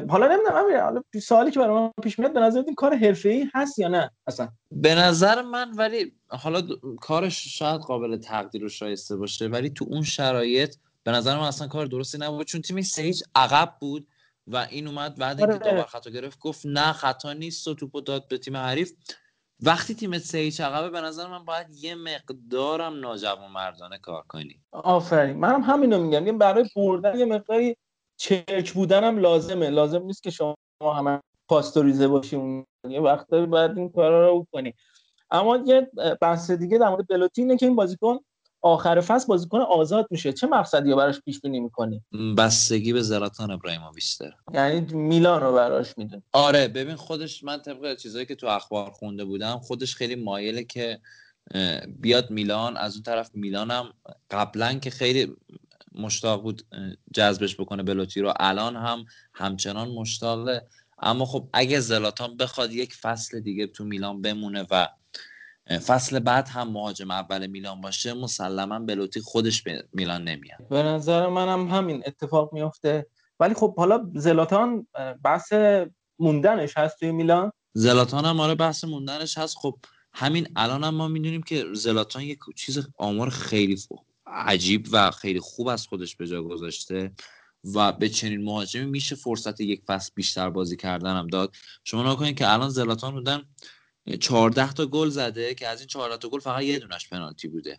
حالا 0.09 0.27
نمی‌دونم 0.29 0.57
امیر 0.57 0.81
حالا 0.81 1.03
سوالی 1.23 1.51
که 1.51 1.61
برای 1.61 1.75
من 1.75 1.91
پیش 2.03 2.19
میاد 2.19 2.33
به 2.33 2.41
نظر 2.41 2.63
این 2.67 2.75
کار 2.75 2.95
حرفه‌ای 2.95 3.51
هست 3.55 3.79
یا 3.79 3.89
نه؟ 3.89 4.11
اصلا. 4.27 4.49
به 4.73 4.95
نظر 4.95 5.43
من 5.43 5.71
ولی 5.71 6.13
حالا 6.29 6.63
کارش 7.01 7.59
شاید 7.59 7.81
قابل 7.81 8.17
تقدیر 8.17 8.65
و 8.65 8.69
شایسته 8.69 9.17
باشه 9.17 9.47
ولی 9.47 9.71
تو 9.71 9.87
اون 9.89 10.03
شرایط 10.03 10.77
به 11.05 11.11
نظر 11.11 11.37
من 11.37 11.47
اصلا 11.47 11.69
کار 11.69 11.87
درستی 11.87 12.19
نبود 12.19 12.47
چون 12.47 12.61
تیم 12.61 12.83
سه 12.83 13.13
عقب 13.35 13.75
بود 13.81 14.09
و 14.47 14.57
این 14.57 14.87
اومد 14.87 15.19
بعد 15.19 15.41
اینکه 15.41 15.59
داور 15.59 15.83
خطا 15.83 16.11
گرفت 16.11 16.39
گفت 16.39 16.63
نه 16.65 16.93
خطا 16.93 17.33
نیست 17.33 17.69
و 17.69 17.75
توپو 17.75 18.01
داد 18.01 18.29
به 18.29 18.39
تیم 18.39 18.57
حریف. 18.57 18.93
وقتی 19.61 19.95
تیم 19.95 20.19
سه 20.19 20.65
عقبه 20.65 20.91
به 20.91 21.01
نظر 21.01 21.29
من 21.29 21.45
باید 21.45 21.67
یه 21.71 21.95
مقدارم 21.95 23.01
ناجوان 23.01 23.53
مردانه 23.53 23.99
کار 23.99 24.23
کنی. 24.29 24.61
آفرین. 24.73 25.37
منم 25.37 25.63
هم 25.63 25.75
همینو 25.75 26.03
میگم. 26.03 26.39
برای 26.39 26.71
بردن 26.77 27.19
یه 27.19 27.25
مقداری 27.25 27.77
چرک 28.17 28.73
بودن 28.73 29.05
هم 29.05 29.19
لازمه. 29.19 29.71
لازم 29.71 30.03
نیست 30.03 30.23
که 30.23 30.31
شما 30.31 30.57
همه 30.83 31.21
پاستوریزه 31.49 32.09
باشیم 32.09 32.67
یه 32.89 33.01
وقتایی 33.01 33.47
باید 33.47 33.79
این 33.79 33.89
کارا 33.89 34.29
رو 34.29 34.43
بکنی. 34.43 34.75
اما 35.31 35.57
یه 35.67 35.91
بحث 36.21 36.51
دیگه 36.51 36.79
در 36.79 36.89
مورد 36.89 37.07
بلوتی 37.07 37.43
اینه 37.43 37.57
که 37.57 37.67
این 37.67 37.77
بازیکن 37.77 38.19
آخر 38.65 39.01
فصل 39.01 39.27
بازیکن 39.27 39.61
آزاد 39.61 40.07
میشه. 40.11 40.33
چه 40.33 40.47
مقصدی 40.47 40.91
رو 40.91 40.97
براش 40.97 41.21
پیش 41.21 41.41
بینی 41.41 41.61
می‌کنی 41.61 42.03
بستگی 42.39 42.93
به 42.93 43.03
زلاتان 43.03 43.51
ابراهیموویچ 43.51 44.19
داره. 44.19 44.35
یعنی 44.55 44.81
میلان 44.81 45.41
رو 45.41 45.53
براش 45.53 45.99
میدون 45.99 46.23
آره 46.33 46.69
ببین 46.69 46.97
خودش 46.97 47.45
من 47.45 47.63
طبق 47.63 47.97
چیزایی 47.97 48.27
که 48.27 48.35
تو 48.35 48.47
اخبار 48.47 48.91
خونده 48.91 49.25
بودم 49.25 49.59
خودش 49.59 49.95
خیلی 49.95 50.15
مایله 50.15 50.65
که 50.65 51.01
بیاد 52.01 52.31
میلان 52.31 52.77
از 52.77 52.95
اون 52.95 53.03
طرف 53.03 53.31
میلانم 53.35 53.93
قبلا 54.31 54.73
که 54.75 54.91
خیلی 54.91 55.37
مشتاق 55.95 56.43
بود 56.43 56.63
جذبش 57.15 57.61
بکنه 57.61 57.83
بلوتی 57.83 58.21
رو. 58.21 58.33
الان 58.41 58.77
هم 58.77 59.05
همچنان 59.35 59.89
مشتاقه. 59.89 60.67
اما 60.99 61.25
خب 61.25 61.49
اگه 61.53 61.81
زلاتان 61.81 62.37
بخواد 62.37 62.73
یک 62.73 62.95
فصل 62.95 63.41
دیگه 63.41 63.67
تو 63.67 63.85
میلان 63.85 64.23
بمونه 64.23 64.67
و 64.71 64.89
فصل 65.87 66.19
بعد 66.19 66.49
هم 66.49 66.69
مهاجم 66.69 67.11
اول 67.11 67.47
میلان 67.47 67.81
باشه 67.81 68.15
مسلما 68.15 68.79
بلوتی 68.79 69.21
خودش 69.21 69.63
به 69.63 69.85
میلان 69.93 70.25
نمیاد. 70.25 70.69
به 70.69 70.83
نظر 70.83 71.29
منم 71.29 71.69
همین 71.69 72.03
اتفاق 72.07 72.53
میفته 72.53 73.07
ولی 73.41 73.55
خب 73.55 73.77
حالا 73.77 74.11
زلاتان 74.15 74.87
بحث 75.25 75.53
موندنش 76.19 76.77
هست 76.77 76.99
توی 76.99 77.13
میلان؟ 77.13 77.53
زلاتان 77.73 78.25
هم 78.25 78.41
آره 78.41 78.55
بحث 78.55 78.85
موندنش 78.85 79.39
هست. 79.39 79.57
خب 79.57 79.79
همین 80.13 80.49
الان 80.57 80.85
هم 80.85 80.95
ما 80.95 81.09
می‌دونیم 81.09 81.43
که 81.43 81.67
زلاتان 81.75 82.23
یک 82.23 82.39
چیز 82.57 82.89
آمار 82.99 83.31
خیلی 83.31 83.77
عجیب 84.27 84.89
و 84.93 85.11
خیلی 85.11 85.41
خوب 85.41 85.69
از 85.69 85.87
خودش 85.87 86.17
به 86.17 86.27
جا 86.27 86.43
گذاشته 86.43 87.13
و 87.75 87.93
به 87.93 88.09
چنین 88.09 88.45
مهاجمی 88.45 88.87
میشه 88.87 89.15
فرصت 89.15 89.61
یک 89.61 89.83
فصل 89.87 90.11
بیشتر 90.15 90.51
بازی 90.51 90.77
کردن 90.77 91.17
هم 91.17 91.27
داد. 91.27 91.55
شما 91.85 92.13
نکنید 92.13 92.39
که 92.39 92.53
الان 92.53 92.69
زلاتان 92.69 93.15
بودن 93.15 93.43
14 94.21 94.73
تا 94.73 94.87
گل 94.87 95.09
زده 95.09 95.55
که 95.55 95.69
از 95.69 95.81
این 95.81 95.87
14 95.87 96.17
تا 96.17 96.29
گل 96.29 96.41
فقط 96.41 96.63
یه 96.63 96.79
دونش 96.79 97.09
پنالتی 97.09 97.49
بوده. 97.49 97.79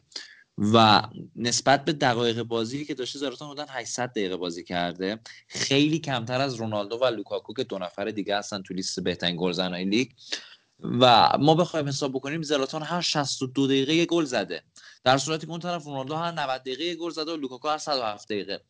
و 0.58 1.02
نسبت 1.36 1.86
به 1.86 1.94
دقایق 1.94 2.44
بازی 2.44 2.86
که 2.86 2.94
داشته 2.94 3.20
زلاتان 3.20 3.48
بودن 3.48 3.66
800 3.70 4.10
دقیقه 4.10 4.38
بازی 4.38 4.64
کرده. 4.64 5.20
خیلی 5.48 6.00
کمتر 6.00 6.42
از 6.42 6.56
رونالدو 6.56 6.96
و 6.96 7.06
لوکاکو 7.06 7.54
که 7.54 7.64
دو 7.64 7.80
نفر 7.80 8.06
دیگه 8.06 8.38
هستن 8.38 8.62
تو 8.62 8.74
لیست 8.74 9.00
بهترین 9.00 9.36
گلزنای 9.40 9.86
لیگ. 9.86 10.12
و 10.84 11.30
ما 11.40 11.56
بخوایم 11.56 11.88
حساب 11.88 12.12
بکنیم 12.14 12.42
زلاتان 12.42 12.84
هر 12.84 13.02
62 13.02 13.68
دقیقه 13.68 14.06
گل 14.06 14.24
زده. 14.24 14.64
در 15.04 15.18
صورتی 15.18 15.46
که 15.46 15.52
اون 15.52 15.60
طرف 15.60 15.86
رونالدو 15.86 16.16
هر 16.16 16.32
90 16.32 16.62
دقیقه 16.62 16.96
گل 16.96 17.10
زده 17.10 17.32
و 17.32 17.36
لوکاکو 17.36 17.68
هر 17.68 17.78
107 17.78 18.28
دقیقه. 18.28 18.62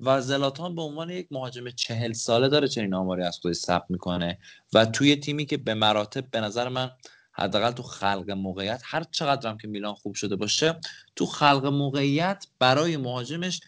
و 0.00 0.20
زلاتان 0.20 0.74
به 0.74 0.82
عنوان 0.82 1.10
یک 1.10 1.28
مهاجم 1.30 1.70
چهل 1.70 2.12
ساله 2.12 2.48
داره 2.48 2.68
چنین 2.68 2.94
آماری 2.94 3.22
از 3.22 3.38
خودش 3.38 3.56
ثبت 3.56 3.84
می‌کنه. 3.88 4.38
و 4.72 4.86
توی 4.86 5.16
تیمی 5.16 5.46
که 5.46 5.56
به 5.56 5.74
مراتب 5.74 6.30
به 6.30 6.40
نظر 6.40 6.68
من 6.68 6.90
حداقل 7.32 7.70
تو 7.70 7.82
خلق 7.82 8.30
موقعیت 8.30 8.82
هر 8.84 9.04
چقدرم 9.10 9.58
که 9.58 9.68
میلان 9.68 9.94
خوب 9.94 10.14
شده 10.14 10.36
باشه 10.36 10.80
تو 11.16 11.26
خلق 11.26 11.66
موقعیت 11.66 12.46
برای 12.58 12.96
مهاجمش 12.96 13.60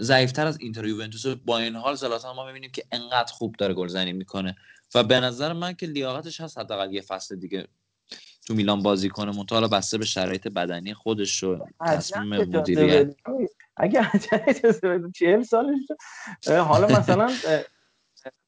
ضعیفتر 0.00 0.46
از 0.46 0.58
اینتر 0.60 0.86
یوونتوس. 0.86 1.26
با 1.26 1.58
این 1.58 1.76
حال 1.76 1.94
زلاتان 1.94 2.36
ما 2.36 2.46
می‌بینیم 2.46 2.70
که 2.70 2.84
انقدر 2.92 3.32
خوب 3.32 3.54
داره 3.58 3.74
گلزنی 3.74 4.12
می‌کنه. 4.12 4.56
و 4.94 5.02
به 5.02 5.20
نظر 5.20 5.52
من 5.52 5.72
که 5.72 5.86
لیاقتش 5.86 6.40
هست 6.40 6.58
حداقل 6.58 6.92
یه 6.92 7.00
فصل 7.00 7.36
دیگه 7.36 7.66
تو 8.46 8.54
میلان 8.54 8.82
بازی 8.82 9.08
کنه. 9.08 9.36
منتها 9.36 9.56
حالا 9.56 9.68
بسته 9.68 9.98
به 9.98 10.04
شرایط 10.04 10.48
بدنی 10.48 10.94
خودش 10.94 11.44
و 11.44 11.58
تصمیم 11.86 12.36
مدیریت. 12.36 13.14
اگه 13.76 14.10
اجازه 14.46 15.00
چهل 15.14 15.42
سالشه. 15.42 15.96
اه، 16.46 16.58
حالا 16.58 16.86
مثلا 16.86 17.30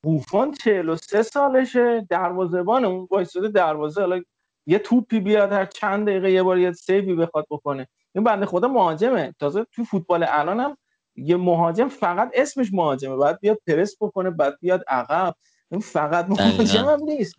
بوفون 0.02 0.54
چهل 0.54 0.88
و 0.88 0.96
سه 0.96 1.22
سالشه. 1.22 2.06
دروازه‌بان 2.10 2.84
اون 2.84 3.08
وایساده 3.10 3.48
دروازه. 3.48 4.00
حالا 4.00 4.22
یه 4.66 4.78
توپی 4.78 5.20
بیاد 5.20 5.52
هر 5.52 5.66
چند 5.66 6.08
دقیقه 6.08 6.32
یه 6.32 6.42
بار 6.42 6.58
یه 6.58 6.72
سیوی 6.72 7.14
بخواد 7.14 7.46
بکنه. 7.50 7.88
این 8.14 8.24
بنده 8.24 8.46
خدا 8.46 8.68
مهاجمه. 8.68 9.34
تازه 9.38 9.66
تو 9.72 9.84
فوتبال 9.84 10.26
الان 10.28 10.60
هم 10.60 10.76
یه 11.16 11.36
مهاجم 11.36 11.88
فقط 11.88 12.30
اسمش 12.34 12.72
مهاجمه. 12.72 13.16
باید 13.16 13.40
بیاد 13.40 13.58
پرس 13.66 13.96
بکنه 14.00 14.30
بعد 14.30 14.58
بیاد 14.60 14.84
عقب. 14.88 15.34
این 15.70 15.80
فقط 15.80 16.28
مهاجم. 16.28 16.84
هم 16.84 17.02
نیست. 17.02 17.34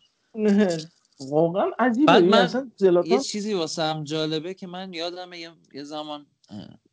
واقعا 1.20 1.72
عجیبه. 1.80 2.06
بعد 2.06 2.24
من 2.24 2.38
اصلا 2.38 2.72
زلاتان 2.76 3.12
یه 3.12 3.20
چیزی 3.20 3.54
واسه 3.54 3.84
هم 3.84 4.04
جالبه 4.04 4.54
که 4.54 4.68
من 4.68 4.94
یادمه 4.94 5.40
یه, 5.40 5.50
یه 5.74 5.84
زمان 5.84 6.26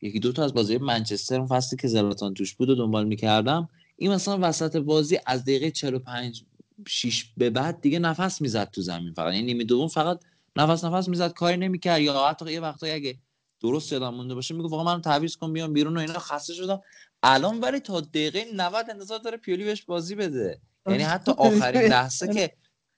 یکی 0.03 0.21
دو 0.21 0.33
تا 0.33 0.45
از 0.45 0.55
بازی 0.55 0.79
منچستر 0.79 1.39
اون 1.39 1.47
فصلی 1.47 1.79
که 1.79 1.89
زلاتان 1.89 2.35
توش 2.35 2.55
بود 2.55 2.71
و 2.71 2.75
دنبال 2.75 3.07
می‌کردم 3.07 3.69
این 3.97 4.13
مثلا 4.13 4.39
وسط 4.43 4.77
بازی 4.77 5.19
از 5.27 5.43
دقیقه 5.43 5.71
45 5.71 6.45
6 6.87 7.25
به 7.37 7.51
بعد 7.51 7.81
دیگه 7.81 7.99
نفس 7.99 8.41
می‌زد 8.41 8.71
تو 8.71 8.83
زمین 8.83 9.13
فقط. 9.13 9.35
یعنی 9.35 9.47
نیمه 9.47 9.65
دوم 9.65 9.89
فقط 9.89 10.21
نفس 10.57 10.85
نفس 10.85 11.09
می‌زد 11.09 11.33
کاری 11.33 11.57
نمی‌کرد. 11.57 12.01
یا 12.01 12.29
حتی 12.29 12.53
یه 12.53 12.61
وقتایی 12.61 12.93
اگه 12.93 13.19
درست 13.61 13.93
یادم 13.93 14.15
مونده 14.15 14.35
باشه 14.35 14.55
میگه 14.55 14.69
واقعا 14.69 14.95
من 14.95 15.03
تعویض 15.03 15.37
کن 15.37 15.53
بیام 15.53 15.73
بیرون 15.73 15.97
و 15.97 16.01
اینا 16.01 16.19
خسته 16.19 16.55
شدم. 16.55 16.81
الان 17.23 17.61
ولی 17.61 17.81
تا 17.81 18.01
دقیقه 18.01 18.45
90 18.55 18.91
انتظار 18.91 19.19
داره 19.19 19.37
پیولی 19.37 19.65
بهش 19.65 19.83
بازی 19.83 20.15
بده. 20.15 20.61
یعنی 20.91 21.03
حتی 21.03 21.33
آخرین 21.33 21.83
لحظه 21.93 22.35
که 22.35 22.53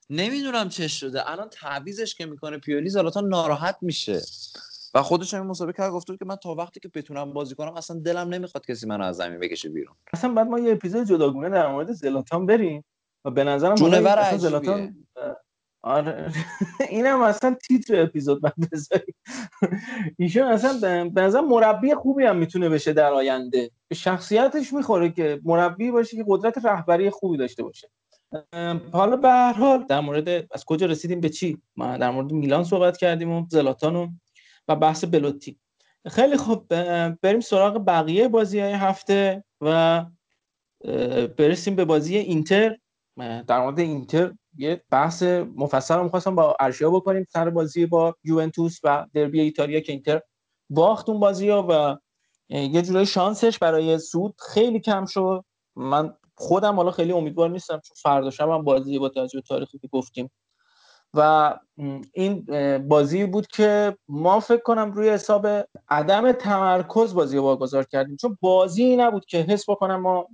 نمی‌دونم 0.09 0.69
چه 0.69 0.87
شده. 0.87 1.31
الان 1.31 1.49
تعویزش 1.49 2.15
که 2.15 2.25
می‌کنه 2.25 2.57
پیولی 2.57 2.89
زلاتان 2.89 3.27
ناراحت 3.27 3.77
میشه. 3.81 4.21
و 4.93 5.01
خودش 5.01 5.33
هم 5.33 5.47
مسابقه 5.47 5.73
کرد 5.77 5.91
گفته 5.91 6.13
بود 6.13 6.19
که 6.19 6.25
من 6.25 6.35
تا 6.35 6.55
وقتی 6.55 6.79
که 6.79 6.87
بتونم 6.87 7.33
بازی 7.33 7.55
کنم 7.55 7.73
اصلا 7.73 7.99
دلم 7.99 8.29
نمی‌خواد 8.29 8.65
کسی 8.65 8.87
منو 8.87 9.03
از 9.03 9.15
زمین 9.15 9.39
بکشه 9.39 9.69
بیرون. 9.69 9.95
اصلا 10.13 10.33
بعد 10.33 10.47
ما 10.47 10.59
یه 10.59 10.71
اپیزود 10.71 11.07
جداگونه 11.07 11.49
در 11.49 11.67
مورد 11.67 11.91
زلاتان 11.91 12.45
بریم. 12.45 12.83
و 13.25 13.31
به 13.31 13.43
نظرم. 13.43 13.75
زلاتان 14.37 15.05
آره. 15.83 16.31
اینم 16.89 17.21
اصلا 17.21 17.55
تیتر 17.67 18.01
اپیزود 18.01 18.41
بذاری 18.41 19.13
ایشون 20.19 20.43
اصلا 20.43 21.09
به- 21.13 21.21
نظر 21.21 21.41
مربی 21.41 21.95
خوبی 21.95 22.23
هم 22.25 22.37
می‌تونه 22.37 22.69
بشه 22.69 22.93
در 22.93 23.13
آینده. 23.13 23.71
به 23.87 23.95
شخصیتش 23.95 24.73
می‌خوره 24.73 25.09
که 25.11 25.39
مربی 25.43 25.91
باشه 25.91 26.17
که 26.17 26.25
قدرت 26.27 26.65
رهبری 26.65 27.09
خوبی 27.09 27.37
داشته 27.37 27.63
باشه. 27.63 27.89
حالا 28.91 29.15
به 29.17 29.29
هر 29.29 29.53
حال 29.53 29.85
در 29.89 29.99
مورد 29.99 30.29
از 30.51 30.65
کجا 30.65 30.85
رسیدیم؟ 30.85 31.19
به 31.19 31.29
چی؟ 31.29 31.61
ما 31.75 31.97
در 31.97 32.11
مورد 32.11 32.31
میلان 32.31 32.63
صحبت 32.63 32.97
کردیم 32.97 33.31
و 33.31 33.45
زلاتان 33.49 33.95
و, 33.95 34.07
و 34.67 34.75
بحث 34.75 35.05
بلوتی. 35.05 35.59
خیلی 36.07 36.37
خوب 36.37 36.67
بریم 37.21 37.39
سراغ 37.39 37.85
بقیه 37.87 38.27
بازی 38.27 38.59
های 38.59 38.73
هفته 38.73 39.43
و 39.61 40.05
برسیم 41.37 41.75
به 41.75 41.85
بازی 41.85 42.17
اینتر. 42.17 42.77
در 43.47 43.59
مورد 43.59 43.79
اینتر 43.79 44.33
یه 44.57 44.83
بحث 44.91 45.23
مفصل 45.55 45.95
رو 45.95 46.03
می‌خواستم 46.03 46.35
با 46.35 46.55
ارشیا 46.59 46.89
بکنیم 46.89 47.25
سر 47.29 47.49
بازی 47.49 47.85
با 47.85 48.15
یوونتوس 48.23 48.79
و 48.83 49.05
دربی 49.13 49.41
ایتالیا 49.41 49.79
که 49.79 49.91
اینتر 49.91 50.21
باخت 50.69 51.09
اون 51.09 51.19
بازی 51.19 51.49
و 51.49 51.97
یه 52.49 52.81
جورای 52.81 53.05
شانسش 53.05 53.59
برای 53.59 53.99
سود 53.99 54.35
خیلی 54.53 54.79
کم 54.79 55.05
شد. 55.05 55.43
من 55.75 56.13
خودم 56.35 56.75
حالا 56.75 56.91
خیلی 56.91 57.11
امیدوار 57.11 57.49
نیستم 57.49 57.81
چون 57.85 57.95
فردا 58.01 58.29
شب 58.29 58.49
هم 58.49 58.63
بازی 58.63 58.99
با 58.99 59.09
توجه 59.09 59.41
تاریخی 59.41 59.79
که 59.79 59.87
گفتیم. 59.87 60.31
و 61.13 61.59
این 62.13 62.45
بازی 62.87 63.25
بود 63.25 63.47
که 63.47 63.97
ما 64.07 64.39
فکر 64.39 64.61
کنم 64.61 64.91
روی 64.91 65.09
حساب 65.09 65.47
عدم 65.89 66.31
تمرکز 66.31 67.13
بازی 67.13 67.37
رو 67.37 67.43
واگذار 67.43 67.83
کردیم. 67.83 68.17
چون 68.17 68.37
بازی 68.41 68.95
نبود 68.95 69.25
که 69.25 69.37
حس 69.37 69.69
بکنم 69.69 70.01
ما 70.01 70.27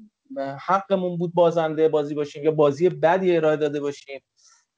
حقمون 0.68 1.18
بود 1.18 1.34
بازنده 1.34 1.90
بازی 1.90 2.16
باشیم 2.16 2.44
یا 2.44 2.52
بازی 2.52 2.90
بدی 2.90 3.38
ارائه 3.38 3.58
داده 3.58 3.80
باشیم. 3.80 4.22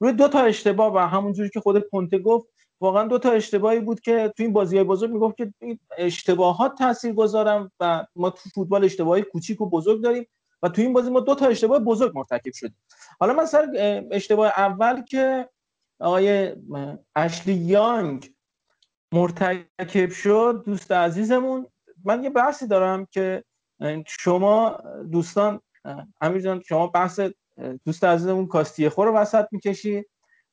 روی 0.00 0.12
دو 0.12 0.28
تا 0.28 0.40
اشتباه 0.40 0.94
و 0.94 0.98
همونجوری 0.98 1.50
که 1.50 1.60
خود 1.60 1.88
کنته 1.88 2.18
گفت 2.18 2.48
واقعا 2.80 3.08
دو 3.08 3.18
تا 3.18 3.30
اشتباهی 3.30 3.80
بود 3.80 4.00
که 4.00 4.32
تو 4.36 4.42
این 4.42 4.52
بازی 4.52 4.76
های 4.76 4.84
بزرگ 4.84 5.10
می‌گفت 5.10 5.36
که 5.36 5.52
اشتباهات 5.98 6.78
تاثیر 6.78 7.12
گذارن 7.12 7.70
و 7.80 8.06
ما 8.16 8.30
تو 8.30 8.50
فوتبال 8.54 8.84
اشتباهی 8.84 9.22
کوچیک 9.22 9.60
و 9.60 9.70
بزرگ 9.70 10.02
داریم 10.02 10.26
و 10.62 10.68
تو 10.68 10.82
این 10.82 10.92
بازی 10.92 11.10
ما 11.10 11.20
دو 11.20 11.34
تا 11.34 11.46
اشتباه 11.46 11.78
بزرگ 11.78 12.12
مرتکب 12.14 12.52
شدیم. 12.54 12.76
حالا 13.20 13.32
مثلا 13.32 13.72
اه، 13.76 14.02
اشتباه 14.10 14.52
اول 14.56 15.02
که 15.02 15.48
آقای 16.00 16.56
اشلی 17.16 17.54
یانگ 17.54 18.32
مرتکب 19.12 20.10
شد 20.10 20.62
دوست 20.66 20.92
عزیزمون 20.92 21.66
من 22.04 22.24
یه 22.24 22.30
بحثی 22.30 22.66
دارم 22.66 23.06
که 23.06 23.44
شما 24.06 24.78
دوستان 25.12 25.60
امیر 26.20 26.40
جان 26.42 26.62
شما 26.68 26.86
بحث 26.86 27.20
دوست 27.84 28.04
عزیزمون 28.04 28.46
کاستیخو 28.46 29.04
رو 29.04 29.12
وسط 29.12 29.46
می‌کشی 29.52 30.04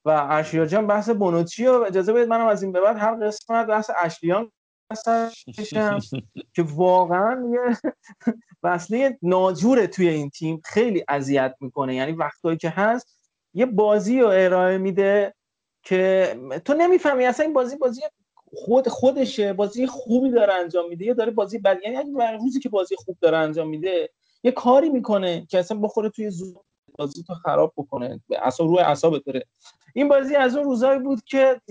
و 0.05 0.27
اشیا 0.29 0.65
جان 0.65 0.87
بحث 0.87 1.09
بونوچی 1.09 1.65
رو 1.65 1.83
اجازه 1.83 2.13
بدید 2.13 2.27
منم 2.27 2.47
از 2.47 2.63
این 2.63 2.71
به 2.71 2.81
بعد 2.81 2.97
هر 2.97 3.15
قسمت 3.15 3.67
بحث 3.67 3.91
اشلیان 4.03 4.51
کشم 5.57 5.99
که 6.55 6.63
واقعا 6.63 7.43
یه 7.51 7.93
وصله 8.63 9.17
ناجوره 9.21 9.87
توی 9.87 10.09
این 10.09 10.29
تیم 10.29 10.61
خیلی 10.65 11.03
اذیت 11.07 11.55
می‌کنه. 11.59 11.95
یعنی 11.95 12.11
وقتایی 12.11 12.57
که 12.57 12.69
هست 12.69 13.17
یه 13.53 13.65
بازی 13.65 14.19
رو 14.19 14.27
ارائه 14.27 14.77
میده 14.77 15.33
که 15.83 16.35
تو 16.65 16.73
نمی‌فهمی 16.73 17.25
اصلا 17.25 17.45
این 17.45 17.53
بازی 17.53 17.75
بازی 17.75 18.01
خود 18.53 18.87
خودشه 18.87 19.53
بازی 19.53 19.87
خوبی 19.87 20.31
داره 20.31 20.53
انجام 20.53 20.89
میده. 20.89 21.05
یا 21.05 21.13
داره 21.13 21.31
بازی 21.31 21.57
بد 21.57 21.77
یعنی 21.83 21.97
اگه 21.97 22.37
روزی 22.37 22.59
که 22.59 22.69
بازی 22.69 22.95
خوب 22.95 23.17
داره 23.21 23.37
انجام 23.37 23.69
میده 23.69 24.09
یه 24.43 24.51
کاری 24.51 24.89
می‌کنه 24.89 25.45
که 25.49 25.59
اصلا 25.59 25.77
بخوره 25.79 26.09
توی 26.09 26.29
زور 26.29 26.55
بازی 26.97 27.23
تو 27.23 27.33
خراب 27.33 27.73
بکنه. 27.77 28.21
اصلا 28.41 28.65
روی 28.65 28.79
اعصابت 28.79 29.23
بره. 29.23 29.45
این 29.93 30.07
بازی 30.07 30.35
از 30.35 30.55
اون 30.55 30.65
روزایی 30.65 30.99
بود 30.99 31.23
که 31.25 31.61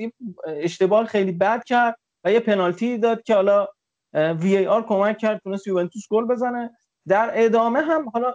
اشتباه 0.47 1.05
خیلی 1.05 1.33
بد 1.33 1.65
کرد 1.65 1.97
و 2.25 2.33
یه 2.33 2.41
پنالتی 2.41 2.99
داد 2.99 3.23
که 3.23 3.35
حالا 3.35 3.69
وی 4.15 4.57
ای 4.57 4.67
آر 4.67 4.83
کمک 4.83 5.19
کرد 5.19 5.41
تونست 5.45 5.67
یوونتوس 5.67 6.03
گل 6.11 6.25
بزنه. 6.25 6.71
در 7.09 7.31
ادامه 7.35 7.81
هم 7.81 8.09
حالا 8.09 8.35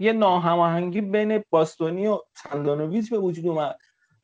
یه 0.00 0.12
ناهماهنگی 0.12 1.00
بین 1.00 1.44
باستونی 1.50 2.06
و 2.06 2.18
سندانویچ 2.34 3.10
به 3.10 3.18
وجود 3.18 3.46
اومد. 3.46 3.76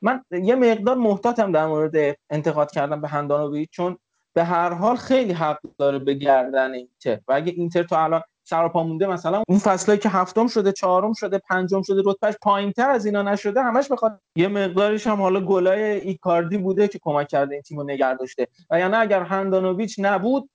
من 0.02 0.22
یه 0.30 0.54
مقدار 0.54 0.96
محتاطم 0.96 1.52
در 1.52 1.66
مورد 1.66 2.16
انتقاد 2.30 2.70
کردم 2.70 3.00
به 3.00 3.08
هندانویچ 3.08 3.70
چون 3.70 3.98
به 4.34 4.44
هر 4.44 4.72
حال 4.72 4.96
خیلی 4.96 5.32
حق 5.32 5.58
داره 5.78 5.98
به 5.98 6.14
گردن 6.14 6.72
اینتر. 6.72 7.20
و 7.28 7.32
اگه 7.32 7.52
اینتر 7.52 7.82
تو 7.82 7.94
الان 7.94 8.22
سراپا 8.48 8.82
مونده 8.82 9.06
مثلا 9.06 9.42
اون 9.48 9.58
فصلی 9.58 9.98
که 9.98 10.08
هفتم 10.08 10.46
شده 10.46 10.72
چهارم 10.72 11.12
شده 11.12 11.38
پنجم 11.38 11.82
شده 11.82 12.02
رتبهش 12.04 12.34
پایینتر 12.42 12.90
از 12.90 13.06
اینا 13.06 13.22
نشده 13.22 13.62
همش 13.62 13.88
بخواد 13.92 14.20
یه 14.36 14.48
مقدارش 14.48 15.06
هم 15.06 15.20
حالا 15.20 15.40
گلای 15.40 15.82
ایکاردی 15.82 16.58
بوده 16.58 16.88
که 16.88 16.98
کمک 17.02 17.28
کرده 17.28 17.54
این 17.54 17.62
تیمو 17.62 17.82
نگه 17.82 18.14
داشته. 18.14 18.46
و 18.70 18.78
یعنی 18.78 18.94
اگر 18.94 19.22
هندانویچ 19.22 19.96
نبود 19.98 20.50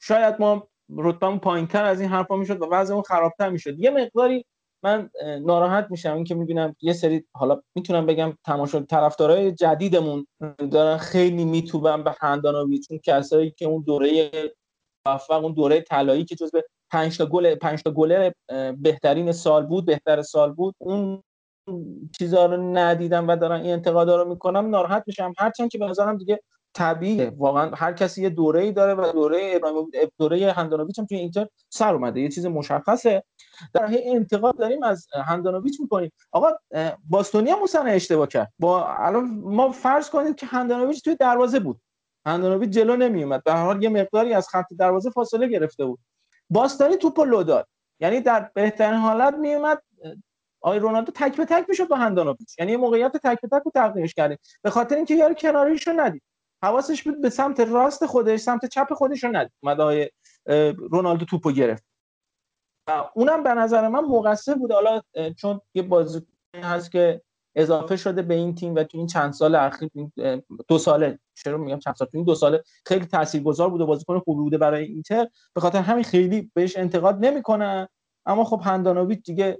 شاید 0.00 0.34
ما 0.38 0.68
رتبهمون 0.96 1.38
پایینتر 1.38 1.84
از 1.84 2.00
این 2.00 2.10
حرفا 2.10 2.36
می‌شد 2.36 2.62
و 2.62 2.66
وضعمون 2.70 3.02
خرابتر 3.02 3.50
می‌شد. 3.50 3.78
یه 3.78 3.90
مقداری 3.90 4.44
من 4.84 5.10
ناراحت 5.42 5.86
میشم 5.90 6.14
این 6.14 6.24
که 6.24 6.34
می‌بینم 6.34 6.76
یه 6.80 6.92
سری 6.92 7.24
حالا 7.34 7.62
می‌تونم 7.74 8.06
بگم 8.06 8.32
تماشا 8.46 8.80
طرفدارای 8.80 9.52
جدیدمون 9.52 10.26
دارن 10.70 10.96
خیلی 10.96 11.44
میتوبن 11.44 12.02
به 12.04 12.14
هندانویچ 12.20 12.86
اون 12.90 13.00
کسایی 13.04 13.50
که 13.50 13.66
اون 13.66 13.82
دوره 13.82 14.30
موفق 15.06 15.44
اون 15.44 15.52
دوره 15.52 15.80
طلایی 15.80 16.24
که 16.24 16.34
جزو 16.34 16.60
5 16.92 17.18
تا 17.18 17.26
گل 17.26 17.54
5 17.54 17.82
تا 17.82 17.90
گل 17.90 18.30
بهترین 18.78 19.32
سال 19.32 19.66
بود 19.66 19.86
بهتر 19.86 20.22
سال 20.22 20.52
بود 20.52 20.74
اون 20.78 21.22
چیزا 22.18 22.46
رو 22.46 22.56
ندیدم 22.78 23.28
و 23.28 23.36
دارن 23.36 23.60
این 23.60 23.72
انتقادا 23.72 24.22
رو 24.22 24.28
می‌کنم. 24.28 24.70
ناراحت 24.70 25.04
میشم. 25.06 25.32
هرچند 25.38 25.70
که 25.70 25.78
به 25.78 25.86
نظرم 25.86 26.16
دیگه 26.16 26.40
طبیعیه. 26.74 27.32
واقعا 27.36 27.70
هر 27.74 27.92
کسی 27.92 28.22
یه 28.22 28.30
دوره 28.30 28.60
ای 28.60 28.72
داره 28.72 28.94
و 28.94 29.12
دوره 29.12 29.52
ابراهیم 29.54 29.90
دوره 30.18 30.52
هندانویچ 30.52 30.98
هم 30.98 31.06
توی 31.06 31.18
اینتر 31.18 31.46
سر 31.68 31.94
اومده. 31.94 32.20
یه 32.20 32.28
چیز 32.28 32.46
مشخصه. 32.46 33.24
در 33.74 33.86
هی 33.86 34.10
انتقاد 34.10 34.58
داریم 34.58 34.82
از 34.82 35.06
هندانویچ 35.26 35.80
می‌کنیم. 35.80 36.12
آقا 36.32 36.48
باستونی 37.10 37.50
هم 37.50 37.58
اشتباه 37.86 38.26
کرد. 38.26 38.52
با 38.58 38.86
الان 38.86 39.24
ما 39.44 39.72
فرض 39.72 40.10
کنید 40.10 40.36
که 40.36 40.46
هندانویچ 40.46 41.04
توی 41.04 41.16
دروازه 41.16 41.60
بود. 41.60 41.80
هندانویچ 42.26 42.70
جلو 42.70 42.96
نمیومد 42.96 43.44
به 43.44 43.52
هر 43.52 43.64
حال 43.64 43.82
یه 43.82 43.88
مقداری 43.88 44.34
از 44.34 44.48
خط 44.48 44.66
دروازه 44.78 45.10
فاصله 45.10 45.48
گرفته 45.48 45.84
بود. 45.84 45.98
باستانی 46.50 46.96
توپو 46.96 47.24
لو 47.24 47.42
داد. 47.42 47.68
یعنی 48.00 48.20
در 48.20 48.50
بهترین 48.54 48.94
حالت 48.94 49.34
میومد 49.34 49.82
آقای 50.60 50.78
رونالدو 50.78 51.12
تک 51.12 51.36
به 51.36 51.44
تک 51.44 51.64
می‌شد 51.68 51.88
با 51.88 51.96
هندانویچ 51.96 52.58
یعنی 52.58 52.76
موقعیت 52.76 53.12
تک 53.12 53.40
به 53.40 53.48
تک 53.48 53.62
رو 53.64 53.70
تقدیمش 53.74 54.14
کردیم. 54.14 54.38
به 54.62 54.70
خاطر 54.70 54.96
اینکه 54.96 55.14
یارو 55.14 55.34
کناریش 55.34 55.88
رو 55.88 56.00
ندید. 56.00 56.22
حواسش 56.62 57.02
بود 57.02 57.20
به 57.20 57.30
سمت 57.30 57.60
راست 57.60 58.06
خودش 58.06 58.40
سمت 58.40 58.66
چپ 58.66 58.94
خودش 58.94 59.24
رو 59.24 59.36
ندید 59.36 59.52
آقای 59.64 60.10
رونالدو 60.90 61.24
توپو 61.24 61.52
گرفت. 61.52 61.84
و 62.88 63.04
اونم 63.14 63.42
به 63.42 63.54
نظر 63.54 63.88
من 63.88 64.04
مقصر 64.04 64.54
بود. 64.54 64.72
حالا 64.72 65.02
چون 65.36 65.60
یه 65.74 65.82
بازی 65.82 66.26
هست 66.54 66.92
که 66.92 67.22
اضافه 67.56 67.96
شده 67.96 68.22
به 68.22 68.34
این 68.34 68.54
تیم 68.54 68.74
و 68.74 68.84
تو 68.84 68.98
این 68.98 69.06
چند 69.06 69.32
سال 69.32 69.54
اخیر 69.54 69.90
دو 70.68 70.78
ساله 70.78 71.18
چرا 71.34 71.58
میگم 71.58 71.78
چند 71.78 71.94
سال؟ 71.94 72.08
تو 72.08 72.16
این 72.16 72.24
دو 72.24 72.34
ساله 72.34 72.62
خیلی 72.86 73.06
تاثیرگذار 73.06 73.70
بوده 73.70 73.84
بازیکن 73.84 74.18
خوبی 74.18 74.42
بوده 74.42 74.58
برای 74.58 74.84
اینتر. 74.84 75.28
به 75.54 75.60
خاطر 75.60 75.78
همین 75.78 76.04
خیلی 76.04 76.50
بهش 76.54 76.76
انتقاد 76.76 77.24
نمی‌کنن. 77.24 77.88
اما 78.26 78.44
خب 78.44 78.60
هندانویچ 78.64 79.22
دیگه 79.22 79.58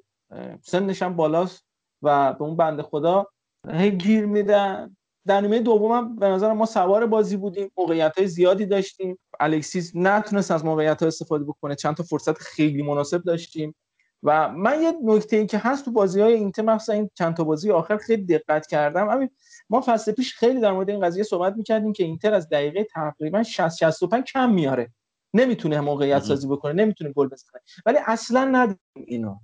سنش 0.62 1.02
هم 1.02 1.16
بالاست 1.16 1.64
و 2.02 2.32
به 2.32 2.42
اون 2.42 2.56
بنده 2.56 2.82
خدا 2.82 3.26
هی 3.70 3.90
گیر 3.90 4.26
میدن. 4.26 4.96
در 5.28 5.40
نیمه 5.40 5.60
دومم 5.60 6.16
به 6.16 6.28
نظر 6.28 6.52
ما 6.52 6.66
سوار 6.66 7.06
بازی 7.06 7.36
بودیم. 7.36 7.70
موقعیت 7.78 8.18
های 8.18 8.26
زیادی 8.26 8.66
داشتیم. 8.66 9.18
الکسیس 9.40 9.92
نتونست 9.94 10.50
از 10.50 10.64
موقعیت 10.64 11.02
ها 11.02 11.06
استفاده 11.06 11.44
بکنه. 11.44 11.74
چند 11.74 11.96
تا 11.96 12.02
فرصت 12.02 12.38
خیلی 12.38 12.82
مناسب 12.82 13.22
داشتیم. 13.22 13.74
و 14.22 14.48
من 14.48 14.82
یه 14.82 14.92
نکته 15.04 15.36
ای 15.36 15.46
که 15.46 15.58
هست 15.58 15.84
تو 15.84 15.92
بازی 15.92 16.20
های 16.20 16.32
اینتر 16.32 16.62
مخصوصا 16.62 16.92
این 16.92 17.10
چند 17.14 17.36
تا 17.36 17.44
بازی 17.44 17.70
آخر 17.70 17.96
خیلی 17.96 18.24
دقت 18.24 18.66
کردم. 18.66 19.08
همین 19.08 19.30
ما 19.70 19.82
فصل 19.86 20.12
پیش 20.12 20.34
خیلی 20.34 20.60
در 20.60 20.72
مورد 20.72 20.90
این 20.90 21.00
قضیه 21.00 21.22
صحبت 21.22 21.56
می‌کردیم 21.56 21.92
که 21.92 22.04
اینتر 22.04 22.34
از 22.34 22.48
دقیقه 22.48 22.84
تقریبا 22.84 23.42
60 23.42 23.76
65 23.76 24.24
کم 24.24 24.50
میاره. 24.50 24.92
نمی‌تونه 25.34 25.80
موقعیت 25.80 26.22
سازی 26.22 26.48
بکنه 26.48 26.72
نمی‌تونه 26.72 27.12
گل 27.12 27.28
بزنه. 27.28 27.60
ولی 27.86 27.98
اصلا 28.06 28.44
ندیدیم 28.44 28.80
اینو. 29.06 29.36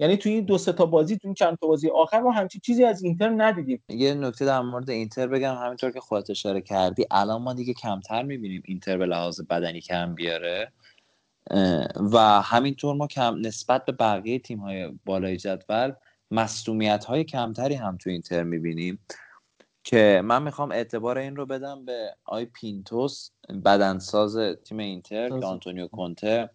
یعنی 0.00 0.16
توی 0.16 0.32
این 0.32 0.44
دو 0.44 0.58
سه 0.58 0.72
تا 0.72 0.86
بازی 0.86 1.16
توی 1.16 1.28
این 1.28 1.34
چند 1.34 1.58
تا 1.58 1.66
بازی 1.66 1.90
آخر 1.90 2.20
ما 2.20 2.30
همچین 2.30 2.60
چیزی 2.64 2.84
از 2.84 3.02
اینتر 3.02 3.28
ندیدیم. 3.28 3.82
یه 3.88 4.14
نکته 4.14 4.44
در 4.44 4.60
مورد 4.60 4.90
اینتر 4.90 5.26
بگم 5.26 5.54
همینطور 5.54 5.90
که 5.90 6.00
خودت 6.00 6.30
اشاره 6.30 6.60
کردی 6.60 7.06
الان 7.10 7.42
ما 7.42 7.54
دیگه 7.54 7.74
کمتر 7.74 8.22
می‌بینیم 8.22 8.62
اینتر 8.64 8.96
به 8.96 9.06
لحاظ 9.06 9.40
بدنی 9.40 9.80
کم 9.80 10.14
بیاره 10.14 10.72
و 12.12 12.18
همینطور 12.42 12.94
ما 12.94 13.06
کم 13.06 13.36
نسبت 13.40 13.84
به 13.84 13.92
بقیه 13.92 14.38
تیم 14.38 14.58
های 14.58 14.92
بالای 15.04 15.36
جدول 15.36 15.92
مصدومیت 16.30 17.04
های 17.04 17.24
کمتری 17.24 17.74
هم 17.74 17.96
تو 17.96 18.10
اینتر 18.10 18.42
می‌بینیم. 18.42 18.98
که 19.84 20.22
من 20.24 20.42
می‌خوام 20.42 20.72
اعتبار 20.72 21.18
این 21.18 21.36
رو 21.36 21.46
بدم 21.46 21.84
به 21.84 22.14
آقای 22.24 22.44
پینتوس 22.44 23.30
بدنساز 23.64 24.36
تیم 24.64 24.78
اینتر 24.78 25.28
که 25.28 25.46
آنتونیو 25.46 25.88
کونته 25.88 26.50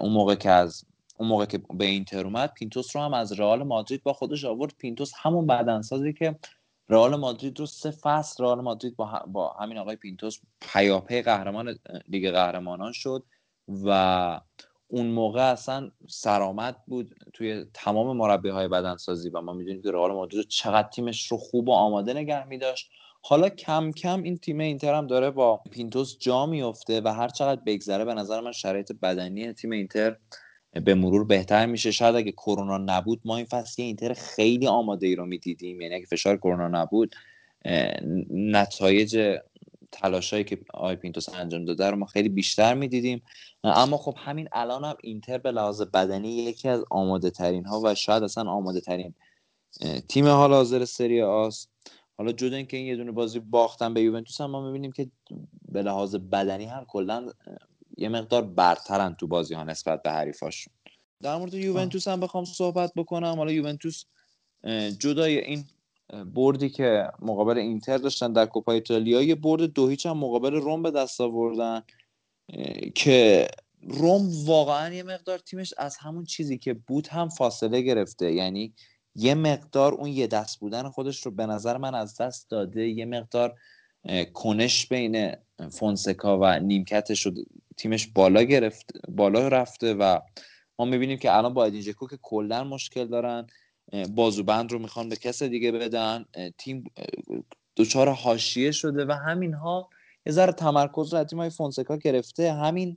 اون 0.00 0.12
موقع 0.12 0.34
که 0.34 0.50
از 0.50 0.84
اون 1.18 1.28
موقع 1.28 1.44
که 1.46 1.58
به 1.74 1.84
اینتر 1.84 2.24
اومد 2.24 2.52
پینتوس 2.52 2.96
رو 2.96 3.02
هم 3.02 3.14
از 3.14 3.40
رئال 3.40 3.62
مادرید 3.62 4.02
با 4.02 4.12
خودش 4.12 4.44
آورد. 4.44 4.74
پینتوس 4.78 5.12
همون 5.22 5.46
بدنسازی 5.46 6.12
که 6.12 6.38
رئال 6.88 7.16
مادرید 7.16 7.60
رو 7.60 7.66
سه 7.66 7.90
فصل 7.90 8.44
رئال 8.44 8.60
مادرید 8.60 8.96
با, 8.96 9.12
ه- 9.12 9.28
با 9.28 9.48
همین 9.60 9.78
آقای 9.78 9.96
پینتوس 9.96 10.38
پیاپی 10.60 11.22
قهرمان 11.22 11.78
لیگ 12.08 12.30
قهرمانان 12.30 12.92
شد 12.92 13.24
و 13.84 14.40
اون 14.88 15.06
موقع 15.06 15.52
اصلا 15.52 15.90
سرآمد 16.08 16.76
بود 16.86 17.14
توی 17.32 17.64
تمام 17.74 18.16
مربی 18.16 18.48
های 18.48 18.68
بدنسازی 18.68 19.30
و 19.30 19.40
ما 19.40 19.52
می‌دونیم 19.52 19.82
که 19.82 19.90
رئال 19.90 20.12
مادرید 20.12 20.48
چقدر 20.48 20.88
تیمش 20.88 21.26
رو 21.26 21.36
خوب 21.38 21.68
و 21.68 21.72
آماده 21.72 22.12
نگه 22.14 22.44
میداشت. 22.44 22.90
حالا 23.22 23.48
کم 23.48 23.92
کم 23.92 24.22
این 24.22 24.38
تیم 24.38 24.60
اینتر 24.60 24.94
هم 24.94 25.06
داره 25.06 25.30
با 25.30 25.60
پینتوس 25.70 26.18
جا 26.18 26.46
میفته 26.46 27.00
و 27.00 27.08
هر 27.08 27.28
چقدر 27.28 27.60
بگذره 27.66 28.04
به 28.04 28.14
نظر 28.14 28.40
من 28.40 28.52
شرایط 28.52 28.92
بدنی 28.92 29.52
تیم 29.52 29.70
اینتر 29.70 30.16
به 30.72 30.94
مرور 30.94 31.24
بهتر 31.24 31.66
میشه. 31.66 31.90
شاید 31.90 32.14
اگه 32.14 32.32
کرونا 32.32 32.78
نبود 32.78 33.20
ما 33.24 33.36
این 33.36 33.46
فصل 33.46 33.82
اینتر 33.82 34.12
خیلی 34.12 34.66
آماده 34.66 35.06
ای 35.06 35.14
رو 35.14 35.26
می‌دیدیم. 35.26 35.80
یعنی 35.80 35.94
اگه 35.94 36.06
فشار 36.06 36.36
کرونا 36.36 36.68
نبود 36.68 37.14
نتایج 38.30 39.38
تلاشایی 39.92 40.44
که 40.44 40.58
آی 40.74 40.96
پینتوس 40.96 41.28
انجام 41.28 41.64
داده 41.64 41.90
رو 41.90 41.96
ما 41.96 42.06
خیلی 42.06 42.28
بیشتر 42.28 42.74
می‌دیدیم. 42.74 43.22
اما 43.64 43.96
خب 43.96 44.14
همین 44.18 44.48
الان 44.52 44.84
هم 44.84 44.96
اینتر 45.02 45.38
به 45.38 45.50
لحاظ 45.50 45.82
بدنی 45.82 46.28
یکی 46.28 46.68
از 46.68 46.84
آماده 46.90 47.30
ترین 47.30 47.64
ها 47.64 47.80
و 47.84 47.94
شاید 47.94 48.22
اصلا 48.22 48.50
آماده 48.50 48.80
ترین 48.80 49.14
تیم 50.08 50.26
حال 50.26 50.52
حاضر 50.52 50.84
سری 50.84 51.22
آست. 51.22 51.70
حالا 52.18 52.32
جدا 52.32 52.56
اینکه 52.56 52.76
این 52.76 52.86
یه 52.86 52.96
دونه 52.96 53.12
بازی 53.12 53.38
باختن 53.38 53.94
به 53.94 54.00
یوونتوس 54.00 54.40
هم 54.40 54.50
ما 54.50 54.66
می‌بینیم 54.66 54.92
که 54.92 55.10
به 55.68 55.82
لحاظ 55.82 56.14
بدنی 56.14 56.64
هم 56.64 56.84
کلا 56.88 57.26
یه 57.96 58.08
مقدار 58.08 58.42
برترن 58.42 59.14
تو 59.14 59.26
بازی 59.26 59.54
ها 59.54 59.64
نسبت 59.64 60.02
به 60.02 60.10
حریفاشون. 60.10 60.72
در 61.22 61.36
مورد 61.36 61.54
یوونتوس 61.54 62.08
هم 62.08 62.20
بخوام 62.20 62.44
صحبت 62.44 62.92
بکنم. 62.96 63.34
حالا 63.36 63.52
یوونتوس 63.52 64.04
جدای 64.98 65.38
این 65.38 65.64
بردی 66.34 66.70
که 66.70 67.08
مقابل 67.22 67.58
اینتر 67.58 67.98
داشتن 67.98 68.32
در 68.32 68.46
کوپا 68.46 68.72
ایتالیا 68.72 69.22
یه 69.22 69.34
برد 69.34 69.62
دو 69.62 69.88
هیچ 69.88 70.06
هم 70.06 70.18
مقابل 70.18 70.54
روم 70.54 70.82
به 70.82 70.90
دست 70.90 71.20
آوردن 71.20 71.82
که 72.94 73.48
روم 73.82 74.44
واقعا 74.44 74.94
یه 74.94 75.02
مقدار 75.02 75.38
تیمش 75.38 75.74
از 75.78 75.96
همون 75.96 76.24
چیزی 76.24 76.58
که 76.58 76.74
بود 76.74 77.06
هم 77.06 77.28
فاصله 77.28 77.80
گرفته. 77.80 78.32
یعنی 78.32 78.74
یه 79.14 79.34
مقدار 79.34 79.94
اون 79.94 80.08
یه 80.08 80.26
دست 80.26 80.60
بودن 80.60 80.88
خودش 80.88 81.26
رو 81.26 81.30
به 81.30 81.46
نظر 81.46 81.76
من 81.76 81.94
از 81.94 82.16
دست 82.16 82.50
داده. 82.50 82.88
یه 82.88 83.04
مقدار 83.04 83.54
کنش 84.32 84.86
بین 84.86 85.32
فونسکا 85.70 86.38
و 86.38 86.58
نیمکتش 86.58 87.26
رو 87.26 87.32
تیمش 87.76 88.06
بالا 88.06 88.42
گرفت 88.42 88.90
بالا 89.08 89.48
رفته 89.48 89.94
و 89.94 90.20
ما 90.78 90.84
می‌بینیم 90.84 91.18
که 91.18 91.36
الان 91.36 91.54
با 91.54 91.64
ادینژکو 91.64 92.06
که 92.06 92.18
کلا 92.22 92.64
مشکل 92.64 93.06
دارن 93.06 93.46
بازوبند 94.14 94.72
رو 94.72 94.78
می‌خوان 94.78 95.08
به 95.08 95.16
کس 95.16 95.42
دیگه 95.42 95.72
بدن 95.72 96.24
تیم 96.58 96.84
دچار 97.76 98.08
حاشیه 98.08 98.70
شده 98.70 99.04
و 99.04 99.12
همینها 99.12 99.90
یه 100.26 100.32
ذره 100.32 100.52
تمرکز 100.52 101.12
رو 101.12 101.18
از 101.18 101.26
تیم‌های 101.26 101.50
فونسکا 101.50 101.96
گرفته. 101.96 102.52
همین 102.52 102.96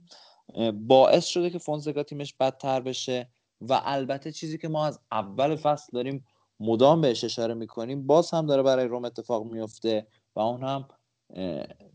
باعث 0.72 1.26
شده 1.26 1.50
که 1.50 1.58
فونسکا 1.58 2.02
تیمش 2.02 2.34
بدتر 2.40 2.80
بشه 2.80 3.30
و 3.60 3.80
البته 3.84 4.32
چیزی 4.32 4.58
که 4.58 4.68
ما 4.68 4.86
از 4.86 5.00
اول 5.12 5.56
فصل 5.56 5.92
داریم 5.92 6.24
مدام 6.60 7.00
بهش 7.00 7.24
اشاره 7.24 7.54
می‌کنیم 7.54 8.06
باز 8.06 8.30
هم 8.30 8.46
داره 8.46 8.62
برای 8.62 8.86
روم 8.86 9.04
اتفاق 9.04 9.52
میفته 9.52 10.06
و 10.36 10.40
اون 10.40 10.64
هم 10.64 10.88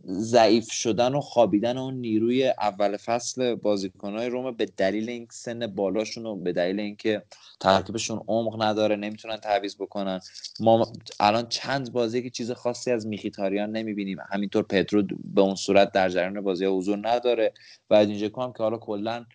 ضعیف 0.08 0.72
شدن 0.72 1.16
و 1.16 1.22
خوابیدن 1.22 1.78
اون 1.78 1.94
نیروی 1.94 2.48
اول 2.48 2.98
فصل 2.98 3.56
بازیکنهای 3.56 4.30
روم 4.30 4.52
به 4.52 4.66
دلیل 4.66 5.10
این 5.10 5.28
سن 5.32 5.68
بالاشون 5.68 6.26
و 6.26 6.36
به 6.36 6.54
دلیل 6.54 6.80
اینکه 6.80 7.24
ترکیبشون 7.60 8.22
عمق 8.28 8.64
نداره 8.64 8.96
نمی‌تونن 8.96 9.38
تعویض 9.38 9.76
بکنن. 9.76 10.20
ما 10.60 10.88
الان 11.20 11.48
چند 11.48 11.92
بازی 11.92 12.24
که 12.24 12.30
چیز 12.30 12.52
خاصی 12.52 12.92
از 12.92 13.08
میخیتاریان 13.08 13.72
نمی‌بینیم. 13.72 14.18
همینطور 14.30 14.64
پدرو 14.64 15.04
به 15.24 15.42
اون 15.42 15.56
صورت 15.56 15.92
در 15.92 16.10
جریان 16.10 16.42
بازی 16.42 16.66
حضور 16.66 17.00
نداره 17.08 17.54
و 17.90 17.94
ادینژکو 17.94 18.42
هم 18.42 18.54
که 18.54 18.64
حالا 18.64 18.78
کلا 18.78 19.26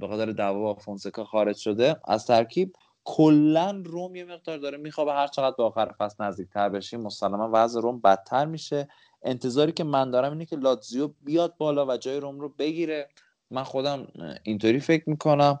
به 0.00 0.08
خاطر 0.08 0.32
دعوا 0.32 0.60
با 0.60 0.74
فونسکا 0.74 1.24
خارج 1.24 1.56
شده 1.56 1.96
از 2.08 2.26
ترکیب 2.26 2.72
کلا 3.04 3.82
روم 3.84 4.16
یه 4.16 4.24
مقدار 4.24 4.58
داره 4.58 4.78
میخوابه. 4.78 5.12
هر 5.12 5.26
چقدر 5.26 5.56
به 5.56 5.62
آخر 5.64 5.92
فصل 5.98 6.24
نزدیکتر 6.24 6.68
بشیم 6.68 7.00
مسلما 7.00 7.50
وضع 7.52 7.80
روم 7.80 8.00
بدتر 8.00 8.44
میشه. 8.44 8.88
انتظاری 9.26 9.72
که 9.72 9.84
من 9.84 10.10
دارم 10.10 10.32
اینه 10.32 10.46
که 10.46 10.56
لاتزیو 10.56 11.08
بیاد 11.24 11.56
بالا 11.56 11.86
و 11.86 11.96
جای 11.96 12.20
روم 12.20 12.40
رو 12.40 12.48
بگیره. 12.48 13.08
من 13.50 13.62
خودم 13.62 14.06
اینطوری 14.42 14.80
فکر 14.80 15.10
می‌کنم. 15.10 15.60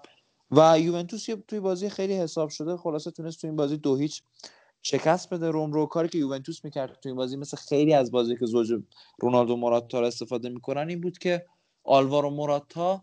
و 0.50 0.80
یوونتوس 0.80 1.26
توی 1.48 1.60
بازی 1.60 1.88
خیلی 1.88 2.14
حساب 2.14 2.48
شده. 2.48 2.76
خلاصه 2.76 3.10
تونست 3.10 3.40
توی 3.40 3.50
این 3.50 3.56
بازی 3.56 3.76
دو 3.76 3.96
هیچ 3.96 4.22
شکست 4.82 5.34
بده 5.34 5.50
روم 5.50 5.72
رو. 5.72 5.86
کاری 5.86 6.08
که 6.08 6.18
یوونتوس 6.18 6.64
می‌کرد 6.64 6.98
توی 7.02 7.10
این 7.10 7.16
بازی 7.16 7.36
مثل 7.36 7.56
خیلی 7.56 7.94
از 7.94 8.10
بازی 8.10 8.36
که 8.36 8.46
زوج 8.46 8.72
رونالدو 9.20 9.56
موراتا 9.56 10.00
رو 10.00 10.06
استفاده 10.06 10.48
می‌کنن 10.48 10.88
این 10.88 11.00
بود 11.00 11.18
که 11.18 11.46
آلوارو 11.84 12.30
موراتا 12.30 13.02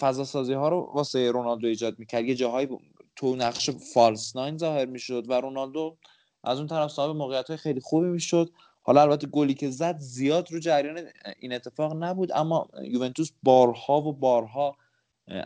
فضا 0.00 0.24
سازی 0.24 0.52
ها 0.52 0.68
رو 0.68 0.90
واسه 0.94 1.30
رونالدو 1.30 1.66
ایجاد 1.66 1.98
می‌کرد. 1.98 2.24
یه 2.24 2.34
جاهایی 2.34 2.68
تو 3.16 3.36
نقش 3.36 3.70
فالس 3.70 4.36
ناین 4.36 4.58
ظاهر 4.58 4.86
می‌شد 4.86 5.24
و 5.28 5.40
رونالدو 5.40 5.96
از 6.44 6.58
اون 6.58 6.66
طرف 6.66 6.90
صاحب 6.90 7.16
موقعیت 7.16 7.48
های 7.48 7.56
خیلی 7.56 7.80
خوبی 7.80 8.06
می‌شد. 8.06 8.50
حالا 8.86 9.02
البته 9.02 9.26
گلی 9.26 9.54
که 9.54 9.70
زد 9.70 9.96
زیاد 9.98 10.52
رو 10.52 10.58
جریان 10.58 11.00
این 11.40 11.52
اتفاق 11.52 11.96
نبود 12.02 12.32
اما 12.32 12.68
یوونتوس 12.82 13.30
بارها 13.42 14.02
و 14.02 14.12
بارها 14.12 14.76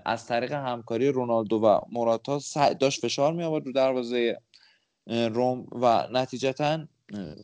از 0.04 0.26
طریق 0.26 0.52
همکاری 0.52 1.08
رونالدو 1.08 1.56
و 1.56 1.80
موراتا 1.92 2.40
داشت 2.80 3.00
فشار 3.00 3.32
می 3.32 3.42
آورد 3.42 3.66
رو 3.66 3.72
دروازه 3.72 4.40
روم 5.06 5.66
و 5.72 6.08
نتیجتا 6.12 6.78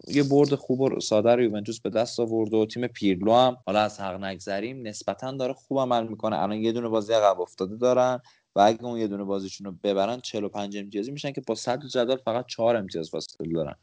یه 0.08 0.23
برد 0.31 0.55
خوب 0.55 0.81
و 0.81 1.00
ساده 1.00 1.34
رو 1.34 1.42
یوونتوس 1.42 1.81
به 1.81 1.91
دست 1.91 2.20
آورد 2.20 2.55
و 2.55 2.66
تیم 2.66 2.86
پیرلو 2.86 3.33
هم 3.33 3.57
حالا 3.66 3.81
از 3.81 4.00
حق 4.00 4.25
نگذریم 4.25 4.86
نسبتا 4.86 5.33
داره 5.33 5.52
خوب 5.52 5.78
عمل 5.78 6.07
می‌کنه. 6.07 6.39
الان 6.39 6.57
یه 6.57 6.73
دونه 6.73 6.89
بازی 6.89 7.12
عقب 7.12 7.41
افتاده 7.41 7.76
دارن 7.76 8.20
و 8.57 8.60
اگه 8.60 8.84
اون 8.84 8.99
یه 8.99 9.07
دونه 9.07 9.25
بازیشون 9.25 9.65
رو 9.65 9.73
ببرن 9.83 10.20
45 10.20 10.76
امتیازی 10.76 11.10
میشن 11.10 11.33
که 11.33 11.41
با 11.41 11.55
صدر 11.55 11.89
جدول 11.89 12.16
فقط 12.16 12.47
4 12.47 12.76
امتیاز 12.76 13.10
فاصله 13.10 13.52
دارن. 13.52 13.75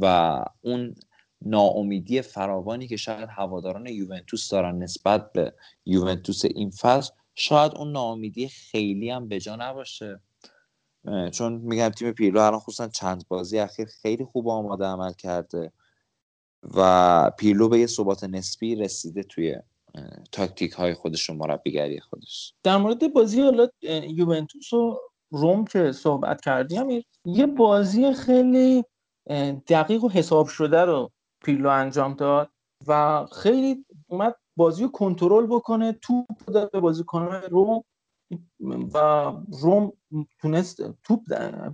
و 0.00 0.44
اون 0.60 0.94
ناامیدی 1.46 2.22
فراوانی 2.22 2.88
که 2.88 2.96
شاید 2.96 3.28
هواداران 3.28 3.86
یوونتوس 3.86 4.50
دارن 4.50 4.78
نسبت 4.78 5.32
به 5.32 5.54
یوونتوس 5.86 6.44
این 6.44 6.70
فصل 6.70 7.12
شاید 7.34 7.72
اون 7.74 7.92
ناامیدی 7.92 8.48
خیلی 8.48 9.10
هم 9.10 9.28
به 9.28 9.40
جا 9.40 9.56
نباشه. 9.56 10.20
چون 11.32 11.52
میگم 11.52 11.88
تیم 11.88 12.12
پیرلو 12.12 12.40
الان 12.40 12.60
خصوصا 12.60 12.88
چند 12.88 13.24
بازی 13.28 13.58
اخیر 13.58 13.88
خیلی 14.02 14.24
خوب 14.24 14.48
آماده 14.48 14.84
عمل 14.84 15.12
کرده 15.12 15.72
و 16.74 17.30
پیرلو 17.38 17.68
به 17.68 17.78
یه 17.78 17.86
ثبات 17.86 18.24
نسبی 18.24 18.74
رسیده 18.74 19.22
توی 19.22 19.56
تاکتیک 20.32 20.72
های 20.72 20.94
خودش 20.94 21.30
و 21.30 21.34
مربیگری 21.34 22.00
خودش. 22.00 22.54
در 22.62 22.76
مورد 22.76 23.12
بازی 23.12 23.40
حالا 23.40 23.68
یوونتوس 24.08 24.72
و 24.72 25.00
روم 25.30 25.64
که 25.64 25.92
صحبت 25.92 26.40
کردیم 26.40 27.04
یه 27.24 27.46
بازی 27.46 28.12
خیلی 28.12 28.84
دقیق 29.68 30.04
و 30.04 30.08
حساب 30.08 30.46
شده 30.46 30.80
رو 30.80 31.10
پیرلو 31.44 31.68
انجام 31.68 32.14
داد 32.14 32.50
و 32.86 33.26
خیلی 33.26 33.86
اومد 34.08 34.34
بازی 34.56 34.82
رو 34.82 34.88
کنترل 34.88 35.46
بکنه 35.46 35.92
توپ 35.92 36.26
داد 36.46 36.70
به 36.70 36.80
بازیکنان 36.80 37.42
روم 37.42 37.84
و 38.94 38.98
روم 39.62 39.92
تونست 40.40 40.82
توپ 41.04 41.20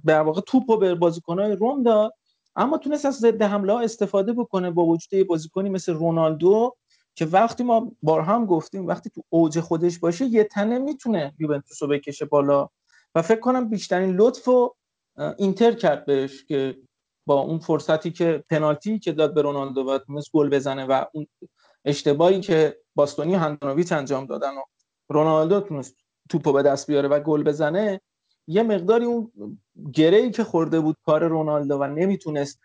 در 0.06 0.20
واقع 0.20 0.40
توپ 0.40 0.70
رو 0.70 0.76
به 0.76 0.94
بازیکنان 0.94 1.50
روم 1.50 1.82
داد. 1.82 2.14
اما 2.56 2.78
تونست 2.78 3.06
از 3.06 3.14
ضد 3.14 3.42
حمله 3.42 3.72
ها 3.72 3.80
استفاده 3.80 4.32
بکنه 4.32 4.70
با 4.70 4.84
وجود 4.84 5.12
یه 5.12 5.24
بازیکنی 5.24 5.68
مثل 5.68 5.94
رونالدو 5.94 6.76
که 7.14 7.26
وقتی 7.26 7.64
ما 7.64 7.92
بار 8.02 8.20
هم 8.20 8.46
گفتیم 8.46 8.86
وقتی 8.86 9.10
تو 9.10 9.22
اوج 9.28 9.60
خودش 9.60 9.98
باشه 9.98 10.24
یه 10.24 10.44
تنه 10.44 10.78
می‌تونه 10.78 11.34
یوونتوس 11.38 11.82
رو 11.82 11.88
بکشه 11.88 12.24
بالا. 12.24 12.68
و 13.14 13.22
فکر 13.22 13.40
کنم 13.40 13.68
بیشترین 13.68 14.16
لطف 14.16 14.48
و 14.48 14.74
اینتر 15.38 15.72
کرد 15.72 16.06
بهش 16.06 16.44
که 16.44 16.78
با 17.28 17.40
اون 17.40 17.58
فرصتی 17.58 18.10
که 18.10 18.44
پنالتی 18.50 18.98
که 18.98 19.12
داد 19.12 19.34
به 19.34 19.42
رونالدو 19.42 19.80
و 19.80 19.98
تونست 19.98 20.32
گل 20.32 20.48
بزنه 20.48 20.84
و 20.84 21.04
اون 21.12 21.26
اشتباهی 21.84 22.40
که 22.40 22.76
باستونی 22.94 23.34
و 23.34 23.38
هندانویچ 23.38 23.92
انجام 23.92 24.26
دادن 24.26 24.50
و 24.50 24.62
رونالدو 25.08 25.60
تونست 25.60 25.96
توپو 26.28 26.52
به 26.52 26.62
دست 26.62 26.86
بیاره 26.86 27.08
و 27.08 27.20
گل 27.20 27.42
بزنه 27.42 28.00
یه 28.46 28.62
مقداری 28.62 29.04
اون 29.04 29.32
گرهی 29.92 30.30
که 30.30 30.44
خورده 30.44 30.80
بود 30.80 30.96
کار 31.06 31.28
رونالدو 31.28 31.78
و 31.78 31.84
نمی‌تونست 31.84 32.60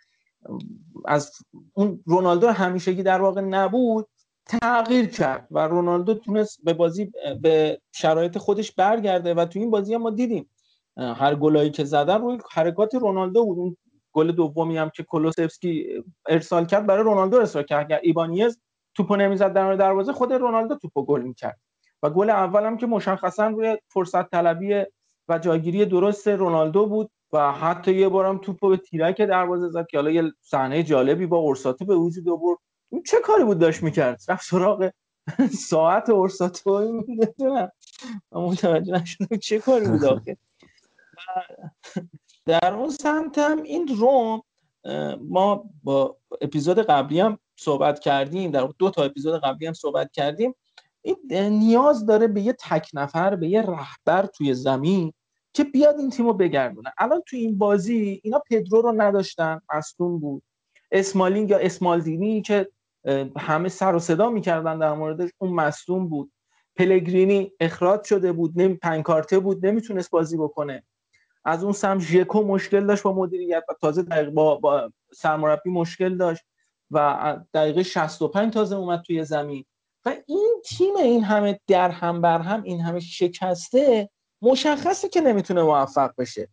از 1.06 1.32
اون 1.74 2.04
رونالدو 2.06 2.48
همیشگی 2.48 3.04
در 3.04 3.22
واقع 3.22 3.42
نبود 3.42 4.08
تغییر 4.46 5.06
کرد 5.06 5.48
و 5.52 5.60
رونالدو 5.60 6.14
تونست 6.14 6.60
به 6.64 6.74
بازی 6.74 7.12
به 7.42 7.82
شرایط 7.92 8.38
خودش 8.38 8.72
برگرده 8.72 9.34
و 9.34 9.46
تو 9.46 9.60
این 9.60 9.72
بازی 9.72 9.94
هم 9.94 10.02
ما 10.02 10.10
دیدیم 10.10 10.50
هر 10.98 11.36
گلایی 11.36 11.72
که 11.72 11.84
زدن 11.84 12.22
روی 12.22 12.38
حرکات 12.52 12.96
رونالدو 12.96 13.46
بود. 13.46 13.58
اون 13.58 13.78
گل 14.14 14.32
دومی 14.32 14.78
هم 14.78 14.90
که 14.90 15.04
کولوسفسکی 15.04 16.04
ارسال 16.28 16.66
کرد 16.66 16.86
برای 16.86 17.04
رونالدو 17.04 17.38
ارسال 17.38 17.64
کرد. 17.64 17.86
اگر 17.86 18.00
ایبانیز 18.04 18.62
توپو 18.96 19.16
نمی‌زد 19.16 19.54
در 19.54 19.76
دروازه 19.76 20.14
خود 20.14 20.34
رونالدو 20.34 20.76
توپو 20.76 21.06
گل 21.06 21.22
می‌کرد. 21.22 21.60
و 22.04 22.10
گل 22.10 22.30
اول 22.30 22.64
هم 22.64 22.78
که 22.78 22.86
مشخصا 22.86 23.48
روی 23.48 23.78
فرصت 23.88 24.30
طلبی 24.30 24.86
و 25.28 25.40
جایگیری 25.40 25.86
درست 25.86 26.28
رونالدو 26.28 26.86
بود 26.86 27.12
و 27.34 27.52
حتی 27.52 27.94
یه 27.94 28.10
بارم 28.10 28.38
توپو 28.38 28.70
به 28.70 28.78
تیرک 28.78 29.22
دروازه 29.22 29.70
زد 29.70 29.88
که 29.88 29.98
حالا 29.98 30.12
یه 30.12 30.24
صحنه 30.42 30.84
جالبی 30.84 31.26
با 31.26 31.38
اورساتو 31.38 31.86
به 31.86 31.96
وجود 31.96 32.30
آورد. 32.30 32.60
چه 33.06 33.18
کاری 33.24 33.44
بود 33.44 33.60
داشت 33.60 33.84
می‌کرد؟ 33.84 34.22
رفت 34.28 34.46
سراغ 34.46 34.92
ساعت 35.70 36.10
اورساتو 36.10 37.04
می‌دونم 37.08 37.72
متوجه 38.32 38.94
نشدم 38.94 39.38
چه 39.38 39.60
کاری 39.60 39.88
بود 39.88 40.06
آخه. 40.06 40.38
در 42.46 42.74
اون 42.74 42.90
سمت 42.90 43.38
هم 43.38 43.64
این 43.64 43.88
روم 43.88 44.42
ما 45.22 45.66
با 45.84 46.18
اپیزود 46.42 46.80
قبلی 46.80 47.20
هم 47.20 47.40
صحبت 47.56 48.00
کردیم 48.00 48.52
در 48.52 48.70
دو 48.80 48.90
تا 48.90 49.04
اپیزود 49.04 49.42
قبلی 49.42 49.68
هم 49.68 49.74
صحبت 49.74 50.12
کردیم. 50.12 50.56
این 51.02 51.18
نیاز 51.50 52.06
داره 52.06 52.28
به 52.28 52.42
یه 52.42 52.54
تک 52.54 52.90
نفر 52.94 53.36
به 53.36 53.48
یه 53.48 53.62
رهبر 53.62 54.26
توی 54.26 54.54
زمین 54.54 55.14
که 55.54 55.64
بیاد 55.64 56.00
این 56.00 56.10
تیمو 56.10 56.34
بگردونه. 56.34 56.94
الان 56.98 57.22
توی 57.28 57.40
این 57.40 57.58
بازی 57.58 58.22
اینا 58.24 58.42
پدرو 58.50 58.82
رو 58.82 59.02
نداشتن 59.02 59.62
مصدوم 59.74 60.20
بود. 60.20 60.44
اسمالینگ 60.92 61.50
یا 61.50 61.58
اسمالدینی 61.58 62.42
که 62.42 62.70
همه 63.38 63.70
سر 63.70 63.96
و 63.96 64.00
صدا 64.00 64.30
می‌کردن 64.30 64.80
در 64.80 64.94
موردش 64.94 65.30
اون 65.38 65.54
مصدوم 65.54 66.08
بود. 66.08 66.32
پلگرینی 66.76 67.52
اخراج 67.60 68.04
شده 68.04 68.32
بود 68.32 68.52
نمی 68.56 68.76
پنکارته 68.76 69.40
بود 69.40 69.66
نمی‌تونست 69.66 70.12
بازی 70.12 70.38
بکنه. 70.38 70.84
از 71.46 71.64
اون 71.64 71.74
سم 71.74 72.00
ژکو 72.00 72.44
مشکل 72.44 72.86
داشت 72.86 73.04
با 73.04 73.14
مدیریت 73.14 73.64
و 73.70 73.74
تازه 73.82 74.04
دقیق 74.04 74.30
با, 74.30 74.56
با 74.56 74.92
سرمربی 75.14 75.70
مشکل 75.70 76.18
داشت 76.18 76.44
و 76.92 77.38
دقیقه 77.54 77.84
65 77.84 78.54
تازه 78.54 78.76
اومد 78.76 79.02
توی 79.02 79.26
زمین. 79.26 79.66
و 80.06 80.16
این 80.26 80.62
تیم 80.66 80.96
این 80.96 81.24
همه 81.24 81.60
در 81.68 81.90
هم 81.90 82.22
بر 82.22 82.40
هم 82.40 82.64
این 82.64 82.82
همه 82.82 83.00
شکسته 83.00 84.10
مشخصه 84.42 85.10
که 85.10 85.22
نمی‌تونه 85.22 85.64
موفق 85.64 86.12
بشه. 86.18 86.48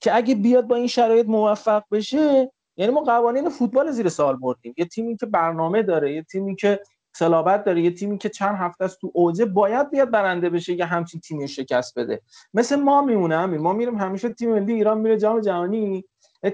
که 0.00 0.16
اگه 0.16 0.34
بیاد 0.34 0.66
با 0.66 0.76
این 0.76 0.86
شرایط 0.86 1.26
موفق 1.26 1.82
بشه 1.90 2.52
یعنی 2.76 2.92
ما 2.92 3.00
قوانین 3.00 3.48
فوتبال 3.48 3.90
زیر 3.90 4.08
سوال 4.08 4.36
بردیم. 4.36 4.74
یه 4.76 4.84
تیمی 4.84 5.16
که 5.16 5.26
برنامه 5.26 5.82
داره 5.82 6.14
یه 6.14 6.22
تیمی 6.22 6.56
که 6.56 6.80
صلابت 7.16 7.64
داره 7.64 7.82
یه 7.82 7.90
تیمی 7.90 8.18
که 8.18 8.28
چند 8.28 8.56
هفته 8.58 8.84
است 8.84 9.00
تو 9.00 9.10
اوجه 9.14 9.44
باید 9.44 9.90
بیاد 9.90 10.10
برنده 10.10 10.50
بشه 10.50 10.72
یه 10.72 10.84
همچین 10.84 11.20
تیمی 11.20 11.48
شکست 11.48 11.98
بده. 11.98 12.20
مثل 12.54 12.76
ما 12.76 13.02
میمونه 13.02 13.38
همین 13.38 13.60
ما 13.60 13.72
میریم 13.72 13.98
همیشه 13.98 14.28
تیم 14.28 14.52
ملی 14.52 14.72
ایران 14.72 14.98
میره 14.98 15.18
جام 15.18 15.40
جهانی. 15.40 16.04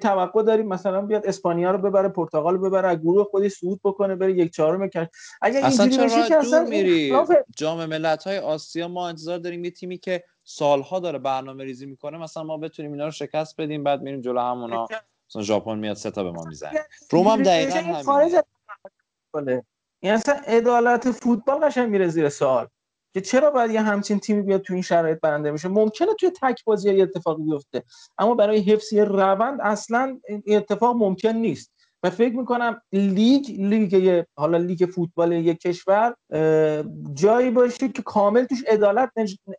توقع 0.01 0.43
داریم 0.43 0.69
مثلا 0.69 1.03
بیاد 1.03 1.27
اسپانیا 1.27 1.71
رو 1.71 1.79
ببره 1.79 2.09
پرتغال 2.09 2.55
رو 2.55 2.61
ببره 2.71 2.97
گروه 2.97 3.25
خودش 3.25 3.53
صعود 3.53 3.81
بکنه 3.85 4.17
بره 4.17 4.33
یک 4.33 4.53
چهارم 4.53 4.87
کش. 4.89 5.07
اگه 5.43 5.67
اینجوری 5.67 6.05
بشه 6.05 6.29
که 6.29 6.37
اصلا 6.37 6.65
میری؟ 6.65 7.13
جام 7.57 7.87
ملت 7.87 8.25
های 8.25 8.39
آسیا 8.39 8.89
ما 8.89 9.09
انتظار 9.09 9.39
داریم 9.39 9.65
یه 9.65 9.71
تیمی 9.71 9.99
که 9.99 10.25
سالها 10.45 11.01
داره 11.01 11.19
برنامه 11.19 11.65
ریزی 11.65 11.87
می‌کنه 11.87 12.19
مثلا 12.19 12.43
ما 12.43 12.57
بتونیم 12.57 12.93
اینا 12.93 13.05
رو 13.05 13.11
شکست 13.11 13.61
بدیم 13.61 13.85
بعد 13.85 14.03
میریم 14.03 14.21
جلو 14.21 14.41
همونا. 14.41 14.87
مثلا 15.31 15.43
ژاپن 15.43 15.79
میاد 15.79 15.97
سه 15.97 16.11
تا 16.11 16.25
به 16.25 16.31
ما 16.31 16.45
می‌زنه. 16.45 16.81
روم 17.11 17.27
هم 17.27 17.43
دقیقا 17.43 18.03
بشه 19.35 19.65
این. 20.01 20.13
این 20.13 20.13
اصلا 20.13 20.35
عدالت 20.47 21.11
فوتبال 21.11 21.59
قشنگ 21.59 21.91
میره 21.91 22.09
زیر 22.09 22.29
سوال. 22.29 22.67
که 23.15 23.21
چرا 23.21 23.51
باید 23.51 23.71
یه 23.71 23.83
همچین 23.83 24.19
تیمی 24.19 24.43
بیاد 24.43 24.61
تو 24.61 24.75
این 24.75 24.83
شرایط 24.83 25.21
برنده 25.21 25.53
بشه؟ 25.53 25.69
ممکنه 25.69 26.15
توی 26.15 26.31
تک 26.43 26.65
بازی 26.65 26.95
یه 26.95 27.03
اتفاقی 27.03 27.43
بیفته 27.43 27.85
اما 28.19 28.35
برای 28.35 28.61
حفظ 28.61 28.95
روند 28.95 29.61
اصلا 29.61 30.21
این 30.29 30.57
اتفاق 30.57 30.97
ممکن 30.97 31.29
نیست. 31.29 31.73
و 32.03 32.11
فکر 32.11 32.37
می‌کنم 32.37 32.81
لیگ 32.93 33.47
لیگ 33.49 34.25
حالا 34.37 34.59
لیگ 34.59 34.91
فوتبال 34.95 35.33
یک 35.33 35.59
کشور 35.61 36.15
جایی 37.15 37.51
باشه 37.51 37.89
که 37.89 38.03
کامل 38.03 38.45
توش 38.45 38.65
عدالت 38.69 39.11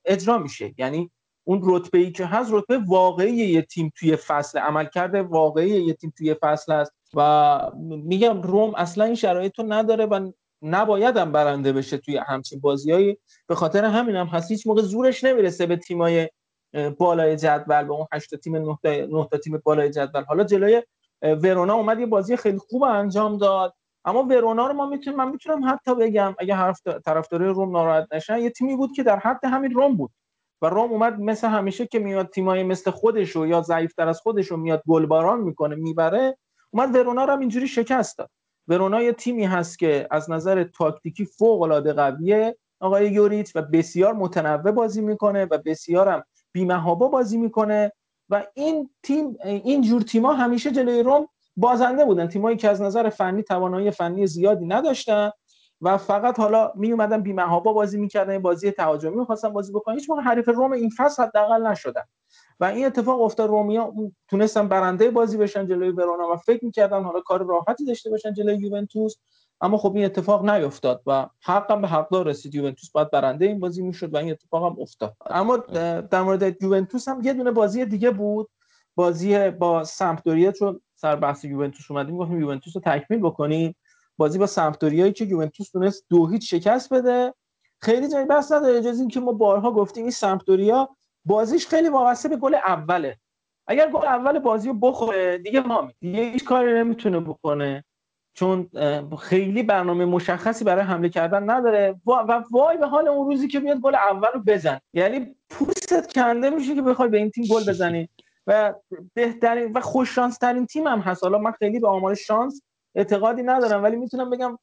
اجرا 0.05 0.37
میشه. 0.37 0.73
یعنی 0.77 1.11
اون 1.43 1.61
رتبه 1.63 1.97
ای 1.97 2.11
که 2.11 2.25
هست 2.25 2.49
رتبه 2.53 2.77
واقعی 2.77 3.33
یه 3.33 3.61
تیم 3.61 3.91
توی 3.95 4.15
فصل 4.15 4.59
عملکرد 4.59 5.15
واقعی 5.15 5.69
یه 5.69 5.93
تیم 5.93 6.13
توی 6.17 6.35
فصل 6.41 6.73
هست. 6.73 6.91
و 7.15 7.59
میگم 7.77 8.41
روم 8.41 8.75
اصلا 8.75 9.05
این 9.05 9.15
شرایط 9.15 9.59
رو 9.59 9.65
نداره 9.73 10.05
و 10.05 10.31
نباید 10.61 11.17
هم 11.17 11.31
برنده 11.31 11.73
بشه 11.73 11.97
توی 11.97 12.17
همچین 12.17 12.59
بازیایی 12.59 13.17
به 13.47 13.55
خاطر 13.55 13.85
همین 13.85 14.15
هم 14.15 14.27
هست. 14.27 14.51
هیچ 14.51 14.67
موقع 14.67 14.81
زورش 14.81 15.23
نمی‌رسه 15.23 15.65
به 15.65 15.75
تیمای 15.75 16.29
بالای 16.97 17.35
جدول 17.37 17.83
به 17.83 17.93
اون 17.93 18.07
هشت 18.13 18.29
تا 18.29 18.37
تیم 18.37 18.55
نه 18.55 18.77
تا 18.83 18.89
نه 18.89 19.27
تا 19.31 19.37
تیم 19.37 19.61
بالای 19.65 19.89
جدول. 19.89 20.23
حالا 20.23 20.43
جلوی 20.43 20.81
ورونا 21.21 21.73
اومد 21.73 21.99
یه 21.99 22.05
بازی 22.05 22.35
خیلی 22.35 22.57
خوب 22.57 22.83
انجام 22.83 23.37
داد. 23.37 23.73
اما 24.05 24.23
ورونا 24.23 24.67
رو 24.67 24.73
ما 24.73 24.85
می‌تونیم 24.85 25.17
من 25.17 25.29
می‌تونم 25.31 25.69
حتی 25.69 25.95
بگم 25.95 26.35
اگه 26.39 26.55
حرف 26.55 26.81
طرفدارای 27.05 27.49
روم 27.49 27.71
ناراحت 27.71 28.07
نشن 28.13 28.37
یه 28.37 28.49
تیمی 28.49 28.75
بود 28.75 28.89
که 28.95 29.03
در 29.03 29.19
حد 29.19 29.45
همین 29.45 29.71
روم 29.71 29.97
بود. 29.97 30.11
و 30.61 30.69
روم 30.69 30.91
اومد 30.91 31.19
مثل 31.19 31.47
همیشه 31.47 31.87
که 31.87 31.99
میاد 31.99 32.29
تیمای 32.29 32.63
مثل 32.63 32.91
خودشو 32.91 33.47
یا 33.47 33.61
ضعیفتر 33.61 34.07
از 34.07 34.21
خودشو 34.21 34.57
میاد 34.57 34.83
گلباران 34.87 35.41
می‌کنه 35.41 35.75
می‌بره. 35.75 36.37
اومد 36.71 36.95
ورونا 36.95 37.25
رو 37.25 37.33
هم 37.33 37.39
اینجوری 37.39 37.67
شکست 37.67 38.17
داد. 38.17 38.29
ورونا 38.67 39.01
یه 39.01 39.13
تیمی 39.13 39.45
هست 39.45 39.79
که 39.79 40.07
از 40.11 40.31
نظر 40.31 40.63
تاکتیکی 40.63 41.25
فوق 41.25 41.61
العاده 41.61 41.93
قویه 41.93 42.57
آقای 42.79 43.11
یوریچ 43.11 43.55
و 43.55 43.61
بسیار 43.61 44.13
متنوع 44.13 44.71
بازی 44.71 45.01
می‌کنه 45.01 45.45
و 45.45 45.57
بسیار 45.65 46.07
هم 46.07 46.23
بیمهابا 46.51 47.07
بازی 47.07 47.37
می‌کنه. 47.37 47.91
و 48.29 48.43
این 48.53 48.89
تیم 49.03 49.37
این 49.43 49.81
جور 49.81 50.01
تیما 50.01 50.33
همیشه 50.33 50.71
جلوی 50.71 51.03
روم 51.03 51.27
بازنده 51.57 52.05
بودن. 52.05 52.27
تیمایی 52.27 52.57
که 52.57 52.69
از 52.69 52.81
نظر 52.81 53.09
فنی 53.09 53.43
توانایی 53.43 53.91
فنی 53.91 54.27
زیادی 54.27 54.65
نداشتن. 54.65 55.31
و 55.81 55.97
فقط 55.97 56.39
حالا 56.39 56.71
می 56.75 56.91
اومدن 56.91 57.21
بی 57.21 57.33
محابا 57.33 57.73
بازی 57.73 57.99
می‌کردن 57.99 58.39
بازی 58.39 58.71
تهاجمی 58.71 59.15
می‌خواستن 59.15 59.49
بازی 59.49 59.73
بکنن. 59.73 59.95
هیچ 59.95 60.09
موقع 60.09 60.21
حریف 60.21 60.49
روم 60.49 60.71
این 60.71 60.89
فصل 60.97 61.23
حداقل 61.23 61.67
نشدن. 61.67 62.03
و 62.59 62.65
این 62.65 62.85
اتفاق 62.85 63.21
افتاد 63.21 63.49
رومیا 63.49 63.93
تونستن 64.27 64.67
برنده 64.67 65.11
بازی 65.11 65.37
بشن 65.37 65.67
جلوی 65.67 65.89
ورونا 65.89 66.33
و 66.33 66.37
فکر 66.37 66.65
می‌کردن 66.65 67.03
حالا 67.03 67.21
کار 67.21 67.45
راحتی 67.45 67.85
داشته 67.85 68.09
باشن 68.09 68.33
جلوی 68.33 68.57
یوونتوس 68.57 69.15
اما 69.61 69.77
خب 69.77 69.95
این 69.95 70.05
اتفاق 70.05 70.49
نیفتاد 70.49 71.01
و 71.07 71.27
حقم 71.41 71.81
به 71.81 71.87
حقدار 71.87 72.27
رسید. 72.27 72.55
یوونتوس 72.55 72.91
باید 72.91 73.11
برنده 73.11 73.45
این 73.45 73.59
بازی 73.59 73.81
می‌شد 73.81 74.13
و 74.13 74.17
این 74.17 74.31
اتفاق 74.31 74.65
هم 74.65 74.81
افتاد. 74.81 75.15
اما 75.29 75.57
در 76.11 76.21
مورد 76.21 76.63
یوونتوس 76.63 77.07
هم 77.07 77.21
یه 77.23 77.33
دونه 77.33 77.51
بازی 77.51 77.85
دیگه 77.85 78.11
بود. 78.11 78.49
بازی 78.95 79.49
با 79.49 79.83
سمپدوریا 79.83 80.51
چون 80.51 80.81
سر 80.95 81.15
بحث 81.15 81.45
یوونتوس 81.45 81.91
اومدیم 81.91 82.17
گفتیم 82.17 82.39
یوونتوس 82.39 82.75
رو 82.75 82.81
تکمیل 82.85 83.19
بکنیم. 83.19 83.75
بازی 84.21 84.39
با 84.39 84.47
سمپدوریایی 84.47 85.13
که 85.13 85.25
یوونتوس 85.25 85.69
تونست 85.69 86.05
دو 86.09 86.27
هیچ 86.27 86.53
شکست 86.53 86.93
بده. 86.93 87.33
خیلی 87.81 88.09
جای 88.09 88.25
بحث 88.25 88.51
نداره 88.51 88.77
اجازه 88.77 88.99
اینکه 88.99 89.19
ما 89.19 89.31
بارها 89.31 89.71
گفتیم 89.71 90.03
این 90.03 90.11
سمپدوریا 90.11 90.89
بازیش 91.25 91.67
خیلی 91.67 91.89
وابسته 91.89 92.29
به 92.29 92.37
گل 92.37 92.55
اوله. 92.55 93.17
اگر 93.67 93.89
گل 93.89 94.05
اول 94.05 94.39
بازی 94.39 94.67
رو 94.67 94.73
بخوره 94.73 95.37
دیگه 95.37 95.59
ما 95.59 95.91
دیگه 95.99 96.23
هیچ 96.23 96.45
کاری 96.45 96.73
نمی‌تونه 96.73 97.19
بکنه. 97.19 97.83
چون 98.33 98.69
خیلی 99.19 99.63
برنامه 99.63 100.05
مشخصی 100.05 100.63
برای 100.63 100.83
حمله 100.83 101.09
کردن 101.09 101.49
نداره. 101.49 101.95
و 102.07 102.43
وای 102.51 102.77
به 102.77 102.87
حال 102.87 103.07
اون 103.07 103.27
روزی 103.27 103.47
که 103.47 103.59
میاد 103.59 103.77
گل 103.77 103.95
اول 103.95 104.29
رو 104.33 104.39
بزن. 104.47 104.79
یعنی 104.93 105.35
پوستت 105.49 106.13
کنده 106.13 106.49
میشه 106.49 106.75
که 106.75 106.81
بخوای 106.81 107.09
به 107.09 107.17
این 107.17 107.29
تیم 107.31 107.45
گل 107.51 107.69
بزنی. 107.69 108.09
و 108.47 108.73
بهترین 109.13 109.71
و 109.73 109.81
خوش 109.81 110.15
شانس 110.15 110.37
ترین 110.37 110.65
تیم 110.65 110.87
هم 110.87 110.99
هست. 110.99 111.23
حالا 111.23 111.37
من 111.37 111.51
خیلی 111.51 111.79
به 111.79 111.87
آمار 111.87 112.15
شانس 112.15 112.61
اعتقادی 112.95 113.43
ندارم 113.43 113.83
ولی 113.83 113.95
می‌تونم 113.95 114.29
بگم 114.29 114.57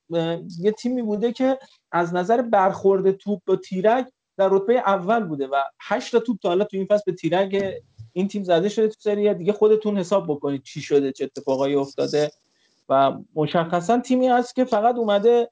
یه 0.59 0.73
تیمی 0.73 1.03
بوده 1.03 1.33
که 1.33 1.59
از 1.93 2.15
نظر 2.15 2.43
برخورد 2.43 3.11
توپ 3.11 3.41
با 3.47 3.57
تیرک 3.57 4.09
در 4.37 4.49
رتبه 4.53 4.79
اول 4.79 5.25
بوده 5.25 5.47
و 5.47 5.55
8 5.81 6.13
تا 6.13 6.21
توپ 6.21 6.39
تا 6.43 6.49
حالا 6.49 6.65
تو 6.65 6.77
این 6.77 6.87
فصل 6.87 7.03
به 7.07 7.13
تیرک 7.13 7.75
این 8.13 8.29
تیم 8.29 8.45
زده 8.45 8.69
شده 8.69 8.89
تو 8.89 8.97
سری 8.99 9.35
دیگه 9.35 9.53
خودتون 9.53 9.99
حساب 9.99 10.25
بکنید 10.25 10.63
چی 10.63 10.81
شده 10.81 11.13
چه 11.13 11.25
اتفاقایی 11.25 11.75
افتاده. 11.75 12.31
و 12.89 13.13
مشخصا 13.35 13.99
تیمی 13.99 14.29
هست 14.29 14.55
که 14.55 14.65
فقط 14.65 14.95
اومده 14.95 15.51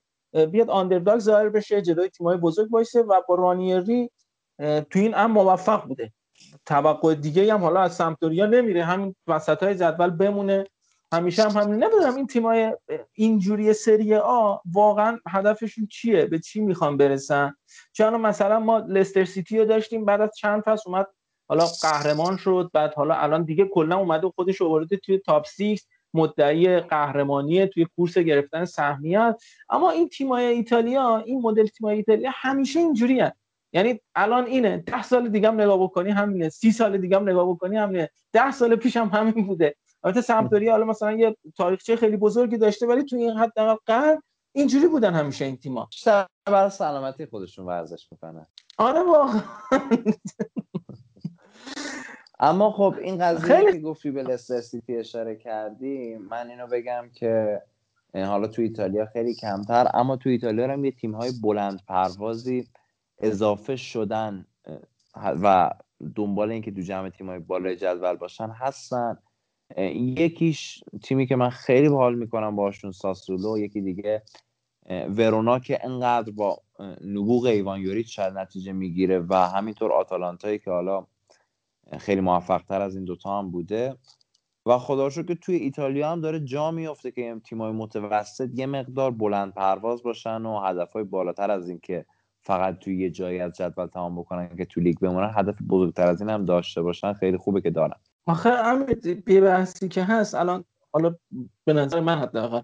بیاد 0.50 0.70
آندرداگ 0.70 1.18
ظاهر 1.18 1.48
بشه 1.48 1.82
جلوی 1.82 2.08
تیم‌های 2.08 2.36
بزرگ 2.36 2.74
وایسه 2.74 3.02
و 3.02 3.20
با 3.28 3.34
رانیری 3.34 4.10
تو 4.58 4.98
این 4.98 5.14
هم 5.14 5.32
موفق 5.32 5.84
بوده. 5.84 6.12
توقع 6.66 7.14
دیگه 7.14 7.54
هم 7.54 7.60
حالا 7.60 7.80
از 7.80 7.94
سمپدوریا 7.94 8.46
نمیره 8.46 8.84
همین 8.84 9.14
وسطای 9.26 9.74
جدول 9.74 10.10
بمونه. 10.10 10.64
همیشه 11.16 11.42
هم 11.42 11.62
همین. 11.62 11.84
نمی‌دونم 11.84 12.14
این 12.14 12.26
تیمای 12.26 12.72
اینجوری 13.12 13.72
سری 13.72 14.14
آ 14.14 14.56
واقعا 14.72 15.18
هدفشون 15.28 15.86
چیه؟ 15.86 16.26
به 16.26 16.38
چی 16.38 16.60
می‌خوان 16.60 16.96
برسن؟ 16.96 17.54
چون 17.92 18.16
مثلا 18.16 18.60
ما 18.60 18.78
لستر 18.78 19.24
سیتی 19.24 19.58
رو 19.58 19.64
داشتیم 19.64 20.04
بعد 20.04 20.20
از 20.20 20.30
چند 20.36 20.62
فصل 20.62 20.90
اومد 20.90 21.06
حالا 21.48 21.64
قهرمان 21.82 22.36
شد 22.36 22.70
بعد 22.72 22.94
حالا 22.94 23.14
الان 23.14 23.44
دیگه 23.44 23.64
کلا 23.64 23.96
اومده 23.96 24.28
خودش 24.28 24.62
آورده 24.62 24.96
توی 24.96 25.18
تاپ 25.18 25.46
6 25.46 25.82
مدعی 26.14 26.80
قهرمانی 26.80 27.66
توی 27.66 27.86
کورس 27.96 28.18
گرفتن 28.18 28.64
سهمیت 28.64 29.42
اما 29.70 29.90
این 29.90 30.08
تیمای 30.08 30.44
ایتالیا 30.44 31.16
این 31.18 31.40
مدل 31.42 31.66
تیمای 31.66 31.96
ایتالیا 31.96 32.30
همیشه 32.34 32.80
اینجوری 32.80 33.20
هست 33.20 33.36
یعنی 33.72 34.00
الان 34.14 34.46
اینه 34.46 34.76
ده 34.76 35.02
سال 35.02 35.28
دیگه 35.28 35.48
هم 35.48 35.60
نگاه 35.60 35.82
بکنی 35.82 36.10
همینه. 36.10 36.48
سی 36.48 36.72
سال 36.72 36.98
دیگه 36.98 37.16
هم 37.16 37.28
نگاه 37.28 37.50
بکنی 37.50 37.76
همینه. 37.76 38.10
ده 38.32 38.50
سال 38.50 38.76
پیش 38.76 38.96
هم 38.96 39.08
همین 39.08 39.46
بوده. 39.46 39.76
البته 40.04 40.20
سمپدوریا 40.20 40.72
حالا 40.72 40.84
مثلا 40.84 41.12
یه 41.12 41.36
تاریخچه 41.56 41.96
خیلی 41.96 42.16
بزرگی 42.16 42.56
داشته 42.58 42.86
ولی 42.86 43.04
توی 43.04 43.22
این 43.22 43.36
حد 43.38 43.52
قرن 43.86 44.22
اینجوری 44.52 44.86
بودن 44.88 45.14
همیشه 45.14 45.44
این 45.44 45.56
تیم‌ها. 45.56 45.84
بیشتر 45.84 46.26
برای 46.46 46.70
سلامتی 46.70 47.26
خودشون 47.26 47.66
ورزش 47.66 48.08
می‌کنن. 48.12 48.46
آره 48.78 49.00
واقعا. 49.02 49.42
اما 52.40 52.70
خب 52.70 52.94
این 53.00 53.18
قضیه 53.18 53.56
خیلی- 53.56 53.72
که 53.72 53.78
گفتی 53.80 54.10
به 54.10 54.22
لستر 54.22 54.60
سیتی 54.60 54.96
اشاره 54.96 55.36
کردی 55.36 56.16
من 56.16 56.50
اینو 56.50 56.66
بگم 56.66 57.10
که 57.14 57.62
حالا 58.14 58.46
تو 58.46 58.62
ایتالیا 58.62 59.06
خیلی 59.06 59.34
کمتر 59.34 59.90
اما 59.94 60.16
تو 60.16 60.28
ایتالیا 60.28 60.72
هم 60.72 60.84
یه 60.84 60.90
تیم 60.90 61.14
های 61.14 61.30
بلند 61.42 61.80
پروازی 61.88 62.68
اضافه 63.18 63.76
شدن 63.76 64.46
و 65.16 65.70
دنبال 66.14 66.50
اینکه 66.52 66.70
تو 66.70 66.80
جمع 66.80 67.08
تیم 67.10 67.28
های 67.28 67.38
بالای 67.38 67.76
جدول 67.76 68.16
باشن 68.16 68.48
هستن. 68.50 69.18
یکیش 69.94 70.84
تیمی 71.02 71.26
که 71.26 71.36
من 71.36 71.50
خیلی 71.50 71.86
حال 71.86 72.14
می‌کنم 72.14 72.56
باشون 72.56 72.92
ساسولو 72.92 73.58
یکی 73.58 73.80
دیگه 73.80 74.22
ورونا 74.90 75.58
که 75.58 75.84
انقدر 75.84 76.32
با 76.32 76.58
نبوغ 77.04 77.44
ایوان 77.44 77.80
یوریچ 77.80 78.18
نتیجه 78.18 78.72
می‌گیره 78.72 79.18
و 79.28 79.34
همینطور 79.34 79.92
آتالانتایی 79.92 80.58
که 80.58 80.70
حالا 80.70 81.06
خیلی 81.98 82.20
موفق 82.20 82.62
تر 82.62 82.80
از 82.80 82.96
این 82.96 83.04
دوتا 83.04 83.38
هم 83.38 83.50
بوده. 83.50 83.96
و 84.66 84.78
خدا 84.78 85.10
که 85.10 85.34
توی 85.34 85.56
ایتالیا 85.56 86.12
هم 86.12 86.20
داره 86.20 86.40
جا 86.40 86.70
میفته 86.70 87.10
که 87.10 87.40
تیمای 87.44 87.72
متوسط 87.72 88.50
یه 88.54 88.66
مقدار 88.66 89.10
بلند 89.10 89.54
پرواز 89.54 90.02
باشن 90.02 90.46
و 90.46 90.60
هدفهای 90.60 91.04
بالاتر 91.04 91.50
از 91.50 91.68
این 91.68 91.78
که 91.82 92.06
فقط 92.40 92.78
توی 92.78 92.98
یه 92.98 93.10
جایی 93.10 93.40
از 93.40 93.52
جدول 93.52 93.86
تمام 93.86 94.18
بکنن 94.18 94.56
که 94.56 94.64
تو 94.64 94.80
لیگ 94.80 94.98
بمونن 94.98 95.32
هدف 95.34 95.62
بزرگتر 95.68 96.06
از 96.06 96.20
این 96.20 96.30
هم 96.30 96.44
داشته 96.44 96.82
باشن. 96.82 97.12
خیلی 97.12 97.36
خوبه 97.36 97.60
که 97.60 97.70
دارن. 97.70 97.96
آخه 98.26 98.50
همین 98.50 99.22
یه 99.28 99.40
بحثی 99.40 99.88
که 99.88 100.04
هست 100.04 100.34
الان 100.34 100.64
حالا 100.92 101.14
به 101.64 101.72
نظر 101.72 102.00
من 102.00 102.18
حداقل 102.18 102.60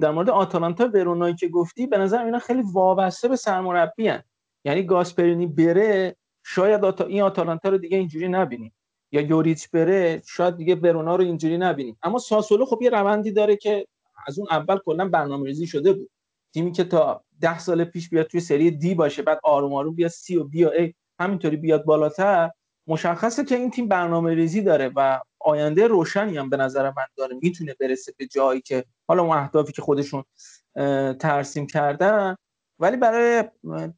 در 0.00 0.10
مورد 0.10 0.30
آتالانتا 0.30 0.88
ورونایی 0.88 1.34
که 1.34 1.48
گفتی 1.48 1.86
به 1.86 1.98
نظر 1.98 2.24
اینا 2.24 2.38
خیلی 2.38 2.62
وابسته 2.72 3.28
به 3.28 3.36
سرمربی 3.36 4.08
هن. 4.08 4.22
یعنی 4.64 4.82
گاسپرینی 4.82 5.46
بره 5.46 6.16
شاید 6.44 6.84
آتا... 6.84 7.04
این 7.04 7.22
آتالانتا 7.22 7.68
رو 7.68 7.78
دیگه 7.78 7.98
اینجوری 7.98 8.28
نبینیم 8.28 8.72
یا 9.12 9.20
یوریچ 9.20 9.70
بره 9.70 10.22
شاید 10.26 10.56
دیگه 10.56 10.74
ورونا 10.74 11.16
رو 11.16 11.24
اینجوری 11.24 11.58
نبینیم 11.58 11.98
اما 12.02 12.18
ساسولو 12.18 12.64
خب 12.64 12.82
یه 12.82 12.90
روندی 12.90 13.32
داره 13.32 13.56
که 13.56 13.86
از 14.26 14.38
اون 14.38 14.48
اول 14.50 14.78
کلا 14.78 15.08
برنامه‌ریزی 15.08 15.66
شده 15.66 15.92
بود. 15.92 16.10
تیمی 16.54 16.72
که 16.72 16.84
تا 16.84 17.24
ده 17.40 17.58
سال 17.58 17.84
پیش 17.84 18.08
بیاد 18.08 18.26
توی 18.26 18.40
سری 18.40 18.70
دی 18.70 18.94
باشه 18.94 19.22
بعد 19.22 19.40
آروم 19.42 19.74
آروم 19.74 19.94
بیاد 19.94 20.10
سی 20.10 20.36
و 20.36 20.44
بی 20.44 20.64
و 20.64 20.68
ای 20.68 20.94
همینطوری 21.20 21.56
بیاد 21.56 21.84
بالاتر 21.84 22.50
مشخصه 22.86 23.44
که 23.44 23.56
این 23.56 23.70
تیم 23.70 23.88
برنامه 23.88 24.34
ریزی 24.34 24.62
داره 24.62 24.90
و 24.96 25.20
آینده 25.40 25.86
روشنی 25.86 26.36
هم 26.36 26.50
به 26.50 26.56
نظر 26.56 26.90
من 26.90 27.06
داره. 27.16 27.36
می‌تونه 27.42 27.74
برسه 27.80 28.12
به 28.18 28.26
جایی 28.26 28.60
که 28.60 28.84
حالا 29.08 29.22
اون 29.22 29.36
اهدافی 29.36 29.72
که 29.72 29.82
خودشون 29.82 30.24
ترسیم 31.18 31.66
کردن. 31.66 32.36
ولی 32.78 32.96
برای 32.96 33.44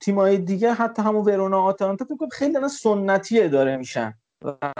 تیمای 0.00 0.38
دیگه 0.38 0.72
حتی 0.72 1.02
همون 1.02 1.24
ورونا 1.24 1.62
آتالانتا 1.62 2.04
فکر 2.04 2.16
کنم 2.16 2.28
خیلی 2.28 2.52
دارن 2.52 2.68
سنتی 2.68 3.40
اداره 3.40 3.76
میشن 3.76 4.14
و 4.44 4.72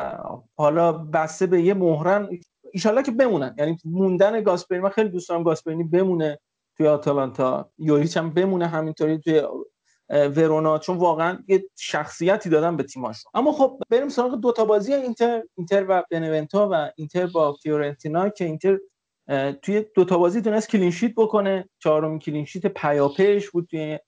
حالا 0.56 0.92
بسته 0.92 1.46
به 1.46 1.62
یه 1.62 1.74
مهرن. 1.74 2.28
ایشالله 2.72 3.02
که 3.02 3.10
بمونن. 3.10 3.54
یعنی 3.58 3.78
موندن 3.84 4.40
گاسپرینی 4.40 4.84
من 4.84 4.90
خیلی 4.90 5.08
دوست 5.08 5.28
دارم 5.28 5.42
گاسپرینی 5.42 5.84
بمونه 5.84 6.38
توی 6.76 6.86
آتالانتا. 6.86 7.70
یوریچ 7.78 8.16
هم 8.16 8.30
بمونه 8.30 8.66
همینطوری 8.66 9.18
توی 9.18 9.42
ورونا 10.08 10.78
چون 10.78 10.96
واقعا 10.96 11.38
یه 11.48 11.64
شخصیتی 11.78 12.48
دادن 12.48 12.76
به 12.76 12.82
تیماشون. 12.82 13.32
اما 13.34 13.52
خب 13.52 13.80
بریم 13.90 14.08
سراغ 14.08 14.34
دو 14.34 14.52
تا 14.52 14.64
بازی 14.64 14.94
اینتر 14.94 15.42
اینتر 15.56 15.86
و 15.88 16.02
بنونتو 16.10 16.58
و 16.58 16.88
اینتر 16.96 17.26
با 17.26 17.52
فیورنتینا 17.52 18.28
که 18.28 18.44
اینتر 18.44 18.78
توی 19.62 19.84
دو 19.94 20.04
تا 20.04 20.18
بازی 20.18 20.40
تونست 20.40 20.68
clean 20.68 20.90
sheet 20.90 21.12
بکنه. 21.16 21.68
چهارم 21.78 22.18
clean 22.18 22.44
sheet 22.44 22.66
پیاپیش 22.66 23.50
بود 23.50 23.66
توی 23.70 23.98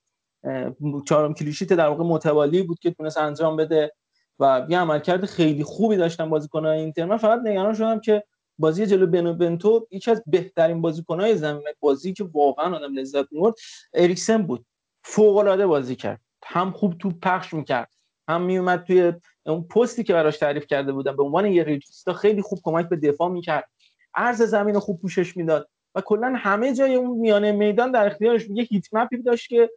چهارم 1.07 1.35
clean 1.35 1.53
sheet 1.53 1.73
در 1.73 1.89
واقع 1.89 2.05
متوالی 2.05 2.63
بود 2.63 2.79
که 2.79 2.91
تونست 2.91 3.19
انجام 3.19 3.57
بده 3.57 3.93
و 4.39 4.67
یه 4.69 4.79
عملکرد 4.79 5.25
خیلی 5.25 5.65
خوبی 5.65 5.97
داشتن 5.97 6.31
بازیکنان 6.31 6.73
اینتر. 6.73 7.05
من 7.05 7.17
فقط 7.17 7.41
نگران 7.45 7.75
شدم 7.75 8.01
که 8.01 8.25
بازی 8.59 8.87
جلو 8.87 9.07
بنوونتو 9.07 9.87
یکی 9.91 10.11
از 10.11 10.23
بهترین 10.27 10.81
بازیکنهای 10.81 11.37
زمین 11.37 11.63
بازی 11.81 12.13
که 12.13 12.25
واقعا 12.25 12.77
آدم 12.77 12.95
لذت 12.95 13.33
می‌برد 13.33 13.55
اریکسن 13.95 14.43
بود. 14.43 14.67
فوق 15.11 15.37
العاده 15.37 15.67
بازی 15.67 15.97
کرد. 15.97 16.21
هم 16.45 16.71
خوب 16.71 16.99
توپ 16.99 17.15
پخش 17.23 17.55
می‌کرد 17.55 17.91
هم 18.29 18.43
میومد 18.43 18.85
توی 18.85 19.13
اون 19.47 19.63
پستی 19.63 20.05
که 20.05 20.13
براش 20.13 20.39
تعریف 20.39 20.67
کرده 20.67 20.93
بودم 20.93 21.17
به 21.17 21.23
عنوان 21.23 21.47
یه 21.47 21.65
ریجیستا 21.65 22.13
خیلی 22.13 22.43
خوب 22.43 22.59
کمک 22.63 22.89
به 22.89 22.97
دفاع 22.97 23.29
می‌کرد. 23.29 23.69
عرض 24.15 24.43
زمین 24.43 24.75
رو 24.75 24.81
خوب 24.81 25.01
پوشش 25.01 25.37
می‌داد 25.37 25.69
و 25.95 26.01
کلا 26.01 26.35
همه 26.37 26.75
جای 26.75 26.95
اون 26.95 27.19
میانه 27.19 27.53
میدان 27.53 27.93
در 27.93 28.07
اختیارش 28.07 28.47
یه 28.51 28.65
هیت 28.71 28.87
مپی 28.93 29.23
داشت 29.23 29.49
که 29.49 29.71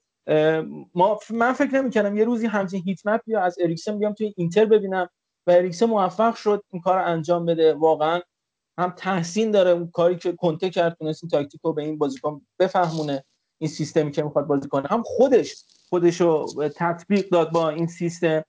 ما 0.96 1.20
من 1.30 1.54
فکر 1.54 1.74
نمی‌کردم 1.76 2.18
یه 2.18 2.26
روزی 2.26 2.48
همچین 2.48 2.84
heat 2.86 3.08
map 3.08 3.29
ی 3.29 3.36
از 3.36 3.58
اریکسن 3.62 4.00
بیام 4.00 4.14
توی 4.14 4.34
اینتر 4.38 4.66
ببینم 4.66 5.10
و 5.48 5.52
اریکسن 5.52 5.86
موفق 5.86 6.36
شد 6.36 6.64
این 6.72 6.82
کار 6.82 7.00
رو 7.00 7.06
انجام 7.06 7.46
بده. 7.46 7.74
واقعا 7.74 8.22
هم 8.78 8.94
تحسین 8.98 9.52
داره 9.52 9.70
اون 9.70 9.92
کاری 9.92 10.16
که 10.16 10.32
کنته 10.32 10.70
کرد 10.70 10.98
تونست 11.00 11.24
این 11.24 11.30
تاکتیک 11.30 11.62
رو 11.64 11.74
به 11.74 11.82
این 11.82 11.98
بازیکن 11.98 12.42
بفهمونه. 12.60 13.24
این 13.62 13.70
سیستمی 13.70 14.12
که 14.12 14.24
می‌خواد 14.24 14.48
بازی 14.48 14.68
کنه. 14.68 14.88
هم 14.88 15.04
خودش 15.04 15.56
خودش 15.90 16.22
رو 16.22 16.48
تطبیق 16.76 17.30
داد 17.30 17.52
با 17.52 17.70
این 17.70 17.88
سیستم 17.88 18.44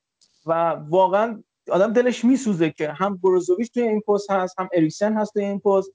و 0.46 0.52
واقعا 0.88 1.42
آدم 1.70 1.92
دلش 1.92 2.24
میسوزه 2.24 2.70
که 2.70 2.88
هم 2.88 3.16
بروزوویچ 3.16 3.72
توی 3.72 3.82
این 3.82 4.00
پست 4.00 4.30
هست 4.30 4.60
هم 4.60 4.68
اریکسن 4.72 5.12
هست 5.12 5.32
توی 5.32 5.44
این 5.44 5.58
پست 5.58 5.90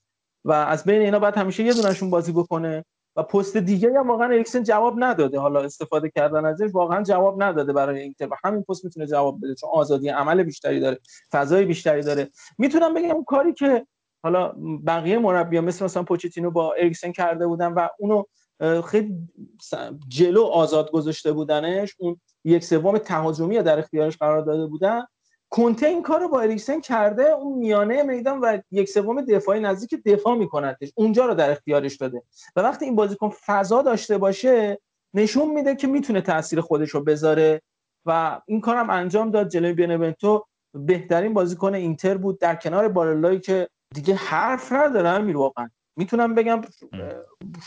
و 0.46 0.52
از 0.52 0.84
بین 0.84 1.02
اینا 1.02 1.20
باید 1.20 1.36
همیشه 1.36 1.64
یه 1.64 1.74
دونشون 1.74 2.10
بازی 2.10 2.32
بکنه 2.32 2.86
و 3.16 3.24
پست 3.24 3.58
دیگه 3.58 4.00
هم 4.00 4.08
واقعا 4.08 4.28
اریکسن 4.28 4.64
جواب 4.64 4.96
نداده. 4.98 5.40
حالا 5.40 5.62
استفاده 5.62 6.10
کردن 6.10 6.46
ازش 6.46 6.70
واقعا 6.74 7.04
جواب 7.04 7.44
نداده 7.44 7.74
برای 7.74 8.02
اینتر 8.02 8.28
و 8.28 8.36
همین 8.44 8.64
پست 8.64 8.86
می‌تونه 8.86 9.08
جواب 9.08 9.38
بده 9.42 9.56
چون 9.56 9.70
آزادی 9.74 10.10
عمل 10.10 10.44
بیشتری 10.44 10.80
داره 10.80 11.00
فضای 11.32 11.66
بیشتری 11.66 12.02
داره. 12.02 12.30
می‌تونم 12.58 12.94
بگم 12.94 13.24
کاری 13.24 13.54
که 13.54 13.88
حالا 14.24 14.54
بقیه 14.88 15.18
مربیان 15.18 15.66
مثل 15.66 15.86
مثلا 15.86 16.04
پوچتینو 16.04 16.52
با 16.52 16.74
اریکسن 16.74 17.12
کرده 17.12 17.48
بودن 17.48 17.74
و 17.74 17.88
اونو 18.00 18.24
خیلی 18.86 19.16
جلو 20.08 20.44
آزاد 20.44 20.92
گذاشته 20.92 21.32
بودنش 21.32 21.95
اون 21.98 22.19
یک 22.44 22.64
سوم 22.64 22.98
تهاجمی 22.98 23.58
در 23.58 23.80
اختیارش 23.80 24.18
قرار 24.18 24.42
داده 24.42 24.66
بودن. 24.66 25.06
کنته 25.50 25.88
این 25.88 26.03
کار 26.03 26.19
رو 26.19 26.30
با 26.30 26.42
اریکسن 26.42 26.82
کرده 26.82 27.24
اون 27.24 27.58
میانه 27.58 28.03
میدان 28.03 28.40
و 28.40 28.58
یک 28.72 28.90
سوم 28.90 29.22
دفاعی 29.22 29.60
نزدیک 29.60 30.03
دفاع 30.06 30.36
میکنندش 30.36 30.92
اونجا 30.95 31.26
رو 31.26 31.34
در 31.34 31.52
اختیارش 31.52 31.95
داده. 31.95 32.22
و 32.56 32.61
وقتی 32.61 32.86
این 32.86 32.95
بازیکن 32.95 33.30
فضا 33.45 33.82
داشته 33.82 34.18
باشه 34.18 34.80
نشون 35.14 35.53
میده 35.53 35.76
که 35.76 35.88
می‌تونه 35.88 36.22
تاثیر 36.22 36.61
خودش 36.61 36.90
رو 36.90 37.03
بذاره 37.03 37.61
و 38.06 38.42
این 38.45 38.61
کارم 38.61 38.90
انجام 38.90 39.32
داد. 39.32 39.50
جلوی 39.50 39.74
بنونتو 39.74 40.45
بهترین 40.74 41.34
بازیکن 41.34 41.74
اینتر 41.74 42.18
بود. 42.18 42.40
در 42.40 42.56
کنار 42.56 42.88
بارلایی 42.88 43.40
که 43.40 43.68
دیگه 43.94 44.16
حرف 44.16 44.72
نداره 44.72 45.10
امیر 45.10 45.38
واقعا. 45.38 45.69
می‌تونم 45.98 46.35
بگم 46.35 46.61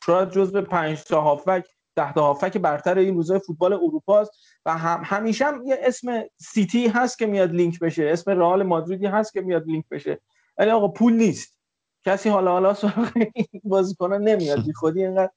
شاید 0.07 0.31
جزو 0.31 0.63
پنج 0.63 1.05
تا 1.05 1.21
هافک 1.21 1.67
ده 1.97 2.13
تا 2.13 2.23
هافک 2.23 2.57
برتر 2.57 2.99
این 2.99 3.15
روزای 3.15 3.39
فوتبال 3.39 3.73
اروپا 3.73 4.21
است 4.21 4.31
و 4.67 4.79
هم 4.79 5.03
همیشه 5.05 5.45
هم 5.45 5.63
یه 5.67 5.79
اسم 5.83 6.23
سیتی 6.41 6.89
هست 6.89 7.19
که 7.19 7.27
میاد 7.27 7.51
لینک 7.51 7.79
بشه 7.79 8.05
اسم 8.05 8.31
رئال 8.31 8.63
مادریدی 8.63 9.07
هست 9.07 9.33
که 9.33 9.41
میاد 9.41 9.67
لینک 9.67 9.85
بشه. 9.91 10.21
ولی 10.59 10.71
آقا 10.71 10.89
پول 10.89 11.13
نیست. 11.13 11.57
کسی 12.05 12.29
حالا 12.29 12.51
حالا 12.53 12.75
سراغ 12.75 13.13
این 13.35 13.47
بازیکنان 13.65 14.23
نمیاد. 14.23 14.67
بی 14.67 14.73
خودی 14.73 15.05
اینقدر 15.05 15.31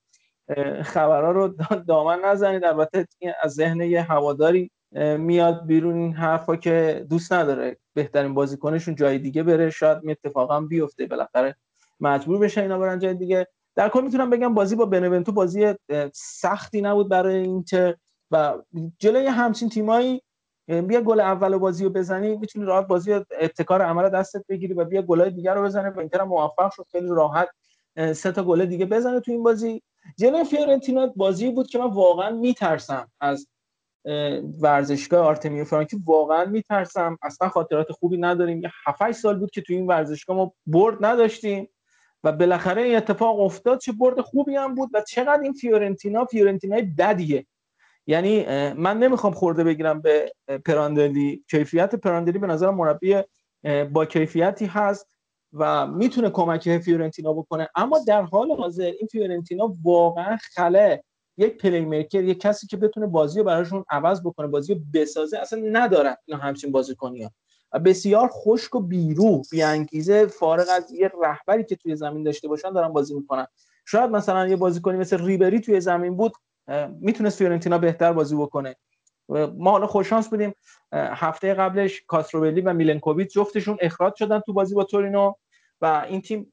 خبرها 0.83 1.31
رو 1.31 1.55
دا- 1.57 1.85
دامن 1.87 2.19
نزنید. 2.25 2.65
البته 2.65 3.07
از 3.41 3.53
ذهن 3.53 3.81
یه 3.81 4.01
هواداری 4.01 4.71
میاد 5.17 5.65
بیرون 5.65 5.97
این 5.97 6.13
حرفا 6.13 6.55
که 6.55 7.05
دوست 7.09 7.33
نداره 7.33 7.77
بهترین 7.93 8.33
بازیکنشون 8.33 8.95
جای 8.95 9.17
دیگه 9.17 9.43
بره. 9.43 9.69
شاید 9.69 9.97
این 10.01 10.11
اتفاقا 10.11 10.61
بیفته 10.61 11.05
بالاخره. 11.05 11.55
مجبور 11.99 12.39
بشه 12.39 12.61
اینا 12.61 12.79
برن 12.79 12.99
جای 12.99 13.13
دیگه. 13.13 13.47
در 13.75 13.89
کل 13.89 14.01
می‌تونم 14.01 14.29
بگم 14.29 14.53
بازی 14.53 14.75
با 14.75 14.85
بنونتو 14.85 15.31
بازی 15.31 15.73
سختی 16.13 16.81
نبود 16.81 17.09
برای 17.09 17.35
اینتر 17.35 17.95
و 18.31 18.53
جلوی 18.99 19.27
همچین 19.27 19.69
تیمایی 19.69 20.21
بیا 20.67 21.01
گل 21.01 21.19
اول 21.19 21.57
بازی 21.57 21.83
رو 21.83 21.89
بزنی 21.89 22.37
می‌تونی 22.37 22.65
راحت 22.65 22.87
بازی 22.87 23.13
رو 23.13 23.25
ابتکار 23.39 23.81
عمل 23.81 24.09
دستت 24.09 24.45
بگیری 24.49 24.73
و 24.73 24.85
بیا 24.85 25.01
گلای 25.01 25.29
دیگر 25.31 25.55
رو 25.55 25.63
بزنه 25.63 25.89
و 25.89 25.99
اینتر 25.99 26.23
موفق 26.23 26.71
شد 26.71 26.85
خیلی 26.91 27.07
راحت 27.07 27.49
سه 28.13 28.31
تا 28.31 28.43
گل 28.43 28.65
دیگه 28.65 28.85
بزنه 28.85 29.19
تو 29.19 29.31
این 29.31 29.43
بازی. 29.43 29.81
جلوی 30.17 30.43
فیورنتینا 30.43 31.13
بازی 31.15 31.49
بود 31.51 31.67
که 31.67 31.79
من 31.79 31.91
واقعا 31.91 32.29
میترسم 32.29 33.11
از 33.19 33.47
اه، 34.05 34.39
ورزشگاه 34.61 35.25
آرتمیو 35.25 35.63
فرانکی 35.63 35.97
واقعا 36.05 36.45
میترسم. 36.45 37.17
اصلا 37.21 37.49
خاطرات 37.49 37.91
خوبی 37.91 38.17
نداریم. 38.17 38.61
یه 38.61 38.71
7 38.85 39.11
سال 39.11 39.39
بود 39.39 39.51
که 39.51 39.61
تو 39.61 39.73
این 39.73 39.87
ورزشگاه 39.87 40.35
ما 40.35 40.53
برد 40.65 41.05
نداشتیم. 41.05 41.69
و 42.23 42.31
بالاخره 42.31 42.81
این 42.81 42.95
اتفاق 42.95 43.39
افتاد 43.39 43.79
چه 43.79 43.91
برد 43.91 44.21
خوبی 44.21 44.55
هم 44.55 44.75
بود 44.75 44.89
و 44.93 45.01
چقدر 45.01 45.41
این 45.41 45.53
فیورنتینا 45.53 46.25
فیورنتینای 46.25 46.81
بدیه. 46.81 47.45
یعنی 48.07 48.45
من 48.73 48.99
نمی‌خوام 48.99 49.33
خورده 49.33 49.63
بگیرم 49.63 50.01
به 50.01 50.33
پراندلی. 50.65 51.43
کیفیت 51.49 51.95
پراندلی 51.95 52.39
به 52.39 52.47
نظر 52.47 52.69
مربی 52.69 53.21
با 53.91 54.05
کیفیتی 54.05 54.65
هست 54.65 55.07
و 55.53 55.87
می‌تونه 55.87 56.29
کمک 56.29 56.77
فیورنتینا 56.77 57.33
بکنه. 57.33 57.67
اما 57.75 57.99
در 58.07 58.21
حال 58.21 58.51
حاضر 58.51 58.83
این 58.83 59.07
فیورنتینا 59.11 59.75
واقعا 59.83 60.37
خلأ 60.55 61.03
یک 61.37 61.57
playmaker 61.57 62.23
یک 62.23 62.39
کسی 62.39 62.67
که 62.67 62.77
بتونه 62.77 63.07
بازی 63.07 63.39
رو 63.39 63.45
براشون 63.45 63.85
عوض 63.89 64.21
بکنه 64.21 64.47
بازی 64.47 64.73
رو 64.73 64.79
بسازه 64.93 65.37
اصلا 65.37 65.61
ندارن 65.71 66.15
اینا 66.25 66.41
همچین 66.41 66.71
بازیکنی 66.71 67.23
ها 67.23 67.31
و 67.73 67.79
بسیار 67.79 68.29
خشک 68.31 68.75
و 68.75 68.79
بیروح 68.79 69.41
بیانگیزه 69.51 70.25
فارغ 70.25 70.65
از 70.75 70.91
یه 70.91 71.11
رهبری 71.23 71.63
که 71.63 71.75
توی 71.75 71.95
زمین 71.95 72.23
داشته 72.23 72.47
باشن 72.47 72.73
دارن 72.73 72.93
بازی 72.93 73.15
می‌کنن. 73.15 73.47
شاید 73.85 74.11
مثلا 74.11 74.47
یه 74.47 74.55
بازیکنی 74.55 74.97
مثل 74.97 75.25
ریبری 75.25 75.59
توی 75.59 75.81
زمین 75.81 76.17
بود 76.17 76.33
می‌تونست 76.99 77.37
فیورنتینا 77.37 77.77
بهتر 77.77 78.13
بازی 78.13 78.35
بکنه. 78.35 78.75
ما 79.57 79.71
حالا 79.71 79.87
خوششانس 79.87 80.29
بودیم 80.29 80.53
هفته 80.93 81.53
قبلش 81.53 82.03
کاستروویلی 82.07 82.61
و 82.61 82.73
میلنکوویچ 82.73 83.33
جفتشون 83.33 83.77
اخراج 83.81 84.15
شدن 84.15 84.39
تو 84.39 84.53
بازی 84.53 84.75
با 84.75 84.83
تورینو 84.83 85.33
و 85.81 86.05
این 86.09 86.21
تیم 86.21 86.51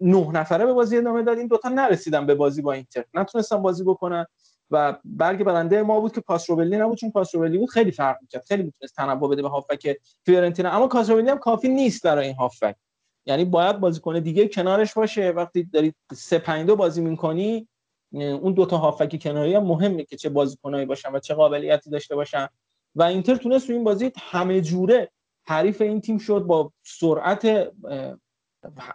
نه 0.00 0.30
نفره 0.30 0.66
به 0.66 0.72
بازی 0.72 0.98
ادامه 0.98 1.22
داد. 1.22 1.38
این 1.38 1.46
دوتا 1.46 1.68
نرسیدن 1.68 2.26
به 2.26 2.34
بازی 2.34 2.62
با 2.62 2.72
اینتر. 2.72 3.04
نتونستن 3.14 3.62
بازی 3.62 3.84
بکنن. 3.84 4.26
و 4.72 4.96
برگ 5.04 5.44
برنده 5.44 5.82
ما 5.82 6.00
بود 6.00 6.12
که 6.12 6.20
کاستروویلی 6.20 6.76
نبود 6.76 6.98
چون 6.98 7.10
کاستروویلی 7.10 7.58
بود 7.58 7.70
خیلی 7.70 7.90
فرق 7.90 8.16
می‌کرد. 8.20 8.44
خیلی 8.48 8.62
می‌تونست 8.62 8.96
تنوع 8.96 9.30
بده 9.30 9.42
به 9.42 9.48
هافبک 9.48 9.96
فیورنتینا 10.26 10.70
اما 10.70 10.88
کاستروویلی 10.88 11.28
هم 11.28 11.38
کافی 11.38 11.68
نیست 11.68 12.02
برای 12.02 12.26
این 12.26 12.36
هافبک. 12.36 12.76
یعنی 13.26 13.44
باید 13.44 13.80
بازیکن 13.80 14.20
دیگه 14.20 14.48
کنارش 14.48 14.94
باشه. 14.94 15.30
وقتی 15.30 15.64
داری 15.64 15.94
سه 16.12 16.38
5 16.38 16.66
2 16.66 16.76
بازی 16.76 17.00
می‌کنی 17.00 17.68
اون 18.12 18.52
دوتا 18.52 18.76
هافبک 18.76 19.22
کناری 19.22 19.54
هم 19.54 19.64
مهمه 19.64 20.04
که 20.04 20.16
چه 20.16 20.28
بازیکنایی 20.28 20.86
باشن 20.86 21.12
و 21.12 21.18
چه 21.18 21.34
قابلیتی 21.34 21.90
داشته 21.90 22.14
باشن. 22.14 22.48
و 22.94 23.02
اینتر 23.02 23.36
تونست 23.36 23.66
تو 23.66 23.72
این 23.72 23.84
بازی 23.84 24.12
همه 24.18 24.60
جوره 24.60 25.10
حریف 25.46 25.80
این 25.80 26.00
تیم 26.00 26.18
شد 26.18 26.40
با 26.40 26.72
سرعت 26.82 27.72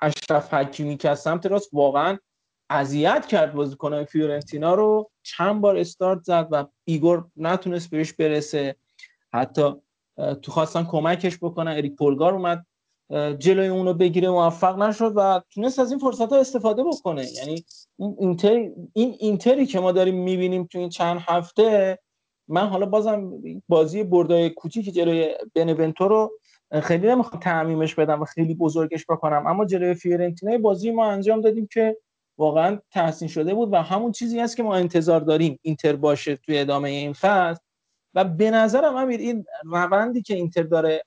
اشرف 0.01 0.53
حکیمی 0.53 0.97
که 0.97 1.09
از 1.09 1.19
سمت 1.19 1.45
راست 1.45 1.69
واقعا 1.73 2.17
اذیت 2.69 3.25
کرد 3.25 3.53
بازیکنهای 3.53 4.05
فیورنتینا 4.05 4.73
رو. 4.73 5.09
چند 5.23 5.61
بار 5.61 5.77
استارت 5.77 6.23
زد 6.23 6.47
و 6.51 6.65
ایگور 6.85 7.25
نتونست 7.37 7.89
بهش 7.89 8.13
برسه. 8.13 8.75
حتی 9.33 9.71
تو 10.41 10.51
خواستن 10.51 10.83
کمکش 10.83 11.37
بکنن. 11.37 11.71
اریک 11.71 11.95
پولگار 11.95 12.33
اومد 12.33 12.65
جلوی 13.39 13.67
اونو 13.67 13.93
بگیره 13.93 14.29
موفق 14.29 14.77
نشد 14.79 15.13
و 15.15 15.41
تونست 15.49 15.79
از 15.79 15.91
این 15.91 15.99
فرصت 15.99 16.33
ها 16.33 16.39
استفاده 16.39 16.83
بکنه. 16.83 17.25
یعنی 17.31 17.65
این 17.97 18.15
اینتر 18.19 18.69
این 18.93 19.15
اینتری 19.19 19.65
که 19.65 19.79
ما 19.79 19.91
داریم 19.91 20.23
می‌بینیم 20.23 20.63
تو 20.63 20.79
این 20.79 20.89
چند 20.89 21.19
هفته 21.27 21.99
من 22.47 22.67
حالا 22.67 22.85
بازم 22.85 23.31
بازی 23.67 24.03
بردای 24.03 24.49
کوچیک 24.49 24.93
جلوی 24.93 25.35
بنونتو 25.55 26.07
رو 26.07 26.31
خیلی 26.81 27.07
نمی‌خوام 27.07 27.39
تعمیمش 27.39 27.95
بدم 27.95 28.21
و 28.21 28.25
خیلی 28.25 28.55
بزرگش 28.55 29.05
بکنم. 29.09 29.47
اما 29.47 29.65
جلوی 29.65 29.93
فیورنتینا 29.93 30.57
بازی 30.57 30.91
ما 30.91 31.11
انجام 31.11 31.41
دادیم 31.41 31.67
که 31.71 31.97
واقعا 32.37 32.79
تحسین 32.91 33.27
شده 33.27 33.53
بود 33.53 33.73
و 33.73 33.75
همون 33.75 34.11
چیزی 34.11 34.39
هست 34.39 34.57
که 34.57 34.63
ما 34.63 34.75
انتظار 34.75 35.21
داریم 35.21 35.59
اینتر 35.61 35.95
باشه 35.95 36.35
توی 36.35 36.59
ادامه 36.59 36.89
این 36.89 37.13
فصل. 37.13 37.61
و 38.13 38.23
به 38.23 38.51
نظرم 38.51 38.95
امیر 38.95 39.19
این 39.19 39.45
روندی 39.63 40.21
که 40.21 40.35
اینتر 40.35 40.63
داره 40.63 41.03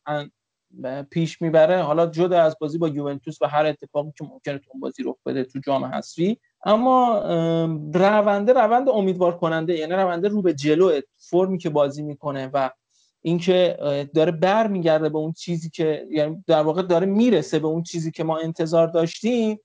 پیش 1.10 1.42
می‌بره 1.42 1.82
حالا 1.82 2.06
جدا 2.06 2.42
از 2.42 2.56
بازی 2.60 2.78
با 2.78 2.88
یوونتوس 2.88 3.42
و 3.42 3.48
هر 3.48 3.66
اتفاقی 3.66 4.12
که 4.18 4.24
ممکنه 4.24 4.58
تو 4.58 4.78
بازی 4.78 5.02
رخ 5.02 5.16
بده 5.26 5.44
تو 5.44 5.58
جام 5.58 5.84
حذفی 5.84 6.38
اما 6.64 7.20
ام، 7.20 7.92
رونده 7.92 8.52
روند 8.52 8.88
امیدوار 8.88 9.38
کننده 9.38 9.76
یعنی 9.76 9.92
رونده 9.92 10.28
رو 10.28 10.42
به 10.42 10.54
جلو 10.54 11.00
فرمی 11.16 11.58
که 11.58 11.70
بازی 11.70 12.02
می‌کنه 12.02 12.50
و 12.54 12.70
اینکه 13.22 13.76
داره 14.14 14.32
برمیگرده 14.32 15.08
به 15.08 15.18
اون 15.18 15.32
چیزی 15.32 15.70
که 15.70 16.06
یعنی 16.10 16.44
در 16.46 16.62
واقع 16.62 16.82
داره 16.82 17.06
می‌رسه 17.06 17.58
به 17.58 17.66
اون 17.66 17.82
چیزی 17.82 18.10
که 18.10 18.24
ما 18.24 18.38
انتظار 18.38 18.86
داشتیم 18.86 19.60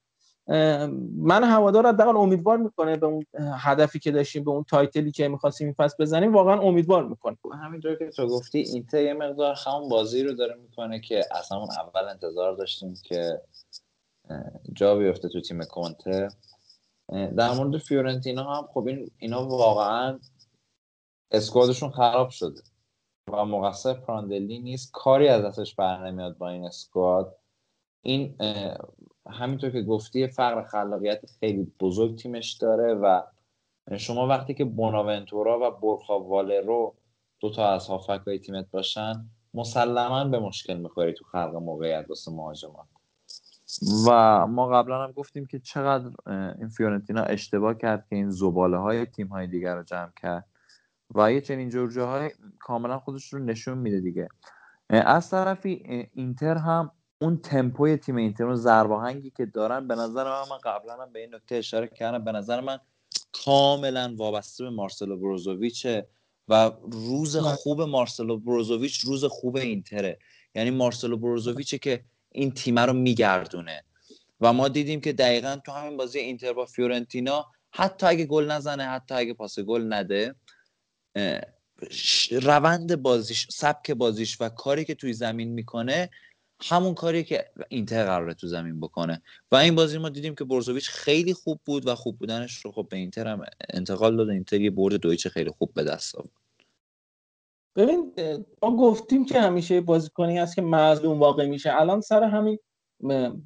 من 1.18 1.44
هوادار 1.44 1.88
حداقل 1.88 2.18
امیدوار 2.18 2.58
می‌کنه 2.58 2.98
به 2.98 3.06
اون 3.06 3.26
هدفی 3.40 4.00
که 4.00 4.12
داشتیم 4.12 4.44
به 4.44 4.52
اون 4.52 4.64
تایتلی 4.64 5.12
که 5.12 5.28
می‌خواستیم 5.28 5.68
این 5.68 5.74
فصل 5.74 5.96
بزنیم 6.00 6.34
واقعا 6.34 6.60
امیدوار 6.62 7.08
می‌کنه. 7.08 7.36
همینطور 7.56 7.96
که 7.96 8.10
تو 8.10 8.28
گفتی 8.28 8.60
اینتر 8.60 9.02
یه 9.02 9.14
مقدار 9.14 9.56
همون 9.66 9.90
بازی 9.90 10.24
رو 10.24 10.34
داره 10.34 10.56
می‌کنه 10.56 11.00
که 11.00 11.22
اصلا 11.32 11.58
اون 11.58 11.70
اول 11.72 12.10
انتظار 12.10 12.56
داشتیم 12.56 12.94
که 13.04 13.42
جا 14.74 14.96
بیفته 14.96 15.30
تو 15.30 15.42
تیم 15.42 15.64
کنته. 15.64 16.28
در 17.38 17.54
مورد 17.54 17.78
فیورنتینا 17.78 18.56
هم 18.56 18.68
خب 18.74 18.88
این 18.88 19.12
اینا 19.18 19.48
واقعا 19.48 20.20
اسکوادشون 21.32 21.90
خراب 21.90 22.30
شده 22.30 22.62
و 23.32 23.46
مقصر 23.46 23.94
پراندلی 23.94 24.60
نیست. 24.60 24.92
کاری 24.94 25.28
از 25.28 25.46
دستش 25.46 25.76
بر 25.76 26.12
نمیاد 26.12 26.38
با 26.38 26.50
این 26.50 26.66
اسکواد. 26.66 27.38
این 28.02 28.38
همینطور 29.32 29.70
که 29.70 29.82
گفتی 29.82 30.28
فقر 30.28 30.64
خلاقیت 30.64 31.22
خیلی 31.40 31.72
بزرگ 31.80 32.18
تیمش 32.18 32.54
داره 32.54 32.94
و 32.94 33.22
شما 33.98 34.28
وقتی 34.28 34.54
که 34.54 34.66
بوناونتورا 34.66 35.60
و 35.62 35.72
برخا 35.72 36.20
والرو 36.20 36.96
دو 37.40 37.50
تا 37.50 37.70
از 37.70 37.88
هافک 37.88 38.22
های 38.28 38.40
تیمت 38.40 38.72
باشن 38.72 39.26
مسلما 39.54 40.24
به 40.24 40.40
مشکل 40.40 40.78
می‌خوری 40.78 41.14
تو 41.14 41.26
خلق 41.26 41.56
موقعیت 41.56 42.06
واسه 42.10 42.32
مهاجمات 42.32 42.88
و 44.08 44.48
ما 44.48 44.68
قبلا 44.68 45.04
هم 45.04 45.12
گفتیم 45.12 45.46
که 45.46 45.60
چقدر 45.60 46.10
این 46.60 46.70
فیورنتینا 46.70 47.22
اشتباه 47.22 47.74
کرد 47.74 48.06
که 48.10 48.16
این 48.16 48.30
زباله 48.30 48.78
های 48.78 49.06
تیم 49.06 49.28
های 49.28 49.48
دیگر 49.48 49.76
رو 49.76 49.84
جمع 49.84 50.12
کرد 50.22 50.46
و 51.16 51.32
یه 51.32 51.42
چنین 51.42 51.70
جور 51.70 51.92
جاهای 51.92 52.32
کاملا 52.60 53.00
خودش 53.00 53.34
رو 53.34 53.40
نشون 53.40 53.78
میده 53.78 54.00
دیگه. 54.00 54.28
از 54.90 55.30
طرفی 55.30 55.84
اینتر 56.14 56.56
هم 56.58 56.92
اون 57.26 57.38
تمپوی 57.38 57.98
تیم 57.98 58.16
اینتر 58.16 58.44
اون 58.44 58.56
ضرباهنگی 58.56 59.30
که 59.30 59.46
دارن 59.46 59.88
به 59.88 59.96
نظر 59.96 60.24
من 60.24 60.50
من 60.50 60.58
قبلا 60.64 60.94
هم 60.94 61.14
به 61.14 61.20
این 61.20 61.36
نکته 61.36 61.56
اشاره 61.56 61.88
کردم. 61.88 62.24
به 62.24 62.32
نظر 62.32 62.62
من 62.62 62.80
کاملا 63.32 64.14
وابسته 64.18 64.64
به 64.64 64.70
مارسلو 64.70 65.18
بروزوویچه 65.18 66.08
و 66.48 66.72
روز. 66.92 67.38
خوب 67.38 67.82
مارسلو 67.82 68.38
بروزوویچ 68.38 69.00
روز 69.00 69.26
خوب 69.26 69.56
اینتره. 69.56 70.20
یعنی 70.56 70.72
مارسلو 70.72 71.18
بروزوویچه 71.18 71.78
که 71.78 72.04
این 72.32 72.52
تیم 72.52 72.80
رو 72.80 72.94
میگردونه. 72.94 73.84
و 74.42 74.54
ما 74.54 74.68
دیدیم 74.68 75.02
که 75.02 75.14
دقیقا 75.14 75.58
تو 75.66 75.72
همین 75.72 75.98
بازی 75.98 76.20
اینتر 76.20 76.54
با 76.54 76.66
فیورنتینا 76.66 77.46
حتی 77.72 78.06
اگه 78.06 78.26
گل 78.26 78.52
نزنه 78.52 78.84
حتی 78.84 79.16
اگه 79.16 79.34
پاس 79.34 79.60
گل 79.60 79.94
نده 79.94 80.36
روند 82.32 82.96
بازیش 83.02 83.48
سبک 83.52 83.92
بازیش 83.92 84.42
و 84.42 84.50
کاری 84.50 84.86
که 84.86 84.96
توی 84.96 85.14
زمین 85.14 85.52
می‌کنه 85.52 86.10
همون 86.62 86.94
کاری 86.94 87.24
که 87.24 87.46
اینتر 87.70 88.06
قراره 88.06 88.34
تو 88.34 88.48
زمین 88.48 88.80
بکنه. 88.80 89.22
و 89.52 89.56
این 89.56 89.76
بازی 89.76 89.98
ما 89.98 90.10
دیدیم 90.10 90.36
که 90.36 90.44
برزوویچ 90.44 90.90
خیلی 90.90 91.34
خوب 91.34 91.60
بود 91.66 91.88
و 91.88 91.96
خوب 91.96 92.20
بودنش 92.20 92.66
رو 92.66 92.72
خب 92.72 92.88
به 92.90 92.98
اینتر 92.98 93.28
هم 93.28 93.42
انتقال 93.70 94.18
داد 94.18 94.30
اینتر 94.30 94.62
یه 94.62 94.72
برد 94.72 94.96
دویچه 94.96 95.30
خیلی 95.30 95.50
خوب 95.50 95.74
به 95.74 95.84
دست 95.84 96.16
آورد. 96.16 96.30
ببین 97.76 98.14
ما 98.62 98.76
گفتیم 98.76 99.26
که 99.26 99.42
همیشه 99.42 99.82
بازیکنی 99.82 100.38
هست 100.38 100.56
که 100.56 100.62
مظلوم 100.62 101.20
واقع 101.20 101.46
میشه. 101.46 101.82
الان 101.82 102.02
سر 102.02 102.24
همین 102.24 102.60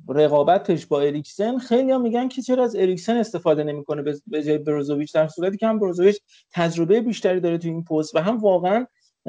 رقابتش 0.09 0.85
با 0.85 1.01
اریکسن 1.01 1.57
خیلی 1.57 1.97
میگن 1.97 2.27
که 2.27 2.41
چرا 2.41 2.63
از 2.63 2.75
اریکسن 2.75 3.17
استفاده 3.17 3.63
نمی‌کنه 3.63 4.01
به 4.27 4.43
جای 4.43 4.57
بروزوویچ 4.57 5.13
در 5.13 5.27
صورتی 5.27 5.57
که 5.57 5.67
هم 5.67 5.79
بروزوویچ 5.79 6.19
تجربه 6.51 7.01
بیشتری 7.01 7.39
داره 7.39 7.57
تو 7.57 7.67
این 7.67 7.83
پست 7.83 8.15
و 8.15 8.19
هم 8.19 8.37
واقعا 8.37 8.87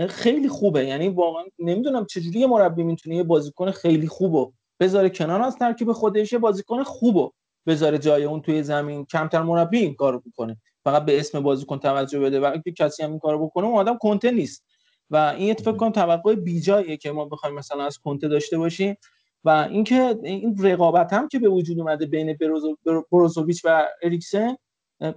خیلی 0.08 0.48
خوبه. 0.48 0.86
یعنی 0.86 1.08
واقعا 1.08 1.44
نمی‌دونم 1.58 2.06
چجوری 2.06 2.40
یه 2.40 2.46
مربی 2.46 2.82
می‌تونه 2.82 3.16
یه 3.16 3.22
بازیکن 3.22 3.70
خیلی 3.70 4.06
خوبو 4.08 4.52
بذاره 4.80 5.10
کنار 5.10 5.42
از 5.42 5.56
ترکیب 5.56 5.92
خودش 5.92 6.32
یه 6.32 6.38
بازیکن 6.38 6.82
خوبو 6.82 7.32
بذاره 7.66 7.98
جای 7.98 8.24
اون 8.24 8.42
توی 8.42 8.62
زمین. 8.62 9.04
کمتر 9.04 9.42
مربی 9.42 9.78
این 9.78 9.94
کارو 9.94 10.22
می‌کنه 10.24 10.56
فقط 10.84 11.04
به 11.04 11.18
اسم 11.20 11.40
بازیکن 11.40 11.78
توجه 11.78 12.20
بده. 12.20 12.40
و 12.40 12.44
اگه 12.54 12.72
کسی 12.72 13.02
هم 13.02 13.10
این 13.10 13.18
کارو 13.18 13.46
بکنه 13.46 13.66
اون 13.66 13.78
آدم 13.78 13.98
کنته 13.98 14.30
نیست. 14.30 14.64
و 15.10 15.16
این 15.16 15.54
فکر 15.54 15.72
کنم 15.72 15.90
توقع 15.90 16.34
بیجاییه 16.34 16.96
که 16.96 17.12
ما 17.12 17.24
بخوایم 17.24 17.54
مثلا 17.54 17.84
از 17.84 17.98
کنته 17.98 18.28
داشته 18.28 18.58
باشیم. 18.58 18.96
و 19.44 19.48
اینکه 19.70 20.16
این 20.22 20.56
رقابت 20.62 21.12
هم 21.12 21.28
که 21.28 21.38
به 21.38 21.48
وجود 21.48 21.78
اومده 21.80 22.06
بین 22.06 22.34
بروزو- 22.34 22.76
برو- 22.86 23.06
بروزوویچ 23.12 23.62
و 23.64 23.86
اریکسن 24.02 24.56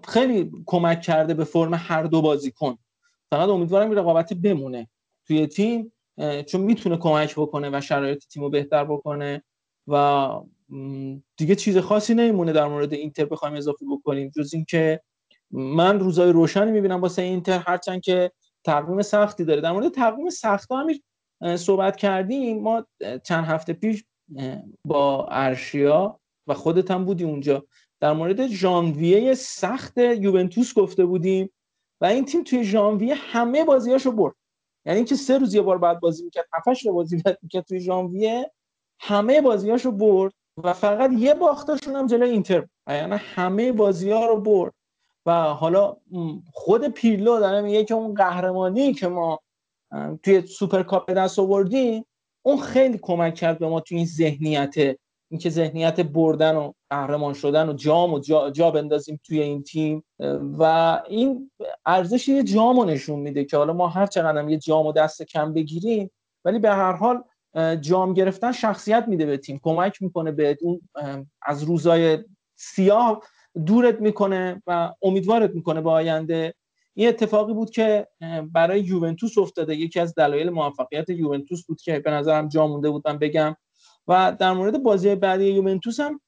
خیلی 0.08 0.52
کمک 0.66 1.02
کرده 1.02 1.34
به 1.34 1.44
فرم 1.44 1.74
هر 1.74 2.04
دو 2.04 2.22
بازیکن. 2.22 2.78
فقط 3.34 3.50
امیدوارم 3.50 3.90
این 3.90 3.98
رقابت 3.98 4.34
بمونه 4.34 4.90
توی 5.28 5.48
تیم 5.48 5.94
چون 6.48 6.62
می‌تونه 6.62 6.98
کمک 6.98 7.36
بکنه 7.36 7.70
و 7.74 7.82
شرایط 7.82 8.26
تیم 8.26 8.44
رو 8.44 8.50
بهتر 8.50 8.84
بکنه 8.84 9.44
و 9.88 10.30
دیگه 11.38 11.56
چیز 11.56 11.78
خاصی 11.78 12.14
نمیمونه 12.14 12.52
در 12.52 12.68
مورد 12.68 12.94
اینتر 12.94 13.26
بخوایم 13.26 13.56
اضافه 13.56 13.86
بکنیم. 13.92 14.32
جز 14.36 14.54
اینکه 14.54 15.02
من 15.52 16.00
روزای 16.00 16.32
روشنی 16.32 16.72
می‌بینم 16.72 17.02
واسه 17.02 17.22
اینتر 17.22 17.60
هرچند 17.68 18.02
که 18.02 18.32
تقویم 18.64 19.02
سختی 19.02 19.46
داره. 19.46 19.62
در 19.62 19.72
مورد 19.72 19.92
تقویم 19.92 20.30
سخت 20.30 20.72
امیر 20.72 21.02
اه، 21.42 21.58
صحبت 21.58 21.96
کردیم. 21.96 22.62
ما 22.62 22.86
چند 23.24 23.46
هفته 23.46 23.74
پیش 23.74 24.04
با 24.88 25.28
ارشیا 25.28 26.20
و 26.48 26.54
خودت 26.54 26.92
هم 26.92 27.06
بودی 27.06 27.24
اونجا. 27.24 27.66
در 28.00 28.14
مورد 28.14 28.48
ژانویه 28.48 29.34
سخت 29.34 29.98
یوونتوس 29.98 30.74
گفته 30.74 31.06
بودیم. 31.06 31.50
و 32.04 32.06
این 32.06 32.26
تیم 32.26 32.44
توی 32.44 32.64
ژانویه 32.64 33.16
همه 33.16 33.64
بازیاشو 33.64 34.12
برد 34.12 34.36
یعنی 34.86 34.98
اینکه 34.98 35.16
سه 35.16 35.38
روز 35.38 35.54
یه 35.54 35.62
بار 35.62 35.78
باید 35.78 36.00
بازی 36.00 36.24
می‌کرد 36.24 36.46
هفتش 36.54 36.86
رو 36.86 36.94
بازی 36.94 37.24
می‌کرد 37.44 37.64
توی 37.64 37.80
ژانویه 37.80 38.52
همه 39.00 39.42
بازیاشو 39.42 39.92
برد 39.92 40.34
و 40.64 40.74
فقط 40.74 41.12
یه 41.18 41.34
باختشون 41.34 41.96
هم 41.96 42.08
جلوی 42.08 42.30
اینتر. 42.30 42.68
یعنی 42.88 43.16
همه 43.16 43.72
بازی 43.72 44.12
ها 44.12 44.26
رو 44.26 44.42
برد 44.42 44.74
و 45.26 45.44
حالا 45.44 45.98
خود 46.54 46.88
پیرلو 46.88 47.40
داره 47.40 47.62
میگه 47.62 47.84
که 47.84 47.94
اون 47.94 48.14
قهرمانی 48.14 48.94
که 48.94 49.08
ما 49.08 49.40
توی 50.24 50.48
سوپرکاپ 50.48 51.06
به 51.06 51.14
دست 51.14 51.40
آوردیم 51.40 52.06
اون 52.46 52.58
خیلی 52.58 53.00
کمک 53.02 53.36
کرد 53.36 53.60
به 53.60 53.68
ما 53.68 53.80
توی 53.80 53.98
این 53.98 54.06
ذهنیت 54.06 54.76
اینکه 55.34 55.50
ذهنیت 55.50 56.00
بردن 56.00 56.56
و 56.56 56.72
قهرمان 56.90 57.34
شدن 57.34 57.70
و 57.70 57.74
جام 57.74 58.14
و 58.14 58.20
جا, 58.52 58.72
بندازیم 58.72 59.20
توی 59.24 59.42
این 59.42 59.64
تیم 59.64 60.04
و 60.60 60.64
این 61.08 61.52
ارزش 61.86 62.28
یه 62.28 62.44
جام 62.44 62.80
رو 62.80 62.86
نشون 62.86 63.20
میده 63.20 63.46
که 63.46 63.58
حالا 63.58 63.74
ما 63.74 63.88
هر 63.88 64.06
چقدر 64.06 64.38
هم 64.38 64.50
یه 64.50 64.58
جام 64.58 64.86
و 64.86 64.92
دست 64.92 65.24
کم 65.24 65.54
بگیریم 65.54 66.12
ولی 66.46 66.60
به 66.60 66.70
هر 66.70 66.92
حال 66.92 67.24
جام 67.82 68.14
گرفتن 68.14 68.52
شخصیت 68.52 69.06
میده 69.08 69.26
به 69.26 69.38
تیم. 69.38 69.60
کمک 69.64 70.02
می‌کنه 70.02 70.32
به 70.32 70.58
اون 70.62 70.82
از 71.42 71.64
روزای 71.64 72.18
سیاه 72.56 73.22
دورت 73.66 74.02
می‌کنه 74.02 74.62
و 74.68 74.94
امیدوارت 75.02 75.52
می‌کنه 75.56 75.82
به 75.82 75.90
آینده. 75.90 76.54
این 76.94 77.08
اتفاقی 77.08 77.54
بود 77.54 77.70
که 77.70 78.08
برای 78.52 78.82
یوونتوس 78.82 79.38
افتاده. 79.38 79.76
یکی 79.76 80.00
از 80.00 80.16
دلایل 80.16 80.50
موفقیت 80.50 81.10
یوونتوس 81.10 81.66
بود 81.66 81.82
که 81.82 82.00
به 82.00 82.12
نظرم 82.12 82.48
جا 82.48 82.68
مونده 82.68 82.90
بود. 82.90 83.08
من 83.08 83.18
بگم 83.18 83.56
و 84.08 84.36
در 84.40 84.54
مورد 84.54 84.84
بازی 84.84 85.16
بعدی 85.16 85.46
یوونتوس 85.46 86.00
هم 86.00 86.20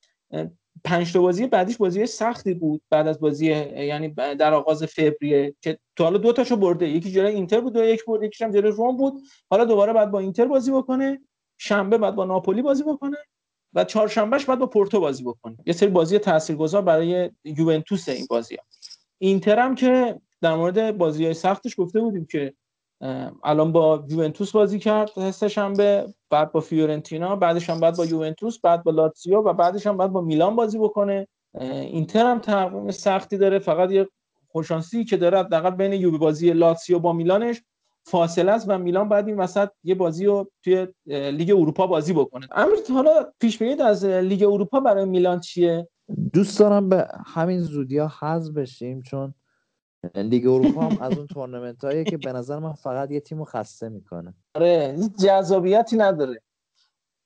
پنج 0.83 1.13
تا 1.13 1.21
بازی 1.21 1.47
بعدیش 1.47 1.77
بازی 1.77 2.05
سختی 2.05 2.53
بود 2.53 2.81
بعد 2.89 3.07
از 3.07 3.19
بازی 3.19 3.45
یعنی 3.45 4.09
در 4.09 4.53
آغاز 4.53 4.83
فوریه 4.83 5.55
که 5.61 5.79
تا 5.95 6.03
حالا 6.03 6.17
دو 6.17 6.33
تاشو 6.33 6.55
برده 6.55 6.89
یکی 6.89 7.11
جلوی 7.11 7.35
اینتر 7.35 7.61
بود 7.61 7.75
و 7.75 7.83
یک 7.83 8.05
برد 8.05 8.23
یکیش 8.23 8.41
هم 8.41 8.51
جلوی 8.51 8.71
روم 8.71 8.97
بود 8.97 9.21
حالا 9.49 9.65
دوباره 9.65 9.93
بعد 9.93 10.11
با 10.11 10.19
اینتر 10.19 10.45
بازی 10.45 10.71
بکنه 10.71 11.21
شنبه 11.57 11.97
بعد 11.97 12.15
با 12.15 12.25
ناپولی 12.25 12.61
بازی 12.61 12.83
بکنه 12.83 13.17
و 13.73 13.83
چهارشنبهش 13.83 14.45
بعد 14.45 14.59
با 14.59 14.67
پورتو 14.67 14.99
بازی 14.99 15.23
بکنه 15.23 15.57
یه 15.65 15.73
سری 15.73 15.89
بازی 15.89 16.19
تاثیرگذار 16.19 16.81
برای 16.81 17.31
یوونتوس 17.43 18.09
این 18.09 18.25
بازی 18.29 18.55
ها. 18.55 18.63
اینتر 19.17 19.59
هم 19.59 19.75
که 19.75 20.21
در 20.41 20.55
مورد 20.55 20.97
بازی 20.97 21.25
های 21.25 21.33
سختش 21.33 21.75
گفته 21.77 21.99
بودیم 21.99 22.25
که 22.25 22.53
الان 23.43 23.71
با 23.71 24.05
یوونتوس 24.09 24.51
بازی 24.51 24.79
کرد 24.79 25.31
سه 25.31 25.47
شنبه 25.47 26.13
بعد 26.29 26.51
با 26.51 26.59
فیورنتینا 26.59 27.35
بعدش 27.35 27.69
هم 27.69 27.79
بعد 27.79 27.97
با 27.97 28.05
یوونتوس 28.05 28.59
بعد 28.59 28.83
با 28.83 28.91
لاتزیو 28.91 29.37
و 29.37 29.53
بعدش 29.53 29.87
هم 29.87 29.97
باید 29.97 30.11
با 30.11 30.21
میلان 30.21 30.55
بازی 30.55 30.79
بکنه. 30.79 31.27
اینتر 31.61 32.25
هم 32.25 32.39
تقویم 32.39 32.91
سختی 32.91 33.37
داره. 33.37 33.59
فقط 33.59 33.91
یه 33.91 34.07
خوشانسی 34.47 35.05
که 35.05 35.17
داره 35.17 35.39
حداقل 35.39 35.69
بین 35.69 35.93
یووه 35.93 36.17
بازی 36.17 36.53
لاتزیو 36.53 36.99
با 36.99 37.13
میلانش. 37.13 37.61
فاصله 38.07 38.51
است 38.51 38.65
و 38.69 38.77
میلان 38.77 39.09
باید 39.09 39.27
این 39.27 39.37
وسط 39.37 39.69
یه 39.83 39.95
بازی 39.95 40.25
رو 40.25 40.51
توی 40.63 40.87
لیگ 41.07 41.51
اروپا 41.51 41.87
بازی 41.87 42.13
بکنه. 42.13 42.47
امیر 42.51 42.79
حالا 42.93 43.11
پیش 43.39 43.57
بینیت 43.57 43.81
از 43.81 44.05
لیگ 44.05 44.43
اروپا 44.43 44.79
برای 44.79 45.05
میلان 45.05 45.39
چیه؟ 45.39 45.87
دوست 46.33 46.59
دارم 46.59 46.89
به 46.89 47.07
همین 47.25 47.59
زودی 47.59 47.97
ها 47.97 48.11
حذف 48.19 48.53
بشیم 48.53 49.01
چون 49.01 49.33
لیگ 50.15 50.47
اروپا 50.47 50.81
هم 50.81 50.97
از 51.01 51.17
اون 51.17 51.27
تورنمنت 51.27 51.83
هاییه 51.83 52.03
که 52.03 52.17
به 52.17 52.33
نظر 52.33 52.59
من 52.59 52.73
فقط 52.73 53.11
یه 53.11 53.19
تیم 53.19 53.37
رو 53.37 53.45
خسته 53.45 53.89
می‌کنه. 53.89 54.33
آره 54.55 54.95
هیچ 54.99 55.11
جذابیتی 55.25 55.97
نداره. 55.97 56.41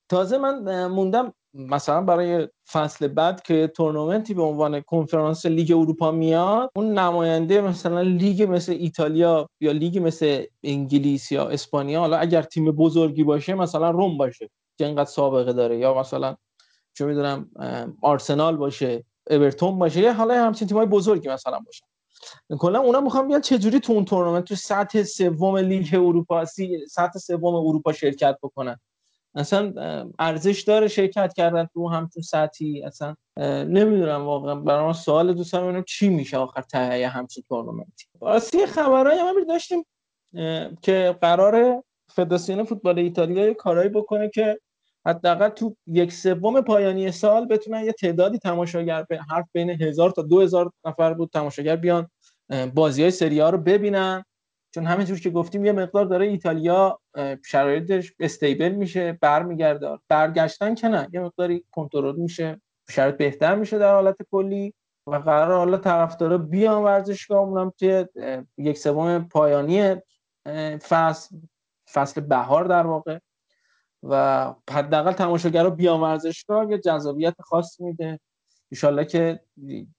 تازه 0.09 0.37
من 0.37 0.87
موندم 0.87 1.33
مثلا 1.53 2.01
برای 2.01 2.47
فصل 2.71 3.07
بعد 3.07 3.41
که 3.41 3.67
تورنمنتی 3.67 4.33
به 4.33 4.41
عنوان 4.41 4.81
کنفرانس 4.81 5.45
لیگ 5.45 5.71
اروپا 5.71 6.11
میاد 6.11 6.71
اون 6.75 6.99
نماینده 6.99 7.61
مثلا 7.61 8.01
لیگ 8.01 8.47
مثل 8.49 8.71
ایتالیا 8.71 9.49
یا 9.61 9.71
لیگ 9.71 9.99
مثل 10.03 10.43
انگلیس 10.63 11.31
یا 11.31 11.49
اسپانیا 11.49 11.99
حالا 11.99 12.17
اگر 12.17 12.41
تیم 12.41 12.71
بزرگی 12.71 13.23
باشه 13.23 13.53
مثلا 13.53 13.91
روم 13.91 14.17
باشه 14.17 14.49
که 14.77 14.85
اینقدر 14.85 15.09
سابقه 15.09 15.53
داره 15.53 15.77
یا 15.77 15.99
مثلا 15.99 16.35
چه 16.93 17.05
می‌دونم 17.05 17.49
آرسنال 18.01 18.57
باشه 18.57 19.03
اورتون 19.29 19.79
باشه 19.79 20.13
حالا 20.13 20.45
همچین 20.45 20.67
تیمای 20.67 20.85
بزرگی 20.85 21.29
مثلا 21.29 21.59
باشه 21.59 21.85
کلا 22.59 22.79
اونا 22.79 23.01
می‌خوام 23.01 23.27
بیان 23.27 23.41
چه 23.41 23.57
جوری 23.57 23.79
تو 23.79 23.93
اون 23.93 24.05
تورنمنت 24.05 24.43
تو 24.43 24.55
سطح 24.55 25.03
سوم 25.03 25.57
لیگ 25.57 25.95
اروپا 25.95 26.45
سی- 26.45 26.87
سطح 26.87 27.19
سوم 27.19 27.55
اروپا 27.55 27.93
شرکت 27.93 28.37
بکنن؟ 28.43 28.79
اصلا 29.35 29.73
ارزش 30.19 30.61
داره 30.61 30.87
شرکت 30.87 31.33
کردن 31.33 31.67
تو 31.73 31.87
همچون 31.89 32.23
سطحی؟ 32.23 32.83
اصلا 32.83 33.15
نمی‌دونم 33.67 34.25
واقعا. 34.25 34.55
برای 34.55 34.85
من 34.85 34.93
سوال 34.93 35.33
دوست 35.33 35.53
دارم 35.53 35.67
ببینم 35.67 35.83
چی 35.87 36.09
میشه 36.09 36.37
آخر 36.37 36.61
ته 36.61 36.99
یه 36.99 37.09
همچین 37.09 37.43
تورنمنتی؟ 37.47 38.05
واسه 38.21 38.65
خبرایی 38.65 39.19
هم 39.19 39.43
داشتیم 39.43 39.85
که 40.81 41.17
قرار 41.21 41.83
فدراسیون 42.09 42.63
فوتبال 42.63 42.99
ایتالیا 42.99 43.53
کارایی 43.53 43.89
بکنه 43.89 44.29
که 44.29 44.59
حداقل 45.05 45.49
تو 45.49 45.75
یک 45.87 46.13
سوم 46.13 46.61
پایانی 46.61 47.11
سال 47.11 47.45
بتونن 47.47 47.83
یه 47.85 47.91
تعدادی 47.91 48.37
تماشاگر 48.37 49.03
به 49.03 49.19
حرف 49.29 49.45
بین 49.53 49.69
هزار 49.69 50.11
تا 50.11 50.21
دو 50.21 50.41
هزار 50.41 50.71
نفر 50.85 51.13
بود 51.13 51.29
تماشاگر 51.33 51.75
بیان 51.75 52.07
بازی 52.75 53.01
های 53.01 53.11
سری 53.11 53.39
ها 53.39 53.49
رو 53.49 53.57
ببینن. 53.57 54.23
چون 54.73 54.85
همینجور 54.85 55.19
که 55.19 55.29
گفتیم 55.29 55.65
یه 55.65 55.71
مقدار 55.71 56.05
داره 56.05 56.25
ایتالیا 56.25 56.99
شرایطش 57.45 58.13
استیبل 58.19 58.69
میشه 58.69 59.17
برمیگرده. 59.21 59.97
برگشتن 60.09 60.75
که 60.75 60.87
نه 60.87 61.07
یه 61.13 61.19
مقداری 61.19 61.65
کنترل 61.71 62.15
میشه 62.15 62.61
شرایط 62.89 63.17
بهتر 63.17 63.55
میشه 63.55 63.77
در 63.77 63.93
حالت 63.93 64.15
کلی 64.31 64.73
و 65.07 65.15
قرار 65.15 65.57
حالا 65.57 65.77
طرفدارا 65.77 66.37
بیان 66.37 66.83
ورزشگاه 66.83 67.39
اونم 67.39 67.73
توی 67.79 68.05
یک 68.57 68.77
سوم 68.77 69.27
پایانی 69.31 69.95
فصل 70.77 71.37
فصل 71.93 72.21
بهار 72.21 72.65
در 72.65 72.87
واقع. 72.87 73.19
و 74.03 74.53
حداقل 74.69 75.11
تماشاگرها 75.11 75.69
بیان 75.69 76.01
ورزشگاه 76.01 76.71
یه 76.71 76.77
جذابیت 76.77 77.35
خاص 77.41 77.79
میده. 77.79 78.19
انشالله 78.71 79.05
که 79.05 79.39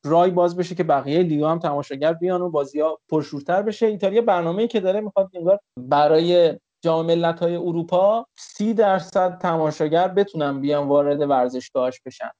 رای 0.04 0.30
باز 0.30 0.56
بشه 0.56 0.74
که 0.74 0.84
بقیه 0.84 1.22
لیگا 1.22 1.50
هم 1.50 1.58
تماشاگر 1.58 2.12
بیان 2.12 2.42
و 2.42 2.50
بازی 2.50 2.80
ها 2.80 2.98
پرشورتر 3.08 3.62
بشه. 3.62 3.86
ایتالیا 3.86 4.22
برنامه‌ای 4.22 4.68
که 4.68 4.80
داره 4.80 5.00
می‌خواد 5.00 5.30
انگار 5.34 5.60
برای 5.76 6.58
جام 6.80 7.06
ملت‌های 7.06 7.56
اروپا 7.56 8.26
سی 8.38 8.74
درصد 8.74 9.38
تماشاگر 9.38 10.08
بتونن 10.08 10.60
بیان 10.60 10.88
وارد 10.88 11.20
ورزشگاهاش 11.20 12.00
بشن. 12.06 12.30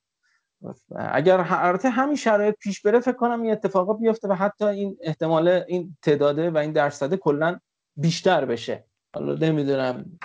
اگر 0.96 1.46
البته 1.50 1.90
همین 1.90 2.16
شرایط 2.16 2.54
پیش 2.60 2.82
بره 2.82 3.00
فکر 3.00 3.16
کنم 3.16 3.42
این 3.42 3.52
اتفاقا 3.52 3.92
بیفته 3.92 4.28
و 4.28 4.32
حتی 4.32 4.64
این 4.64 4.96
احتمال 5.02 5.48
این 5.48 5.96
تعداده 6.02 6.50
و 6.50 6.56
این 6.56 6.72
درصده 6.72 7.16
کلا 7.16 7.58
بیشتر 7.96 8.44
بشه. 8.44 8.89
حالا 9.14 9.34
نمی‌دونم 9.34 10.18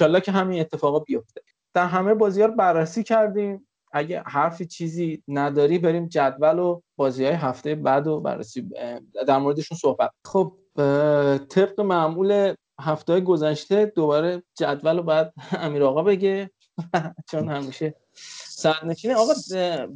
ان 0.00 0.20
که 0.20 0.32
همین 0.32 0.60
اتفاقا 0.60 0.98
بیفته. 0.98 1.40
در 1.74 1.86
همه 1.86 2.14
بازی 2.14 2.40
ها 2.40 2.46
رو 2.46 2.54
بررسی 2.54 3.02
کردیم. 3.02 3.66
اگه 3.92 4.22
حرفی 4.26 4.66
چیزی 4.66 5.22
نداری 5.28 5.78
بریم 5.78 6.08
جدول 6.08 6.58
و 6.58 6.80
بازی 6.96 7.24
های 7.24 7.34
هفته 7.34 7.74
بعد 7.74 8.06
و 8.06 8.20
بررسی 8.20 8.70
در 9.26 9.38
موردشون 9.38 9.78
صحبت. 9.78 10.10
خب 10.24 10.52
طبق 11.48 11.80
معمول 11.80 12.54
هفته 12.80 13.12
های 13.12 13.22
گذشته 13.22 13.86
دوباره 13.86 14.42
جدول 14.54 14.96
رو 14.96 15.02
باید 15.02 15.32
امیر 15.64 15.84
آقا 15.84 16.02
بگه. 16.02 16.50
چون 17.30 17.48
همیشه 17.48 17.94
سرنشین 18.48 19.12
آقا 19.12 19.32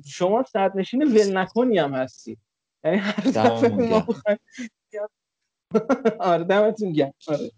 شما 0.06 0.44
سرنشین 0.52 1.02
ول 1.02 1.36
نکنی 1.36 1.78
هم 1.78 1.94
هستی. 1.94 2.38
یعنی 2.84 2.96
هر 2.96 3.30
دفعه 3.30 3.68
ما 3.68 4.06
آره 6.20 6.44
دمتون 6.44 6.92
گرم. 6.92 7.12
آره. 7.28 7.50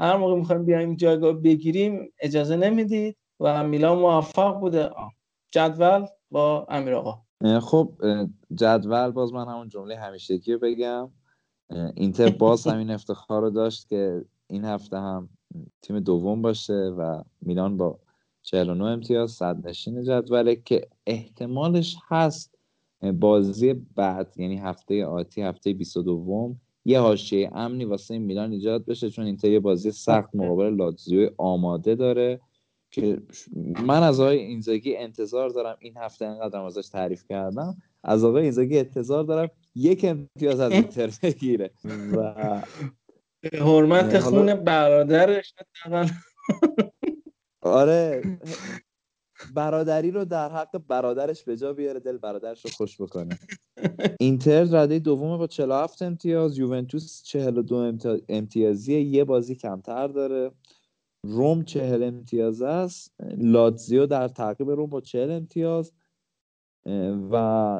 هر 0.00 0.16
موقع 0.16 0.34
می‌خوایم 0.34 0.64
بیایم 0.64 0.96
جایگاه 0.96 1.32
بگیریم 1.32 2.12
اجازه 2.20 2.56
نمی‌دید 2.56 3.16
و 3.40 3.64
میلان 3.64 3.98
موفق 3.98 4.60
بوده. 4.60 4.90
جدول 5.50 6.06
با 6.30 6.66
امیر 6.68 6.94
آقا. 6.94 7.22
خب 7.60 7.92
جدول 8.54 9.10
باز 9.10 9.32
من 9.32 9.48
همون 9.48 9.68
جمله 9.68 9.96
همیشگی 9.96 10.52
رو 10.52 10.58
بگم. 10.58 11.10
اینتر 11.94 12.30
باز 12.30 12.66
همین 12.66 12.90
افتخار 12.90 13.42
رو 13.42 13.50
داشت 13.50 13.88
که 13.88 14.24
این 14.46 14.64
هفته 14.64 14.96
هم 14.96 15.28
تیم 15.82 16.00
دوم 16.00 16.42
باشه 16.42 16.74
و 16.74 17.22
میلان 17.40 17.76
با 17.76 17.98
49 18.42 18.84
امتیاز 18.84 19.30
صد 19.30 19.68
نشین 19.68 20.02
جدوله 20.02 20.56
که 20.56 20.88
احتمالش 21.06 21.96
هست 22.08 22.54
بازی 23.20 23.72
بعد 23.72 24.34
یعنی 24.36 24.58
هفته 24.58 25.06
آتی 25.06 25.42
هفته 25.42 25.72
22 25.72 26.56
یه 26.84 27.00
حاشیه 27.00 27.50
امنی 27.56 27.84
واسه 27.84 28.14
این 28.14 28.22
میلان 28.22 28.52
ایجاد 28.52 28.86
بشه 28.86 29.10
چون 29.10 29.24
اینتر 29.24 29.50
یه 29.50 29.60
بازی 29.60 29.90
سخت 29.90 30.34
مقابل 30.34 30.74
لاتزیو 30.74 31.30
آماده 31.38 31.94
داره 31.94 32.40
که 32.90 33.22
من 33.82 34.02
از 34.02 34.20
آقای 34.20 34.38
اینزاگی 34.38 34.96
انتظار 34.96 35.48
دارم 35.48 35.76
این 35.80 35.96
هفته 35.96 36.24
انقدر 36.24 36.58
ازش 36.58 36.88
تعریف 36.88 37.24
کردم. 37.28 37.76
از 38.04 38.24
آقای 38.24 38.42
اینزاگی 38.42 38.78
انتظار 38.78 39.24
دارم 39.24 39.50
یک 39.74 40.04
امتیاز 40.04 40.60
از 40.60 40.72
اینتر 40.72 41.10
بگیره. 41.22 41.70
و 42.12 42.34
حرمت 43.60 44.18
خون 44.18 44.54
برادرش. 44.54 45.54
آره 47.60 48.22
برادری 49.54 50.10
رو 50.10 50.24
در 50.24 50.52
حق 50.52 50.78
برادرش 50.88 51.44
به 51.44 51.56
جا 51.56 51.72
بیاره 51.72 52.00
دل 52.00 52.18
برادرش 52.18 52.64
رو 52.64 52.70
خوش 52.70 53.00
بکنه. 53.00 53.38
اینتر 54.20 54.64
رده 54.64 54.98
دوم 54.98 55.38
با 55.38 55.46
47 55.46 56.02
امتیاز 56.02 56.58
یوونتوس 56.58 57.22
42 57.22 57.92
امتا- 57.92 58.22
امتیازی 58.28 59.00
یه 59.00 59.24
بازی 59.24 59.54
کمتر 59.54 60.08
داره. 60.08 60.50
روم 61.26 61.64
40 61.64 62.02
امتیاز 62.02 62.62
است. 62.62 63.14
لاتزیو 63.38 64.06
در 64.06 64.28
تعقیب 64.28 64.70
روم 64.70 64.90
با 64.90 65.00
40 65.00 65.30
امتیاز. 65.30 65.92
و 67.30 67.34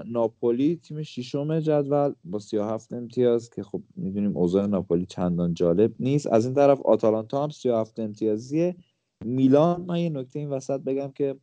ناپولی 0.06 0.76
تیم 0.76 1.02
ششم 1.02 1.60
جدول 1.60 2.14
با 2.24 2.38
37 2.38 2.92
امتیاز 2.92 3.50
که 3.50 3.62
خب 3.62 3.82
می‌دونیم 3.96 4.36
اوضاع 4.36 4.66
ناپولی 4.66 5.06
چندان 5.06 5.54
جالب 5.54 5.94
نیست. 6.00 6.26
از 6.26 6.44
این 6.44 6.54
طرف 6.54 6.80
آتالانتا 6.80 7.42
هم 7.42 7.50
37 7.50 7.98
امتیازیه. 8.00 8.76
میلان 9.24 9.80
من 9.80 9.98
یه 9.98 10.10
نکته 10.10 10.38
این 10.38 10.48
وسط 10.50 10.80
بگم 10.80 11.12
که 11.12 11.36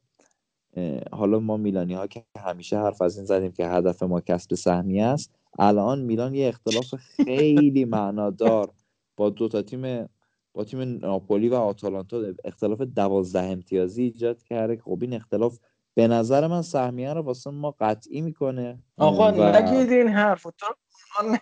حالا 1.11 1.39
ما 1.39 1.57
میلانی 1.57 1.93
ها 1.93 2.07
که 2.07 2.23
همیشه 2.37 2.77
حرف 2.77 3.01
از 3.01 3.17
این 3.17 3.25
زدیم 3.25 3.51
که 3.51 3.67
هدف 3.67 4.03
ما 4.03 4.21
کسب 4.21 4.55
سهمیه 4.55 5.05
است. 5.05 5.31
الان 5.59 5.99
میلان 5.99 6.35
یه 6.35 6.47
اختلاف 6.47 6.93
خیلی 7.25 7.85
معنادار 7.85 8.71
با 9.17 9.29
دو 9.29 9.47
تا 9.47 9.61
تیم 9.61 10.09
با 10.53 10.63
تیم 10.63 10.81
ناپولی 10.81 11.49
و 11.49 11.55
آتالانتا 11.55 12.21
اختلاف 12.45 12.81
دوازده 12.81 13.43
امتیازی 13.43 14.03
ایجاد 14.03 14.43
کرده 14.43 14.75
که 14.75 14.81
خب 14.81 14.97
این 15.01 15.13
اختلاف 15.13 15.59
به 15.93 16.07
نظر 16.07 16.47
من 16.47 16.61
سهمیه 16.61 17.13
رو 17.13 17.21
واسه 17.21 17.51
ما 17.51 17.75
قطعی 17.79 18.21
می‌کنه. 18.21 18.79
آقا 18.97 19.31
و 19.31 19.55
نگید 19.55 19.91
این 19.91 20.07
حرف 20.07 20.43
تو 20.43 20.65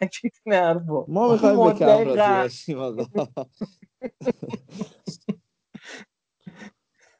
نگید 0.01 0.33
این 0.45 0.55
حرف 0.55 0.81
ما 1.07 1.31
می‌خوایم 1.31 1.63
به 1.63 1.73
کم 1.73 1.85
راضی 1.85 2.73
آقا. 2.73 3.05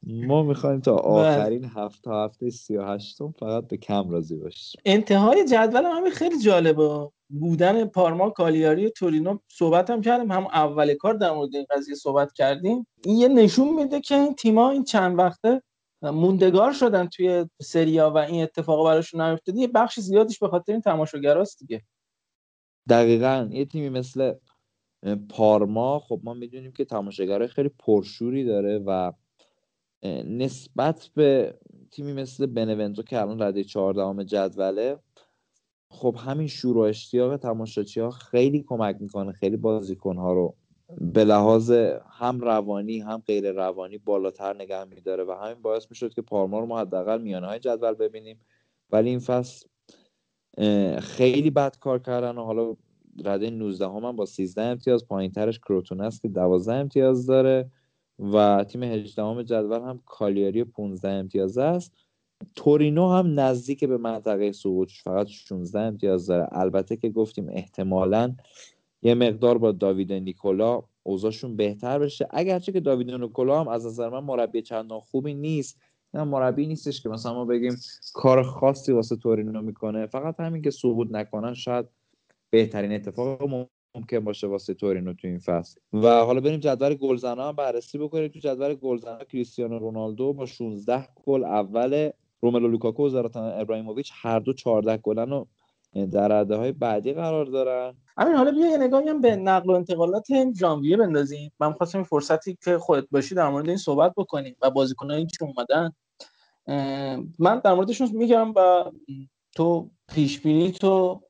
ما 0.10 0.44
می‌خوایم 0.44 0.80
تا 0.80 0.95
آخرین 0.95 1.66
هفته 1.66 2.11
هفته 2.11 2.50
سی 2.50 2.77
و 2.77 2.84
هشتم 2.84 3.32
فقط 3.40 3.68
به 3.68 3.77
کم 3.77 4.10
راضی 4.10 4.36
باشیم. 4.36 4.82
انتهای 4.86 5.45
جدول 5.45 5.86
هم 5.86 5.92
همین 5.98 6.11
خیلی 6.11 6.40
جالبه. 6.40 7.10
بودن 7.30 7.86
پارما 7.86 8.30
کالیاری 8.30 8.86
و 8.86 8.90
تورینو 8.90 9.38
صحبت 9.48 9.90
هم 9.90 10.02
کردیم. 10.02 10.32
هم 10.32 10.48
اول 10.48 10.94
کار 10.94 11.14
در 11.14 11.32
مورد 11.32 11.56
این 11.56 11.66
قضیه 11.69 11.95
صحبت 11.95 12.34
کردیم. 12.34 12.88
این 13.06 13.18
یه 13.18 13.27
نشون 13.27 13.74
میده 13.74 14.02
که 14.02 14.16
این 14.16 14.36
تیما 14.36 14.69
این 14.69 14.84
چند 14.84 15.19
وقته 15.19 15.61
موندگار 16.02 16.74
شدن 16.74 17.08
توی 17.08 17.45
سریا 17.61 18.11
و 18.11 18.18
این 18.18 18.44
اتفاق 18.44 18.86
براشون 18.86 19.22
نیفتاده. 19.22 19.60
یه 19.60 19.68
بخش 19.68 20.00
زیادیش 20.00 20.40
به 20.40 20.48
خاطر 20.48 20.72
این 20.72 20.82
تماشاگراست 20.82 21.60
دیگه. 21.60 21.82
دقیقا. 22.90 23.50
یه 23.52 23.66
تیمی 23.66 23.90
مثل 23.90 24.34
پارما 25.30 26.00
خب 26.00 26.19
ما 26.24 26.34
می‌دونیم 26.34 26.72
که 26.72 26.86
تماشاگرای 26.86 27.48
خیلی 27.48 27.69
پرشوری 27.69 28.45
داره 28.45 28.80
و 28.86 29.11
نسبت 30.26 31.09
به 31.16 31.58
تیمی 31.92 32.14
مثل 32.14 32.45
بنونتو 32.45 33.03
که 33.03 33.22
الان 33.22 33.42
رده 33.42 33.64
چهاردهم 33.64 34.24
جدوله 34.24 35.00
خب 35.92 36.16
همین 36.19 36.48
شور 36.48 36.77
و 36.77 36.82
اشتیاق 36.82 37.38
تماشاچی 37.38 38.00
ها 38.00 38.09
خیلی 38.09 38.64
کمک 38.67 38.98
می‌کنه 39.00 39.32
خیلی 39.32 39.58
بازیکن 39.58 40.17
ها 40.17 40.34
رو 40.34 40.56
به 41.01 41.24
لحاظ 41.24 41.72
هم 42.09 42.40
روانی 42.40 43.00
هم 43.00 43.24
غیر 43.27 43.51
روانی 43.51 43.98
بالاتر 43.98 44.56
نگه 44.56 44.84
میداره 44.84 45.24
و 45.24 45.32
همین 45.32 45.61
باعث 45.61 45.85
می‌شد 45.90 46.14
که 46.14 46.22
پارما 46.22 46.59
رو 46.59 46.66
ما 46.66 46.80
حداقل 46.80 47.22
میانه 47.22 47.48
های 47.48 47.59
جدول 47.59 47.93
ببینیم. 47.93 48.40
ولی 48.92 49.09
این 49.09 49.19
فصل 49.19 49.67
خیلی 51.00 51.50
بد 51.50 51.77
کار 51.80 52.00
کردن 52.00 52.38
و 52.38 52.43
حالا 52.43 52.76
رده 53.26 53.50
19 53.50 53.85
هم, 53.85 54.16
با 54.16 54.26
13 54.26 54.61
امتیاز 54.61 55.08
پایین 55.08 55.32
ترش 55.32 55.59
کروتون 55.59 56.01
است 56.01 56.22
که 56.22 56.27
12 56.27 56.74
امتیاز 56.74 57.26
داره. 57.26 57.72
و 58.20 58.66
تیم 58.70 58.84
18 58.84 59.24
هم 59.24 59.42
جدول 59.42 59.82
هم 59.82 60.00
کالیاری 60.06 60.64
15 60.64 61.10
امتیاز 61.10 61.58
است. 61.58 61.94
تورینو 62.56 63.10
هم 63.10 63.40
نزدیک 63.40 63.84
به 63.84 63.98
منطقه 63.98 64.52
سقوط 64.52 64.92
فقط 65.04 65.28
16 65.28 65.80
امتیاز 65.80 66.28
داره. 66.28 66.48
البته 66.52 66.98
که 66.98 67.10
گفتیم 67.10 67.50
احتمالاً 67.50 68.36
یه 69.02 69.14
مقدار 69.14 69.58
با 69.58 69.72
داوید 69.72 70.14
نیکولا 70.14 70.84
اوضاعشون 71.04 71.56
بهتر 71.56 72.00
بشه. 72.00 72.28
اگرچه 72.30 72.72
که 72.72 72.80
داوید 72.80 73.12
نیکولا 73.12 73.60
هم 73.60 73.68
از 73.68 73.86
نظر 73.86 74.10
من 74.10 74.24
مربی 74.24 74.62
چندان 74.62 75.00
خوبی 75.00 75.34
نیست. 75.34 75.80
نه 76.14 76.24
مربی 76.24 76.68
نیستش 76.68 77.02
که 77.02 77.10
مثلا 77.10 77.34
ما 77.34 77.46
بگیم 77.46 77.76
کار 78.14 78.44
خاصی 78.44 78.92
واسه 78.92 79.16
تورینو 79.16 79.62
می‌کنه. 79.62 80.08
فقط 80.08 80.40
همین 80.40 80.62
که 80.62 80.72
سقوط 80.72 81.08
نکنن 81.12 81.54
شاید 81.54 81.86
بهترین 82.50 82.92
اتفاق 82.92 83.68
ممکن 83.98 84.19
باشه 84.19 84.48
واسه 84.48 84.74
تورینو 84.74 85.14
تو 85.14 85.27
این 85.27 85.40
فصل. 85.40 85.80
و 85.93 86.08
حالا 86.08 86.40
بریم 86.40 86.59
جدول 86.59 86.93
گلزنا 86.93 87.48
هم 87.48 87.56
بررسی 87.56 87.98
بکنیم. 87.98 88.27
تو 88.27 88.40
جدول 88.40 88.74
گلزنا 88.74 89.24
کریستیانو 89.24 89.80
رونالدو 89.80 90.34
با 90.34 90.45
16 90.45 91.08
گل 91.26 91.43
اول 91.43 92.09
روملو 92.42 92.67
لوکاکو 92.67 93.06
و 93.06 93.09
زلاتان 93.09 93.59
ابراهیموویچ 93.59 94.11
هر 94.14 94.40
دو 94.40 94.53
14 94.53 94.98
گلن 94.98 95.32
و 95.32 95.45
در 96.11 96.27
رده 96.27 96.56
های 96.56 96.72
بعدی 96.72 97.14
قرار 97.14 97.45
دارن. 97.45 97.93
همین 98.17 98.35
حالا 98.35 98.51
بیا 98.51 98.67
یه 98.67 98.77
نگاهی 98.77 99.09
هم 99.09 99.22
به 99.22 99.35
نقل 99.35 99.69
و 99.69 99.74
انتقالات 99.74 100.27
ژانویه 100.59 100.98
بندازیم. 100.98 101.51
من 101.59 101.74
خواستم 101.74 102.03
فرصتی 102.03 102.58
که 102.64 102.77
خودت 102.77 103.08
باشی 103.11 103.35
در 103.35 103.50
مورد 103.50 103.67
این 103.67 103.77
صحبت 103.77 104.14
بکنیم 104.17 104.56
و 104.61 104.69
بازیکنایی 104.69 105.26
که 105.26 105.45
اومدن. 105.45 105.92
من 107.40 107.59
در 107.59 107.74
موردشون 107.74 108.09
میگم 108.14 108.53
و 108.56 108.84
تو 109.56 109.90
پیش 110.08 110.40
بینی 110.40 110.72
تو 110.72 111.22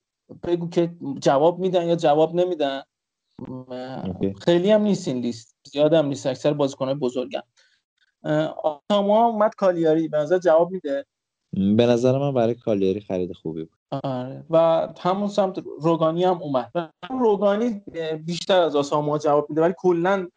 بگو 0.43 0.69
که 0.69 0.91
جواب 1.19 1.59
میدن 1.59 1.87
یا 1.87 1.95
جواب 1.95 2.35
نمیدن. 2.35 2.81
خیلی 4.41 4.71
هم 4.71 4.81
نیست 4.81 5.07
این 5.07 5.17
لیست. 5.17 5.55
زیاد 5.71 5.93
هم 5.93 6.05
نیست. 6.05 6.27
اکثر 6.27 6.53
بازیکنهای 6.53 6.95
بزرگم 6.95 7.43
آتاما 8.63 9.25
اومد 9.25 9.55
کالیاری. 9.55 10.07
به 10.07 10.17
نظر 10.17 10.37
جواب 10.37 10.71
میده؟ 10.71 11.05
به 11.53 11.85
نظر 11.85 12.17
من 12.17 12.33
برای 12.33 12.55
کالیاری 12.55 13.01
خرید 13.01 13.33
خوبی 13.33 13.63
بود. 13.63 13.99
آره. 14.03 14.45
و 14.49 14.87
همون 14.99 15.27
سمت 15.27 15.63
روگانی 15.81 16.23
هم 16.23 16.41
اومد. 16.41 16.71
روگانی 17.19 17.81
بیشتر 18.25 18.61
از 18.61 18.75
آساما 18.75 19.17
جواب 19.17 19.49
میده 19.49 19.61
ولی 19.61 19.73
کلا 19.77 20.27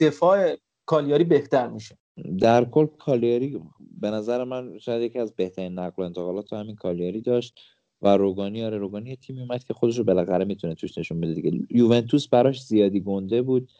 دفاع 0.00 0.56
کالیاری 0.86 1.24
بهتر 1.24 1.68
میشه. 1.68 1.98
در 2.40 2.64
کل 2.64 2.86
کالیاری 2.86 3.62
به 4.00 4.10
نظر 4.10 4.44
من 4.44 4.78
شاید 4.78 5.02
یکی 5.02 5.18
از 5.18 5.34
بهترین 5.34 5.78
نقل 5.78 6.02
و 6.02 6.06
انتقالات 6.06 6.44
تو 6.44 6.56
همین 6.56 6.76
کالیاری 6.76 7.20
داشت. 7.20 7.60
و 8.04 8.16
روگانی 8.16 8.64
آره 8.64 8.78
روگانی 8.78 9.10
یه 9.10 9.16
تیمی 9.16 9.40
اومد 9.40 9.64
که 9.64 9.74
خودش 9.74 9.98
رو 9.98 10.04
بالاخره 10.04 10.44
می‌تونه 10.44 10.74
توش 10.74 10.98
نشون 10.98 11.20
بده 11.20 11.34
دیگه. 11.34 11.66
یوونتوس 11.70 12.28
براش 12.28 12.62
زیادی 12.62 13.00
گنده 13.00 13.42
بود 13.42 13.70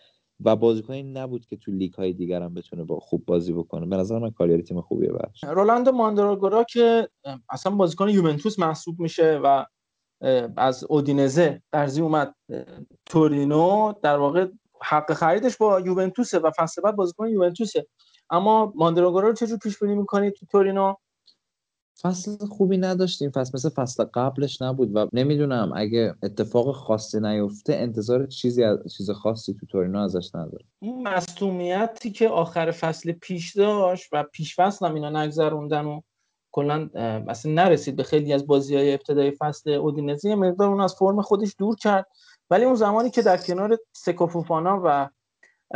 و 0.44 0.56
بازیکنی 0.56 1.02
نبود 1.02 1.46
که 1.46 1.56
تو 1.56 1.72
لیگ 1.72 1.92
های 1.92 2.12
دیگر 2.12 2.42
هم 2.42 2.54
بتونه 2.54 2.84
با 2.84 2.98
خوب 3.00 3.24
بازی 3.26 3.52
بکنه. 3.52 3.86
به 3.86 3.96
نظر 3.96 4.18
من 4.18 4.30
کالیاری 4.30 4.62
تیم 4.62 4.80
خوبیه 4.80 5.12
براش. 5.12 5.44
رولاندو 5.44 5.92
ماندراگورا 5.92 6.64
که 6.64 7.08
اصلا 7.48 7.74
بازیکن 7.74 8.08
یوونتوس 8.08 8.58
محسوب 8.58 9.00
میشه 9.00 9.40
و 9.44 9.64
از 10.56 10.84
اودینزه 10.84 11.62
قرضی 11.72 12.00
اومد 12.00 12.34
تورینو. 13.06 13.92
در 14.02 14.16
واقع 14.16 14.46
حق 14.82 15.12
خریدش 15.12 15.56
با 15.56 15.80
یوونتوسه 15.80 16.38
و 16.38 16.50
فصل 16.56 16.82
بعد 16.82 16.96
بازیکن 16.96 17.28
یوونتوسه. 17.28 17.86
اما 18.30 18.72
ماندراگورا 18.76 19.28
رو 19.28 19.34
چجور 19.34 19.58
پیش 19.58 19.78
بینی 19.78 19.94
می‌کنید 19.94 20.32
تو 20.32 20.46
تورینو؟ 20.46 20.94
فصل 22.02 22.46
خوبی 22.46 22.78
نداشتیم. 22.78 23.30
فصل 23.30 23.50
مثل 23.54 23.68
فصل 23.68 24.04
قبلش 24.04 24.62
نبود 24.62 24.96
و 24.96 25.08
نمی‌دونم 25.12 25.72
اگه 25.76 26.14
اتفاق 26.22 26.72
خاصی 26.72 27.20
نیفته 27.20 27.74
انتظار 27.74 28.26
چیزی 28.26 28.64
از 28.64 28.78
چیز 28.96 29.10
خاصی 29.10 29.54
تو 29.54 29.66
تورینو 29.66 29.98
ازش 29.98 30.34
نداره 30.34 30.64
اون 30.82 31.08
مصدومیتی 31.08 32.10
که 32.10 32.28
آخر 32.28 32.70
فصل 32.70 33.12
پیش 33.12 33.56
داشت 33.56 34.08
و 34.12 34.22
پیش 34.32 34.56
فصل 34.56 34.86
هم 34.86 34.94
اینا 34.94 35.22
نگذروندن 35.22 35.84
و 35.84 36.00
کلا 36.52 36.90
اصلا 37.28 37.52
نرسید 37.52 37.96
به 37.96 38.02
خیلی 38.02 38.32
از 38.32 38.46
بازی 38.46 38.76
های 38.76 38.94
ابتدای 38.94 39.30
فصل 39.30 39.70
اودینزی 39.70 40.34
مقدار 40.34 40.68
اون 40.68 40.80
از 40.80 40.94
فرم 40.94 41.22
خودش 41.22 41.54
دور 41.58 41.76
کرد. 41.76 42.06
ولی 42.50 42.64
اون 42.64 42.74
زمانی 42.74 43.10
که 43.10 43.22
در 43.22 43.36
کنار 43.36 43.78
سکوفوفانا 43.92 44.80
و 44.84 45.08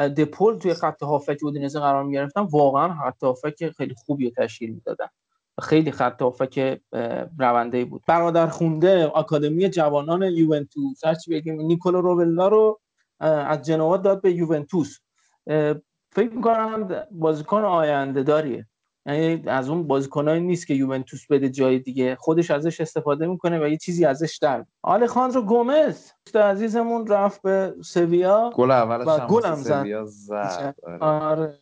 دپول 0.09 0.59
توی 0.59 0.75
خط 0.75 1.03
هافک 1.03 1.39
اودینزه 1.43 1.81
قرار 1.81 2.05
می 2.05 2.13
گرفتن 2.13 2.41
واقعا 2.41 2.95
خط 2.95 3.25
هافک 3.25 3.71
خیلی 3.71 3.95
خوبی 4.07 4.31
تشکیل 4.31 4.75
می‌دادن. 4.75 5.09
خیلی 5.63 5.91
خط 5.91 6.23
هافک 6.23 6.81
رونده 7.39 7.85
بود. 7.85 8.03
برادر 8.07 8.47
خونده 8.47 9.07
آکادمی 9.07 9.69
جوانان 9.69 10.23
یوونتوس. 10.23 11.05
هرچی 11.05 11.31
بگیم 11.31 11.61
نیکولو 11.61 12.01
روبلا 12.01 12.49
رو 12.49 12.81
از 13.21 13.63
جنوا 13.63 13.97
داد 13.97 14.23
به 14.23 14.33
یوونتوس. 14.33 14.99
فکر 16.13 16.31
می‌کنم 16.33 16.89
بازیکن 17.11 17.65
آینده 17.65 18.23
داریه 18.23 18.67
یعنی 19.07 19.43
از 19.47 19.69
اون 19.69 19.87
بازیکنایی 19.87 20.41
نیست 20.41 20.67
که 20.67 20.75
یوونتوس 20.75 21.27
بده 21.31 21.49
جای 21.49 21.79
دیگه. 21.79 22.17
خودش 22.21 22.51
ازش 22.51 22.81
استفاده 22.81 23.27
می‌کنه 23.27 23.65
و 23.65 23.69
یه 23.69 23.77
چیزی 23.77 24.05
ازش 24.05 24.39
در 24.43 24.65
آلخاندرو 24.83 25.43
گومز. 25.43 26.11
دوست 26.27 26.37
عزیزمون 26.37 27.07
رفت 27.07 27.43
به 27.43 27.75
سویا. 27.85 28.53
گل 28.55 28.71
اولش 28.71 29.21
گل 29.21 29.45
هم 29.45 29.55
زد. 29.55 30.05
زد. 30.05 30.75
آره. 30.83 30.99
آره. 31.01 31.59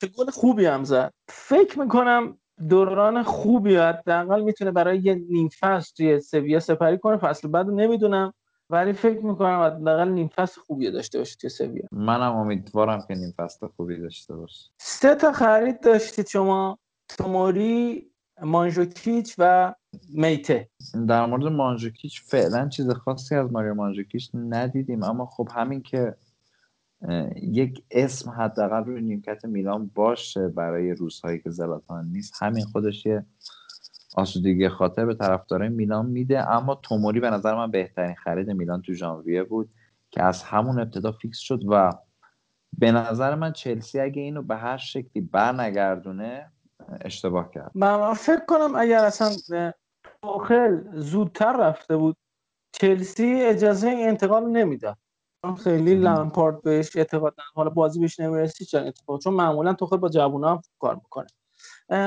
چه 0.00 0.06
گل 0.06 0.30
خوبی 0.30 0.66
هم 0.66 0.84
زد. 0.84 1.12
فکر 1.28 1.80
می‌کنم 1.80 2.38
دوران 2.68 3.22
خوبی 3.22 3.76
حداقل 3.76 4.42
می‌تونه 4.42 4.70
برای 4.70 4.98
یه 4.98 5.14
نیم 5.14 5.48
فصل 5.60 5.92
توی 5.96 6.20
سویا 6.20 6.60
سپری 6.60 6.98
کنه. 6.98 7.16
فصل 7.16 7.48
بعد 7.48 7.66
نمی‌دونم 7.66 8.32
ولی 8.70 8.92
فکر 8.92 9.20
می‌کنم 9.20 9.60
حداقل 9.60 10.08
نیم 10.08 10.28
فصل 10.28 10.60
خوبی 10.60 10.90
داشته 10.90 11.18
باشه 11.18 11.36
توی 11.40 11.50
سویا. 11.50 11.82
منم 11.92 12.36
امیدوارم 12.36 13.04
که 13.08 13.14
نیم 13.14 13.34
فصل 13.36 13.66
خوبی 13.66 14.00
داشته 14.00 14.36
باشه. 14.36 14.70
سه 14.78 15.14
تا 15.14 15.32
خرید 15.32 15.80
داشتید 15.80 16.26
شما 16.26 16.78
توموری 17.08 18.06
مانجوکیچ 18.42 19.34
و 19.38 19.74
میته. 20.14 20.68
در 21.08 21.26
مورد 21.26 21.44
مانجوکیچ 21.44 22.22
فعلا 22.22 22.68
چیز 22.68 22.90
خاصی 22.90 23.34
از 23.34 23.52
ماریو 23.52 23.74
مانجوکیچ 23.74 24.30
ندیدیم 24.34 25.02
اما 25.02 25.26
خب 25.26 25.48
همین 25.54 25.82
که 25.82 26.14
یک 27.36 27.84
اسم 27.90 28.30
حداقل 28.30 28.84
روی 28.84 29.02
نیمکت 29.02 29.44
میلان 29.44 29.90
باشه 29.94 30.48
برای 30.48 30.94
روزهایی 30.94 31.38
که 31.38 31.50
زلاتان 31.50 32.08
نیست. 32.08 32.34
همین 32.42 32.64
خودش 32.64 33.06
یه 33.06 33.26
آسودگی 34.16 34.68
خاطر 34.68 35.06
به 35.06 35.14
طرفدارای 35.14 35.68
میلان 35.68 36.06
میده. 36.06 36.50
اما 36.50 36.74
توموری 36.74 37.20
به 37.20 37.30
نظر 37.30 37.54
من 37.54 37.70
بهترین 37.70 38.14
خرید 38.14 38.50
میلان 38.50 38.82
تو 38.82 38.92
ژانویه 38.92 39.44
بود 39.44 39.70
که 40.10 40.22
از 40.22 40.42
همون 40.42 40.80
ابتدا 40.80 41.12
فیکس 41.12 41.38
شد 41.38 41.60
و 41.68 41.92
به 42.78 42.92
نظر 42.92 43.34
من 43.34 43.52
چلسی 43.52 44.00
اگه 44.00 44.22
اینو 44.22 44.42
به 44.42 44.56
هر 44.56 44.76
شکلی 44.76 45.22
برنگردونه 45.22 46.52
اشتباه 47.00 47.50
کرد. 47.50 47.70
من 47.74 48.14
فکر 48.14 48.44
کنم 48.48 48.74
اگر 48.76 49.04
اصلا 49.04 49.30
توخل 50.22 51.00
زودتر 51.00 51.56
رفته 51.56 51.96
بود 51.96 52.16
چلسی 52.72 53.42
اجازه 53.42 53.88
انتقال 53.88 54.50
نمی‌داد. 54.50 54.98
خیلی 55.52 55.94
لامپارد 55.94 56.62
بهش 56.62 56.96
اعتقاد 56.96 57.32
نداره. 57.32 57.50
حالا 57.54 57.70
بازی 57.70 58.00
بهش 58.00 58.20
نمی‌رسی 58.20 58.64
چون 58.64 58.86
اتفاق؟ 58.86 59.20
چون 59.20 59.34
معمولا 59.34 59.72
توخل 59.72 59.96
با 59.96 60.08
جوونا 60.08 60.62
کار 60.78 60.94
می‌کنه. 60.94 61.26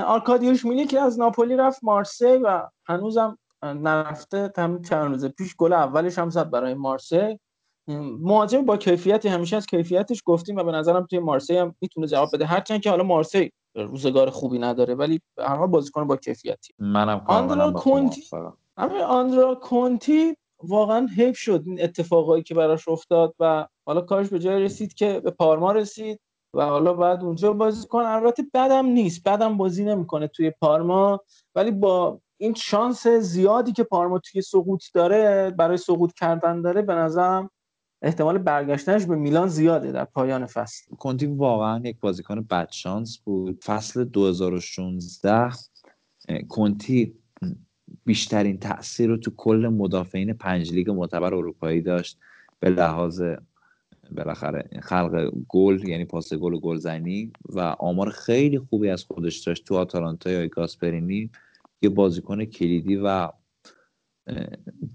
آرکادیوش 0.03 0.65
میلی 0.65 0.85
که 0.85 0.99
از 0.99 1.19
ناپولی 1.19 1.55
رفت 1.55 1.83
مارسی 1.83 2.25
و 2.25 2.67
هنوزم 2.85 3.37
نرفته 3.63 4.51
همین 4.57 4.81
چند 4.81 5.11
روز 5.11 5.25
پیش. 5.25 5.55
گل 5.55 5.73
اولش 5.73 6.19
هم 6.19 6.29
زد 6.29 6.49
برای 6.49 6.73
مارسی. 6.73 7.39
مهاجم 8.19 8.65
با 8.65 8.77
کیفیتی 8.77 9.27
همیشه 9.27 9.57
از 9.57 9.65
کیفیتش 9.65 10.21
گفتیم 10.25 10.55
و 10.55 10.63
به 10.63 10.71
نظرم 10.71 11.05
توی 11.05 11.19
مارسی 11.19 11.57
هم 11.57 11.75
می‌تونه 11.81 12.07
جواب 12.07 12.29
بده. 12.33 12.45
هرچند 12.45 12.81
که 12.81 12.89
حالا 12.89 13.03
مارسی 13.03 13.51
روزگار 13.75 14.29
خوبی 14.29 14.59
نداره 14.59 14.95
ولی 14.95 15.21
هر 15.39 15.55
حال 15.55 15.67
بازیکن 15.67 16.07
با 16.07 16.17
کیفیتی. 16.17 16.73
منم 16.79 17.21
آندرا 17.27 17.71
تو 17.71 17.79
کنتی 17.79 18.23
آندرا 19.07 19.55
کونتی 19.55 20.37
واقعا 20.63 21.07
حیف 21.17 21.37
شد 21.37 21.63
این 21.65 21.83
اتفاقایی 21.83 22.43
که 22.43 22.53
براش 22.53 22.87
افتاد 22.87 23.35
و 23.39 23.67
حالا 23.85 24.01
کارش 24.01 24.29
به 24.29 24.39
جای 24.39 24.63
رسید 24.63 24.93
که 24.93 25.19
به 25.19 25.31
پارما 25.31 25.71
رسید 25.71 26.19
و 26.53 26.65
حالا 26.65 26.93
بعد 26.93 27.23
اونجا 27.23 27.53
بازی 27.53 27.87
کنه. 27.87 28.07
البته 28.07 28.43
بدم 28.53 28.85
نیست 28.85 29.23
بدم 29.23 29.57
بازی 29.57 29.85
نمی‌کنه 29.85 30.27
توی 30.27 30.51
پارما 30.51 31.21
ولی 31.55 31.71
با 31.71 32.21
این 32.37 32.53
شانس 32.53 33.07
زیادی 33.07 33.71
که 33.71 33.83
پارما 33.83 34.19
توی 34.19 34.41
سقوط 34.41 34.83
داره 34.93 35.49
برای 35.49 35.77
سقوط 35.77 36.13
کردن 36.13 36.61
داره 36.61 36.81
به 36.81 36.93
نظرم 36.93 37.49
احتمال 38.01 38.37
برگشتنش 38.37 39.05
به 39.05 39.15
میلان 39.15 39.47
زیاده 39.47 39.91
در 39.91 40.05
پایان 40.05 40.45
فصل. 40.45 40.95
کنتی 40.95 41.25
واقعا 41.25 41.81
یک 41.85 41.99
بازیکن 41.99 42.41
بدشانس 42.41 43.17
بود. 43.17 43.63
فصل 43.63 44.03
2016 44.03 45.51
اه، 46.29 46.41
کنتی 46.49 47.15
بیشترین 48.05 48.59
تاثیر 48.59 49.09
رو 49.09 49.17
تو 49.17 49.31
کل 49.37 49.69
مدافعین 49.73 50.33
پنج 50.33 50.73
لیگ 50.73 50.89
معتبر 50.89 51.33
اروپایی 51.33 51.81
داشت. 51.81 52.17
به 52.59 52.69
لحاظ 52.69 53.23
بالاخره 54.11 54.69
خلق 54.81 55.31
گل 55.47 55.87
یعنی 55.87 56.05
پاس 56.05 56.33
گل 56.33 56.53
و 56.53 56.59
گلزنی 56.59 57.31
و 57.49 57.59
آمار 57.59 58.09
خیلی 58.09 58.59
خوبی 58.59 58.89
از 58.89 59.03
خودش 59.03 59.37
داشت 59.37 59.65
تو 59.65 59.75
آتالانتا 59.75 60.31
یا 60.31 60.47
گاسپرینی 60.47 61.29
یه 61.81 61.89
بازیکن 61.89 62.45
کلیدی 62.45 62.95
و 62.95 63.29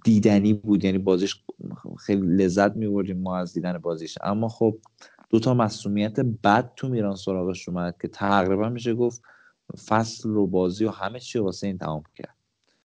دیدنی 0.04 0.52
بود. 0.52 0.84
یعنی 0.84 0.98
بازیش 0.98 1.44
خیلی 1.98 2.36
لذت 2.36 2.76
می‌بردیم 2.76 3.18
ما 3.18 3.38
از 3.38 3.54
دیدن 3.54 3.78
بازیش. 3.78 4.18
اما 4.22 4.48
خب 4.48 4.78
دو 5.30 5.40
تا 5.40 5.54
مسئولیت 5.54 6.20
بد 6.20 6.72
تو 6.76 6.88
میران 6.88 7.16
سراغش 7.16 7.68
اومد 7.68 7.96
که 8.02 8.08
تقریبا 8.08 8.68
میشه 8.68 8.94
گفت 8.94 9.22
فصل 9.86 10.30
و 10.30 10.46
بازی 10.46 10.84
و 10.84 10.90
همه 10.90 11.20
چی 11.20 11.38
رو 11.38 11.44
واسه 11.44 11.66
این 11.66 11.78
تمام 11.78 12.02
کرد. 12.14 12.36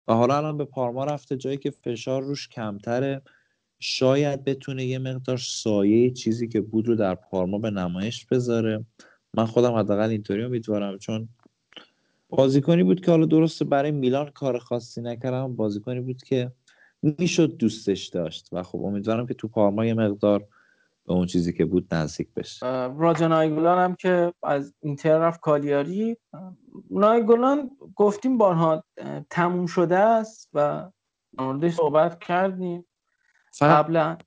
و 0.08 0.14
حالا 0.14 0.36
الان 0.36 0.56
به 0.56 0.64
پارما 0.64 1.04
رفته 1.04 1.36
جایی 1.36 1.56
که 1.56 1.70
فشار 1.70 2.22
روش 2.22 2.48
کمتره. 2.48 3.22
شاید 3.80 4.44
بتونه 4.44 4.84
یه 4.84 4.98
مقدار 4.98 5.36
سایه 5.36 6.10
چیزی 6.10 6.48
که 6.48 6.60
بود 6.60 6.88
رو 6.88 6.96
در 6.96 7.14
پارما 7.14 7.58
به 7.58 7.70
نمایش 7.70 8.26
بذاره. 8.26 8.84
من 9.34 9.46
خودم 9.46 9.74
حداقل 9.74 10.08
اینطوری 10.08 10.42
امیدوارم 10.42 10.98
چون 10.98 11.28
بازیکنی 12.28 12.82
بود 12.82 13.00
که 13.00 13.10
حالا 13.10 13.26
درسته 13.26 13.64
برای 13.64 13.90
میلان 13.90 14.30
کار 14.30 14.58
خاصی 14.58 15.00
نکردم 15.00 15.56
بازیکنی 15.56 16.00
بود 16.00 16.22
که 16.22 16.52
می‌شد 17.02 17.56
دوستش 17.56 18.06
داشت. 18.06 18.48
و 18.52 18.62
خب 18.62 18.78
امیدوارم 18.84 19.26
که 19.26 19.34
تو 19.34 19.48
پارما 19.48 19.86
یه 19.86 19.94
مقدار 19.94 20.46
به 21.06 21.12
اون 21.12 21.26
چیزی 21.26 21.52
که 21.52 21.64
بود 21.64 21.94
نزدیک 21.94 22.34
بشه. 22.34 22.66
راجا 22.86 23.28
نایگولان 23.28 23.78
هم 23.78 23.94
که 23.94 24.32
از 24.42 24.74
اینتر 24.80 25.18
رفت 25.18 25.40
کالیاری. 25.40 26.16
نایگولان 26.90 27.70
گفتیم 27.96 28.38
بارها 28.38 28.84
تموم 29.30 29.66
شده 29.66 29.96
است 29.96 30.50
و 30.52 30.90
موردش 31.38 31.74
صحبت 31.74 32.18
کردیم. 32.18 32.86
قبلا. 33.60 34.18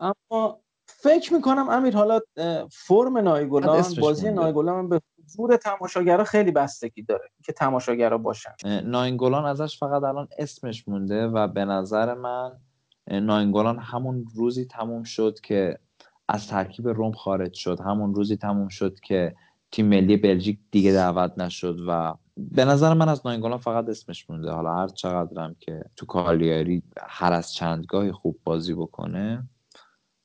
اما 0.00 0.60
فکر 0.86 1.34
می‌کنم 1.34 1.68
امیر 1.68 1.96
حالا 1.96 2.20
فرم 2.70 3.18
نایگولان 3.18 3.82
بازی. 4.00 4.30
نایگولان 4.30 4.88
به 4.88 5.00
حضور 5.24 5.56
تماشاگرها 5.56 6.24
خیلی 6.24 6.50
بستگی 6.50 7.02
داره 7.02 7.30
که 7.44 7.52
تماشاگرها 7.52 8.18
باشن. 8.18 8.54
اه، 8.64 8.80
ناینگولان 8.80 9.44
ازش 9.44 9.78
فقط 9.78 10.02
الان 10.02 10.28
اسمش 10.38 10.88
مونده 10.88 11.26
و 11.26 11.48
به 11.48 11.64
نظر 11.64 12.14
من 12.14 12.60
ناینگولان 13.10 13.78
همون 13.78 14.24
روزی 14.34 14.64
تموم 14.64 15.02
شد 15.02 15.40
که 15.40 15.78
از 16.28 16.48
ترکیب 16.48 16.88
روم 16.88 17.12
خارج 17.12 17.54
شد. 17.54 17.80
همون 17.80 18.14
روزی 18.14 18.36
تموم 18.36 18.68
شد 18.68 19.00
که 19.00 19.34
تیم 19.72 19.86
ملی 19.86 20.16
بلژیک 20.16 20.58
دیگه 20.70 20.92
دعوت 20.92 21.38
نشد 21.38 21.78
و 21.88 22.14
به 22.36 22.64
نظر 22.64 22.94
من 22.94 23.08
از 23.08 23.26
ناینگولان 23.26 23.58
فقط 23.58 23.88
اسمش 23.88 24.30
مونده. 24.30 24.50
حالا 24.50 24.74
هر 24.74 24.88
چقدرم 24.88 25.56
که 25.60 25.84
تو 25.96 26.06
کالیاری 26.06 26.82
هر 27.06 27.32
از 27.32 27.52
چندگاهی 27.52 28.12
خوب 28.12 28.38
بازی 28.44 28.74
بکنه 28.74 29.48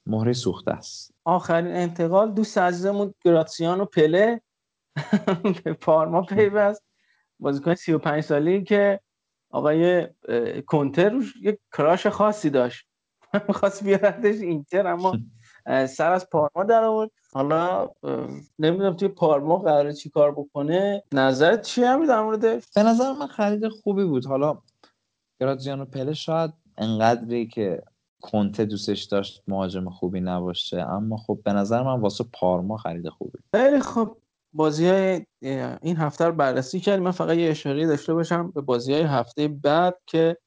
مهره 0.05 0.33
سوخته 0.33 0.71
است. 0.71 1.13
آخرین 1.23 1.75
انتقال 1.75 2.31
دوست 2.31 2.57
عزیزمون 2.57 3.13
گراتسیانو 3.25 3.85
پله 3.85 4.41
به 5.63 5.73
پارما 5.73 6.21
پیوست. 6.21 6.83
بازیکن 7.39 7.75
35 7.75 8.23
سالی 8.23 8.63
که 8.63 8.99
آقای 9.49 10.07
روش 10.97 11.33
یک 11.41 11.59
کراش 11.77 12.07
خاصی 12.07 12.49
داشت. 12.49 12.87
می‌خواست 13.47 13.83
بیاردش 13.83 14.35
اینتر 14.35 14.87
اما 14.87 15.17
سر 15.65 16.11
از 16.11 16.29
پارما 16.29 16.63
در 16.63 16.83
آورد 16.83 17.11
حالا 17.33 17.89
نمی‌دونم 18.59 18.93
توی 18.93 19.07
پارما 19.07 19.57
قراره 19.57 19.93
چی 19.93 20.09
کار 20.09 20.31
بکنه. 20.31 21.03
نظرت 21.11 21.61
چیه 21.61 21.87
همین 21.87 22.07
در 22.07 22.23
موردش؟ 22.23 22.63
به 22.75 22.83
نظر 22.83 23.13
من 23.13 23.27
خرید 23.27 23.67
خوبی 23.67 24.03
بود. 24.03 24.25
حالا 24.25 24.57
گراتزیانو 25.39 25.85
پله 25.85 26.13
شاید 26.13 26.53
انقدری 26.77 27.47
که 27.47 27.81
کنته 28.21 28.65
دوستش 28.65 29.03
داشت 29.03 29.43
مهاجم 29.47 29.89
خوبی 29.89 30.21
نباشه 30.21 30.77
اما 30.77 31.17
خب 31.17 31.39
به 31.45 31.53
نظر 31.53 31.83
من 31.83 32.01
واسه 32.01 32.25
پارما 32.33 32.77
خرید 32.77 33.09
خوبی. 33.09 33.39
خیلی 33.55 33.79
خب. 33.79 34.17
بازی 34.55 34.87
های 34.87 35.25
این 35.81 35.97
هفته 35.97 36.25
رو 36.25 36.31
بررسی 36.31 36.79
کردیم. 36.79 37.03
من 37.03 37.11
فقط 37.11 37.37
یه 37.37 37.49
اشاره 37.49 37.87
داشته 37.87 38.13
باشم 38.13 38.51
به 38.51 38.61
بازی 38.61 38.93
های 38.93 39.01
هفته 39.01 39.47
بعد 39.47 39.95
که 40.05 40.37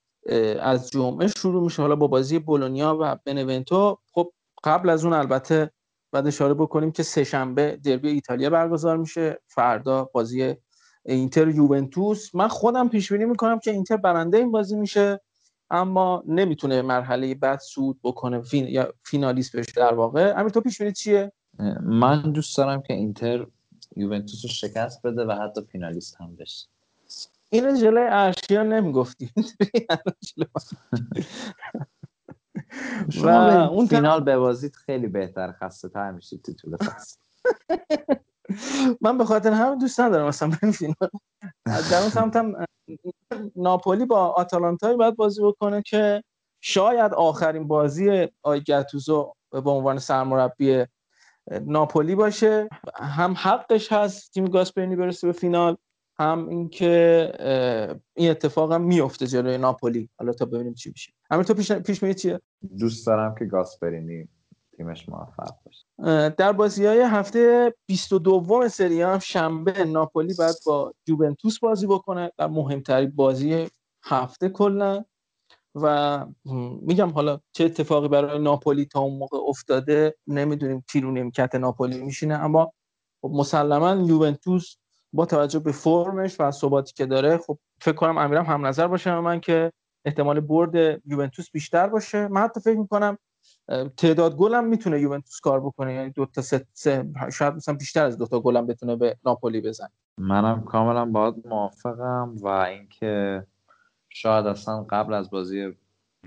از 0.60 0.90
جمعه 0.90 1.28
شروع 1.28 1.62
میشه. 1.62 1.82
حالا 1.82 1.96
با 1.96 2.06
بازی 2.06 2.38
بولونیا 2.38 2.98
و 3.00 3.16
بنونتو 3.24 3.98
خب 4.12 4.32
قبل 4.66 4.90
از 4.90 5.04
اون 5.04 5.14
البته 5.14 5.70
بعد 6.12 6.26
اشاره 6.26 6.54
بکنیم 6.54 6.92
که 6.92 7.02
سهشنبه 7.02 7.78
دربی 7.84 8.08
ایتالیا 8.08 8.50
برگزار 8.50 8.96
میشه. 8.96 9.40
فردا 9.46 10.04
بازی 10.04 10.54
اینتر 11.04 11.48
یوونتوس. 11.48 12.34
من 12.34 12.48
خودم 12.48 12.88
پیش 12.88 13.12
بینی 13.12 13.24
می‌کنم 13.24 13.58
که 13.58 13.70
اینتر 13.70 13.96
برنده 13.96 14.38
این 14.38 14.50
بازی 14.50 14.76
میشه 14.76 15.20
اما 15.70 16.22
نمی‌تونه 16.26 16.82
مرحله 16.82 17.34
بعد 17.34 17.58
صعود 17.58 18.00
بکنه 18.02 18.42
فین... 18.42 18.68
یا 18.68 18.92
فینالیست 19.04 19.56
بشه 19.56 19.72
در 19.76 19.94
واقع. 19.94 20.34
امیر 20.36 20.48
تو 20.48 20.60
پیش 20.60 20.78
بینی 20.78 20.92
چیه؟ 20.92 21.32
من 21.82 22.32
دوست 22.32 22.56
دارم 22.56 22.82
که 22.82 22.94
اینتر 22.94 23.46
یوونتوس 23.96 24.44
رو 24.44 24.50
شکست 24.50 25.06
بده 25.06 25.24
و 25.24 25.32
حتی 25.32 25.60
فینالیست 25.72 26.16
هم 26.20 26.36
بشه. 26.36 26.66
اینو 27.50 27.76
جلوی 27.76 28.06
ارشیا 28.10 28.62
نمی‌گفتی. 28.62 29.30
شما 33.10 33.24
و 33.24 33.46
به 33.46 33.68
اون 33.68 33.86
فینال 33.86 34.24
ببازید 34.24 34.76
خیلی 34.76 35.06
بهتر 35.06 35.52
خسته 35.52 35.88
تر 35.88 36.10
میشید 36.10 36.42
تو 36.42 36.52
طول 36.52 36.76
فصل. 36.76 37.16
من 39.02 39.18
به 39.18 39.24
خاطر 39.24 39.52
همین 39.52 39.78
دوست 39.78 40.00
ندارم 40.00 40.28
مثلا 40.28 40.48
بریم 40.48 40.72
فینال. 40.72 41.10
در 41.90 42.00
اون 42.00 42.10
سمت 42.10 42.36
هم 42.36 42.66
ناپولی 43.56 44.04
با 44.04 44.26
آتالانتای 44.26 44.96
باید 44.96 45.16
بازی 45.16 45.42
بکنه 45.42 45.82
که 45.82 46.22
شاید 46.60 47.14
آخرین 47.14 47.68
بازی 47.68 48.28
آی 48.42 48.60
گتوزو 48.60 49.32
به 49.50 49.70
عنوان 49.70 49.98
سرمربی 49.98 50.84
ناپولی 51.62 52.14
باشه. 52.14 52.68
هم 52.94 53.34
حقش 53.38 53.92
هست 53.92 54.32
تیم 54.32 54.44
گاسپرینی 54.44 54.96
برسه 54.96 55.26
به 55.26 55.32
فینال. 55.32 55.76
هم 56.18 56.48
اینکه 56.48 57.98
این 58.14 58.30
اتفاق 58.30 58.72
هم 58.72 58.82
میفته 58.82 59.26
جلوی 59.26 59.58
ناپولی. 59.58 60.10
حالا 60.18 60.32
تا 60.32 60.44
ببینیم 60.44 60.74
چی 60.74 60.90
میشه. 60.90 61.12
امیر 61.30 61.44
تو 61.44 61.54
پیش 61.54 61.72
پیش 61.72 62.04
چیه؟ 62.22 62.40
دوست 62.78 63.06
دارم 63.06 63.34
که 63.38 63.44
گاسپرینی 63.44 64.28
تیمش 64.76 65.08
موفق 65.08 65.54
باشه. 65.64 65.86
در 66.28 66.52
بازی 66.52 66.86
های 66.86 67.00
هفته 67.00 67.74
22 67.86 68.68
سری 68.68 69.02
هم 69.02 69.18
شنبه 69.18 69.84
ناپولی 69.84 70.34
بعد 70.38 70.54
با 70.66 70.94
یوونتوس 71.06 71.58
بازی 71.58 71.86
بکنه. 71.86 72.32
در 72.38 72.46
مهمترین 72.46 73.10
بازی 73.10 73.68
هفته 74.04 74.48
کلا. 74.48 75.04
و 75.74 76.26
میگم 76.82 77.10
حالا 77.10 77.40
چه 77.52 77.64
اتفاقی 77.64 78.08
برای 78.08 78.38
ناپولی 78.38 78.84
تا 78.84 79.00
اون 79.00 79.18
موقع 79.18 79.38
افتاده 79.48 80.16
نمی‌دونیم 80.26 80.84
کی 80.92 81.00
رو 81.00 81.10
نیمکت 81.10 81.54
ناپولی 81.54 82.02
میشینه. 82.02 82.34
اما 82.34 82.72
خب 83.22 83.30
مسلما 83.34 84.06
یوونتوس 84.08 84.76
با 85.12 85.26
توجه 85.26 85.58
به 85.58 85.72
فرمش 85.72 86.40
و 86.40 86.50
ثباتی 86.50 86.94
که 86.94 87.06
داره 87.06 87.38
خب 87.38 87.58
فکر 87.80 87.94
کنم 87.94 88.18
امیرم 88.18 88.44
هم 88.44 88.66
نظر 88.66 88.86
باشه 88.86 89.14
با 89.14 89.20
من 89.20 89.40
که 89.40 89.72
احتمال 90.04 90.40
برد 90.40 91.00
یوونتوس 91.06 91.50
بیشتر 91.50 91.86
باشه. 91.86 92.28
من 92.28 92.40
حتی 92.40 92.60
فکر 92.60 92.78
می‌کنم 92.78 93.18
تعداد 93.96 94.36
گل 94.36 94.54
هم 94.54 94.66
می‌تونه 94.66 95.00
یوونتوس 95.00 95.40
کار 95.40 95.60
بکنه. 95.60 95.94
یعنی 95.94 96.10
دو 96.10 96.26
تا 96.26 96.42
سه, 96.42 96.66
سه 96.72 97.08
شاید 97.32 97.54
مثلا 97.54 97.74
بیشتر 97.74 98.04
از 98.04 98.18
دو 98.18 98.26
تا 98.26 98.40
گل 98.40 98.56
هم 98.56 98.66
بتونه 98.66 98.96
به 98.96 99.16
ناپولی 99.24 99.60
بزنه. 99.60 99.90
منم 100.18 100.64
کاملا 100.64 101.04
باهات 101.04 101.34
موافقم 101.44 102.34
و 102.40 102.46
اینکه 102.46 103.44
شاید 104.08 104.46
اصلا 104.46 104.82
قبل 104.90 105.14
از 105.14 105.30
بازی 105.30 105.76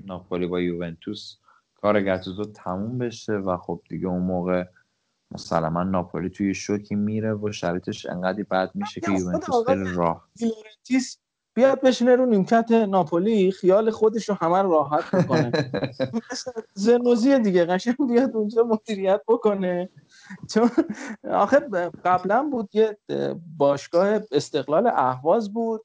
ناپولی 0.05 0.47
با 0.47 0.59
یوونتوس 0.59 1.37
کار 1.75 2.01
گتوزو 2.01 2.43
تموم 2.43 2.97
بشه 2.97 3.33
و 3.33 3.57
خب 3.57 3.81
دیگه 3.89 4.07
اون 4.07 4.23
موقع 4.23 4.65
مسلما 5.31 5.83
ناپولی 5.83 6.29
توی 6.29 6.53
شوکی 6.53 6.95
میره 6.95 7.33
و 7.33 7.51
شرایطش 7.51 8.05
انقدری 8.05 8.43
بد 8.43 8.71
میشه 8.73 9.01
که 9.01 9.11
یوونتوس 9.11 9.65
خیلی 9.67 9.93
راه 9.95 10.29
بیاد 11.53 11.81
بشینه 11.81 12.15
رو 12.15 12.25
نیمکت 12.25 12.71
ناپولی 12.71 13.51
خیال 13.51 13.91
خودش 13.91 14.29
رو 14.29 14.35
همه 14.35 14.61
راحت 14.61 15.15
بکنه 15.15 15.51
زنوزی 16.73 17.39
دیگه 17.39 17.65
قشنگ 17.65 17.95
بیاد 18.07 18.35
اونجا 18.35 18.63
مدیریت 18.63 19.21
بکنه. 19.27 19.89
چون 20.53 20.69
آخه 21.31 21.59
قبلا 22.05 22.43
بود 22.51 22.69
یه 22.75 22.97
باشگاه 23.57 24.19
استقلال 24.31 24.87
اهواز 24.87 25.53
بود 25.53 25.81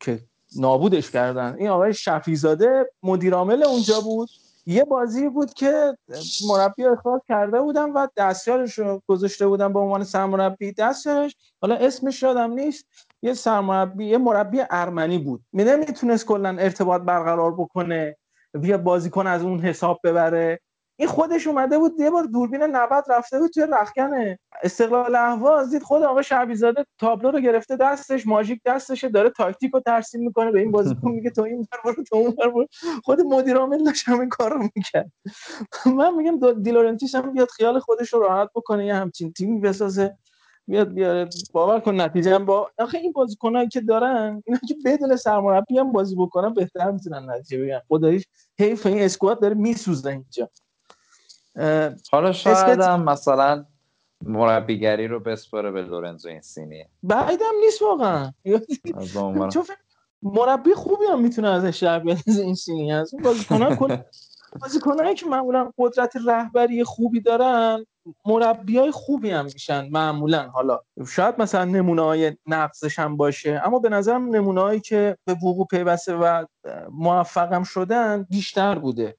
که 0.00 0.20
نابودش 0.56 1.10
کردن. 1.10 1.56
این 1.58 1.68
آقای 1.68 1.94
شفیزاده 1.94 2.90
مدیر 3.02 3.34
عامل 3.34 3.62
اونجا 3.62 4.00
بود. 4.00 4.28
یه 4.66 4.84
بازی 4.84 5.28
بود 5.28 5.54
که 5.54 5.98
مربی 6.48 6.84
اخراج 6.84 7.20
کرده 7.28 7.60
بودن 7.60 7.90
و 7.90 8.06
دستیارش 8.16 8.78
رو 8.78 9.02
گذاشته 9.06 9.46
بودن 9.46 9.72
به 9.72 9.78
عنوان 9.78 10.04
سرمربی. 10.04 10.72
دستیارش 10.72 11.36
حالا 11.60 11.74
اسمش 11.74 12.22
یادم 12.22 12.52
نیست 12.52 12.86
یه 13.22 13.34
سرمربی 13.34 14.06
یه 14.06 14.18
مربی 14.18 14.62
ارمنی 14.70 15.18
بود. 15.18 15.44
می 15.52 15.64
نمی‌تونست 15.64 16.26
کلا 16.26 16.48
ارتباط 16.48 17.02
برقرار 17.02 17.52
بکنه 17.54 18.16
بیا 18.60 18.78
بازیکن 18.78 19.26
از 19.26 19.42
اون 19.42 19.60
حساب 19.60 20.00
ببره. 20.04 20.60
این 20.98 21.08
خودش 21.08 21.46
اومده 21.46 21.78
بود 21.78 22.00
یه 22.00 22.10
بار 22.10 22.24
دوربین 22.24 22.62
90 22.62 23.04
رفته 23.10 23.38
بود 23.38 23.50
توی 23.50 23.66
رخکن 23.72 24.10
استقلال 24.62 25.16
اهواز 25.16 25.70
دید 25.70 25.82
خود 25.82 26.02
آقا 26.02 26.22
شعبیزاده 26.22 26.86
تابلو 26.98 27.30
رو 27.30 27.40
گرفته 27.40 27.76
دستش 27.76 28.26
ماژیک 28.26 28.60
دستشه 28.66 29.08
داره 29.08 29.30
تاکتیک 29.30 29.70
رو 29.74 29.80
ترسیم 29.80 30.20
می‌کنه 30.20 30.50
به 30.52 30.60
این 30.60 30.70
بازیکن 30.70 31.10
میگه 31.16 31.30
تو 31.30 31.42
این 31.42 31.66
بر 31.72 31.78
برو 31.92 32.02
تو 32.04 32.16
اون 32.16 32.30
بر 32.30 32.48
برو. 32.48 32.66
خود 33.04 33.20
مدیر 33.20 33.56
عامل 33.56 33.84
داشت 33.84 34.08
همین 34.08 34.28
کار 34.28 34.52
رو 34.52 34.62
می‌کرد. 34.62 35.12
من 35.96 36.14
میگم 36.14 36.62
دیلورنتیس 36.62 37.14
هم 37.14 37.32
بیاد 37.32 37.48
خیال 37.50 37.78
خودش 37.78 38.12
رو 38.12 38.20
راحت 38.20 38.50
بکنه 38.54 38.86
یه 38.86 38.94
همچین 38.94 39.32
تیمی 39.32 39.60
بسازه 39.60 40.16
بیاد 40.68 40.92
بیاره. 40.92 41.28
باور 41.52 41.80
کن 41.80 42.00
نتیجه 42.00 42.34
هم 42.34 42.44
با 42.44 42.70
آخه 42.78 42.98
این 42.98 43.12
بازیکنایی 43.12 43.68
که 43.68 43.80
دارن 43.80 44.42
اینا 44.46 44.58
که 44.68 44.74
بدون 44.84 45.16
سرمربی 45.16 45.78
هم 45.78 45.92
بازی 45.92 46.16
بکنن 46.16 46.54
بهتر 46.54 46.90
می‌تونن 46.90 47.30
نتیجه 47.30 47.58
بگیرن. 47.58 47.80
خداییش 47.88 48.24
حیف 48.58 48.86
این 48.86 49.02
squad 49.02 49.40
داره 49.40 49.54
میسوزه 49.54 50.10
اینجا. 50.10 50.50
حالا 52.12 52.32
شاید 52.32 52.80
هم 52.80 53.02
مثلا 53.02 53.64
مربیگری 54.22 55.08
رو 55.08 55.20
بسپاره 55.20 55.70
به 55.70 55.82
لورنزو 55.82 56.28
اینسینی. 56.28 56.84
بعیدم 57.02 57.52
نیست 57.64 57.82
واقعا. 57.82 58.32
چون 59.52 59.64
مربی 60.22 60.74
خوبی 60.74 61.04
هم 61.12 61.22
می‌تونه 61.22 61.48
ازش 61.48 61.82
در 61.82 61.98
بیاد 61.98 62.18
از 62.28 62.38
این 62.38 62.54
سینی 62.54 62.92
از 62.92 63.14
اون 63.14 63.22
بازیکنان 63.22 63.76
کل 63.76 63.96
بازیکنایی 64.60 65.14
که 65.14 65.26
معمولا 65.26 65.70
قدرت 65.78 66.12
رهبری 66.26 66.84
خوبی 66.84 67.20
دارن 67.20 67.84
مربی 68.26 68.78
های 68.78 68.90
خوبی 68.90 69.30
هم 69.30 69.44
میشن 69.44 69.88
معمولا. 69.90 70.48
حالا 70.48 70.80
شاید 71.08 71.34
مثلا 71.38 71.64
نمونه 71.64 72.02
های 72.02 72.36
نقصش 72.46 72.98
هم 72.98 73.16
باشه 73.16 73.62
اما 73.64 73.78
به 73.78 73.88
نظرم 73.88 74.28
نمونه 74.36 74.60
هایی 74.60 74.80
که 74.80 75.16
به 75.24 75.32
وقوع 75.32 75.66
پیوسته 75.70 76.14
و 76.14 76.44
موفق 76.90 77.52
هم 77.52 77.64
شدن 77.64 78.26
بیشتر 78.30 78.78
بوده. 78.78 79.16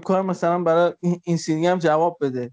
کنم 0.00 0.26
مثلا 0.26 0.62
برای 0.62 0.94
این 1.24 1.36
سینی 1.36 1.66
هم 1.66 1.78
جواب 1.78 2.18
بده. 2.20 2.50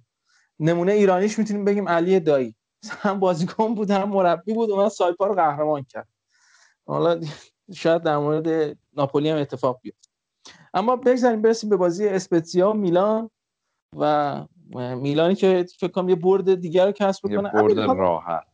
نمونه 0.59 0.91
ایرانیش 0.91 1.39
می‌تونیم 1.39 1.65
بگیم 1.65 1.89
علی 1.89 2.19
دایی. 2.19 2.55
هم 3.01 3.19
بازیکن 3.19 3.75
بود 3.75 3.91
هم 3.91 4.09
مربی 4.09 4.53
بود 4.53 4.69
و 4.69 4.77
من 4.77 4.89
سایپا 4.89 5.27
رو 5.27 5.35
قهرمان 5.35 5.83
کرد. 5.83 6.07
حالا 6.87 7.21
شاید 7.73 8.01
در 8.01 8.17
مورد 8.17 8.77
ناپولی 8.93 9.29
هم 9.29 9.37
اتفاق 9.37 9.79
بیفته. 9.81 10.09
اما 10.73 10.95
بگذاریم 10.95 11.41
برسیم 11.41 11.69
به 11.69 11.77
بازی 11.77 12.07
اسپتزیا 12.07 12.69
و 12.69 12.73
میلان 12.73 13.29
و 13.97 14.45
میلانی 14.75 15.35
که 15.35 15.65
فکر 15.79 15.91
کنم 15.91 16.09
یه 16.09 16.15
برد 16.15 16.55
دیگر 16.55 16.85
رو 16.85 16.91
کسب 16.91 17.29
یه 17.29 17.37
بکنه 17.37 17.51
برد 17.51 17.79
راحت. 17.79 18.45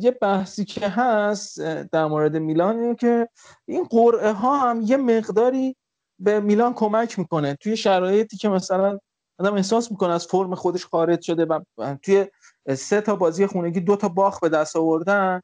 یه 0.00 0.10
بحثی 0.10 0.64
که 0.64 0.88
هست 0.88 1.60
در 1.84 2.06
مورد 2.06 2.36
میلان 2.36 2.78
اینه 2.78 2.94
که 2.94 3.28
این 3.64 3.84
قرعه 3.84 4.32
ها 4.32 4.56
هم 4.56 4.80
یه 4.80 4.96
مقداری 4.96 5.76
به 6.18 6.40
میلان 6.40 6.74
کمک 6.74 7.18
می‌کنه. 7.18 7.54
توی 7.54 7.76
شرایطی 7.76 8.36
که 8.36 8.48
مثلا 8.48 8.98
آدم 9.38 9.54
احساس 9.54 9.90
می‌کنه 9.90 10.12
از 10.12 10.26
فرم 10.26 10.54
خودش 10.54 10.86
خارج 10.86 11.22
شده 11.22 11.44
و 11.44 11.60
توی 12.02 12.26
سه 12.74 13.00
تا 13.00 13.16
بازی 13.16 13.46
خونگی 13.46 13.80
دو 13.80 13.96
تا 13.96 14.08
باخ 14.08 14.40
به 14.40 14.48
دست 14.48 14.76
آوردن 14.76 15.40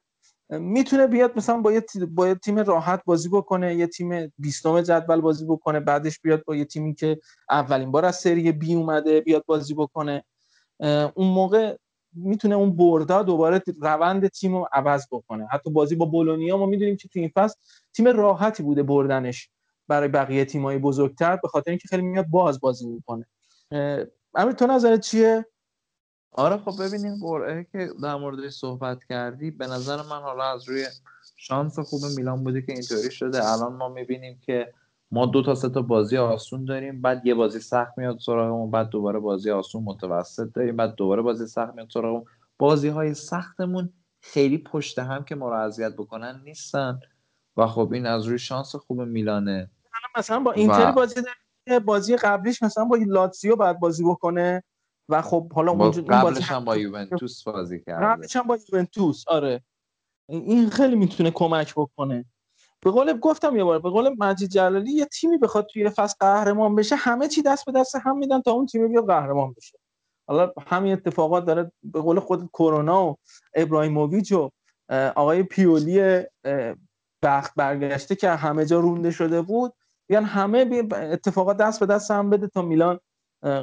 می‌تونه 0.51 1.07
بیاد 1.07 1.33
مثلا 1.37 1.61
با 1.61 1.73
یه, 1.73 1.85
با 2.11 2.29
یه 2.29 2.35
تیم 2.35 2.59
راحت 2.59 3.03
بازی 3.05 3.29
بکنه 3.29 3.75
یه 3.75 3.87
تیم 3.87 4.33
بیستم 4.39 4.81
جدول 4.81 5.21
بازی 5.21 5.45
بکنه 5.47 5.81
بعدش 5.81 6.21
بیاد 6.21 6.45
با 6.45 6.57
یه 6.57 6.65
تیمی 6.65 6.95
که 6.95 7.21
اولین 7.51 7.91
بار 7.91 8.05
از 8.05 8.17
سری 8.17 8.53
بی 8.53 8.75
اومده 8.75 9.21
بیاد 9.21 9.45
بازی 9.47 9.75
بکنه. 9.75 10.25
اون 11.15 11.29
موقع 11.29 11.77
می‌تونه 12.13 12.55
اون 12.55 12.77
بردا 12.77 13.23
دوباره 13.23 13.63
روند 13.81 14.29
تیم 14.29 14.57
رو 14.57 14.69
عوض 14.73 15.07
بکنه. 15.11 15.47
حتی 15.51 15.71
بازی 15.71 15.97
با 15.97 16.07
بولونیا 16.07 16.57
ما 16.57 16.67
می‌دونیم 16.67 16.97
که 16.97 17.09
تو 17.09 17.19
این 17.19 17.31
فصل 17.35 17.57
تیم 17.95 18.09
راحتی 18.09 18.63
بوده 18.63 18.83
بردنش. 18.83 19.51
برای 19.89 20.08
بقیه 20.08 20.44
تیمای 20.44 20.78
بزرگتر 20.78 21.36
به 21.36 21.49
خاطر 21.49 21.70
اینکه 21.70 21.89
خیلی 21.89 22.02
میاد 22.02 22.26
باز 22.26 22.60
بازی 22.60 22.86
می‌کنه. 22.86 23.26
امیر 24.34 24.52
تو 24.52 24.67
نظرت 24.67 25.00
چیه؟ 25.00 25.47
آره 26.33 26.57
خب 26.57 26.83
ببینیم 26.83 27.17
قرعه 27.20 27.67
که 27.73 27.91
در 28.02 28.17
موردش 28.17 28.52
صحبت 28.52 29.05
کردی 29.05 29.50
به 29.50 29.67
نظر 29.67 29.97
من 29.97 30.20
حالا 30.23 30.44
از 30.44 30.68
روی 30.68 30.86
شانس 31.36 31.78
خوب 31.78 32.00
میلان 32.17 32.44
بوده 32.44 32.62
که 32.62 32.73
اینطوری 32.73 33.10
شده. 33.10 33.52
الان 33.52 33.73
ما 33.73 33.89
می‌بینیم 33.89 34.41
که 34.47 34.73
ما 35.10 35.26
دو 35.26 35.42
تا 35.42 35.55
سه 35.55 35.68
تا 35.68 35.83
بازی 35.83 36.17
آسون 36.17 36.65
داریم 36.65 37.02
بعد 37.02 37.26
یه 37.26 37.34
بازی 37.34 37.60
سخت 37.60 37.99
میاد 37.99 38.18
سراغمون 38.18 38.70
بعد 38.70 38.89
دوباره 38.89 39.18
بازی 39.18 39.50
آسون 39.50 39.83
متوسط 39.83 40.52
داریم 40.55 40.76
بعد 40.76 40.94
دوباره 40.94 41.23
بازی 41.23 41.47
سخت 41.47 41.75
میاد 41.75 41.89
سراغمون. 41.91 42.25
بازی 42.58 42.89
های 42.89 43.15
سختمون 43.15 43.92
خیلی 44.20 44.58
پشت 44.58 44.99
هم 44.99 45.25
که 45.25 45.34
ما 45.34 45.49
رو 45.49 45.55
اذیت 45.55 45.92
بکنن 45.92 46.41
نیستن. 46.44 47.00
و 47.57 47.67
خب 47.67 47.92
این 47.92 48.07
از 48.07 48.26
روی 48.26 48.39
شانس 48.39 48.76
خوب 48.76 49.00
میلانه. 49.00 49.70
مثلا 50.17 50.41
با 50.41 50.52
اینتر 50.52 50.89
و- 50.89 50.93
بازی 50.93 51.23
داره 51.67 51.81
بازی 51.81 52.17
قبلیش 52.17 52.62
مثلا 52.62 52.85
با 52.85 52.99
لاتزیو 53.07 53.57
بعد 53.57 53.81
بازی 53.81 54.05
بکنه 54.05 54.62
و 55.09 55.23
خب 55.23 55.52
حالا 55.52 55.75
با 55.75 55.85
اونجا 55.85 56.02
اون 56.02 56.20
بازی 56.20 56.35
قبلش 56.35 56.51
هم 56.51 56.65
با 56.65 56.77
یوونتوس 56.77 57.43
بازی 57.43 57.81
کرده. 57.81 58.07
قبلش 58.07 58.36
هم 58.36 58.43
با 58.43 58.59
یوونتوس 58.73 59.25
آره. 59.28 59.62
این 60.28 60.70
خیلی 60.70 60.97
می‌تونه 60.97 61.31
کمک 61.31 61.75
بکنه. 61.75 62.25
به 62.81 62.91
قول 62.91 63.18
گفتم 63.18 63.57
یه 63.57 63.65
بار 63.65 63.78
به 63.78 63.91
قول 63.91 64.15
مجید 64.18 64.51
جلالی 64.51 64.93
یه 64.93 65.05
تیمی 65.05 65.39
بخواد 65.39 65.67
توی 65.67 65.91
فصل 65.91 66.15
قهرمان 66.20 66.75
بشه 66.75 66.97
همه 66.97 67.28
چی 67.28 67.43
دست 67.43 67.65
به 67.67 67.73
دست 67.73 67.97
هم 67.97 68.18
میدن 68.18 68.41
تا 68.41 68.51
اون 68.51 68.67
تیم 68.67 68.89
بیاد 68.89 69.07
قهرمان 69.07 69.52
بشه. 69.52 69.78
حالا 70.28 70.52
همین 70.67 70.93
اتفاقات 70.93 71.44
داره 71.44 71.73
به 71.83 72.01
قول 72.01 72.20
خود 72.20 72.51
کرونا 72.52 73.07
و 73.07 73.17
ابراهیموویچ 73.55 74.33
و 74.33 74.51
آقای 75.17 75.43
پیولی 75.43 76.23
بخت 77.23 77.52
برگشته 77.57 78.17
که 78.17 78.31
همه 78.31 78.67
جا 78.67 78.81
رونده 78.81 79.10
شده 79.10 79.43
بود. 79.43 79.73
یعنی 80.09 80.27
همه 80.27 80.89
اتفاقات 80.93 81.57
دست 81.57 81.81
به 81.81 81.87
دست 81.87 82.11
هم 82.11 82.31
بده 82.31 82.47
تا 82.49 82.62
میلان 82.62 82.99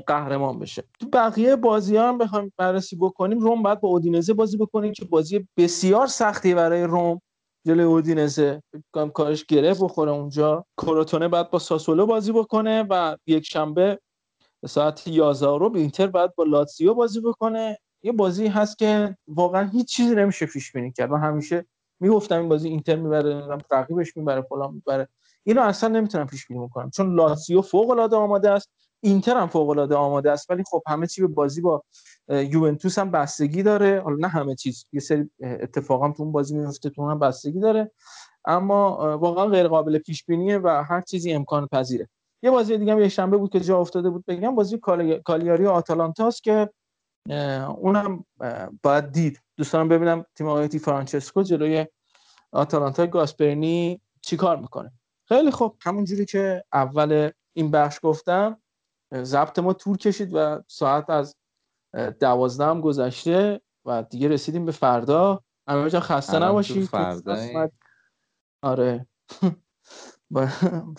قهرمان 0.07 0.59
بشه. 0.59 0.83
تو 0.99 1.07
بقیه 1.13 1.55
بازی 1.55 1.95
ها 1.97 2.07
هم 2.09 2.17
بخوایم 2.17 2.53
بررسی 2.57 2.95
بکنیم 2.95 3.39
روم 3.39 3.63
باید 3.63 3.81
با 3.81 3.89
اودینزه 3.89 4.33
بازی 4.33 4.57
بکنیم 4.57 4.93
که 4.93 5.05
بازی 5.05 5.47
بسیار 5.57 6.07
سختی 6.07 6.53
برای 6.53 6.83
روم 6.83 7.21
جلوی 7.67 7.85
اودینزه 7.85 8.61
کنم 8.93 9.09
کارش 9.09 9.45
گره 9.45 9.73
بخوره 9.73 10.11
اونجا. 10.11 10.65
کروتونه 10.77 11.27
بعد 11.27 11.49
با 11.49 11.59
ساسولو 11.59 12.05
بازی 12.05 12.31
بکنه 12.31 12.85
و 12.89 13.17
یک 13.27 13.45
شنبه 13.47 13.99
به 14.61 14.67
ساعت 14.67 15.07
11 15.07 15.47
رو 15.47 15.71
اینتر 15.75 16.07
بعد 16.07 16.35
با 16.35 16.43
لاتزیو 16.43 16.93
بازی 16.93 17.21
بکنه. 17.21 17.77
یه 18.03 18.11
بازی 18.11 18.47
هست 18.47 18.77
که 18.77 19.17
واقعا 19.27 19.69
هیچ 19.69 19.87
چیزی 19.87 20.15
نمیشه 20.15 20.45
پیش 20.45 20.71
بینی 20.71 20.91
کرد. 20.91 21.09
من 21.09 21.19
همیشه 21.19 21.65
می‌گفتم 21.99 22.39
این 22.39 22.49
بازی 22.49 22.69
اینتر 22.69 22.95
می‌بره 22.95 23.47
رقیبش 23.71 24.17
می‌بره 24.17 24.41
فلان 24.41 24.73
می‌بره. 24.73 25.07
اینو 25.47 25.61
اصلا 25.61 25.89
نمی‌تونم 25.89 26.27
پیش 26.27 26.47
بینی 26.47 26.69
کنم 26.69 26.89
چون 26.89 27.15
لاتزیو 27.15 27.61
فوق 27.61 27.89
العاده 27.89 28.15
آماده 28.15 28.51
است 28.51 28.69
اینتر 29.01 29.37
هم 29.37 29.47
فوق 29.47 29.69
العاده 29.69 29.95
آماده 29.95 30.31
است 30.31 30.51
ولی 30.51 30.63
خب 30.71 30.81
همه 30.87 31.07
چی 31.07 31.21
به 31.21 31.27
بازی 31.27 31.61
با 31.61 31.83
یوونتوس 32.29 32.99
هم 32.99 33.11
بستگی 33.11 33.63
داره. 33.63 34.01
حالا 34.01 34.15
نه 34.15 34.27
همه 34.27 34.55
چیز 34.55 34.85
یه 34.93 34.99
سری 34.99 35.29
اتفاقا 35.41 36.11
تو 36.11 36.23
اون 36.23 36.31
بازی 36.31 36.57
میفته 36.57 36.89
تو 36.89 37.09
هم 37.09 37.19
بستگی 37.19 37.59
داره. 37.59 37.91
اما 38.45 39.17
واقعا 39.17 39.45
غیر 39.45 39.67
قابل 39.67 39.97
پیش 39.97 40.25
بینیه 40.25 40.57
و 40.57 40.83
هر 40.89 41.01
چیزی 41.01 41.33
امکان 41.33 41.67
پذیره 41.67 42.09
یه 42.43 42.51
بازی 42.51 42.77
دیگه 42.77 42.91
هم 42.91 42.99
یه 42.99 43.09
شنبه 43.09 43.37
بود 43.37 43.51
که 43.51 43.59
جا 43.59 43.79
افتاده 43.79 44.09
بود 44.09 44.25
بگم. 44.27 44.55
بازی 44.55 44.77
کالی- 44.77 45.19
کالیاری 45.25 45.65
و 45.65 45.69
آتالانتاست 45.69 46.43
که 46.43 46.69
اونم 47.77 48.25
باید 48.83 49.11
دید. 49.11 49.39
دوستان 49.57 49.87
ببینم 49.87 50.25
تیم 50.35 50.47
آقای 50.47 50.67
فرانچسکو 50.67 51.43
جلوی 51.43 51.85
آتالانتا 52.51 53.05
گاسپرنی 53.05 54.01
چیکار 54.21 54.57
می‌کنه. 54.57 54.91
خیلی 55.27 55.51
خوب 55.51 55.77
همونجوری 55.81 56.25
که 56.25 56.63
اول 56.73 57.31
این 57.53 57.71
بخش 57.71 57.99
گفتم 58.03 58.61
ضبط 59.13 59.59
ما 59.59 59.73
طول 59.73 59.97
کشید 59.97 60.29
و 60.33 60.63
ساعت 60.67 61.09
از 61.09 61.35
دوازده 62.19 62.65
هم 62.65 62.81
گذشته 62.81 63.61
و 63.85 64.03
دیگه 64.03 64.27
رسیدیم 64.27 64.65
به 64.65 64.71
فردا. 64.71 65.43
امیر 65.67 65.89
جان 65.89 66.01
خسته 66.01 66.33
الان 66.33 66.47
تو 66.47 66.53
نباشی؟ 66.53 66.73
تو 66.81 66.85
فردایی. 66.85 67.49
قسمت- 67.49 67.71
آره. 68.63 69.07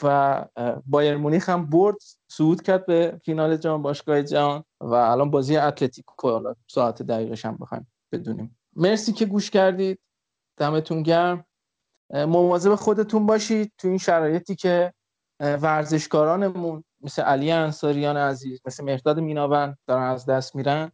و 0.03 0.45
بایر 0.87 1.17
مونیخ 1.17 1.49
هم 1.49 1.67
برد 1.71 1.97
صعود 2.31 2.63
کرد 2.63 2.87
به 2.87 3.21
فینال 3.25 3.57
جام 3.57 3.83
باشگاه 3.83 4.23
جهان 4.23 4.65
و 4.81 4.95
الان 4.95 5.31
بازی 5.31 5.57
اتلتیکو 5.57 6.31
حالا 6.31 6.55
ساعت 6.67 7.03
دقیقش 7.03 7.45
هم 7.45 7.57
بخوایم 7.57 7.93
بدونیم. 8.13 8.59
مرسی 8.77 9.13
که 9.13 9.27
گوش 9.27 9.51
کردید. 9.51 9.99
دمتون 10.59 11.03
گرم. 11.03 11.45
مواظب 12.11 12.75
خودتون 12.75 13.27
باشید 13.27 13.73
تو 13.79 13.89
این 13.89 13.99
شرایطی 13.99 14.55
که 14.55 14.93
ورزشکارانمون 15.41 16.85
مثل 17.01 17.23
علی 17.23 17.51
انصاریان 17.51 18.17
عزیز 18.17 18.61
مثل 18.67 18.85
مهداد 18.85 19.21
میناوند 19.21 19.79
دارن 19.87 20.03
از 20.03 20.27
دست 20.27 20.57
میرن. 20.57 20.93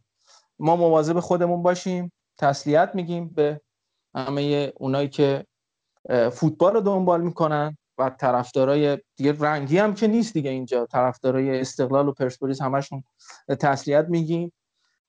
ما 0.59 0.75
مواظب 0.75 1.19
خودمون 1.19 1.63
باشیم 1.63 2.11
تسلیت 2.37 2.91
میگیم 2.93 3.29
به 3.29 3.61
همه 4.15 4.73
اونایی 4.75 5.09
که 5.09 5.45
فوتبال 6.31 6.73
رو 6.73 6.81
دنبال 6.81 7.21
می‌کنن 7.21 7.77
و 7.97 8.09
طرفدارای 8.09 8.97
دیگه. 9.15 9.31
رنگی 9.39 9.77
هم 9.77 9.93
که 9.93 10.07
نیست 10.07 10.33
دیگه 10.33 10.49
اینجا. 10.49 10.85
طرفدارای 10.85 11.61
استقلال 11.61 12.07
و 12.07 12.11
پرسپولیس 12.11 12.61
همشون 12.61 13.03
تسلیت 13.59 14.05
میگیم. 14.09 14.53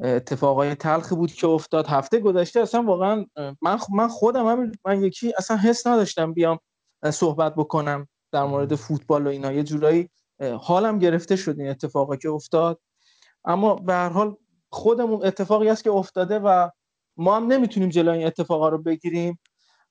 اتفاقای 0.01 0.75
تلخی 0.75 1.15
بود 1.15 1.33
که 1.33 1.47
افتاد. 1.47 1.87
هفته 1.87 2.21
گذشته 2.21 2.61
اصلا 2.61 2.83
واقعا 2.83 3.27
من 3.63 3.79
من 3.93 4.09
خودم 4.09 4.47
هم 4.47 4.73
من 4.85 5.05
یکی 5.05 5.33
اصلا 5.39 5.57
حس 5.57 5.87
نداشتم 5.87 6.33
بیام 6.33 6.59
صحبت 7.11 7.55
بکنم 7.55 8.09
در 8.33 8.45
مورد 8.45 8.75
فوتبال 8.75 9.27
و 9.27 9.31
اینا. 9.31 9.53
یه 9.53 9.63
جورایی 9.63 10.11
حالم 10.61 10.99
گرفته 10.99 11.37
شد 11.37 11.61
این 11.61 11.69
اتفاقی 11.69 12.17
که 12.17 12.29
افتاد. 12.29 12.81
اما 13.45 13.75
به 13.75 13.93
هر 13.93 14.09
حال 14.09 14.37
خودمون 14.71 15.27
اتفاقی 15.27 15.69
است 15.69 15.85
که 15.85 15.91
افتاده 15.91 16.39
و 16.39 16.71
ما 17.17 17.37
هم 17.37 17.47
نمی‌تونیم 17.47 17.89
جلوی 17.89 18.19
این 18.19 18.27
اتفاقا 18.27 18.69
رو 18.69 18.79
بگیریم 18.79 19.41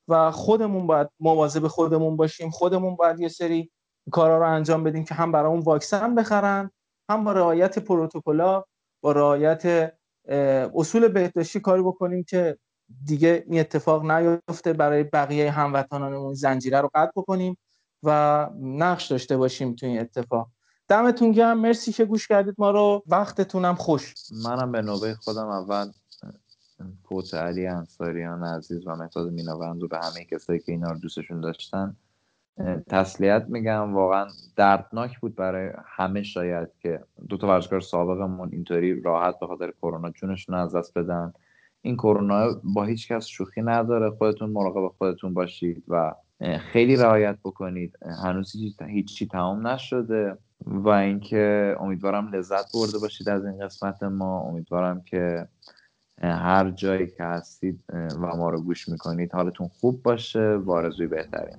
و 0.08 0.32
خودمون 0.32 0.88
باید 0.88 1.10
مواظب 1.20 1.68
خودمون 1.68 2.18
باشیم. 2.18 2.50
خودمون 2.50 2.96
باید 2.96 3.20
یه 3.20 3.28
سری 3.28 3.72
کارا 4.12 4.38
رو 4.38 4.48
انجام 4.50 4.84
بدیم 4.84 5.06
که 5.06 5.14
هم 5.16 5.32
برامون 5.32 5.60
واکسن 5.60 6.16
بخرن 6.16 6.72
هم 7.10 7.24
با 7.24 7.32
رعایت 7.32 7.80
پروتکل‌ها 7.80 8.68
با 9.04 9.12
رعایت 9.12 9.94
اصول 10.76 11.08
بهداشتی 11.08 11.60
کاری 11.60 11.82
بکنیم 11.82 12.24
که 12.24 12.58
دیگه 13.06 13.44
این 13.48 13.60
اتفاق 13.60 14.12
نیفته 14.12 14.74
برای 14.74 15.04
بقیه 15.04 15.52
هموطنانمون 15.52 16.34
زنجیره 16.34 16.82
رو 16.82 16.90
قطع 16.96 17.12
بکنیم 17.16 17.58
و 18.04 18.50
نقش 18.62 19.08
داشته 19.08 19.38
باشیم 19.38 19.76
تو 19.76 19.86
این 19.86 20.00
اتفاق. 20.00 20.48
دمتون 20.88 21.32
گرم. 21.32 21.60
مرسی 21.60 21.92
که 21.92 22.06
گوش 22.06 22.28
کردید. 22.28 22.56
ما 22.58 22.72
رو 22.72 23.04
وقتتونم 23.08 23.76
خوش. 23.76 24.14
منم 24.46 24.72
به 24.72 24.82
نوبه 24.82 25.16
خودم 25.16 25.48
اول 25.48 25.92
فوت 27.10 27.34
علی 27.34 27.68
انصاریان 27.68 28.44
عزیز 28.44 28.88
و 28.88 28.96
مهداد 28.96 29.32
میناوند 29.32 29.82
رو 29.82 29.88
به 29.88 29.98
همه 29.98 30.26
کسایی 30.26 30.60
که 30.60 30.72
اینا 30.72 30.92
رو 30.92 30.98
دوستشون 30.98 31.42
داشتن 31.42 31.96
تسلیت 32.90 33.46
میگم. 33.48 33.94
واقعا 33.94 34.28
دردناک 34.56 35.20
بود 35.20 35.36
برای 35.36 35.72
همه 35.86 36.24
شاید 36.24 36.70
که 36.80 37.00
دو 37.30 37.38
تا 37.38 37.48
ورزشکار 37.48 37.80
سابقمون 37.80 38.50
اینطوری 38.52 39.02
راحت 39.02 39.40
به 39.40 39.48
خاطر 39.48 39.72
کرونا 39.82 40.10
جونشون 40.10 40.56
از 40.56 40.76
دست 40.76 40.98
بدن. 40.98 41.34
این 41.82 41.96
کرونا 41.96 42.48
با 42.64 42.84
هیچ 42.84 43.12
کس 43.12 43.26
شوخی 43.26 43.62
نداره. 43.62 44.10
خودتون 44.10 44.50
مراقب 44.50 44.88
خودتون 44.98 45.34
باشید 45.34 45.84
و 45.88 46.14
خیلی 46.60 46.96
رعایت 46.96 47.38
بکنید. 47.44 48.00
هنوز 48.24 48.54
هیچی 48.88 49.28
تمام 49.28 49.68
نشده 49.68 50.38
و 50.66 50.90
اینکه 50.90 51.76
امیدوارم 51.80 52.36
لذت 52.36 52.66
برده 52.74 53.00
باشید 53.02 53.30
از 53.30 53.46
این 53.46 53.66
قسمت 53.66 54.04
ما. 54.04 54.40
امیدوارم 54.40 55.02
که 55.02 55.48
هر 56.22 56.70
جایی 56.72 57.08
که 57.08 57.24
هستید 57.24 57.84
و 57.94 58.36
ما 58.38 58.50
رو 58.50 58.62
گوش 58.62 58.90
می‌کنید 58.90 59.34
حالتون 59.34 59.68
خوب 59.68 60.04
باشه. 60.04 60.56
و 60.56 60.72
آرزوی 60.72 61.08
بهترین 61.08 61.58